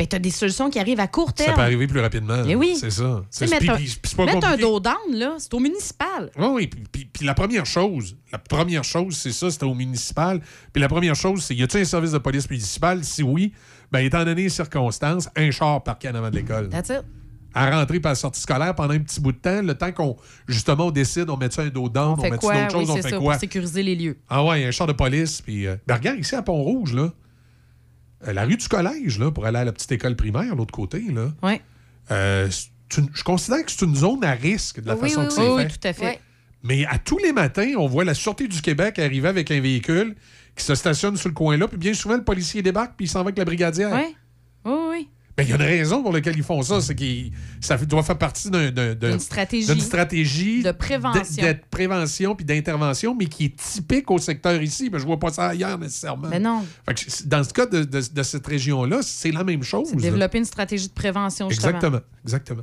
ben, 0.01 0.07
tu 0.07 0.17
as 0.17 0.19
des 0.19 0.31
solutions 0.31 0.71
qui 0.71 0.79
arrivent 0.79 0.99
à 1.01 1.09
court 1.09 1.35
terme. 1.35 1.51
Ça 1.51 1.55
peut 1.57 1.61
arriver 1.61 1.87
plus 1.87 2.01
rapidement. 2.01 2.43
Eh 2.49 2.55
oui. 2.55 2.75
C'est 2.81 2.89
ça. 2.91 3.23
C'est- 3.29 3.51
mettre 3.51 3.69
un, 3.71 3.77
c'est 4.03 4.19
mettre 4.25 4.47
un 4.47 4.57
dos 4.57 4.81
down, 4.81 4.95
là, 5.13 5.35
c'est 5.37 5.53
au 5.53 5.59
municipal. 5.59 6.31
Oui, 6.39 6.47
oui. 6.55 6.71
Puis, 7.13 7.27
la 7.27 7.35
première 7.35 7.67
chose, 7.67 8.17
la 8.33 8.39
première 8.39 8.83
chose, 8.83 9.15
c'est 9.15 9.33
ça, 9.33 9.51
c'était 9.51 9.67
au 9.67 9.75
municipal. 9.75 10.41
Puis 10.73 10.81
la 10.81 10.89
première 10.89 11.15
chose, 11.15 11.43
c'est 11.43 11.55
y 11.55 11.63
a-t-il 11.63 11.83
un 11.83 11.85
service 11.85 12.13
de 12.13 12.19
police 12.19 12.49
municipal? 12.49 13.05
Si 13.05 13.23
oui, 13.23 13.53
ben 13.93 13.99
étant 13.99 14.25
donné 14.25 14.45
les 14.45 14.49
circonstances, 14.49 15.29
un 15.37 15.51
char 15.51 15.83
parqué 15.83 16.09
en 16.09 16.15
avant 16.15 16.31
de 16.31 16.37
l'école. 16.37 16.71
That's 16.71 16.89
it. 16.89 17.03
À 17.53 17.69
rentrer 17.71 18.01
par 18.01 18.13
la 18.13 18.17
sortie 18.17 18.41
scolaire 18.41 18.75
pendant 18.75 18.95
un 18.95 19.01
petit 19.01 19.21
bout 19.21 19.33
de 19.33 19.37
temps, 19.39 19.61
le 19.61 19.75
temps 19.75 19.93
qu'on, 19.93 20.17
justement, 20.49 20.87
on 20.87 20.91
décide, 20.93 21.29
on 21.29 21.37
met 21.37 21.51
ça 21.51 21.61
un 21.61 21.69
dos 21.69 21.91
down, 21.91 22.15
on, 22.17 22.21
On 22.21 22.23
met 22.23 22.39
quoi? 22.39 22.55
d'autres 22.55 22.75
Oui, 22.79 22.81
choses, 22.87 22.91
on 22.91 22.97
c'est 22.97 23.03
fait 23.03 23.11
ça, 23.11 23.17
quoi? 23.19 23.33
pour 23.33 23.41
sécuriser 23.41 23.83
les 23.83 23.97
lieux. 23.97 24.17
Ah 24.31 24.43
ouais, 24.45 24.65
un 24.65 24.71
char 24.71 24.87
de 24.87 24.93
police. 24.95 25.43
Puis, 25.43 25.67
euh, 25.67 25.77
ben 25.87 25.97
regarde, 25.97 26.19
ici 26.21 26.35
à 26.35 26.41
Pont-Rouge, 26.43 26.95
là, 26.95 27.13
euh, 28.27 28.33
la 28.33 28.45
rue 28.45 28.57
du 28.57 28.69
collège, 28.69 29.19
là, 29.19 29.31
pour 29.31 29.47
aller 29.47 29.59
à 29.59 29.65
la 29.65 29.73
petite 29.73 29.93
école 29.93 30.17
primaire, 30.17 30.55
l'autre 30.57 30.73
côté, 30.73 31.01
là. 31.13 31.29
Ouais. 31.43 31.61
euh, 32.11 32.49
une- 32.99 33.09
je 33.15 33.23
considère 33.23 33.65
que 33.65 33.71
c'est 33.71 33.85
une 33.85 33.95
zone 33.95 34.25
à 34.25 34.33
risque 34.33 34.81
de 34.81 34.87
la 34.89 34.95
Oui, 34.97 35.09
façon 35.09 35.21
oui, 35.23 35.27
que 35.29 35.33
oui, 35.35 35.41
c'est 35.47 35.51
oui, 35.55 35.63
fait. 35.63 35.69
tout 35.69 35.89
à 35.89 35.93
fait. 35.93 36.21
Mais 36.63 36.85
à 36.87 36.99
tous 36.99 37.19
les 37.19 37.33
matins, 37.33 37.73
on 37.79 37.87
voit 37.87 38.05
la 38.05 38.15
Sûreté 38.15 38.49
du 38.49 38.61
Québec 38.61 38.99
arriver 38.99 39.29
avec 39.29 39.51
un 39.51 39.61
véhicule 39.61 40.15
qui 40.57 40.65
se 40.65 40.75
stationne 40.75 41.17
sur 41.17 41.29
le 41.29 41.35
coin 41.35 41.57
là, 41.57 41.69
puis 41.69 41.79
bien 41.79 41.95
souvent, 41.95 42.17
le 42.17 42.25
policier 42.25 42.61
débarque, 42.63 42.95
puis 42.97 43.07
il 43.07 43.09
s'en 43.09 43.21
va 43.21 43.27
avec 43.27 43.39
la 43.39 43.45
brigadière. 43.45 43.93
Oui, 43.93 44.17
oui, 44.65 44.73
oui. 44.91 45.09
Ben, 45.41 45.47
il 45.47 45.51
y 45.51 45.53
a 45.53 45.57
une 45.57 45.63
raison 45.63 46.03
pour 46.03 46.13
laquelle 46.13 46.37
ils 46.37 46.43
font 46.43 46.61
ça, 46.63 46.81
c'est 46.81 46.95
que 46.95 47.05
ça 47.61 47.77
doit 47.79 48.03
faire 48.03 48.19
partie 48.19 48.51
d'un- 48.51 48.71
d'un- 48.71 48.95
d'un- 48.95 49.11
D'une 49.75 49.81
stratégie. 49.81 50.63
De 50.63 50.71
prévention. 50.73 51.23
de, 51.43 51.53
de 51.53 51.59
prévention 51.71 52.35
puis 52.35 52.45
d'intervention, 52.45 53.15
mais 53.19 53.27
qui 53.27 53.47
est 53.47 53.57
typique 53.57 54.11
au 54.11 54.19
secteur 54.19 54.61
ici. 54.63 54.91
Ben, 54.91 54.99
je 54.99 55.07
vois 55.07 55.19
pas 55.19 55.31
ça 55.31 55.49
ailleurs 55.49 55.79
nécessairement. 55.79 56.29
Mais 56.29 56.39
non. 56.41 56.65
Fait 56.87 56.95
que 56.95 57.01
c'est- 57.07 57.27
dans 57.27 57.43
ce 57.43 57.53
cas 57.55 57.67
de, 57.67 57.85
de- 57.85 58.03
de 58.13 58.23
cette 58.23 58.47
région-là, 58.47 58.99
c'est 59.03 59.31
la 59.33 59.45
même 59.45 59.63
chose. 59.63 59.93
Développer 59.95 60.39
une 60.39 60.45
stratégie 60.45 60.89
de 60.89 60.93
prévention, 60.93 61.49
justement. 61.49 61.69
Exactement, 61.71 62.01
exactement. 62.25 62.63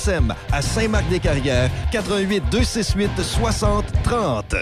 à 0.51 0.61
Saint-Marc-des-Carrières, 0.61 1.69
88 1.91 2.43
268 2.51 3.11
60 3.21 3.85
30. 4.03 4.55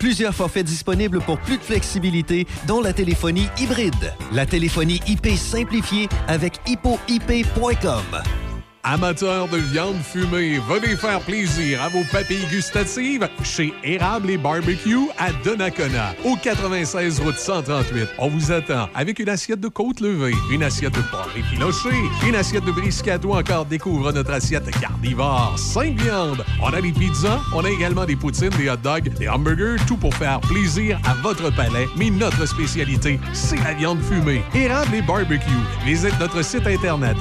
Plusieurs 0.01 0.33
forfaits 0.33 0.65
disponibles 0.65 1.21
pour 1.21 1.37
plus 1.37 1.59
de 1.59 1.61
flexibilité, 1.61 2.47
dont 2.67 2.81
la 2.81 2.91
téléphonie 2.91 3.45
hybride. 3.59 4.15
La 4.33 4.47
téléphonie 4.47 4.99
IP 5.07 5.27
simplifiée 5.37 6.09
avec 6.27 6.59
hippoip.com. 6.65 8.50
Amateurs 8.83 9.47
de 9.47 9.57
viande 9.57 10.01
fumée, 10.01 10.59
venez 10.67 10.95
faire 10.95 11.19
plaisir 11.19 11.83
à 11.83 11.89
vos 11.89 12.03
papilles 12.11 12.47
gustatives 12.49 13.29
chez 13.43 13.73
Érable 13.83 14.31
et 14.31 14.37
Barbecue 14.37 15.07
à 15.19 15.31
Donnacona, 15.43 16.15
au 16.25 16.35
96 16.35 17.19
route 17.19 17.37
138. 17.37 18.07
On 18.17 18.27
vous 18.27 18.51
attend 18.51 18.89
avec 18.95 19.19
une 19.19 19.29
assiette 19.29 19.59
de 19.59 19.67
côte 19.67 19.99
levée, 19.99 20.33
une 20.51 20.63
assiette 20.63 20.95
de 20.95 21.01
porc 21.11 21.29
effiloché, 21.37 21.89
une 22.27 22.35
assiette 22.35 22.65
de 22.65 22.71
brisket 22.71 23.23
ou 23.23 23.33
encore 23.33 23.65
découvre 23.65 24.11
notre 24.11 24.31
assiette 24.31 24.71
carnivore. 24.79 25.53
Cinq 25.57 26.01
viandes. 26.01 26.43
On 26.63 26.73
a 26.73 26.81
des 26.81 26.91
pizzas, 26.91 27.39
on 27.53 27.63
a 27.63 27.69
également 27.69 28.05
des 28.05 28.15
poutines, 28.15 28.49
des 28.57 28.69
hot 28.69 28.77
dogs, 28.77 29.13
des 29.13 29.29
hamburgers, 29.29 29.77
tout 29.87 29.97
pour 29.97 30.13
faire 30.15 30.41
plaisir 30.41 30.99
à 31.05 31.13
votre 31.15 31.55
palais. 31.55 31.87
Mais 31.97 32.09
notre 32.09 32.47
spécialité, 32.47 33.19
c'est 33.33 33.63
la 33.63 33.73
viande 33.73 34.01
fumée. 34.01 34.41
Érable 34.55 34.95
et 34.95 35.01
Barbecue. 35.03 35.49
Visite 35.85 36.19
notre 36.19 36.43
site 36.43 36.65
internet 36.65 37.15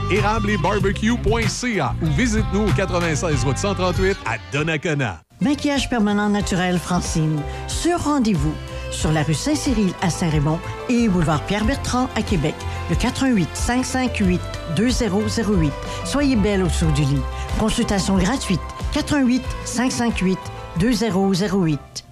ou 2.03 2.07
visite-nous 2.17 2.69
au 2.69 2.73
96 2.73 3.45
route 3.45 3.59
138 3.59 4.17
à 4.25 4.37
Donnacona. 4.53 5.21
Maquillage 5.41 5.89
permanent 5.89 6.29
naturel 6.29 6.79
Francine. 6.79 7.41
Sur 7.67 8.05
rendez-vous. 8.05 8.53
Sur 8.91 9.13
la 9.13 9.23
rue 9.23 9.35
Saint-Cyril 9.35 9.93
à 10.03 10.11
Saint-Raymond 10.11 10.59
et 10.89 11.09
boulevard 11.09 11.43
Pierre-Bertrand 11.47 12.09
à 12.17 12.23
Québec. 12.23 12.55
Le 12.91 12.97
88 12.97 13.49
558 13.55 14.41
2008. 14.77 15.73
Soyez 16.05 16.37
belle 16.37 16.63
au-dessous 16.63 16.91
du 16.93 17.03
lit. 17.03 17.23
Consultation 17.59 18.17
gratuite. 18.17 18.61
88 18.93 19.43
558 19.65 20.39
2008. 20.79 22.10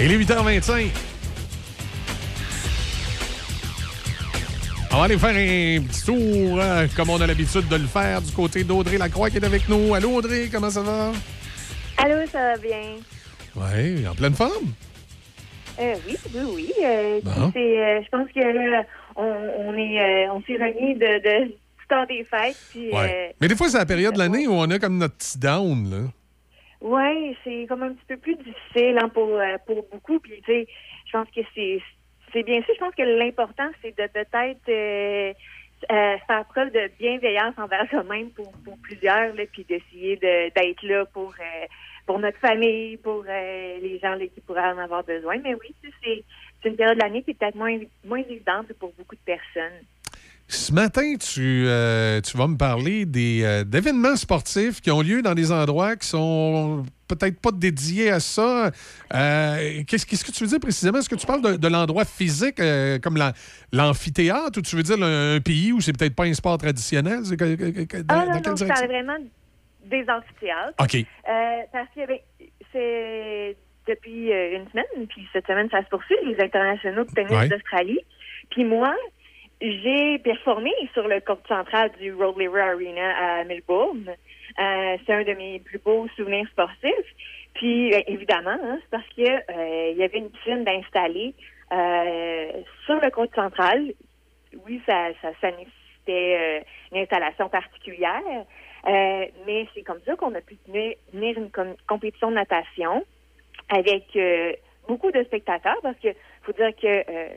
Et 0.00 0.06
les 0.08 0.16
8h25. 0.24 0.90
On 4.90 4.96
va 4.96 5.02
aller 5.04 5.18
faire 5.18 5.30
un 5.30 5.82
petit 5.86 6.04
tour, 6.04 6.58
euh, 6.60 6.86
comme 6.96 7.10
on 7.10 7.20
a 7.20 7.26
l'habitude 7.26 7.68
de 7.68 7.76
le 7.76 7.86
faire, 7.86 8.22
du 8.22 8.32
côté 8.32 8.64
d'Audrey 8.64 8.96
Lacroix 8.96 9.28
qui 9.30 9.36
est 9.36 9.44
avec 9.44 9.68
nous. 9.68 9.94
Allô, 9.94 10.12
Audrey, 10.14 10.48
comment 10.50 10.70
ça 10.70 10.82
va? 10.82 11.12
Allô, 11.98 12.26
ça 12.32 12.38
va 12.38 12.56
bien? 12.56 12.94
Oui, 13.54 14.06
en 14.08 14.14
pleine 14.14 14.34
forme? 14.34 14.72
Euh, 15.80 15.94
oui, 16.08 16.16
oui, 16.34 16.40
oui. 16.54 16.72
Euh, 16.84 17.20
Bon. 17.22 17.52
euh, 17.54 18.00
je 18.02 18.08
pense 18.10 18.28
que 18.34 18.84
on, 19.16 19.22
on 19.58 19.74
est, 19.76 20.28
on 20.30 20.40
s'est 20.42 20.54
remis 20.54 20.94
de, 20.94 21.00
de, 21.00 21.44
du 21.46 21.86
temps 21.88 22.06
des 22.08 22.24
fêtes. 22.24 22.56
Puis, 22.70 22.90
Ouais. 22.92 23.34
Mais 23.40 23.48
des 23.48 23.56
fois, 23.56 23.68
c'est 23.68 23.78
la 23.78 23.86
période 23.86 24.14
de 24.14 24.18
l'année 24.18 24.46
où 24.46 24.52
on 24.52 24.70
a 24.70 24.78
comme 24.78 24.98
notre 24.98 25.14
petit 25.16 25.38
down, 25.38 25.90
là. 25.90 25.96
Ouais, 26.80 27.36
c'est 27.44 27.66
comme 27.68 27.82
un 27.82 27.92
petit 27.92 28.06
peu 28.06 28.16
plus 28.16 28.36
difficile 28.36 28.98
hein, 29.00 29.08
pour, 29.08 29.28
euh, 29.28 29.56
pour 29.66 29.86
beaucoup. 29.90 30.18
Puis, 30.20 30.40
tu 30.44 30.52
sais, 30.52 30.66
je 31.06 31.12
pense 31.12 31.28
que 31.30 31.40
c'est, 31.54 31.80
c'est 32.32 32.42
bien 32.42 32.62
sûr. 32.62 32.74
Je 32.74 32.80
pense 32.80 32.94
que 32.94 33.02
l'important, 33.02 33.70
c'est 33.82 33.96
de 33.96 34.06
peut-être 34.06 34.68
euh, 34.68 35.32
euh, 35.90 36.16
faire 36.26 36.44
preuve 36.46 36.72
de 36.72 36.90
bienveillance 36.98 37.54
envers 37.56 37.88
soi-même 37.90 38.30
pour, 38.30 38.52
pour 38.64 38.76
plusieurs, 38.82 39.34
là, 39.34 39.42
puis 39.52 39.64
d'essayer 39.64 40.16
de, 40.16 40.50
d'être 40.54 40.82
là 40.82 41.04
pour, 41.06 41.34
euh, 41.38 41.66
pour 42.06 42.18
notre 42.18 42.38
famille, 42.38 42.96
pour 42.98 43.24
euh, 43.28 43.78
les 43.80 43.98
gens 43.98 44.14
là, 44.14 44.26
qui 44.26 44.40
pourraient 44.40 44.72
en 44.72 44.78
avoir 44.78 45.04
besoin. 45.04 45.38
Mais 45.38 45.54
oui, 45.54 45.74
c'est, 45.82 46.24
c'est 46.62 46.68
une 46.68 46.76
période 46.76 46.96
de 46.96 47.02
l'année 47.02 47.22
qui 47.22 47.30
est 47.30 47.34
peut-être 47.34 47.54
moins, 47.54 47.78
moins 48.04 48.18
évidente 48.18 48.72
pour 48.74 48.92
beaucoup 48.94 49.14
de 49.14 49.20
personnes. 49.24 49.84
Ce 50.50 50.72
matin, 50.72 51.14
tu, 51.16 51.64
euh, 51.66 52.22
tu 52.22 52.36
vas 52.38 52.46
me 52.46 52.56
parler 52.56 53.04
des, 53.04 53.42
euh, 53.44 53.64
d'événements 53.64 54.16
sportifs 54.16 54.80
qui 54.80 54.90
ont 54.90 55.02
lieu 55.02 55.20
dans 55.20 55.34
des 55.34 55.52
endroits 55.52 55.94
qui 55.96 56.08
sont 56.08 56.84
peut-être 57.06 57.38
pas 57.38 57.50
dédiés 57.52 58.10
à 58.10 58.18
ça. 58.18 58.70
Euh, 59.14 59.82
qu'est-ce, 59.86 60.06
qu'est-ce 60.06 60.24
que 60.24 60.32
tu 60.32 60.44
veux 60.44 60.48
dire 60.48 60.58
précisément? 60.60 60.98
Est-ce 61.00 61.08
que 61.10 61.16
tu 61.16 61.26
parles 61.26 61.42
de, 61.42 61.56
de 61.56 61.68
l'endroit 61.68 62.06
physique, 62.06 62.60
euh, 62.60 62.98
comme 62.98 63.18
la- 63.18 63.34
l'amphithéâtre, 63.74 64.58
ou 64.58 64.62
tu 64.62 64.74
veux 64.74 64.82
dire 64.82 64.96
un, 65.02 65.36
un 65.36 65.40
pays 65.40 65.70
où 65.72 65.82
c'est 65.82 65.92
peut-être 65.96 66.14
pas 66.16 66.24
un 66.24 66.32
sport 66.32 66.56
traditionnel? 66.56 67.20
Dans- 67.24 67.36
Ah 68.08 68.24
non, 68.26 68.40
non, 68.46 68.56
je 68.56 68.64
parle 68.64 68.86
vraiment 68.86 69.16
des 69.84 70.04
amphithéâtres. 70.08 70.74
OK. 70.80 71.04
Parce 71.72 71.88
que 71.94 72.06
ben, 72.06 72.18
c'est 72.72 73.56
depuis 73.86 74.30
une 74.30 74.66
semaine, 74.70 75.06
puis 75.10 75.28
cette 75.34 75.46
semaine, 75.46 75.68
ça 75.70 75.82
se 75.84 75.88
poursuit, 75.90 76.16
les 76.24 76.42
internationaux 76.42 77.04
de 77.04 77.10
tennis 77.10 77.32
Ouais. 77.32 77.48
d'Australie. 77.48 78.00
Puis 78.50 78.64
moi, 78.64 78.94
j'ai 79.60 80.18
performé 80.18 80.70
sur 80.92 81.08
le 81.08 81.20
court 81.20 81.40
central 81.48 81.90
du 82.00 82.12
Road 82.12 82.36
Lever 82.38 82.60
Arena 82.60 83.40
à 83.40 83.44
Melbourne. 83.44 84.08
Euh, 84.08 84.96
c'est 85.04 85.12
un 85.12 85.24
de 85.24 85.32
mes 85.34 85.58
plus 85.60 85.78
beaux 85.78 86.06
souvenirs 86.16 86.46
sportifs. 86.48 87.14
Puis 87.54 87.90
ben, 87.90 88.02
évidemment, 88.06 88.56
hein, 88.62 88.78
c'est 88.80 88.90
parce 88.90 89.08
que 89.16 89.22
euh, 89.22 89.90
il 89.90 89.98
y 89.98 90.04
avait 90.04 90.18
une 90.18 90.30
piscine 90.30 90.64
d'installer 90.64 91.34
euh, 91.72 92.52
sur 92.86 93.00
le 93.00 93.10
côte 93.10 93.34
central. 93.34 93.92
Oui, 94.64 94.80
ça, 94.86 95.08
ça, 95.20 95.50
nécessitait 95.50 95.68
euh, 96.08 96.60
une 96.92 97.02
installation 97.02 97.48
particulière, 97.48 98.22
euh, 98.86 99.26
mais 99.46 99.66
c'est 99.74 99.82
comme 99.82 100.00
ça 100.06 100.16
qu'on 100.16 100.34
a 100.34 100.40
pu 100.40 100.56
tenir, 100.56 100.94
une 101.12 101.50
com- 101.50 101.76
compétition 101.86 102.30
de 102.30 102.36
natation 102.36 103.04
avec 103.68 104.04
euh, 104.16 104.52
beaucoup 104.86 105.10
de 105.10 105.22
spectateurs 105.24 105.76
parce 105.82 105.98
que 105.98 106.08
faut 106.48 106.62
dire 106.62 106.74
que 106.80 106.86
euh, 106.86 107.28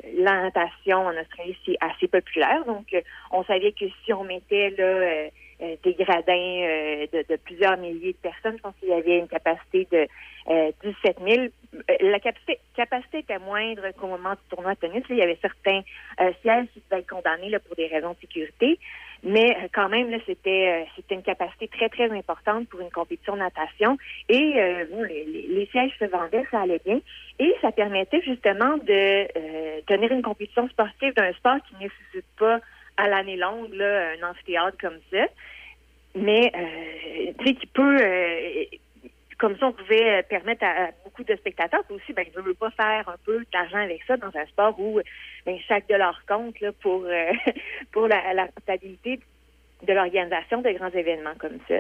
en 1.00 1.18
Australie 1.18 1.58
c'est 1.66 1.78
assez 1.82 2.08
populaire. 2.08 2.64
Donc 2.66 2.88
euh, 2.94 3.02
on 3.32 3.44
savait 3.44 3.74
que 3.74 3.86
si 4.04 4.14
on 4.14 4.24
mettait 4.24 4.70
là 4.78 5.30
euh, 5.62 5.76
des 5.84 5.94
gradins 5.94 6.32
euh, 6.34 7.06
de, 7.14 7.36
plusieurs 7.38 7.78
milliers 7.78 8.14
de 8.14 8.18
personnes, 8.18 8.58
je 8.58 8.62
pense 8.64 8.74
qu'il 8.80 8.90
y 8.90 8.94
avait 8.94 9.20
une 9.20 9.28
capacité 9.28 9.88
de 9.92 10.08
euh, 10.50 10.72
17 10.84 11.18
000. 11.24 11.42
Euh, 11.44 11.80
La 12.02 12.20
capacité, 12.20 12.58
capacité 12.76 13.20
était 13.20 13.38
moindre 13.38 13.84
qu'au 14.00 14.08
moment 14.08 14.32
du 14.32 14.42
tournoi 14.50 14.74
de 14.74 14.80
tennis. 14.80 15.04
Il 15.10 15.18
y 15.18 15.22
avait 15.22 15.38
certains 15.42 15.82
sièges 16.42 16.66
qui 16.74 16.80
pouvaient 16.80 17.02
être 17.02 17.10
condamnés 17.10 17.50
là, 17.50 17.60
pour 17.60 17.76
des 17.76 17.88
raisons 17.88 18.14
de 18.14 18.20
sécurité, 18.22 18.80
mais 19.24 19.56
quand 19.74 19.88
même, 19.90 20.10
c'était 20.26 20.88
une 21.12 21.22
capacité 21.22 21.68
très, 21.68 21.90
très 21.90 22.10
importante 22.10 22.68
pour 22.70 22.80
une 22.82 22.90
compétition 22.90 23.34
de 23.36 23.40
natation. 23.40 23.98
Et 24.30 24.56
bon, 24.92 25.04
les, 25.04 25.26
les- 25.26 25.66
sièges 25.68 25.92
se 26.00 26.06
vendaient, 26.06 26.46
ça 26.50 26.62
allait 26.62 26.82
bien. 26.84 27.00
Et 27.40 27.54
ça 27.62 27.72
permettait 27.72 28.22
justement 28.22 28.78
de 28.78 29.82
tenir 29.86 30.12
une 30.12 30.24
compétition 30.24 30.68
sportive 30.70 31.14
d'un 31.14 31.32
sport 31.34 31.58
qui 31.68 31.76
ne 31.76 31.80
nécessite 31.82 32.26
pas 32.40 32.60
à 32.98 33.08
l'année 33.08 33.38
longue 33.38 33.74
là, 33.74 34.12
un 34.12 34.30
amphithéâtre 34.30 34.78
comme 34.80 35.00
ça. 35.12 35.26
Mais 36.16 36.52
euh, 36.56 37.34
tu 37.40 37.46
sais, 37.46 37.54
qui 37.56 37.68
peut 37.68 37.98
euh, 38.02 38.66
comme 39.38 39.58
ça, 39.58 39.68
on 39.68 39.72
pouvait 39.72 40.20
euh, 40.20 40.22
permettre 40.24 40.64
à, 40.64 40.90
beaucoup 41.04 41.24
de 41.24 41.36
spectateurs, 41.36 41.84
aussi, 41.90 42.14
ben, 42.14 42.26
je 42.36 42.42
veux 42.42 42.54
pas 42.54 42.70
faire 42.72 43.10
un 43.10 43.16
peu 43.26 43.44
d'argent 43.52 43.80
avec 43.80 44.04
ça 44.04 44.18
dans 44.18 44.36
un 44.36 44.46
sport 44.46 44.80
où 44.80 45.00
ben, 45.46 45.58
chaque 45.68 45.88
dollar 45.88 46.22
compte 46.28 46.60
là, 46.60 46.72
pour 46.82 47.08
pour 47.92 48.08
la, 48.08 48.48
rentabilité 48.58 49.20
de 49.84 49.94
l'organisation 49.94 50.62
de 50.62 50.70
grands 50.72 50.92
événements 50.92 51.36
comme 51.40 51.58
ça. 51.68 51.80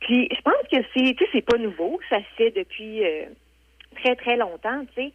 Puis, 0.00 0.28
je 0.34 0.40
pense 0.42 0.68
que 0.70 0.84
c'est, 0.92 1.14
tu 1.14 1.24
sais, 1.24 1.30
c'est 1.32 1.46
pas 1.46 1.56
nouveau, 1.56 2.00
ça 2.10 2.18
se 2.18 2.34
fait 2.36 2.50
depuis 2.50 3.02
très 4.02 4.16
très 4.16 4.36
longtemps, 4.36 4.84
tu 4.96 5.04
sais. 5.04 5.12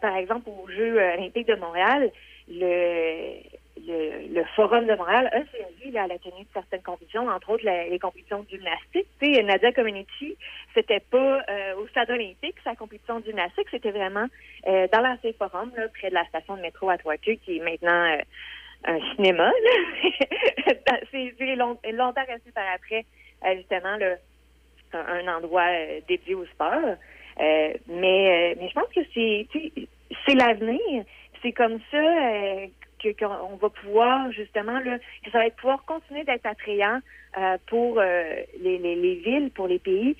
Par 0.00 0.16
exemple, 0.16 0.48
aux 0.48 0.68
Jeux 0.68 0.96
olympiques 0.96 1.46
de 1.46 1.56
Montréal, 1.56 2.10
le 2.48 3.34
le, 3.76 4.34
le 4.34 4.44
Forum 4.54 4.86
de 4.86 4.94
Montréal 4.94 5.28
a 5.32 5.44
servi 5.56 5.90
là, 5.90 6.04
à 6.04 6.06
la 6.06 6.18
tenue 6.18 6.42
de 6.42 6.48
certaines 6.52 6.82
compétitions, 6.82 7.28
entre 7.28 7.50
autres 7.50 7.64
les 7.64 7.98
compétitions 7.98 8.42
de 8.42 8.48
gymnastique. 8.48 9.06
Tu 9.20 9.34
sais, 9.34 9.42
Nadia 9.42 9.72
Comaneci, 9.72 10.36
c'était 10.74 11.00
pas 11.00 11.42
euh, 11.48 11.76
au 11.76 11.86
stade 11.88 12.10
olympique, 12.10 12.56
sa 12.64 12.74
compétition 12.76 13.22
gymnastique, 13.24 13.68
c'était 13.70 13.90
vraiment 13.90 14.26
euh, 14.68 14.86
dans 14.92 15.00
l'ancien 15.00 15.32
forum, 15.38 15.72
là, 15.76 15.88
près 15.88 16.10
de 16.10 16.14
la 16.14 16.24
station 16.26 16.56
de 16.56 16.62
métro 16.62 16.90
à 16.90 16.98
Trois-Queues, 16.98 17.36
qui 17.44 17.58
est 17.58 17.64
maintenant 17.64 18.12
euh, 18.12 18.18
un 18.84 19.14
cinéma. 19.14 19.50
c'est 21.10 21.34
c'est 21.38 21.56
long- 21.56 21.78
longtemps 21.92 22.24
resté 22.28 22.50
par 22.54 22.64
après, 22.74 23.04
euh, 23.46 23.56
justement, 23.56 23.96
là, 23.96 24.16
un, 24.92 25.28
endroit 25.28 25.68
euh, 25.70 26.00
dédié 26.08 26.34
au 26.34 26.44
sport. 26.46 26.96
Euh, 27.40 27.72
mais, 27.88 28.54
mais 28.60 28.68
je 28.68 28.74
pense 28.74 28.92
que 28.94 29.00
c'est 29.14 30.34
l'avenir. 30.34 31.04
C'est 31.42 31.52
comme 31.52 31.80
ça 31.90 31.98
qu'on 33.10 33.56
va 33.56 33.68
pouvoir 33.68 34.30
justement 34.32 34.78
là, 34.80 34.98
que 35.24 35.30
ça 35.30 35.38
va 35.38 35.50
pouvoir 35.50 35.84
continuer 35.84 36.24
d'être 36.24 36.46
attrayant 36.46 37.00
euh, 37.38 37.56
pour 37.66 37.98
euh, 37.98 38.34
les, 38.60 38.78
les, 38.78 38.94
les 38.94 39.14
villes, 39.16 39.50
pour 39.50 39.68
les 39.68 39.78
pays. 39.78 40.16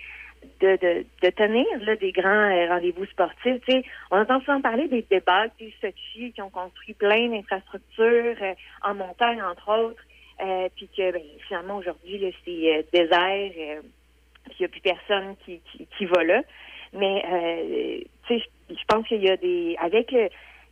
De, 0.60 0.76
de, 0.76 1.30
tenir 1.30 1.64
là, 1.82 1.94
des 1.94 2.10
grands 2.10 2.50
euh, 2.50 2.66
rendez-vous 2.66 3.06
sportifs. 3.06 3.62
On 4.10 4.18
entend 4.18 4.40
souvent 4.40 4.60
parler 4.60 4.88
des 4.88 5.02
débats 5.08 5.46
des 5.60 5.72
Sochi 5.80 6.32
qui 6.32 6.42
ont 6.42 6.50
construit 6.50 6.94
plein 6.94 7.28
d'infrastructures 7.28 8.36
en 8.82 8.94
montagne, 8.94 9.40
entre 9.40 9.70
autres, 9.70 10.02
puis 10.74 10.88
que 10.96 11.12
ben, 11.12 11.22
finalement 11.46 11.76
aujourd'hui, 11.76 12.34
c'est 12.44 12.84
désert, 12.92 13.52
puis 14.46 14.56
il 14.58 14.62
n'y 14.62 14.66
a 14.66 14.68
plus 14.68 14.80
personne 14.80 15.36
qui, 15.44 15.60
qui, 15.96 16.06
va 16.06 16.24
là. 16.24 16.42
Mais 16.92 17.22
tu 18.26 18.34
sais, 18.34 18.44
je 18.68 18.74
je 18.74 18.84
pense 18.88 19.06
qu'il 19.06 19.22
y 19.22 19.30
a 19.30 19.36
des 19.36 19.76
avec 19.80 20.12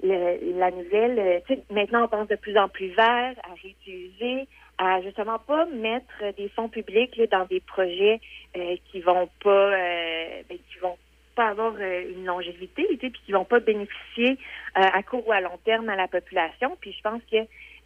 le, 0.02 0.58
la 0.58 0.70
nouvelle, 0.70 1.18
euh, 1.18 1.56
maintenant 1.70 2.04
on 2.04 2.08
pense 2.08 2.28
de 2.28 2.36
plus 2.36 2.56
en 2.56 2.68
plus 2.68 2.88
vert, 2.88 3.34
à 3.42 3.54
réutiliser, 3.62 4.48
à 4.78 5.00
justement 5.02 5.38
pas 5.38 5.66
mettre 5.66 6.34
des 6.36 6.48
fonds 6.48 6.68
publics 6.68 7.20
dans 7.30 7.44
des 7.46 7.60
projets 7.60 8.20
euh, 8.56 8.76
qui 8.90 9.00
vont 9.00 9.28
pas, 9.42 9.50
euh, 9.50 10.42
ben, 10.48 10.58
qui 10.58 10.78
vont 10.80 10.96
pas 11.34 11.48
avoir 11.48 11.76
une 11.78 12.24
longévité, 12.24 12.86
sais, 13.00 13.10
puis 13.10 13.20
qui 13.24 13.32
vont 13.32 13.44
pas 13.44 13.60
bénéficier 13.60 14.36
à 14.74 15.02
court 15.02 15.26
ou 15.26 15.32
à 15.32 15.40
long 15.40 15.58
terme 15.64 15.88
à 15.88 15.96
la 15.96 16.08
population. 16.08 16.76
Puis 16.80 16.92
je 16.92 17.02
pense 17.02 17.22
que 17.30 17.36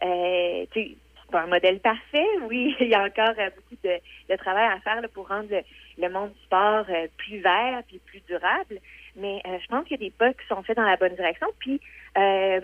c'est 0.01 0.95
pas 1.31 1.41
un 1.41 1.47
modèle 1.47 1.79
parfait. 1.79 2.25
Oui, 2.49 2.75
il 2.79 2.87
y 2.87 2.95
a 2.95 3.03
encore 3.03 3.35
beaucoup 3.55 3.75
de, 3.83 4.35
travail 4.37 4.67
à 4.67 4.79
faire 4.79 5.01
pour 5.13 5.27
rendre 5.27 5.49
le, 5.51 5.61
le 5.99 6.09
monde 6.09 6.31
du 6.33 6.39
sport 6.43 6.85
plus 7.17 7.39
vert 7.39 7.83
puis 7.87 7.99
plus 8.05 8.21
durable. 8.27 8.79
Mais 9.15 9.41
euh, 9.47 9.57
je 9.61 9.67
pense 9.67 9.83
qu'il 9.87 9.99
y 9.99 10.03
a 10.03 10.07
des 10.09 10.11
pas 10.11 10.33
qui 10.33 10.45
sont 10.47 10.61
faits 10.63 10.77
dans 10.77 10.83
la 10.83 10.97
bonne 10.97 11.15
direction. 11.15 11.47
Puis, 11.59 11.79
euh, 12.17 12.59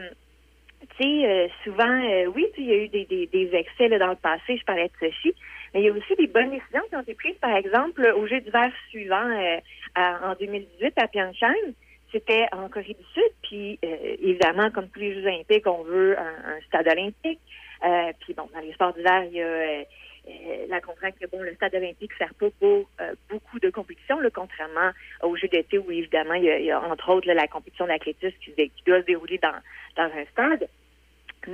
tu 0.98 1.04
sais, 1.04 1.26
euh, 1.30 1.48
souvent, 1.64 1.88
euh, 1.88 2.26
oui, 2.36 2.46
il 2.58 2.66
y 2.66 2.72
a 2.74 2.76
eu 2.78 2.88
des, 2.90 3.06
des, 3.06 3.28
des 3.28 3.50
excès 3.56 3.88
là, 3.88 4.00
dans 4.00 4.08
le 4.10 4.16
passé. 4.16 4.58
Je 4.58 4.64
parlais 4.66 4.90
de 4.90 4.94
Sochi. 5.00 5.34
Mais 5.74 5.82
il 5.82 5.86
y 5.86 5.90
a 5.90 5.94
aussi 5.94 6.16
des 6.18 6.28
bonnes 6.28 6.52
décisions 6.52 6.82
qui 6.90 6.96
ont 6.96 7.02
été 7.02 7.14
prises, 7.14 7.38
par 7.40 7.56
exemple, 7.56 8.06
au 8.18 8.28
Jeu 8.28 8.42
d'hiver 8.42 8.72
suivant, 8.90 9.30
euh, 9.30 9.58
à- 9.96 10.32
en 10.32 10.36
2018 10.36 10.94
à 10.98 11.08
Pyeongchang. 11.08 11.74
C'était 12.12 12.46
en 12.52 12.68
Corée 12.68 12.96
du 13.00 13.06
Sud. 13.14 13.32
Puis, 13.44 13.80
euh, 13.86 14.16
évidemment, 14.22 14.70
comme 14.72 14.90
tous 14.90 15.00
les 15.00 15.14
Jeux 15.14 15.26
olympiques, 15.26 15.66
on 15.68 15.84
veut 15.84 16.18
un, 16.20 16.56
un 16.56 16.62
stade 16.68 16.88
olympique. 16.88 17.40
Puis, 18.20 18.34
bon, 18.34 18.48
dans 18.54 18.60
les 18.60 18.74
sports 18.74 18.94
d'hiver, 18.94 19.24
il 19.26 19.34
y 19.34 19.42
a... 19.42 19.84
euh, 20.28 20.66
la 20.70 20.80
contrainte 20.82 21.16
que 21.20 21.26
bon, 21.26 21.42
le 21.42 21.54
stade 21.56 21.74
olympique 21.74 22.14
sert 22.14 22.34
pas 22.36 22.50
pour 22.60 22.88
euh, 23.02 23.16
beaucoup 23.30 23.60
de 23.60 23.72
compétitions, 23.72 24.20
là, 24.20 24.30
contrairement 24.34 24.92
aux 25.24 25.36
Jeux 25.36 25.48
d'été 25.48 25.80
où 25.80 25.90
évidemment 25.92 26.36
il 26.36 26.44
y 26.44 26.72
a, 26.72 26.80
entre 26.80 27.10
autres 27.10 27.28
la 27.28 27.48
compétition 27.48 27.88
d'athlétisme 27.88 28.38
qui, 28.40 28.54
doit 28.86 29.02
se 29.02 29.06
dérouler 29.06 29.40
dans, 29.40 29.56
dans 29.98 30.12
un 30.14 30.26
stade. 30.32 30.68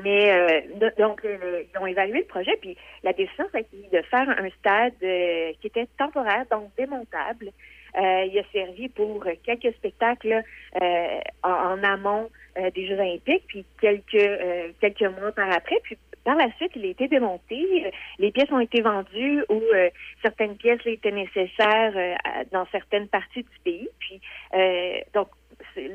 Mais 0.03 0.31
euh, 0.31 0.61
do- 0.75 0.95
donc 0.97 1.21
ils 1.23 1.79
ont 1.79 1.87
évalué 1.87 2.19
le 2.19 2.25
projet, 2.25 2.57
puis 2.59 2.75
la 3.03 3.13
décision 3.13 3.45
a 3.53 3.59
été 3.59 3.77
de 3.89 4.01
faire 4.01 4.29
un 4.29 4.49
stade 4.59 4.99
qui 4.99 5.67
était 5.67 5.87
temporaire, 5.97 6.45
donc 6.51 6.69
démontable. 6.77 7.51
Il 7.95 8.37
a 8.37 8.43
servi 8.51 8.89
pour 8.89 9.25
quelques 9.43 9.73
spectacles 9.75 10.43
en, 10.81 11.49
en 11.49 11.83
amont 11.83 12.29
des 12.75 12.85
Jeux 12.85 12.99
olympiques, 12.99 13.45
puis 13.47 13.65
quelques 13.79 14.75
quelques 14.81 15.19
mois 15.19 15.31
par 15.31 15.49
après. 15.51 15.77
Puis 15.83 15.97
par 16.27 16.35
la 16.35 16.51
suite, 16.57 16.73
il 16.75 16.83
a 16.83 16.89
été 16.89 17.07
démonté. 17.07 17.89
Les 18.19 18.31
pièces 18.33 18.51
ont 18.51 18.59
été 18.59 18.81
vendues 18.81 19.45
ou 19.47 19.61
euh, 19.73 19.89
certaines 20.21 20.57
pièces 20.57 20.85
étaient 20.85 21.13
nécessaires 21.13 21.93
euh, 21.95 22.15
dans 22.51 22.67
certaines 22.69 23.07
parties 23.07 23.43
du 23.43 23.59
pays. 23.63 23.87
Puis 23.97 24.19
euh, 24.53 24.99
donc 25.13 25.29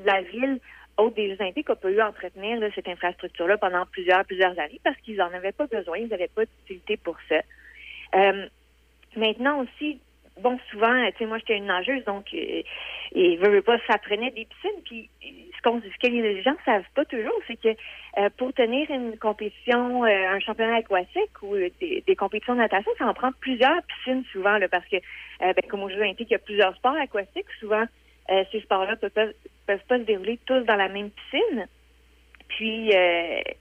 la 0.06 0.22
ville 0.22 0.58
haute 0.96 1.14
des 1.16 1.28
Jeux 1.28 1.36
olympiques 1.38 1.68
eu 1.84 2.00
à 2.00 2.08
entretenir 2.08 2.58
cette 2.74 2.88
infrastructure-là 2.88 3.58
pendant 3.58 3.84
plusieurs 3.84 4.24
plusieurs 4.24 4.58
années 4.58 4.80
parce 4.82 4.96
qu'ils 5.02 5.16
n'en 5.16 5.34
avaient 5.34 5.52
pas 5.52 5.66
besoin, 5.66 5.98
ils 5.98 6.08
n'avaient 6.08 6.28
pas 6.34 6.46
d'utilité 6.46 6.96
pour 6.96 7.18
ça. 7.28 7.42
Maintenant 9.14 9.60
aussi, 9.60 10.00
bon, 10.40 10.58
souvent, 10.70 11.10
tu 11.12 11.18
sais, 11.18 11.26
moi, 11.26 11.38
j'étais 11.38 11.56
une 11.56 11.66
nageuse, 11.66 12.04
donc, 12.04 12.26
euh, 12.34 12.62
et 13.14 13.36
veut, 13.36 13.50
veut 13.50 13.62
pas, 13.62 13.76
ça 13.86 13.98
prenait 13.98 14.30
des 14.30 14.46
piscines. 14.46 14.82
Puis, 14.84 15.10
ce, 15.20 15.62
qu'on, 15.62 15.80
ce 15.80 15.98
que 15.98 16.10
les 16.10 16.42
gens 16.42 16.56
savent 16.64 16.84
pas 16.94 17.04
toujours, 17.04 17.38
c'est 17.46 17.60
que 17.60 17.68
euh, 18.18 18.30
pour 18.36 18.52
tenir 18.52 18.90
une 18.90 19.18
compétition, 19.18 20.04
euh, 20.04 20.28
un 20.30 20.40
championnat 20.40 20.76
aquatique 20.76 21.42
ou 21.42 21.54
euh, 21.54 21.68
des, 21.80 22.02
des 22.06 22.16
compétitions 22.16 22.54
de 22.54 22.60
natation, 22.60 22.90
ça 22.98 23.06
en 23.06 23.14
prend 23.14 23.30
plusieurs 23.40 23.82
piscines 23.82 24.24
souvent, 24.32 24.58
là, 24.58 24.68
parce 24.68 24.86
que, 24.86 24.96
euh, 24.96 25.52
ben, 25.52 25.62
comme 25.68 25.82
aux 25.82 25.88
Jeux 25.88 26.00
olympiques, 26.00 26.28
il 26.30 26.34
y 26.34 26.36
a 26.36 26.40
plusieurs 26.40 26.74
sports 26.76 26.96
aquatiques. 26.96 27.50
Souvent, 27.60 27.84
ces 28.50 28.60
sports-là 28.60 28.96
peuvent, 28.96 29.34
peuvent, 29.66 29.84
pas 29.88 29.98
se 29.98 30.04
dérouler 30.04 30.38
tous 30.46 30.60
dans 30.60 30.76
la 30.76 30.88
même 30.88 31.10
piscine. 31.10 31.66
Puis, 32.48 32.90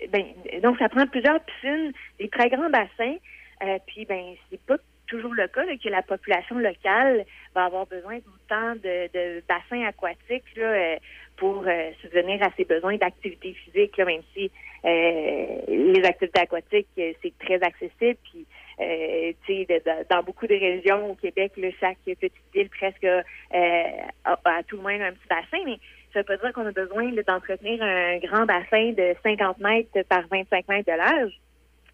ben, 0.10 0.24
donc, 0.62 0.78
ça 0.78 0.88
prend 0.88 1.06
plusieurs 1.08 1.42
piscines, 1.42 1.92
des 2.20 2.30
très 2.30 2.48
grands 2.50 2.70
bassins. 2.70 3.18
Euh, 3.64 3.78
puis, 3.88 4.06
ben, 4.06 4.36
c'est 4.50 4.62
pas 4.66 4.78
toujours 5.12 5.34
le 5.34 5.48
cas 5.50 5.66
que 5.66 5.90
la 5.90 6.02
population 6.02 6.58
locale 6.58 7.26
va 7.54 7.66
avoir 7.66 7.86
besoin 7.86 8.20
d'autant 8.20 8.76
de, 8.76 9.12
de 9.14 9.44
bassins 9.48 9.86
aquatiques 9.86 10.56
là, 10.56 10.64
euh, 10.64 10.96
pour 11.36 11.66
euh, 11.68 11.92
subvenir 12.02 12.42
à 12.42 12.50
ses 12.56 12.64
besoins 12.64 12.96
d'activité 12.96 13.54
physique, 13.54 13.98
même 13.98 14.22
si 14.34 14.50
euh, 14.86 15.58
les 15.68 16.04
activités 16.06 16.40
aquatiques, 16.40 16.88
c'est 16.96 17.38
très 17.40 17.62
accessible. 17.62 18.18
Puis, 18.32 19.68
dans 20.10 20.24
beaucoup 20.24 20.48
de 20.48 20.56
régions 20.56 21.12
au 21.12 21.16
Québec, 21.16 21.52
chaque 21.80 21.98
petite 22.06 22.34
ville 22.54 22.70
presque 22.70 23.06
a, 23.06 24.64
tout 24.68 24.78
le 24.78 24.82
moins 24.82 25.00
un 25.02 25.12
petit 25.12 25.28
bassin, 25.30 25.64
mais 25.66 25.78
ça 26.14 26.20
veut 26.20 26.26
pas 26.26 26.38
dire 26.38 26.54
qu'on 26.54 26.66
a 26.66 26.72
besoin 26.72 27.12
d'entretenir 27.28 27.84
un 27.84 28.18
grand 28.20 28.46
bassin 28.46 28.94
de 28.94 29.14
50 29.24 29.60
mètres 29.60 30.02
par 30.10 30.24
25 30.32 30.68
mètres 30.68 30.92
de 30.92 30.98
large. 30.98 31.34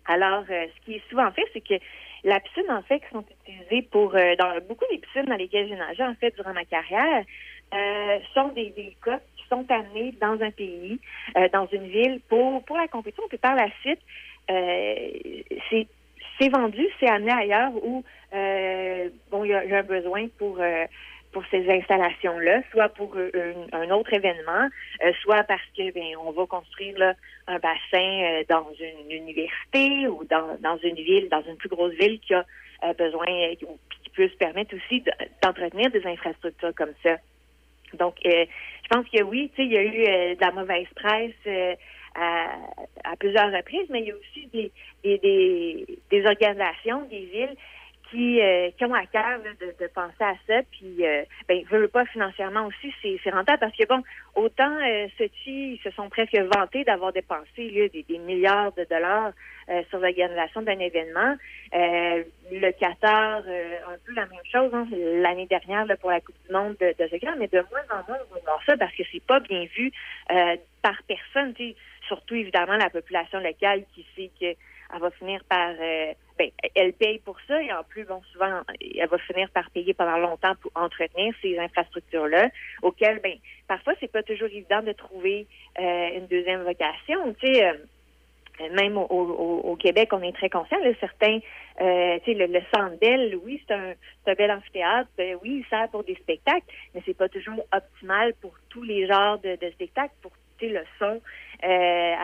Alors, 0.06 0.46
ce 0.48 0.86
qui 0.86 0.96
est 0.96 1.10
souvent 1.10 1.30
fait, 1.32 1.46
c'est 1.54 1.62
que 1.62 1.76
la 2.24 2.40
piscine, 2.40 2.70
en 2.70 2.82
fait, 2.82 3.00
qui 3.00 3.10
sont 3.12 3.26
utilisées 3.46 3.88
pour, 3.92 4.16
euh, 4.16 4.36
dans 4.38 4.60
beaucoup 4.68 4.86
des 4.92 4.98
piscines 4.98 5.26
dans 5.26 5.36
lesquelles 5.36 5.68
j'ai 5.68 5.76
nagé, 5.76 6.04
en 6.04 6.16
fait, 6.16 6.36
durant 6.36 6.54
ma 6.54 6.66
carrière, 6.66 7.24
euh, 7.74 8.20
sont 8.34 8.50
des 8.50 8.74
hélicoptères 8.78 9.20
qui 9.36 9.44
sont 9.50 9.66
amenés 9.70 10.14
dans 10.22 10.40
un 10.42 10.52
pays, 10.52 11.00
euh, 11.38 11.48
dans 11.52 11.68
une 11.68 11.88
ville, 11.88 12.22
pour, 12.30 12.64
pour 12.64 12.78
la 12.78 12.88
compétition. 12.88 13.24
Puis 13.30 13.38
par 13.38 13.56
la 13.56 13.70
suite, 13.82 14.00
euh, 14.50 15.10
c'est 15.70 15.88
c'est 16.40 16.50
vendu, 16.50 16.86
c'est 17.00 17.08
amené 17.10 17.32
ailleurs 17.32 17.72
où 17.84 18.04
euh, 18.34 19.10
bon, 19.32 19.44
il 19.44 19.48
y, 19.48 19.52
y 19.52 19.74
a 19.74 19.80
un 19.80 19.84
besoin 19.84 20.28
pour 20.38 20.60
euh, 20.60 20.86
pour 21.32 21.44
ces 21.52 21.70
installations-là, 21.70 22.62
soit 22.72 22.90
pour 22.90 23.16
euh, 23.16 23.54
un, 23.72 23.90
autre 23.92 24.14
événement, 24.14 24.70
euh, 25.06 25.12
soit 25.22 25.44
parce 25.44 25.66
que 25.78 25.92
ben 25.92 26.16
on 26.24 26.32
va 26.32 26.46
construire 26.46 26.98
là, 26.98 27.14
un 27.48 27.60
bassin 27.60 27.78
euh, 28.24 28.44
dans 28.50 28.68
une 28.80 29.12
université 29.12 30.08
ou 30.08 30.24
dans, 30.26 30.58
dans 30.60 30.78
une 30.78 30.96
ville, 30.96 31.30
dans 31.30 31.44
une 31.44 31.58
plus 31.58 31.70
grosse 31.70 31.94
ville 31.94 32.20
qui 32.20 32.34
a 32.34 32.46
besoin, 32.98 33.26
ou 33.64 33.78
qui 34.04 34.10
peut 34.12 34.30
se 34.30 34.36
permettre 34.38 34.76
aussi 34.76 35.02
de- 35.02 35.12
d'entretenir 35.44 35.92
des 35.92 36.06
infrastructures 36.06 36.74
comme 36.76 36.94
ça. 37.04 37.18
Donc, 37.94 38.16
je 38.24 38.88
pense 38.90 39.08
que 39.10 39.24
oui, 39.24 39.50
il 39.58 39.72
y 39.72 39.78
a 39.78 39.84
eu 39.84 40.36
de 40.36 40.42
la 40.42 40.52
mauvaise 40.52 40.88
presse 40.96 41.78
à, 42.16 42.48
à 43.04 43.16
plusieurs 43.16 43.52
reprises, 43.52 43.88
mais 43.90 44.02
il 44.02 44.08
y 44.08 44.12
a 44.12 44.16
aussi 44.16 44.48
des, 44.48 44.72
des, 45.04 45.86
des 46.12 46.26
organisations, 46.26 47.04
des 47.10 47.26
villes 47.26 47.56
qui, 48.10 48.42
euh, 48.42 48.70
qui 48.78 48.86
ont 48.86 48.94
à 48.94 49.06
cœur 49.06 49.40
là, 49.44 49.52
de, 49.60 49.74
de 49.80 49.88
penser 49.88 50.22
à 50.22 50.36
ça, 50.48 50.62
puis 50.72 51.06
euh, 51.06 51.24
ben, 51.48 51.64
veulent 51.70 51.90
pas 51.90 52.06
financièrement 52.06 52.68
aussi, 52.68 52.94
c'est 53.02 53.30
rentable 53.30 53.60
parce 53.60 53.76
que 53.76 53.86
bon, 53.88 54.02
autant 54.36 54.78
euh, 54.78 55.08
ceux-ci 55.18 55.80
se 55.84 55.92
sont 55.92 56.10
presque 56.10 56.38
vantés 56.56 56.84
d'avoir 56.84 57.12
dépensé 57.14 57.90
des, 57.94 58.06
des 58.08 58.18
milliards 58.20 58.72
de 58.74 58.86
dollars 58.90 59.32
euh, 59.70 59.84
sur 59.90 60.00
l'organisation 60.00 60.62
d'un 60.62 60.80
événement. 60.80 61.36
Euh, 61.74 62.24
le 62.52 62.72
Qatar, 62.72 63.44
euh, 63.48 63.78
un 63.88 63.98
peu 64.06 64.14
la 64.14 64.26
même 64.26 64.40
chose 64.52 64.72
hein, 64.74 64.88
l'année 65.22 65.48
dernière 65.48 65.86
là, 65.86 65.98
pour 65.98 66.12
la 66.12 66.22
Coupe 66.22 66.36
du 66.48 66.54
Monde 66.54 66.76
de, 66.80 66.96
de 66.98 67.10
soccer, 67.10 67.36
mais 67.38 67.48
de 67.48 67.64
moins 67.72 67.84
en 67.92 68.04
moins 68.08 68.18
on 68.32 68.36
va 68.36 68.42
voir 68.46 68.62
ça 68.66 68.78
parce 68.78 68.96
que 68.96 69.04
c'est 69.12 69.24
pas 69.24 69.40
bien 69.42 69.66
vu 69.76 69.92
euh, 70.32 70.56
par 70.82 71.02
personne, 71.08 71.54
surtout 72.08 72.36
évidemment 72.36 72.78
la 72.78 72.90
population 72.90 73.40
locale 73.40 73.84
qui 73.94 74.06
sait 74.16 74.32
que 74.40 74.58
elle 74.94 75.02
va 75.02 75.12
finir 75.12 75.44
par 75.50 75.72
ben, 76.38 76.50
elle 76.76 76.94
paye 76.94 77.20
pour 77.20 77.38
ça 77.48 77.62
et 77.62 77.72
en 77.74 77.84
plus, 77.84 78.06
bon, 78.06 78.22
souvent, 78.32 78.62
elle 78.80 79.08
va 79.08 79.18
finir 79.20 79.50
par 79.52 79.70
payer 79.72 79.94
pendant 79.94 80.18
longtemps 80.18 80.56
pour 80.62 80.72
entretenir 80.76 81.34
ces 81.42 81.58
infrastructures-là, 81.58 82.50
auxquelles, 82.82 83.20
ben, 83.22 83.36
parfois, 83.68 83.94
c'est 84.00 84.12
pas 84.12 84.24
toujours 84.24 84.48
évident 84.48 84.82
de 84.82 84.92
trouver 84.94 85.48
euh, 85.80 86.10
une 86.18 86.28
deuxième 86.28 86.64
vocation. 86.64 87.34
Tu 87.40 87.54
sais, 87.54 87.66
euh, 87.66 87.74
même 88.74 88.98
au, 88.98 89.76
Québec, 89.80 90.10
on 90.12 90.22
est 90.22 90.34
très 90.34 90.50
conscient. 90.50 90.78
Certains, 91.00 91.40
euh, 91.82 92.18
tu 92.24 92.34
sais, 92.34 92.38
le, 92.38 92.98
Bell, 93.00 93.38
oui, 93.44 93.62
c'est 93.68 93.74
un, 93.74 93.94
un 94.26 94.34
bel 94.34 94.52
amphithéâtre. 94.52 95.10
euh, 95.20 95.36
oui, 95.44 95.64
il 95.64 95.66
sert 95.70 95.88
pour 95.90 96.04
des 96.04 96.16
spectacles, 96.16 96.66
mais 96.94 97.02
c'est 97.06 97.16
pas 97.16 97.30
toujours 97.30 97.66
optimal 97.72 98.34
pour 98.42 98.54
tous 98.70 98.84
les 98.84 99.08
genres 99.08 99.40
de, 99.40 99.58
spectacles. 99.74 100.14
Le 100.62 100.82
son, 101.00 101.22
euh, 101.64 102.16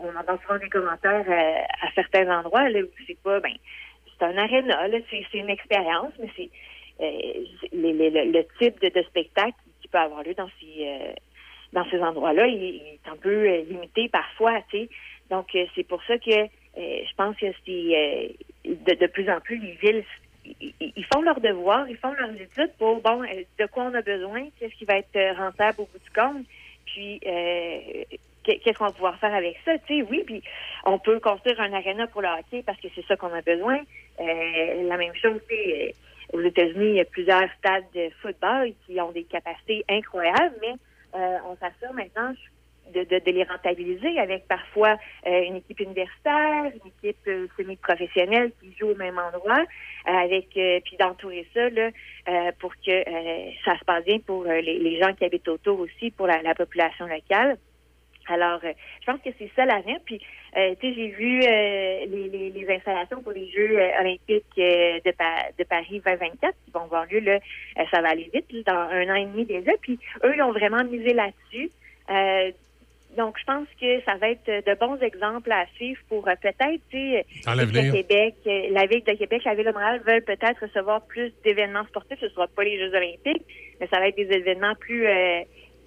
on 0.00 0.16
entend 0.18 0.38
souvent 0.42 0.58
des 0.58 0.68
commentaires 0.68 1.24
euh, 1.28 1.86
à 1.86 1.92
certains 1.94 2.28
endroits 2.30 2.68
là, 2.68 2.80
où 2.80 2.88
c'est 3.06 3.18
pas, 3.22 3.40
ben, 3.40 3.52
c'est 4.18 4.24
un 4.24 4.36
aréna, 4.36 4.86
c'est, 5.10 5.38
une 5.38 5.50
expérience, 5.50 6.12
mais 6.20 6.28
c'est 6.36 6.50
euh, 7.00 7.44
le, 7.72 8.42
type 8.58 8.80
de, 8.80 9.02
spectacle 9.02 9.56
qui 9.80 9.88
peut 9.88 9.98
avoir 9.98 10.22
lieu 10.22 10.34
dans 10.34 10.48
ces 10.60 11.14
dans 11.72 11.84
ces 11.90 12.00
endroits-là, 12.00 12.46
est 12.46 13.00
un 13.10 13.16
peu 13.16 13.62
limité 13.62 14.08
parfois, 14.08 14.60
tu 14.70 14.78
sais. 14.78 14.88
Donc 15.28 15.48
c'est 15.74 15.82
pour 15.82 16.02
ça 16.04 16.16
que 16.18 16.46
je 16.76 17.14
pense 17.16 17.36
que 17.36 17.46
c'est 17.66 18.36
de, 18.64 18.94
de 18.94 19.06
plus 19.08 19.28
en 19.28 19.40
plus 19.40 19.58
les 19.58 19.72
villes 19.72 20.04
ils, 20.60 21.06
font 21.12 21.22
leur 21.22 21.40
devoir, 21.40 21.88
ils 21.88 21.96
font 21.96 22.12
leurs 22.12 22.34
études 22.34 22.72
pour 22.78 23.00
bon 23.00 23.22
de 23.22 23.66
quoi 23.66 23.84
on 23.84 23.94
a 23.94 24.02
besoin, 24.02 24.48
qu'est-ce 24.58 24.74
qui 24.74 24.84
va 24.84 24.98
être 24.98 25.36
rentable 25.36 25.80
au 25.80 25.86
bout 25.86 25.98
du 25.98 26.10
compte, 26.10 26.46
puis 26.94 27.20
euh, 27.26 28.04
qu'est- 28.44 28.58
qu'est-ce 28.58 28.78
qu'on 28.78 28.84
va 28.86 28.92
pouvoir 28.92 29.18
faire 29.18 29.34
avec 29.34 29.56
ça, 29.64 29.76
tu 29.78 29.98
sais, 30.00 30.06
oui, 30.08 30.22
puis 30.24 30.42
on 30.84 30.98
peut 31.00 31.18
construire 31.18 31.60
un 31.60 31.72
aréna 31.72 32.06
pour 32.06 32.22
le 32.22 32.28
hockey 32.28 32.62
parce 32.64 32.78
que 32.80 32.86
c'est 32.94 33.04
ça 33.06 33.16
qu'on 33.16 33.32
a 33.34 33.42
besoin. 33.42 33.78
Euh, 34.20 34.88
la 34.88 34.96
même 34.96 35.14
chose, 35.16 35.40
sais, 35.48 35.92
euh, 36.32 36.36
aux 36.38 36.40
États-Unis, 36.40 36.90
il 36.90 36.94
y 36.96 37.00
a 37.00 37.04
plusieurs 37.04 37.48
stades 37.58 37.84
de 37.94 38.10
football 38.22 38.72
qui 38.86 39.00
ont 39.00 39.10
des 39.10 39.24
capacités 39.24 39.84
incroyables, 39.88 40.54
mais 40.60 40.74
euh, 41.16 41.36
on 41.48 41.56
s'assure 41.56 41.92
maintenant 41.94 42.32
de, 42.92 43.04
de, 43.04 43.18
de 43.24 43.30
les 43.30 43.44
rentabiliser 43.44 44.18
avec 44.18 44.46
parfois 44.48 44.96
euh, 45.26 45.42
une 45.42 45.56
équipe 45.56 45.80
universitaire, 45.80 46.64
une 46.64 46.90
équipe 46.90 47.26
euh, 47.28 47.46
semi-professionnelle 47.56 48.52
qui 48.60 48.74
joue 48.78 48.88
au 48.90 48.94
même 48.96 49.18
endroit, 49.18 49.60
euh, 49.60 50.12
avec 50.12 50.48
euh, 50.56 50.80
puis 50.84 50.96
d'entourer 50.98 51.46
ça 51.54 51.68
là, 51.70 51.90
euh, 52.28 52.52
pour 52.60 52.72
que 52.76 52.90
euh, 52.90 53.50
ça 53.64 53.78
se 53.78 53.84
passe 53.84 54.04
bien 54.04 54.18
pour 54.18 54.44
les, 54.44 54.78
les 54.78 54.98
gens 55.00 55.12
qui 55.14 55.24
habitent 55.24 55.48
autour 55.48 55.80
aussi, 55.80 56.10
pour 56.10 56.26
la, 56.26 56.42
la 56.42 56.54
population 56.54 57.06
locale. 57.06 57.56
Alors, 58.26 58.58
je 58.62 59.04
pense 59.04 59.20
que 59.20 59.28
c'est 59.38 59.50
ça 59.54 59.66
l'avenir. 59.66 59.98
Puis, 60.06 60.18
tu 60.18 60.24
sais, 60.54 60.76
j'ai 60.80 61.08
vu 61.08 61.40
les, 61.40 62.06
les, 62.06 62.50
les 62.50 62.74
installations 62.74 63.20
pour 63.22 63.32
les 63.32 63.50
Jeux 63.50 63.78
olympiques 64.00 64.46
de, 64.56 65.10
Pa- 65.10 65.50
de 65.58 65.64
Paris 65.64 66.00
2024 66.02 66.54
qui 66.64 66.70
vont 66.72 66.84
avoir 66.84 67.04
lieu 67.04 67.20
là. 67.20 67.38
ça 67.90 68.00
va 68.00 68.08
aller 68.08 68.30
vite, 68.32 68.46
dans 68.66 68.72
un 68.72 69.10
an 69.10 69.14
et 69.16 69.26
demi 69.26 69.44
déjà. 69.44 69.72
Puis, 69.82 69.98
eux, 70.24 70.32
ils 70.34 70.40
ont 70.42 70.52
vraiment 70.52 70.82
misé 70.84 71.12
là-dessus. 71.12 71.70
Euh, 72.10 72.50
donc, 73.16 73.38
je 73.38 73.44
pense 73.44 73.68
que 73.80 74.00
ça 74.02 74.16
va 74.16 74.30
être 74.30 74.46
de 74.46 74.74
bons 74.78 74.98
exemples 75.00 75.52
à 75.52 75.66
suivre 75.76 76.00
pour 76.08 76.26
euh, 76.28 76.34
peut-être, 76.40 76.80
tu 76.90 76.98
sais. 76.98 77.26
Québec, 77.92 78.34
euh, 78.46 78.68
la 78.70 78.86
ville 78.86 79.04
de 79.04 79.12
Québec, 79.12 79.42
la 79.44 79.54
ville 79.54 79.66
de 79.66 79.72
Montréal 79.72 80.02
veulent 80.06 80.24
peut-être 80.24 80.60
recevoir 80.60 81.02
plus 81.06 81.32
d'événements 81.44 81.84
sportifs. 81.86 82.18
Ce 82.20 82.26
ne 82.26 82.30
sera 82.30 82.46
pas 82.48 82.64
les 82.64 82.78
Jeux 82.78 82.94
olympiques, 82.94 83.44
mais 83.80 83.86
ça 83.88 83.98
va 83.98 84.08
être 84.08 84.16
des 84.16 84.32
événements 84.32 84.74
plus 84.74 85.06
euh, 85.06 85.42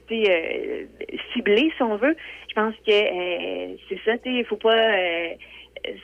tu 0.08 0.24
sais, 0.24 0.32
euh, 0.32 0.86
ciblés, 1.34 1.72
si 1.76 1.84
on 1.84 1.98
veut. 1.98 2.16
Je 2.50 2.54
pense 2.54 2.76
que 2.86 2.92
euh, 2.92 3.76
c'est 3.90 4.00
ça, 4.06 4.18
tu 4.18 4.24
sais, 4.24 4.40
il 4.40 4.46
faut 4.46 4.58
pas 4.58 4.76
euh, 4.76 5.30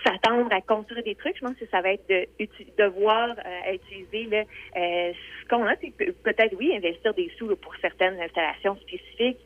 s'attendre 0.05 0.53
à 0.53 0.61
construire 0.61 1.03
des 1.03 1.15
trucs. 1.15 1.35
Je 1.37 1.45
pense 1.45 1.57
que 1.57 1.65
ça 1.71 1.81
va 1.81 1.93
être 1.93 2.07
de, 2.09 2.27
de 2.39 2.85
voir 2.99 3.35
à 3.65 3.73
utiliser 3.73 4.25
là, 4.29 4.43
ce 4.75 5.47
qu'on 5.49 5.65
a. 5.65 5.75
Peut-être, 5.75 6.55
oui, 6.57 6.75
investir 6.75 7.13
des 7.13 7.31
sous 7.37 7.49
là, 7.49 7.55
pour 7.55 7.75
certaines 7.81 8.19
installations 8.21 8.75
spécifiques 8.77 9.39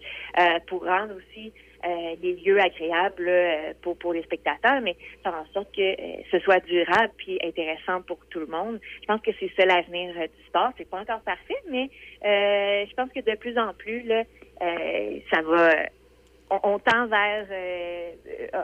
pour 0.67 0.85
rendre 0.85 1.15
aussi 1.15 1.53
euh, 1.85 2.15
les 2.21 2.35
lieux 2.35 2.59
agréables 2.59 3.23
là, 3.23 3.31
euh, 3.31 3.73
pour, 3.81 3.97
pour 3.97 4.13
les 4.13 4.23
spectateurs, 4.23 4.81
mais 4.81 4.95
faire 5.23 5.35
en 5.35 5.45
sorte 5.53 5.73
que 5.75 5.81
euh, 5.81 6.21
ce 6.31 6.39
soit 6.39 6.59
durable 6.65 7.11
puis 7.17 7.39
intéressant 7.43 8.01
pour 8.01 8.19
tout 8.29 8.39
le 8.39 8.47
monde. 8.47 8.79
Je 9.01 9.05
pense 9.05 9.21
que 9.21 9.31
c'est 9.39 9.51
ça 9.55 9.65
l'avenir 9.65 10.15
euh, 10.17 10.27
du 10.27 10.43
sport. 10.47 10.71
C'est 10.77 10.89
pas 10.89 11.01
encore 11.01 11.21
parfait, 11.21 11.61
mais 11.69 11.89
euh, 12.25 12.85
je 12.89 12.93
pense 12.95 13.11
que 13.11 13.19
de 13.19 13.37
plus 13.37 13.57
en 13.57 13.73
plus, 13.73 14.01
là, 14.03 14.23
euh, 14.61 15.19
ça 15.31 15.41
va 15.41 15.71
on, 16.49 16.59
on 16.63 16.79
tend 16.79 17.07
vers 17.07 17.45
euh, 17.51 18.11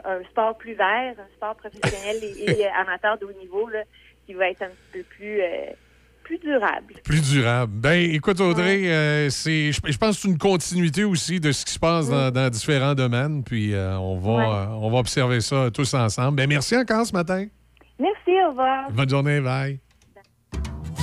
un 0.04 0.22
sport 0.24 0.56
plus 0.56 0.74
vert, 0.74 1.14
un 1.18 1.34
sport 1.36 1.54
professionnel 1.56 2.16
et, 2.22 2.60
et, 2.60 2.66
amateur 2.78 3.18
de 3.18 3.26
haut 3.26 3.32
niveau 3.32 3.68
là, 3.68 3.82
qui 4.26 4.34
va 4.34 4.48
être 4.50 4.62
un 4.62 4.70
petit 4.70 4.98
peu 4.98 5.02
plus 5.02 5.40
euh, 5.40 5.66
plus 6.24 6.38
durable. 6.38 6.94
Plus 7.04 7.20
durable. 7.30 7.72
Ben, 7.76 8.10
écoute, 8.10 8.40
Audrey, 8.40 8.90
euh, 8.90 9.30
c'est, 9.30 9.70
je, 9.72 9.80
je 9.86 9.96
pense 9.98 10.16
que 10.16 10.22
c'est 10.22 10.28
une 10.28 10.38
continuité 10.38 11.04
aussi 11.04 11.38
de 11.38 11.52
ce 11.52 11.64
qui 11.64 11.72
se 11.74 11.78
passe 11.78 12.08
dans, 12.08 12.30
dans 12.32 12.50
différents 12.50 12.94
domaines. 12.94 13.44
Puis 13.44 13.72
euh, 13.74 13.96
on, 13.98 14.18
va, 14.18 14.32
Ouais. 14.32 14.44
euh, 14.44 14.66
on 14.80 14.90
va 14.90 14.98
observer 14.98 15.40
ça 15.40 15.70
tous 15.72 15.94
ensemble. 15.94 16.36
Ben, 16.36 16.48
merci 16.48 16.76
encore 16.76 17.06
ce 17.06 17.12
matin. 17.12 17.46
Merci, 18.00 18.30
au 18.46 18.50
revoir. 18.50 18.90
Bonne 18.90 19.08
journée, 19.08 19.40
bye. 19.40 19.78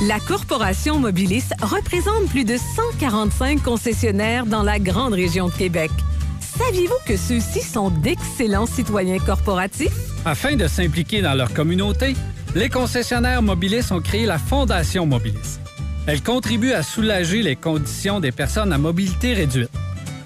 La 0.07 0.19
Corporation 0.19 0.97
Mobilis 0.97 1.49
représente 1.61 2.27
plus 2.29 2.43
de 2.43 2.57
145 2.57 3.61
concessionnaires 3.61 4.45
dans 4.47 4.63
la 4.63 4.79
grande 4.79 5.13
région 5.13 5.47
de 5.47 5.53
Québec. 5.53 5.91
Saviez-vous 6.39 6.95
que 7.07 7.15
ceux-ci 7.17 7.61
sont 7.61 7.89
d'excellents 7.91 8.65
citoyens 8.65 9.19
corporatifs? 9.19 9.93
Afin 10.25 10.55
de 10.55 10.67
s'impliquer 10.67 11.21
dans 11.21 11.33
leur 11.35 11.53
communauté, 11.53 12.15
les 12.55 12.69
concessionnaires 12.69 13.41
Mobilis 13.41 13.91
ont 13.91 14.01
créé 14.01 14.25
la 14.25 14.37
Fondation 14.37 15.05
Mobilis. 15.05 15.59
Elle 16.07 16.21
contribue 16.21 16.73
à 16.73 16.83
soulager 16.83 17.41
les 17.41 17.55
conditions 17.55 18.19
des 18.19 18.31
personnes 18.31 18.73
à 18.73 18.77
mobilité 18.77 19.33
réduite. 19.33 19.69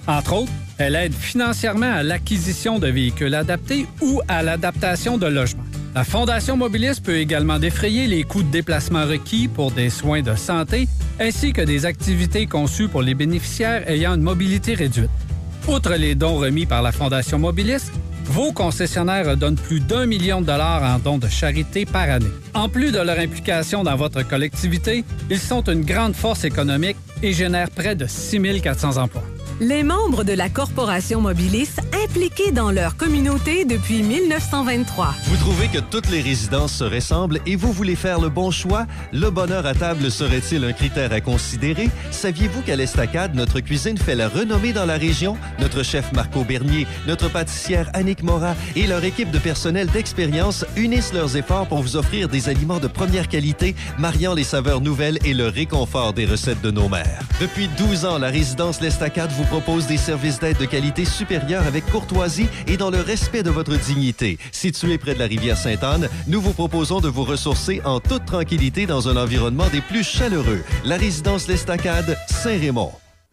Entre 0.08 0.34
autres, 0.34 0.52
elle 0.78 0.96
aide 0.96 1.14
financièrement 1.14 1.92
à 1.92 2.04
l'acquisition 2.04 2.80
de 2.80 2.88
véhicules 2.88 3.36
adaptés 3.36 3.86
ou 4.02 4.22
à 4.28 4.44
l'adaptation 4.44 5.18
de 5.18 5.28
logements. 5.28 5.64
La 5.94 6.04
Fondation 6.04 6.58
Mobilis 6.58 7.00
peut 7.02 7.18
également 7.18 7.60
défrayer 7.60 8.08
les 8.08 8.24
coûts 8.24 8.44
de 8.44 8.52
déplacement 8.52 9.06
requis 9.06 9.48
pour 9.48 9.72
des 9.72 9.90
soins 9.90 10.22
de 10.22 10.36
santé 10.36 10.88
ainsi 11.20 11.54
que 11.54 11.62
des 11.62 11.86
activités 11.86 12.48
conçues 12.48 12.90
pour 12.90 13.02
les 13.02 13.14
bénéficiaires 13.14 13.90
ayant 13.90 14.16
une 14.16 14.22
mobilité 14.22 14.74
réduite. 14.74 15.10
Outre 15.68 15.94
les 15.96 16.16
dons 16.16 16.36
remis 16.36 16.66
par 16.66 16.82
la 16.82 16.92
Fondation 16.92 17.40
Mobilis, 17.40 17.92
vos 18.26 18.52
concessionnaires 18.52 19.38
donnent 19.38 19.56
plus 19.56 19.80
d'un 19.80 20.06
million 20.06 20.42
de 20.42 20.46
dollars 20.46 20.84
en 20.84 21.00
dons 21.00 21.18
de 21.18 21.28
charité 21.28 21.86
par 21.86 22.10
année. 22.10 22.26
En 22.54 22.70
plus 22.70 22.92
de 22.92 23.00
leur 23.00 23.20
implication 23.20 23.84
dans 23.84 23.96
votre 23.96 24.28
collectivité, 24.28 25.04
ils 25.30 25.40
sont 25.40 25.64
une 25.64 25.86
grande 25.86 26.16
force 26.16 26.44
économique 26.44 26.98
et 27.22 27.34
génèrent 27.34 27.72
près 27.72 27.96
de 27.96 28.06
6 28.08 28.62
400 28.62 28.98
emplois. 28.98 29.24
Les 29.62 29.84
membres 29.84 30.26
de 30.26 30.34
la 30.34 30.50
Corporation 30.50 31.22
Mobilis 31.22 31.78
impliqués 32.04 32.52
dans 32.52 32.72
leur 32.72 32.98
communauté 32.98 33.64
depuis 33.64 34.04
1923. 34.04 35.16
Vous 35.28 35.38
trouvez 35.38 35.70
que 35.70 35.80
toutes 35.80 36.10
les 36.10 36.20
résidences 36.20 36.74
se 36.74 36.84
ressemblent 36.84 37.40
et 37.46 37.56
vous 37.56 37.72
voulez 37.72 37.96
faire 37.96 38.20
le 38.20 38.28
bon 38.28 38.52
choix? 38.52 38.86
Le 39.14 39.30
bonheur 39.30 39.66
à 39.66 39.74
table 39.74 40.12
serait-il 40.12 40.66
un 40.66 40.74
critère 40.74 41.14
à 41.14 41.22
considérer? 41.22 41.90
Saviez-vous 42.12 42.64
qu'à 42.64 42.76
l'Estacade, 42.76 43.34
notre 43.34 43.62
cuisine 43.62 43.98
fait 43.98 44.16
la 44.16 44.28
renommée 44.28 44.74
dans 44.74 44.86
la 44.86 44.98
région? 44.98 45.38
Notre 45.60 45.84
chef 45.84 46.12
Marco 46.12 46.44
Bernier, 46.44 46.86
notre 47.08 47.30
pâtissière 47.30 47.90
Annick 47.94 48.24
Morat 48.24 48.56
et 48.76 48.88
leur 48.88 49.06
équipe 49.06 49.32
de 49.32 49.40
personnel 49.40 49.88
d'expérience 49.88 50.66
unissent 50.76 51.14
leurs 51.14 51.38
efforts 51.38 51.68
pour 51.68 51.82
vous 51.82 51.96
offrir 51.96 52.28
des 52.28 52.50
aliments 52.50 52.80
de 52.80 52.88
première 52.88 53.30
qualité, 53.30 53.74
mariant 53.98 54.34
les 54.34 54.44
saveurs 54.44 54.82
nouvelles 54.82 55.20
et 55.24 55.34
le 55.34 55.48
réconfort 55.48 56.12
des 56.12 56.26
recettes 56.26 56.62
de 56.62 56.72
nos 56.72 56.90
mères. 56.90 57.22
Depuis 57.40 57.70
12 57.78 58.04
ans, 58.04 58.18
la 58.18 58.28
résidence 58.28 58.82
L'Estacade 58.82 59.32
vous 59.32 59.45
propose 59.46 59.88
des 59.88 59.98
services 59.98 60.40
d'aide 60.40 60.58
de 60.58 60.66
qualité 60.66 61.06
supérieure 61.06 61.66
avec 61.66 61.86
courtoisie 61.88 62.48
et 62.68 62.78
dans 62.78 62.90
le 62.90 63.02
respect 63.02 63.44
de 63.44 63.50
votre 63.50 63.78
dignité. 63.78 64.38
Situé 64.52 64.98
près 64.98 65.14
de 65.14 65.20
la 65.20 65.26
rivière 65.26 65.58
Sainte-Anne, 65.58 66.10
nous 66.28 66.42
vous 66.42 66.54
proposons 66.54 67.00
de 67.00 67.08
vous 67.08 67.24
ressourcer 67.24 67.82
en 67.86 68.00
toute 68.00 68.26
tranquillité 68.26 68.86
dans 68.86 69.08
un 69.10 69.18
environnement 69.18 69.68
des 69.72 69.82
plus 69.82 70.04
chaleureux. 70.04 70.64
La 70.84 70.98
résidence 70.98 71.48
L'Estacade, 71.48 72.18
Saint-Raymond. 72.30 72.92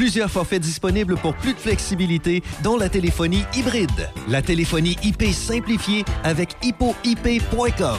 Plusieurs 0.00 0.30
forfaits 0.30 0.62
disponibles 0.62 1.18
pour 1.18 1.34
plus 1.34 1.52
de 1.52 1.58
flexibilité, 1.58 2.42
dont 2.64 2.78
la 2.78 2.88
téléphonie 2.88 3.44
hybride. 3.54 4.08
La 4.28 4.40
téléphonie 4.40 4.96
IP 5.02 5.24
simplifiée 5.24 6.06
avec 6.24 6.56
hippoip.com. 6.62 7.98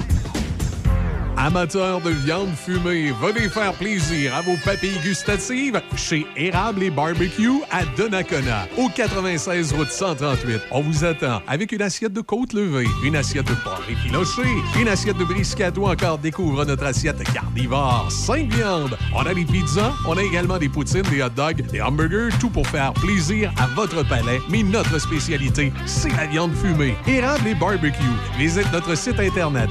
Amateurs 1.37 2.01
de 2.01 2.09
viande 2.09 2.53
fumée, 2.55 3.11
venez 3.21 3.49
faire 3.49 3.73
plaisir 3.73 4.35
à 4.35 4.41
vos 4.41 4.57
papilles 4.63 4.99
gustatives 5.01 5.81
chez 5.95 6.25
Érable 6.35 6.83
et 6.83 6.89
Barbecue 6.89 7.61
à 7.71 7.85
Donnacona, 7.97 8.67
au 8.77 8.89
96 8.89 9.73
route 9.73 9.89
138. 9.89 10.61
On 10.71 10.81
vous 10.81 11.03
attend 11.05 11.41
avec 11.47 11.71
une 11.71 11.81
assiette 11.81 12.13
de 12.13 12.21
côte 12.21 12.53
levée, 12.53 12.87
une 13.03 13.15
assiette 13.15 13.47
de 13.47 13.53
porc 13.55 13.81
effiloché, 13.89 14.43
une 14.79 14.87
assiette 14.87 15.17
de 15.17 15.23
brisket 15.23 15.77
ou 15.77 15.87
encore 15.87 16.17
découvre 16.17 16.65
notre 16.65 16.85
assiette 16.85 17.23
carnivore, 17.33 18.07
5 18.11 18.53
viandes. 18.53 18.97
On 19.15 19.21
a 19.21 19.33
des 19.33 19.45
pizzas, 19.45 19.93
on 20.07 20.17
a 20.17 20.23
également 20.23 20.57
des 20.57 20.69
poutines, 20.69 21.01
des 21.03 21.23
hot 21.23 21.29
dogs, 21.29 21.65
des 21.71 21.81
hamburgers, 21.81 22.29
tout 22.39 22.49
pour 22.49 22.67
faire 22.67 22.93
plaisir 22.93 23.51
à 23.57 23.67
votre 23.67 24.07
palais. 24.07 24.41
Mais 24.49 24.63
notre 24.63 24.99
spécialité, 24.99 25.71
c'est 25.85 26.15
la 26.17 26.27
viande 26.27 26.53
fumée. 26.53 26.95
Érable 27.07 27.47
et 27.47 27.55
Barbecue. 27.55 27.97
Visite 28.37 28.71
notre 28.71 28.95
site 28.95 29.19
internet 29.19 29.69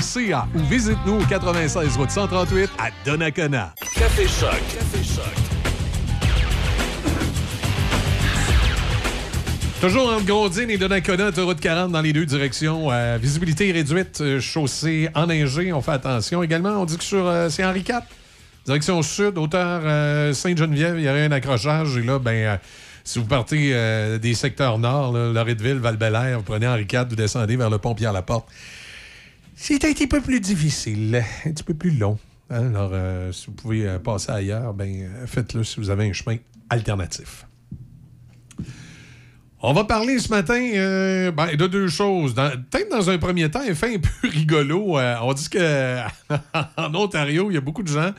érableetbarbecue.ca 0.00 0.48
ou 0.54 0.58
visite-nous 0.64 1.20
au 1.20 1.24
96 1.24 1.96
route 1.96 2.10
138 2.10 2.70
à 2.78 2.88
Donnacona. 3.04 3.74
Café 3.94 4.26
Choc. 4.26 4.50
Café 4.50 5.04
Choc. 5.04 5.24
Toujours 9.80 10.12
entre 10.12 10.26
Grondine 10.26 10.70
et 10.70 10.76
Donnacona, 10.76 11.28
autoroute 11.28 11.60
40 11.60 11.92
dans 11.92 12.02
les 12.02 12.12
deux 12.12 12.26
directions. 12.26 12.90
Euh, 12.90 13.18
visibilité 13.20 13.72
réduite, 13.72 14.20
euh, 14.20 14.38
chaussée 14.38 15.08
enneigée, 15.14 15.72
on 15.72 15.80
fait 15.80 15.92
attention. 15.92 16.42
Également, 16.42 16.82
on 16.82 16.84
dit 16.84 16.98
que 16.98 17.04
sur 17.04 17.26
euh, 17.26 17.48
c'est 17.48 17.64
Henri 17.64 17.80
IV, 17.80 18.00
direction 18.66 19.00
sud, 19.00 19.38
hauteur 19.38 20.34
Sainte-Geneviève, 20.34 20.98
il 20.98 21.04
y 21.04 21.08
aurait 21.08 21.24
un 21.24 21.32
accrochage. 21.32 21.96
Et 21.96 22.02
là, 22.02 22.18
ben, 22.18 22.58
si 23.04 23.18
vous 23.18 23.24
partez 23.24 24.18
des 24.18 24.34
secteurs 24.34 24.78
nord, 24.78 25.12
Loretteville, 25.12 25.78
val 25.78 25.96
vous 25.96 26.42
prenez 26.42 26.68
Henri 26.68 26.82
IV, 26.82 27.06
vous 27.08 27.16
descendez 27.16 27.56
vers 27.56 27.70
le 27.70 27.78
pont 27.78 27.94
Pierre-Laporte. 27.94 28.46
C'est 29.62 29.84
un 29.84 29.92
petit 29.92 30.06
peu 30.06 30.22
plus 30.22 30.40
difficile, 30.40 31.22
un 31.44 31.50
petit 31.50 31.62
peu 31.62 31.74
plus 31.74 31.90
long. 31.90 32.18
Alors, 32.48 32.90
euh, 32.94 33.30
si 33.30 33.46
vous 33.48 33.52
pouvez 33.52 33.86
euh, 33.86 33.98
passer 33.98 34.30
ailleurs, 34.32 34.72
ben, 34.72 34.88
euh, 35.02 35.26
faites-le 35.26 35.62
si 35.64 35.78
vous 35.78 35.90
avez 35.90 36.08
un 36.08 36.14
chemin 36.14 36.36
alternatif. 36.70 37.44
On 39.62 39.74
va 39.74 39.84
parler 39.84 40.18
ce 40.18 40.30
matin 40.30 40.58
euh, 40.74 41.30
ben, 41.30 41.54
de 41.54 41.66
deux 41.66 41.88
choses. 41.88 42.34
Peut-être 42.34 42.90
dans 42.90 43.10
un 43.10 43.18
premier 43.18 43.50
temps, 43.50 43.60
un 43.60 43.74
fait 43.74 43.96
un 43.96 43.98
peu 43.98 44.28
rigolo. 44.28 44.98
euh, 44.98 45.16
on 45.20 45.34
dit 45.34 45.50
que 45.50 45.98
en 46.78 46.94
Ontario, 46.94 47.50
il 47.50 47.54
y 47.54 47.58
a 47.58 47.60
beaucoup 47.60 47.82
de 47.82 47.88
gens, 47.88 48.12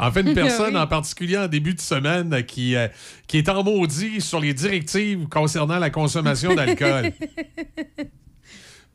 en 0.00 0.10
fait, 0.10 0.22
une 0.22 0.34
personne 0.34 0.74
Oui. 0.74 0.80
en 0.80 0.88
particulier 0.88 1.38
en 1.38 1.46
début 1.46 1.74
de 1.74 1.80
semaine 1.80 2.42
qui, 2.44 2.74
euh, 2.74 2.88
qui 3.28 3.38
est 3.38 3.48
en 3.48 3.62
maudit 3.62 4.20
sur 4.20 4.40
les 4.40 4.52
directives 4.52 5.28
concernant 5.28 5.78
la 5.78 5.90
consommation 5.90 6.56
d'alcool. 6.56 7.12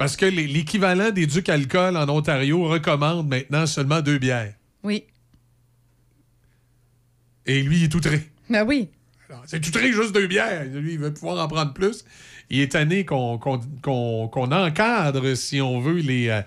Parce 0.04 0.18
que 0.18 0.26
l'équivalent 0.26 1.12
des 1.12 1.26
ducs 1.28 1.48
alcool 1.48 1.96
en 1.96 2.10
Ontario 2.10 2.68
recommande 2.68 3.30
maintenant 3.30 3.66
seulement 3.66 4.02
deux 4.02 4.18
bières. 4.18 4.54
Oui. 4.84 5.06
Et 7.46 7.64
lui, 7.64 7.78
il 7.78 7.84
est 7.86 7.96
outré. 7.96 8.22
Ben 8.50 8.66
oui. 8.68 8.90
C'est 9.46 9.66
outré 9.66 9.94
juste 9.94 10.14
deux 10.14 10.28
bières. 10.28 10.66
Lui, 10.66 10.96
il 10.96 11.00
veut 11.00 11.14
pouvoir 11.14 11.42
en 11.42 11.48
prendre 11.48 11.72
plus. 11.72 12.04
Il 12.50 12.60
est 12.60 12.74
tanné 12.74 13.06
qu'on 13.06 13.40
encadre, 14.52 15.36
si 15.36 15.62
on 15.62 15.80
veut, 15.80 16.02
les, 16.02 16.28
euh, 16.28 16.42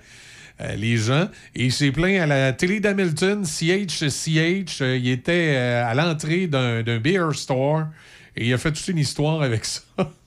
euh, 0.60 0.74
les 0.76 0.98
gens. 0.98 1.30
Et 1.54 1.64
il 1.64 1.72
s'est 1.72 1.92
plaint 1.92 2.20
à 2.20 2.26
la 2.26 2.52
télé 2.52 2.78
d'Hamilton, 2.80 3.42
CHCH. 3.46 4.82
euh, 4.82 4.98
il 4.98 5.08
était 5.08 5.54
euh, 5.56 5.86
à 5.86 5.94
l'entrée 5.94 6.46
d'un 6.46 6.98
beer 6.98 7.32
store 7.32 7.86
et 8.36 8.48
il 8.48 8.52
a 8.52 8.58
fait 8.58 8.72
toute 8.72 8.88
une 8.88 8.98
histoire 8.98 9.40
avec 9.40 9.64
ça. 9.64 9.80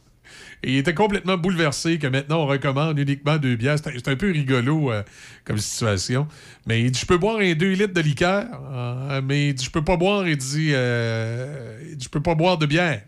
Et 0.63 0.73
il 0.73 0.77
était 0.77 0.93
complètement 0.93 1.37
bouleversé 1.37 1.99
que 1.99 2.07
maintenant 2.07 2.43
on 2.43 2.45
recommande 2.47 2.99
uniquement 2.99 3.37
deux 3.37 3.55
bières. 3.55 3.77
C'est 3.77 4.07
un- 4.07 4.15
peu 4.15 4.31
rigolo 4.31 4.91
euh, 4.91 5.03
comme 5.45 5.57
situation. 5.57 6.27
Mais 6.67 6.81
il 6.81 6.91
dit 6.91 6.99
Je 6.99 7.05
peux 7.05 7.17
boire 7.17 7.37
un 7.39 7.53
2 7.53 7.71
litres 7.73 7.93
de 7.93 8.01
liqueur, 8.01 8.45
euh, 8.73 9.21
mais 9.23 9.49
il 9.49 9.53
dit, 9.53 9.63
je 9.65 9.71
peux 9.71 9.83
pas 9.83 9.95
boire, 9.97 10.27
il 10.27 10.35
dit, 10.37 10.71
euh, 10.73 11.79
il 11.89 11.95
dit, 11.95 12.03
Je 12.05 12.09
peux 12.09 12.21
pas 12.21 12.35
boire 12.35 12.57
de 12.57 12.65
bière. 12.65 13.01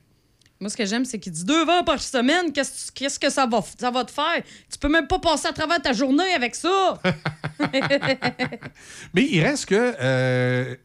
Moi, 0.62 0.70
ce 0.70 0.78
que 0.78 0.86
j'aime, 0.86 1.06
c'est 1.06 1.18
qu'il 1.18 1.32
dit 1.34 1.44
deux 1.44 1.66
verres 1.66 1.84
par 1.84 2.00
semaine. 2.00 2.54
Qu'est-ce 2.54 3.20
que 3.20 3.30
ça 3.32 3.48
va, 3.48 3.62
ça 3.80 3.90
va 3.90 4.06
te 4.06 4.12
faire? 4.12 4.44
Tu 4.72 4.78
peux 4.80 4.90
même 4.90 5.08
pas 5.08 5.18
passer 5.18 5.48
à 5.48 5.54
travers 5.54 5.82
ta 5.82 5.92
journée 5.92 6.32
avec 6.36 6.54
ça. 6.54 7.02
Mais 9.14 9.28
il 9.30 9.42
reste 9.44 9.66
que 9.66 9.94
euh, 10.00 10.76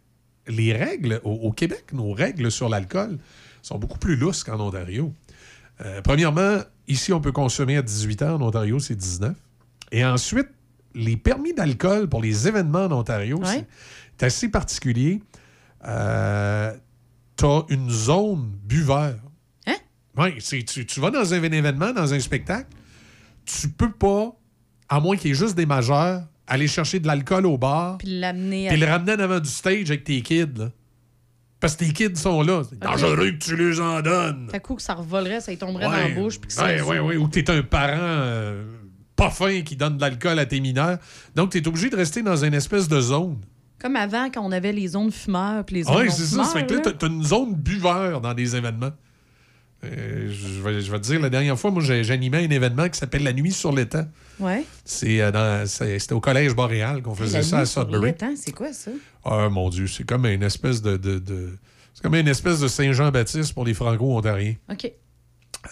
les 0.49 0.73
règles 0.73 1.21
au, 1.25 1.33
au 1.33 1.53
Québec, 1.53 1.85
nos 1.93 2.13
règles 2.13 2.51
sur 2.51 2.69
l'alcool 2.69 3.19
sont 3.63 3.79
beaucoup 3.79 3.99
plus 3.99 4.17
lousses 4.17 4.45
qu'en 4.45 4.59
Ontario. 4.61 5.13
Euh, 5.85 6.01
premièrement, 6.03 6.59
ici, 6.89 7.13
on 7.13 7.21
peut 7.21 7.33
consommer 7.33 7.77
à 7.77 7.83
18 7.83 8.23
ans. 8.23 8.35
En 8.37 8.43
Ontario, 8.43 8.79
c'est 8.79 8.95
19. 8.97 9.35
Et 9.93 10.05
ensuite, 10.05 10.49
les 10.95 11.17
permis 11.17 11.53
d'alcool 11.53 12.09
pour 12.09 12.23
les 12.23 12.49
événements 12.49 12.85
en 12.87 12.93
Ontario, 12.93 13.41
c'est- 13.45 13.67
c'est 14.19 14.27
assez 14.27 14.49
particulier. 14.49 15.21
Euh, 15.87 16.73
tu 17.37 17.45
as 17.45 17.63
une 17.69 17.91
zone 17.91 18.51
buveur. 18.65 19.17
Hein? 19.67 19.75
Oui, 20.17 20.39
tu, 20.39 20.65
tu 20.87 21.01
vas 21.01 21.11
dans 21.11 21.35
un 21.35 21.43
événement, 21.43 21.93
dans 21.93 22.15
un 22.15 22.21
spectacle, 22.21 22.69
tu 23.45 23.69
peux 23.69 23.93
pas, 23.93 24.35
à 24.89 25.01
moins 25.01 25.17
qu'il 25.17 25.29
y 25.29 25.33
ait 25.33 25.37
juste 25.37 25.55
des 25.55 25.67
majeurs, 25.67 26.23
aller 26.47 26.67
chercher 26.69 27.01
de 27.01 27.07
l'alcool 27.07 27.45
au 27.45 27.59
bar 27.59 27.99
Puis 27.99 28.19
l'amener 28.19 28.69
à. 28.71 28.77
le 28.77 28.87
ramener 28.87 29.13
en 29.13 29.19
avant 29.21 29.41
du 29.41 29.49
stage 29.51 29.91
avec 29.91 30.05
tes 30.05 30.23
kids. 30.23 30.47
Là. 30.57 30.71
Parce 31.67 31.77
que 31.77 31.85
tes 31.85 31.93
kids 31.93 32.17
sont 32.17 32.43
là. 32.43 32.63
C'est 32.69 32.79
dangereux 32.79 33.31
que 33.33 33.39
tu 33.45 33.57
les 33.57 33.81
en 33.81 34.01
donnes. 34.01 34.49
Fait 34.51 34.61
coup 34.61 34.75
que 34.75 34.83
ça 34.83 34.95
revolerait, 34.95 35.41
ça 35.41 35.53
y 35.53 35.57
tomberait 35.59 35.85
dans 35.85 35.91
la 35.93 36.09
bouche. 36.11 36.39
Puis 36.41 36.55
que 36.55 36.61
ouais, 36.63 36.81
ouais, 36.81 36.99
ouais. 37.01 37.17
Ou 37.17 37.29
que 37.29 37.39
t'es 37.41 37.51
un 37.51 37.63
parent 37.63 37.93
euh, 37.99 38.65
pas 39.15 39.31
fin 39.31 39.63
qui 39.63 39.77
donne 39.77 39.97
de 39.97 40.01
l'alcool 40.01 40.39
à 40.39 40.47
tes 40.47 40.61
mineurs. 40.61 40.99
Donc, 41.35 41.51
t'es 41.51 41.67
obligé 41.67 41.91
de 41.91 41.97
rester 41.97 42.23
dans 42.23 42.45
une 42.45 42.55
espèce 42.55 42.89
de 42.89 43.01
zone. 43.01 43.39
Comme 43.79 43.97
avant, 43.97 44.31
quand 44.31 44.43
on 44.43 44.53
avait 44.53 44.73
les 44.73 44.89
zones 44.89 45.11
fumeurs 45.13 45.65
puis 45.65 45.77
les 45.77 45.83
zones 45.85 45.97
Oui, 45.97 46.11
c'est 46.11 46.25
ça. 46.25 46.45
Ça 46.45 46.53
fait 46.61 46.67
que 46.67 46.75
là, 46.75 46.81
t'as- 46.81 46.93
t'as 46.93 47.09
une 47.09 47.23
zone 47.23 47.55
buveur 47.55 48.21
dans 48.21 48.33
des 48.35 48.57
événements. 48.57 48.93
Euh, 49.85 50.31
je, 50.33 50.63
vais, 50.63 50.81
je 50.81 50.91
vais 50.91 50.99
te 50.99 51.05
dire, 51.05 51.21
la 51.21 51.29
dernière 51.31 51.59
fois, 51.59 51.71
moi, 51.71 51.83
j'animais 51.83 52.45
un 52.47 52.51
événement 52.51 52.89
qui 52.89 52.99
s'appelle 52.99 53.23
La 53.23 53.33
Nuit 53.33 53.53
sur 53.53 53.73
l'étang. 53.73 54.07
Ouais. 54.39 54.65
C'est, 54.85 55.21
euh, 55.21 55.67
C'était 55.67 56.13
au 56.13 56.21
Collège 56.21 56.55
Boréal 56.55 57.03
qu'on 57.03 57.15
faisait 57.15 57.43
ça 57.43 57.59
à 57.61 57.67
Sudbury. 57.67 58.13
C'est 58.37 58.53
quoi 58.53 58.73
ça? 58.73 58.91
Ah, 59.25 59.49
mon 59.49 59.69
Dieu, 59.71 59.87
c'est 59.87 60.05
comme 60.05 60.27
une 60.27 60.43
espèce 60.43 60.83
de. 60.83 60.97
de- 60.97 61.19
de- 61.19 61.57
c'est 61.95 62.03
comme 62.03 62.15
une 62.15 62.29
espèce 62.29 62.61
de 62.61 62.69
Saint-Jean-Baptiste 62.69 63.55
pour 63.55 63.65
les 63.65 63.73
Franco-Ontariens. 63.75 64.55
OK. 64.71 64.93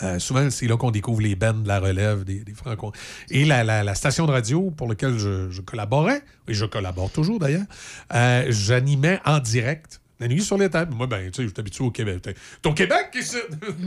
Euh, 0.02 0.18
souvent, 0.18 0.48
c'est 0.50 0.66
là 0.66 0.76
qu'on 0.76 0.90
découvre 0.90 1.20
les 1.20 1.36
bands 1.36 1.52
de 1.52 1.68
la 1.68 1.78
relève 1.78 2.24
des, 2.24 2.40
des 2.40 2.54
Franco. 2.54 2.92
Et 3.30 3.44
la, 3.44 3.62
la- 3.62 3.84
la 3.84 3.94
station 3.94 4.26
de 4.26 4.32
radio 4.32 4.70
pour 4.70 4.88
laquelle 4.88 5.18
je, 5.18 5.50
je 5.50 5.60
collaborais, 5.60 6.22
et 6.48 6.54
je 6.54 6.64
collabore 6.64 7.10
toujours 7.12 7.38
d'ailleurs, 7.38 7.66
euh, 8.14 8.46
j'animais 8.48 9.20
en 9.24 9.38
direct 9.38 10.00
la 10.18 10.26
nuit 10.28 10.42
sur 10.42 10.56
les 10.58 10.70
tables. 10.70 10.94
Moi, 10.94 11.06
ben, 11.06 11.30
tu 11.30 11.36
sais, 11.36 11.42
je 11.42 11.48
suis 11.48 11.60
habitué 11.60 11.84
au 11.84 11.90
Québec. 11.90 12.24
Au 12.64 12.72
Québec, 12.72 13.10
ici? 13.14 13.36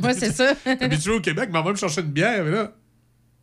Ouais, 0.01 0.13
c'est 0.13 0.31
ça. 0.31 0.53
Habitué 0.79 1.11
au 1.11 1.19
Québec, 1.21 1.49
mais 1.51 1.59
on 1.59 1.63
va 1.63 1.71
me 1.71 1.75
chercher 1.77 2.01
une 2.01 2.11
bière, 2.11 2.43
mais 2.45 2.51
là. 2.51 2.71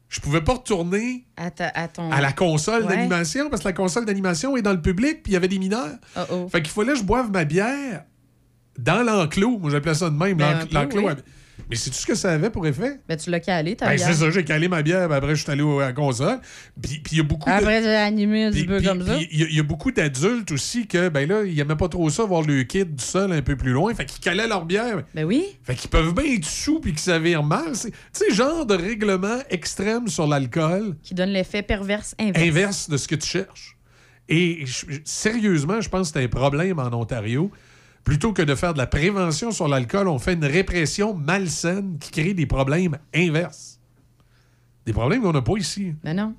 Je 0.08 0.20
pouvais 0.20 0.42
pas 0.42 0.52
retourner 0.54 1.24
À, 1.36 1.50
ta- 1.50 1.68
à 1.74 1.88
ton... 1.88 2.10
à 2.12 2.20
la 2.20 2.32
console 2.32 2.82
Ouais. 2.84 2.88
d'animation 2.96 3.50
parce 3.50 3.62
que 3.62 3.68
la 3.68 3.72
console 3.72 4.04
d'animation 4.04 4.56
est 4.56 4.62
dans 4.62 4.72
le 4.72 4.80
public 4.82 5.22
puis 5.22 5.32
il 5.32 5.34
y 5.34 5.36
avait 5.36 5.48
des 5.48 5.58
mineurs. 5.58 5.96
Oh. 6.30 6.48
Fait 6.48 6.62
qu'il 6.62 6.70
fallait 6.70 6.92
que 6.92 6.98
je 6.98 7.02
boive 7.04 7.30
ma 7.32 7.44
bière 7.44 8.04
dans 8.78 9.02
l'enclos. 9.02 9.58
Moi, 9.58 9.70
j'appelais 9.70 9.94
ça 9.94 10.10
de 10.10 10.16
même. 10.16 10.36
Ben, 10.36 10.66
l'enclos. 10.70 11.08
oui. 11.08 11.14
Mais 11.70 11.76
sais-tu 11.76 11.96
ce 11.96 12.06
que 12.06 12.14
ça 12.14 12.32
avait 12.32 12.50
pour 12.50 12.66
effet? 12.66 13.00
Ben, 13.08 13.16
tu 13.16 13.30
l'as 13.30 13.40
calé, 13.40 13.76
ta 13.76 13.86
Ben, 13.86 13.96
bière. 13.96 14.08
c'est 14.08 14.14
ça, 14.14 14.30
j'ai 14.30 14.44
calé 14.44 14.68
ma 14.68 14.82
bière, 14.82 15.06
puis 15.08 15.16
après, 15.16 15.34
je 15.34 15.42
suis 15.42 15.50
allé 15.50 15.62
au- 15.62 15.78
à 15.80 15.86
la 15.86 15.92
console. 15.92 16.40
Puis 16.82 17.00
il 17.12 17.18
y 17.18 17.20
a 17.20 17.22
beaucoup 17.22 17.48
de- 17.48 17.54
Après, 17.54 17.82
j'ai 17.82 17.94
animé 17.94 18.44
un 18.44 18.50
petit 18.50 18.66
peu 18.66 18.82
comme 18.82 19.06
ça. 19.06 19.16
Il 19.30 19.38
y, 19.38 19.44
a- 19.44 19.46
il 19.48 19.56
y 19.56 19.60
a 19.60 19.62
beaucoup 19.62 19.90
d'adultes 19.92 20.50
aussi 20.52 20.86
que, 20.86 21.08
ben 21.08 21.28
là, 21.28 21.42
ils 21.44 21.54
n'aimaient 21.56 21.76
pas 21.76 21.88
trop 21.88 22.10
ça, 22.10 22.24
voir 22.24 22.42
le 22.42 22.62
kid 22.64 22.94
du 22.96 23.04
sol 23.04 23.32
un 23.32 23.40
peu 23.42 23.56
plus 23.56 23.72
loin. 23.72 23.94
Fait 23.94 24.04
qu'ils 24.04 24.20
calaient 24.20 24.46
leur 24.48 24.64
bière. 24.66 25.04
Ben 25.14 25.24
oui. 25.24 25.44
Fait 25.62 25.74
qu'ils 25.74 25.90
peuvent 25.90 26.12
bien 26.14 26.34
être 26.34 26.44
sous 26.44 26.80
puis 26.80 26.90
qu'ils 26.92 27.00
s'avirent 27.00 27.42
mal. 27.44 27.74
C'est- 27.74 27.90
Tu 27.90 27.96
sais, 28.12 28.34
genre 28.34 28.66
de 28.66 28.74
règlement 28.74 29.38
extrême 29.48 30.08
sur 30.08 30.26
l'alcool, 30.26 30.96
Qui 31.02 31.14
donne 31.14 31.30
l'effet 31.30 31.62
perverse 31.62 32.14
inverse. 32.18 32.44
inverse 32.46 32.88
de 32.90 32.96
ce 32.96 33.08
que 33.08 33.14
tu 33.14 33.26
cherches. 33.28 33.76
Et 34.28 34.64
sérieusement, 35.04 35.80
je 35.80 35.88
pense 35.88 36.10
que 36.12 36.18
c'est 36.18 36.24
un 36.24 36.28
problème 36.28 36.78
en 36.78 36.92
Ontario. 36.92 37.50
Plutôt 38.04 38.32
que 38.34 38.42
de 38.42 38.54
faire 38.54 38.74
de 38.74 38.78
la 38.78 38.86
prévention 38.86 39.50
sur 39.50 39.66
l'alcool, 39.66 40.08
on 40.08 40.18
fait 40.18 40.34
une 40.34 40.44
répression 40.44 41.14
malsaine 41.14 41.96
qui 41.98 42.10
crée 42.10 42.34
des 42.34 42.46
problèmes 42.46 42.98
inverses. 43.14 43.80
Des 44.84 44.92
problèmes 44.92 45.22
qu'on 45.22 45.32
n'a 45.32 45.40
pas 45.42 45.56
ici. 45.56 45.94
Ben 46.04 46.14
non. 46.14 46.34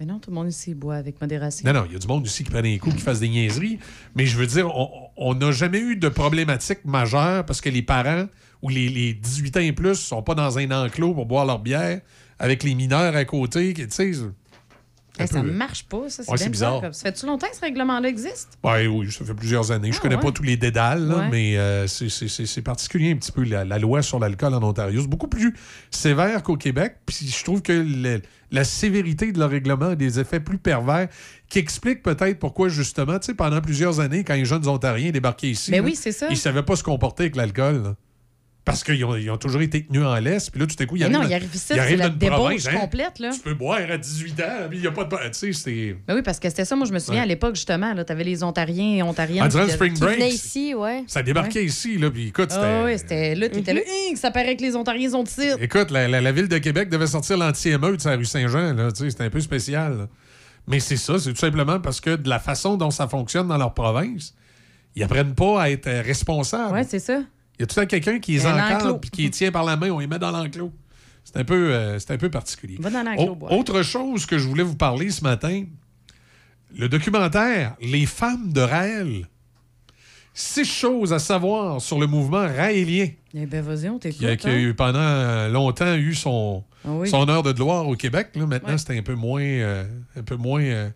Ben 0.00 0.06
non, 0.08 0.18
tout 0.20 0.30
le 0.30 0.34
monde 0.36 0.48
ici 0.48 0.74
boit 0.74 0.96
avec 0.96 1.20
modération. 1.20 1.66
Non, 1.72 1.80
non, 1.80 1.86
il 1.86 1.92
y 1.92 1.96
a 1.96 1.98
du 1.98 2.06
monde 2.06 2.24
aussi 2.24 2.44
qui 2.44 2.50
prend 2.50 2.62
des 2.62 2.78
coups, 2.78 2.96
qui 2.96 3.02
fassent 3.02 3.18
des 3.20 3.28
niaiseries. 3.28 3.78
Mais 4.16 4.26
je 4.26 4.36
veux 4.36 4.46
dire, 4.46 4.68
on- 5.16 5.34
n'a 5.34 5.50
jamais 5.52 5.80
eu 5.80 5.96
de 5.96 6.08
problématique 6.08 6.84
majeure 6.84 7.44
parce 7.44 7.60
que 7.60 7.68
les 7.68 7.82
parents 7.82 8.26
ou 8.62 8.68
les, 8.68 8.88
les 8.88 9.14
18 9.14 9.56
ans 9.56 9.60
et 9.60 9.72
plus 9.72 9.96
sont 9.96 10.22
pas 10.22 10.34
dans 10.36 10.58
un 10.58 10.70
enclos 10.84 11.14
pour 11.14 11.26
boire 11.26 11.46
leur 11.46 11.58
bière 11.60 12.00
avec 12.38 12.62
les 12.62 12.74
mineurs 12.76 13.14
à 13.16 13.24
côté. 13.24 13.74
qui- 13.74 13.86
Tu 13.88 13.94
sais, 13.94 14.12
Hey, 15.22 15.28
ça 15.28 15.40
peu- 15.40 15.50
marche 15.50 15.84
pas, 15.84 16.08
ça. 16.08 16.22
C'est 16.22 16.30
Ouais, 16.30 16.48
bizarre. 16.48 16.80
comme- 16.80 16.92
Ça 16.92 17.02
fait-tu 17.10 17.26
longtemps 17.26 17.48
que 17.48 17.56
ce 17.56 17.60
règlement-là 17.60 18.08
existe? 18.08 18.58
Ouais, 18.64 18.86
oui, 18.86 19.10
ça 19.10 19.24
fait 19.24 19.34
plusieurs 19.34 19.70
années. 19.72 19.92
Je 19.92 19.98
Ah, 19.98 20.02
connais 20.02 20.14
ouais. 20.16 20.20
pas 20.22 20.32
tous 20.32 20.42
les 20.42 20.56
dédales, 20.56 21.06
là, 21.06 21.28
mais 21.30 21.56
euh, 21.58 21.86
c'est- 21.86 22.62
particulier 22.62 23.12
un 23.12 23.16
petit 23.16 23.32
peu 23.32 23.44
la, 23.44 23.64
la 23.64 23.78
loi 23.78 24.02
sur 24.02 24.18
l'alcool 24.18 24.54
en 24.54 24.62
Ontario. 24.62 25.00
C'est 25.00 25.06
beaucoup 25.08 25.28
plus 25.28 25.54
sévère 25.90 26.42
qu'au 26.42 26.56
Québec. 26.56 26.96
Puis 27.06 27.32
je 27.36 27.44
trouve 27.44 27.62
que 27.62 27.72
le- 27.72 28.20
la 28.50 28.64
sévérité 28.64 29.30
de 29.32 29.38
leur 29.38 29.50
règlement 29.50 29.88
a 29.90 29.94
des 29.96 30.18
effets 30.20 30.40
plus 30.40 30.58
pervers 30.58 31.08
qui 31.48 31.58
expliquent 31.58 32.02
peut-être 32.02 32.38
pourquoi, 32.38 32.68
justement, 32.68 33.18
pendant 33.36 33.60
plusieurs 33.60 34.00
années, 34.00 34.24
quand 34.24 34.34
les 34.34 34.44
jeunes 34.44 34.66
Ontariens 34.68 35.10
débarquaient 35.10 35.50
ici, 35.50 35.70
Ben 35.70 35.78
là, 35.82 35.84
oui, 35.84 35.94
c'est 35.94 36.12
ça. 36.12 36.28
ils 36.30 36.36
savaient 36.36 36.62
pas 36.62 36.76
se 36.76 36.82
comporter 36.82 37.24
avec 37.24 37.36
l'alcool. 37.36 37.94
Là. 38.68 38.72
Parce 38.72 38.84
qu'ils 38.84 39.04
ont, 39.04 39.16
ils 39.16 39.30
ont 39.30 39.36
toujours 39.36 39.60
été 39.62 39.84
tenus 39.84 40.04
en 40.04 40.14
laisse. 40.16 40.50
Puis 40.50 40.60
là, 40.60 40.66
tout 40.66 40.76
à 40.78 40.86
coup, 40.86 40.96
ils 40.96 41.00
Mais 41.00 41.04
arrivent, 41.06 41.18
non, 41.18 41.26
il 41.28 41.34
arrive 41.34 41.50
ici, 41.54 41.64
c'est 41.76 41.96
la 41.96 42.08
débauche 42.08 42.36
province, 42.38 42.66
hein. 42.68 42.78
complète, 42.78 43.18
là. 43.18 43.30
Tu 43.34 43.40
peux 43.40 43.54
boire 43.54 43.80
à 43.90 43.98
18 43.98 44.40
ans, 44.40 44.44
puis 44.68 44.78
il 44.78 44.80
n'y 44.82 44.86
a 44.86 44.92
pas 44.92 45.04
de... 45.04 45.16
Tu 45.28 45.32
sais, 45.32 45.52
c'est... 45.52 45.96
Ben 46.06 46.14
oui, 46.14 46.22
parce 46.22 46.38
que 46.38 46.48
c'était 46.48 46.64
ça, 46.64 46.76
moi, 46.76 46.86
je 46.86 46.92
me 46.92 46.98
souviens 46.98 47.20
Ouais. 47.20 47.24
à 47.24 47.26
l'époque, 47.26 47.54
justement, 47.56 47.92
là, 47.94 48.04
t'avais 48.04 48.24
les 48.24 48.42
Ontariens 48.42 48.96
et 48.96 49.02
Ontariennes. 49.02 49.48
Durant 49.48 49.62
qui- 49.64 49.70
le 49.70 49.74
Spring 49.74 49.98
Break, 49.98 50.32
ici, 50.32 50.74
ouais. 50.74 51.04
Ça 51.06 51.22
débarquait 51.22 51.64
ici, 51.64 51.98
là, 51.98 52.10
puis 52.10 52.28
écoute, 52.28 52.50
c'était... 52.50 52.62
Ah 52.64 52.84
oui, 52.84 52.98
c'était 52.98 53.34
là, 53.34 53.48
t'étais 53.48 53.74
là, 53.74 53.80
Hing, 53.86 54.16
ça 54.16 54.30
paraît 54.30 54.56
que 54.56 54.62
les 54.62 54.76
Ontariens 54.76 55.10
sont 55.10 55.24
ici. 55.24 55.48
Écoute, 55.60 55.90
la, 55.90 56.06
la- 56.08 56.20
la 56.20 56.32
ville 56.32 56.48
de 56.48 56.58
Québec 56.58 56.88
devait 56.88 57.06
sortir 57.06 57.36
l'anti-émeute 57.38 58.04
la 58.04 58.16
rue 58.16 58.24
Saint-Jean. 58.24 58.74
là, 58.74 58.92
tu 58.92 59.04
sais, 59.04 59.10
C'était 59.10 59.24
un 59.24 59.30
peu 59.30 59.40
spécial. 59.40 59.98
là. 59.98 60.08
Mais 60.66 60.80
c'est 60.80 60.96
ça, 60.98 61.18
c'est 61.18 61.30
tout 61.32 61.38
simplement 61.38 61.80
parce 61.80 62.00
que 62.00 62.14
de 62.16 62.28
la 62.28 62.38
façon 62.38 62.76
dont 62.76 62.90
ça 62.90 63.08
fonctionne 63.08 63.48
dans 63.48 63.56
leur 63.56 63.72
province, 63.72 64.34
ils 64.94 65.02
apprennent 65.02 65.34
pas 65.34 65.62
à 65.62 65.70
être 65.70 65.86
euh, 65.86 66.02
responsables. 66.02 66.72
Ouais, 66.74 66.84
c'est 66.86 66.98
ça. 66.98 67.20
Il 67.58 67.62
y 67.62 67.64
a 67.64 67.66
tout 67.66 67.78
le 67.80 67.86
temps 67.86 67.88
quelqu'un 67.88 68.18
qui 68.20 68.32
les 68.32 68.46
encadre 68.46 69.00
puis 69.00 69.10
qui 69.10 69.22
les 69.22 69.30
tient 69.30 69.50
par 69.50 69.64
la 69.64 69.76
main. 69.76 69.90
On 69.90 69.98
les 69.98 70.06
met 70.06 70.18
dans 70.18 70.30
l'enclos? 70.30 70.72
C'est 71.24 71.36
un, 71.38 71.44
peu, 71.44 71.74
euh, 71.74 71.98
c'est 71.98 72.12
un 72.12 72.16
peu 72.16 72.30
particulier. 72.30 72.76
Va 72.80 72.88
dans 72.90 73.02
l'enclos, 73.02 73.34
boire. 73.34 73.52
autre 73.52 73.82
chose 73.82 74.24
que 74.24 74.38
je 74.38 74.46
voulais 74.48 74.62
vous 74.62 74.76
parler 74.76 75.10
ce 75.10 75.22
matin, 75.22 75.64
le 76.76 76.88
documentaire 76.88 77.74
Les 77.82 78.06
femmes 78.06 78.52
de 78.52 78.60
Raël. 78.60 79.26
Six 80.32 80.64
choses 80.64 81.12
à 81.12 81.18
savoir 81.18 81.80
sur 81.80 81.98
le 81.98 82.06
mouvement 82.06 82.46
raélien 82.46 83.08
Eh 83.34 83.44
ben, 83.46 83.60
vas-y, 83.60 83.88
on 83.88 83.98
t'écoute. 83.98 84.20
qui 84.20 84.26
a, 84.26 84.36
qui 84.36 84.46
a 84.46 84.50
hein. 84.50 84.56
eu 84.58 84.72
pendant 84.74 85.48
longtemps 85.48 85.96
eu 85.96 86.14
son, 86.14 86.62
Ah 86.84 86.90
oui. 86.92 87.08
son 87.10 87.28
heure 87.28 87.42
de 87.42 87.50
gloire 87.52 87.88
au 87.88 87.96
Québec. 87.96 88.28
Là, 88.36 88.46
maintenant, 88.46 88.78
c'est 88.78 88.96
un 88.96 89.02
peu 89.02 89.14
moins, 89.14 89.42
euh, 89.42 89.84
un 90.16 90.22
peu 90.22 90.36
moins 90.36 90.62
euh, 90.62 90.88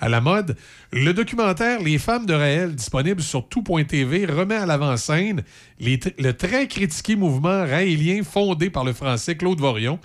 à 0.00 0.08
la 0.08 0.20
mode. 0.20 0.56
Le 0.92 1.12
documentaire 1.12 1.80
Les 1.80 1.98
femmes 1.98 2.26
de 2.26 2.34
Raël, 2.34 2.74
disponible 2.74 3.22
sur 3.22 3.48
tout.tv, 3.48 4.26
remet 4.26 4.56
à 4.56 4.66
l'avant-scène 4.66 5.42
le 5.80 6.30
très 6.32 6.68
critiqué 6.68 7.16
mouvement 7.16 7.64
raélien 7.64 8.22
fondé 8.22 8.70
par 8.70 8.84
le 8.84 8.92
français 8.92 9.36
Claude 9.36 9.60
Vorion. 9.60 9.98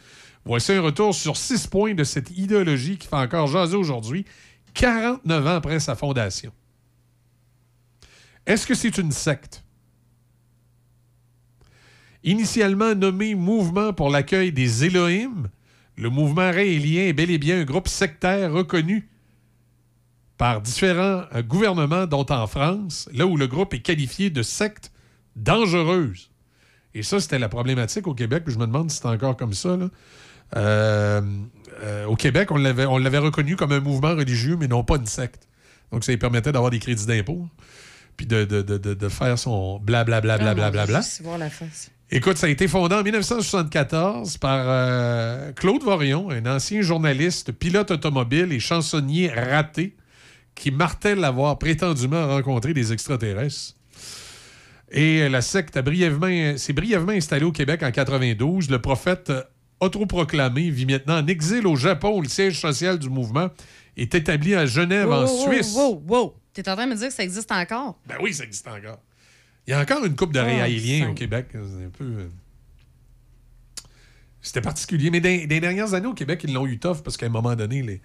Voici 0.46 0.74
un 0.74 0.82
retour 0.82 1.16
sur 1.16 1.38
six 1.38 1.68
points 1.68 1.94
de 1.94 2.04
cette 2.04 2.32
idéologie 2.38 2.98
qui 2.98 3.08
fait 3.08 3.16
encore 3.16 3.48
jaser 3.48 3.78
aujourd'hui, 3.78 4.26
49 4.74 5.48
ans 5.48 5.56
après 5.56 5.80
sa 5.80 5.96
fondation. 5.96 6.52
Est-ce 8.46 8.68
que 8.68 8.74
c'est 8.76 8.98
une 8.98 9.12
secte? 9.12 9.64
Initialement 12.26 12.96
nommé 12.96 13.36
Mouvement 13.36 13.94
pour 13.94 14.10
l'accueil 14.10 14.52
des 14.52 14.86
Élohim, 14.86 15.50
le 15.98 16.10
mouvement 16.10 16.52
raélien 16.52 17.04
est 17.04 17.14
bel 17.14 17.32
et 17.32 17.38
bien 17.38 17.60
un 17.60 17.64
groupe 17.64 17.88
sectaire 17.88 18.52
reconnu 18.52 19.08
par 20.38 20.62
différents 20.62 21.24
euh, 21.36 21.42
gouvernements, 21.44 22.06
dont 22.08 22.26
en 22.30 22.48
France, 22.48 23.08
là 23.14 23.26
où 23.26 23.38
le 23.38 23.48
groupe 23.48 23.74
est 23.74 23.80
qualifié 23.82 24.30
de 24.30 24.42
secte 24.44 24.92
dangereuse. 25.36 26.30
Et 26.96 27.04
ça, 27.04 27.20
c'était 27.20 27.40
la 27.40 27.50
problématique 27.50 28.08
au 28.08 28.14
Québec, 28.14 28.44
puis 28.46 28.54
je 28.54 28.60
me 28.60 28.66
demande 28.68 28.92
si 28.92 28.98
c'est 28.98 29.08
encore 29.08 29.36
comme 29.38 29.54
ça. 29.54 29.76
là. 29.78 29.88
Euh, 30.56 31.22
euh, 31.82 32.06
au 32.06 32.16
Québec, 32.16 32.52
on 32.52 32.58
l'avait, 32.58 32.86
on 32.86 32.98
l'avait 33.00 33.18
reconnu 33.18 33.56
comme 33.56 33.72
un 33.72 33.80
mouvement 33.80 34.16
religieux, 34.16 34.58
mais 34.60 34.68
non 34.68 34.84
pas 34.84 34.98
une 34.98 35.08
secte. 35.08 35.48
Donc, 35.92 36.04
ça 36.04 36.12
lui 36.12 36.20
permettait 36.20 36.52
d'avoir 36.52 36.70
des 36.72 36.80
crédits 36.80 37.06
d'impôt, 37.08 37.48
puis 38.18 38.26
de, 38.28 38.46
de, 38.46 38.62
de- 38.62 38.78
de- 38.78 38.94
de 38.94 39.10
faire 39.10 39.40
son 39.40 39.80
blablabla. 39.80 40.38
Bla, 40.38 40.54
bla, 40.54 40.70
bla, 40.72 40.86
bla, 40.86 41.02
voir 41.24 41.38
la 41.40 41.50
face. 41.50 41.90
Écoute, 42.12 42.38
ça 42.38 42.46
a 42.46 42.50
été 42.50 42.68
fondé 42.68 42.94
en 42.94 43.02
1974 43.02 44.38
par 44.38 44.64
euh, 44.68 45.52
Claude 45.54 45.82
Vorion, 45.82 46.30
un 46.30 46.46
ancien 46.46 46.82
journaliste, 46.82 47.52
pilote 47.52 47.90
automobile 47.90 48.52
et 48.52 48.60
chansonnier 48.60 49.30
raté 49.30 49.96
qui 50.56 50.72
martèle 50.72 51.24
avoir 51.24 51.58
prétendument 51.60 52.28
rencontré 52.28 52.74
des 52.74 52.94
extraterrestres. 52.94 53.76
Et 54.92 55.28
la 55.30 55.42
secte 55.42 55.78
brièvement- 55.80 56.58
s'est 56.58 56.74
brièvement 56.74 57.14
installée 57.14 57.46
au 57.46 57.52
Québec 57.52 57.82
en 57.84 57.92
92. 57.92 58.70
Le 58.70 58.80
prophète 58.80 59.32
euh, 59.32 59.42
autoproclamé 59.80 60.70
vit 60.70 60.86
maintenant 60.86 61.18
en 61.20 61.28
exil 61.28 61.66
au 61.66 61.76
Japon 61.76 62.18
où 62.18 62.22
le 62.22 62.30
siège 62.30 62.60
social 62.60 63.00
du 63.00 63.10
mouvement 63.10 63.50
est 63.98 64.14
établi 64.14 64.54
à 64.54 64.66
Genève, 64.68 65.12
en 65.12 65.26
Wow, 65.26 65.52
Suisse. 65.52 65.74
Wow, 65.76 66.04
wow. 66.08 66.36
T'es 66.54 66.70
en 66.70 66.76
train 66.76 66.86
de 66.86 66.92
me 66.92 66.96
dire 66.98 67.08
que 67.08 67.14
ça 67.14 67.24
existe 67.24 67.52
encore? 67.52 68.00
Ben 68.06 68.18
oui, 68.22 68.34
ça 68.34 68.44
existe 68.44 68.68
encore. 68.68 69.00
Il 69.66 69.72
y 69.72 69.74
a 69.74 69.80
encore 69.82 70.06
une 70.06 70.16
coupe 70.16 70.34
de 70.34 70.40
Oh, 70.40 70.44
réaéliens 70.46 71.10
au. 71.10 71.14
Québec. 71.16 71.48
C'est 71.54 71.86
un 71.86 71.90
peu. 71.90 72.04
euh, 72.04 72.28
C'était 74.42 74.62
particulier. 74.62 75.10
Mais 75.10 75.20
les 75.22 75.48
dernières 75.60 75.94
années 75.94 76.08
au 76.08 76.14
Québec, 76.14 76.42
ils 76.44 76.54
l'ont 76.54 76.68
eu 76.68 76.78
tough 76.78 76.98
parce 77.04 77.16
qu'à 77.18 77.26
un 77.26 77.30
moment 77.30 77.56
donné, 77.56 77.82
les, 77.82 78.02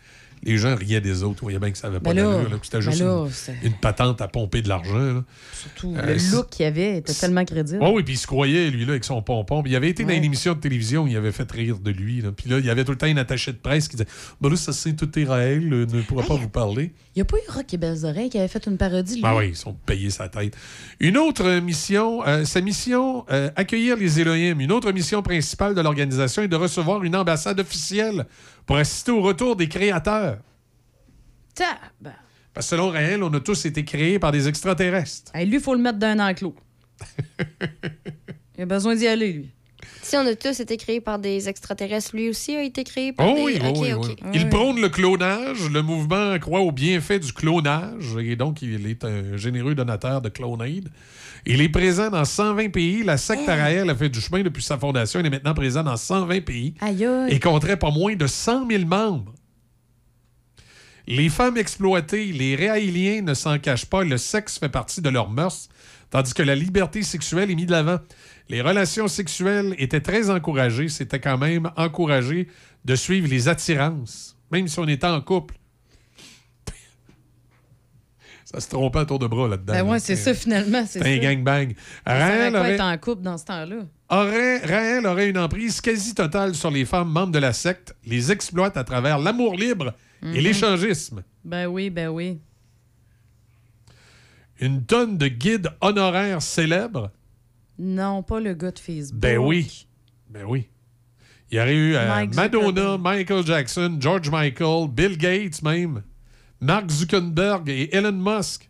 les 0.48 0.58
gens 0.58 0.74
riaient 0.74 1.00
des 1.00 1.22
autres. 1.22 1.36
Ils 1.40 1.44
voyaient 1.44 1.58
bien 1.58 1.70
que 1.70 1.78
ça 1.78 1.88
n'avait 1.88 2.00
pas 2.00 2.12
Ben 2.12 2.24
d'allure, 2.24 2.60
que 2.60 2.64
c'était 2.66 2.78
ben 2.78 2.90
juste 2.90 3.00
là, 3.02 3.26
une- 3.62 3.72
patente 3.74 4.20
à 4.20 4.28
pomper 4.28 4.62
de 4.62 4.68
l'argent. 4.68 5.22
Surtout, 5.52 5.94
Euh, 5.96 6.06
le 6.14 6.36
look 6.36 6.48
qu'il 6.50 6.64
y 6.64 6.66
avait 6.66 6.98
était 6.98 7.12
tellement 7.14 7.44
crédible. 7.44 7.78
Oh 7.82 7.92
oui, 7.94 8.02
puis 8.02 8.14
il 8.14 8.18
se 8.18 8.26
croyait, 8.26 8.70
lui, 8.70 8.84
là, 8.84 8.90
avec 8.92 9.04
son 9.04 9.22
pompon. 9.22 9.62
Puis 9.62 9.72
il 9.72 9.76
avait 9.76 9.90
été 9.90 10.04
dans 10.04 10.10
une 10.14 10.24
émission 10.24 10.54
de 10.54 10.58
télévision 10.60 11.04
où 11.04 11.06
il 11.08 11.16
avait 11.16 11.32
fait 11.32 11.50
rire 11.50 11.78
de 11.78 11.90
lui. 11.90 12.20
là. 12.20 12.32
Puis 12.32 12.48
là, 12.50 12.58
il 12.58 12.64
y 12.64 12.70
avait 12.70 12.84
tout 12.84 12.92
le 12.92 12.98
temps 12.98 13.06
une 13.06 13.18
attachée 13.18 13.52
de 13.52 13.58
presse 13.58 13.88
qui 13.88 13.96
disait 13.96 14.08
là, 14.40 14.56
ça 14.56 14.72
c'est 14.72 14.94
tout 14.94 15.08
Raël, 15.26 15.72
euh, 15.72 15.86
ne 15.86 16.02
pourra 16.02 16.22
pas 16.24 16.36
vous 16.36 16.48
parler. 16.48 16.92
Il 17.14 17.18
n'y 17.18 17.22
a 17.22 17.24
pas 17.24 17.36
eu 17.36 17.50
Rock 17.52 17.74
et 17.74 17.76
Belles 17.76 18.04
Oreilles 18.04 18.30
qui 18.30 18.38
avait 18.38 18.46
fait 18.48 18.64
une 18.66 18.76
parodie, 18.76 19.14
lui? 19.16 19.22
Ah 19.24 19.36
oui, 19.36 19.48
ils 19.48 19.56
sont 19.56 19.74
payés 19.74 20.10
sa 20.10 20.28
tête. 20.28 20.56
Une 21.00 21.16
autre 21.18 21.44
euh, 21.44 21.60
mission, 21.60 22.24
euh, 22.26 22.44
sa 22.44 22.60
mission, 22.60 23.24
euh, 23.30 23.50
accueillir 23.56 23.96
les 23.96 24.20
Elohim. 24.20 24.60
Une 24.60 24.70
autre 24.72 24.92
mission 24.92 25.22
principale 25.22 25.74
de 25.74 25.80
l'organisation 25.80 26.42
est 26.42 26.48
de 26.48 26.56
recevoir 26.56 27.02
une 27.02 27.16
ambassade 27.16 27.58
officielle 27.60 28.26
pour 28.68 28.76
assister 28.76 29.10
au 29.10 29.22
retour 29.22 29.56
des 29.56 29.66
créateurs. 29.66 30.40
Tab. 31.54 32.12
Parce 32.52 32.66
que 32.66 32.70
selon 32.76 32.90
Raël, 32.90 33.22
on 33.22 33.32
a 33.32 33.40
tous 33.40 33.64
été 33.64 33.82
créés 33.82 34.18
par 34.18 34.30
des 34.30 34.46
extraterrestres. 34.46 35.34
Hey, 35.34 35.46
lui, 35.46 35.56
il 35.56 35.62
faut 35.62 35.74
le 35.74 35.80
mettre 35.80 35.98
d'un 35.98 36.20
enclos. 36.20 36.54
il 38.58 38.62
a 38.62 38.66
besoin 38.66 38.94
d'y 38.94 39.06
aller, 39.06 39.32
lui. 39.32 39.54
Si 40.08 40.16
on 40.16 40.20
a 40.26 40.34
tous 40.34 40.58
été 40.60 40.78
créés 40.78 41.02
par 41.02 41.18
des 41.18 41.50
extraterrestres, 41.50 42.16
lui 42.16 42.30
aussi 42.30 42.56
a 42.56 42.62
été 42.62 42.82
créé 42.82 43.12
par 43.12 43.28
Oh 43.28 43.34
des... 43.34 43.42
oui, 43.42 43.58
Ok, 43.62 43.76
oui, 43.78 43.92
oui. 43.92 44.16
Il 44.32 44.48
prône 44.48 44.80
le 44.80 44.88
clonage. 44.88 45.68
Le 45.70 45.82
mouvement 45.82 46.38
croit 46.38 46.60
au 46.60 46.72
bienfait 46.72 47.18
du 47.18 47.30
clonage 47.30 48.16
et 48.18 48.34
donc 48.34 48.62
il 48.62 48.86
est 48.86 49.04
un 49.04 49.36
généreux 49.36 49.74
donateur 49.74 50.22
de 50.22 50.30
Clonaid. 50.30 50.88
Il 51.44 51.60
est 51.60 51.68
présent 51.68 52.08
dans 52.08 52.24
120 52.24 52.70
pays. 52.70 53.02
La 53.04 53.18
secte 53.18 53.46
Araël 53.50 53.90
a 53.90 53.94
fait 53.94 54.08
du 54.08 54.18
chemin 54.22 54.42
depuis 54.42 54.62
sa 54.62 54.78
fondation. 54.78 55.20
Elle 55.20 55.26
est 55.26 55.30
maintenant 55.30 55.52
présente 55.52 55.84
dans 55.84 55.96
120 55.98 56.40
pays 56.42 56.72
Aïe, 56.80 57.04
aïe. 57.04 57.34
et 57.34 57.38
compterait 57.38 57.76
pas 57.78 57.90
moins 57.90 58.16
de 58.16 58.26
100 58.26 58.66
000 58.66 58.84
membres. 58.86 59.34
Les 61.06 61.28
femmes 61.28 61.58
exploitées, 61.58 62.32
les 62.32 62.56
Raéliens 62.56 63.20
ne 63.20 63.34
s'en 63.34 63.58
cachent 63.58 63.86
pas. 63.86 64.04
Le 64.04 64.16
sexe 64.16 64.58
fait 64.58 64.68
partie 64.70 65.02
de 65.02 65.08
leurs 65.10 65.30
mœurs, 65.30 65.68
tandis 66.10 66.34
que 66.34 66.42
la 66.42 66.54
liberté 66.54 67.02
sexuelle 67.02 67.50
est 67.50 67.54
mise 67.54 67.66
de 67.66 67.72
l'avant. 67.72 67.98
Les 68.48 68.62
relations 68.62 69.08
sexuelles 69.08 69.74
étaient 69.78 70.00
très 70.00 70.30
encouragées. 70.30 70.88
C'était 70.88 71.20
quand 71.20 71.36
même 71.38 71.70
encouragé 71.76 72.48
de 72.84 72.94
suivre 72.96 73.28
les 73.28 73.48
attirances, 73.48 74.36
même 74.50 74.68
si 74.68 74.78
on 74.78 74.88
était 74.88 75.06
en 75.06 75.20
couple. 75.20 75.54
Ça 78.44 78.60
se 78.60 78.68
trompait 78.70 79.00
à 79.00 79.04
tour 79.04 79.18
de 79.18 79.26
bras 79.26 79.46
là-dedans. 79.48 79.74
Ben 79.74 79.84
là. 79.84 79.90
ouais, 79.92 79.98
c'est 79.98 80.16
ça, 80.16 80.32
finalement. 80.32 80.84
C'est 80.86 81.00
un 81.00 81.04
ça. 81.04 81.18
gangbang. 81.18 81.74
Raël 82.06 82.56
aurait, 82.56 82.72
être 82.72 82.80
en 82.82 82.96
couple 82.96 83.20
dans 83.22 83.36
ce 83.36 83.44
temps-là? 83.44 83.76
aurait- 84.08 84.58
Raël 84.64 85.06
aurait 85.06 85.28
une 85.28 85.36
emprise 85.36 85.82
quasi 85.82 86.14
totale 86.14 86.54
sur 86.54 86.70
les 86.70 86.86
femmes 86.86 87.10
membres 87.10 87.32
de 87.32 87.38
la 87.38 87.52
secte, 87.52 87.94
les 88.06 88.32
exploite 88.32 88.78
à 88.78 88.84
travers 88.84 89.18
l'amour 89.18 89.54
libre 89.54 89.92
et 90.22 90.26
Mhm. 90.28 90.34
l'échangisme. 90.38 91.22
Ben 91.44 91.66
oui, 91.66 91.90
ben 91.90 92.08
oui. 92.08 92.40
Une 94.60 94.84
tonne 94.84 95.18
de 95.18 95.28
guides 95.28 95.70
honoraires 95.80 96.42
célèbres? 96.42 97.10
Non, 97.78 98.22
pas 98.22 98.40
le 98.40 98.54
gars 98.54 98.72
de 98.72 98.78
Facebook. 98.78 99.20
Ben 99.20 99.38
oui. 99.38 99.86
Ben 100.28 100.44
oui. 100.46 100.68
Il 101.50 101.56
y 101.56 101.60
aurait 101.60 101.74
eu 101.74 101.94
euh, 101.94 102.26
Madonna, 102.34 102.98
Michael 102.98 103.46
Jackson, 103.46 103.96
George 104.00 104.28
Michael, 104.30 104.88
Bill 104.90 105.16
Gates 105.16 105.62
même, 105.62 106.02
Mark 106.60 106.90
Zuckerberg 106.90 107.68
et 107.70 107.94
Elon 107.96 108.12
Musk. 108.12 108.68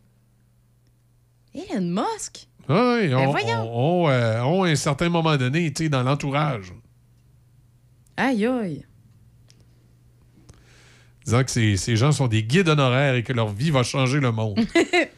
Elon 1.54 1.80
Musk? 2.02 2.46
Ah 2.68 2.98
Oui, 3.00 3.08
Ben 3.08 3.16
ont- 3.62 4.04
ont, 4.04 4.08
euh, 4.10 4.42
à 4.42 4.70
un 4.70 4.74
certain 4.76 5.08
moment 5.08 5.36
donné 5.38 5.64
été 5.66 5.88
dans 5.88 6.02
l'entourage. 6.02 6.72
Aïe, 8.16 8.46
aïe. 8.46 8.84
Disant 11.24 11.44
que 11.44 11.50
ces, 11.50 11.76
ces 11.76 11.96
gens 11.96 12.12
sont 12.12 12.28
des 12.28 12.42
guides 12.42 12.68
honoraires 12.68 13.14
et 13.14 13.22
que 13.22 13.32
leur 13.32 13.48
vie 13.48 13.70
va 13.70 13.82
changer 13.82 14.20
le 14.20 14.30
monde. 14.32 14.58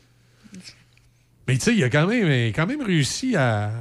Mais 1.50 1.58
tu 1.58 1.64
sais, 1.64 1.74
il 1.76 1.82
a 1.84 1.90
quand 1.90 2.06
même, 2.06 2.28
quand 2.52 2.66
même 2.66 2.82
réussi 2.82 3.34
à 3.36 3.72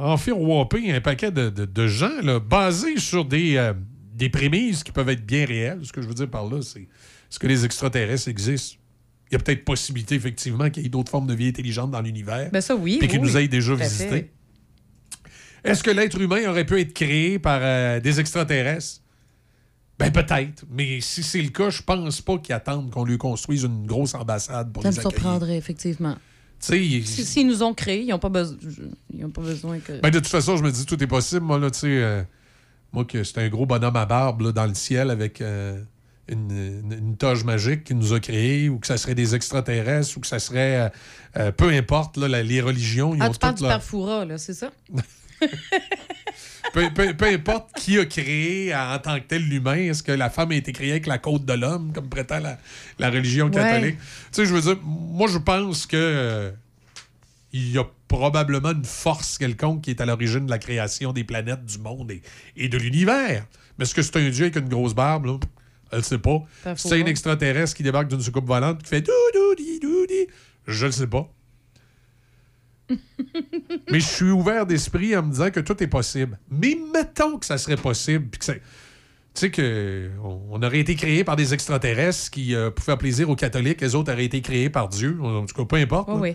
en 0.00 0.16
faire 0.16 0.34
un 0.36 1.00
paquet 1.00 1.30
de, 1.30 1.50
de- 1.50 1.64
de 1.64 1.86
gens 1.86 2.20
là, 2.22 2.40
basés 2.40 2.98
sur 2.98 3.24
des, 3.24 3.56
euh, 3.56 3.72
des 4.14 4.28
prémices 4.28 4.82
qui 4.82 4.90
peuvent 4.90 5.08
être 5.08 5.24
bien 5.24 5.46
réelles. 5.46 5.80
Ce 5.84 5.92
que 5.92 6.02
je 6.02 6.08
veux 6.08 6.14
dire 6.14 6.28
par 6.28 6.46
là, 6.48 6.60
c'est 6.62 6.80
est-ce 6.80 7.38
que 7.38 7.46
les 7.46 7.64
extraterrestres 7.64 8.28
existent? 8.28 8.78
Il 9.30 9.34
y 9.34 9.36
a 9.36 9.38
peut-être 9.38 9.64
possibilité, 9.64 10.16
effectivement, 10.16 10.68
qu'il 10.68 10.82
y 10.82 10.86
ait 10.86 10.88
d'autres 10.90 11.10
formes 11.10 11.26
de 11.28 11.34
vie 11.34 11.46
intelligentes 11.48 11.90
dans 11.92 12.00
l'univers. 12.02 12.50
Ben 12.52 12.60
ça, 12.60 12.74
oui. 12.74 12.96
Puis 12.98 13.08
qu'ils 13.08 13.20
oui, 13.20 13.28
nous 13.28 13.36
aient 13.36 13.48
déjà 13.48 13.74
visités. 13.74 14.30
Est-ce 15.64 15.82
que 15.82 15.90
l'être 15.90 16.20
humain 16.20 16.48
aurait 16.48 16.66
pu 16.66 16.80
être 16.80 16.92
créé 16.92 17.38
par 17.38 17.60
euh, 17.62 18.00
des 18.00 18.18
extraterrestres? 18.18 19.00
Ben 19.98 20.10
peut-être. 20.10 20.64
Mais 20.70 21.00
si 21.00 21.22
c'est 21.22 21.40
le 21.40 21.50
cas, 21.50 21.70
je 21.70 21.82
pense 21.82 22.20
pas 22.20 22.38
qu'ils 22.38 22.54
attendent 22.54 22.90
qu'on 22.90 23.04
lui 23.04 23.18
construise 23.18 23.62
une 23.62 23.86
grosse 23.86 24.14
ambassade 24.14 24.72
pour 24.72 24.82
Ça 24.82 24.88
me 24.90 24.94
les 24.94 24.98
accueillir. 24.98 25.20
surprendrait, 25.20 25.56
effectivement. 25.56 26.16
Si- 27.04 27.24
S'ils 27.24 27.46
nous 27.46 27.62
ont 27.62 27.74
créés, 27.74 28.02
ils 28.02 28.08
n'ont 28.08 28.18
pas, 28.18 28.28
beso- 28.30 28.56
pas 29.32 29.40
besoin 29.42 29.78
que. 29.80 30.00
Ben, 30.00 30.10
de 30.10 30.18
toute 30.18 30.28
façon, 30.28 30.56
je 30.56 30.62
me 30.62 30.70
dis 30.70 30.86
tout 30.86 31.02
est 31.02 31.06
possible. 31.06 31.42
Moi, 31.42 31.58
là, 31.58 31.70
tu 31.70 31.80
sais, 31.80 31.86
euh, 31.88 32.22
moi, 32.92 33.04
que 33.04 33.24
c'est 33.24 33.38
un 33.38 33.48
gros 33.48 33.66
bonhomme 33.66 33.96
à 33.96 34.06
barbe 34.06 34.42
là, 34.42 34.52
dans 34.52 34.66
le 34.66 34.74
ciel 34.74 35.10
avec 35.10 35.40
euh, 35.40 35.82
une, 36.28 36.50
une- 36.50 36.92
une 36.92 37.16
toge 37.16 37.42
magique 37.44 37.84
qui 37.84 37.94
nous 37.94 38.12
a 38.12 38.20
créés, 38.20 38.68
ou 38.68 38.78
que 38.78 38.86
ça 38.86 38.96
serait 38.96 39.14
des 39.16 39.34
extraterrestres, 39.34 40.16
ou 40.16 40.20
que 40.20 40.26
ça 40.26 40.38
serait. 40.38 40.92
euh, 41.36 41.50
peu 41.52 41.68
importe, 41.70 42.16
là, 42.16 42.28
la- 42.28 42.42
les 42.42 42.60
religions. 42.60 43.14
Ils 43.14 43.22
ah, 43.22 43.28
ont 43.28 43.32
tu 43.32 43.38
parles 43.38 43.54
du 43.56 43.62
leur- 43.62 43.72
Parfoura, 43.72 44.24
là, 44.24 44.38
c'est 44.38 44.54
ça? 44.54 44.70
peu, 46.72 46.88
peu- 46.94 47.14
peu 47.14 47.26
importe 47.26 47.70
qui 47.76 47.98
a 47.98 48.04
créé 48.04 48.74
en 48.74 48.98
tant 48.98 49.18
que 49.18 49.24
tel 49.26 49.42
l'humain, 49.42 49.76
est-ce 49.76 50.02
que 50.02 50.12
la 50.12 50.30
femme 50.30 50.50
a 50.52 50.54
été 50.54 50.72
créée 50.72 50.90
avec 50.92 51.06
la 51.06 51.18
côte 51.18 51.44
de 51.44 51.52
l'homme, 51.52 51.92
comme 51.92 52.08
prétend 52.08 52.38
la, 52.40 52.58
la 52.98 53.10
religion 53.10 53.48
catholique? 53.50 53.98
Tu 53.98 54.04
sais, 54.32 54.46
je 54.46 54.54
veux 54.54 54.60
dire, 54.60 54.78
moi, 54.84 55.28
je 55.28 55.38
pense 55.38 55.86
que 55.86 55.96
euh, 55.96 56.50
il 57.52 57.70
y 57.72 57.78
a 57.78 57.84
probablement 58.08 58.72
une 58.72 58.84
force 58.84 59.38
quelconque 59.38 59.82
qui 59.82 59.90
est 59.90 60.00
à 60.00 60.06
l'origine 60.06 60.46
de 60.46 60.50
la 60.50 60.58
création 60.58 61.12
des 61.12 61.24
planètes, 61.24 61.64
du 61.64 61.78
monde 61.78 62.10
et, 62.10 62.22
et 62.56 62.68
de 62.68 62.78
l'univers. 62.78 63.46
Mais 63.78 63.84
est-ce 63.84 63.94
que 63.94 64.02
c'est 64.02 64.16
un 64.16 64.28
dieu 64.30 64.44
avec 64.44 64.56
une 64.56 64.68
grosse 64.68 64.94
barbe, 64.94 65.26
là? 65.26 65.38
Elle 65.90 65.98
ne 65.98 66.02
sait 66.04 66.18
pas. 66.18 66.38
C'est 66.76 67.02
un 67.02 67.06
extraterrestre 67.06 67.76
qui 67.76 67.82
débarque 67.82 68.08
d'une 68.08 68.20
soucoupe 68.22 68.46
volante 68.46 68.82
qui 68.82 68.88
fait 68.88 69.02
dou-dou-di, 69.02 69.78
dou-di. 69.78 70.26
Je 70.66 70.86
le 70.86 70.92
sais 70.92 71.06
pas. 71.06 71.28
Mais 73.90 74.00
je 74.00 74.06
suis 74.06 74.30
ouvert 74.30 74.66
d'esprit 74.66 75.16
en 75.16 75.22
me 75.22 75.30
disant 75.30 75.50
que 75.50 75.60
tout 75.60 75.82
est 75.82 75.86
possible. 75.88 76.38
Mais 76.50 76.76
mettons 76.92 77.38
que 77.38 77.46
ça 77.46 77.58
serait 77.58 77.76
possible, 77.76 78.26
puis 78.30 78.38
que 78.38 78.44
ça- 78.44 78.54
Tu 78.54 78.60
sais 79.34 79.50
que 79.50 80.10
on 80.22 80.62
aurait 80.62 80.80
été 80.80 80.94
créé 80.94 81.24
par 81.24 81.36
des 81.36 81.54
extraterrestres 81.54 82.30
qui 82.30 82.54
euh, 82.54 82.70
pouvaient 82.70 82.84
faire 82.84 82.98
plaisir 82.98 83.30
aux 83.30 83.36
catholiques, 83.36 83.80
les 83.80 83.94
autres 83.94 84.12
auraient 84.12 84.26
été 84.26 84.42
créés 84.42 84.68
par 84.70 84.88
Dieu. 84.88 85.18
En 85.22 85.46
tout 85.46 85.54
cas, 85.54 85.64
peu 85.64 85.76
importe. 85.76 86.08
Oui. 86.12 86.34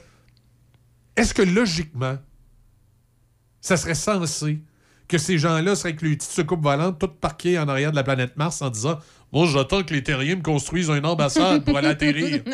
Est-ce 1.15 1.33
que 1.33 1.41
logiquement, 1.43 2.17
ça 3.61 3.77
serait 3.77 3.95
censé 3.95 4.59
que 5.07 5.17
ces 5.17 5.37
gens-là 5.37 5.75
seraient 5.75 5.89
avec 5.89 6.01
les 6.01 6.15
petites 6.17 6.31
soucoupes 6.31 6.61
volantes, 6.63 6.99
toutes 6.99 7.19
parquées 7.19 7.57
en 7.59 7.67
arrière 7.69 7.91
de 7.91 7.95
la 7.95 8.03
planète 8.03 8.35
Mars 8.35 8.61
en 8.61 8.69
disant 8.69 8.99
Moi, 9.31 9.45
j'attends 9.45 9.83
que 9.83 9.93
les 9.93 10.03
terriens 10.03 10.35
me 10.35 10.41
construisent 10.41 10.89
une 10.89 11.05
ambassade 11.05 11.63
pour 11.65 11.77
aller 11.77 11.87
atterrir. 11.89 12.41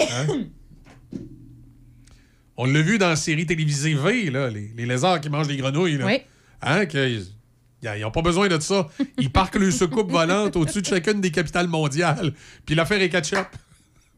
Hein? 0.00 0.26
On 2.56 2.64
l'a 2.64 2.80
vu 2.80 2.98
dans 2.98 3.08
la 3.08 3.16
série 3.16 3.44
télévisée 3.46 3.94
V, 3.94 4.30
là, 4.30 4.48
les, 4.48 4.72
les 4.76 4.86
lézards 4.86 5.20
qui 5.20 5.28
mangent 5.28 5.48
les 5.48 5.56
grenouilles. 5.58 5.98
Là. 5.98 6.06
Oui. 6.06 6.18
Hein, 6.62 6.86
que- 6.86 7.22
ils 7.82 8.00
n'ont 8.00 8.10
pas 8.10 8.22
besoin 8.22 8.48
de 8.48 8.58
ça. 8.60 8.88
Ils 9.18 9.30
parquent 9.30 9.56
le 9.56 9.70
soucoupe 9.70 10.10
volante 10.10 10.56
au-dessus 10.56 10.80
de 10.82 10.86
chacune 10.86 11.20
des 11.20 11.30
capitales 11.30 11.68
mondiales. 11.68 12.32
Puis 12.64 12.74
l'affaire 12.74 13.00
est 13.00 13.10
ketchup. 13.10 13.46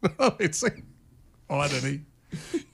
Tu 0.41 0.49
sais, 0.53 0.75
un 1.51 1.55
moment 1.57 1.69
donné, 1.69 2.01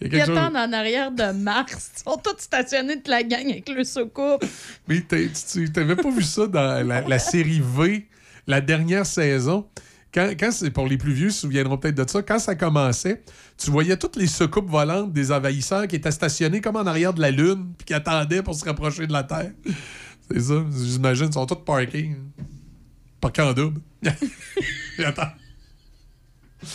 il 0.02 0.12
y 0.14 0.20
a 0.20 0.26
chose- 0.26 0.36
attendent 0.36 0.56
en 0.56 0.72
arrière 0.74 1.10
de 1.10 1.32
Mars. 1.32 1.90
Ils 1.96 2.02
sont 2.10 2.20
tous 2.22 2.36
stationnés 2.38 2.96
de 2.96 3.08
la 3.10 3.22
gang 3.22 3.48
avec 3.50 3.66
le 3.70 3.82
soucoupe. 3.82 4.44
Mais 4.86 5.02
tu 5.08 5.70
n'avais 5.74 5.96
pas 5.96 6.10
vu 6.10 6.22
ça 6.22 6.46
dans 6.46 6.86
la, 6.86 7.00
la 7.00 7.18
série 7.18 7.62
V, 7.64 8.06
la 8.46 8.60
dernière 8.60 9.06
saison? 9.06 9.66
Quand, 10.14 10.30
quand 10.38 10.52
c'est 10.52 10.70
pour 10.70 10.86
les 10.86 10.96
plus 10.96 11.12
vieux, 11.12 11.26
ils 11.26 11.32
se 11.32 11.40
souviendront 11.40 11.76
peut-être 11.76 11.96
de 11.96 12.08
ça. 12.08 12.22
Quand 12.22 12.38
ça 12.38 12.54
commençait, 12.54 13.20
tu 13.58 13.70
voyais 13.72 13.96
toutes 13.96 14.14
les 14.14 14.28
soucoupes 14.28 14.70
volantes 14.70 15.12
des 15.12 15.32
envahisseurs 15.32 15.88
qui 15.88 15.96
étaient 15.96 16.12
stationnés 16.12 16.60
comme 16.60 16.76
en 16.76 16.86
arrière 16.86 17.12
de 17.12 17.20
la 17.20 17.32
Lune, 17.32 17.72
puis 17.76 17.86
qui 17.86 17.94
attendaient 17.94 18.42
pour 18.42 18.54
se 18.54 18.64
rapprocher 18.64 19.06
de 19.08 19.12
la 19.12 19.24
Terre. 19.24 19.50
C'est 20.30 20.40
ça, 20.40 20.64
j'imagine, 20.84 21.26
ils 21.26 21.32
sont 21.32 21.44
tous 21.46 21.56
parkés. 21.56 22.12
Parkés 23.20 23.42
en 23.42 23.52
double. 23.52 23.80
Ils 24.98 25.04
attendent. 25.04 25.26
Je 26.62 26.68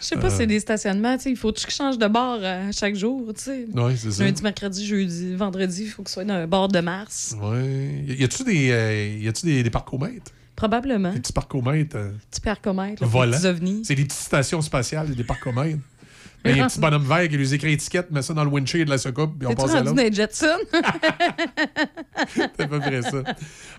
sais 0.00 0.16
pas 0.16 0.26
Euh. 0.26 0.36
c'est 0.36 0.46
des 0.46 0.60
stationnements. 0.60 1.16
tu 1.16 1.24
sais, 1.24 1.30
Il 1.30 1.36
faut 1.36 1.52
que 1.52 1.58
tu 1.60 1.70
changes 1.70 1.98
de 1.98 2.06
bar 2.06 2.38
euh, 2.40 2.70
chaque 2.72 2.94
jour. 2.94 3.32
tu 3.36 3.42
sais. 3.44 3.66
C'est 3.96 4.10
ça. 4.12 4.24
Lundi, 4.24 4.42
mercredi, 4.42 4.86
jeudi, 4.86 5.34
vendredi, 5.34 5.82
il 5.84 5.88
faut 5.90 6.02
que 6.02 6.10
ce 6.10 6.14
soit 6.14 6.24
d'un 6.24 6.46
bord 6.46 6.68
de 6.68 6.80
Mars. 6.80 7.34
Ouais. 7.42 8.04
Y 8.06 8.24
a-tu 8.24 8.44
des, 8.44 8.70
euh, 8.70 9.18
y 9.20 9.28
a-tu 9.28 9.46
des, 9.46 9.62
des 9.62 9.70
parcomètres? 9.70 10.32
Probablement. 10.56 11.12
Des 11.12 11.20
petits 11.20 11.32
parcomètres? 11.32 11.96
euh, 11.96 12.12
petits 12.30 12.40
ovnis. 13.46 13.82
C'est 13.84 13.94
des 13.94 14.04
petites 14.04 14.18
stations 14.20 14.62
spatiales, 14.62 15.14
des 15.14 15.24
parcomètres. 15.24 15.78
Il 16.44 16.56
y 16.56 16.60
a 16.60 16.64
un 16.64 16.68
petit 16.68 16.78
bonhomme 16.78 17.04
vert 17.04 17.28
qui 17.28 17.36
lui 17.36 17.54
écrit 17.54 17.72
étiquette, 17.72 18.10
met 18.12 18.22
ça 18.22 18.32
dans 18.32 18.44
le 18.44 18.50
windshield 18.50 18.84
de 18.86 18.90
la 18.90 18.98
soucoupe, 18.98 19.36
puis 19.36 19.48
on 19.48 19.54
passe 19.54 19.74
à 19.74 19.80
l'autre. 19.82 19.96
dans 19.96 20.02
les 20.02 20.12
Jetsons? 20.12 20.46
C'est 22.36 22.60
à 22.60 22.68
peu 22.68 22.78
près 22.78 23.02
ça. 23.02 23.22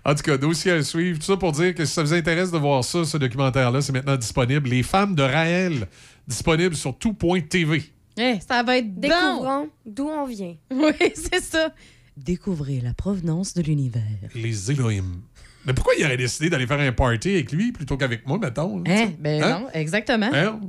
En 0.03 0.13
tout 0.15 0.23
cas, 0.23 0.37
dossier 0.37 0.71
à 0.73 0.83
suivre. 0.83 1.17
Tout 1.19 1.25
ça 1.25 1.37
pour 1.37 1.51
dire 1.53 1.73
que 1.73 1.85
si 1.85 1.93
ça 1.93 2.03
vous 2.03 2.13
intéresse 2.13 2.51
de 2.51 2.57
voir 2.57 2.83
ça, 2.83 3.05
ce 3.05 3.17
documentaire-là, 3.17 3.81
c'est 3.81 3.93
maintenant 3.93 4.17
disponible. 4.17 4.69
Les 4.69 4.83
femmes 4.83 5.15
de 5.15 5.23
Raël, 5.23 5.87
disponible 6.27 6.75
sur 6.75 6.97
tout.tv. 6.97 7.83
Eh, 8.17 8.35
ça 8.45 8.63
va 8.63 8.77
être! 8.77 8.99
Découvrons 8.99 9.69
d'où 9.85 10.07
on 10.09 10.25
vient. 10.25 10.55
Oui, 10.71 10.91
c'est 11.15 11.41
ça. 11.43 11.73
Découvrez 12.17 12.81
la 12.81 12.93
provenance 12.93 13.53
de 13.53 13.61
l'univers. 13.61 14.01
Les 14.35 14.71
Elohim. 14.71 15.21
Mais 15.67 15.73
pourquoi 15.73 15.93
il 15.99 16.05
aurait 16.05 16.17
décidé 16.17 16.49
d'aller 16.49 16.65
faire 16.65 16.79
un 16.79 16.91
party 16.93 17.35
avec 17.35 17.51
lui 17.51 17.71
plutôt 17.73 17.97
qu'avec 17.97 18.25
moi, 18.25 18.39
mettons? 18.39 18.81
Hein? 18.87 19.11
Ben 19.19 19.43
Hein? 19.43 19.59
non, 19.59 19.67
exactement. 19.73 20.29
Hein? 20.33 20.59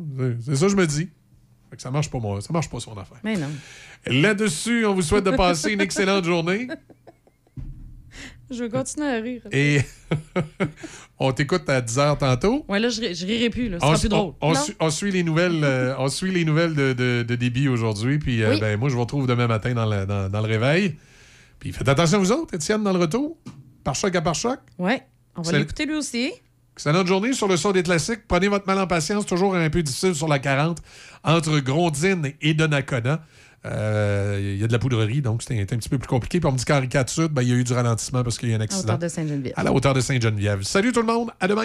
C'est- 0.44 0.56
ça 0.56 0.66
que 0.66 0.72
je 0.72 0.76
me 0.76 0.86
dis. 0.86 1.08
Fait 1.70 1.76
que 1.76 1.82
ça 1.82 1.90
marche 1.90 2.10
pas, 2.10 2.18
moi. 2.18 2.40
Ça 2.40 2.52
marche 2.52 2.68
pas 2.68 2.80
son 2.80 2.92
affaire. 2.98 3.18
Mais 3.22 3.36
non. 3.36 3.46
Là-dessus, 4.06 4.84
on 4.86 4.94
vous 4.94 5.02
souhaite 5.02 5.24
de 5.24 5.30
passer 5.30 5.72
une 5.72 5.80
excellente 5.80 6.24
journée. 6.24 6.66
Je 8.50 8.64
vais 8.64 8.70
continuer 8.70 9.06
à 9.06 9.20
rire. 9.20 9.42
Et 9.52 9.80
on 11.18 11.32
t'écoute 11.32 11.68
à 11.68 11.82
10h 11.82 12.16
tantôt. 12.18 12.64
Ouais, 12.68 12.78
là, 12.80 12.88
je, 12.88 13.12
je 13.12 13.26
rirai 13.26 13.50
plus. 13.50 13.68
Là. 13.68 13.78
Ce 13.78 13.84
On, 13.84 13.88
sera 13.88 13.98
plus 14.00 14.08
drôle. 14.08 14.32
on- 14.40 14.54
suit, 14.54 14.74
on 14.80 14.90
suit 14.90 15.10
les 15.12 15.22
nouvelles, 15.22 15.62
euh, 15.62 15.94
on 15.98 16.08
suit 16.08 16.30
les 16.32 16.46
nouvelles 16.46 16.74
de, 16.74 16.94
de, 16.94 17.24
de 17.28 17.34
débit 17.36 17.68
aujourd'hui. 17.68 18.18
Puis 18.18 18.42
euh, 18.42 18.54
Oui. 18.54 18.60
ben, 18.60 18.78
moi, 18.80 18.88
je 18.88 18.94
vous 18.94 19.00
retrouve 19.02 19.26
demain 19.26 19.46
matin 19.46 19.74
dans 19.74 19.84
le, 19.84 20.06
dans, 20.06 20.30
dans 20.30 20.40
le 20.40 20.46
réveil. 20.48 20.96
Puis 21.60 21.72
faites 21.72 21.88
attention 21.88 22.16
à 22.16 22.20
vous 22.20 22.32
autres, 22.32 22.54
Étienne, 22.54 22.82
dans 22.82 22.92
le 22.94 22.98
retour. 22.98 23.36
Par 23.88 23.94
choc 23.94 24.14
à 24.16 24.20
par 24.20 24.34
choc. 24.34 24.58
Ouais. 24.78 25.02
On 25.34 25.40
va 25.40 25.50
C'est- 25.50 25.58
l'écouter 25.58 25.86
lui 25.86 25.94
aussi. 25.94 26.30
Excellente 26.74 27.06
journée 27.06 27.32
sur 27.32 27.48
le 27.48 27.56
son 27.56 27.72
des 27.72 27.82
classiques. 27.82 28.20
Prenez 28.28 28.48
votre 28.48 28.66
mal 28.66 28.78
en 28.78 28.86
patience, 28.86 29.24
toujours 29.24 29.54
un 29.56 29.70
peu 29.70 29.82
difficile 29.82 30.14
sur 30.14 30.28
la 30.28 30.38
40, 30.38 30.78
entre 31.24 31.58
Grondine 31.60 32.32
et 32.42 32.52
Donnacona. 32.52 33.22
Euh, 33.64 34.38
Il 34.40 34.60
y 34.60 34.62
a 34.64 34.66
de 34.66 34.72
la 34.72 34.78
poudrerie, 34.78 35.22
donc 35.22 35.42
c'était 35.42 35.60
un 35.62 35.64
petit 35.78 35.88
peu 35.88 35.96
plus 35.98 36.06
compliqué. 36.06 36.38
Puis 36.38 36.46
on 36.48 36.52
me 36.52 36.58
dit 36.58 36.66
qu'en 36.66 36.80
ben, 37.30 37.42
il 37.42 37.48
y 37.48 37.52
a 37.52 37.54
eu 37.54 37.64
du 37.64 37.72
ralentissement 37.72 38.22
parce 38.22 38.36
qu'il 38.36 38.50
y 38.50 38.52
a 38.52 38.56
eu 38.56 38.58
un 38.58 38.60
À 38.60 38.64
accident. 38.64 38.82
hauteur 38.94 38.98
de 38.98 39.08
Sainte-Geneviève. 39.08 39.54
À 39.56 39.62
la 39.62 39.72
hauteur 39.72 39.94
de 39.94 40.00
Sainte-Geneviève. 40.00 40.62
Salut 40.64 40.92
tout 40.92 41.00
le 41.00 41.06
monde, 41.06 41.30
à 41.40 41.48
demain. 41.48 41.64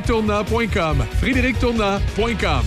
frédérictournant.com 0.00 1.04
frédérictournant.com 1.20 2.62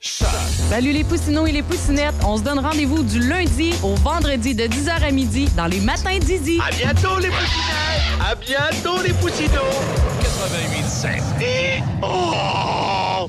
Salut 0.00 0.92
les 0.92 1.02
poussinots 1.02 1.46
et 1.46 1.52
les 1.52 1.62
poussinettes. 1.62 2.14
On 2.24 2.36
se 2.36 2.42
donne 2.42 2.60
rendez-vous 2.60 3.02
du 3.02 3.18
lundi 3.20 3.74
au 3.82 3.94
vendredi 3.96 4.54
de 4.54 4.64
10h 4.64 5.02
à 5.02 5.10
midi 5.10 5.48
dans 5.56 5.66
les 5.66 5.80
matins 5.80 6.18
d'Idi. 6.18 6.60
À 6.64 6.70
bientôt 6.70 7.18
les 7.18 7.28
poussinettes! 7.28 8.20
À 8.24 8.34
bientôt 8.34 9.02
les 9.02 9.12
poussinots! 9.14 9.48
88.7. 10.22 11.42
Et... 11.42 11.82
Oh! 12.02 13.28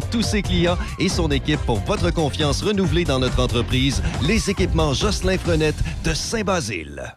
tous 0.00 0.22
ses 0.22 0.42
clients 0.42 0.78
et 0.98 1.08
son 1.08 1.30
équipe 1.30 1.60
pour 1.60 1.80
votre 1.80 2.10
confiance 2.10 2.62
renouvelée 2.62 3.04
dans 3.04 3.18
notre 3.18 3.42
entreprise, 3.42 4.02
les 4.22 4.50
équipements 4.50 4.94
Jocelyn 4.94 5.38
Frenette 5.38 5.76
de 6.04 6.14
Saint-Basile. 6.14 7.16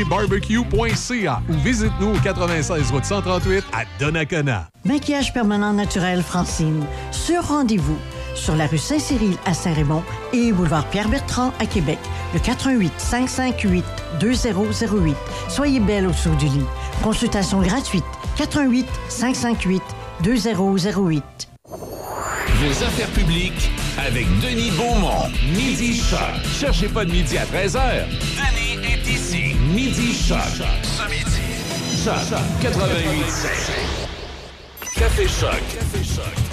érableetbarbecue.ca 0.00 1.42
ou 1.48 1.52
visite-nous 1.54 2.14
au 2.14 2.18
96 2.18 2.90
route 2.90 3.04
138 3.04 3.64
à 3.72 3.84
Donnacona. 3.98 4.68
Maquillage 4.84 5.32
permanent 5.32 5.72
naturel 5.72 6.22
Francine. 6.22 6.84
Sur 7.10 7.42
rendez-vous. 7.48 7.98
Sur 8.34 8.56
la 8.56 8.66
rue 8.66 8.78
Saint-Cyril 8.78 9.36
à 9.44 9.54
Saint-Raymond 9.54 10.02
et 10.32 10.52
boulevard 10.52 10.86
Pierre-Bertrand 10.86 11.52
à 11.58 11.66
Québec. 11.66 11.98
Le 12.32 12.40
88 12.40 12.92
558 12.96 13.84
2008. 14.20 15.16
Soyez 15.48 15.80
belle 15.80 16.06
au 16.06 16.10
dessous 16.10 16.34
du 16.36 16.46
lit. 16.46 16.64
Consultation 17.02 17.60
gratuite. 17.60 18.04
88 18.36 18.86
558 19.08 19.82
2008. 20.22 21.22
Vos 22.60 22.84
affaires 22.84 23.08
publiques 23.08 23.70
avec 23.98 24.26
Denis 24.40 24.70
Beaumont. 24.70 25.28
Midi 25.56 25.96
Choc. 25.96 26.18
Cherchez 26.58 26.88
pas 26.88 27.04
de 27.04 27.10
midi 27.10 27.36
à 27.36 27.44
13h. 27.44 28.04
Denis 28.36 28.78
est 28.86 29.08
ici. 29.10 29.49
Midi 29.90 30.12
Choc. 30.12 30.38
Ce 30.84 31.02
midi. 31.10 32.04
Choc 32.04 32.38
88 32.62 33.24
Café 34.94 35.26
Choc. 35.26 35.50
Café 35.74 36.04
Choc. 36.04 36.49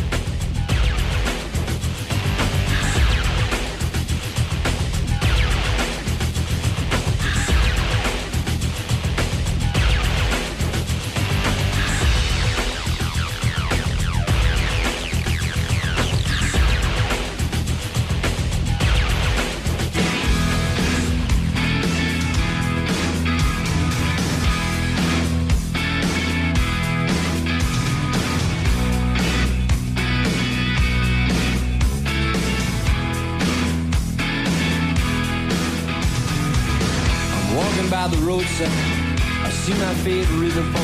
Favorite 40.07 40.76